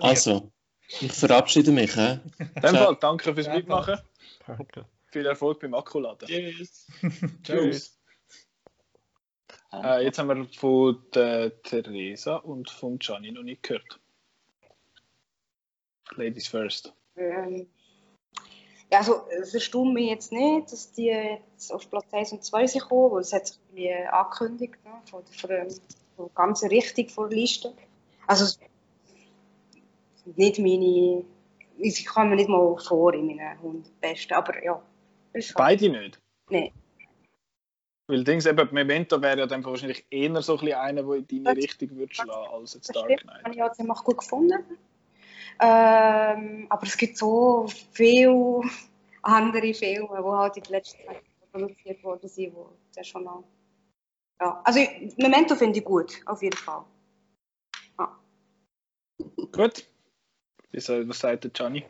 Also, 0.00 0.52
ich 1.00 1.12
verabschiede 1.12 1.72
mich. 1.72 1.96
Hä? 1.96 2.20
In 2.38 2.62
dem 2.62 2.74
Fall, 2.76 2.96
danke 3.00 3.34
fürs 3.34 3.48
Mitmachen. 3.48 3.98
Danke. 4.46 4.84
Viel 5.06 5.26
Erfolg 5.26 5.58
beim 5.60 5.74
Akkuladen. 5.74 6.28
Tschüss. 6.28 6.86
Tschüss. 7.42 7.98
Äh, 9.72 10.04
jetzt 10.04 10.18
haben 10.18 10.28
wir 10.28 10.46
von 10.56 11.02
der 11.14 11.62
Theresa 11.62 12.36
und 12.36 12.70
von 12.70 12.98
Gianni 12.98 13.32
noch 13.32 13.42
nicht 13.42 13.62
gehört. 13.62 14.00
Ladies 16.16 16.48
first. 16.48 16.92
Also 18.92 19.22
es 19.40 19.54
erstaunt 19.54 19.94
mich 19.94 20.10
jetzt 20.10 20.32
nicht, 20.32 20.72
dass 20.72 20.92
die 20.92 21.06
jetzt 21.06 21.72
auf 21.72 21.88
Platz 21.88 22.06
1 22.12 22.32
und 22.32 22.44
2 22.44 22.66
sind 22.66 22.82
gekommen, 22.82 23.12
weil 23.12 23.20
es 23.20 23.32
hat 23.32 23.46
sich 23.46 23.58
irgendwie 23.72 23.94
angekündigt 24.08 24.74
ne, 24.84 24.90
von, 25.08 25.22
der- 25.24 25.38
von, 25.38 25.48
der, 25.50 25.70
von 26.16 26.26
der 26.26 26.34
ganzen 26.34 26.68
Richtung 26.70 27.06
der 27.30 27.38
Liste. 27.38 27.72
Also 28.26 28.44
es 28.44 28.58
sind 30.24 30.36
nicht 30.38 30.58
meine, 30.58 31.24
sie 31.90 32.04
kommen 32.04 32.34
nicht 32.34 32.48
mal 32.48 32.76
vor 32.78 33.14
in 33.14 33.26
meinen 33.26 33.40
100 33.58 34.00
Besten, 34.00 34.34
aber 34.34 34.62
ja. 34.64 34.82
Beide 35.54 35.88
nicht. 35.88 36.18
Nein. 36.50 36.72
Weil 38.08 38.24
Dings 38.24 38.44
eben, 38.46 38.68
Memento 38.72 39.22
wäre 39.22 39.38
ja 39.38 39.46
dann 39.46 39.64
wahrscheinlich 39.64 40.04
eher 40.10 40.42
so 40.42 40.54
ein 40.54 40.58
bisschen 40.58 40.78
einer, 40.80 41.02
der 41.04 41.14
in 41.14 41.26
deine 41.44 41.44
Das- 41.44 41.64
Richtung 41.64 41.90
würde 41.96 42.12
schlagen 42.12 42.52
als 42.52 42.74
jetzt 42.74 42.88
Das 42.88 42.94
Dark 42.94 43.20
Knight. 43.20 43.44
habe 43.44 43.50
ich 43.50 43.56
ja 43.56 43.72
ziemlich 43.72 43.98
gut 43.98 44.18
gefunden. 44.18 44.64
Ähm, 45.60 46.66
aber 46.70 46.82
es 46.84 46.96
gibt 46.96 47.18
so 47.18 47.66
viele 47.92 48.62
andere 49.22 49.74
Filme, 49.74 50.08
die 50.08 50.24
halt 50.24 50.56
in 50.56 50.62
den 50.62 50.72
letzten 50.72 51.04
Jahren 51.04 51.22
produziert 51.52 52.02
worden 52.02 52.28
sind, 52.28 52.54
wo 52.54 52.70
das 52.94 53.06
schon 53.06 53.24
noch... 53.24 53.44
Ja, 54.40 54.62
also 54.64 54.80
Memento 55.18 55.54
finde 55.54 55.78
ich 55.80 55.84
gut, 55.84 56.20
auf 56.26 56.42
jeden 56.42 56.56
Fall. 56.56 56.84
Gut. 59.52 59.86
Wie 60.70 60.80
soll- 60.80 61.08
Was 61.08 61.18
sagt 61.18 61.44
der 61.44 61.50
Gianni? 61.50 61.84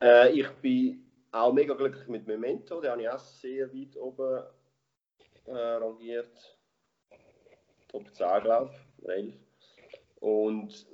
Äh, 0.00 0.32
ich 0.32 0.48
bin 0.60 1.06
auch 1.30 1.52
mega 1.52 1.74
glücklich 1.74 2.08
mit 2.08 2.26
Memento, 2.26 2.80
den 2.80 2.90
habe 2.90 3.02
ich 3.02 3.08
auch 3.08 3.18
sehr 3.18 3.72
weit 3.72 3.96
oben 3.96 4.42
äh, 5.46 5.52
rangiert. 5.52 6.58
Top 7.88 8.12
10, 8.14 8.42
glaube 8.42 8.74
ich, 8.74 9.04
oder 9.04 9.14
11. 9.14 9.34
Und 10.20 10.86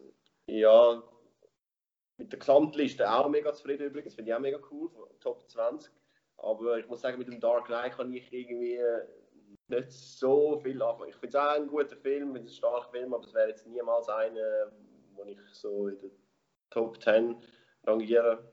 ja, 0.47 1.03
mit 2.19 2.33
der 2.33 2.39
Gesamtliste 2.39 3.11
auch 3.11 3.29
mega 3.29 3.53
zufrieden 3.53 3.87
übrigens, 3.87 4.15
finde 4.15 4.31
ich 4.31 4.35
auch 4.35 4.41
mega 4.41 4.59
cool, 4.71 4.91
Top 5.21 5.49
20. 5.49 5.91
Aber 6.37 6.79
ich 6.79 6.87
muss 6.87 7.01
sagen, 7.01 7.19
mit 7.19 7.29
dem 7.29 7.41
Dark 7.41 7.67
Knight 7.67 7.97
kann 7.97 8.13
ich 8.13 8.33
irgendwie 8.33 8.79
nicht 9.69 9.93
so 9.93 10.59
viel 10.61 10.83
anfangen. 10.83 11.11
Ich 11.11 11.17
finde 11.17 11.37
es 11.39 11.43
auch 11.43 11.55
ein 11.55 11.67
guter 11.67 11.97
Film, 11.97 12.37
es 12.37 12.43
ein 12.43 12.49
starker 12.49 12.91
Film, 12.91 13.15
aber 13.15 13.25
es 13.25 13.35
wäre 13.35 13.49
jetzt 13.49 13.67
niemals 13.67 14.09
einer, 14.09 14.73
den 15.17 15.29
ich 15.29 15.39
so 15.53 15.89
in 15.89 15.99
der 15.99 16.11
Top 16.71 17.03
10 17.03 17.37
rangiere. 17.85 18.51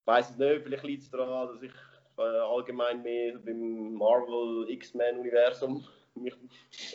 Ich 0.00 0.06
weiß 0.06 0.30
es 0.30 0.38
nicht, 0.38 0.62
vielleicht 0.62 0.84
liegt 0.84 1.02
es 1.02 1.10
daran, 1.10 1.48
dass 1.48 1.62
ich 1.62 1.72
äh, 2.18 2.22
allgemein 2.22 3.02
mehr 3.02 3.38
beim 3.38 3.94
Marvel 3.94 4.70
X-Men-Universum 4.70 5.84
mich 6.14 6.34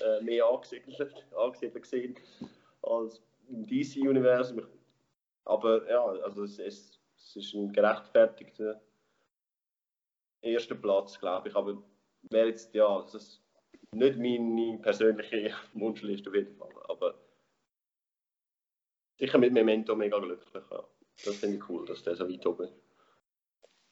äh, 0.01 0.21
mehr 0.21 0.45
angesiedelt, 0.45 1.25
angesiedelt 1.35 1.83
gesehen 1.83 2.15
als 2.81 3.21
im 3.49 3.67
DC-Universum. 3.67 4.65
Aber 5.52 5.86
ja, 5.90 6.02
also 6.23 6.44
es, 6.44 6.60
es, 6.60 6.98
es 7.18 7.36
ist 7.36 7.53
ein 7.53 7.73
gerechtfertigter 7.73 8.82
erster 10.41 10.76
Platz, 10.76 11.19
glaube 11.19 11.49
ich. 11.49 11.56
Aber 11.57 11.84
wäre 12.30 12.48
jetzt 12.48 12.73
ja, 12.73 13.02
das 13.02 13.15
ist 13.15 13.44
nicht 13.91 14.18
meine 14.18 14.80
persönliche 14.82 15.53
Wunschliste 15.73 16.30
auf 16.30 16.36
jeden 16.38 16.56
Fall. 16.56 16.72
Aber 16.88 17.15
sicher 19.19 19.38
mit 19.40 19.52
Memento 19.52 19.94
mega 19.94 20.19
glücklich. 20.19 20.64
Ja. 20.72 20.84
Das 21.26 21.36
finde 21.36 21.57
ich 21.57 21.69
cool, 21.69 21.86
dass 21.86 22.02
der 22.02 22.15
so 22.15 22.30
weit 22.30 22.45
oben 22.45 22.64
ist. 22.64 22.73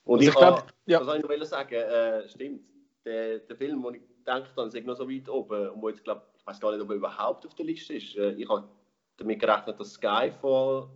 Und 0.06 0.19
Also 0.19 0.22
ich, 0.22 0.30
ich 0.30 0.36
glaub, 0.36 0.61
habe, 0.61 0.73
ja. 0.86 0.99
was 1.02 1.07
soll 1.07 1.18
ich 1.18 1.40
noch 1.40 1.45
sagen? 1.45 1.76
Äh, 1.76 2.30
stimmt. 2.30 2.64
Der, 3.03 3.40
der 3.40 3.56
Film, 3.57 3.84
wo 3.84 3.91
ich 3.91 4.02
gedacht 4.07 4.49
habe, 4.56 4.68
ist 4.69 4.86
noch 4.86 4.95
so 4.95 5.10
weit 5.10 5.27
oben 5.27 5.72
und 5.72 5.81
wo 5.81 5.90
jetzt 5.90 6.06
glaub, 6.06 6.34
ich 6.38 6.48
weiß 6.48 6.61
gar 6.61 6.72
nicht, 6.72 6.81
ob 6.81 6.90
er 6.90 6.95
überhaupt 6.95 7.45
auf 7.45 7.53
der 7.56 7.65
Liste 7.65 7.95
ist. 7.95 8.15
Äh, 8.15 8.31
ich 8.36 8.48
habe 8.48 8.69
damit 9.18 9.41
gerechnet, 9.41 9.77
dass 9.77 9.91
Skyfall 9.91 10.90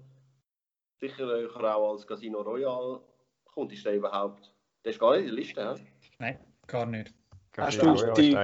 sicher 1.08 1.76
auch 1.76 1.92
als 1.94 2.08
Casino 2.08 2.42
Royale 2.42 3.02
kommt. 3.46 3.72
Ist 3.74 3.86
der 3.86 3.94
überhaupt? 3.96 4.52
Der 4.84 4.92
ist 4.92 5.00
gar 5.00 5.12
nicht 5.16 5.22
in 5.22 5.26
der 5.28 5.36
Liste, 5.36 5.76
hä? 5.76 5.86
Nein, 6.20 6.40
gar 6.68 6.86
nicht. 6.86 7.14
Hast 7.58 7.82
du 7.82 7.94
die-. 8.14 8.38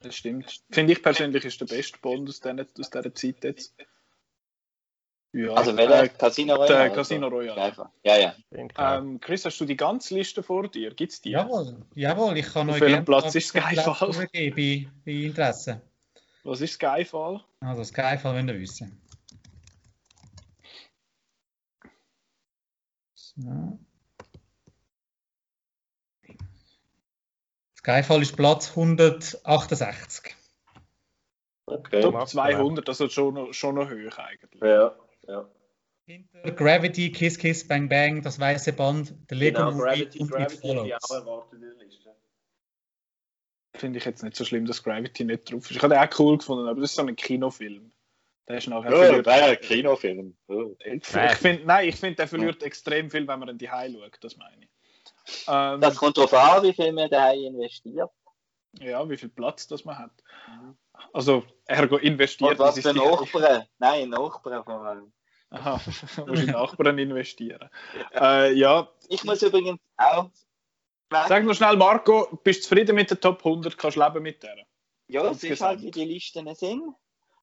Das 0.00 0.14
stimmt. 0.14 0.60
Finde 0.70 0.92
ich 0.92 1.02
persönlich 1.02 1.44
ist 1.44 1.60
der 1.60 1.66
beste 1.66 1.98
Bond 1.98 2.28
aus 2.28 2.40
dieser, 2.40 2.60
aus 2.78 2.90
dieser 2.90 3.14
Zeit 3.14 3.42
jetzt. 3.44 3.74
Ja, 5.32 5.52
Also 5.52 5.76
welcher? 5.76 6.04
äh, 6.04 6.08
Casino 6.08 6.54
Royale? 6.54 6.78
der 6.78 6.90
Casino 6.90 7.28
Royale. 7.28 7.60
Einfach. 7.62 7.90
Ja, 8.02 8.16
ja. 8.16 8.34
Ähm, 8.78 9.20
Chris, 9.20 9.44
hast 9.44 9.60
du 9.60 9.64
die 9.66 9.76
ganze 9.76 10.14
Liste 10.14 10.42
vor 10.42 10.68
dir? 10.68 10.94
Gibt 10.94 11.12
es 11.12 11.20
die? 11.20 11.30
Jawohl, 11.32 11.84
jawohl, 11.94 12.38
ich 12.38 12.46
kann 12.46 12.68
Auf 12.70 12.76
euch 12.76 12.80
welchem 12.80 12.92
gerne 12.92 13.04
Platz 13.04 13.34
ist 13.34 13.54
den 13.54 13.62
Platz 13.62 13.98
Skyfall? 13.98 14.28
bei, 14.32 14.86
bei 15.04 15.10
Interesse. 15.12 15.82
Was 16.44 16.60
ist 16.62 16.74
Skyfall? 16.74 17.44
Also 17.60 17.84
Skyfall 17.84 18.34
wollen 18.34 18.46
wir 18.46 18.58
wissen. 18.58 19.02
So. 23.38 23.78
Skyfall 27.78 28.22
ist 28.22 28.36
Platz 28.36 28.70
168. 28.70 30.34
Okay. 31.66 32.00
Top 32.00 32.14
Macht 32.14 32.28
200, 32.28 32.88
also 32.88 33.08
schon 33.08 33.34
noch, 33.34 33.52
schon 33.52 33.76
noch 33.76 33.90
hoch 33.90 34.18
eigentlich. 34.18 34.60
Ja, 34.60 34.96
ja. 35.28 35.48
Hinter 36.06 36.50
Gravity, 36.52 37.12
Kiss 37.12 37.38
Kiss 37.38 37.68
Bang 37.68 37.88
Bang, 37.88 38.22
das 38.22 38.40
weiße 38.40 38.72
Band, 38.72 39.14
der 39.30 39.36
Lego 39.36 39.58
Genau, 39.58 39.72
Movie 39.72 39.82
Gravity, 39.82 40.18
und 40.20 40.26
It 40.28 40.32
Gravity 40.32 40.86
ich 40.86 40.94
auch 40.94 41.10
erwartet 41.10 41.52
in 41.52 41.60
der 41.60 41.74
Liste. 41.74 42.16
Finde 43.74 43.98
ich 43.98 44.04
jetzt 44.06 44.22
nicht 44.22 44.34
so 44.34 44.44
schlimm, 44.44 44.64
dass 44.64 44.82
Gravity 44.82 45.24
nicht 45.24 45.52
drauf 45.52 45.70
ist. 45.70 45.76
Ich 45.76 45.82
habe 45.82 45.94
den 45.94 46.02
auch 46.02 46.18
cool 46.18 46.38
gefunden, 46.38 46.66
aber 46.66 46.80
das 46.80 46.90
ist 46.90 46.96
so 46.96 47.02
ein 47.02 47.14
Kinofilm. 47.14 47.92
Der 48.48 48.58
ist 48.58 48.66
nachher 48.68 48.90
Ja, 48.90 48.96
verliert- 48.96 49.26
wäre 49.26 49.44
ein 49.44 49.60
Kinofilm. 49.60 50.36
Ja. 50.48 50.64
Ich 50.94 51.06
finde, 51.38 51.64
nein, 51.66 51.88
ich 51.88 51.96
finde, 51.96 52.16
der 52.16 52.28
verliert 52.28 52.62
extrem 52.62 53.10
viel, 53.10 53.26
wenn 53.28 53.38
man 53.38 53.48
in 53.50 53.58
die 53.58 53.70
High 53.70 53.92
schaut, 53.92 54.16
das 54.22 54.36
meine 54.36 54.56
ich. 54.64 54.68
Ähm, 55.46 55.80
Das 55.80 55.96
kommt 55.96 56.16
darauf 56.16 56.32
an, 56.32 56.62
wie 56.62 56.72
viel 56.72 56.92
man 56.92 57.10
daheim 57.10 57.38
investiert. 57.54 58.10
ja, 58.80 59.08
wie 59.08 59.16
viel 59.18 59.28
Platz 59.28 59.66
das 59.66 59.84
man 59.84 59.98
hat. 59.98 60.10
Also, 61.12 61.44
ergo 61.66 61.96
investiert. 61.98 62.52
Und 62.52 62.58
was 62.58 62.76
das 62.76 62.84
für 62.86 62.94
Nachbarn? 62.94 63.66
Nein, 63.78 64.08
Nachbarn 64.08 64.64
vor 64.64 64.80
allem. 64.84 65.12
Aha, 65.50 65.80
muss 66.26 66.40
in 66.40 66.46
Nachbarn 66.50 66.98
investieren. 66.98 67.68
äh, 68.14 68.52
ja, 68.54 68.88
Ich 69.08 69.24
muss 69.24 69.42
übrigens 69.42 69.78
auch. 69.98 70.30
sag 71.10 71.44
nur 71.44 71.54
schnell, 71.54 71.76
Marco, 71.76 72.38
bist 72.42 72.60
du 72.60 72.68
zufrieden 72.68 72.94
mit 72.96 73.10
der 73.10 73.20
Top 73.20 73.44
100? 73.44 73.76
Kannst 73.76 73.96
du 73.96 74.02
leben 74.02 74.22
mit 74.22 74.42
der? 74.42 74.56
Ja, 75.08 75.30
es 75.30 75.42
ist 75.44 75.60
halt, 75.62 75.82
wie 75.82 75.90
die 75.90 76.04
Listen 76.04 76.54
sind. 76.54 76.94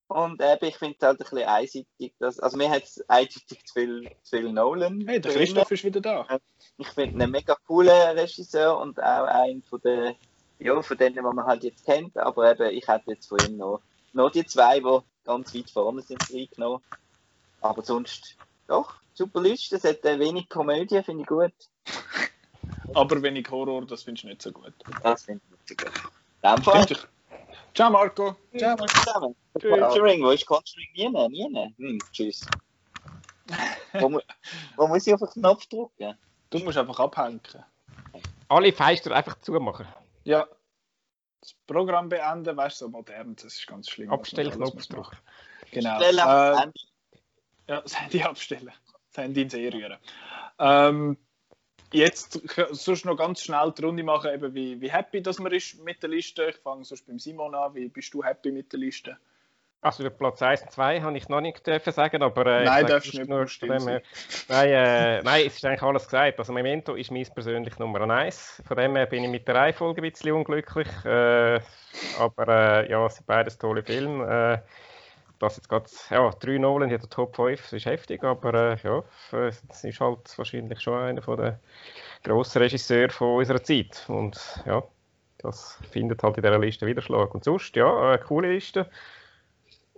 Und 0.07 0.41
eben, 0.41 0.65
ich 0.65 0.77
finde 0.77 0.95
es 0.99 1.06
halt 1.06 1.19
ein 1.19 1.23
bisschen 1.23 1.48
einseitig. 1.48 2.14
Dass, 2.19 2.40
also 2.40 2.57
mir 2.57 2.69
hat 2.69 2.84
es 2.84 3.10
eindeutig 3.10 3.65
zu 3.65 3.73
viel, 3.73 4.10
zu 4.23 4.38
viel 4.38 4.52
Nolan. 4.52 5.03
Hey, 5.07 5.19
der. 5.19 5.34
Christoph 5.34 5.72
ist 5.72 5.84
wieder 5.84 6.02
da. 6.02 6.27
Ich 6.77 6.88
finde 6.90 7.23
einen 7.23 7.32
mega 7.32 7.56
coolen 7.65 8.18
Regisseur 8.18 8.77
und 8.77 9.02
auch 9.02 9.26
einen 9.26 9.64
von 9.64 9.82
den, 9.82 10.15
ja, 10.60 10.80
von 10.82 10.98
denen, 10.98 11.15
die 11.15 11.22
man 11.22 11.45
halt 11.45 11.64
jetzt 11.64 11.86
kennt. 11.86 12.18
Aber 12.18 12.52
eben, 12.52 12.76
ich 12.76 12.88
hätte 12.88 13.11
jetzt 13.11 13.27
von 13.27 13.40
ihm 13.40 13.57
noch, 13.57 13.82
noch 14.14 14.32
die 14.32 14.45
zwei, 14.45 14.80
die 14.80 14.99
ganz 15.23 15.56
weit 15.56 15.72
vorne 15.72 16.02
sind 16.02 16.22
reingenommen. 16.32 16.82
Aber 17.61 17.82
sonst, 17.82 18.38
doch, 18.68 18.94
super 19.14 19.41
Liste. 19.41 19.77
Es 19.77 19.84
hat 19.84 20.06
äh, 20.06 20.19
wenig 20.19 20.49
Komödie, 20.49 21.02
finde 21.02 21.23
ich 21.23 21.27
gut. 21.27 21.53
Aber 22.94 23.22
wenig 23.23 23.49
Horror, 23.49 23.86
das 23.86 24.03
findest 24.03 24.23
du 24.23 24.27
nicht 24.27 24.41
so 24.41 24.52
gut. 24.52 24.73
Das 25.02 25.23
finde 25.23 25.41
ich 25.45 25.52
nicht 25.52 25.82
so 25.82 25.86
gut. 25.86 25.94
Ciao 27.73 27.90
Marco. 27.90 28.36
Ciao, 28.56 28.77
zusammen. 28.77 29.36
Conjuring, 29.61 30.23
wo 30.23 30.32
ist 30.32 30.45
Conjuring? 30.45 31.32
Nie, 31.32 31.49
nie. 31.49 31.76
Hm, 31.77 31.99
tschüss. 32.11 32.45
wo, 33.94 34.10
mu- 34.10 34.19
wo 34.76 34.88
muss 34.88 35.07
ich 35.07 35.14
auf 35.14 35.19
den 35.19 35.41
Knopf 35.41 35.65
drücken? 35.68 36.18
Du 36.49 36.60
musst 36.60 36.77
einfach 36.77 36.99
abhängen. 36.99 37.41
Alle 38.48 38.72
Fenster 38.72 39.15
einfach 39.15 39.40
zumachen. 39.41 39.88
Ja. 40.23 40.48
Das 41.41 41.53
Programm 41.68 42.10
beenden, 42.10 42.57
weißt 42.57 42.82
du, 42.82 42.86
so 42.86 42.90
modern, 42.90 43.36
das 43.36 43.56
ist 43.56 43.68
ganz 43.68 43.90
schlimm. 43.90 44.10
Abstellknopf 44.11 44.73
muss 44.73 44.88
drücken. 44.88 45.18
Genau. 45.72 45.99
Äh. 46.02 46.72
Ja, 47.68 47.82
das 47.82 47.99
Handy 47.99 48.22
abstellen. 48.23 48.72
Das 49.11 49.23
Handy 49.23 49.44
ins 49.44 49.53
See 49.53 49.69
rühren. 49.69 49.98
Ähm, 50.60 51.18
jetzt 51.91 52.40
sonst 52.72 53.06
noch 53.06 53.15
ganz 53.15 53.41
schnell 53.41 53.72
die 53.77 53.84
Runde 53.84 54.03
machen, 54.03 54.32
eben 54.34 54.53
wie, 54.53 54.80
wie 54.82 54.91
happy 54.91 55.22
dass 55.22 55.40
man 55.40 55.52
ist 55.52 55.80
mit 55.84 56.02
der 56.02 56.10
Liste. 56.10 56.45
Ich 56.45 56.57
fange 56.57 56.84
sonst 56.84 57.06
beim 57.06 57.19
Simon 57.19 57.53
an. 57.56 57.73
Wie 57.76 57.88
bist 57.90 58.14
du 58.14 58.23
happy 58.23 58.52
mit 58.52 58.72
der 58.72 58.80
Liste? 58.80 59.18
Also 59.86 60.02
über 60.03 60.10
Platz 60.10 60.41
1 60.41 60.64
und 60.64 60.72
2 60.72 60.99
habe 61.02 61.16
ich 61.16 61.30
noch 61.30 61.41
nicht 61.41 61.66
dürfen 61.66 61.94
sagen, 61.94 62.24
aber 62.24 62.44
äh, 62.48 62.64
Nein, 62.66 62.88
darfst 62.88 63.12
sonst 63.14 63.28
nicht 63.28 63.30
nur 63.30 63.88
her- 63.88 64.02
Nein, 64.49 64.70
äh, 64.70 65.22
nein, 65.22 65.45
es 65.45 65.57
ist 65.57 65.66
eigentlich 65.66 65.84
alles 65.84 66.06
gesagt. 66.06 66.40
Also 66.40 66.53
Memento 66.53 66.95
ist 66.95 67.12
mein 67.12 67.28
persönlich 67.36 67.78
Nummer 67.78 68.02
1. 68.10 68.64
Von 68.68 68.78
dem 68.78 68.95
her 68.95 69.06
bin 69.06 69.24
ich 69.24 69.30
mit 69.30 69.48
der 69.48 69.53
Reihenfolge 69.53 70.02
ein 70.02 70.10
bisschen 70.10 70.32
unglücklich. 70.32 70.88
Äh, 71.06 71.60
aber 72.20 72.48
äh, 72.48 72.90
ja, 72.90 73.06
es 73.06 73.18
sind 73.18 73.28
beides 73.28 73.60
tolle 73.60 73.84
Filme. 73.84 74.64
Äh, 74.64 74.70
das 75.38 75.57
jetzt 75.57 75.70
gerade, 75.70 75.86
ja, 76.10 76.32
drei 76.32 76.57
Nolan 76.57 76.90
in 76.90 76.99
der 76.99 77.07
Top 77.07 77.36
5, 77.36 77.62
das 77.62 77.74
ist 77.74 77.86
heftig, 77.86 78.24
aber 78.24 78.53
äh, 78.53 78.78
ja, 78.84 79.03
es 79.48 79.84
ist 79.84 79.99
halt 79.99 80.36
wahrscheinlich 80.36 80.82
schon 80.82 80.98
einer 80.98 81.22
von 81.22 81.38
der 81.38 81.60
grossen 82.24 82.60
Regisseure 82.60 83.12
von 83.12 83.36
unserer 83.38 83.62
Zeit. 83.62 84.03
Und 84.07 84.64
ja, 84.66 84.82
das 85.38 85.78
findet 85.91 86.24
halt 86.24 86.38
in 86.38 86.44
dieser 86.44 86.57
Liste 86.57 86.88
Widerschlag. 86.88 87.36
Und 87.36 87.44
sonst, 87.44 87.76
ja, 87.76 88.14
eine 88.14 88.18
coole 88.18 88.52
Liste. 88.52 88.90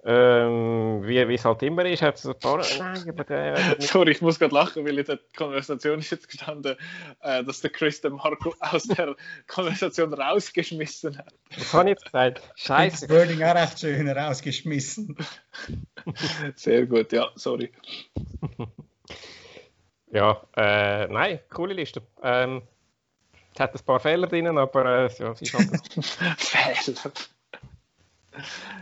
Ähm, 0.04 1.02
wie 1.06 1.18
es 1.18 1.44
halt 1.44 1.64
immer 1.64 1.86
ist, 1.86 2.02
hat 2.02 2.16
es 2.16 2.26
ein 2.26 2.38
paar. 2.40 2.64
Nein, 2.80 3.10
aber 3.10 3.24
der. 3.24 3.76
Sorry, 3.80 4.12
ich 4.12 4.22
muss 4.22 4.40
gerade 4.40 4.54
lachen, 4.54 4.86
weil 4.86 4.98
in 4.98 5.06
der 5.06 5.20
Konversation 5.36 6.00
ist 6.00 6.12
jetzt 6.12 6.30
gestanden, 6.30 6.78
äh, 7.22 7.44
dass 7.44 7.62
der 7.62 7.72
Chris 7.72 8.00
den 8.02 8.14
Marco 8.14 8.54
aus 8.60 8.84
der 8.84 9.16
Konversation 9.48 10.14
rausgeschmissen 10.14 11.18
hat. 11.18 11.34
Was 11.58 11.74
habe 11.74 11.90
ich 11.90 11.96
jetzt 11.96 12.06
gesagt? 12.06 12.38
Das 12.38 12.62
Scheiße. 12.62 13.10
Wording 13.10 13.44
auch 13.44 13.56
recht 13.56 13.80
schön 13.80 14.08
rausgeschmissen. 14.08 15.18
Sehr 16.56 16.86
gut, 16.86 17.12
ja, 17.12 17.30
sorry. 17.36 17.72
Ja, 20.10 20.42
äh, 20.56 21.08
nein, 21.08 21.42
coole 21.50 21.74
Liste. 21.74 22.02
Ähm, 22.24 22.62
es 23.54 23.60
hat 23.60 23.76
ein 23.76 23.86
paar 23.86 24.00
Fehler 24.00 24.28
drin, 24.28 24.48
aber 24.58 24.86
äh, 24.86 25.14
ja, 25.20 25.32
es 25.32 25.42
ist 25.42 25.54
halt 25.54 26.40
Fehler. 26.40 27.12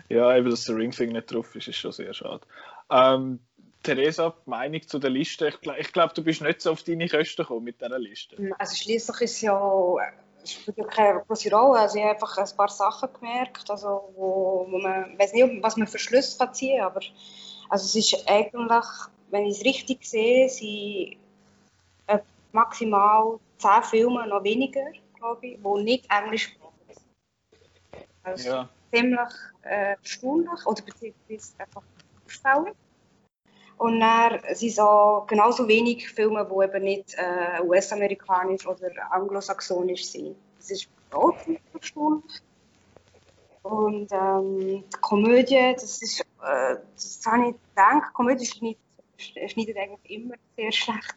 Ja, 0.09 0.35
eben, 0.35 0.49
dass 0.49 0.65
der 0.65 0.75
Ringfinger 0.75 1.13
nicht 1.13 1.33
drauf 1.33 1.55
ist, 1.55 1.67
ist 1.67 1.77
schon 1.77 1.91
sehr 1.91 2.13
schade. 2.13 2.41
Ähm, 2.89 3.39
Theresa, 3.83 4.33
Meinung 4.45 4.81
zu 4.87 4.97
der 4.97 5.11
Liste? 5.11 5.47
Ich, 5.47 5.69
ich 5.77 5.93
glaube, 5.93 6.13
du 6.13 6.23
bist 6.23 6.41
nicht 6.41 6.61
so 6.61 6.71
auf 6.71 6.83
deine 6.83 7.07
Kosten 7.07 7.43
gekommen 7.43 7.65
mit 7.65 7.79
dieser 7.79 7.99
Liste. 7.99 8.35
Also 8.57 8.75
schließlich 8.75 9.21
ist 9.21 9.41
ja, 9.41 9.95
es 10.43 10.53
spielt 10.53 10.77
ja 10.77 10.85
keine 10.85 11.23
große 11.27 11.51
Rolle. 11.51 11.79
Also 11.79 11.97
ich 11.97 12.03
habe 12.03 12.13
einfach 12.13 12.37
ein 12.37 12.57
paar 12.57 12.69
Sachen 12.69 13.09
gemerkt, 13.13 13.69
also 13.69 14.11
wo, 14.15 14.67
wo 14.69 14.77
man, 14.79 15.13
ich 15.13 15.19
weiß 15.19 15.33
nicht, 15.33 15.63
was 15.63 15.77
man 15.77 15.87
für 15.87 15.99
Schlüsse 15.99 16.37
kann 16.37 16.53
ziehen 16.53 16.81
aber 16.81 17.01
also 17.69 17.85
es 17.85 17.95
ist 17.95 18.29
eigentlich, 18.29 18.85
wenn 19.29 19.45
ich 19.45 19.57
es 19.57 19.65
richtig 19.65 20.05
sehe, 20.05 20.49
sind 20.49 21.17
äh, 22.07 22.19
maximal 22.51 23.39
zehn 23.57 23.83
Filme, 23.83 24.27
noch 24.27 24.43
weniger, 24.43 24.85
glaube 25.17 25.47
ich, 25.47 25.59
die 25.61 25.83
nicht 25.83 26.05
englischsprachig 26.11 26.71
sind. 26.87 28.05
Also 28.23 28.49
Ja, 28.49 28.69
ziemlich 28.95 29.19
äh, 29.63 29.95
erstaunlich 30.01 30.65
oder 30.65 30.81
beziehungsweise 30.81 31.53
einfach 31.59 31.83
auffällig. 32.25 32.75
Und 33.77 33.99
dann 33.99 34.39
sind 34.53 34.79
auch 34.79 35.27
genauso 35.27 35.67
wenig 35.67 36.09
Filme, 36.09 36.47
die 36.49 36.63
eben 36.63 36.83
nicht 36.83 37.15
äh, 37.17 37.61
US-amerikanisch 37.61 38.65
oder 38.65 38.89
anglosaxonisch 39.11 40.05
sind. 40.05 40.37
Das 40.57 40.71
ist 40.71 40.87
auch 41.11 41.35
erstaunlich. 41.73 42.41
Und 43.63 44.11
ähm, 44.11 44.59
die 44.59 45.01
Komödie, 45.01 45.73
das 45.73 46.01
ist, 46.01 46.21
äh, 46.21 46.75
das 46.93 47.21
habe 47.25 47.49
ich 47.49 47.55
gedacht, 47.69 48.13
Komödie 48.13 48.45
schneidet, 48.45 49.77
eigentlich 49.77 50.09
immer 50.09 50.35
sehr 50.55 50.71
schlecht 50.71 51.15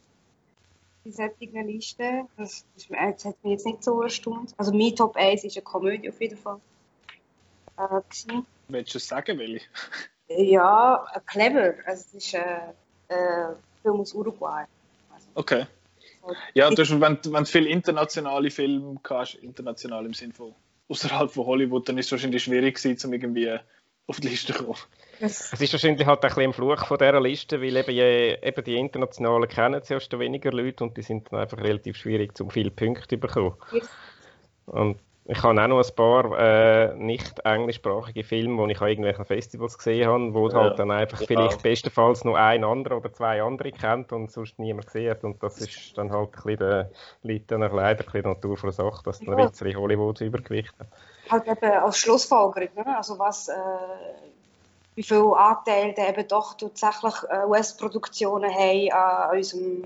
in 1.05 1.13
solchen 1.13 1.67
Listen. 1.67 2.29
Das, 2.37 2.65
das, 2.75 2.89
das 2.89 3.25
hat 3.25 3.45
mich 3.45 3.53
jetzt 3.53 3.67
nicht 3.67 3.85
so 3.85 4.03
erstaunt. 4.03 4.55
Also 4.57 4.73
mein 4.73 4.97
Top 4.97 5.15
1 5.17 5.45
ist 5.45 5.57
eine 5.57 5.65
Komödie 5.65 6.09
auf 6.09 6.21
jeden 6.21 6.39
Fall. 6.39 6.61
Äh, 7.79 8.01
gewesen. 8.09 8.47
willst 8.69 8.95
du 8.95 8.99
es 8.99 9.07
sagen, 9.07 9.39
Willi? 9.39 9.63
Ja, 10.29 11.07
äh, 11.15 11.21
clever. 11.27 11.75
Also, 11.87 12.05
es 12.09 12.15
ist 12.15 12.35
äh, 12.35 12.41
äh, 13.09 13.55
Film 13.83 14.01
aus 14.01 14.13
Uruguay. 14.15 14.65
Also, 15.13 15.29
Okay. 15.35 15.67
Ja, 16.55 16.69
du 16.69 16.83
hast, 16.83 16.91
wenn, 16.91 17.01
wenn 17.01 17.45
du 17.45 17.45
viele 17.45 17.69
internationale 17.69 18.51
Filme 18.51 19.01
hast, 19.09 19.35
international 19.37 20.05
im 20.05 20.13
Sinne 20.13 20.35
von 20.35 20.55
außerhalb 20.89 21.31
von 21.31 21.47
Hollywood, 21.47 21.89
dann 21.89 21.97
ist 21.97 22.07
es 22.07 22.13
wahrscheinlich 22.13 22.43
schwierig 22.43 22.77
gewesen, 22.77 23.07
um 23.07 23.13
irgendwie 23.15 23.59
auf 24.07 24.21
die 24.21 24.29
Liste 24.29 24.53
zu 24.53 24.65
kommen. 24.65 24.79
Es 25.21 25.53
ist 25.53 25.73
wahrscheinlich 25.73 26.07
halt 26.07 26.23
ein 26.23 26.29
bisschen 26.29 26.43
ein 26.45 26.53
Fluch 26.53 26.87
von 26.87 26.99
dieser 26.99 27.21
Liste, 27.21 27.61
weil 27.61 27.77
eben, 27.77 27.91
je, 27.91 28.39
eben 28.43 28.65
die 28.65 28.77
Internationalen 28.77 29.49
kennen 29.49 29.83
zuerst 29.83 30.17
weniger 30.19 30.53
Leute 30.53 30.85
und 30.85 30.97
die 30.97 31.03
sind 31.03 31.31
dann 31.31 31.41
einfach 31.41 31.59
relativ 31.59 31.97
schwierig, 31.97 32.39
um 32.41 32.51
viele 32.51 32.71
Punkte 32.71 33.09
zu 33.09 33.17
bekommen. 33.17 33.55
Und 34.67 35.01
ich 35.31 35.43
habe 35.43 35.63
auch 35.63 35.69
noch 35.69 35.85
ein 35.87 35.95
paar 35.95 36.39
äh, 36.39 36.95
nicht 36.97 37.39
englischsprachige 37.45 38.25
Filme, 38.25 38.67
die 38.67 38.73
ich 38.73 38.81
an 38.81 38.89
irgendwelchen 38.89 39.27
Festivals 39.27 39.79
gesehen 39.79 40.09
habe, 40.09 40.35
wo 40.35 40.49
Ja, 40.49 40.55
halt 40.55 40.79
dann 40.79 40.91
einfach 40.91 41.23
ja. 41.23 41.27
vielleicht 41.27 41.63
bestenfalls 41.63 42.25
nur 42.25 42.39
ein 42.39 42.65
anderer 42.65 42.97
oder 42.99 43.13
zwei 43.13 43.43
andere 43.43 43.73
kennt 43.73 44.13
und 44.13 44.31
sonst 44.33 44.59
niemand 44.59 44.87
gesehen 44.87 45.11
hat. 45.11 45.25
Und 45.25 45.43
das 45.43 45.61
ist 45.61 45.97
dann 45.99 46.13
halt 46.13 46.31
ein 46.31 46.33
bisschen 46.45 46.59
der 46.59 46.91
liegt 47.23 47.51
dann 47.53 47.61
leider 47.61 48.01
ein 48.01 48.07
bisschen 48.07 48.23
Natur 48.23 48.57
von 48.57 48.69
der 48.69 48.75
Sache, 48.75 49.03
dass 49.05 49.23
dann 49.23 49.35
Ja. 49.37 49.47
ein 49.47 49.51
bisschen 49.51 49.77
Hollywood 49.77 50.21
übergewicht 50.23 50.75
hat. 50.81 50.89
halt 51.31 51.47
eben 51.47 51.71
als 51.73 51.99
Schlussfolgerung. 51.99 52.75
Ne? 52.75 52.97
Also 52.97 53.19
was, 53.19 53.49
äh, 53.49 53.55
wie 54.95 55.03
viel 55.03 55.33
Anteil 55.35 55.95
da 55.95 56.09
eben 56.09 56.27
doch 56.29 56.55
tatsächlich 56.57 57.15
äh, 57.31 57.45
US-Produktionen 57.47 58.51
haben 58.53 58.93
an 58.93 59.37
unserem 59.39 59.85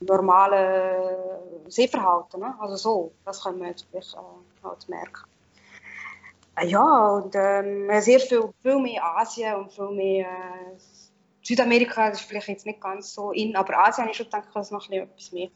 normalen 0.00 1.70
Sehverhalten. 1.70 2.40
Ne? 2.40 2.54
Also 2.60 2.76
so, 2.76 3.12
das 3.24 3.42
können 3.42 3.60
wir 3.60 3.68
jetzt 3.68 3.86
vielleicht 3.90 4.14
äh, 4.14 4.64
halt 4.64 4.88
merken. 4.88 5.24
Äh, 6.56 6.66
ja, 6.66 7.08
und 7.08 7.34
ähm, 7.34 7.88
sehr 8.00 8.20
viel, 8.20 8.50
viel 8.62 8.78
mehr 8.78 9.04
Asien 9.04 9.54
und 9.56 9.72
viel 9.72 9.90
mehr 9.90 10.26
äh, 10.26 10.78
Südamerika, 11.42 12.10
das 12.10 12.20
ist 12.20 12.28
vielleicht 12.28 12.48
jetzt 12.48 12.66
nicht 12.66 12.80
ganz 12.80 13.14
so 13.14 13.32
in, 13.32 13.56
aber 13.56 13.78
Asien 13.78 14.08
ist 14.08 14.16
schon, 14.16 14.28
denke 14.30 14.48
ich, 14.48 14.54
das 14.54 14.70
noch 14.70 14.88
ein 14.88 14.90
bisschen 14.90 15.08
etwas 15.10 15.32
mehr. 15.32 15.48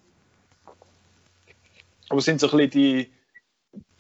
Aber 2.09 2.21
sind 2.21 2.41
so 2.41 2.51
ein 2.51 2.57
bisschen 2.57 2.71
die, 2.71 3.13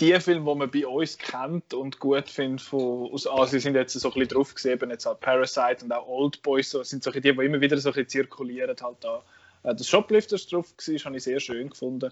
die 0.00 0.20
Filme, 0.20 0.50
die 0.50 0.58
man 0.58 0.70
bei 0.70 0.86
uns 0.86 1.18
kennt 1.18 1.74
und 1.74 1.98
gut 1.98 2.28
findet 2.28 2.62
von, 2.62 3.10
aus 3.12 3.26
Asien, 3.26 3.60
sind 3.60 3.74
jetzt 3.74 3.92
so 3.92 4.08
ein 4.08 4.14
bisschen 4.14 4.28
drauf 4.28 4.54
gesehen, 4.54 4.90
jetzt 4.90 5.06
halt 5.06 5.20
Parasite 5.20 5.84
und 5.84 5.92
auch 5.92 6.06
Old 6.06 6.42
Boys, 6.42 6.70
so, 6.70 6.82
sind 6.82 7.02
so 7.02 7.10
die, 7.10 7.20
die 7.20 7.28
immer 7.28 7.60
wieder 7.60 7.76
so 7.78 7.88
ein 7.88 7.94
bisschen 7.94 8.08
zirkulieren 8.08 8.76
halt 8.80 8.96
da. 9.00 9.22
Äh, 9.62 9.74
Das 9.74 9.88
Shoplifters 9.88 10.46
drauf 10.46 10.72
war, 10.76 10.94
habe 11.04 11.16
ich 11.16 11.22
sehr 11.22 11.40
schön 11.40 11.70
gefunden. 11.70 12.10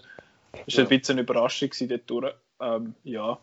Das 0.65 0.77
war 0.77 0.83
ein 0.85 0.89
bisschen 0.89 1.13
eine 1.13 1.21
Überraschung 1.21 1.69
dort 1.87 2.09
durch. 2.09 2.33
Ähm, 2.59 2.95
ja. 3.03 3.39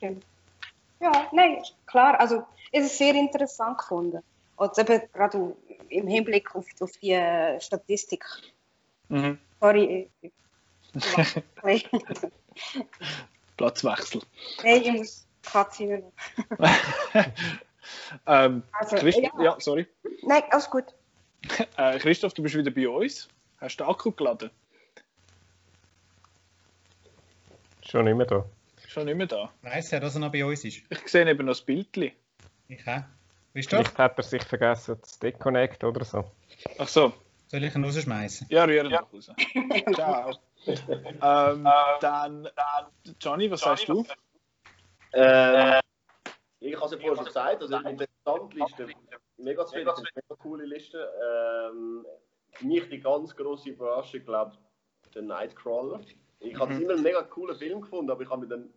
Ja, 0.00 1.28
nein, 1.32 1.62
klar. 1.86 2.18
Also, 2.20 2.44
es 2.72 2.86
ist 2.86 2.98
sehr 2.98 3.14
interessant 3.14 3.78
gefunden. 3.78 4.22
Und 4.56 4.78
eben 4.78 5.02
gerade 5.12 5.56
im 5.88 6.06
Hinblick 6.06 6.54
auf, 6.54 6.66
auf 6.80 6.92
die 7.02 7.12
äh, 7.12 7.60
Statistik. 7.60 8.24
Mhm. 9.08 9.38
Sorry. 9.60 10.10
ich- 10.20 10.32
Nein, 11.62 11.80
Platzwechsel. 13.56 14.22
ich 14.64 14.92
muss 14.92 15.26
Katze 15.42 15.84
rein. 15.88 16.12
ähm, 18.26 18.62
Also, 18.72 18.96
ja. 18.96 19.30
ja, 19.42 19.56
sorry. 19.60 19.86
Nein, 20.22 20.42
alles 20.50 20.70
gut. 20.70 20.94
Äh, 21.76 21.98
Christoph, 21.98 22.34
du 22.34 22.42
bist 22.42 22.54
wieder 22.56 22.70
bei 22.70 22.88
uns. 22.88 23.28
Hast 23.58 23.78
du 23.78 23.84
den 23.84 23.90
Akku 23.90 24.12
geladen? 24.12 24.50
Schon 27.82 28.04
nicht 28.04 28.16
mehr 28.16 28.26
da. 28.26 28.44
Schon 28.88 29.06
nicht 29.06 29.16
mehr 29.16 29.26
da. 29.26 29.52
Weiss 29.62 29.92
er, 29.92 30.00
dass 30.00 30.14
er 30.14 30.20
noch 30.20 30.32
bei 30.32 30.44
uns 30.44 30.64
ist? 30.64 30.82
Ich 30.88 31.08
sehe 31.08 31.28
eben 31.28 31.44
noch 31.46 31.52
das 31.52 31.62
Bildchen. 31.62 32.12
Ich 32.68 32.86
auch. 32.86 33.02
Christoph, 33.52 33.80
Vielleicht 33.80 33.98
hat 33.98 34.18
er 34.18 34.22
sich 34.24 34.42
vergessen 34.42 35.02
zu 35.02 35.20
deconnect 35.20 35.84
oder 35.84 36.04
so. 36.04 36.24
Ach 36.78 36.88
so, 36.88 37.12
soll 37.48 37.62
ich 37.62 37.74
ihn 37.74 37.84
rausschmeißen? 37.84 38.48
ja, 38.50 38.64
rühren 38.64 38.90
ja. 38.90 39.00
raus. 39.00 39.30
Ciao. 39.94 40.30
ähm, 40.66 41.20
dann, 41.20 41.62
dann, 42.00 43.14
Johnny, 43.20 43.50
was 43.50 43.60
sagst 43.60 43.88
du? 43.88 44.04
Äh, 45.12 45.78
Ich 46.60 46.74
habe 46.74 46.86
es 46.86 46.92
ja 46.92 46.98
vorher 46.98 47.16
schon 47.16 47.24
gesagt, 47.26 47.62
also 47.62 47.78
Gesamtliste 48.24 48.86
mega 49.36 49.66
zufrieden, 49.66 49.88
eine 49.88 50.06
mega 50.14 50.34
coole 50.42 50.64
Liste. 50.64 51.10
Ähm, 51.22 52.06
für 52.50 52.66
mich 52.66 52.88
die 52.88 53.00
ganz 53.00 53.34
grosse 53.34 53.70
Überraschung, 53.70 54.24
glaube 54.24 54.52
ich, 55.04 55.10
der 55.10 55.22
Nightcrawler. 55.22 56.00
Ich 56.40 56.58
habe 56.58 56.74
es 56.74 56.80
immer 56.80 56.94
einen 56.94 57.02
mega 57.02 57.22
coolen 57.22 57.56
Film 57.56 57.80
gefunden, 57.80 58.10
aber 58.10 58.22
ich 58.22 58.30
habe 58.30 58.42
mir 58.42 58.48
dann 58.48 58.72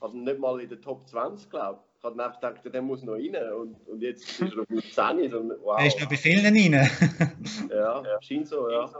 also 0.00 0.16
nicht 0.16 0.38
mal 0.38 0.60
in 0.60 0.68
der 0.68 0.80
Top 0.80 1.06
20, 1.06 1.48
glaube 1.48 1.80
ich. 1.80 1.98
Ich 1.98 2.04
habe 2.04 2.24
einfach 2.24 2.40
gedacht, 2.40 2.74
der 2.74 2.82
muss 2.82 3.04
noch 3.04 3.14
rein. 3.14 3.36
Und, 3.52 3.76
und 3.86 4.02
jetzt 4.02 4.40
ist 4.40 4.52
er 4.52 4.62
auf 4.62 4.66
dem 4.66 4.82
10. 4.82 5.30
So, 5.30 5.48
wow. 5.60 5.78
Er 5.78 5.86
ist 5.86 6.00
noch 6.00 6.08
bei 6.08 6.16
vielen 6.16 6.44
rein. 6.44 6.90
Ja, 7.70 8.20
scheint 8.20 8.48
so, 8.48 8.68
ja. 8.68 8.90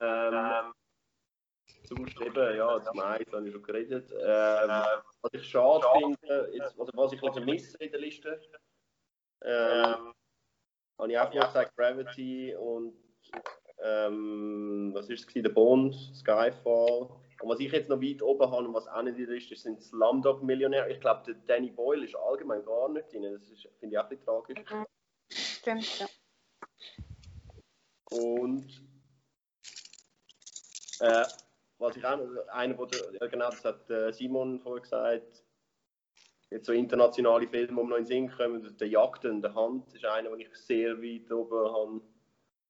Ähm, 0.00 0.72
sonst 1.84 2.20
eben, 2.20 2.56
ja, 2.56 2.78
das 2.78 2.92
meiste 2.94 3.36
habe 3.36 3.46
ich 3.46 3.52
schon 3.52 3.62
geredet. 3.62 4.10
Ähm, 4.10 4.70
was 5.22 5.32
ich 5.32 5.44
schade 5.44 5.84
finde, 5.98 6.50
jetzt, 6.54 6.78
also 6.78 6.90
was 6.94 7.12
ich 7.12 7.22
also 7.22 7.40
misse 7.40 7.76
in 7.78 7.92
der 7.92 8.00
Liste, 8.00 8.40
ähm, 9.42 10.14
habe 10.98 11.12
ich 11.12 11.18
auch 11.18 11.34
mal 11.34 11.46
gesagt, 11.46 11.76
Gravity 11.76 12.54
und 12.54 12.94
ähm, 13.82 14.90
was 14.94 15.08
ist 15.08 15.20
es, 15.20 15.26
gewesen? 15.26 15.44
der 15.44 15.50
Bond, 15.50 15.94
Skyfall. 16.14 17.08
Und 17.40 17.48
was 17.48 17.60
ich 17.60 17.72
jetzt 17.72 17.88
noch 17.88 18.02
weit 18.02 18.20
oben 18.20 18.50
habe 18.50 18.66
und 18.66 18.74
was 18.74 18.86
auch 18.86 19.02
nicht 19.02 19.18
in 19.18 19.24
der 19.24 19.34
Liste 19.34 19.54
ist, 19.54 19.62
sind 19.62 19.82
Slumdog 19.82 20.42
Millionär. 20.42 20.88
Ich 20.90 21.00
glaube, 21.00 21.22
der 21.26 21.34
Danny 21.46 21.70
Boyle 21.70 22.04
ist 22.04 22.14
allgemein 22.14 22.62
gar 22.64 22.90
nicht 22.90 23.10
drin. 23.10 23.22
Das 23.22 23.42
finde 23.78 23.94
ich 23.94 23.98
auch 23.98 24.04
ein 24.04 24.08
bisschen 24.10 24.24
tragisch. 24.26 24.70
Mhm. 24.70 24.86
Stimmt, 25.30 25.98
ja. 26.00 26.06
Und 28.10 28.66
äh, 30.98 31.26
was 31.78 31.96
ich 31.96 32.04
auch 32.04 32.18
noch, 32.18 32.48
einer, 32.48 32.76
wo 32.76 32.84
der, 32.84 33.12
ja, 33.18 33.26
genau, 33.28 33.48
das 33.50 33.64
hat 33.64 33.88
äh, 33.88 34.12
Simon 34.12 34.60
vorher 34.60 34.82
gesagt, 34.82 35.44
jetzt 36.50 36.66
so 36.66 36.72
internationale 36.72 37.46
Filme, 37.46 37.68
die 37.82 37.88
noch 37.88 37.96
in 37.96 38.04
den 38.04 38.06
Sinn 38.06 38.30
kommen, 38.30 38.76
der 38.76 38.88
Jagden, 38.88 39.40
der 39.40 39.54
Hand, 39.54 39.92
ist 39.94 40.04
einer, 40.04 40.30
den 40.30 40.40
ich 40.40 40.54
sehr 40.54 41.00
weit 41.00 41.30
oben 41.30 41.72
habe, 41.72 42.00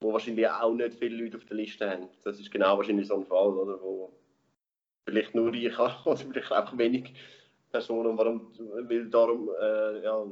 wo 0.01 0.13
wahrscheinlich 0.13 0.49
auch 0.49 0.73
nicht 0.73 0.95
viele 0.95 1.23
Leute 1.23 1.39
auf 1.39 1.45
der 1.47 1.57
Liste 1.57 1.91
haben. 1.91 2.09
Das 2.23 2.39
ist 2.39 2.51
genau 2.51 2.77
wahrscheinlich 2.77 3.07
so 3.07 3.17
ein 3.17 3.27
Fall, 3.27 3.49
oder, 3.49 3.81
wo 3.81 4.13
vielleicht 5.07 5.35
nur 5.35 5.53
ich 5.55 5.77
habe, 5.77 5.95
oder 6.11 6.19
vielleicht 6.19 6.53
einfach 6.53 6.77
wenig 6.77 7.15
Personen, 7.71 8.19
warum, 8.19 8.53
weil 8.59 9.09
darum, 9.09 9.51
äh, 9.61 10.03
ja, 10.03 10.27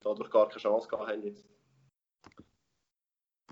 dadurch 0.00 0.30
gar 0.30 0.48
keine 0.48 0.60
Chance 0.60 0.88
gehabt 0.88 1.10
haben, 1.10 1.22
jetzt 1.22 1.48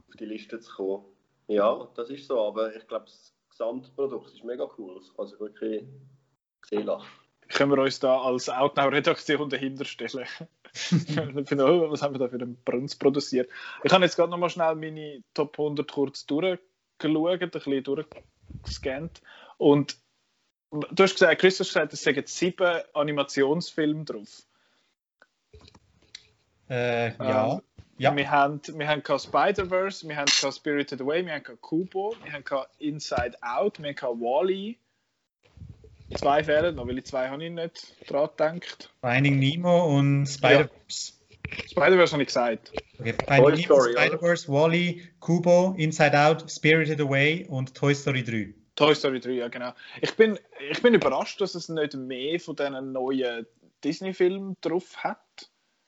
auf 0.08 0.16
die 0.18 0.26
Liste 0.26 0.58
zu 0.60 0.74
kommen. 0.74 1.04
Ja, 1.46 1.88
das 1.94 2.10
ist 2.10 2.26
so, 2.26 2.40
aber 2.40 2.74
ich 2.74 2.86
glaube, 2.86 3.06
das 3.06 3.34
Gesamtprodukt 3.50 4.32
ist 4.32 4.44
mega 4.44 4.68
cool. 4.78 4.96
Das 4.96 5.14
kann 5.14 5.26
sich 5.26 5.40
wirklich 5.40 5.84
sehen 6.66 6.86
lassen. 6.86 7.08
Können 7.52 7.72
wir 7.72 7.82
uns 7.82 7.98
da 8.00 8.20
als 8.20 8.48
Outnow-Redaktion 8.48 9.50
dahinter 9.50 9.84
stellen? 9.84 10.26
ich 10.72 11.48
finde, 11.48 11.66
oh, 11.66 11.90
was 11.90 12.02
haben 12.02 12.14
wir 12.14 12.18
da 12.18 12.28
für 12.28 12.36
einen 12.36 12.56
Brunz 12.64 12.94
produziert? 12.94 13.50
Ich 13.82 13.92
habe 13.92 14.04
jetzt 14.04 14.16
gerade 14.16 14.30
noch 14.30 14.38
mal 14.38 14.50
schnell 14.50 14.74
meine 14.76 15.22
Top 15.34 15.58
100 15.58 15.90
kurz 15.90 16.26
durchgeschaut, 16.26 17.42
ein 17.42 17.50
bisschen 17.50 17.82
durchgescannt. 17.82 19.20
Und 19.58 19.96
du 20.70 21.02
hast 21.02 21.14
gesagt, 21.14 21.40
Chris 21.40 21.58
hat 21.58 21.90
gesagt, 21.90 21.92
es 21.92 22.02
sind 22.02 22.28
sieben 22.28 22.82
Animationsfilme 22.94 24.04
drauf. 24.04 24.42
Äh, 26.68 27.16
ja. 27.16 27.54
Ähm, 27.54 27.62
Ja. 28.00 28.16
Wir 28.16 28.30
haben, 28.30 28.62
wir 28.66 28.88
haben 28.88 29.02
Spider-Verse, 29.02 30.08
wir 30.08 30.16
haben 30.16 30.26
Spirited 30.28 31.02
Away, 31.02 31.26
wir 31.26 31.34
haben 31.34 31.60
Kubo, 31.60 32.14
wir 32.24 32.32
haben 32.32 32.44
Inside 32.78 33.36
Out, 33.42 33.78
wir 33.78 33.88
haben 33.88 33.94
kein 33.94 34.20
Wall-E. 34.20 34.76
Zwei 36.16 36.44
fehlen 36.44 36.74
noch, 36.74 36.86
weil 36.86 36.96
die 36.96 37.04
zwei 37.04 37.28
habe 37.28 37.44
ich 37.44 37.50
nicht 37.50 37.94
dran 38.08 38.28
gedacht. 38.36 38.92
Finding 39.00 39.38
Nemo 39.38 39.96
und 39.96 40.26
Spider-Verse. 40.26 41.12
Spider-Verse 41.68 42.12
habe 42.12 42.22
ich 42.22 42.28
gesagt. 42.28 42.72
Okay, 42.98 43.12
Toy 43.12 43.26
Finding 43.26 43.68
Nemo? 43.68 43.82
Spider-Verse, 43.82 44.48
Wall-E, 44.48 45.00
Kubo, 45.20 45.74
Inside 45.78 46.18
Out, 46.18 46.50
Spirited 46.50 47.00
Away 47.00 47.46
und 47.48 47.74
Toy 47.74 47.94
Story 47.94 48.24
3. 48.24 48.54
Toy 48.76 48.94
Story 48.94 49.20
3, 49.20 49.30
ja 49.32 49.48
genau. 49.48 49.72
Ich 50.00 50.14
bin, 50.16 50.38
ich 50.70 50.80
bin 50.80 50.94
überrascht, 50.94 51.40
dass 51.40 51.54
es 51.54 51.68
nicht 51.68 51.94
mehr 51.94 52.40
von 52.40 52.56
diesen 52.56 52.92
neuen 52.92 53.46
Disney-Filmen 53.84 54.56
drauf 54.60 54.96
hat. 54.96 55.18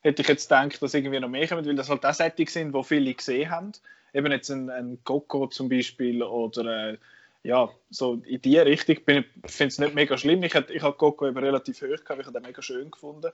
Hätte 0.02 0.22
ich 0.22 0.28
jetzt 0.28 0.48
gedacht, 0.48 0.82
dass 0.82 0.94
irgendwie 0.94 1.20
noch 1.20 1.28
mehr 1.28 1.46
kommen, 1.48 1.64
weil 1.64 1.74
das 1.74 1.88
halt 1.88 2.04
auch 2.04 2.14
Settings 2.14 2.52
sind, 2.52 2.74
die 2.74 2.84
viele 2.84 3.14
gesehen 3.14 3.50
haben. 3.50 3.72
Eben 4.12 4.30
jetzt 4.32 4.50
ein, 4.50 4.68
ein 4.68 4.98
Coco 5.04 5.46
zum 5.46 5.68
Beispiel 5.68 6.22
oder 6.22 6.90
äh, 6.90 6.98
ja, 7.44 7.68
so 7.90 8.14
in 8.24 8.40
die 8.40 8.58
Richtung. 8.58 8.96
Ich 8.96 9.04
finde 9.52 9.66
es 9.72 9.78
nicht 9.78 9.94
mega 9.94 10.16
schlimm. 10.16 10.42
Ich 10.44 10.54
habe 10.54 10.72
ich 10.72 10.82
hab 10.82 10.96
Coco 10.98 11.26
eben 11.28 11.38
relativ 11.38 11.82
hoch 11.82 12.04
gehabt, 12.04 12.20
ich 12.20 12.26
habe 12.26 12.32
den 12.32 12.42
mega 12.42 12.62
schön 12.62 12.90
gefunden. 12.90 13.30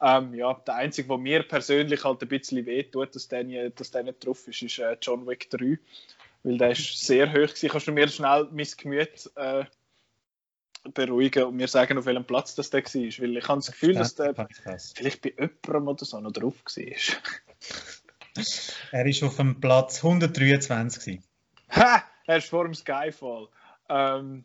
Ähm, 0.00 0.34
ja, 0.34 0.54
der 0.66 0.74
einzige, 0.74 1.06
der 1.08 1.18
mir 1.18 1.42
persönlich 1.44 2.02
halt 2.04 2.20
ein 2.20 2.28
bisschen 2.28 2.66
wehtut, 2.66 3.14
dass 3.14 3.28
der, 3.28 3.44
nie- 3.44 3.70
dass 3.74 3.90
der 3.92 4.02
nicht 4.02 4.26
drauf 4.26 4.46
ist, 4.48 4.60
ist 4.62 4.78
äh, 4.80 4.96
John 5.00 5.26
Wick 5.26 5.48
3. 5.50 5.78
Weil 6.42 6.58
der 6.58 6.72
ist 6.72 6.98
sehr 7.00 7.28
hoch 7.30 7.32
gewesen. 7.48 7.68
Kannst 7.68 7.86
du 7.86 7.92
mir 7.92 8.08
schnell 8.08 8.48
mein 8.50 8.66
Gemüt 8.76 9.30
äh, 9.36 9.64
beruhigen 10.92 11.44
und 11.44 11.56
mir 11.56 11.68
sagen, 11.68 11.96
auf 11.96 12.04
welchem 12.06 12.24
Platz 12.24 12.54
das 12.56 12.70
der 12.70 12.84
war? 12.84 12.92
Weil 12.92 13.36
ich 13.36 13.48
habe 13.48 13.58
das 13.60 13.66
Gefühl, 13.70 13.94
dass 13.94 14.14
der 14.16 14.34
vielleicht 14.94 15.22
bei 15.22 15.30
jemandem 15.38 15.88
oder 15.88 16.04
so 16.04 16.20
noch 16.20 16.32
drauf 16.32 16.54
war. 16.64 18.44
Er 18.92 19.06
ist 19.06 19.22
auf 19.22 19.36
dem 19.36 19.60
Platz 19.60 19.98
123. 20.04 21.04
gewesen. 21.04 21.24
ha! 21.70 22.02
Er 22.26 22.38
ist 22.38 22.48
vor 22.48 22.64
dem 22.64 22.74
Skyfall. 22.74 23.48
Ähm, 23.88 24.44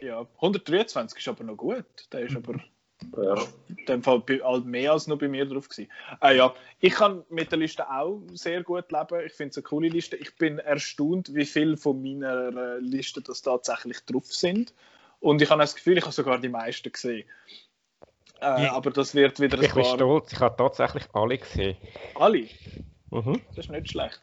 ja, 0.00 0.26
123 0.36 1.18
ist 1.18 1.28
aber 1.28 1.44
noch 1.44 1.56
gut. 1.56 1.84
Der 2.12 2.20
ist 2.20 2.36
aber 2.36 2.54
Ja. 3.16 3.34
in 3.68 3.84
dem 3.86 4.02
Fall 4.02 4.22
halt 4.42 4.64
mehr 4.66 4.92
als 4.92 5.06
nur 5.06 5.18
bei 5.18 5.28
mir 5.28 5.44
drauf 5.46 5.68
gewesen. 5.68 5.90
Äh, 6.22 6.36
ja, 6.36 6.54
ich 6.80 6.92
kann 6.94 7.22
mit 7.28 7.50
der 7.50 7.58
Liste 7.58 7.88
auch 7.90 8.22
sehr 8.32 8.62
gut 8.62 8.90
leben. 8.92 9.24
Ich 9.26 9.32
finde 9.32 9.50
es 9.50 9.56
eine 9.56 9.62
coole 9.64 9.88
Liste. 9.88 10.16
Ich 10.16 10.36
bin 10.36 10.58
erstaunt, 10.58 11.34
wie 11.34 11.44
viel 11.44 11.76
von 11.76 12.02
meiner 12.02 12.48
äh, 12.76 12.78
Liste 12.80 13.20
das 13.22 13.42
tatsächlich 13.42 14.00
drauf 14.04 14.26
sind. 14.32 14.74
Und 15.20 15.40
ich 15.42 15.50
habe 15.50 15.60
das 15.62 15.74
Gefühl, 15.74 15.96
ich 15.98 16.04
habe 16.04 16.12
sogar 16.12 16.38
die 16.38 16.48
meisten 16.48 16.92
gesehen. 16.92 17.26
Äh, 18.40 18.64
Ja. 18.64 18.72
Aber 18.74 18.90
das 18.90 19.14
wird 19.14 19.40
wieder 19.40 19.58
ein 19.58 19.64
Ich 19.64 19.72
bin 19.74 19.82
paar... 19.82 19.94
stolz, 19.94 20.32
ich 20.32 20.40
habe 20.40 20.56
tatsächlich 20.56 21.04
alle 21.14 21.38
gesehen. 21.38 21.76
Alle? 22.14 22.48
Mhm. 23.10 23.40
Das 23.54 23.64
ist 23.66 23.70
nicht 23.70 23.90
schlecht. 23.90 24.20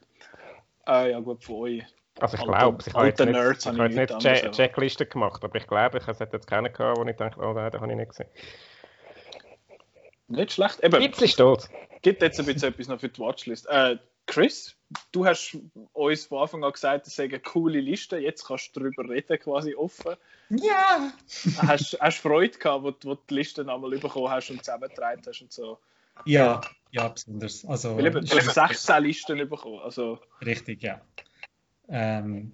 Äh, 0.88 1.12
ja 1.12 1.20
gut, 1.20 1.44
von 1.44 1.56
euch. 1.56 1.84
Also 2.22 2.38
ich 2.38 2.43
glaube, 2.43 2.83
ich 2.85 2.93
habe 2.93 3.08
jetzt 3.08 3.19
nicht, 3.19 3.32
Nerds 3.32 3.66
ich 3.66 3.72
habe 3.72 3.83
jetzt 3.83 3.95
nicht 3.95 4.11
anderes 4.11 4.24
Check- 4.24 4.35
erwartet. 4.43 4.56
Checkliste 4.56 5.06
gemacht, 5.06 5.43
aber 5.43 5.56
ich 5.56 5.67
glaube, 5.67 5.98
ich 5.98 6.08
hätte 6.08 6.30
jetzt 6.32 6.48
keinen 6.48 6.72
gehabt, 6.72 6.98
wo 6.98 7.03
ich 7.06 7.16
dachte, 7.16 7.40
oh 7.40 7.53
nein, 7.53 7.72
den 7.72 7.82
habe 7.82 7.91
ich 7.91 7.98
nicht 7.98 8.09
gesehen. 8.09 8.30
Nicht 10.27 10.53
schlecht. 10.53 10.80
Eben, 10.83 11.11
bisschen 11.11 11.27
stolz. 11.27 11.69
gibt 12.01 12.22
jetzt 12.22 12.40
ein 12.40 12.45
bisschen 12.45 12.69
etwas 12.69 12.88
noch 12.88 13.00
für 13.00 13.09
die 13.09 13.19
Watchlist. 13.19 13.67
Äh, 13.69 13.98
Chris, 14.27 14.75
du 15.11 15.25
hast 15.25 15.58
uns 15.93 16.25
von 16.27 16.41
Anfang 16.43 16.64
an 16.64 16.72
gesagt, 16.72 17.06
das 17.08 17.16
sei 17.16 17.25
eine 17.25 17.40
coole 17.40 17.80
Liste. 17.80 18.17
Jetzt 18.17 18.45
kannst 18.45 18.74
du 18.75 18.80
darüber 18.80 19.09
reden, 19.09 19.38
quasi 19.40 19.75
offen. 19.75 20.16
Ja! 20.50 21.11
Hast 21.58 21.98
hast 22.00 22.17
Freude 22.19 22.58
gehabt, 22.58 22.83
wo, 22.83 22.91
du- 22.91 23.09
wo 23.09 23.16
du 23.16 23.22
die 23.30 23.33
Liste 23.35 23.61
einmal 23.61 23.90
bekommen 23.98 24.30
hast 24.30 24.50
und 24.51 24.64
zusammengetragen 24.64 25.22
hast 25.25 25.41
und 25.41 25.51
so? 25.51 25.80
Ja, 26.25 26.61
ja, 26.91 27.08
besonders. 27.09 27.66
Also, 27.66 27.98
Weil 27.98 28.06
eben, 28.08 28.25
du 28.25 28.38
hast 28.38 28.53
16 28.53 29.03
Listen 29.03 29.50
bekommen. 29.50 29.80
Also, 29.80 30.19
Richtig, 30.45 30.82
ja. 30.83 31.01
Ähm, 31.92 32.53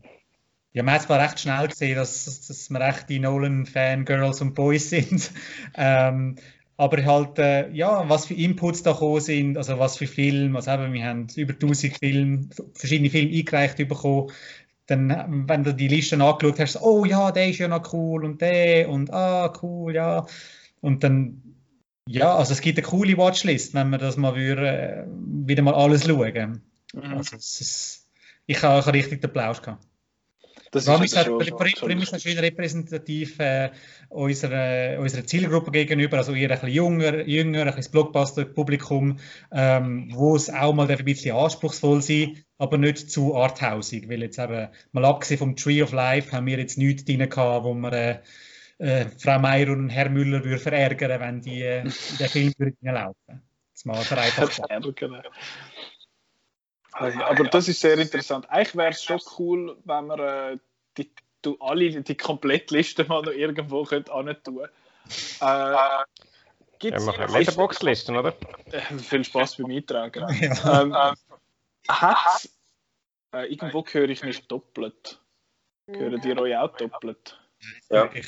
ja, 0.73 0.83
man 0.83 0.95
hat 0.95 1.03
zwar 1.03 1.19
recht 1.19 1.39
schnell 1.39 1.67
gesehen, 1.67 1.95
dass, 1.95 2.25
dass 2.47 2.69
wir 2.69 2.81
echt 2.81 3.09
die 3.09 3.19
Nolan-Fan-Girls 3.19 4.41
und 4.41 4.53
Boys 4.53 4.89
sind. 4.91 5.31
ähm, 5.75 6.35
aber 6.77 7.03
halt, 7.05 7.39
äh, 7.39 7.71
ja, 7.71 8.07
was 8.07 8.27
für 8.27 8.35
Inputs 8.35 8.83
da 8.83 8.91
gekommen 8.91 9.19
sind, 9.19 9.57
also 9.57 9.79
was 9.79 9.97
für 9.97 10.05
Filme, 10.05 10.57
also 10.57 10.71
eben, 10.71 10.93
wir 10.93 11.03
haben 11.03 11.27
über 11.35 11.53
1000 11.53 11.97
Filme, 11.97 12.49
verschiedene 12.75 13.09
Filme 13.09 13.35
eingereicht 13.35 13.77
bekommen. 13.77 14.31
Dann, 14.85 15.49
wenn 15.49 15.63
du 15.63 15.73
die 15.73 15.87
Listen 15.87 16.21
angeschaut 16.21 16.59
hast, 16.59 16.81
oh 16.81 17.03
ja, 17.03 17.31
der 17.31 17.49
ist 17.49 17.57
ja 17.57 17.67
noch 17.67 17.91
cool 17.93 18.23
und 18.23 18.39
der 18.39 18.87
und 18.89 19.11
ah, 19.11 19.51
cool, 19.61 19.95
ja. 19.95 20.27
Und 20.79 21.03
dann, 21.03 21.41
ja, 22.07 22.35
also 22.35 22.53
es 22.53 22.61
gibt 22.61 22.77
eine 22.77 22.87
coole 22.87 23.17
Watchlist, 23.17 23.73
wenn 23.73 23.89
man 23.89 23.99
das 23.99 24.15
mal 24.15 24.35
würde, 24.35 24.67
äh, 24.67 25.05
wieder 25.09 25.63
mal 25.63 25.73
alles 25.73 26.05
schauen. 26.05 26.61
Also, 26.95 27.35
es 27.35 27.59
ist, 27.59 27.96
ich 28.47 28.63
habe, 28.63 28.83
habe 28.83 28.93
richtig 28.97 29.21
den 29.21 29.29
Applaus 29.29 29.61
gehabt. 29.61 29.85
das 30.71 30.87
ist 31.05 31.15
schon- 31.25 31.39
schon 31.77 31.91
ist 32.01 32.13
es 32.13 32.23
schön 32.23 32.39
repräsentativ 32.39 33.39
äh, 33.39 33.69
unserer, 34.09 34.99
unserer 34.99 35.25
Zielgruppe 35.25 35.71
gegenüber, 35.71 36.17
also 36.17 36.33
eher 36.33 36.49
ein 36.49 36.59
bisschen 36.59 36.73
jünger, 36.73 37.25
jünger 37.27 37.61
ein 37.67 37.75
bisschen 37.75 37.91
Blockbuster-Publikum, 37.91 39.17
ähm, 39.51 40.09
wo 40.13 40.35
es 40.35 40.49
auch 40.49 40.73
mal 40.73 40.89
ein 40.89 41.05
bisschen 41.05 41.35
anspruchsvoll 41.35 42.01
sein 42.01 42.43
aber 42.59 42.77
nicht 42.79 43.11
zu 43.11 43.35
arthausig, 43.35 44.09
weil 44.09 44.23
jetzt 44.23 44.39
eben, 44.39 44.67
mal 44.91 45.05
abgesehen 45.05 45.37
vom 45.37 45.55
Tree 45.55 45.83
of 45.83 45.91
Life, 45.91 46.31
haben 46.31 46.47
wir 46.47 46.57
jetzt 46.57 46.77
nichts 46.77 47.05
drin 47.05 47.29
gehabt, 47.29 47.63
wo 47.63 47.73
wir 47.75 47.93
äh, 47.93 48.19
äh, 48.79 49.05
Frau 49.19 49.39
Meier 49.39 49.69
und 49.69 49.89
Herr 49.89 50.09
Müller 50.09 50.43
würden 50.43 50.59
verärgern, 50.59 51.19
wenn 51.21 51.41
die 51.41 51.61
äh, 51.61 51.81
in 51.81 51.93
den 52.19 52.27
Film 52.29 52.53
würden 52.57 52.77
laufen. 52.81 53.41
Das 53.73 53.85
mal 53.85 54.01
vereinfacht. 54.03 54.59
Ärgern. 56.99 57.21
Ah, 57.21 57.23
ja, 57.23 57.27
Aber 57.27 57.43
das 57.45 57.67
ist 57.67 57.79
sehr 57.79 57.97
interessant. 57.97 58.49
Eigentlich 58.49 58.75
wäre 58.75 58.89
es 58.89 59.03
schon 59.03 59.19
cool, 59.37 59.77
wenn 59.85 60.07
man 60.07 60.19
äh, 60.19 60.57
die, 60.97 61.11
du 61.41 61.57
alle 61.59 62.01
die 62.01 62.17
Komplettliste 62.17 63.05
mal 63.05 63.21
noch 63.21 63.31
irgendwo 63.31 63.83
könnt 63.83 64.07
tun. 64.07 64.67
Äh, 65.39 65.75
Gibt 66.79 66.93
Ja, 66.93 66.97
es 66.99 67.05
machen 67.05 67.19
wir 67.19 67.39
Letterbox-Listen, 67.39 68.15
oder? 68.15 68.35
Äh, 68.71 68.81
viel 68.99 69.23
Spaß 69.23 69.57
beim 69.57 69.71
Eintragen. 69.71 70.25
Ja. 70.41 70.81
ähm, 70.81 70.95
hat, 71.87 72.49
äh, 73.33 73.51
irgendwo 73.51 73.85
höre 73.85 74.09
ich 74.09 74.23
mich 74.23 74.47
doppelt. 74.47 75.19
Hören 75.87 76.19
die 76.21 76.37
euch 76.37 76.57
auch 76.57 76.75
doppelt? 76.75 77.39
Ja. 77.89 78.09
Ich, 78.13 78.27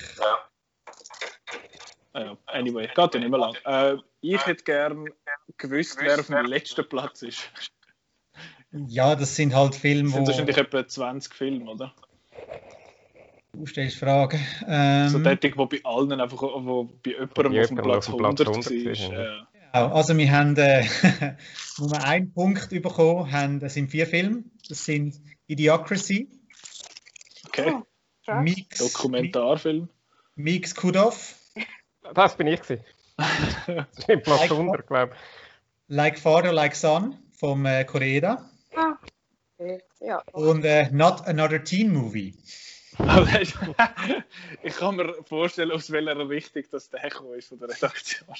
Ja, 2.13 2.37
anyway, 2.47 2.87
geht 2.87 3.13
ja 3.13 3.19
nicht 3.19 3.29
mehr 3.29 3.39
lang. 3.39 3.55
Äh, 3.65 3.97
ich 4.21 4.45
hätte 4.45 4.63
gern 4.63 5.09
gewusst, 5.57 5.99
wer 6.01 6.19
auf 6.19 6.27
dem 6.27 6.45
letzten 6.45 6.87
Platz 6.87 7.21
ist. 7.21 7.51
Ja, 8.71 9.15
das 9.15 9.35
sind 9.35 9.55
halt 9.55 9.75
Filme, 9.75 10.03
Das 10.09 10.15
sind 10.15 10.27
wahrscheinlich 10.27 10.57
wo 10.57 10.61
etwa 10.61 10.87
20 10.87 11.33
Filme, 11.33 11.69
oder? 11.69 11.93
du 13.53 13.65
stellst 13.65 13.97
Fragen. 13.97 14.39
Ähm, 14.67 15.09
So 15.09 15.19
tätig, 15.19 15.57
wo 15.57 15.65
bei 15.65 15.81
allen 15.83 16.19
einfach, 16.21 16.41
wo 16.41 16.85
bei 17.03 17.11
jemandem 17.11 17.33
Bei 17.53 17.61
auf 17.61 17.67
dem 17.67 17.77
Platz 17.77 18.07
auf 18.09 18.15
dem 18.15 18.17
Platz 18.17 18.39
100 18.41 18.47
100 18.47 18.71
war. 18.85 18.91
ist, 18.91 19.01
ja. 19.01 19.47
Genau, 19.73 19.93
Also 19.95 20.17
wir 20.17 20.31
haben 20.31 20.55
äh, 20.57 20.85
nur 21.77 22.03
einen 22.03 22.31
Punkt 22.33 22.69
bekommen, 22.69 23.31
haben, 23.31 23.59
das 23.59 23.73
sind 23.73 23.89
vier 23.91 24.07
Filme. 24.07 24.43
Das 24.67 24.85
sind 24.85 25.15
Idiocracy, 25.47 26.29
Okay, 27.47 27.73
Oh. 28.27 28.33
Mix, 28.41 28.77
Dokumentarfilm. 28.77 29.89
Mix 30.35 30.75
Kudov, 30.75 31.35
Das 32.13 32.37
bin 32.37 32.45
ich 32.47 32.61
gewesen. 32.61 32.83
Das 33.67 33.87
ist 33.97 34.07
nicht 34.07 34.23
Platz 34.23 34.51
100, 34.51 34.85
glaube 34.87 35.13
ich. 35.15 35.95
Like 35.95 36.19
Father, 36.19 36.53
Like 36.53 36.75
Son 36.75 37.17
vom 37.31 37.65
äh, 37.65 37.83
Koreeda 37.85 38.47
Ah, 38.75 38.97
okay. 39.57 39.81
Ja. 39.99 40.23
und 40.31 40.63
äh, 40.63 40.89
Not 40.91 41.27
Another 41.27 41.63
Teen 41.63 41.91
Movie. 41.93 42.35
Ich 44.63 44.75
kann 44.75 44.95
mir 44.95 45.13
vorstellen, 45.23 45.71
aus 45.71 45.91
welcher 45.91 46.27
Richtung 46.27 46.63
das 46.71 46.89
der 46.89 47.09
gekommen 47.09 47.37
ist 47.37 47.49
von 47.49 47.59
der 47.59 47.69
Redaktion. 47.69 48.35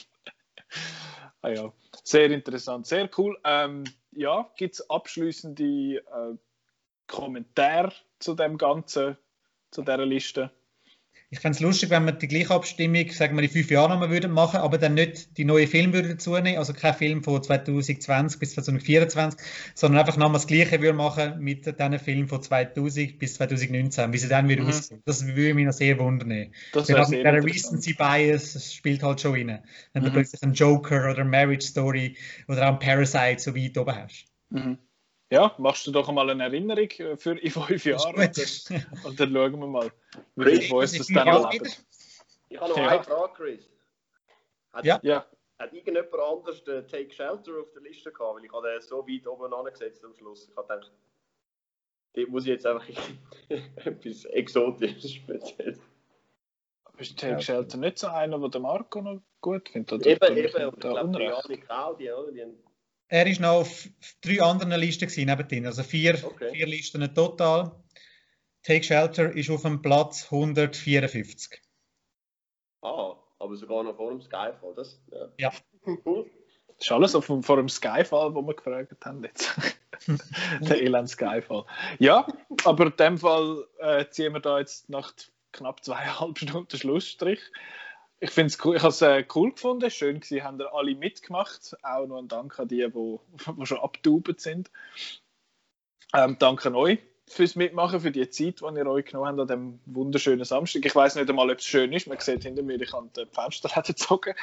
ah 1.42 1.50
ja, 1.50 1.74
sehr 2.04 2.30
interessant, 2.32 2.88
sehr 2.88 3.10
cool. 3.18 3.38
Ähm, 3.44 3.84
ja, 4.12 4.50
gibt 4.58 4.76
es 4.76 4.90
abschließende 4.90 5.98
äh, 5.98 6.38
Kommentare 7.08 7.94
zu 8.20 8.36
dem 8.36 8.58
Ganzen, 8.58 9.18
zu 9.72 9.82
dieser 9.82 10.06
Liste? 10.06 10.52
Ich 11.32 11.40
fände 11.42 11.58
es 11.58 11.60
lustig, 11.62 11.92
wenn 11.92 12.06
wir 12.06 12.12
die 12.14 12.28
gleiche 12.28 12.50
Abstimmung, 12.56 13.08
sagen 13.12 13.36
wir, 13.38 13.44
in 13.44 13.50
fünf 13.52 13.70
Jahren 13.70 13.92
nochmal 13.92 14.10
würden 14.10 14.32
machen, 14.32 14.58
aber 14.62 14.80
dann 14.80 14.96
nicht 14.96 15.38
die 15.38 15.46
neuen 15.46 15.68
Filme 15.68 15.94
würden 15.94 16.10
dazu 16.10 16.36
nehmen, 16.40 16.58
also 16.58 16.74
kein 16.74 16.96
Film 16.96 17.24
von 17.24 17.44
2020 17.44 18.40
bis 18.40 18.54
2024, 18.56 19.40
sondern 19.76 20.00
einfach 20.00 20.18
nochmal 20.18 20.40
das 20.40 20.48
Gleiche 20.48 20.82
würden 20.82 20.98
machen 20.98 21.40
mit 21.40 21.68
diesen 21.68 22.00
Filmen 22.00 22.28
von 22.28 22.42
2000 22.42 23.20
bis 23.20 23.36
2019, 23.36 24.12
wie 24.12 24.18
sie 24.18 24.28
dann 24.28 24.50
wieder 24.50 24.64
Mhm. 24.64 24.70
aussehen. 24.70 25.04
Das 25.06 25.24
würde 25.28 25.54
mich 25.54 25.66
noch 25.68 25.74
sehr 25.74 26.00
wundern. 26.00 26.52
Das 26.72 26.92
Weil 26.92 27.06
sehr 27.06 27.24
der. 27.24 27.44
Recency 27.44 27.94
Bias 27.94 28.74
spielt 28.74 29.04
halt 29.04 29.22
schon 29.22 29.34
rein. 29.34 29.64
Wenn 29.94 30.04
du 30.04 30.10
Mhm. 30.10 30.14
plötzlich 30.14 30.42
einen 30.42 30.54
Joker 30.54 31.12
oder 31.12 31.20
eine 31.20 31.30
Marriage 31.30 31.68
Story 31.68 32.18
oder 32.48 32.64
auch 32.64 32.70
einen 32.70 32.80
Parasite 32.80 33.40
so 33.40 33.56
weit 33.56 33.78
oben 33.78 33.96
hast. 33.96 34.26
Mhm. 34.50 34.80
Ja, 35.32 35.54
machst 35.60 35.86
du 35.86 35.92
doch 35.92 36.12
mal 36.12 36.28
eine 36.30 36.44
Erinnerung 36.44 36.90
äh, 36.90 37.16
für 37.18 37.38
in 37.38 37.52
fünf 37.52 37.70
Das 37.70 37.86
Jahren 37.86 38.22
ist 38.22 38.72
und, 38.72 38.80
dann- 38.80 39.06
und 39.06 39.20
dann 39.20 39.34
schauen 39.34 39.60
wir 39.60 39.68
mal, 39.68 39.92
wie 40.36 40.44
Chris, 40.44 40.72
uns 40.72 40.98
das 40.98 41.08
dann 41.08 41.28
erlebt. 41.28 41.86
Ich 42.50 42.60
habe 42.60 42.70
noch 42.72 42.78
Ja. 42.78 42.88
eine 42.90 43.04
Frage, 43.04 43.34
Chris. 43.36 43.70
Hat, 44.74 44.86
Ja. 44.86 45.00
Ja, 45.04 45.26
hat 45.60 45.72
irgendjemand 45.74 46.14
anders 46.16 46.64
den 46.64 46.88
Take 46.88 47.12
Shelter 47.12 47.60
auf 47.62 47.72
der 47.74 47.82
Liste 47.84 48.12
gehabt? 48.12 48.38
Weil 48.38 48.46
ich 48.46 48.52
habe 48.52 48.68
den 48.72 48.82
so 48.82 49.08
weit 49.08 49.28
oben 49.28 49.54
angesetzt 49.54 50.04
am 50.04 50.16
Schluss. 50.16 50.48
Ich 50.50 50.56
habe 50.58 50.68
gedacht, 50.68 50.92
dort 52.14 52.30
muss 52.30 52.44
ich 52.44 52.50
jetzt 52.50 52.66
einfach 52.66 52.88
etwas 53.50 54.26
Exotisches 54.26 55.14
speziell. 55.14 55.78
ist 56.98 57.20
Take 57.20 57.42
Shelter 57.42 57.78
nicht 57.78 58.00
so 58.00 58.08
einer, 58.08 58.40
den 58.40 58.50
der 58.52 58.62
Marco 58.62 59.00
noch 59.02 59.22
gut 59.42 59.70
findet? 59.70 59.94
Oder 59.94 60.06
Eben, 60.08 60.38
eben. 60.38 60.66
Und 60.66 61.20
ich 61.20 61.22
glaube, 61.22 61.56
die 61.56 61.70
auch, 61.72 61.98
die, 61.98 62.12
oder? 62.12 62.32
Die 62.32 62.42
haben, 62.42 62.58
Er 63.10 63.26
ist 63.26 63.42
noch 63.42 63.62
auf 63.62 63.90
drei 64.22 64.42
anderen 64.42 64.72
Listen 64.80 65.08
gewesen, 65.08 65.26
nebendhin. 65.26 65.66
Also 65.66 65.84
vier, 65.84 66.24
Okay. 66.24 66.52
vier 66.54 66.68
Listen 66.68 67.14
total. 67.14 67.72
Take 68.64 68.84
Shelter 68.84 69.32
ist 69.36 69.50
auf 69.50 69.64
dem 69.64 69.82
Platz 69.82 70.26
154. 70.32 71.60
ah, 72.82 73.16
aber 73.40 73.56
sogar 73.56 73.84
noch 73.84 73.96
vor 73.96 74.12
dem 74.12 74.22
Skyfall. 74.22 74.74
Das, 74.76 75.02
ja. 75.12 75.28
Ja. 75.38 75.52
Cool. 76.06 76.30
Das 76.68 76.86
ist 76.86 76.92
alles 76.92 77.16
auf 77.16 77.26
dem, 77.28 77.42
vor 77.42 77.58
dem 77.58 77.68
Skyfall, 77.68 78.34
wo 78.36 78.42
wir 78.42 78.54
gefragt 78.54 78.94
haben 79.04 79.24
jetzt. 79.24 79.52
der 80.62 80.82
elend 80.82 81.10
Skyfall. 81.10 81.66
Ja, 81.98 82.28
aber 82.64 82.86
in 82.88 82.96
dem 82.98 83.18
Fall 83.18 83.66
äh, 83.80 84.06
ziehen 84.10 84.34
wir 84.34 84.40
da 84.40 84.60
jetzt 84.60 84.90
nach 84.90 85.14
knapp 85.52 85.84
zweieinhalb 85.84 86.38
Stunden 86.38 86.78
Schlussstrich. 86.78 87.42
Ich 88.22 88.32
finde 88.32 88.48
es 88.48 88.66
cool, 88.66 88.76
ich 88.76 88.82
habe 88.82 88.90
es 88.92 89.02
äh, 89.02 89.26
cool 89.34 89.52
gefunden, 89.52 89.90
schön 89.90 90.20
gewesen, 90.20 90.44
haben 90.44 90.62
alle 90.62 90.96
mitgemacht. 90.96 91.78
Auch 91.84 92.06
noch 92.06 92.18
ein 92.18 92.28
Dank 92.28 92.60
an 92.60 92.68
die, 92.68 92.86
die, 92.90 93.20
die 93.58 93.66
schon 93.66 93.80
abtaubt 93.80 94.42
sind. 94.42 94.70
Ähm, 96.14 96.36
danke 96.40 96.76
euch 96.76 97.00
fürs 97.30 97.56
Mitmachen, 97.56 98.02
für 98.02 98.12
die 98.12 98.28
Zeit, 98.30 98.60
die 98.60 98.78
ihr 98.78 98.88
euch 98.88 99.06
genommen 99.06 99.28
habt 99.28 99.40
an 99.40 99.48
diesem 99.48 99.80
wunderschönen 99.86 100.44
Samstag. 100.44 100.86
Ich 100.86 100.96
weiß 100.96 101.16
nicht 101.16 101.30
einmal, 101.30 101.50
ob 101.50 101.60
es 101.60 101.66
schön 101.66 101.94
ist. 101.94 102.08
Man 102.08 102.20
sieht 102.20 102.44
hinter 102.44 102.64
mir, 102.64 102.82
ich 102.82 102.92
habe 102.92 103.10
die 103.16 103.26
Fensterläden 103.32 103.84
gezogen. 103.88 104.34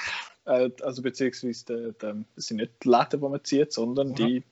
Äh, 0.45 0.71
also 0.83 1.03
beziehungsweise, 1.03 1.65
die, 1.65 1.93
die, 1.99 2.25
das 2.35 2.47
sind 2.47 2.59
nicht 2.59 2.73
die 2.85 2.89
Läden, 2.89 3.21
die 3.21 3.29
man 3.29 3.45
zieht, 3.45 3.73
sondern 3.73 4.15
die 4.15 4.45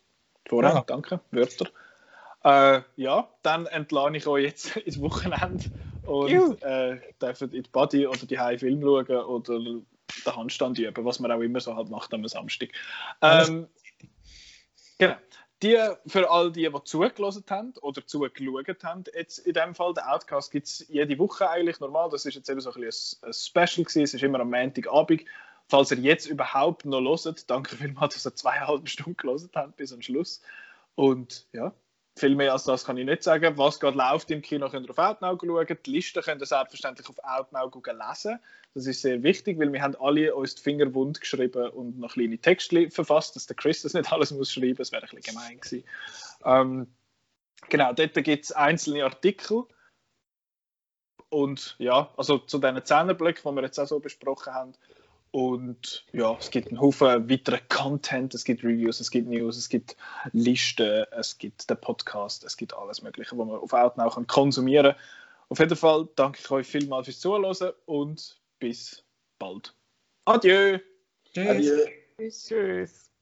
Vorhänge. 0.46 0.74
Ja. 0.74 0.84
Danke, 0.86 1.20
Wörter. 1.30 1.68
Äh, 2.42 2.82
ja, 2.96 3.28
dann 3.42 3.66
entlade 3.66 4.16
ich 4.16 4.26
euch 4.26 4.44
jetzt 4.44 4.76
ins 4.78 5.00
Wochenende 5.00 5.70
und 6.06 6.62
äh, 6.62 7.00
dürft 7.20 7.42
in 7.42 7.50
die 7.50 7.62
Body 7.62 8.06
oder 8.06 8.26
die 8.26 8.38
Heim 8.38 8.58
Film 8.58 8.80
schauen 8.82 9.24
oder 9.24 9.58
den 9.58 9.86
Handstand 10.26 10.78
üben, 10.78 11.04
was 11.04 11.20
man 11.20 11.32
auch 11.32 11.40
immer 11.40 11.60
so 11.60 11.74
halt 11.74 11.90
macht 11.90 12.12
am 12.14 12.26
Samstag. 12.26 12.70
Ähm, 13.22 13.68
genau. 14.98 15.16
Die, 15.62 15.78
für 16.06 16.30
all 16.30 16.52
die, 16.52 16.68
die 16.70 16.84
zugelassen 16.84 17.44
haben 17.48 17.72
oder 17.80 18.06
zugeschaut 18.06 18.84
haben, 18.84 19.04
jetzt 19.14 19.38
in 19.38 19.54
dem 19.54 19.74
Fall, 19.74 19.94
der 19.94 20.12
Outcast 20.12 20.50
gibt 20.50 20.66
es 20.66 20.86
jede 20.88 21.18
Woche 21.18 21.48
eigentlich 21.48 21.80
normal. 21.80 22.10
Das 22.10 22.26
ist 22.26 22.34
jetzt 22.34 22.50
eben 22.50 22.60
so 22.60 22.72
ein, 22.72 22.80
bisschen 22.80 23.18
ein, 23.22 23.32
Special 23.32 23.84
gewesen. 23.84 24.02
Es 24.02 24.12
ist 24.12 24.22
immer 24.22 24.40
am 24.40 24.50
Montagabend. 24.50 25.24
Falls 25.68 25.90
ihr 25.90 25.98
jetzt 25.98 26.26
überhaupt 26.26 26.84
noch 26.84 27.00
hört, 27.00 27.48
danke 27.48 27.76
vielmals, 27.76 28.14
dass 28.14 28.26
ihr 28.26 28.34
zweieinhalb 28.34 28.86
Stunden 28.88 29.16
gelesen 29.16 29.50
habt 29.54 29.76
bis 29.76 29.90
zum 29.90 30.02
Schluss. 30.02 30.42
Und 30.96 31.46
ja, 31.52 31.72
viel 32.16 32.36
mehr 32.36 32.52
als 32.52 32.64
das 32.64 32.84
kann 32.84 32.96
ich 32.96 33.04
nicht 33.04 33.22
sagen. 33.22 33.58
Was 33.58 33.80
gerade 33.80 33.98
läuft 33.98 34.30
im 34.30 34.40
Kino, 34.40 34.68
könnt 34.68 34.86
ihr 34.86 34.90
auf 34.90 34.98
Outnow 34.98 35.38
schauen. 35.40 35.78
Die 35.84 35.90
Liste 35.90 36.20
könnt 36.20 36.40
ihr 36.40 36.46
selbstverständlich 36.46 37.08
auf 37.08 37.18
Outnow 37.22 37.72
lesen. 37.86 38.38
Das 38.74 38.86
ist 38.86 39.02
sehr 39.02 39.22
wichtig, 39.22 39.58
weil 39.58 39.72
wir 39.72 39.82
haben 39.82 39.96
alle 39.96 40.34
uns 40.34 40.54
die 40.54 40.62
Finger 40.62 40.92
wund 40.94 41.20
geschrieben 41.20 41.70
und 41.70 41.98
noch 41.98 42.12
kleine 42.12 42.38
Texte 42.38 42.90
verfasst, 42.90 43.34
dass 43.34 43.46
der 43.46 43.56
Chris 43.56 43.82
das 43.82 43.94
nicht 43.94 44.12
alles 44.12 44.30
muss 44.30 44.52
schreiben. 44.52 44.76
Das 44.76 44.92
wäre 44.92 45.02
ein 45.02 45.08
bisschen 45.08 45.34
gemein 45.34 45.60
gewesen. 45.60 45.84
Ähm, 46.44 46.86
genau, 47.68 47.92
dort 47.92 48.14
gibt 48.14 48.44
es 48.44 48.52
einzelne 48.52 49.04
Artikel. 49.04 49.64
Und 51.30 51.74
ja, 51.78 52.12
also 52.16 52.38
zu 52.38 52.58
diesen 52.58 52.84
Zehnerblöcken, 52.84 53.42
die 53.50 53.56
wir 53.56 53.64
jetzt 53.64 53.78
auch 53.80 53.88
so 53.88 53.98
besprochen 53.98 54.54
haben. 54.54 54.72
Und 55.34 56.06
ja, 56.12 56.36
es 56.38 56.48
gibt 56.48 56.68
einen 56.68 56.80
Haufen 56.80 57.28
weiteren 57.28 57.58
Content, 57.68 58.32
es 58.34 58.44
gibt 58.44 58.62
Reviews, 58.62 59.00
es 59.00 59.10
gibt 59.10 59.26
News, 59.26 59.56
es 59.56 59.68
gibt 59.68 59.96
Listen, 60.30 61.06
es 61.10 61.36
gibt 61.38 61.68
den 61.68 61.76
Podcast, 61.80 62.44
es 62.44 62.56
gibt 62.56 62.72
alles 62.72 63.02
Mögliche, 63.02 63.36
was 63.36 63.44
man 63.44 63.56
auf 63.56 63.72
Outnow 63.72 64.14
kann 64.14 64.28
konsumieren 64.28 64.92
kann. 64.92 65.02
Auf 65.48 65.58
jeden 65.58 65.74
Fall 65.74 66.08
danke 66.14 66.38
ich 66.40 66.48
euch 66.52 66.68
vielmals 66.68 67.06
fürs 67.06 67.18
Zuhören 67.18 67.72
und 67.86 68.40
bis 68.60 69.02
bald. 69.40 69.74
Adieu! 70.24 70.78
Tschüss. 71.32 71.48
Adieu. 71.48 71.78
Tschüss. 72.16 72.44
Tschüss. 72.44 73.13